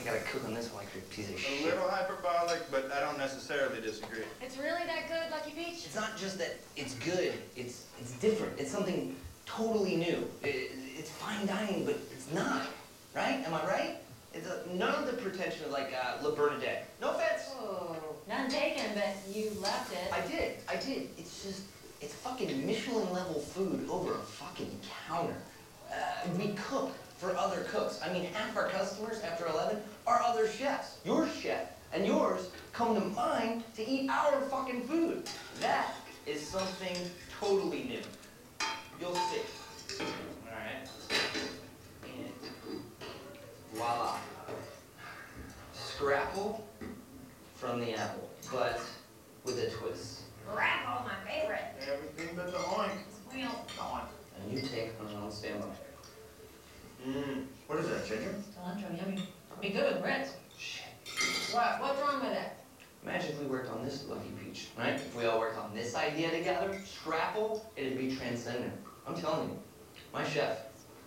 I 0.00 0.04
gotta 0.04 0.20
cook 0.20 0.44
on 0.46 0.54
this 0.54 0.72
one 0.72 0.82
like 0.84 0.94
you're 0.94 1.02
a 1.02 1.06
piece 1.08 1.28
of 1.28 1.38
shit. 1.38 1.62
A 1.62 1.66
little 1.66 1.90
hyperbolic, 1.90 2.70
but 2.70 2.90
I 2.90 3.00
don't 3.00 3.18
necessarily 3.18 3.82
disagree. 3.82 4.24
It's 4.40 4.56
really 4.56 4.84
that 4.86 5.08
good, 5.08 5.30
Lucky 5.30 5.50
Peach? 5.50 5.84
It's 5.84 5.94
not 5.94 6.16
just 6.16 6.38
that 6.38 6.56
it's 6.74 6.94
good, 6.94 7.34
it's 7.54 7.84
it's 8.00 8.12
different. 8.12 8.58
It's 8.58 8.70
something 8.70 9.14
totally 9.44 9.96
new. 9.96 10.26
I- 10.42 10.70
it's 10.98 11.10
fine 11.10 11.46
dining, 11.46 11.84
but 11.84 11.96
it's 12.12 12.32
not. 12.32 12.62
Right? 13.14 13.42
Am 13.44 13.52
I 13.52 13.66
right? 13.66 13.96
It's 14.32 14.46
a, 14.48 14.62
none 14.72 14.94
of 14.94 15.06
the 15.06 15.18
pretension 15.20 15.66
of 15.66 15.70
like 15.70 15.92
uh, 15.92 16.26
Le 16.26 16.34
Bernardin. 16.34 16.78
No 17.00 17.10
offense. 17.10 17.42
Oh, 17.50 17.94
none 18.28 18.48
taken, 18.48 18.84
but 18.94 19.34
you 19.34 19.50
left 19.60 19.92
it. 19.92 20.12
I 20.12 20.20
did. 20.26 20.56
I 20.68 20.76
did. 20.76 21.08
It's 21.18 21.44
just, 21.44 21.62
it's 22.00 22.14
fucking 22.14 22.66
Michelin 22.66 23.12
level 23.12 23.40
food 23.40 23.88
over 23.90 24.14
a 24.14 24.18
fucking 24.18 24.80
counter. 25.06 25.36
Uh, 25.90 26.28
we 26.38 26.54
cook 26.54 26.92
for 27.18 27.36
other 27.36 27.60
cooks. 27.64 28.00
I 28.04 28.12
mean, 28.12 28.24
half 28.24 28.56
our 28.56 28.68
customers 28.68 29.20
after 29.20 29.46
11 29.46 29.78
are 30.06 30.20
other 30.22 30.48
chefs. 30.48 30.98
Your 31.04 31.28
chef 31.28 31.68
and 31.92 32.06
yours 32.06 32.48
come 32.72 32.94
to 32.94 33.00
mine 33.00 33.62
to 33.76 33.88
eat 33.88 34.08
our 34.10 34.40
fucking 34.42 34.82
food. 34.88 35.28
That 35.60 35.94
is 36.26 36.46
something 36.46 36.96
totally 37.38 37.84
new. 37.84 38.00
You'll 39.00 39.14
see. 39.14 39.42
All 40.00 40.06
right. 40.52 40.88
And 42.04 42.32
voila. 43.74 44.16
Scrapple 45.72 46.66
from 47.62 47.78
the 47.78 47.92
apple, 47.94 48.28
but 48.50 48.80
with 49.44 49.56
a 49.56 49.70
twist. 49.70 50.22
Grapple, 50.52 51.06
my 51.06 51.30
favorite. 51.30 51.60
Everything 51.80 52.34
but 52.34 52.50
the 52.50 52.58
oink. 52.58 52.90
Squeal. 53.28 53.50
on. 53.80 54.02
And 54.40 54.52
you 54.52 54.60
take 54.60 54.90
on 55.00 55.30
stand 55.30 55.60
by. 55.60 55.66
Mmm. 57.08 57.44
What 57.68 57.78
is 57.78 57.88
that, 57.88 58.04
ginger? 58.04 58.34
Cilantro, 58.50 58.98
yummy. 58.98 59.22
Be 59.60 59.68
good 59.68 59.94
with 59.94 60.02
grits. 60.02 60.32
What? 61.52 61.80
What's 61.80 62.00
wrong 62.00 62.20
with 62.20 62.32
it? 62.32 62.50
Imagine 63.04 63.30
if 63.30 63.40
we 63.40 63.46
worked 63.46 63.70
on 63.70 63.84
this 63.84 64.06
lucky 64.08 64.30
peach, 64.42 64.66
right? 64.76 64.94
If 64.94 65.14
we 65.16 65.26
all 65.26 65.38
worked 65.38 65.58
on 65.58 65.72
this 65.72 65.94
idea 65.94 66.32
together, 66.32 66.80
scrapple, 66.84 67.64
it'd 67.76 67.96
be 67.96 68.16
transcendent. 68.16 68.72
I'm 69.06 69.14
telling 69.14 69.50
you, 69.50 69.58
my 70.12 70.24
chef, 70.24 70.58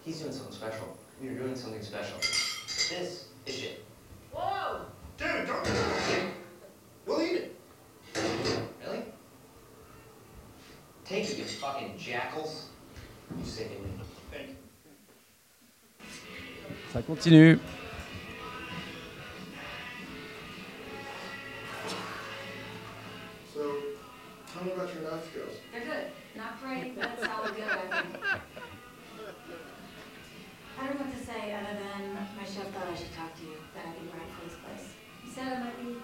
he's 0.06 0.22
doing 0.22 0.32
something 0.32 0.56
special. 0.56 0.98
You're 1.22 1.36
doing 1.36 1.56
something 1.58 1.82
special. 1.82 2.18
This 2.20 3.28
is 3.46 3.56
shit. 3.56 3.84
Whoa! 4.32 4.86
Dude, 5.18 5.48
don't 5.48 6.36
We'll 7.06 7.22
eat 7.22 7.34
it. 7.34 7.56
Really? 8.84 9.04
Take 11.06 11.30
it, 11.30 11.38
you 11.38 11.44
fucking 11.46 11.98
jackals. 11.98 12.70
You 13.38 13.46
say 13.46 13.66
it. 13.66 13.82
Thank 14.32 14.48
you. 14.50 14.56
Ça 16.92 17.02
continue. 17.06 17.60
So, 23.54 23.62
tell 24.52 24.64
me 24.64 24.72
about 24.72 24.94
your 24.94 25.04
knife 25.04 25.30
skills. 25.30 25.56
They're 25.72 25.86
good. 25.86 26.06
Not 26.36 26.62
great, 26.64 26.96
but 26.98 27.20
solid 27.24 27.56
good, 27.56 27.64
I 27.66 28.02
think. 28.02 28.18
I 30.78 30.88
don't 30.88 31.00
know 31.00 31.06
what 31.06 31.14
to 31.18 31.26
say 31.26 31.54
other 31.54 31.76
than 31.80 32.14
my 32.36 32.44
chef 32.44 32.68
thought 32.74 32.88
I 32.92 32.96
should 32.96 33.14
talk 33.16 33.36
to 33.36 33.44
you, 33.44 33.58
that 33.76 33.86
I'd 33.86 33.96
be 34.02 34.08
right 34.10 34.30
for 34.40 34.46
this 34.50 34.58
place. 34.60 34.94
He 35.24 35.30
said 35.30 35.48
I 35.54 35.60
might 35.64 35.78
be 35.86 35.96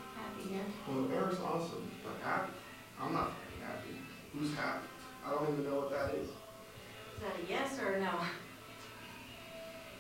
here. 0.50 0.66
Well, 0.88 1.08
Eric's 1.14 1.40
awesome, 1.40 1.90
but 2.04 2.14
happy? 2.24 2.54
I'm 3.00 3.14
not 3.14 3.32
fucking 3.34 3.62
happy. 3.66 3.96
Who's 4.34 4.54
happy? 4.54 4.88
I 5.26 5.32
don't 5.32 5.54
even 5.54 5.66
know 5.66 5.82
what 5.82 5.92
that 5.92 6.16
is. 6.16 6.28
Is 6.28 7.22
that 7.22 7.36
a 7.38 7.50
yes 7.50 7.80
or 7.80 7.94
a 7.94 8.00
no? 8.02 8.20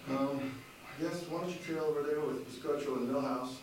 Um, 0.09 0.51
I 0.85 1.01
guess 1.01 1.23
why 1.29 1.41
don't 1.41 1.49
you 1.49 1.59
trail 1.63 1.85
over 1.85 2.03
there 2.03 2.19
with 2.21 2.47
Biscotcho 2.47 2.97
and 2.97 3.09
Millhouse, 3.09 3.55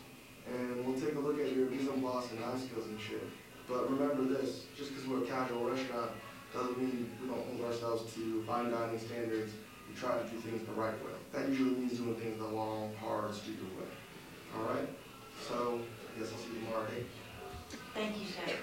and 0.47 0.87
we'll 0.87 1.01
take 1.01 1.15
a 1.17 1.19
look 1.19 1.39
at 1.41 1.55
your 1.55 1.69
mise 1.69 1.89
en 1.89 2.01
place 2.01 2.31
and 2.31 2.41
knife 2.41 2.63
skills 2.63 2.87
and 2.87 3.01
shit. 3.01 3.23
But 3.69 3.91
remember 3.91 4.25
this, 4.25 4.65
just 4.77 4.91
because 4.91 5.07
we're 5.07 5.25
a 5.25 5.27
casual 5.27 5.69
restaurant 5.69 6.13
doesn't 6.55 6.79
mean 6.79 7.11
we 7.21 7.29
don't 7.29 7.45
hold 7.45 7.71
ourselves 7.71 8.15
to 8.15 8.43
fine 8.45 8.71
dining 8.71 8.99
standards. 8.99 9.53
We 9.89 9.95
try 9.95 10.17
to 10.17 10.25
do 10.29 10.39
things 10.39 10.67
the 10.67 10.73
right 10.73 10.95
way. 11.05 11.13
That 11.33 11.49
usually 11.49 11.71
means 11.71 11.99
doing 11.99 12.15
things 12.15 12.39
the 12.39 12.47
long, 12.47 12.95
hard, 12.97 13.35
stupid 13.35 13.69
way. 13.77 13.89
All 14.57 14.65
right? 14.75 14.89
So, 15.47 15.81
guess 16.19 16.33
I'll 16.33 16.39
see 16.39 16.49
you 16.53 16.65
tomorrow, 16.67 16.87
eh? 16.87 17.03
Thank 17.95 18.19
you, 18.19 18.27
chef. 18.27 18.59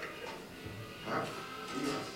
Huh? 1.06 1.24
Yes. 1.80 2.06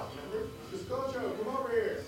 South. 0.00 0.16
Remember? 0.32 0.48
Come 1.44 1.56
over 1.56 1.70
here. 1.70 2.04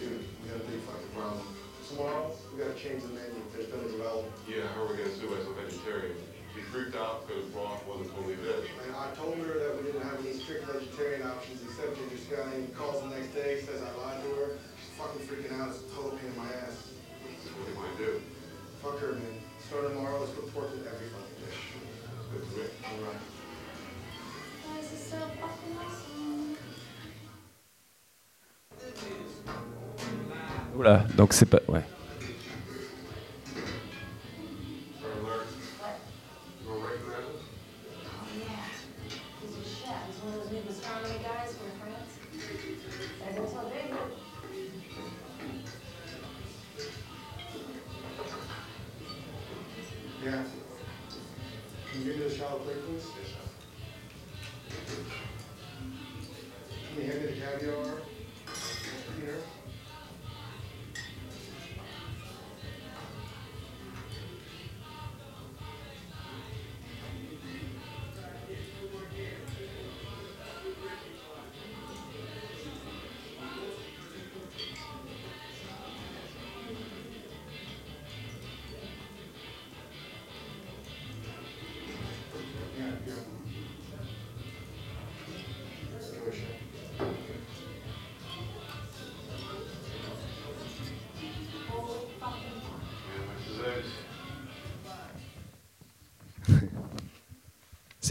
We 0.00 0.78
problem. 1.14 1.46
Tomorrow, 1.88 2.34
we 2.52 2.58
gotta 2.58 2.74
change 2.74 3.02
the 3.02 3.08
menu. 3.14 3.38
There's 3.54 3.66
been 3.66 3.80
a 3.80 3.90
development. 3.92 4.34
Yeah, 4.48 4.66
how 4.74 4.82
are 4.82 4.86
we're 4.86 4.96
gonna 4.96 5.14
sue 5.14 5.30
as 5.36 5.46
a 5.46 5.52
vegetarian? 5.52 6.16
She 6.54 6.60
freaked 6.72 6.96
out 6.96 7.28
because 7.28 7.44
broth 7.54 7.86
wasn't 7.86 8.10
totally 8.16 8.34
veg. 8.34 8.66
And 8.86 8.96
I 8.96 9.14
told 9.14 9.38
her 9.38 9.58
that 9.58 9.76
we 9.76 9.92
didn't 9.92 10.02
have 10.02 10.18
any 10.18 10.34
strict 10.34 10.66
vegetarian 10.66 11.22
options 11.22 11.62
except 11.62 11.96
ginger 11.96 12.18
scallion. 12.26 12.74
Calls 12.74 13.02
the 13.02 13.10
next 13.14 13.34
day, 13.34 13.60
says 13.60 13.80
I 13.82 13.92
lied 14.02 14.22
to 14.24 14.28
her. 14.40 14.48
She's 14.80 14.92
fucking 14.98 15.22
freaking 15.30 15.54
out. 15.60 15.70
It's 15.70 15.84
a 15.84 15.94
total 15.94 16.18
pain 16.18 16.32
in 16.32 16.36
my 16.36 16.50
ass. 16.66 16.90
What 17.54 17.66
do 17.66 17.72
you 17.72 17.78
to 17.78 18.18
do? 18.18 18.22
Fuck 18.82 18.98
her, 18.98 19.12
man. 19.12 19.38
Start 19.68 19.88
tomorrow, 19.88 20.20
let's 20.20 20.32
put 20.32 20.52
pork 20.52 20.70
every 20.74 21.08
fucking 21.08 21.38
dish. 21.46 21.91
Oula, 30.76 31.04
donc 31.16 31.32
c'est 31.32 31.46
pas. 31.46 31.60
Ouais. 31.68 31.82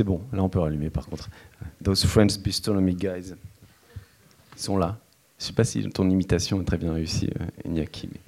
C'est 0.01 0.05
bon, 0.05 0.21
là 0.33 0.41
on 0.41 0.49
peut 0.49 0.57
rallumer 0.57 0.89
par 0.89 1.05
contre. 1.05 1.29
Those 1.83 2.07
French 2.07 2.39
Bistronomy 2.39 2.95
Guys. 2.95 3.35
Ils 4.57 4.59
sont 4.59 4.75
là. 4.75 4.97
Je 5.37 5.45
sais 5.45 5.53
pas 5.53 5.63
si 5.63 5.87
ton 5.89 6.09
imitation 6.09 6.59
est 6.59 6.63
très 6.63 6.79
bien 6.79 6.91
réussie, 6.91 7.29
euh, 7.39 7.69
Iñaki. 7.69 8.09
Mais, 8.11 8.19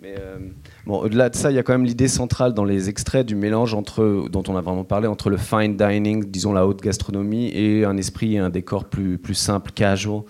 mais, 0.00 0.14
euh, 0.20 0.38
bon, 0.86 1.00
au-delà 1.00 1.28
de 1.28 1.34
ça, 1.34 1.50
il 1.50 1.56
y 1.56 1.58
a 1.58 1.64
quand 1.64 1.72
même 1.72 1.84
l'idée 1.84 2.06
centrale 2.06 2.54
dans 2.54 2.64
les 2.64 2.88
extraits 2.88 3.26
du 3.26 3.34
mélange 3.34 3.74
entre, 3.74 4.28
dont 4.30 4.44
on 4.46 4.54
a 4.54 4.60
vraiment 4.60 4.84
parlé, 4.84 5.08
entre 5.08 5.28
le 5.28 5.36
fine 5.36 5.76
dining, 5.76 6.30
disons 6.30 6.52
la 6.52 6.64
haute 6.64 6.80
gastronomie, 6.80 7.48
et 7.48 7.84
un 7.84 7.96
esprit 7.96 8.36
et 8.36 8.38
un 8.38 8.48
décor 8.48 8.84
plus, 8.84 9.18
plus 9.18 9.34
simple, 9.34 9.72
casual. 9.72 10.22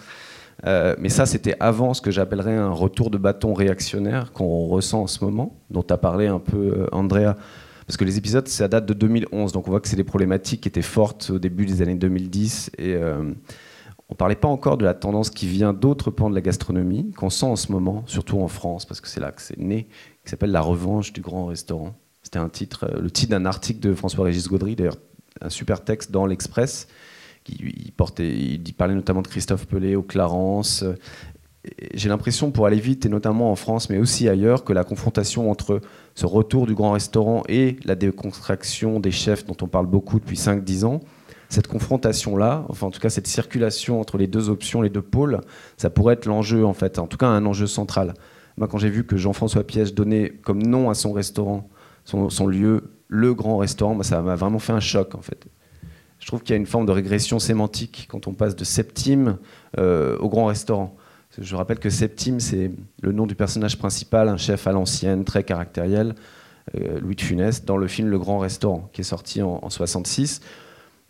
Euh, 0.65 0.97
mais 0.99 1.11
ça, 1.11 1.27
c'était 1.27 1.57
avant 1.61 1.93
ce 1.93 2.01
que 2.01 2.11
j'appellerais 2.11 2.57
un 2.57 2.71
retour 2.71 3.11
de 3.11 3.19
bâton 3.19 3.53
réactionnaire 3.53 4.33
qu'on 4.33 4.67
ressent 4.69 5.03
en 5.03 5.07
ce 5.07 5.23
moment, 5.23 5.59
dont 5.69 5.85
as 5.91 5.99
parlé 5.99 6.27
un 6.27 6.39
peu, 6.39 6.87
Andrea. 6.91 7.35
Parce 7.87 7.97
que 7.97 8.05
les 8.05 8.19
épisodes, 8.19 8.49
ça 8.49 8.69
date 8.69 8.87
de 8.87 8.95
2011, 8.95 9.53
donc 9.53 9.69
on 9.69 9.71
voit 9.71 9.81
que 9.81 9.89
c'est 9.89 9.97
des 9.97 10.05
problématiques 10.05 10.63
qui 10.63 10.69
étaient 10.69 10.83
fortes 10.83 11.31
au 11.31 11.39
début 11.39 11.67
des 11.67 11.83
années 11.83 11.95
2010. 11.95 12.73
Et 12.79 12.95
euh, 12.95 13.33
on 14.09 14.15
parlait 14.15 14.35
pas 14.35 14.49
encore 14.49 14.77
de 14.77 14.85
la 14.85 14.95
tendance 14.95 15.31
qui 15.31 15.47
vient 15.47 15.73
d'autres 15.73 16.11
pans 16.11 16.29
de 16.29 16.35
la 16.35 16.41
gastronomie, 16.41 17.13
qu'on 17.13 17.31
sent 17.31 17.47
en 17.47 17.57
ce 17.57 17.71
moment, 17.71 18.03
surtout 18.07 18.41
en 18.41 18.49
France, 18.49 18.85
parce 18.87 19.01
que 19.01 19.09
c'est 19.09 19.21
là 19.21 19.31
que 19.31 19.41
c'est 19.41 19.59
né, 19.59 19.89
qui 20.25 20.31
s'appelle 20.31 20.51
La 20.51 20.61
revanche 20.61 21.13
du 21.13 21.21
grand 21.21 21.47
restaurant. 21.47 21.95
C'était 22.23 22.39
un 22.39 22.49
titre, 22.49 22.89
euh, 22.93 23.01
le 23.01 23.11
titre 23.11 23.31
d'un 23.31 23.47
article 23.47 23.81
de 23.81 23.95
François-Régis 23.95 24.49
Gaudry, 24.49 24.75
d'ailleurs 24.75 24.97
un 25.41 25.51
super 25.51 25.85
texte 25.85 26.11
dans 26.11 26.27
l'Express, 26.27 26.89
qui 27.45 27.57
il 27.61 27.93
portait, 27.93 28.33
il 28.37 28.75
parlait 28.75 28.95
notamment 28.95 29.23
de 29.23 29.29
Christophe 29.29 29.67
Pelé, 29.67 29.95
au 29.95 30.03
Clarence. 30.03 30.85
J'ai 31.95 32.09
l'impression, 32.09 32.51
pour 32.51 32.67
aller 32.67 32.81
vite, 32.81 33.07
et 33.07 33.09
notamment 33.09 33.51
en 33.51 33.57
France, 33.57 33.91
mais 33.91 33.99
aussi 33.99 34.29
ailleurs, 34.29 34.65
que 34.65 34.73
la 34.73 34.85
confrontation 34.85 35.51
entre 35.51 35.81
ce 36.15 36.27
retour 36.27 36.67
du 36.67 36.75
grand 36.75 36.93
restaurant 36.93 37.43
et 37.49 37.77
la 37.85 37.95
déconstruction 37.95 39.01
des 39.01 39.11
chefs 39.11 39.45
dont 39.47 39.57
on 39.63 39.67
parle 39.67 39.87
beaucoup 39.87 40.19
depuis 40.21 40.37
5-10 40.37 40.85
ans, 40.85 41.01
cette 41.49 41.69
confrontation-là, 41.69 42.65
enfin 42.69 42.89
en 42.89 42.91
tout 42.91 43.01
cas 43.01 43.11
cette 43.11 43.27
circulation 43.27 44.01
entre 44.01 44.19
les 44.19 44.27
deux 44.27 44.49
options, 44.49 44.83
les 44.83 44.91
deux 44.91 45.03
pôles, 45.03 45.41
ça 45.77 45.91
pourrait 45.91 46.15
être 46.15 46.27
l'enjeu 46.27 46.65
en 46.65 46.73
fait, 46.73 46.99
en 46.99 47.07
tout 47.07 47.17
cas 47.17 47.27
un 47.27 47.47
enjeu 47.47 47.67
central. 47.67 48.15
Moi 48.57 48.69
quand 48.69 48.79
j'ai 48.79 48.91
vu 48.91 49.05
que 49.05 49.17
Jean-François 49.17 49.65
Piège 49.65 49.95
donnait 49.95 50.31
comme 50.43 50.63
nom 50.63 50.91
à 50.91 50.95
son 50.95 51.13
restaurant, 51.13 51.69
son, 52.05 52.47
lieu, 52.47 52.91
le 53.09 53.35
grand 53.35 53.59
restaurant, 53.59 54.01
ça 54.03 54.23
m'a 54.23 54.37
vraiment 54.37 54.59
fait 54.59 54.73
un 54.73 54.81
choc 54.81 55.15
en 55.15 55.23
fait. 55.23 55.47
Je 56.19 56.27
trouve 56.27 56.43
qu'il 56.43 56.51
y 56.51 56.55
a 56.55 56.57
une 56.57 56.67
forme 56.67 56.87
de 56.87 56.93
régression 56.93 57.39
sémantique 57.39 58.07
quand 58.11 58.27
on 58.27 58.33
passe 58.33 58.57
de 58.57 58.65
Septime 58.65 59.39
euh, 59.79 60.17
au 60.19 60.29
grand 60.29 60.47
restaurant. 60.47 60.97
Je 61.39 61.55
rappelle 61.57 61.79
que 61.79 61.91
Septime, 61.91 62.41
c'est 62.41 62.71
le 63.03 63.13
nom 63.13 63.27
du 63.27 63.35
personnage 63.35 63.79
principal, 63.79 64.29
un 64.29 64.37
chef 64.37 64.67
à 64.67 64.73
l'ancienne, 64.73 65.25
très 65.25 65.45
caractériel, 65.45 66.15
euh, 66.75 66.99
Louis 67.01 67.17
de 67.17 67.21
Funès, 67.21 67.65
dans 67.65 67.77
le 67.77 67.87
film 67.87 68.09
Le 68.09 68.19
Grand 68.19 68.39
Restaurant, 68.39 68.89
qui 68.93 69.03
est 69.03 69.05
sorti 69.05 69.43
en, 69.43 69.61
en 69.63 69.71
66. 69.71 70.41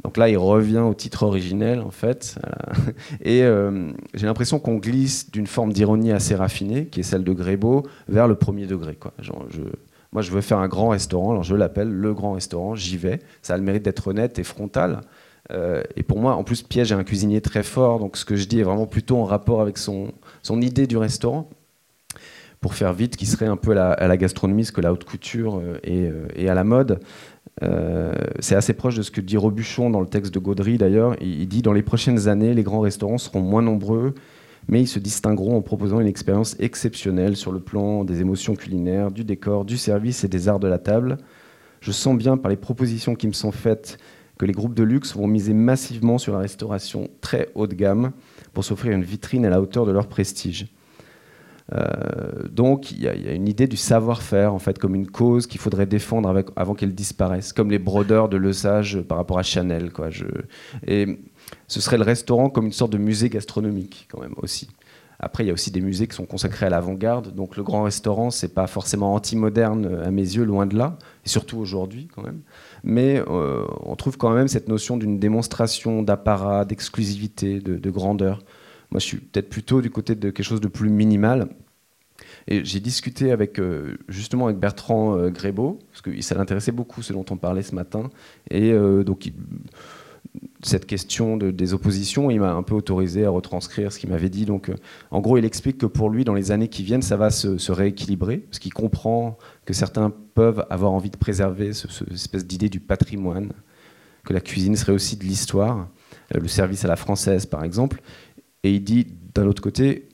Donc 0.04 0.16
là, 0.16 0.28
il 0.28 0.36
revient 0.36 0.78
au 0.78 0.94
titre 0.94 1.22
originel, 1.22 1.80
en 1.80 1.90
fait. 1.90 2.36
Voilà. 2.42 2.92
Et 3.22 3.42
euh, 3.42 3.92
j'ai 4.14 4.26
l'impression 4.26 4.58
qu'on 4.58 4.76
glisse 4.76 5.30
d'une 5.30 5.46
forme 5.46 5.72
d'ironie 5.72 6.12
assez 6.12 6.34
raffinée, 6.34 6.86
qui 6.86 7.00
est 7.00 7.04
celle 7.04 7.24
de 7.24 7.32
Grébeau, 7.32 7.86
vers 8.08 8.28
le 8.28 8.34
premier 8.34 8.66
degré. 8.66 8.98
Moi, 10.12 10.22
je 10.22 10.30
veux 10.30 10.40
faire 10.40 10.58
un 10.58 10.68
grand 10.68 10.90
restaurant, 10.90 11.32
alors 11.32 11.42
je 11.42 11.54
l'appelle 11.54 11.90
le 11.90 12.14
grand 12.14 12.32
restaurant, 12.32 12.74
j'y 12.74 12.96
vais. 12.96 13.20
Ça 13.42 13.54
a 13.54 13.56
le 13.56 13.62
mérite 13.62 13.84
d'être 13.84 14.06
honnête 14.08 14.38
et 14.38 14.44
frontal. 14.44 15.00
Euh, 15.52 15.82
et 15.96 16.02
pour 16.02 16.18
moi, 16.18 16.34
en 16.34 16.44
plus, 16.44 16.62
Piège 16.62 16.92
est 16.92 16.94
un 16.94 17.04
cuisinier 17.04 17.40
très 17.40 17.62
fort, 17.62 17.98
donc 17.98 18.16
ce 18.16 18.24
que 18.24 18.36
je 18.36 18.46
dis 18.46 18.60
est 18.60 18.64
vraiment 18.64 18.86
plutôt 18.86 19.18
en 19.18 19.24
rapport 19.24 19.60
avec 19.60 19.78
son, 19.78 20.12
son 20.42 20.60
idée 20.60 20.86
du 20.86 20.96
restaurant. 20.96 21.48
Pour 22.60 22.74
faire 22.74 22.92
vite, 22.92 23.16
qui 23.16 23.26
serait 23.26 23.46
un 23.46 23.56
peu 23.56 23.78
à 23.78 24.08
la, 24.08 24.16
gastronomie, 24.16 24.64
ce 24.64 24.72
que 24.72 24.80
la 24.80 24.92
haute 24.92 25.04
couture 25.04 25.58
euh, 25.58 25.78
est, 25.84 26.10
euh, 26.10 26.26
est 26.34 26.48
à 26.48 26.54
la 26.54 26.64
mode. 26.64 27.00
C'est 28.40 28.54
assez 28.54 28.74
proche 28.74 28.96
de 28.96 29.02
ce 29.02 29.10
que 29.10 29.22
dit 29.22 29.38
Robuchon 29.38 29.88
dans 29.88 30.00
le 30.00 30.06
texte 30.06 30.34
de 30.34 30.38
Gaudry 30.38 30.76
d'ailleurs. 30.76 31.16
Il, 31.22 31.40
il 31.40 31.48
dit 31.48 31.62
dans 31.62 31.72
les 31.72 31.82
prochaines 31.82 32.28
années, 32.28 32.52
les 32.52 32.62
grands 32.62 32.80
restaurants 32.80 33.16
seront 33.16 33.40
moins 33.40 33.62
nombreux, 33.62 34.14
mais 34.68 34.82
ils 34.82 34.86
se 34.86 34.98
distingueront 34.98 35.56
en 35.56 35.62
proposant 35.62 36.00
une 36.00 36.06
expérience 36.06 36.56
exceptionnelle 36.58 37.34
sur 37.34 37.52
le 37.52 37.60
plan 37.60 38.04
des 38.04 38.20
émotions 38.20 38.56
culinaires, 38.56 39.10
du 39.10 39.24
décor, 39.24 39.64
du 39.64 39.78
service 39.78 40.22
et 40.22 40.28
des 40.28 40.48
arts 40.48 40.60
de 40.60 40.68
la 40.68 40.78
table. 40.78 41.16
Je 41.80 41.92
sens 41.92 42.16
bien 42.16 42.36
par 42.36 42.50
les 42.50 42.56
propositions 42.56 43.14
qui 43.14 43.26
me 43.26 43.32
sont 43.32 43.52
faites 43.52 43.96
que 44.38 44.46
les 44.46 44.52
groupes 44.52 44.74
de 44.74 44.82
luxe 44.82 45.14
vont 45.14 45.26
miser 45.26 45.54
massivement 45.54 46.18
sur 46.18 46.32
la 46.32 46.40
restauration 46.40 47.08
très 47.20 47.48
haut 47.54 47.66
de 47.66 47.74
gamme 47.74 48.12
pour 48.52 48.64
s'offrir 48.64 48.92
une 48.92 49.04
vitrine 49.04 49.44
à 49.46 49.50
la 49.50 49.60
hauteur 49.60 49.86
de 49.86 49.92
leur 49.92 50.06
prestige. 50.06 50.66
Euh, 51.72 52.46
donc 52.48 52.92
il 52.92 53.00
y, 53.02 53.08
a- 53.08 53.32
une 53.34 53.48
idée 53.48 53.66
du 53.66 53.76
savoir-faire 53.76 54.54
en 54.54 54.60
fait 54.60 54.78
comme 54.78 54.94
une 54.94 55.10
cause 55.10 55.48
qu'il 55.48 55.60
faudrait 55.60 55.86
défendre 55.86 56.44
avant 56.54 56.74
qu'elle 56.74 56.94
disparaisse, 56.94 57.52
comme 57.52 57.70
les 57.72 57.80
brodeurs 57.80 58.28
de 58.28 58.36
Lesage 58.36 59.00
par 59.00 59.18
rapport 59.18 59.38
à 59.38 59.42
Chanel. 59.42 59.90
Quoi. 59.92 60.10
Et 60.86 61.18
ce 61.66 61.80
serait 61.80 61.98
le 61.98 62.04
restaurant 62.04 62.50
comme 62.50 62.66
une 62.66 62.72
sorte 62.72 62.92
de 62.92 62.98
musée 62.98 63.30
gastronomique 63.30 64.06
quand 64.10 64.20
même 64.20 64.34
aussi. 64.36 64.68
Après, 65.18 65.44
il 65.44 65.46
y 65.46 65.50
a 65.50 65.54
aussi 65.54 65.70
des 65.70 65.80
musées 65.80 66.06
qui 66.06 66.14
sont 66.14 66.26
consacrés 66.26 66.66
à 66.66 66.68
l'avant-garde. 66.70 67.34
Donc 67.34 67.56
le 67.56 67.62
grand 67.62 67.84
restaurant, 67.84 68.30
c'est 68.30 68.52
pas 68.52 68.66
forcément 68.66 69.14
anti-moderne 69.14 69.86
euh, 69.86 70.06
à 70.06 70.10
mes 70.10 70.22
yeux, 70.22 70.44
loin 70.44 70.66
de 70.66 70.76
là, 70.76 70.98
et 71.24 71.28
surtout 71.28 71.56
aujourd'hui 71.56 72.06
quand 72.14 72.22
même. 72.22 72.40
Mais 72.86 73.20
euh, 73.28 73.66
on 73.82 73.96
trouve 73.96 74.16
quand 74.16 74.32
même 74.32 74.48
cette 74.48 74.68
notion 74.68 74.96
d'une 74.96 75.18
démonstration 75.18 76.02
d'apparat, 76.02 76.64
d'exclusivité, 76.64 77.60
de, 77.60 77.76
de 77.76 77.90
grandeur. 77.90 78.38
Moi, 78.92 79.00
je 79.00 79.04
suis 79.06 79.16
peut-être 79.18 79.50
plutôt 79.50 79.82
du 79.82 79.90
côté 79.90 80.14
de 80.14 80.30
quelque 80.30 80.46
chose 80.46 80.60
de 80.60 80.68
plus 80.68 80.88
minimal. 80.88 81.48
Et 82.46 82.64
j'ai 82.64 82.78
discuté 82.78 83.32
avec, 83.32 83.58
euh, 83.58 83.96
justement 84.08 84.46
avec 84.46 84.58
Bertrand 84.58 85.18
euh, 85.18 85.30
Grébeau, 85.30 85.80
parce 85.90 86.00
que 86.00 86.20
ça 86.22 86.36
l'intéressait 86.36 86.70
beaucoup 86.72 87.02
ce 87.02 87.12
dont 87.12 87.24
on 87.30 87.36
parlait 87.36 87.64
ce 87.64 87.74
matin. 87.74 88.08
Et 88.50 88.72
donc, 89.04 89.26
il- 89.26 89.34
cette 90.62 90.86
question 90.86 91.36
de- 91.36 91.50
des 91.50 91.74
oppositions, 91.74 92.30
il 92.30 92.40
m'a 92.40 92.52
un 92.52 92.62
peu 92.62 92.74
autorisé 92.74 93.24
à 93.24 93.30
retranscrire 93.30 93.92
ce 93.92 93.98
qu'il 93.98 94.10
m'avait 94.10 94.28
dit. 94.28 94.44
Donc, 94.44 94.68
euh, 94.68 94.74
en 95.10 95.20
gros, 95.20 95.38
il 95.38 95.44
explique 95.44 95.78
que 95.78 95.86
pour 95.86 96.10
lui, 96.10 96.24
dans 96.24 96.34
les 96.34 96.50
années 96.50 96.68
qui 96.68 96.82
viennent, 96.82 97.02
ça 97.02 97.16
va 97.16 97.30
se, 97.30 97.72
rééquilibrer, 97.72 98.38
parce 98.38 98.58
qu'il 98.58 98.72
comprend 98.72 99.38
que 99.64 99.72
certains 99.72 100.12
peuvent 100.34 100.64
avoir 100.70 100.92
envie 100.92 101.10
de 101.10 101.16
préserver 101.16 101.72
ce- 101.72 101.88
ce- 101.88 102.04
cette 102.04 102.12
espèce 102.14 102.46
d'idée 102.46 102.68
du 102.68 102.80
patrimoine, 102.80 103.52
que 104.24 104.32
la 104.32 104.40
cuisine 104.40 104.76
serait 104.76 104.92
aussi 104.92 105.16
de 105.16 105.24
l'histoire, 105.24 105.88
euh, 106.34 106.40
le 106.40 106.48
service 106.48 106.84
à 106.84 106.88
la 106.88 106.96
française, 106.96 107.46
par 107.46 107.62
exemple. 107.64 108.02
Et 108.64 108.72
il 108.74 108.82
dit, 108.82 109.06
d'un 109.34 109.46
autre 109.46 109.62
côté, 109.62 110.05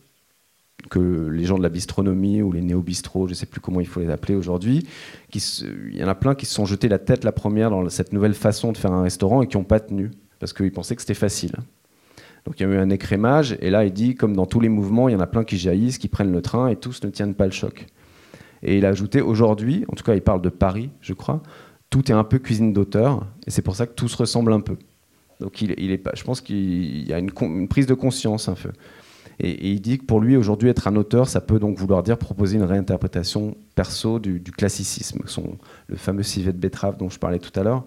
que 0.90 1.28
les 1.28 1.44
gens 1.44 1.58
de 1.58 1.62
la 1.62 1.68
bistronomie 1.68 2.42
ou 2.42 2.52
les 2.52 2.60
néo-bistros, 2.60 3.26
je 3.26 3.32
ne 3.32 3.34
sais 3.34 3.46
plus 3.46 3.60
comment 3.60 3.80
il 3.80 3.86
faut 3.86 4.00
les 4.00 4.10
appeler 4.10 4.34
aujourd'hui, 4.34 4.86
il 5.34 5.96
y 5.96 6.04
en 6.04 6.08
a 6.08 6.14
plein 6.14 6.34
qui 6.34 6.46
se 6.46 6.54
sont 6.54 6.66
jetés 6.66 6.88
la 6.88 6.98
tête 6.98 7.24
la 7.24 7.32
première 7.32 7.70
dans 7.70 7.88
cette 7.88 8.12
nouvelle 8.12 8.34
façon 8.34 8.72
de 8.72 8.76
faire 8.76 8.92
un 8.92 9.02
restaurant 9.02 9.42
et 9.42 9.46
qui 9.46 9.56
n'ont 9.56 9.64
pas 9.64 9.80
tenu, 9.80 10.10
parce 10.38 10.52
qu'ils 10.52 10.72
pensaient 10.72 10.96
que 10.96 11.02
c'était 11.02 11.14
facile. 11.14 11.52
Donc 12.44 12.58
il 12.58 12.64
y 12.64 12.66
a 12.66 12.74
eu 12.74 12.76
un 12.76 12.90
écrémage, 12.90 13.56
et 13.60 13.70
là 13.70 13.84
il 13.84 13.92
dit, 13.92 14.14
comme 14.14 14.34
dans 14.34 14.46
tous 14.46 14.60
les 14.60 14.68
mouvements, 14.68 15.08
il 15.08 15.12
y 15.12 15.16
en 15.16 15.20
a 15.20 15.26
plein 15.26 15.44
qui 15.44 15.56
jaillissent, 15.56 15.98
qui 15.98 16.08
prennent 16.08 16.32
le 16.32 16.42
train, 16.42 16.68
et 16.68 16.76
tous 16.76 17.02
ne 17.04 17.10
tiennent 17.10 17.34
pas 17.34 17.46
le 17.46 17.52
choc. 17.52 17.86
Et 18.62 18.78
il 18.78 18.86
a 18.86 18.88
ajouté, 18.88 19.20
aujourd'hui, 19.20 19.84
en 19.88 19.94
tout 19.94 20.04
cas 20.04 20.14
il 20.14 20.22
parle 20.22 20.42
de 20.42 20.48
Paris, 20.48 20.90
je 21.00 21.12
crois, 21.14 21.42
tout 21.90 22.10
est 22.10 22.14
un 22.14 22.24
peu 22.24 22.38
cuisine 22.38 22.72
d'auteur, 22.72 23.26
et 23.46 23.50
c'est 23.50 23.62
pour 23.62 23.76
ça 23.76 23.86
que 23.86 23.92
tout 23.94 24.08
se 24.08 24.16
ressemble 24.16 24.52
un 24.52 24.60
peu. 24.60 24.76
Donc 25.40 25.60
il, 25.62 25.74
il 25.78 26.00
pas, 26.00 26.12
je 26.14 26.22
pense 26.24 26.40
qu'il 26.40 27.08
y 27.08 27.12
a 27.12 27.18
une, 27.18 27.30
une 27.40 27.68
prise 27.68 27.86
de 27.86 27.94
conscience 27.94 28.48
un 28.48 28.54
peu. 28.54 28.70
Et, 29.42 29.72
il 29.72 29.80
dit 29.80 29.98
que 29.98 30.04
pour 30.04 30.20
lui, 30.20 30.36
aujourd'hui, 30.36 30.68
être 30.68 30.86
un 30.88 30.96
auteur, 30.96 31.28
ça 31.28 31.40
peut 31.40 31.58
donc 31.58 31.76
vouloir 31.76 32.02
dire 32.02 32.16
proposer 32.16 32.56
une 32.56 32.62
réinterprétation 32.62 33.56
perso 33.74 34.18
du, 34.18 34.40
classicisme, 34.40 35.20
le 35.88 35.96
fameux 35.96 36.22
civet 36.22 36.52
de 36.52 36.58
betterave 36.58 36.96
dont 36.96 37.10
je 37.10 37.18
parlais 37.18 37.40
tout 37.40 37.58
à 37.58 37.64
l'heure. 37.64 37.84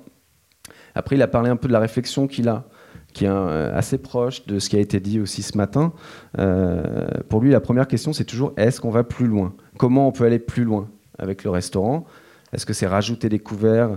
Après, 0.93 1.15
il 1.15 1.21
a 1.21 1.27
parlé 1.27 1.49
un 1.49 1.55
peu 1.55 1.67
de 1.67 1.73
la 1.73 1.79
réflexion 1.79 2.27
qu'il 2.27 2.49
a, 2.49 2.65
qui 3.13 3.25
est 3.25 3.29
euh, 3.29 3.75
assez 3.75 3.97
proche 3.97 4.45
de 4.45 4.59
ce 4.59 4.69
qui 4.69 4.75
a 4.75 4.79
été 4.79 4.99
dit 4.99 5.19
aussi 5.19 5.41
ce 5.41 5.57
matin. 5.57 5.93
Euh, 6.37 7.05
pour 7.29 7.41
lui, 7.41 7.51
la 7.51 7.61
première 7.61 7.87
question, 7.87 8.13
c'est 8.13 8.25
toujours 8.25 8.53
est-ce 8.57 8.81
qu'on 8.81 8.91
va 8.91 9.03
plus 9.03 9.27
loin? 9.27 9.53
Comment 9.77 10.07
on 10.07 10.11
peut 10.11 10.25
aller 10.25 10.39
plus 10.39 10.63
loin 10.63 10.89
avec 11.17 11.43
le 11.43 11.49
restaurant? 11.49 12.05
Est-ce 12.51 12.65
que 12.65 12.73
c'est 12.73 12.87
rajouter 12.87 13.29
des 13.29 13.39
couverts 13.39 13.95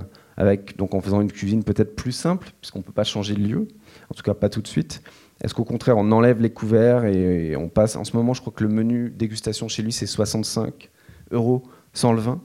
donc 0.76 0.94
en 0.94 1.00
faisant 1.00 1.20
une 1.20 1.32
cuisine 1.32 1.64
peut-être 1.64 1.96
plus 1.96 2.12
simple, 2.12 2.50
puisqu'on 2.60 2.78
ne 2.78 2.84
peut 2.84 2.92
pas 2.92 3.02
changer 3.02 3.34
de 3.34 3.40
lieu, 3.40 3.66
en 4.08 4.14
tout 4.14 4.22
cas 4.22 4.34
pas 4.34 4.48
tout 4.48 4.62
de 4.62 4.68
suite 4.68 5.02
Est-ce 5.42 5.54
qu'au 5.54 5.64
contraire, 5.64 5.96
on 5.96 6.10
enlève 6.10 6.40
les 6.40 6.50
couverts 6.50 7.04
et, 7.04 7.56
on 7.56 7.68
passe 7.68 7.96
En 7.96 8.04
ce 8.04 8.16
moment, 8.16 8.34
je 8.34 8.40
crois 8.40 8.52
que 8.54 8.64
le 8.64 8.70
menu 8.70 9.10
dégustation 9.10 9.68
chez 9.68 9.82
lui, 9.82 9.92
c'est 9.92 10.06
65 10.06 10.90
euros 11.30 11.62
sans 11.92 12.12
le 12.12 12.20
vin. 12.20 12.40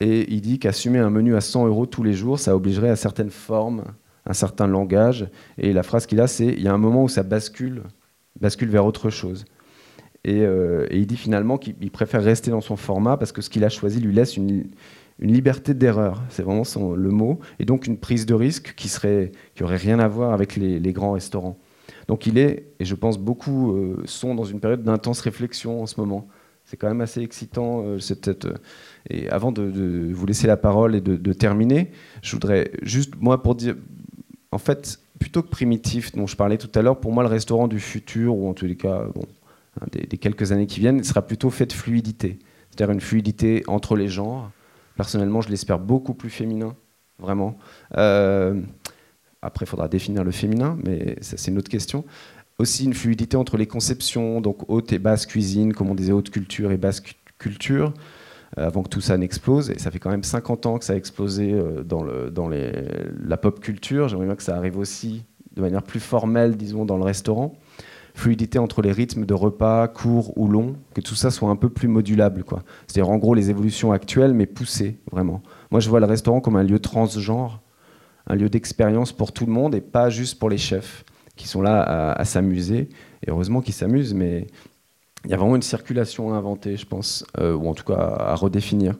Et 0.00 0.32
il 0.32 0.40
dit 0.40 0.58
qu'assumer 0.58 0.98
un 0.98 1.10
menu 1.10 1.36
à 1.36 1.40
100 1.40 1.66
euros 1.66 1.86
tous 1.86 2.02
les 2.02 2.14
jours, 2.14 2.38
ça 2.38 2.54
obligerait 2.56 2.90
à 2.90 2.96
certaines 2.96 3.30
formes, 3.30 3.84
un 4.26 4.32
certain 4.32 4.66
langage. 4.66 5.28
Et 5.58 5.72
la 5.72 5.82
phrase 5.82 6.06
qu'il 6.06 6.20
a, 6.20 6.26
c'est 6.26 6.46
il 6.46 6.62
y 6.62 6.68
a 6.68 6.72
un 6.72 6.78
moment 6.78 7.04
où 7.04 7.08
ça 7.08 7.22
bascule, 7.22 7.82
bascule 8.40 8.68
vers 8.68 8.84
autre 8.84 9.10
chose. 9.10 9.44
Et, 10.24 10.40
euh, 10.42 10.86
il 10.90 11.06
dit 11.06 11.16
finalement 11.16 11.56
qu'il 11.56 11.76
il 11.80 11.90
préfère 11.90 12.22
rester 12.22 12.50
dans 12.50 12.60
son 12.60 12.76
format 12.76 13.16
parce 13.16 13.30
que 13.30 13.42
ce 13.42 13.50
qu'il 13.50 13.64
a 13.64 13.68
choisi 13.68 14.00
lui 14.00 14.12
laisse 14.12 14.36
une, 14.36 14.64
liberté 15.20 15.74
d'erreur. 15.74 16.22
C'est 16.28 16.44
vraiment 16.44 16.62
le 16.94 17.10
mot. 17.10 17.40
Et 17.58 17.64
donc 17.64 17.88
une 17.88 17.98
prise 17.98 18.24
de 18.24 18.34
risque 18.34 18.74
qui 18.76 18.88
serait, 18.88 19.32
qui 19.56 19.64
rien 19.64 19.98
à 19.98 20.06
voir 20.06 20.32
avec 20.32 20.54
les 20.54 20.92
grands 20.92 21.12
restaurants. 21.12 21.58
Donc 22.08 22.26
il 22.26 22.38
est, 22.38 22.72
et 22.80 22.84
je 22.86 22.94
pense 22.94 23.18
beaucoup 23.18 23.72
euh, 23.72 24.02
sont 24.06 24.34
dans 24.34 24.44
une 24.44 24.60
période 24.60 24.82
d'intense 24.82 25.20
réflexion 25.20 25.82
en 25.82 25.86
ce 25.86 26.00
moment. 26.00 26.26
C'est 26.64 26.76
quand 26.76 26.88
même 26.88 27.02
assez 27.02 27.22
excitant. 27.22 27.82
euh, 27.84 27.98
peut-être, 27.98 28.46
euh, 28.46 28.54
et 29.10 29.28
avant 29.30 29.52
de, 29.52 30.10
vous 30.12 30.26
laisser 30.26 30.46
la 30.46 30.56
parole 30.56 30.96
et 30.96 31.00
de, 31.00 31.32
terminer, 31.32 31.90
je 32.22 32.32
voudrais 32.32 32.72
juste, 32.82 33.14
moi, 33.20 33.42
pour 33.42 33.54
dire, 33.54 33.76
en 34.52 34.58
fait, 34.58 35.00
plutôt 35.18 35.42
que 35.42 35.48
primitif 35.48 36.12
dont 36.12 36.26
je 36.26 36.36
parlais 36.36 36.58
tout 36.58 36.70
à 36.78 36.82
l'heure, 36.82 36.98
pour 36.98 37.12
moi, 37.12 37.22
le 37.22 37.28
restaurant 37.28 37.68
du 37.68 37.80
futur, 37.80 38.36
ou 38.36 38.48
en 38.48 38.54
tous 38.54 38.66
les 38.66 38.76
cas, 38.76 39.06
bon, 39.14 39.24
hein, 39.80 39.86
des, 39.92 40.06
des 40.06 40.18
quelques 40.18 40.52
années 40.52 40.66
qui 40.66 40.80
viennent, 40.80 41.04
sera 41.04 41.22
plutôt 41.22 41.50
fait 41.50 41.66
de 41.66 41.72
fluidité. 41.72 42.38
C'est-à-dire 42.70 42.92
une 42.92 43.00
fluidité 43.00 43.64
entre 43.66 43.96
les 43.96 44.08
genres. 44.08 44.50
Personnellement, 44.96 45.42
je 45.42 45.50
l'espère 45.50 45.78
beaucoup 45.78 46.14
plus 46.14 46.30
féminin, 46.30 46.74
vraiment. 47.18 47.58
Après, 49.42 49.64
il 49.64 49.68
faudra 49.68 49.88
définir 49.88 50.24
le 50.24 50.30
féminin, 50.30 50.76
mais 50.84 51.16
ça, 51.20 51.36
c'est 51.36 51.50
une 51.50 51.58
autre 51.58 51.70
question. 51.70 52.04
Aussi 52.58 52.84
une 52.84 52.94
fluidité 52.94 53.36
entre 53.36 53.56
les 53.56 53.66
conceptions, 53.66 54.40
donc 54.40 54.68
haute 54.68 54.92
et 54.92 54.98
basse 54.98 55.26
cuisine, 55.26 55.72
comme 55.72 55.90
on 55.90 55.94
disait, 55.94 56.12
haute 56.12 56.30
culture 56.30 56.72
et 56.72 56.76
basse 56.76 57.00
cu- 57.00 57.14
culture, 57.38 57.94
euh, 58.58 58.66
avant 58.66 58.82
que 58.82 58.88
tout 58.88 59.00
ça 59.00 59.16
n'explose. 59.16 59.70
Et 59.70 59.78
ça 59.78 59.92
fait 59.92 60.00
quand 60.00 60.10
même 60.10 60.24
50 60.24 60.66
ans 60.66 60.78
que 60.78 60.84
ça 60.84 60.94
a 60.94 60.96
explosé 60.96 61.52
euh, 61.52 61.84
dans, 61.84 62.02
le, 62.02 62.30
dans 62.32 62.48
les- 62.48 62.72
la 63.24 63.36
pop 63.36 63.60
culture. 63.60 64.08
J'aimerais 64.08 64.26
bien 64.26 64.34
que 64.34 64.42
ça 64.42 64.56
arrive 64.56 64.76
aussi 64.76 65.24
de 65.54 65.60
manière 65.60 65.82
plus 65.84 66.00
formelle, 66.00 66.56
disons, 66.56 66.84
dans 66.84 66.96
le 66.96 67.04
restaurant. 67.04 67.54
Fluidité 68.14 68.58
entre 68.58 68.82
les 68.82 68.90
rythmes 68.90 69.24
de 69.24 69.34
repas, 69.34 69.86
courts 69.86 70.36
ou 70.36 70.48
longs, 70.48 70.74
que 70.94 71.00
tout 71.00 71.14
ça 71.14 71.30
soit 71.30 71.50
un 71.50 71.56
peu 71.56 71.68
plus 71.68 71.86
modulable. 71.86 72.42
quoi. 72.42 72.64
C'est-à-dire 72.88 73.10
en 73.12 73.18
gros 73.18 73.34
les 73.34 73.50
évolutions 73.50 73.92
actuelles, 73.92 74.34
mais 74.34 74.46
poussées, 74.46 74.98
vraiment. 75.12 75.40
Moi, 75.70 75.78
je 75.78 75.88
vois 75.88 76.00
le 76.00 76.06
restaurant 76.06 76.40
comme 76.40 76.56
un 76.56 76.64
lieu 76.64 76.80
transgenre, 76.80 77.62
un 78.28 78.36
lieu 78.36 78.48
d'expérience 78.48 79.12
pour 79.12 79.32
tout 79.32 79.46
le 79.46 79.52
monde 79.52 79.74
et 79.74 79.80
pas 79.80 80.10
juste 80.10 80.38
pour 80.38 80.50
les 80.50 80.58
chefs 80.58 81.04
qui 81.36 81.48
sont 81.48 81.62
là 81.62 82.12
à, 82.12 82.24
s'amuser. 82.24 82.88
Et 83.26 83.30
heureusement 83.30 83.60
qu'ils 83.60 83.74
s'amusent, 83.74 84.14
mais 84.14 84.46
il 85.24 85.30
y 85.30 85.34
a 85.34 85.36
vraiment 85.36 85.56
une 85.56 85.62
circulation 85.62 86.32
à 86.32 86.36
inventer, 86.36 86.76
je 86.76 86.86
pense, 86.86 87.24
euh, 87.38 87.54
ou 87.54 87.68
en 87.68 87.74
tout 87.74 87.84
cas 87.84 87.94
à, 87.94 88.34
redéfinir. 88.34 88.96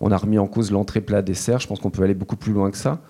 On 0.00 0.10
a 0.10 0.16
remis 0.16 0.38
en 0.38 0.48
cause 0.48 0.72
l'entrée 0.72 1.00
plat 1.00 1.22
dessert. 1.22 1.60
Je 1.60 1.68
pense 1.68 1.80
qu'on 1.80 1.90
peut 1.90 2.02
aller 2.02 2.14
beaucoup 2.14 2.36
plus 2.36 2.52
loin 2.52 2.70
que 2.70 2.76
ça, 2.76 3.00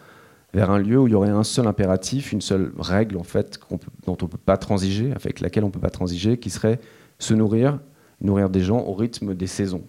vers 0.52 0.70
un 0.70 0.78
lieu 0.78 0.99
où 0.99 1.07
il 1.07 1.12
y 1.12 1.15
aurait 1.15 1.31
un 1.31 1.44
seul 1.44 1.67
impératif, 1.67 2.33
une 2.33 2.42
seule 2.42 2.73
règle 2.78 3.17
en 3.17 3.23
fait 3.23 3.59
dont 4.05 4.18
on 4.20 4.26
peut 4.26 4.39
pas 4.39 4.59
transiger, 4.59 5.12
avec 5.12 5.41
laquelle 5.41 5.65
on 5.65 5.70
peut 5.70 5.81
pas 5.81 5.91
transiger, 5.91 6.39
qui 6.39 6.51
serait 6.51 6.81
se 7.18 7.34
nourrir, 7.34 7.78
nourrir 8.20 8.51
des 8.51 8.60
gens 8.60 8.81
au 8.81 8.94
rythme 8.94 9.34
des 9.34 9.47
saisons. 9.47 9.84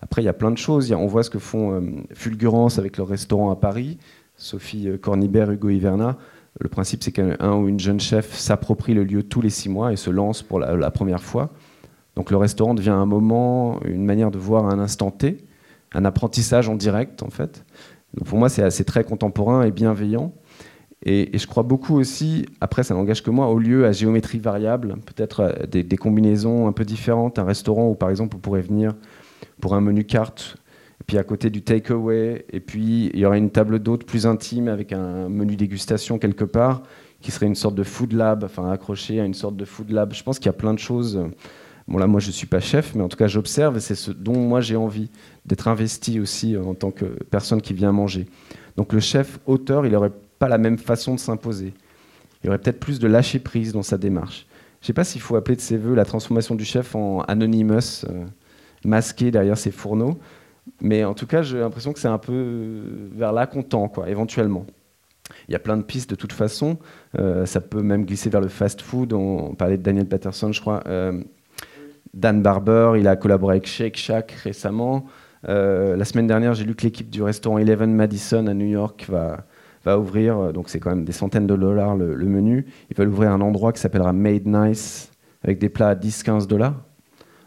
Après, 0.00 0.22
il 0.22 0.26
y 0.26 0.28
a 0.28 0.34
plein 0.34 0.50
de 0.50 0.58
choses. 0.58 0.92
On 0.92 1.06
voit 1.06 1.22
ce 1.22 1.30
que 1.30 1.38
font 1.38 1.72
euh, 1.72 1.80
Fulgurance 2.12 2.78
avec 2.78 2.98
leur 2.98 3.08
restaurant 3.08 3.50
à 3.50 3.56
Paris, 3.56 3.98
Sophie 4.38 4.88
euh, 4.88 4.96
Cornibert, 4.96 5.50
Hugo 5.50 5.68
Hiverna. 5.68 6.16
Le 6.60 6.68
principe, 6.68 7.02
c'est 7.02 7.12
qu'un 7.12 7.36
un 7.40 7.54
ou 7.56 7.68
une 7.68 7.78
jeune 7.78 8.00
chef 8.00 8.34
s'approprie 8.34 8.94
le 8.94 9.04
lieu 9.04 9.22
tous 9.22 9.40
les 9.40 9.50
six 9.50 9.68
mois 9.68 9.92
et 9.92 9.96
se 9.96 10.10
lance 10.10 10.42
pour 10.42 10.58
la, 10.58 10.90
première 10.90 11.22
fois. 11.22 11.50
Donc 12.16 12.30
le 12.30 12.36
restaurant 12.36 12.74
devient 12.74 12.90
un 12.90 13.06
moment, 13.06 13.80
une 13.84 14.04
manière 14.04 14.30
de 14.30 14.38
voir 14.38 14.66
un 14.66 14.78
instant 14.78 15.10
T, 15.10 15.44
un 15.92 16.04
apprentissage 16.04 16.68
en 16.68 16.74
direct 16.74 17.22
en 17.22 17.30
fait. 17.30 17.64
Donc 18.14 18.26
pour 18.26 18.38
moi, 18.38 18.48
c'est 18.48 18.62
assez 18.62 18.84
très 18.84 19.04
contemporain 19.04 19.62
et 19.62 19.70
bienveillant. 19.70 20.32
Et, 21.04 21.30
je 21.38 21.46
crois 21.46 21.62
beaucoup 21.62 21.96
aussi, 21.96 22.46
après 22.60 22.82
ça 22.82 22.94
n'engage 22.94 23.22
que 23.22 23.30
moi, 23.30 23.46
au 23.48 23.58
lieu 23.60 23.86
à 23.86 23.92
géométrie 23.92 24.40
variable, 24.40 24.96
peut-être 25.06 25.40
euh, 25.40 25.66
des, 25.66 25.84
des 25.84 25.96
combinaisons 25.96 26.66
un 26.66 26.72
peu 26.72 26.84
différentes. 26.84 27.38
Un 27.38 27.44
restaurant 27.44 27.88
où 27.88 27.94
par 27.94 28.10
exemple 28.10 28.36
on 28.36 28.40
pourrait 28.40 28.62
venir 28.62 28.94
pour 29.60 29.74
un 29.74 29.80
menu 29.80 30.04
carte, 30.04 30.56
puis 31.08 31.16
à 31.16 31.24
côté 31.24 31.48
du 31.48 31.62
takeaway, 31.62 32.44
et 32.52 32.60
puis 32.60 33.10
il 33.14 33.18
y 33.18 33.24
aurait 33.24 33.38
une 33.38 33.50
table 33.50 33.78
d'hôte 33.78 34.04
plus 34.04 34.26
intime 34.26 34.68
avec 34.68 34.92
un 34.92 35.30
menu 35.30 35.56
dégustation 35.56 36.18
quelque 36.18 36.44
part, 36.44 36.82
qui 37.22 37.30
serait 37.30 37.46
une 37.46 37.54
sorte 37.54 37.74
de 37.74 37.82
food 37.82 38.12
lab, 38.12 38.44
enfin 38.44 38.70
accroché 38.70 39.18
à 39.18 39.24
une 39.24 39.32
sorte 39.32 39.56
de 39.56 39.64
food 39.64 39.90
lab. 39.90 40.12
Je 40.12 40.22
pense 40.22 40.38
qu'il 40.38 40.46
y 40.46 40.50
a 40.50 40.52
plein 40.52 40.74
de 40.74 40.78
choses. 40.78 41.18
Bon 41.88 41.96
là, 41.96 42.06
moi 42.06 42.20
je 42.20 42.30
suis 42.30 42.46
pas 42.46 42.60
chef, 42.60 42.94
mais 42.94 43.02
en 43.02 43.08
tout 43.08 43.16
cas 43.16 43.26
j'observe 43.26 43.78
et 43.78 43.80
c'est 43.80 43.94
ce 43.94 44.10
dont 44.10 44.36
moi 44.36 44.60
j'ai 44.60 44.76
envie 44.76 45.10
d'être 45.46 45.66
investi 45.68 46.20
aussi 46.20 46.54
euh, 46.54 46.62
en 46.62 46.74
tant 46.74 46.90
que 46.90 47.06
personne 47.30 47.62
qui 47.62 47.72
vient 47.72 47.90
manger. 47.90 48.26
Donc 48.76 48.92
le 48.92 49.00
chef 49.00 49.40
auteur, 49.46 49.86
il 49.86 49.92
n'aurait 49.92 50.12
pas 50.38 50.48
la 50.48 50.58
même 50.58 50.76
façon 50.76 51.14
de 51.14 51.20
s'imposer. 51.20 51.72
Il 52.42 52.46
y 52.46 52.48
aurait 52.50 52.58
peut-être 52.58 52.80
plus 52.80 52.98
de 52.98 53.08
lâcher 53.08 53.38
prise 53.38 53.72
dans 53.72 53.82
sa 53.82 53.96
démarche. 53.96 54.46
Je 54.82 54.84
ne 54.84 54.86
sais 54.88 54.92
pas 54.92 55.04
s'il 55.04 55.22
faut 55.22 55.36
appeler 55.36 55.56
de 55.56 55.62
ses 55.62 55.78
voeux 55.78 55.94
la 55.94 56.04
transformation 56.04 56.54
du 56.54 56.66
chef 56.66 56.94
en 56.94 57.20
anonymous, 57.22 58.04
euh, 58.10 58.26
masqué 58.84 59.30
derrière 59.30 59.56
ses 59.56 59.70
fourneaux, 59.70 60.18
mais 60.80 61.04
en 61.04 61.14
tout 61.14 61.26
cas 61.26 61.42
j'ai 61.42 61.58
l'impression 61.58 61.92
que 61.92 61.98
c'est 61.98 62.08
un 62.08 62.18
peu 62.18 62.82
vers 63.12 63.32
là 63.32 63.46
qu'on 63.46 63.62
tend, 63.62 63.88
quoi, 63.88 64.08
éventuellement. 64.08 64.66
Il 65.48 65.52
y 65.52 65.54
a 65.54 65.58
plein 65.58 65.76
de 65.76 65.82
pistes 65.82 66.10
de 66.10 66.14
toute 66.14 66.32
façon. 66.32 66.78
Euh, 67.18 67.46
ça 67.46 67.60
peut 67.60 67.82
même 67.82 68.04
glisser 68.04 68.30
vers 68.30 68.40
le 68.40 68.48
fast-food. 68.48 69.12
On, 69.12 69.54
parlait 69.54 69.76
de 69.76 69.82
Daniel 69.82 70.06
Patterson, 70.06 70.52
je 70.52 70.60
crois. 70.60 70.82
Euh, 70.86 71.22
Dan 72.14 72.42
Barber, 72.42 72.92
il 72.98 73.06
a 73.06 73.16
collaboré 73.16 73.54
avec 73.56 73.66
Shake 73.66 73.96
Shack 73.96 74.32
récemment. 74.32 75.06
Euh, 75.48 75.96
la 75.96 76.04
semaine 76.04 76.26
dernière, 76.26 76.54
j'ai 76.54 76.64
lu 76.64 76.74
que 76.74 76.82
l'équipe 76.82 77.10
du 77.10 77.22
restaurant 77.22 77.58
Eleven 77.58 77.94
Madison 77.94 78.46
à 78.46 78.54
New 78.54 78.66
York 78.66 79.06
va, 79.08 79.44
ouvrir, 79.98 80.52
donc 80.52 80.68
c'est 80.68 80.80
quand 80.80 80.90
même 80.90 81.06
des 81.06 81.12
centaines 81.12 81.46
de 81.46 81.56
dollars 81.56 81.96
le, 81.96 82.14
le 82.14 82.26
menu. 82.26 82.66
Ils 82.90 82.96
veulent 82.96 83.08
ouvrir 83.08 83.30
un 83.30 83.40
endroit 83.40 83.72
qui 83.72 83.80
s'appellera 83.80 84.12
Made 84.12 84.44
Nice, 84.44 85.10
avec 85.42 85.58
des 85.58 85.70
plats 85.70 85.88
à 85.88 85.94
10-15 85.94 86.46
dollars. 86.46 86.74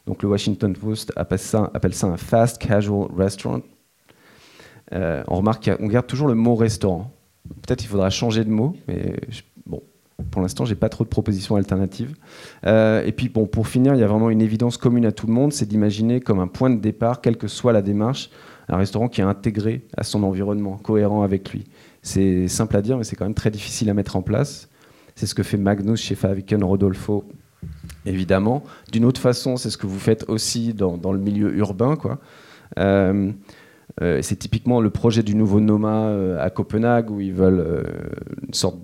Donc 0.07 0.23
le 0.23 0.29
Washington 0.29 0.73
Post 0.73 1.13
appelle 1.15 1.39
ça, 1.39 2.07
un 2.07 2.17
fast 2.17 2.61
casual 2.61 3.07
restaurant. 3.15 3.61
Euh, 4.93 5.23
on 5.27 5.37
remarque 5.37 5.69
qu'on 5.77 5.87
garde 5.87 6.07
toujours 6.07 6.27
le 6.27 6.35
mot 6.35 6.55
restaurant. 6.55 7.11
Peut-être 7.61 7.79
qu'il 7.79 7.89
faudra 7.89 8.09
changer 8.09 8.43
de 8.43 8.49
mot, 8.49 8.75
mais 8.87 9.15
bon, 9.65 9.81
pour 10.29 10.41
l'instant, 10.41 10.65
j'ai 10.65 10.75
pas 10.75 10.89
trop 10.89 11.03
de 11.03 11.09
propositions 11.09 11.55
alternatives. 11.55 12.15
Euh, 12.65 13.03
et 13.05 13.11
puis, 13.11 13.29
bon, 13.29 13.45
pour 13.45 13.67
finir, 13.67 13.93
il 13.93 13.99
y 13.99 14.03
a 14.03 14.07
vraiment 14.07 14.29
une 14.29 14.41
évidence 14.41 14.77
commune 14.77 15.05
à 15.05 15.11
tout 15.11 15.27
le 15.27 15.33
monde, 15.33 15.53
c'est 15.53 15.65
d'imaginer 15.65 16.19
comme 16.19 16.39
un 16.39 16.47
point 16.47 16.69
de 16.69 16.79
départ, 16.79 17.21
quelle 17.21 17.37
que 17.37 17.47
soit 17.47 17.73
la 17.73 17.81
démarche, 17.81 18.29
un 18.69 18.77
restaurant 18.77 19.07
qui 19.07 19.21
est 19.21 19.25
intégré 19.25 19.85
à 19.97 20.03
son 20.03 20.23
environnement, 20.23 20.77
cohérent 20.77 21.23
avec 21.23 21.51
lui. 21.51 21.65
C'est 22.03 22.47
simple 22.47 22.75
à 22.77 22.81
dire, 22.81 22.97
mais 22.97 23.03
c'est 23.03 23.15
quand 23.15 23.25
même 23.25 23.33
très 23.33 23.51
difficile 23.51 23.89
à 23.89 23.93
mettre 23.93 24.15
en 24.15 24.21
place. 24.21 24.69
C'est 25.15 25.25
ce 25.25 25.35
que 25.35 25.43
fait 25.43 25.57
Magnus 25.57 26.01
chez 26.01 26.15
Faviken 26.15 26.63
Rodolfo, 26.63 27.25
évidemment. 28.05 28.63
D'une 28.91 29.05
autre 29.05 29.21
façon, 29.21 29.57
c'est 29.57 29.69
ce 29.69 29.77
que 29.77 29.87
vous 29.87 29.99
faites 29.99 30.29
aussi 30.29 30.73
dans, 30.73 30.97
dans 30.97 31.11
le 31.11 31.19
milieu 31.19 31.53
urbain, 31.55 31.95
quoi. 31.95 32.19
Euh, 32.79 33.31
euh, 34.01 34.21
c'est 34.21 34.37
typiquement 34.37 34.79
le 34.79 34.89
projet 34.89 35.23
du 35.23 35.35
nouveau 35.35 35.59
Noma 35.59 36.05
euh, 36.07 36.39
à 36.39 36.49
Copenhague 36.49 37.11
où 37.11 37.19
ils 37.19 37.33
veulent 37.33 37.85
une 38.47 38.53
sorte 38.53 38.77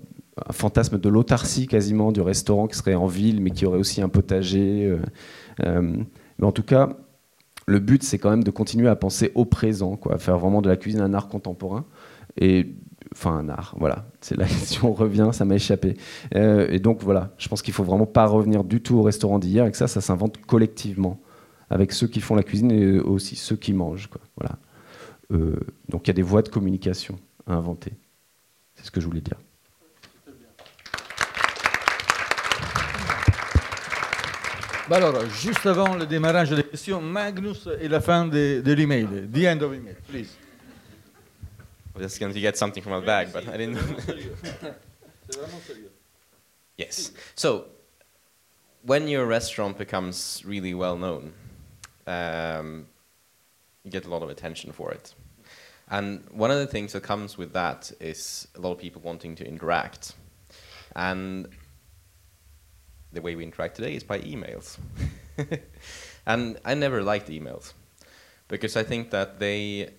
un 0.46 0.52
fantasme 0.52 1.00
de 1.00 1.08
l'autarcie 1.08 1.66
quasiment 1.66 2.12
du 2.12 2.20
restaurant 2.20 2.68
qui 2.68 2.76
serait 2.76 2.94
en 2.94 3.06
ville 3.06 3.40
mais 3.40 3.50
qui 3.50 3.64
aurait 3.66 3.78
aussi 3.78 4.02
un 4.02 4.08
potager. 4.08 4.94
mais 5.58 6.46
en 6.46 6.52
tout 6.52 6.62
cas, 6.62 6.90
le 7.66 7.78
but 7.78 8.02
c'est 8.02 8.18
quand 8.18 8.30
même 8.30 8.44
de 8.44 8.50
continuer 8.50 8.88
à 8.88 8.96
penser 8.96 9.32
au 9.34 9.46
présent, 9.46 9.96
quoi, 9.96 10.18
faire 10.18 10.38
vraiment 10.38 10.60
de 10.60 10.68
la 10.68 10.76
cuisine 10.76 11.00
un 11.00 11.14
art 11.14 11.28
contemporain 11.28 11.86
et 12.38 12.74
enfin 13.12 13.36
un 13.36 13.48
art, 13.48 13.74
voilà. 13.78 14.06
C'est 14.20 14.36
là 14.36 14.46
si 14.48 14.84
on 14.84 14.92
revient, 14.92 15.30
ça 15.32 15.44
m'a 15.44 15.54
échappé. 15.54 15.96
Euh, 16.34 16.68
et 16.70 16.78
donc 16.78 17.02
voilà, 17.02 17.30
je 17.38 17.48
pense 17.48 17.62
qu'il 17.62 17.74
faut 17.74 17.84
vraiment 17.84 18.06
pas 18.06 18.26
revenir 18.26 18.64
du 18.64 18.80
tout 18.80 18.96
au 18.96 19.02
restaurant 19.02 19.38
d'hier 19.38 19.66
et 19.66 19.70
que 19.70 19.76
ça, 19.76 19.88
ça 19.88 20.00
s'invente 20.00 20.38
collectivement 20.46 21.20
avec 21.70 21.92
ceux 21.92 22.06
qui 22.06 22.20
font 22.20 22.34
la 22.34 22.42
cuisine 22.42 22.70
et 22.70 22.98
aussi 22.98 23.36
ceux 23.36 23.56
qui 23.56 23.72
mangent, 23.72 24.08
quoi. 24.08 24.20
Voilà. 24.36 24.56
Euh, 25.32 25.58
donc 25.88 26.06
il 26.06 26.08
y 26.08 26.10
a 26.10 26.14
des 26.14 26.22
voies 26.22 26.42
de 26.42 26.48
communication 26.48 27.18
à 27.46 27.54
inventer. 27.54 27.92
C'est 28.74 28.86
ce 28.86 28.90
que 28.90 29.00
je 29.00 29.06
voulais 29.06 29.20
dire. 29.20 29.36
Bah 34.88 34.96
alors, 34.96 35.22
juste 35.28 35.66
avant 35.66 35.96
le 35.96 36.06
démarrage 36.06 36.48
des 36.48 36.62
questions, 36.62 37.02
Magnus 37.02 37.68
et 37.78 37.88
la 37.88 38.00
fin 38.00 38.26
de, 38.26 38.62
de 38.64 38.72
l'email. 38.72 39.06
The 39.30 39.44
end 39.44 39.60
of 39.60 39.74
email, 39.74 39.96
please. 40.08 40.47
Was 41.98 42.12
just 42.12 42.20
going 42.20 42.32
to 42.32 42.40
get 42.40 42.56
something 42.56 42.82
from 42.82 42.92
my 42.92 43.00
bag, 43.00 43.32
but 43.32 43.48
I 43.48 43.56
didn't. 43.56 43.76
C'est 43.76 45.36
vraiment 45.36 45.60
sérieux. 45.66 45.90
Yes. 46.76 47.10
So, 47.34 47.66
when 48.82 49.08
your 49.08 49.26
restaurant 49.26 49.76
becomes 49.76 50.42
really 50.44 50.74
well 50.74 50.96
known, 50.96 51.32
um, 52.06 52.86
you 53.82 53.90
get 53.90 54.06
a 54.06 54.08
lot 54.08 54.22
of 54.22 54.30
attention 54.30 54.72
for 54.72 54.92
it. 54.92 55.14
And 55.90 56.24
one 56.30 56.50
of 56.50 56.58
the 56.58 56.66
things 56.66 56.92
that 56.92 57.02
comes 57.02 57.36
with 57.36 57.52
that 57.54 57.90
is 58.00 58.46
a 58.54 58.60
lot 58.60 58.72
of 58.72 58.78
people 58.78 59.02
wanting 59.02 59.34
to 59.36 59.46
interact. 59.46 60.14
And 60.94 61.48
the 63.12 63.22
way 63.22 63.34
we 63.34 63.42
interact 63.42 63.76
today 63.76 63.94
is 63.94 64.04
by 64.04 64.20
emails. 64.20 64.78
and 66.26 66.58
I 66.64 66.74
never 66.74 67.02
liked 67.02 67.28
emails 67.28 67.72
because 68.48 68.76
I 68.76 68.82
think 68.82 69.10
that 69.10 69.38
they, 69.38 69.90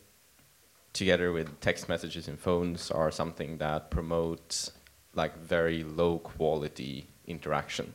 together 1.00 1.32
with 1.32 1.62
text 1.62 1.88
messages 1.88 2.28
and 2.28 2.38
phones, 2.38 2.92
are 2.92 3.10
something 3.10 3.58
that 3.58 3.90
promotes 3.90 4.72
like 5.16 5.36
very 5.38 5.82
low 5.82 6.20
quality 6.20 7.08
interaction 7.26 7.94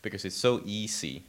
because 0.00 0.24
it's 0.24 0.34
so 0.34 0.62
easy 0.64 1.24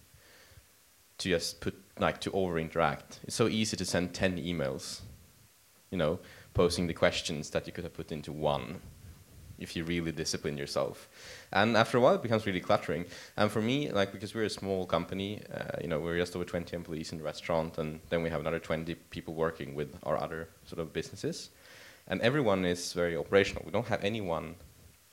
to 1.18 1.28
just 1.28 1.60
put 1.60 1.76
like 2.00 2.22
to 2.22 2.32
over 2.32 2.58
interact. 2.58 3.20
It's 3.26 3.36
so 3.36 3.50
easy 3.50 3.76
to 3.76 3.86
send 3.86 4.14
10 4.14 4.38
emails, 4.38 5.02
you 5.92 5.98
know, 5.98 6.20
posing 6.54 6.88
the 6.88 6.94
questions 6.94 7.50
that 7.50 7.68
you 7.68 7.74
could 7.74 7.84
have 7.84 7.94
put 7.94 8.14
into 8.14 8.32
one 8.32 8.80
if 9.60 9.76
you 9.76 9.84
really 9.84 10.14
discipline 10.14 10.58
yourself. 10.58 11.10
And 11.54 11.78
after 11.78 11.98
a 12.00 12.02
while, 12.02 12.16
it 12.16 12.24
becomes 12.24 12.46
really 12.48 12.60
cluttering. 12.60 13.06
And 13.38 13.50
for 13.52 13.62
me, 13.62 13.92
like 13.92 14.12
because 14.12 14.34
we're 14.34 14.46
a 14.46 14.50
small 14.50 14.86
company, 14.86 15.42
uh, 15.54 15.78
you 15.82 15.88
know, 15.88 16.00
we're 16.00 16.18
just 16.18 16.36
over 16.36 16.44
20 16.44 16.76
employees 16.76 17.12
in 17.12 17.20
the 17.20 17.24
restaurant, 17.24 17.78
and 17.78 18.00
then 18.10 18.24
we 18.24 18.30
have 18.30 18.42
another 18.42 18.60
20 18.60 18.96
people 19.12 19.36
working 19.36 19.76
with 19.76 19.96
our 20.04 20.22
other 20.22 20.50
sort 20.66 20.80
of 20.80 20.92
businesses, 20.92 21.52
and 22.08 22.22
everyone 22.22 22.66
is 22.66 22.94
very 22.94 23.16
operational. 23.16 23.64
We 23.66 23.72
don't 23.72 23.88
have 23.88 24.04
anyone 24.04 24.56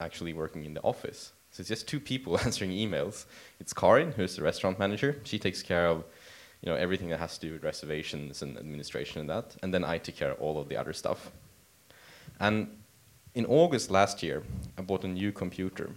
actually 0.00 0.32
working 0.32 0.64
in 0.64 0.72
the 0.74 0.82
office. 0.82 1.32
So 1.50 1.60
it's 1.60 1.68
just 1.68 1.86
two 1.86 2.00
people 2.00 2.38
answering 2.44 2.70
emails. 2.70 3.26
It's 3.58 3.74
Karin, 3.74 4.12
who's 4.12 4.36
the 4.36 4.42
restaurant 4.42 4.78
manager. 4.78 5.20
She 5.24 5.38
takes 5.38 5.62
care 5.62 5.86
of, 5.88 6.04
you 6.62 6.70
know, 6.70 6.76
everything 6.76 7.10
that 7.10 7.18
has 7.18 7.36
to 7.38 7.46
do 7.46 7.52
with 7.52 7.64
reservations 7.64 8.40
and 8.40 8.56
administration 8.56 9.20
and 9.20 9.28
that. 9.28 9.56
And 9.62 9.74
then 9.74 9.84
I 9.84 9.98
take 9.98 10.16
care 10.16 10.30
of 10.30 10.40
all 10.40 10.58
of 10.58 10.68
the 10.68 10.76
other 10.76 10.94
stuff. 10.94 11.30
And 12.38 12.78
in 13.34 13.44
August 13.46 13.90
last 13.90 14.22
year, 14.22 14.42
I 14.78 14.82
bought 14.82 15.04
a 15.04 15.08
new 15.08 15.32
computer. 15.32 15.90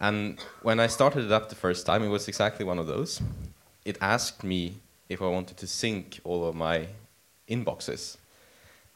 And 0.00 0.38
when 0.62 0.78
I 0.80 0.86
started 0.86 1.24
it 1.24 1.32
up 1.32 1.48
the 1.48 1.54
first 1.54 1.86
time, 1.86 2.02
it 2.02 2.08
was 2.08 2.28
exactly 2.28 2.64
one 2.64 2.78
of 2.78 2.86
those. 2.86 3.20
It 3.84 3.98
asked 4.00 4.44
me 4.44 4.76
if 5.08 5.20
I 5.20 5.26
wanted 5.26 5.56
to 5.56 5.66
sync 5.66 6.20
all 6.24 6.46
of 6.46 6.54
my 6.54 6.86
inboxes. 7.48 8.16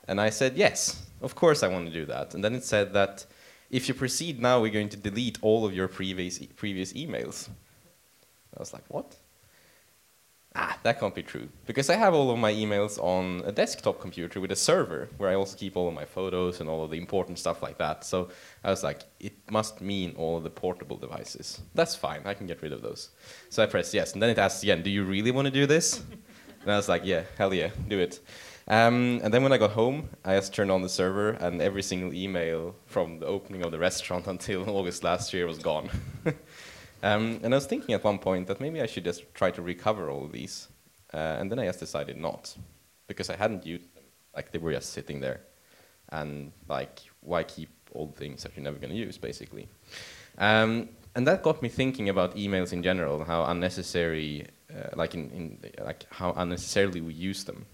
And 0.07 0.21
I 0.21 0.31
said, 0.31 0.57
yes, 0.57 1.07
of 1.21 1.35
course 1.35 1.63
I 1.63 1.69
want 1.69 1.87
to 1.87 1.93
do 1.93 2.05
that. 2.07 2.35
And 2.35 2.45
then 2.45 2.55
it 2.55 2.65
said 2.65 2.93
that 2.93 3.25
if 3.71 3.89
you 3.89 3.95
proceed 3.95 4.41
now, 4.41 4.61
we're 4.61 4.73
going 4.73 4.91
to 4.91 4.97
delete 4.97 5.39
all 5.41 5.65
of 5.65 5.75
your 5.75 5.89
previous, 5.89 6.41
e- 6.41 6.49
previous 6.57 6.93
emails. 6.93 7.49
I 8.57 8.61
was 8.61 8.73
like, 8.73 8.85
what? 8.89 9.17
Ah, 10.55 10.79
that 10.83 11.01
can't 11.01 11.15
be 11.15 11.23
true. 11.23 11.49
Because 11.67 11.91
I 11.91 11.97
have 11.97 12.15
all 12.15 12.31
of 12.31 12.39
my 12.39 12.53
emails 12.53 12.99
on 12.99 13.43
a 13.45 13.53
desktop 13.53 14.01
computer 14.01 14.41
with 14.41 14.53
a 14.53 14.57
server 14.57 15.09
where 15.19 15.31
I 15.31 15.35
also 15.35 15.57
keep 15.57 15.77
all 15.77 15.89
of 15.89 15.95
my 15.95 16.05
photos 16.05 16.61
and 16.61 16.69
all 16.69 16.85
of 16.85 16.91
the 16.91 16.99
important 16.99 17.39
stuff 17.39 17.63
like 17.63 17.79
that. 17.79 18.05
So 18.05 18.29
I 18.65 18.71
was 18.71 18.83
like, 18.83 19.03
it 19.21 19.35
must 19.51 19.81
mean 19.81 20.15
all 20.17 20.37
of 20.37 20.45
the 20.45 20.51
portable 20.51 20.97
devices. 20.97 21.61
That's 21.75 21.95
fine, 21.95 22.23
I 22.25 22.35
can 22.35 22.47
get 22.47 22.63
rid 22.63 22.73
of 22.73 22.83
those. 22.83 23.11
So 23.51 23.63
I 23.63 23.67
pressed 23.67 23.95
yes, 23.95 24.13
and 24.13 24.23
then 24.23 24.31
it 24.31 24.39
asks 24.39 24.63
again, 24.63 24.83
do 24.83 24.91
you 24.91 25.05
really 25.05 25.31
want 25.31 25.47
to 25.47 25.53
do 25.53 25.67
this? 25.67 26.03
and 26.63 26.71
I 26.71 26.77
was 26.77 26.89
like, 26.89 27.03
yeah, 27.05 27.23
hell 27.37 27.53
yeah, 27.53 27.71
do 27.89 27.99
it. 27.99 28.21
Um, 28.69 29.21
and 29.25 29.35
then 29.35 29.43
when 29.43 29.53
I 29.53 29.59
got 29.59 29.73
home, 29.73 30.09
I 30.25 30.37
just 30.37 30.55
turned 30.55 30.71
on 30.71 30.83
the 30.83 30.89
server, 30.89 31.31
and 31.31 31.61
every 31.61 31.83
single 31.83 32.15
email 32.15 32.77
from 32.87 33.19
the 33.19 33.27
opening 33.27 33.65
of 33.65 33.73
the 33.73 33.79
restaurant 33.79 34.27
until 34.29 34.69
August 34.71 35.03
last 35.05 35.33
year 35.33 35.47
was 35.47 35.59
gone. 35.59 35.91
um, 37.03 37.41
and 37.43 37.53
I 37.53 37.57
was 37.57 37.67
thinking 37.67 37.95
at 37.95 38.05
one 38.05 38.19
point 38.19 38.47
that 38.47 38.61
maybe 38.61 38.81
I 38.81 38.87
should 38.87 39.05
just 39.05 39.35
try 39.35 39.51
to 39.51 39.63
recover 39.63 40.11
all 40.11 40.25
of 40.25 40.33
these. 40.33 40.69
Uh, 41.13 41.37
and 41.39 41.51
then 41.51 41.59
I 41.59 41.67
just 41.67 41.81
decided 41.81 42.17
not, 42.17 42.57
because 43.07 43.29
I 43.29 43.37
hadn't 43.37 43.67
used 43.67 43.95
them. 43.95 44.05
Like 44.35 44.51
they 44.51 44.59
were 44.59 44.73
just 44.73 44.93
sitting 44.93 45.21
there. 45.21 45.41
And 46.09 46.53
like, 46.69 47.01
why 47.21 47.43
keep 47.43 47.71
old 47.95 48.17
things 48.17 48.43
that 48.43 48.53
you're 48.57 48.65
never 48.65 48.79
going 48.79 48.91
to 48.91 48.97
use, 48.97 49.19
basically? 49.19 49.69
Um, 50.39 50.89
and 51.15 51.27
that 51.27 51.43
got 51.43 51.63
me 51.63 51.69
thinking 51.69 52.09
about 52.09 52.37
emails 52.37 52.73
in 52.73 52.83
general, 52.83 53.25
how 53.25 53.45
unnecessary, 53.45 54.47
uh, 54.71 54.97
like 54.97 55.15
in, 55.15 55.31
in 55.31 55.85
like 55.85 56.07
how 56.11 56.33
unnecessarily 56.37 57.01
we 57.01 57.13
use 57.13 57.45
them. 57.45 57.67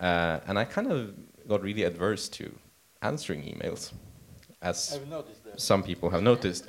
Uh, 0.00 0.40
and 0.46 0.58
I 0.58 0.64
kind 0.64 0.90
of 0.90 1.14
got 1.46 1.62
really 1.62 1.84
adverse 1.84 2.28
to 2.30 2.52
answering 3.02 3.42
emails, 3.42 3.92
as 4.62 4.94
I've 4.94 5.08
noticed 5.08 5.44
that. 5.44 5.60
some 5.60 5.82
people 5.82 6.10
have 6.10 6.22
noticed. 6.22 6.66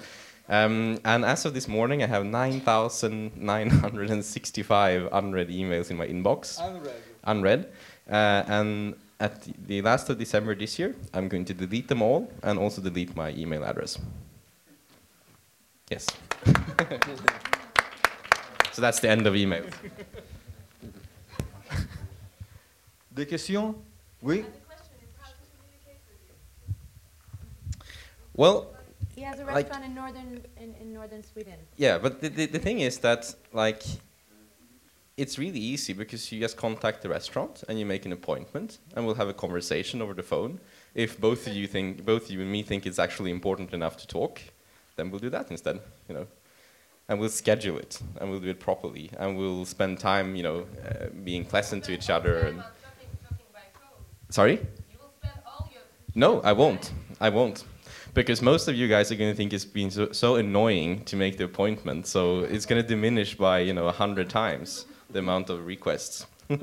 Um, 0.52 1.00
and 1.06 1.24
as 1.24 1.46
of 1.46 1.54
this 1.54 1.70
morning, 1.70 2.04
I 2.04 2.08
have 2.08 2.26
9,965 2.26 5.08
unread 5.14 5.48
emails 5.48 5.90
in 5.90 5.96
my 5.96 6.06
inbox. 6.06 6.60
Unread. 6.60 6.94
Unread. 7.24 7.70
Uh, 8.10 8.44
and 8.48 8.96
at 9.22 9.42
the- 9.44 9.54
the 9.66 9.82
last 9.82 10.10
of 10.10 10.18
December 10.20 10.54
this 10.54 10.78
year, 10.78 10.94
I'm 11.14 11.30
going 11.30 11.46
to 11.46 11.54
delete 11.54 11.88
them 11.88 12.02
all 12.02 12.30
and 12.44 12.60
also 12.60 12.82
delete 12.82 13.16
my 13.16 13.30
email 13.32 13.64
address. 13.64 13.98
Yes. 15.90 16.08
so 18.74 18.82
that's 18.82 19.00
the 19.00 19.10
end 19.10 19.26
of 19.26 19.38
email. 19.38 19.64
Des 23.14 23.26
questions 23.26 23.76
Oui 24.22 24.44
Well, 28.34 28.68
He 29.22 29.26
has 29.28 29.40
a 29.40 29.46
Like- 29.46 29.70
restaurant 29.70 29.86
in 29.86 29.94
northern 29.94 30.42
in, 30.64 30.74
in 30.82 30.94
northern 30.94 31.24
Sweden. 31.24 31.60
Yeah, 31.78 32.00
but 32.00 32.22
the, 32.22 32.30
the, 32.30 32.46
the 32.48 32.58
thing 32.58 32.80
is 32.80 32.98
that 33.00 33.36
like 33.54 33.84
it's 35.16 35.38
really 35.38 35.60
easy 35.60 35.94
because 35.94 36.32
you 36.32 36.40
just 36.40 36.58
contact 36.58 37.04
the 37.04 37.10
restaurant 37.10 37.64
and 37.70 37.78
you 37.80 37.86
make 37.86 38.04
an 38.08 38.14
appointment 38.14 38.80
and 38.96 39.06
we'll 39.06 39.20
have 39.24 39.30
a 39.30 39.34
conversation 39.46 40.02
over 40.02 40.16
the 40.16 40.24
phone. 40.24 40.60
If 40.96 41.22
both 41.22 41.46
of 41.46 41.54
you 41.54 41.68
think 41.68 42.04
both 42.04 42.32
you 42.32 42.42
and 42.42 42.52
me 42.52 42.64
think 42.64 42.88
it's 42.88 42.98
actually 42.98 43.30
important 43.30 43.74
enough 43.74 43.96
to 43.98 44.08
talk, 44.08 44.42
then 44.96 45.12
we'll 45.12 45.20
do 45.28 45.30
that 45.30 45.52
instead, 45.52 45.80
you 46.08 46.16
know. 46.16 46.26
And 47.08 47.20
we'll 47.20 47.30
schedule 47.44 47.78
it 47.78 48.02
and 48.20 48.32
we'll 48.32 48.40
do 48.40 48.50
it 48.50 48.60
properly 48.60 49.12
and 49.20 49.38
we'll 49.38 49.66
spend 49.66 50.00
time, 50.00 50.36
you 50.36 50.42
know, 50.42 50.66
uh, 50.90 51.10
being 51.24 51.46
pleasant 51.46 51.84
to 51.84 51.92
each 51.92 52.10
other 52.10 52.34
and 52.48 52.64
Sorry? 54.30 54.58
No, 56.16 56.42
I 56.42 56.54
won't. 56.54 56.92
I 57.20 57.30
won't. 57.30 57.66
Because 58.14 58.42
most 58.42 58.68
of 58.68 58.76
you 58.76 58.88
guys 58.88 59.12
are 59.12 59.16
going 59.16 59.32
to 59.32 59.38
think 59.38 59.54
it's 59.54 59.66
been 59.66 59.90
so, 59.90 60.12
so 60.12 60.36
annoying 60.36 61.06
to 61.06 61.16
make 61.16 61.38
the 61.38 61.46
appointment, 61.46 62.08
so 62.08 62.40
it's 62.40 62.66
going 62.66 62.82
to 62.82 62.88
diminish 62.88 63.36
by, 63.36 63.60
you 63.60 63.74
know, 63.74 63.88
a 63.88 63.92
hundred 63.92 64.30
times 64.30 64.86
the 65.10 65.20
amount 65.20 65.50
of 65.50 65.66
requests. 65.66 66.26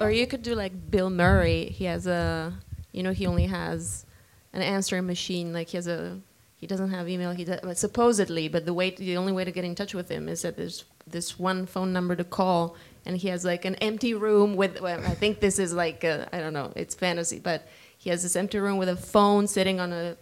Or 0.00 0.10
you 0.10 0.26
could 0.26 0.42
do 0.42 0.54
like 0.54 0.90
Bill 0.90 1.10
Murray. 1.10 1.66
He 1.66 1.84
has 1.84 2.06
a, 2.06 2.52
you 2.92 3.02
know, 3.02 3.12
he 3.12 3.26
only 3.26 3.46
has 3.46 4.06
an 4.52 4.62
answering 4.62 5.06
machine. 5.06 5.52
Like 5.52 5.68
he 5.68 5.76
has 5.76 5.86
a, 5.86 6.20
he 6.56 6.66
doesn't 6.66 6.90
have 6.90 7.08
email. 7.08 7.32
He 7.32 7.44
does, 7.44 7.78
supposedly, 7.78 8.48
but 8.48 8.66
the 8.66 8.74
way, 8.74 8.90
the 8.90 9.16
only 9.16 9.32
way 9.32 9.44
to 9.44 9.52
get 9.52 9.64
in 9.64 9.74
touch 9.74 9.94
with 9.94 10.08
him 10.08 10.28
is 10.28 10.42
that 10.42 10.56
there's 10.56 10.84
this 11.06 11.38
one 11.38 11.66
phone 11.66 11.92
number 11.92 12.16
to 12.16 12.24
call, 12.24 12.76
and 13.06 13.16
he 13.16 13.28
has 13.28 13.44
like 13.44 13.64
an 13.64 13.76
empty 13.76 14.14
room 14.14 14.56
with. 14.56 14.80
Well, 14.80 15.00
I 15.00 15.14
think 15.14 15.40
this 15.40 15.58
is 15.58 15.72
like 15.72 16.04
I 16.04 16.40
don't 16.40 16.54
know. 16.54 16.72
It's 16.74 16.94
fantasy, 16.94 17.38
but 17.38 17.68
he 17.96 18.10
has 18.10 18.22
this 18.22 18.36
empty 18.36 18.58
room 18.58 18.78
with 18.78 18.88
a 18.88 18.96
phone 18.96 19.46
sitting 19.46 19.78
on 19.78 19.92
a 19.92 20.16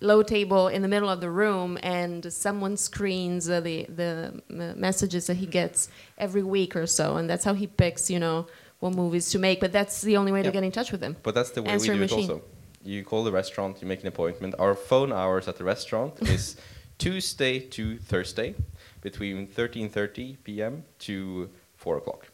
low 0.00 0.22
table 0.22 0.68
in 0.68 0.82
the 0.82 0.88
middle 0.88 1.08
of 1.08 1.20
the 1.20 1.30
room, 1.30 1.78
and 1.82 2.32
someone 2.32 2.76
screens 2.76 3.48
uh, 3.48 3.60
the 3.60 3.86
the 3.88 4.74
messages 4.76 5.26
that 5.26 5.36
he 5.36 5.46
gets 5.46 5.88
every 6.16 6.42
week 6.42 6.76
or 6.76 6.86
so, 6.86 7.16
and 7.16 7.28
that's 7.28 7.44
how 7.44 7.54
he 7.54 7.66
picks, 7.66 8.10
you 8.10 8.18
know, 8.18 8.46
what 8.80 8.94
movies 8.94 9.30
to 9.30 9.38
make. 9.38 9.60
But 9.60 9.72
that's 9.72 10.02
the 10.02 10.16
only 10.16 10.32
way 10.32 10.42
to 10.42 10.50
get 10.50 10.62
in 10.62 10.72
touch 10.72 10.92
with 10.92 11.02
him. 11.02 11.16
But 11.22 11.34
that's 11.34 11.50
the 11.50 11.62
way 11.62 11.70
Answering 11.70 12.00
we 12.00 12.06
do 12.06 12.14
machine. 12.14 12.30
it 12.30 12.32
also. 12.34 12.44
You 12.84 13.04
call 13.04 13.24
the 13.24 13.32
restaurant, 13.32 13.82
you 13.82 13.88
make 13.88 14.02
an 14.02 14.06
appointment. 14.06 14.54
Our 14.58 14.74
phone 14.74 15.12
hours 15.12 15.48
at 15.48 15.56
the 15.56 15.64
restaurant 15.64 16.22
is 16.22 16.56
Tuesday 16.98 17.58
to 17.58 17.98
Thursday, 17.98 18.54
between 19.00 19.46
13:30 19.46 20.36
p.m. 20.44 20.84
to 21.00 21.50
4 21.76 21.98
o'clock. 21.98 22.26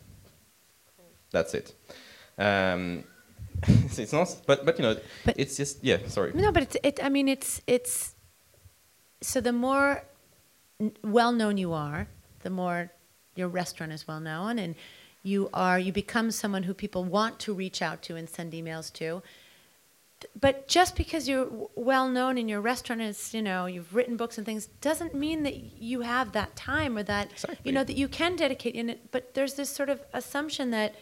That's 1.30 1.54
it. 1.54 1.74
Um, 2.38 3.04
it's 3.68 4.12
not, 4.12 4.36
but 4.46 4.64
but 4.64 4.78
you 4.78 4.82
know, 4.82 4.96
but 5.24 5.38
it's 5.38 5.56
just 5.56 5.82
yeah. 5.82 5.98
Sorry. 6.08 6.32
No, 6.34 6.52
but 6.52 6.64
it's, 6.64 6.76
it. 6.82 7.00
I 7.02 7.08
mean, 7.08 7.28
it's 7.28 7.60
it's. 7.66 8.14
So 9.20 9.40
the 9.40 9.52
more 9.52 10.04
well 11.02 11.32
known 11.32 11.56
you 11.56 11.72
are, 11.72 12.08
the 12.42 12.50
more 12.50 12.90
your 13.34 13.48
restaurant 13.48 13.92
is 13.92 14.06
well 14.06 14.20
known, 14.20 14.58
and 14.58 14.74
you 15.22 15.48
are 15.54 15.78
you 15.78 15.92
become 15.92 16.30
someone 16.30 16.64
who 16.64 16.74
people 16.74 17.04
want 17.04 17.38
to 17.40 17.54
reach 17.54 17.80
out 17.80 18.02
to 18.02 18.16
and 18.16 18.28
send 18.28 18.52
emails 18.52 18.92
to. 18.94 19.22
But 20.40 20.68
just 20.68 20.96
because 20.96 21.28
you're 21.28 21.48
well 21.74 22.08
known 22.08 22.38
and 22.38 22.48
your 22.48 22.60
restaurant 22.60 23.02
is, 23.02 23.34
you 23.34 23.42
know, 23.42 23.66
you've 23.66 23.94
written 23.94 24.16
books 24.16 24.38
and 24.38 24.46
things, 24.46 24.66
doesn't 24.80 25.14
mean 25.14 25.42
that 25.42 25.56
you 25.80 26.00
have 26.00 26.32
that 26.32 26.56
time 26.56 26.96
or 26.96 27.02
that, 27.02 27.30
you 27.62 27.72
know, 27.72 27.84
that 27.84 27.96
you 27.96 28.08
can 28.08 28.36
dedicate 28.36 28.74
in 28.74 28.90
it. 28.90 29.10
But 29.10 29.34
there's 29.34 29.54
this 29.54 29.70
sort 29.70 29.90
of 29.90 30.00
assumption 30.12 30.70
that, 30.70 30.94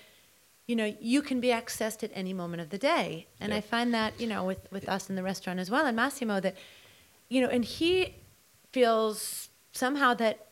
you 0.67 0.77
know, 0.77 0.95
you 1.01 1.23
can 1.23 1.41
be 1.41 1.49
accessed 1.49 2.03
at 2.03 2.11
any 2.15 2.33
moment 2.33 2.61
of 2.63 2.71
the 2.71 2.79
day. 2.79 3.27
And 3.41 3.51
Yeah. 3.51 3.59
I 3.59 3.61
find 3.61 3.93
that, 3.95 4.19
you 4.21 4.27
know, 4.27 4.45
with, 4.45 4.71
with 4.71 4.89
us 4.89 5.11
in 5.11 5.17
the 5.17 5.23
restaurant 5.23 5.59
as 5.61 5.71
well, 5.71 5.85
and 5.87 5.97
Massimo, 5.97 6.41
that, 6.41 6.57
you 7.29 7.41
know, 7.41 7.49
and 7.49 7.65
he 7.65 8.15
feels 8.73 9.49
somehow 9.73 10.15
that 10.15 10.47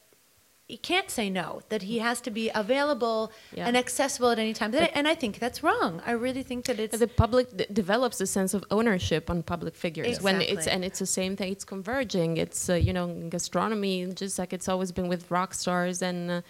he 0.67 0.77
can't 0.77 1.11
say 1.11 1.29
no, 1.29 1.63
that 1.69 1.83
he 1.83 1.99
has 1.99 2.21
to 2.21 2.31
be 2.31 2.49
available 2.55 3.33
Yeah. 3.53 3.67
and 3.67 3.77
accessible 3.77 4.31
at 4.31 4.39
any 4.39 4.53
time. 4.53 4.71
But- 4.71 4.93
and 4.95 5.09
I 5.09 5.17
think 5.17 5.41
that's 5.41 5.65
wrong. 5.65 6.01
I 6.07 6.13
really 6.13 6.45
think 6.45 6.67
that 6.67 6.79
it's. 6.79 6.97
the 6.97 7.09
public 7.09 7.57
d- 7.57 7.67
develops 7.73 8.21
a 8.21 8.27
sense 8.27 8.55
of 8.55 8.65
ownership 8.71 9.29
on 9.31 9.43
public 9.43 9.75
figures 9.75 10.21
when 10.21 10.41
it's 10.41 10.69
and 10.69 10.85
it's 10.85 11.01
the 11.01 11.07
same 11.07 11.35
thing. 11.35 11.51
It's 11.51 11.65
converging. 11.65 12.37
It's 12.37 12.69
uh, 12.71 12.75
you 12.75 12.93
know 12.93 13.09
gastronomy, 13.29 14.07
just 14.15 14.39
like 14.39 14.53
it's 14.53 14.69
always 14.69 14.93
been 14.93 15.09
with 15.09 15.29
rock 15.31 15.55
stars 15.55 16.03
and. 16.03 16.31
Uh, 16.31 16.43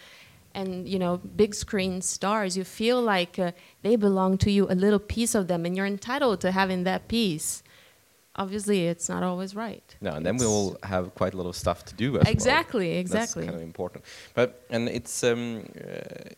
and 0.55 0.89
you 0.89 0.99
know, 0.99 1.19
big 1.37 1.55
screen 1.55 2.03
stars, 2.03 2.57
you 2.57 2.65
feel 2.65 3.01
like 3.01 3.39
uh, 3.39 3.53
they 3.83 3.97
belong 3.97 4.39
to 4.39 4.51
you, 4.51 4.67
a 4.69 4.75
little 4.75 4.99
piece 4.99 5.35
of 5.35 5.47
them, 5.49 5.65
and 5.65 5.77
you're 5.77 5.87
entitled 5.87 6.41
to 6.41 6.51
having 6.51 6.85
that 6.85 7.09
piece. 7.09 7.63
Obviously, 8.37 8.87
it's 8.87 9.09
not 9.09 9.23
always 9.23 9.55
right. 9.55 9.97
No, 10.01 10.13
and 10.13 10.25
then 10.25 10.37
we 10.37 10.47
all 10.47 10.77
have 10.83 11.15
quite 11.15 11.35
a 11.35 11.37
lot 11.37 11.47
of 11.47 11.57
stuff 11.57 11.85
to 11.87 11.95
do 11.95 12.17
as 12.17 12.25
well. 12.25 12.33
Exactly, 12.33 12.97
exactly. 12.97 13.43
That's 13.43 13.53
kind 13.53 13.63
of 13.63 13.67
important. 13.67 14.05
But 14.35 14.65
and 14.71 14.89
it's 14.89 15.25
um, 15.25 15.65
uh, 15.77 16.31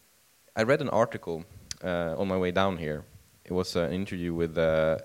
I 0.56 0.62
read 0.64 0.80
an 0.80 0.88
article 0.88 1.44
uh, 1.84 2.14
on 2.18 2.28
my 2.28 2.36
way 2.36 2.50
down 2.50 2.76
here. 2.78 3.04
It 3.44 3.52
was 3.52 3.76
an 3.76 3.92
interview 3.92 4.34
with 4.34 4.56
uh, 4.56 4.98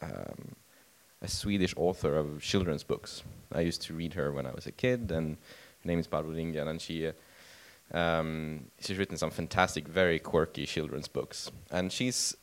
um, 0.00 0.56
a 1.20 1.28
Swedish 1.28 1.74
author 1.76 2.16
of 2.16 2.42
children's 2.42 2.84
books. 2.84 3.22
I 3.52 3.60
used 3.60 3.82
to 3.82 3.94
read 3.94 4.14
her 4.14 4.32
when 4.32 4.46
I 4.46 4.52
was 4.52 4.66
a 4.66 4.72
kid, 4.72 5.12
and 5.12 5.36
her 5.82 5.88
name 5.88 5.98
is 5.98 6.06
Barbro 6.06 6.34
and 6.34 6.80
she. 6.80 7.12
Uh, 7.92 7.98
um, 8.02 8.66
she's 8.80 8.98
written 8.98 9.16
some 9.16 9.30
fantastic, 9.30 9.88
very 9.88 10.18
quirky 10.18 10.66
children's 10.66 11.08
books, 11.08 11.50
and 11.70 11.92
she's 11.92 12.36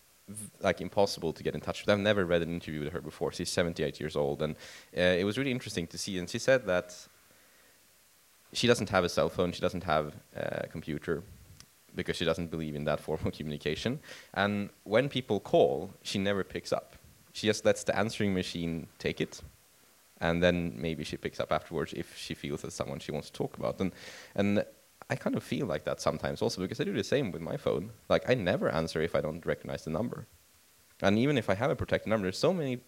like 0.62 0.80
impossible 0.80 1.34
to 1.34 1.44
get 1.44 1.56
in 1.56 1.62
touch 1.62 1.82
with. 1.82 1.90
I've 1.90 2.00
never 2.00 2.26
read 2.26 2.42
an 2.42 2.54
interview 2.54 2.82
with 2.82 2.94
her 2.94 3.02
before. 3.02 3.32
She's 3.32 3.50
78 3.50 4.00
years 4.00 4.16
old, 4.16 4.42
and 4.42 4.56
uh, 4.96 5.02
it 5.02 5.24
was 5.24 5.38
really 5.38 5.52
interesting 5.52 5.88
to 5.88 5.98
see. 5.98 6.18
And 6.18 6.30
she 6.30 6.40
said 6.40 6.66
that 6.68 6.96
she 8.54 8.68
doesn't 8.68 8.90
have 8.90 9.04
a 9.04 9.10
cell 9.10 9.30
phone, 9.30 9.52
she 9.52 9.62
doesn't 9.62 9.84
have 9.84 10.14
a 10.36 10.68
computer, 10.68 11.24
because 11.96 12.16
she 12.16 12.26
doesn't 12.26 12.52
believe 12.52 12.76
in 12.76 12.86
that 12.86 13.00
form 13.06 13.20
of 13.26 13.34
communication. 13.34 14.00
And 14.34 14.70
when 14.84 15.10
people 15.10 15.40
call, 15.40 15.92
she 16.04 16.20
never 16.20 16.44
picks 16.44 16.72
up. 16.72 16.96
She 17.34 17.48
just 17.48 17.66
lets 17.66 17.84
the 17.84 17.98
answering 17.98 18.34
machine 18.34 18.88
take 18.98 19.22
it, 19.22 19.42
and 20.20 20.44
then 20.44 20.74
maybe 20.76 21.04
she 21.04 21.18
picks 21.18 21.40
up 21.40 21.52
afterwards 21.52 21.94
if 21.94 22.18
she 22.18 22.34
feels 22.34 22.62
that 22.62 22.72
someone 22.72 23.00
she 23.00 23.12
wants 23.12 23.30
to 23.30 23.34
talk 23.34 23.58
about. 23.58 23.80
And 23.80 23.92
and 24.36 24.66
I 25.10 25.16
kind 25.16 25.36
of 25.36 25.44
feel 25.44 25.66
like 25.66 25.84
that 25.86 26.00
sometimes 26.00 26.42
also 26.42 26.62
because 26.62 26.80
I 26.80 26.84
do 26.84 26.94
the 26.94 27.04
same 27.04 27.32
with 27.32 27.42
my 27.42 27.58
phone. 27.58 27.92
Like 28.10 28.30
I 28.30 28.36
never 28.36 28.70
answer 28.70 29.02
if 29.02 29.16
I 29.16 29.22
don't 29.22 29.46
recognize 29.46 29.84
the 29.84 29.90
number. 29.92 30.28
And 31.02 31.18
even 31.18 31.38
if 31.38 31.50
I 31.50 31.56
have 31.56 31.72
a 31.72 31.76
protected 31.76 32.10
number, 32.10 32.26
there's 32.26 32.38
so 32.38 32.54
many 32.54 32.80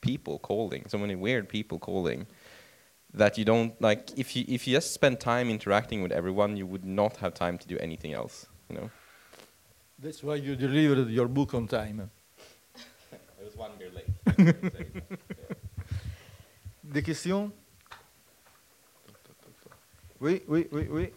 people 0.00 0.38
calling, 0.38 0.84
so 0.88 0.98
many 0.98 1.14
weird 1.14 1.48
people 1.48 1.78
calling 1.78 2.26
that 3.12 3.36
you 3.38 3.44
don't 3.44 3.80
like 3.80 4.18
if 4.18 4.34
you 4.36 4.44
if 4.48 4.66
you 4.66 4.74
just 4.74 4.92
spend 4.94 5.20
time 5.20 5.50
interacting 5.50 6.02
with 6.02 6.12
everyone, 6.12 6.56
you 6.56 6.66
would 6.66 6.84
not 6.84 7.16
have 7.18 7.34
time 7.34 7.58
to 7.58 7.68
do 7.68 7.76
anything 7.78 8.12
else. 8.14 8.46
you 8.70 8.76
know. 8.76 8.90
That's 9.98 10.22
why 10.22 10.36
you 10.36 10.56
delivered 10.56 11.08
your 11.10 11.28
book 11.28 11.54
on 11.54 11.68
time. 11.68 12.10
It 13.12 13.44
was 13.44 13.56
one 13.56 13.70
year 13.78 13.90
late. 13.94 14.36
Des 16.92 17.02
questions 17.02 17.50
Oui, 20.20 20.42
oui, 20.48 20.66
oui, 20.72 20.88
oui. 20.90 21.10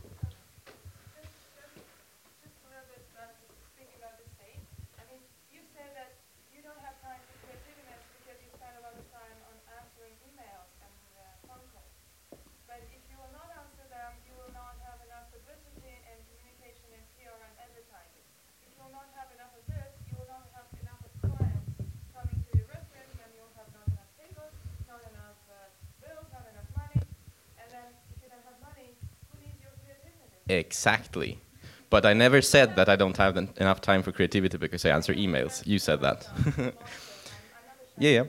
Exactly. 30.49 31.39
But 31.89 32.05
I 32.05 32.13
never 32.13 32.41
said 32.41 32.75
that 32.75 32.89
I 32.89 32.95
don't 32.95 33.17
have 33.17 33.37
en- 33.37 33.53
enough 33.57 33.81
time 33.81 34.03
for 34.03 34.11
creativity 34.11 34.57
because 34.57 34.85
I 34.85 34.89
answer 34.89 35.13
emails. 35.13 35.65
You 35.65 35.79
said 35.79 36.01
that. 36.01 36.27
yeah, 37.97 38.09
yeah. 38.11 38.23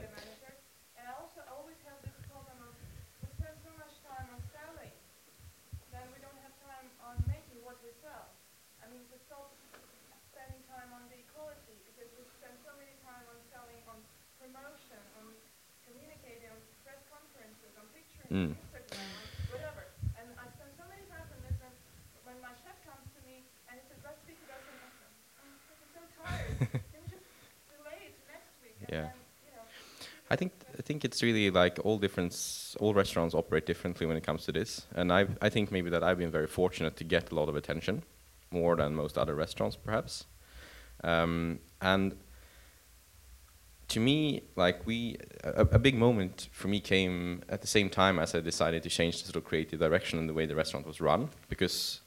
Mm. 18.30 18.54
yeah. 28.90 29.06
I 30.30 30.36
think 30.36 30.52
I 30.78 30.82
think 30.82 31.04
it's 31.04 31.22
really 31.22 31.50
like 31.50 31.78
all 31.84 31.98
different 31.98 32.34
all 32.78 32.94
restaurants 32.94 33.34
operate 33.34 33.66
differently 33.66 34.06
when 34.06 34.16
it 34.16 34.22
comes 34.22 34.44
to 34.44 34.52
this, 34.52 34.86
and 34.94 35.12
I 35.12 35.26
I 35.42 35.48
think 35.48 35.72
maybe 35.72 35.90
that 35.90 36.02
I've 36.04 36.18
been 36.18 36.30
very 36.30 36.46
fortunate 36.46 36.96
to 36.96 37.04
get 37.04 37.32
a 37.32 37.34
lot 37.34 37.48
of 37.48 37.56
attention, 37.56 38.02
more 38.50 38.76
than 38.76 38.94
most 38.94 39.18
other 39.18 39.34
restaurants 39.34 39.76
perhaps, 39.76 40.26
um, 41.02 41.58
and 41.80 42.14
to 43.88 43.98
me 43.98 44.42
like 44.54 44.86
we 44.86 45.16
a, 45.42 45.62
a 45.62 45.78
big 45.78 45.96
moment 45.96 46.48
for 46.52 46.68
me 46.68 46.78
came 46.78 47.42
at 47.48 47.60
the 47.60 47.66
same 47.66 47.90
time 47.90 48.20
as 48.20 48.34
I 48.34 48.40
decided 48.40 48.84
to 48.84 48.88
change 48.88 49.20
the 49.20 49.26
sort 49.26 49.36
of 49.36 49.44
creative 49.44 49.80
direction 49.80 50.20
and 50.20 50.28
the 50.28 50.34
way 50.34 50.46
the 50.46 50.54
restaurant 50.54 50.86
was 50.86 51.00
run 51.00 51.28
because 51.48 52.00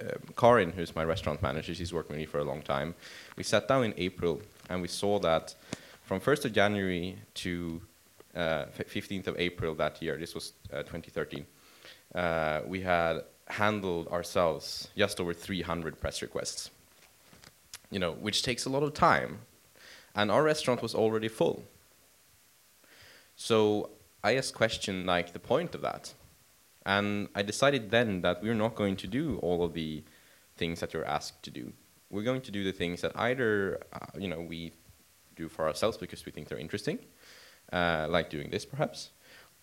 um, 0.00 0.34
Karin, 0.36 0.72
who's 0.72 0.96
my 0.96 1.04
restaurant 1.04 1.42
manager, 1.42 1.74
she's 1.74 1.92
worked 1.92 2.08
with 2.08 2.18
me 2.18 2.26
for 2.26 2.38
a 2.38 2.44
long 2.44 2.62
time. 2.62 2.94
We 3.36 3.44
sat 3.44 3.68
down 3.68 3.84
in 3.84 3.94
April 3.96 4.40
and 4.68 4.82
we 4.82 4.88
saw 4.88 5.18
that 5.20 5.54
from 6.06 6.20
1st 6.20 6.44
of 6.44 6.52
January 6.52 7.18
to 7.34 7.82
uh, 8.34 8.66
15th 8.78 9.26
of 9.26 9.36
April 9.38 9.74
that 9.74 10.00
year, 10.00 10.16
this 10.16 10.34
was 10.34 10.52
uh, 10.72 10.78
2013, 10.84 11.44
uh, 12.14 12.60
we 12.64 12.80
had 12.80 13.22
handled 13.48 14.06
ourselves 14.08 14.88
just 14.96 15.20
over 15.20 15.34
300 15.34 16.00
press 16.00 16.22
requests, 16.22 16.70
you 17.90 17.98
know, 17.98 18.12
which 18.12 18.44
takes 18.44 18.64
a 18.66 18.70
lot 18.70 18.84
of 18.84 18.94
time. 18.94 19.40
And 20.14 20.30
our 20.30 20.44
restaurant 20.44 20.80
was 20.80 20.94
already 20.94 21.28
full. 21.28 21.64
So 23.34 23.90
I 24.22 24.36
asked 24.36 24.54
question 24.54 25.06
like 25.06 25.32
the 25.32 25.40
point 25.40 25.74
of 25.74 25.82
that. 25.82 26.14
And 26.86 27.28
I 27.34 27.42
decided 27.42 27.90
then 27.90 28.22
that 28.22 28.42
we're 28.42 28.54
not 28.54 28.76
going 28.76 28.96
to 28.98 29.08
do 29.08 29.38
all 29.42 29.64
of 29.64 29.74
the 29.74 30.04
things 30.56 30.78
that 30.80 30.94
you're 30.94 31.04
asked 31.04 31.42
to 31.42 31.50
do. 31.50 31.72
We're 32.10 32.22
going 32.22 32.42
to 32.42 32.52
do 32.52 32.62
the 32.62 32.72
things 32.72 33.00
that 33.00 33.10
either, 33.16 33.80
uh, 33.92 34.06
you 34.16 34.28
know, 34.28 34.40
we 34.40 34.72
do 35.36 35.48
for 35.48 35.66
ourselves 35.66 35.96
because 35.96 36.24
we 36.26 36.32
think 36.32 36.48
they're 36.48 36.58
interesting, 36.58 36.98
uh, 37.72 38.06
like 38.08 38.30
doing 38.30 38.50
this 38.50 38.64
perhaps, 38.64 39.10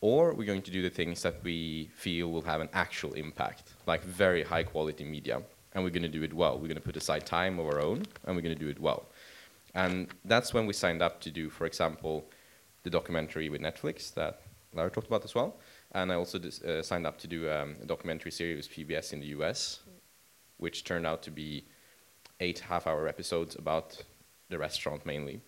or 0.01 0.33
we're 0.33 0.45
going 0.45 0.61
to 0.61 0.71
do 0.71 0.81
the 0.81 0.89
things 0.89 1.21
that 1.21 1.43
we 1.43 1.89
feel 1.95 2.31
will 2.31 2.41
have 2.41 2.61
an 2.61 2.69
actual 2.73 3.13
impact, 3.13 3.71
like 3.87 4.03
very 4.03 4.43
high 4.43 4.63
quality 4.63 5.03
media, 5.03 5.41
and 5.73 5.83
we're 5.83 5.89
going 5.89 6.03
to 6.03 6.09
do 6.09 6.23
it 6.23 6.33
well. 6.33 6.53
We're 6.55 6.67
going 6.67 6.75
to 6.75 6.81
put 6.81 6.97
aside 6.97 7.25
time 7.25 7.59
of 7.59 7.65
our 7.67 7.81
own, 7.81 8.03
and 8.25 8.35
we're 8.35 8.41
going 8.41 8.57
to 8.57 8.63
do 8.63 8.69
it 8.69 8.79
well. 8.79 9.05
And 9.75 10.07
that's 10.25 10.53
when 10.53 10.65
we 10.65 10.73
signed 10.73 11.01
up 11.01 11.19
to 11.21 11.31
do, 11.31 11.49
for 11.49 11.65
example, 11.65 12.25
the 12.83 12.89
documentary 12.89 13.49
with 13.49 13.61
Netflix 13.61 14.13
that 14.13 14.41
Lara 14.73 14.89
talked 14.89 15.07
about 15.07 15.23
as 15.23 15.33
well. 15.33 15.55
And 15.93 16.11
I 16.11 16.15
also 16.15 16.39
uh, 16.39 16.81
signed 16.81 17.07
up 17.07 17.17
to 17.19 17.27
do 17.27 17.49
um, 17.49 17.75
a 17.81 17.85
documentary 17.85 18.31
series 18.31 18.67
with 18.67 18.75
PBS 18.75 19.13
in 19.13 19.19
the 19.19 19.27
US, 19.27 19.79
which 20.57 20.83
turned 20.83 21.07
out 21.07 21.23
to 21.23 21.31
be 21.31 21.65
eight 22.39 22.59
half 22.59 22.87
hour 22.87 23.07
episodes 23.07 23.55
about 23.55 24.03
the 24.49 24.57
restaurant 24.57 25.05
mainly. 25.05 25.41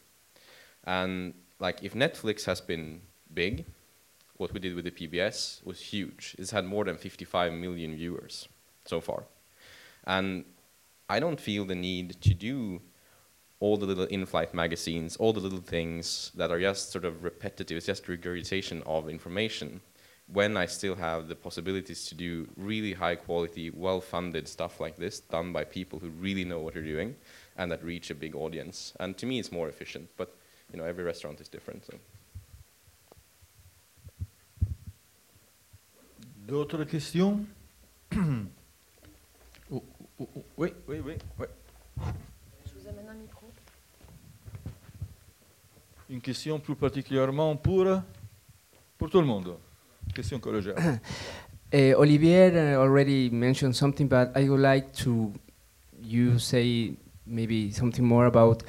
And 0.85 1.33
like 1.59 1.83
if 1.83 1.93
Netflix 1.93 2.45
has 2.45 2.61
been 2.61 3.01
big, 3.33 3.65
what 4.37 4.53
we 4.53 4.59
did 4.59 4.75
with 4.75 4.85
the 4.85 4.91
PBS 4.91 5.65
was 5.65 5.79
huge. 5.79 6.35
It's 6.37 6.51
had 6.51 6.65
more 6.65 6.83
than 6.83 6.97
55 6.97 7.53
million 7.53 7.95
viewers 7.95 8.47
so 8.85 8.99
far. 8.99 9.23
And 10.05 10.45
I 11.09 11.19
don't 11.19 11.39
feel 11.39 11.65
the 11.65 11.75
need 11.75 12.21
to 12.21 12.33
do 12.33 12.81
all 13.59 13.77
the 13.77 13.85
little 13.85 14.05
in-flight 14.05 14.53
magazines, 14.53 15.15
all 15.15 15.31
the 15.31 15.39
little 15.39 15.61
things 15.61 16.31
that 16.35 16.51
are 16.51 16.59
just 16.59 16.91
sort 16.91 17.05
of 17.05 17.23
repetitive, 17.23 17.77
it's 17.77 17.85
just 17.85 18.07
regurgitation 18.07 18.83
of 18.85 19.09
information, 19.09 19.81
when 20.27 20.57
I 20.57 20.65
still 20.65 20.95
have 20.95 21.27
the 21.27 21.35
possibilities 21.35 22.05
to 22.07 22.15
do 22.15 22.47
really 22.57 22.93
high 22.93 23.15
quality, 23.15 23.69
well-funded 23.69 24.47
stuff 24.47 24.79
like 24.79 24.97
this, 24.97 25.19
done 25.19 25.53
by 25.53 25.63
people 25.63 25.99
who 25.99 26.09
really 26.09 26.43
know 26.43 26.59
what 26.59 26.73
they're 26.73 26.83
doing, 26.83 27.15
and 27.57 27.71
that 27.71 27.83
reach 27.83 28.09
a 28.09 28.15
big 28.15 28.35
audience. 28.35 28.93
And 28.99 29.17
to 29.17 29.25
me, 29.25 29.39
it's 29.39 29.51
more 29.51 29.69
efficient. 29.69 30.09
But 30.17 30.35
you 30.71 30.77
know, 30.79 30.85
every 30.85 31.03
restaurant 31.03 31.39
is 31.39 31.49
different. 31.49 31.85
So. 31.85 31.93
D'autres 36.47 36.85
questions 36.85 37.45
Oh, 39.71 39.81
oh, 40.19 40.29
oh, 40.35 40.43
Oui, 40.57 40.69
oui, 40.87 40.99
oui. 41.03 41.13
oui. 41.39 41.45
Je 42.65 42.71
vous 42.79 42.87
amène 42.87 43.09
un 43.09 43.15
micro. 43.15 43.47
Une 46.09 46.21
question 46.21 46.59
plus 46.59 46.75
particulièrement 46.75 47.55
pour, 47.55 47.87
pour 48.97 49.09
tout 49.09 49.19
le 49.21 49.25
monde. 49.25 49.57
Question 50.13 50.39
collégiale. 50.39 50.99
Uh, 51.73 51.93
Olivier 51.97 52.51
uh, 52.55 52.79
already 52.79 53.29
mentioned 53.31 53.75
something, 53.75 54.07
but 54.07 54.31
I 54.35 54.47
would 54.47 54.61
like 54.61 54.93
to 55.03 55.33
you 56.03 56.37
say 56.37 56.93
maybe 57.25 57.71
something 57.71 58.05
more 58.05 58.27
about 58.27 58.63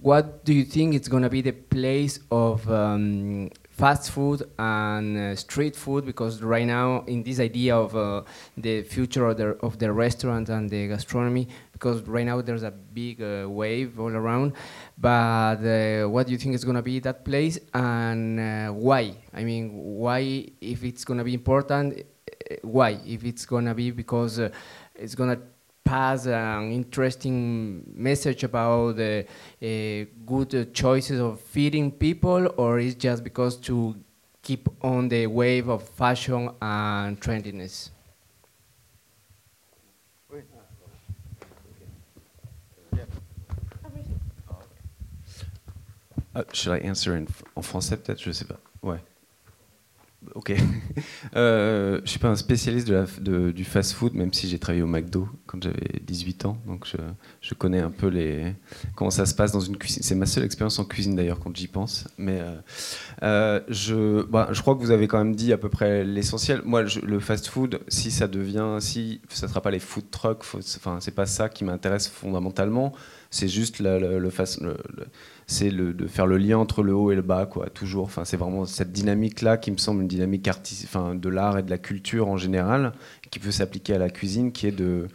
what 0.00 0.44
do 0.44 0.52
you 0.54 0.64
think 0.64 0.94
is 0.94 1.08
going 1.08 1.22
to 1.22 1.28
be 1.28 1.42
the 1.42 1.52
place 1.52 2.20
of 2.30 2.70
um, 2.70 3.50
fast 3.70 4.10
food 4.10 4.42
and 4.58 5.16
uh, 5.16 5.34
street 5.34 5.74
food? 5.74 6.06
Because 6.06 6.42
right 6.42 6.66
now, 6.66 7.04
in 7.06 7.22
this 7.22 7.40
idea 7.40 7.76
of 7.76 7.96
uh, 7.96 8.22
the 8.56 8.82
future 8.82 9.26
of 9.26 9.36
the, 9.36 9.48
of 9.60 9.78
the 9.78 9.92
restaurant 9.92 10.48
and 10.50 10.70
the 10.70 10.88
gastronomy, 10.88 11.48
because 11.72 12.02
right 12.02 12.26
now 12.26 12.40
there's 12.40 12.62
a 12.62 12.70
big 12.70 13.20
uh, 13.20 13.46
wave 13.48 13.98
all 13.98 14.14
around. 14.14 14.52
But 14.96 15.64
uh, 15.64 16.08
what 16.08 16.26
do 16.26 16.32
you 16.32 16.38
think 16.38 16.54
is 16.54 16.64
going 16.64 16.76
to 16.76 16.82
be 16.82 17.00
that 17.00 17.24
place 17.24 17.58
and 17.74 18.38
uh, 18.38 18.68
why? 18.72 19.16
I 19.34 19.42
mean, 19.42 19.72
why, 19.72 20.46
if 20.60 20.84
it's 20.84 21.04
going 21.04 21.18
to 21.18 21.24
be 21.24 21.34
important, 21.34 21.98
uh, 21.98 22.54
why? 22.62 23.00
If 23.04 23.24
it's 23.24 23.46
going 23.46 23.64
to 23.64 23.74
be 23.74 23.90
because 23.90 24.40
it's 24.94 25.14
going 25.14 25.36
to 25.36 25.42
pass 25.88 26.26
an 26.26 26.70
interesting 26.70 27.82
message 27.94 28.44
about 28.44 28.96
the 28.96 29.24
uh, 29.62 30.04
good 30.26 30.74
choices 30.74 31.18
of 31.18 31.40
feeding 31.40 31.90
people, 31.90 32.52
or 32.58 32.78
is 32.78 32.94
just 32.94 33.24
because 33.24 33.56
to 33.56 33.96
keep 34.42 34.68
on 34.82 35.08
the 35.08 35.26
wave 35.26 35.68
of 35.68 35.82
fashion 35.88 36.50
and 36.60 37.18
trendiness? 37.20 37.90
Uh, 46.34 46.44
should 46.52 46.72
I 46.72 46.78
answer 46.86 47.16
in, 47.16 47.26
français 47.62 47.96
peut-être 47.96 48.22
Je 48.22 48.30
sais 48.30 48.44
pas. 48.44 48.60
Ouais. 48.82 49.00
Ok. 50.34 50.52
Euh, 51.36 52.00
je 52.04 52.10
suis 52.10 52.18
pas 52.18 52.28
un 52.28 52.36
spécialiste 52.36 52.90
du 52.90 53.64
fast-food, 53.64 54.14
même 54.14 54.32
si 54.32 54.48
j'ai 54.48 54.58
travaillé 54.58 54.82
au 54.82 54.86
McDo 54.86 55.28
quand 55.46 55.62
j'avais 55.62 56.00
18 56.02 56.46
ans, 56.46 56.58
donc 56.66 56.86
je, 56.86 56.96
je 57.40 57.54
connais 57.54 57.80
un 57.80 57.90
peu 57.90 58.10
comment 58.96 59.10
ça 59.10 59.26
se 59.26 59.34
passe 59.34 59.52
dans 59.52 59.60
une 59.60 59.76
cuisine. 59.76 60.02
C'est 60.02 60.14
ma 60.14 60.26
seule 60.26 60.44
expérience 60.44 60.78
en 60.78 60.84
cuisine 60.84 61.14
d'ailleurs 61.14 61.38
quand 61.38 61.54
j'y 61.56 61.68
pense. 61.68 62.08
Mais 62.16 62.40
euh, 62.40 62.56
euh, 63.22 63.60
je, 63.68 64.22
bah, 64.22 64.48
je 64.52 64.60
crois 64.62 64.74
que 64.74 64.80
vous 64.80 64.90
avez 64.90 65.06
quand 65.06 65.18
même 65.18 65.34
dit 65.36 65.52
à 65.52 65.58
peu 65.58 65.68
près 65.68 66.04
l'essentiel. 66.04 66.62
Moi, 66.64 66.84
le 67.02 67.20
fast-food, 67.20 67.80
si 67.88 68.10
ça 68.10 68.26
devient, 68.26 68.78
si 68.80 69.20
ça 69.28 69.48
sera 69.48 69.60
pas 69.60 69.70
les 69.70 69.80
food 69.80 70.10
trucks, 70.10 70.42
enfin 70.54 70.98
c'est 71.00 71.14
pas 71.14 71.26
ça 71.26 71.48
qui 71.48 71.64
m'intéresse 71.64 72.08
fondamentalement. 72.08 72.92
C'est 73.30 73.48
juste 73.48 73.80
le 73.80 74.30
fast- 74.30 74.60
le- 74.62 74.78
le- 74.96 75.06
c'est 75.50 75.70
de 75.70 76.06
faire 76.06 76.26
le 76.26 76.36
lien 76.36 76.58
entre 76.58 76.82
le 76.82 76.94
haut 76.94 77.10
et 77.10 77.14
le 77.16 77.22
bas, 77.22 77.46
quoi, 77.46 77.70
toujours. 77.70 78.04
Enfin, 78.04 78.26
c'est 78.26 78.36
vraiment 78.36 78.66
cette 78.66 78.92
dynamique-là 78.92 79.56
qui 79.56 79.70
me 79.70 79.78
semble 79.78 80.02
une 80.02 80.08
dynamique 80.08 80.46
enfin, 80.46 81.14
de 81.14 81.28
l'art 81.30 81.56
et 81.56 81.62
de 81.62 81.70
la 81.70 81.78
culture 81.78 82.28
en 82.28 82.36
général, 82.36 82.92
qui 83.30 83.38
peut 83.38 83.50
s'appliquer 83.50 83.94
à 83.94 83.98
la 83.98 84.10
cuisine, 84.10 84.52
qui 84.52 84.66
est 84.66 84.72
de 84.72 85.08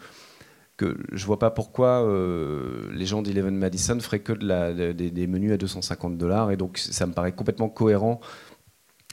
que 0.76 0.98
je 1.12 1.24
vois 1.28 1.38
pas 1.38 1.52
pourquoi 1.52 2.04
euh, 2.04 2.90
les 2.94 3.06
gens 3.06 3.22
d'Eleven 3.22 3.56
Madison 3.56 4.00
feraient 4.00 4.22
que 4.22 4.34
des, 4.34 5.28
menus 5.28 5.52
à 5.52 5.58
250 5.58 6.18
dollars, 6.18 6.50
et 6.50 6.58
donc 6.58 6.80
ça 6.80 7.06
me 7.06 7.14
paraît 7.14 7.34
complètement 7.34 7.70
cohérent 7.70 8.20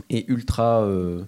et 0.08 0.24
ultra. 0.32 0.82
euh, 0.84 1.22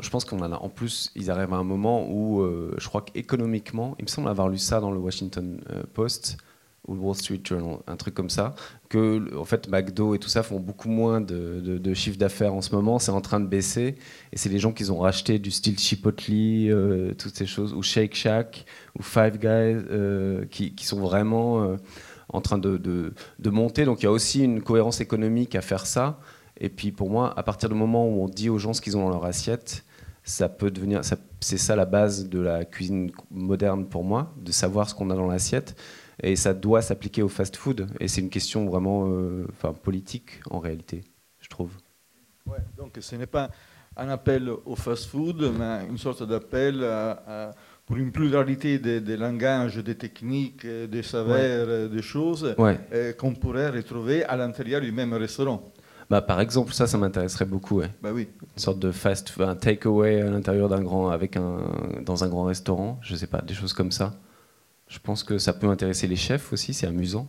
je 0.00 0.08
pense 0.08 0.24
qu'on 0.24 0.40
en 0.40 0.50
a. 0.50 0.56
En 0.56 0.70
plus, 0.70 1.12
ils 1.14 1.30
arrivent 1.30 1.52
à 1.52 1.56
un 1.56 1.64
moment 1.64 2.08
où 2.08 2.40
euh, 2.40 2.74
je 2.78 2.88
crois 2.88 3.02
qu'économiquement, 3.02 3.96
il 3.98 4.04
me 4.04 4.08
semble 4.08 4.28
avoir 4.28 4.48
lu 4.48 4.56
ça 4.56 4.80
dans 4.80 4.92
le 4.92 4.98
Washington 4.98 5.60
Post 5.92 6.38
ou 6.90 6.94
le 6.94 7.00
Wall 7.00 7.14
Street 7.14 7.40
Journal, 7.44 7.78
un 7.86 7.96
truc 7.96 8.14
comme 8.14 8.30
ça, 8.30 8.54
que 8.88 9.36
en 9.36 9.44
fait 9.44 9.68
McDo 9.68 10.16
et 10.16 10.18
tout 10.18 10.28
ça 10.28 10.42
font 10.42 10.58
beaucoup 10.58 10.88
moins 10.88 11.20
de, 11.20 11.60
de, 11.60 11.94
chiffre 11.94 12.18
d'affaires 12.18 12.52
en 12.52 12.62
ce 12.62 12.74
moment, 12.74 12.98
c'est 12.98 13.12
en 13.12 13.20
train 13.20 13.38
de 13.38 13.46
baisser, 13.46 13.94
et 14.32 14.36
c'est 14.36 14.48
les 14.48 14.58
gens 14.58 14.72
qu'ils 14.72 14.90
ont 14.90 14.98
racheté 14.98 15.38
du 15.38 15.52
style 15.52 15.78
Chipotle, 15.78 16.32
euh, 16.32 17.14
toutes 17.14 17.36
ces 17.36 17.46
choses, 17.46 17.72
ou 17.72 17.82
Shake 17.82 18.16
Shack, 18.16 18.66
ou 18.98 19.02
Five 19.02 19.38
Guys, 19.38 19.84
euh, 19.90 20.44
qui, 20.50 20.74
qui 20.74 20.84
sont 20.84 20.98
vraiment 20.98 21.62
euh, 21.62 21.76
en 22.28 22.40
train 22.40 22.58
de, 22.58 22.76
de, 22.76 23.50
monter. 23.50 23.84
Donc 23.84 24.02
il 24.02 24.04
y 24.04 24.08
a 24.08 24.12
aussi 24.12 24.42
une 24.42 24.60
cohérence 24.60 25.00
économique 25.00 25.54
à 25.54 25.60
faire 25.60 25.86
ça. 25.86 26.18
Et 26.58 26.68
puis 26.68 26.90
pour 26.90 27.08
moi, 27.08 27.32
à 27.38 27.44
partir 27.44 27.68
du 27.68 27.76
moment 27.76 28.08
où 28.08 28.22
on 28.22 28.28
dit 28.28 28.50
aux 28.50 28.58
gens 28.58 28.72
ce 28.72 28.80
qu'ils 28.80 28.96
ont 28.96 29.04
dans 29.04 29.10
leur 29.10 29.24
assiette, 29.24 29.84
ça 30.24 30.48
peut 30.48 30.70
devenir, 30.70 31.00
c'est 31.40 31.56
ça 31.56 31.76
la 31.76 31.86
base 31.86 32.28
de 32.28 32.40
la 32.40 32.64
cuisine 32.64 33.10
moderne 33.30 33.86
pour 33.86 34.04
moi, 34.04 34.32
de 34.36 34.52
savoir 34.52 34.88
ce 34.88 34.94
qu'on 34.94 35.10
a 35.10 35.14
dans 35.14 35.26
l'assiette. 35.26 35.74
Et 36.22 36.36
ça 36.36 36.52
doit 36.54 36.82
s'appliquer 36.82 37.22
au 37.22 37.28
fast-food. 37.28 37.86
Et 38.00 38.08
c'est 38.08 38.20
une 38.20 38.30
question 38.30 38.66
vraiment 38.66 39.06
euh, 39.08 39.46
enfin, 39.52 39.72
politique 39.72 40.40
en 40.50 40.58
réalité, 40.58 41.02
je 41.40 41.48
trouve. 41.48 41.70
Ouais, 42.46 42.58
donc 42.76 42.96
ce 43.00 43.16
n'est 43.16 43.26
pas 43.26 43.50
un 43.96 44.08
appel 44.08 44.50
au 44.66 44.76
fast-food, 44.76 45.52
mais 45.58 45.86
une 45.88 45.98
sorte 45.98 46.22
d'appel 46.22 46.84
à- 46.84 47.22
à- 47.48 47.54
pour 47.86 47.96
une 47.96 48.12
pluralité 48.12 48.78
des 48.78 49.00
des 49.00 49.16
langages, 49.16 49.76
des 49.78 49.96
techniques, 49.96 50.64
des 50.66 51.02
saveurs, 51.02 51.66
euh, 51.68 51.88
des 51.88 52.02
choses 52.02 52.54
Ouais. 52.58 52.78
euh, 52.92 53.12
qu'on 53.14 53.34
pourrait 53.34 53.70
retrouver 53.70 54.24
à 54.24 54.36
l'intérieur 54.36 54.80
du 54.80 54.92
même 54.92 55.12
restaurant. 55.14 55.62
Bah, 56.08 56.20
par 56.22 56.40
exemple, 56.40 56.72
ça, 56.72 56.86
ça 56.88 56.98
m'intéresserait 56.98 57.44
beaucoup. 57.46 57.78
Ouais. 57.80 57.90
Bah 58.02 58.10
oui. 58.12 58.28
Une 58.56 58.58
sorte 58.62 58.78
de 58.80 58.90
fast, 58.92 59.32
un 59.40 59.54
takeaway 59.56 60.20
à 60.22 60.30
l'intérieur 60.30 60.68
d'un 60.68 60.82
grand, 60.82 61.08
avec 61.08 61.36
un, 61.36 61.58
dans 62.04 62.24
un 62.24 62.28
grand 62.28 62.44
restaurant, 62.44 62.98
je 63.02 63.14
sais 63.16 63.28
pas, 63.28 63.40
des 63.42 63.54
choses 63.54 63.72
comme 63.72 63.92
ça. 63.92 64.12
Je 64.90 64.98
pense 64.98 65.22
que 65.22 65.38
ça 65.38 65.52
peut 65.52 65.68
intéresser 65.68 66.08
les 66.08 66.16
chefs 66.16 66.52
aussi, 66.52 66.74
c'est 66.74 66.86
amusant. 66.88 67.28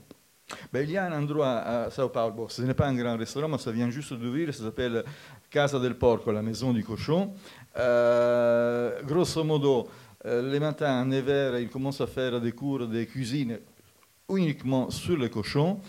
Il 0.73 0.89
y 0.89 0.97
a 0.97 1.05
un 1.05 1.13
endroit 1.21 1.59
à 1.59 1.89
Sao 1.91 2.09
Paulo, 2.09 2.33
bon, 2.33 2.47
ce 2.49 2.63
n'est 2.63 2.73
pas 2.73 2.87
un 2.87 2.95
grand 2.95 3.15
restaurant, 3.15 3.47
mais 3.47 3.59
ça 3.59 3.71
vient 3.71 3.89
juste 3.91 4.13
d'ouvrir, 4.13 4.51
ça 4.53 4.63
s'appelle 4.63 5.03
Casa 5.49 5.79
del 5.79 5.93
Porco, 5.95 6.31
la 6.31 6.41
maison 6.41 6.73
du 6.73 6.83
cochon. 6.83 7.33
Euh, 7.77 9.01
grosso 9.03 9.43
modo, 9.43 9.87
euh, 10.25 10.51
les 10.51 10.59
matins, 10.59 11.01
à 11.01 11.05
9h, 11.05 11.61
ils 11.61 11.69
commencent 11.69 12.01
à 12.01 12.07
faire 12.07 12.41
des 12.41 12.51
cours 12.51 12.87
de 12.87 13.03
cuisine 13.03 13.59
uniquement 14.29 14.89
sur 14.89 15.15
le 15.17 15.29
cochon. 15.29 15.79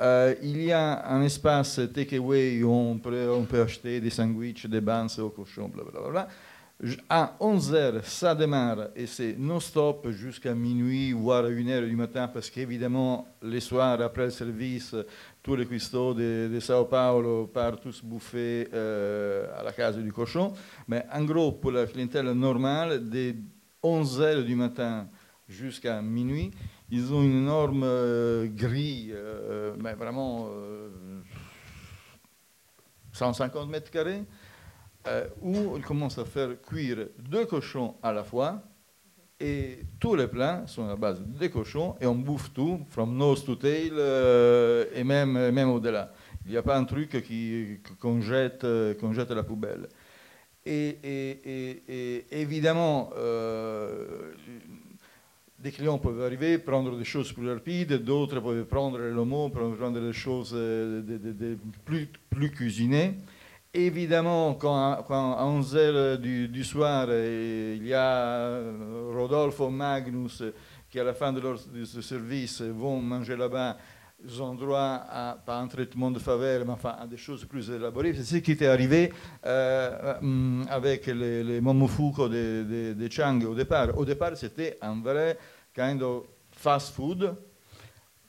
Euh, 0.00 0.34
il 0.42 0.60
y 0.62 0.72
a 0.72 1.06
un 1.08 1.22
espace 1.22 1.80
takeaway 1.94 2.62
où 2.62 2.70
on 2.72 2.98
peut, 2.98 3.62
acheter 3.62 4.00
des 4.00 4.10
sandwichs, 4.10 4.66
des 4.66 4.80
buns 4.80 5.06
au 5.18 5.30
cochon, 5.30 5.68
blablabla. 5.68 6.26
J- 6.28 6.34
À 7.10 7.36
11h, 7.40 8.02
ça 8.04 8.34
démarre 8.34 8.88
et 8.96 9.06
c'est 9.06 9.36
non-stop 9.38 10.08
jusqu'à 10.08 10.54
minuit, 10.54 11.12
voire 11.12 11.44
à 11.44 11.50
1h 11.50 11.86
du 11.86 11.94
matin, 11.94 12.26
parce 12.26 12.48
qu'évidemment, 12.48 13.28
les 13.42 13.60
soirs, 13.60 14.00
après 14.00 14.24
le 14.24 14.30
service, 14.30 14.94
tous 15.42 15.56
les 15.56 15.66
cuistots 15.66 16.14
de, 16.14 16.48
de 16.50 16.58
Sao 16.58 16.86
Paulo 16.86 17.48
partent 17.48 17.82
tous 17.82 18.02
bouffer 18.02 18.68
euh, 18.72 19.46
à 19.58 19.62
la 19.62 19.72
case 19.72 19.98
du 19.98 20.10
cochon. 20.10 20.54
Mais 20.88 21.04
en 21.12 21.22
gros, 21.24 21.52
pour 21.52 21.72
la 21.72 21.84
clientèle 21.84 22.30
normale, 22.32 23.10
de 23.10 23.34
11h 23.84 24.44
du 24.44 24.54
matin 24.54 25.06
jusqu'à 25.50 26.00
minuit, 26.00 26.50
ils 26.90 27.12
ont 27.12 27.22
une 27.22 27.42
énorme 27.42 27.82
euh, 27.84 28.46
grille, 28.46 29.12
euh, 29.14 29.74
mais 29.78 29.92
vraiment 29.92 30.48
euh, 30.50 30.88
150 33.12 33.68
mètres 33.68 33.90
carrés, 33.90 34.22
euh, 35.06 35.26
où 35.40 35.76
ils 35.76 35.82
commencent 35.82 36.18
à 36.18 36.24
faire 36.24 36.60
cuire 36.60 37.08
deux 37.18 37.46
cochons 37.46 37.94
à 38.02 38.12
la 38.12 38.22
fois. 38.24 38.62
Et 39.42 39.78
tous 39.98 40.14
les 40.14 40.28
plats 40.28 40.64
sont 40.66 40.86
à 40.88 40.96
base 40.96 41.22
de 41.22 41.46
cochons 41.46 41.96
et 41.98 42.06
on 42.06 42.14
bouffe 42.14 42.52
tout, 42.52 42.80
from 42.90 43.16
nose 43.16 43.42
to 43.42 43.56
tail 43.56 43.92
euh, 43.92 44.84
et 44.94 45.02
même, 45.02 45.50
même 45.50 45.70
au-delà. 45.70 46.12
Il 46.44 46.50
n'y 46.50 46.58
a 46.58 46.62
pas 46.62 46.76
un 46.76 46.84
truc 46.84 47.22
qui- 47.22 47.78
qu'on 47.98 48.20
jette, 48.20 48.64
euh, 48.64 48.92
qu'on 48.94 49.14
jette 49.14 49.30
à 49.30 49.34
la 49.34 49.42
poubelle. 49.42 49.88
Et, 50.66 50.98
évidemment, 52.30 53.10
des 55.58 55.70
clients 55.70 55.98
peuvent 55.98 56.22
arriver, 56.22 56.58
prendre 56.58 56.98
des 56.98 57.04
choses 57.04 57.32
plus 57.32 57.50
rapides, 57.50 57.94
d'autres 58.04 58.40
peuvent 58.40 58.66
prendre 58.66 58.98
le 58.98 59.24
prendre 59.50 60.00
des 60.00 60.12
choses 60.12 60.54
plus 61.84 62.50
cuisinées. 62.50 63.14
Évidemment, 63.72 64.54
quand, 64.54 64.94
à 64.98 65.44
11h 65.44 66.16
du, 66.16 66.64
soir, 66.64 67.06
euh, 67.08 67.76
il 67.78 67.86
y 67.86 67.94
a 67.94 68.16
euh, 68.16 69.12
Rodolfo 69.14 69.70
Magnus 69.70 70.42
euh, 70.42 70.52
qui, 70.90 70.98
à 70.98 71.04
la 71.04 71.14
fin 71.14 71.32
de 71.32 71.38
leur 71.40 71.56
ce 71.56 72.02
service, 72.02 72.62
vont 72.62 73.00
manger 73.00 73.36
là-bas, 73.36 73.76
ils 74.24 74.42
ont 74.42 74.56
droit 74.56 75.04
à, 75.08 75.38
pas 75.46 75.58
un 75.58 75.68
traitement 75.68 76.10
de 76.10 76.18
faveur, 76.18 76.64
mais 76.66 76.72
enfin 76.72 76.96
à 76.98 77.06
des 77.06 77.16
choses 77.16 77.44
plus 77.44 77.70
élaborées. 77.70 78.12
C'est 78.14 78.24
ce 78.24 78.36
qui 78.38 78.52
était 78.52 78.66
arrivé 78.66 79.12
hum, 80.20 80.66
avec 80.68 81.06
les, 81.06 81.44
les 81.44 81.60
momofuku 81.60 82.28
de, 82.28 82.66
de, 82.68 82.94
de 82.94 83.12
Chang 83.12 83.40
au 83.44 83.54
départ. 83.54 83.96
Au 83.96 84.04
départ, 84.04 84.36
c'était 84.36 84.78
un 84.82 85.00
vrai 85.00 85.38
kind 85.72 86.02
of 86.02 86.24
fast 86.50 86.92
food. 86.92 87.36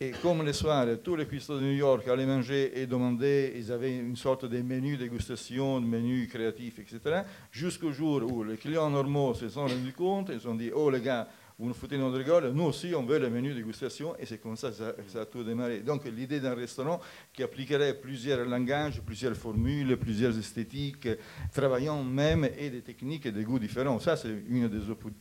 Et 0.03 0.13
comme 0.19 0.43
le 0.43 0.51
soir, 0.51 0.87
tous 1.03 1.15
les 1.15 1.27
cuistots 1.27 1.59
de 1.59 1.63
New 1.63 1.73
York 1.73 2.07
allaient 2.07 2.25
manger 2.25 2.81
et 2.81 2.87
demander, 2.87 3.53
ils 3.55 3.71
avaient 3.71 3.95
une 3.95 4.15
sorte 4.15 4.45
de 4.45 4.59
menu 4.63 4.97
dégustation, 4.97 5.79
de 5.79 5.85
menu 5.85 6.27
créatif, 6.27 6.79
etc. 6.79 7.21
Jusqu'au 7.51 7.91
jour 7.91 8.23
où 8.23 8.43
les 8.43 8.57
clients 8.57 8.89
normaux 8.89 9.35
se 9.35 9.47
sont 9.47 9.67
rendus 9.67 9.93
compte, 9.93 10.31
ils 10.33 10.47
ont 10.47 10.55
dit, 10.55 10.71
oh 10.73 10.89
les 10.89 11.01
gars, 11.01 11.27
vous 11.59 11.67
nous 11.67 11.75
foutez 11.75 11.99
notre 11.99 12.19
gueule, 12.23 12.51
nous 12.51 12.63
aussi 12.63 12.95
on 12.95 13.03
veut 13.03 13.19
le 13.19 13.29
menu 13.29 13.53
dégustation, 13.53 14.15
et 14.17 14.25
c'est 14.25 14.39
comme 14.39 14.55
ça 14.55 14.69
que 14.69 14.75
ça, 14.75 14.95
ça 15.07 15.21
a 15.21 15.25
tout 15.27 15.43
démarré. 15.43 15.81
Donc 15.81 16.03
l'idée 16.05 16.39
d'un 16.39 16.55
restaurant 16.55 16.99
qui 17.31 17.43
appliquerait 17.43 17.93
plusieurs 17.93 18.43
langages, 18.43 19.03
plusieurs 19.05 19.35
formules, 19.35 19.97
plusieurs 19.97 20.35
esthétiques, 20.35 21.09
travaillant 21.53 22.03
même 22.03 22.49
et 22.57 22.71
des 22.71 22.81
techniques 22.81 23.27
et 23.27 23.31
des 23.31 23.43
goûts 23.43 23.59
différents. 23.59 23.99
Ça, 23.99 24.17
c'est 24.17 24.33
une 24.49 24.67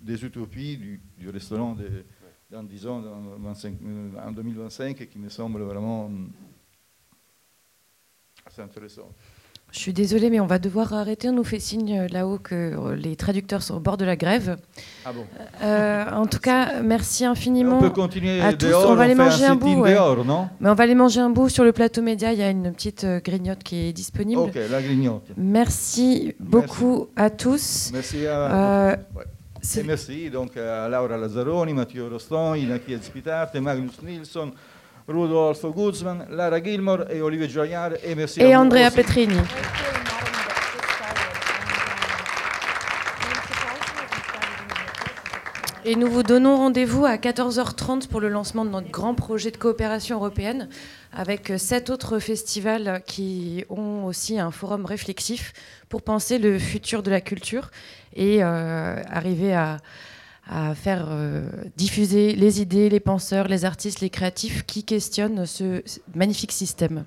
des 0.00 0.25
utopies 0.25 0.78
du, 0.78 1.02
du 1.18 1.28
restaurant 1.28 1.75
de, 1.75 2.02
dans, 2.50 2.62
disons, 2.64 3.00
dans 3.00 3.20
25, 3.38 3.74
euh, 3.84 4.08
en 4.26 4.32
2025 4.32 5.08
qui 5.08 5.18
me 5.18 5.28
semble 5.28 5.62
vraiment 5.62 6.06
hum, 6.06 6.30
assez 8.46 8.62
intéressant. 8.62 9.08
Je 9.72 9.78
suis 9.78 9.92
désolée, 9.92 10.30
mais 10.30 10.40
on 10.40 10.46
va 10.46 10.58
devoir 10.58 10.92
arrêter. 10.94 11.28
On 11.28 11.32
nous 11.32 11.44
fait 11.44 11.60
signe 11.60 11.96
euh, 11.96 12.08
là-haut 12.08 12.38
que 12.38 12.56
euh, 12.56 12.96
les 12.96 13.14
traducteurs 13.14 13.62
sont 13.62 13.76
au 13.76 13.78
bord 13.78 13.96
de 13.96 14.04
la 14.04 14.16
grève. 14.16 14.56
Ah 15.04 15.12
bon 15.12 15.24
Euh, 15.62 16.10
en 16.10 16.26
tout 16.26 16.40
cas, 16.40 16.82
merci 16.82 17.24
infiniment 17.24 17.78
On 17.78 17.80
peut 17.82 17.90
continuer 17.90 18.40
à 18.40 18.52
tous. 18.52 18.66
dehors, 18.66 18.90
on 18.90 18.94
va 18.96 19.06
on 19.06 19.10
un 19.10 19.14
manger 19.14 19.44
un 19.44 19.54
bout. 19.54 19.82
ouais. 19.82 19.92
dehors, 19.92 20.24
non? 20.24 20.48
Mais 20.58 20.70
on 20.70 20.74
va 20.74 20.82
aller 20.82 20.96
manger 20.96 21.20
un 21.20 21.30
bout 21.30 21.48
sur 21.48 21.62
le 21.62 21.70
plateau 21.70 22.02
média. 22.02 22.32
Il 22.32 22.40
y 22.40 22.42
a 22.42 22.50
une 22.50 22.72
petite 22.72 23.06
grignote 23.24 23.62
qui 23.62 23.76
est 23.76 23.92
disponible. 23.92 24.40
Ok, 24.40 24.56
la 24.56 24.82
grignote. 24.82 25.22
Merci 25.36 26.34
beaucoup 26.40 27.06
à 27.14 27.30
tous. 27.30 27.90
Merci 27.92 28.26
à 28.26 28.90
Euh, 28.92 28.96
ouais. 29.14 29.24
Et 29.62 29.82
merci 29.82 30.30
donc 30.30 30.56
à 30.56 30.89
Laura 30.89 31.16
Lazzaroni, 31.16 31.74
Matteo 31.74 32.08
Roston, 32.08 32.56
Inaki 32.56 32.97
Spitate, 33.02 33.55
Magnus 33.56 34.00
Nilsson, 34.02 34.52
Rudolf 35.06 35.64
Guzman, 35.74 36.26
Lara 36.30 36.62
Gilmore 36.62 37.05
et 37.10 37.20
Olivier 37.20 37.48
Gioiard. 37.48 37.92
Et 38.02 38.14
merci 38.14 38.40
Et 38.40 38.55
à 38.55 38.56
vous 38.58 38.64
Andrea 38.64 38.86
aussi. 38.89 38.97
Petrini. 38.97 39.36
Et 45.86 45.97
nous 45.97 46.09
vous 46.09 46.23
donnons 46.23 46.59
rendez-vous 46.59 47.07
à 47.07 47.17
14h30 47.17 48.07
pour 48.09 48.20
le 48.20 48.28
lancement 48.28 48.67
de 48.67 48.70
notre 48.70 48.91
grand 48.91 49.15
projet 49.15 49.50
de 49.50 49.57
coopération 49.57 50.17
européenne 50.17 50.68
avec 51.10 51.55
sept 51.57 51.89
autres 51.89 52.18
festivals 52.18 53.02
qui 53.07 53.65
ont 53.70 54.05
aussi 54.05 54.39
un 54.39 54.50
forum 54.50 54.84
réflexif 54.84 55.55
pour 55.89 56.02
penser 56.02 56.39
le 56.39 56.59
futur 56.59 57.02
de 57.02 57.10
la 57.10 57.23
culture 57.23 57.70
et 58.15 58.44
euh, 58.44 59.02
arriver 59.09 59.55
à, 59.55 59.78
faire 60.75 61.07
euh, 61.10 61.49
diffuser 61.76 62.34
les 62.34 62.60
idées, 62.60 62.91
les 62.91 63.00
penseurs, 63.00 63.49
les 63.49 63.65
artistes, 63.65 64.00
les 64.00 64.10
créatifs 64.10 64.67
qui 64.67 64.84
questionnent 64.84 65.47
ce 65.47 65.83
magnifique 66.15 66.52
système. 66.52 67.05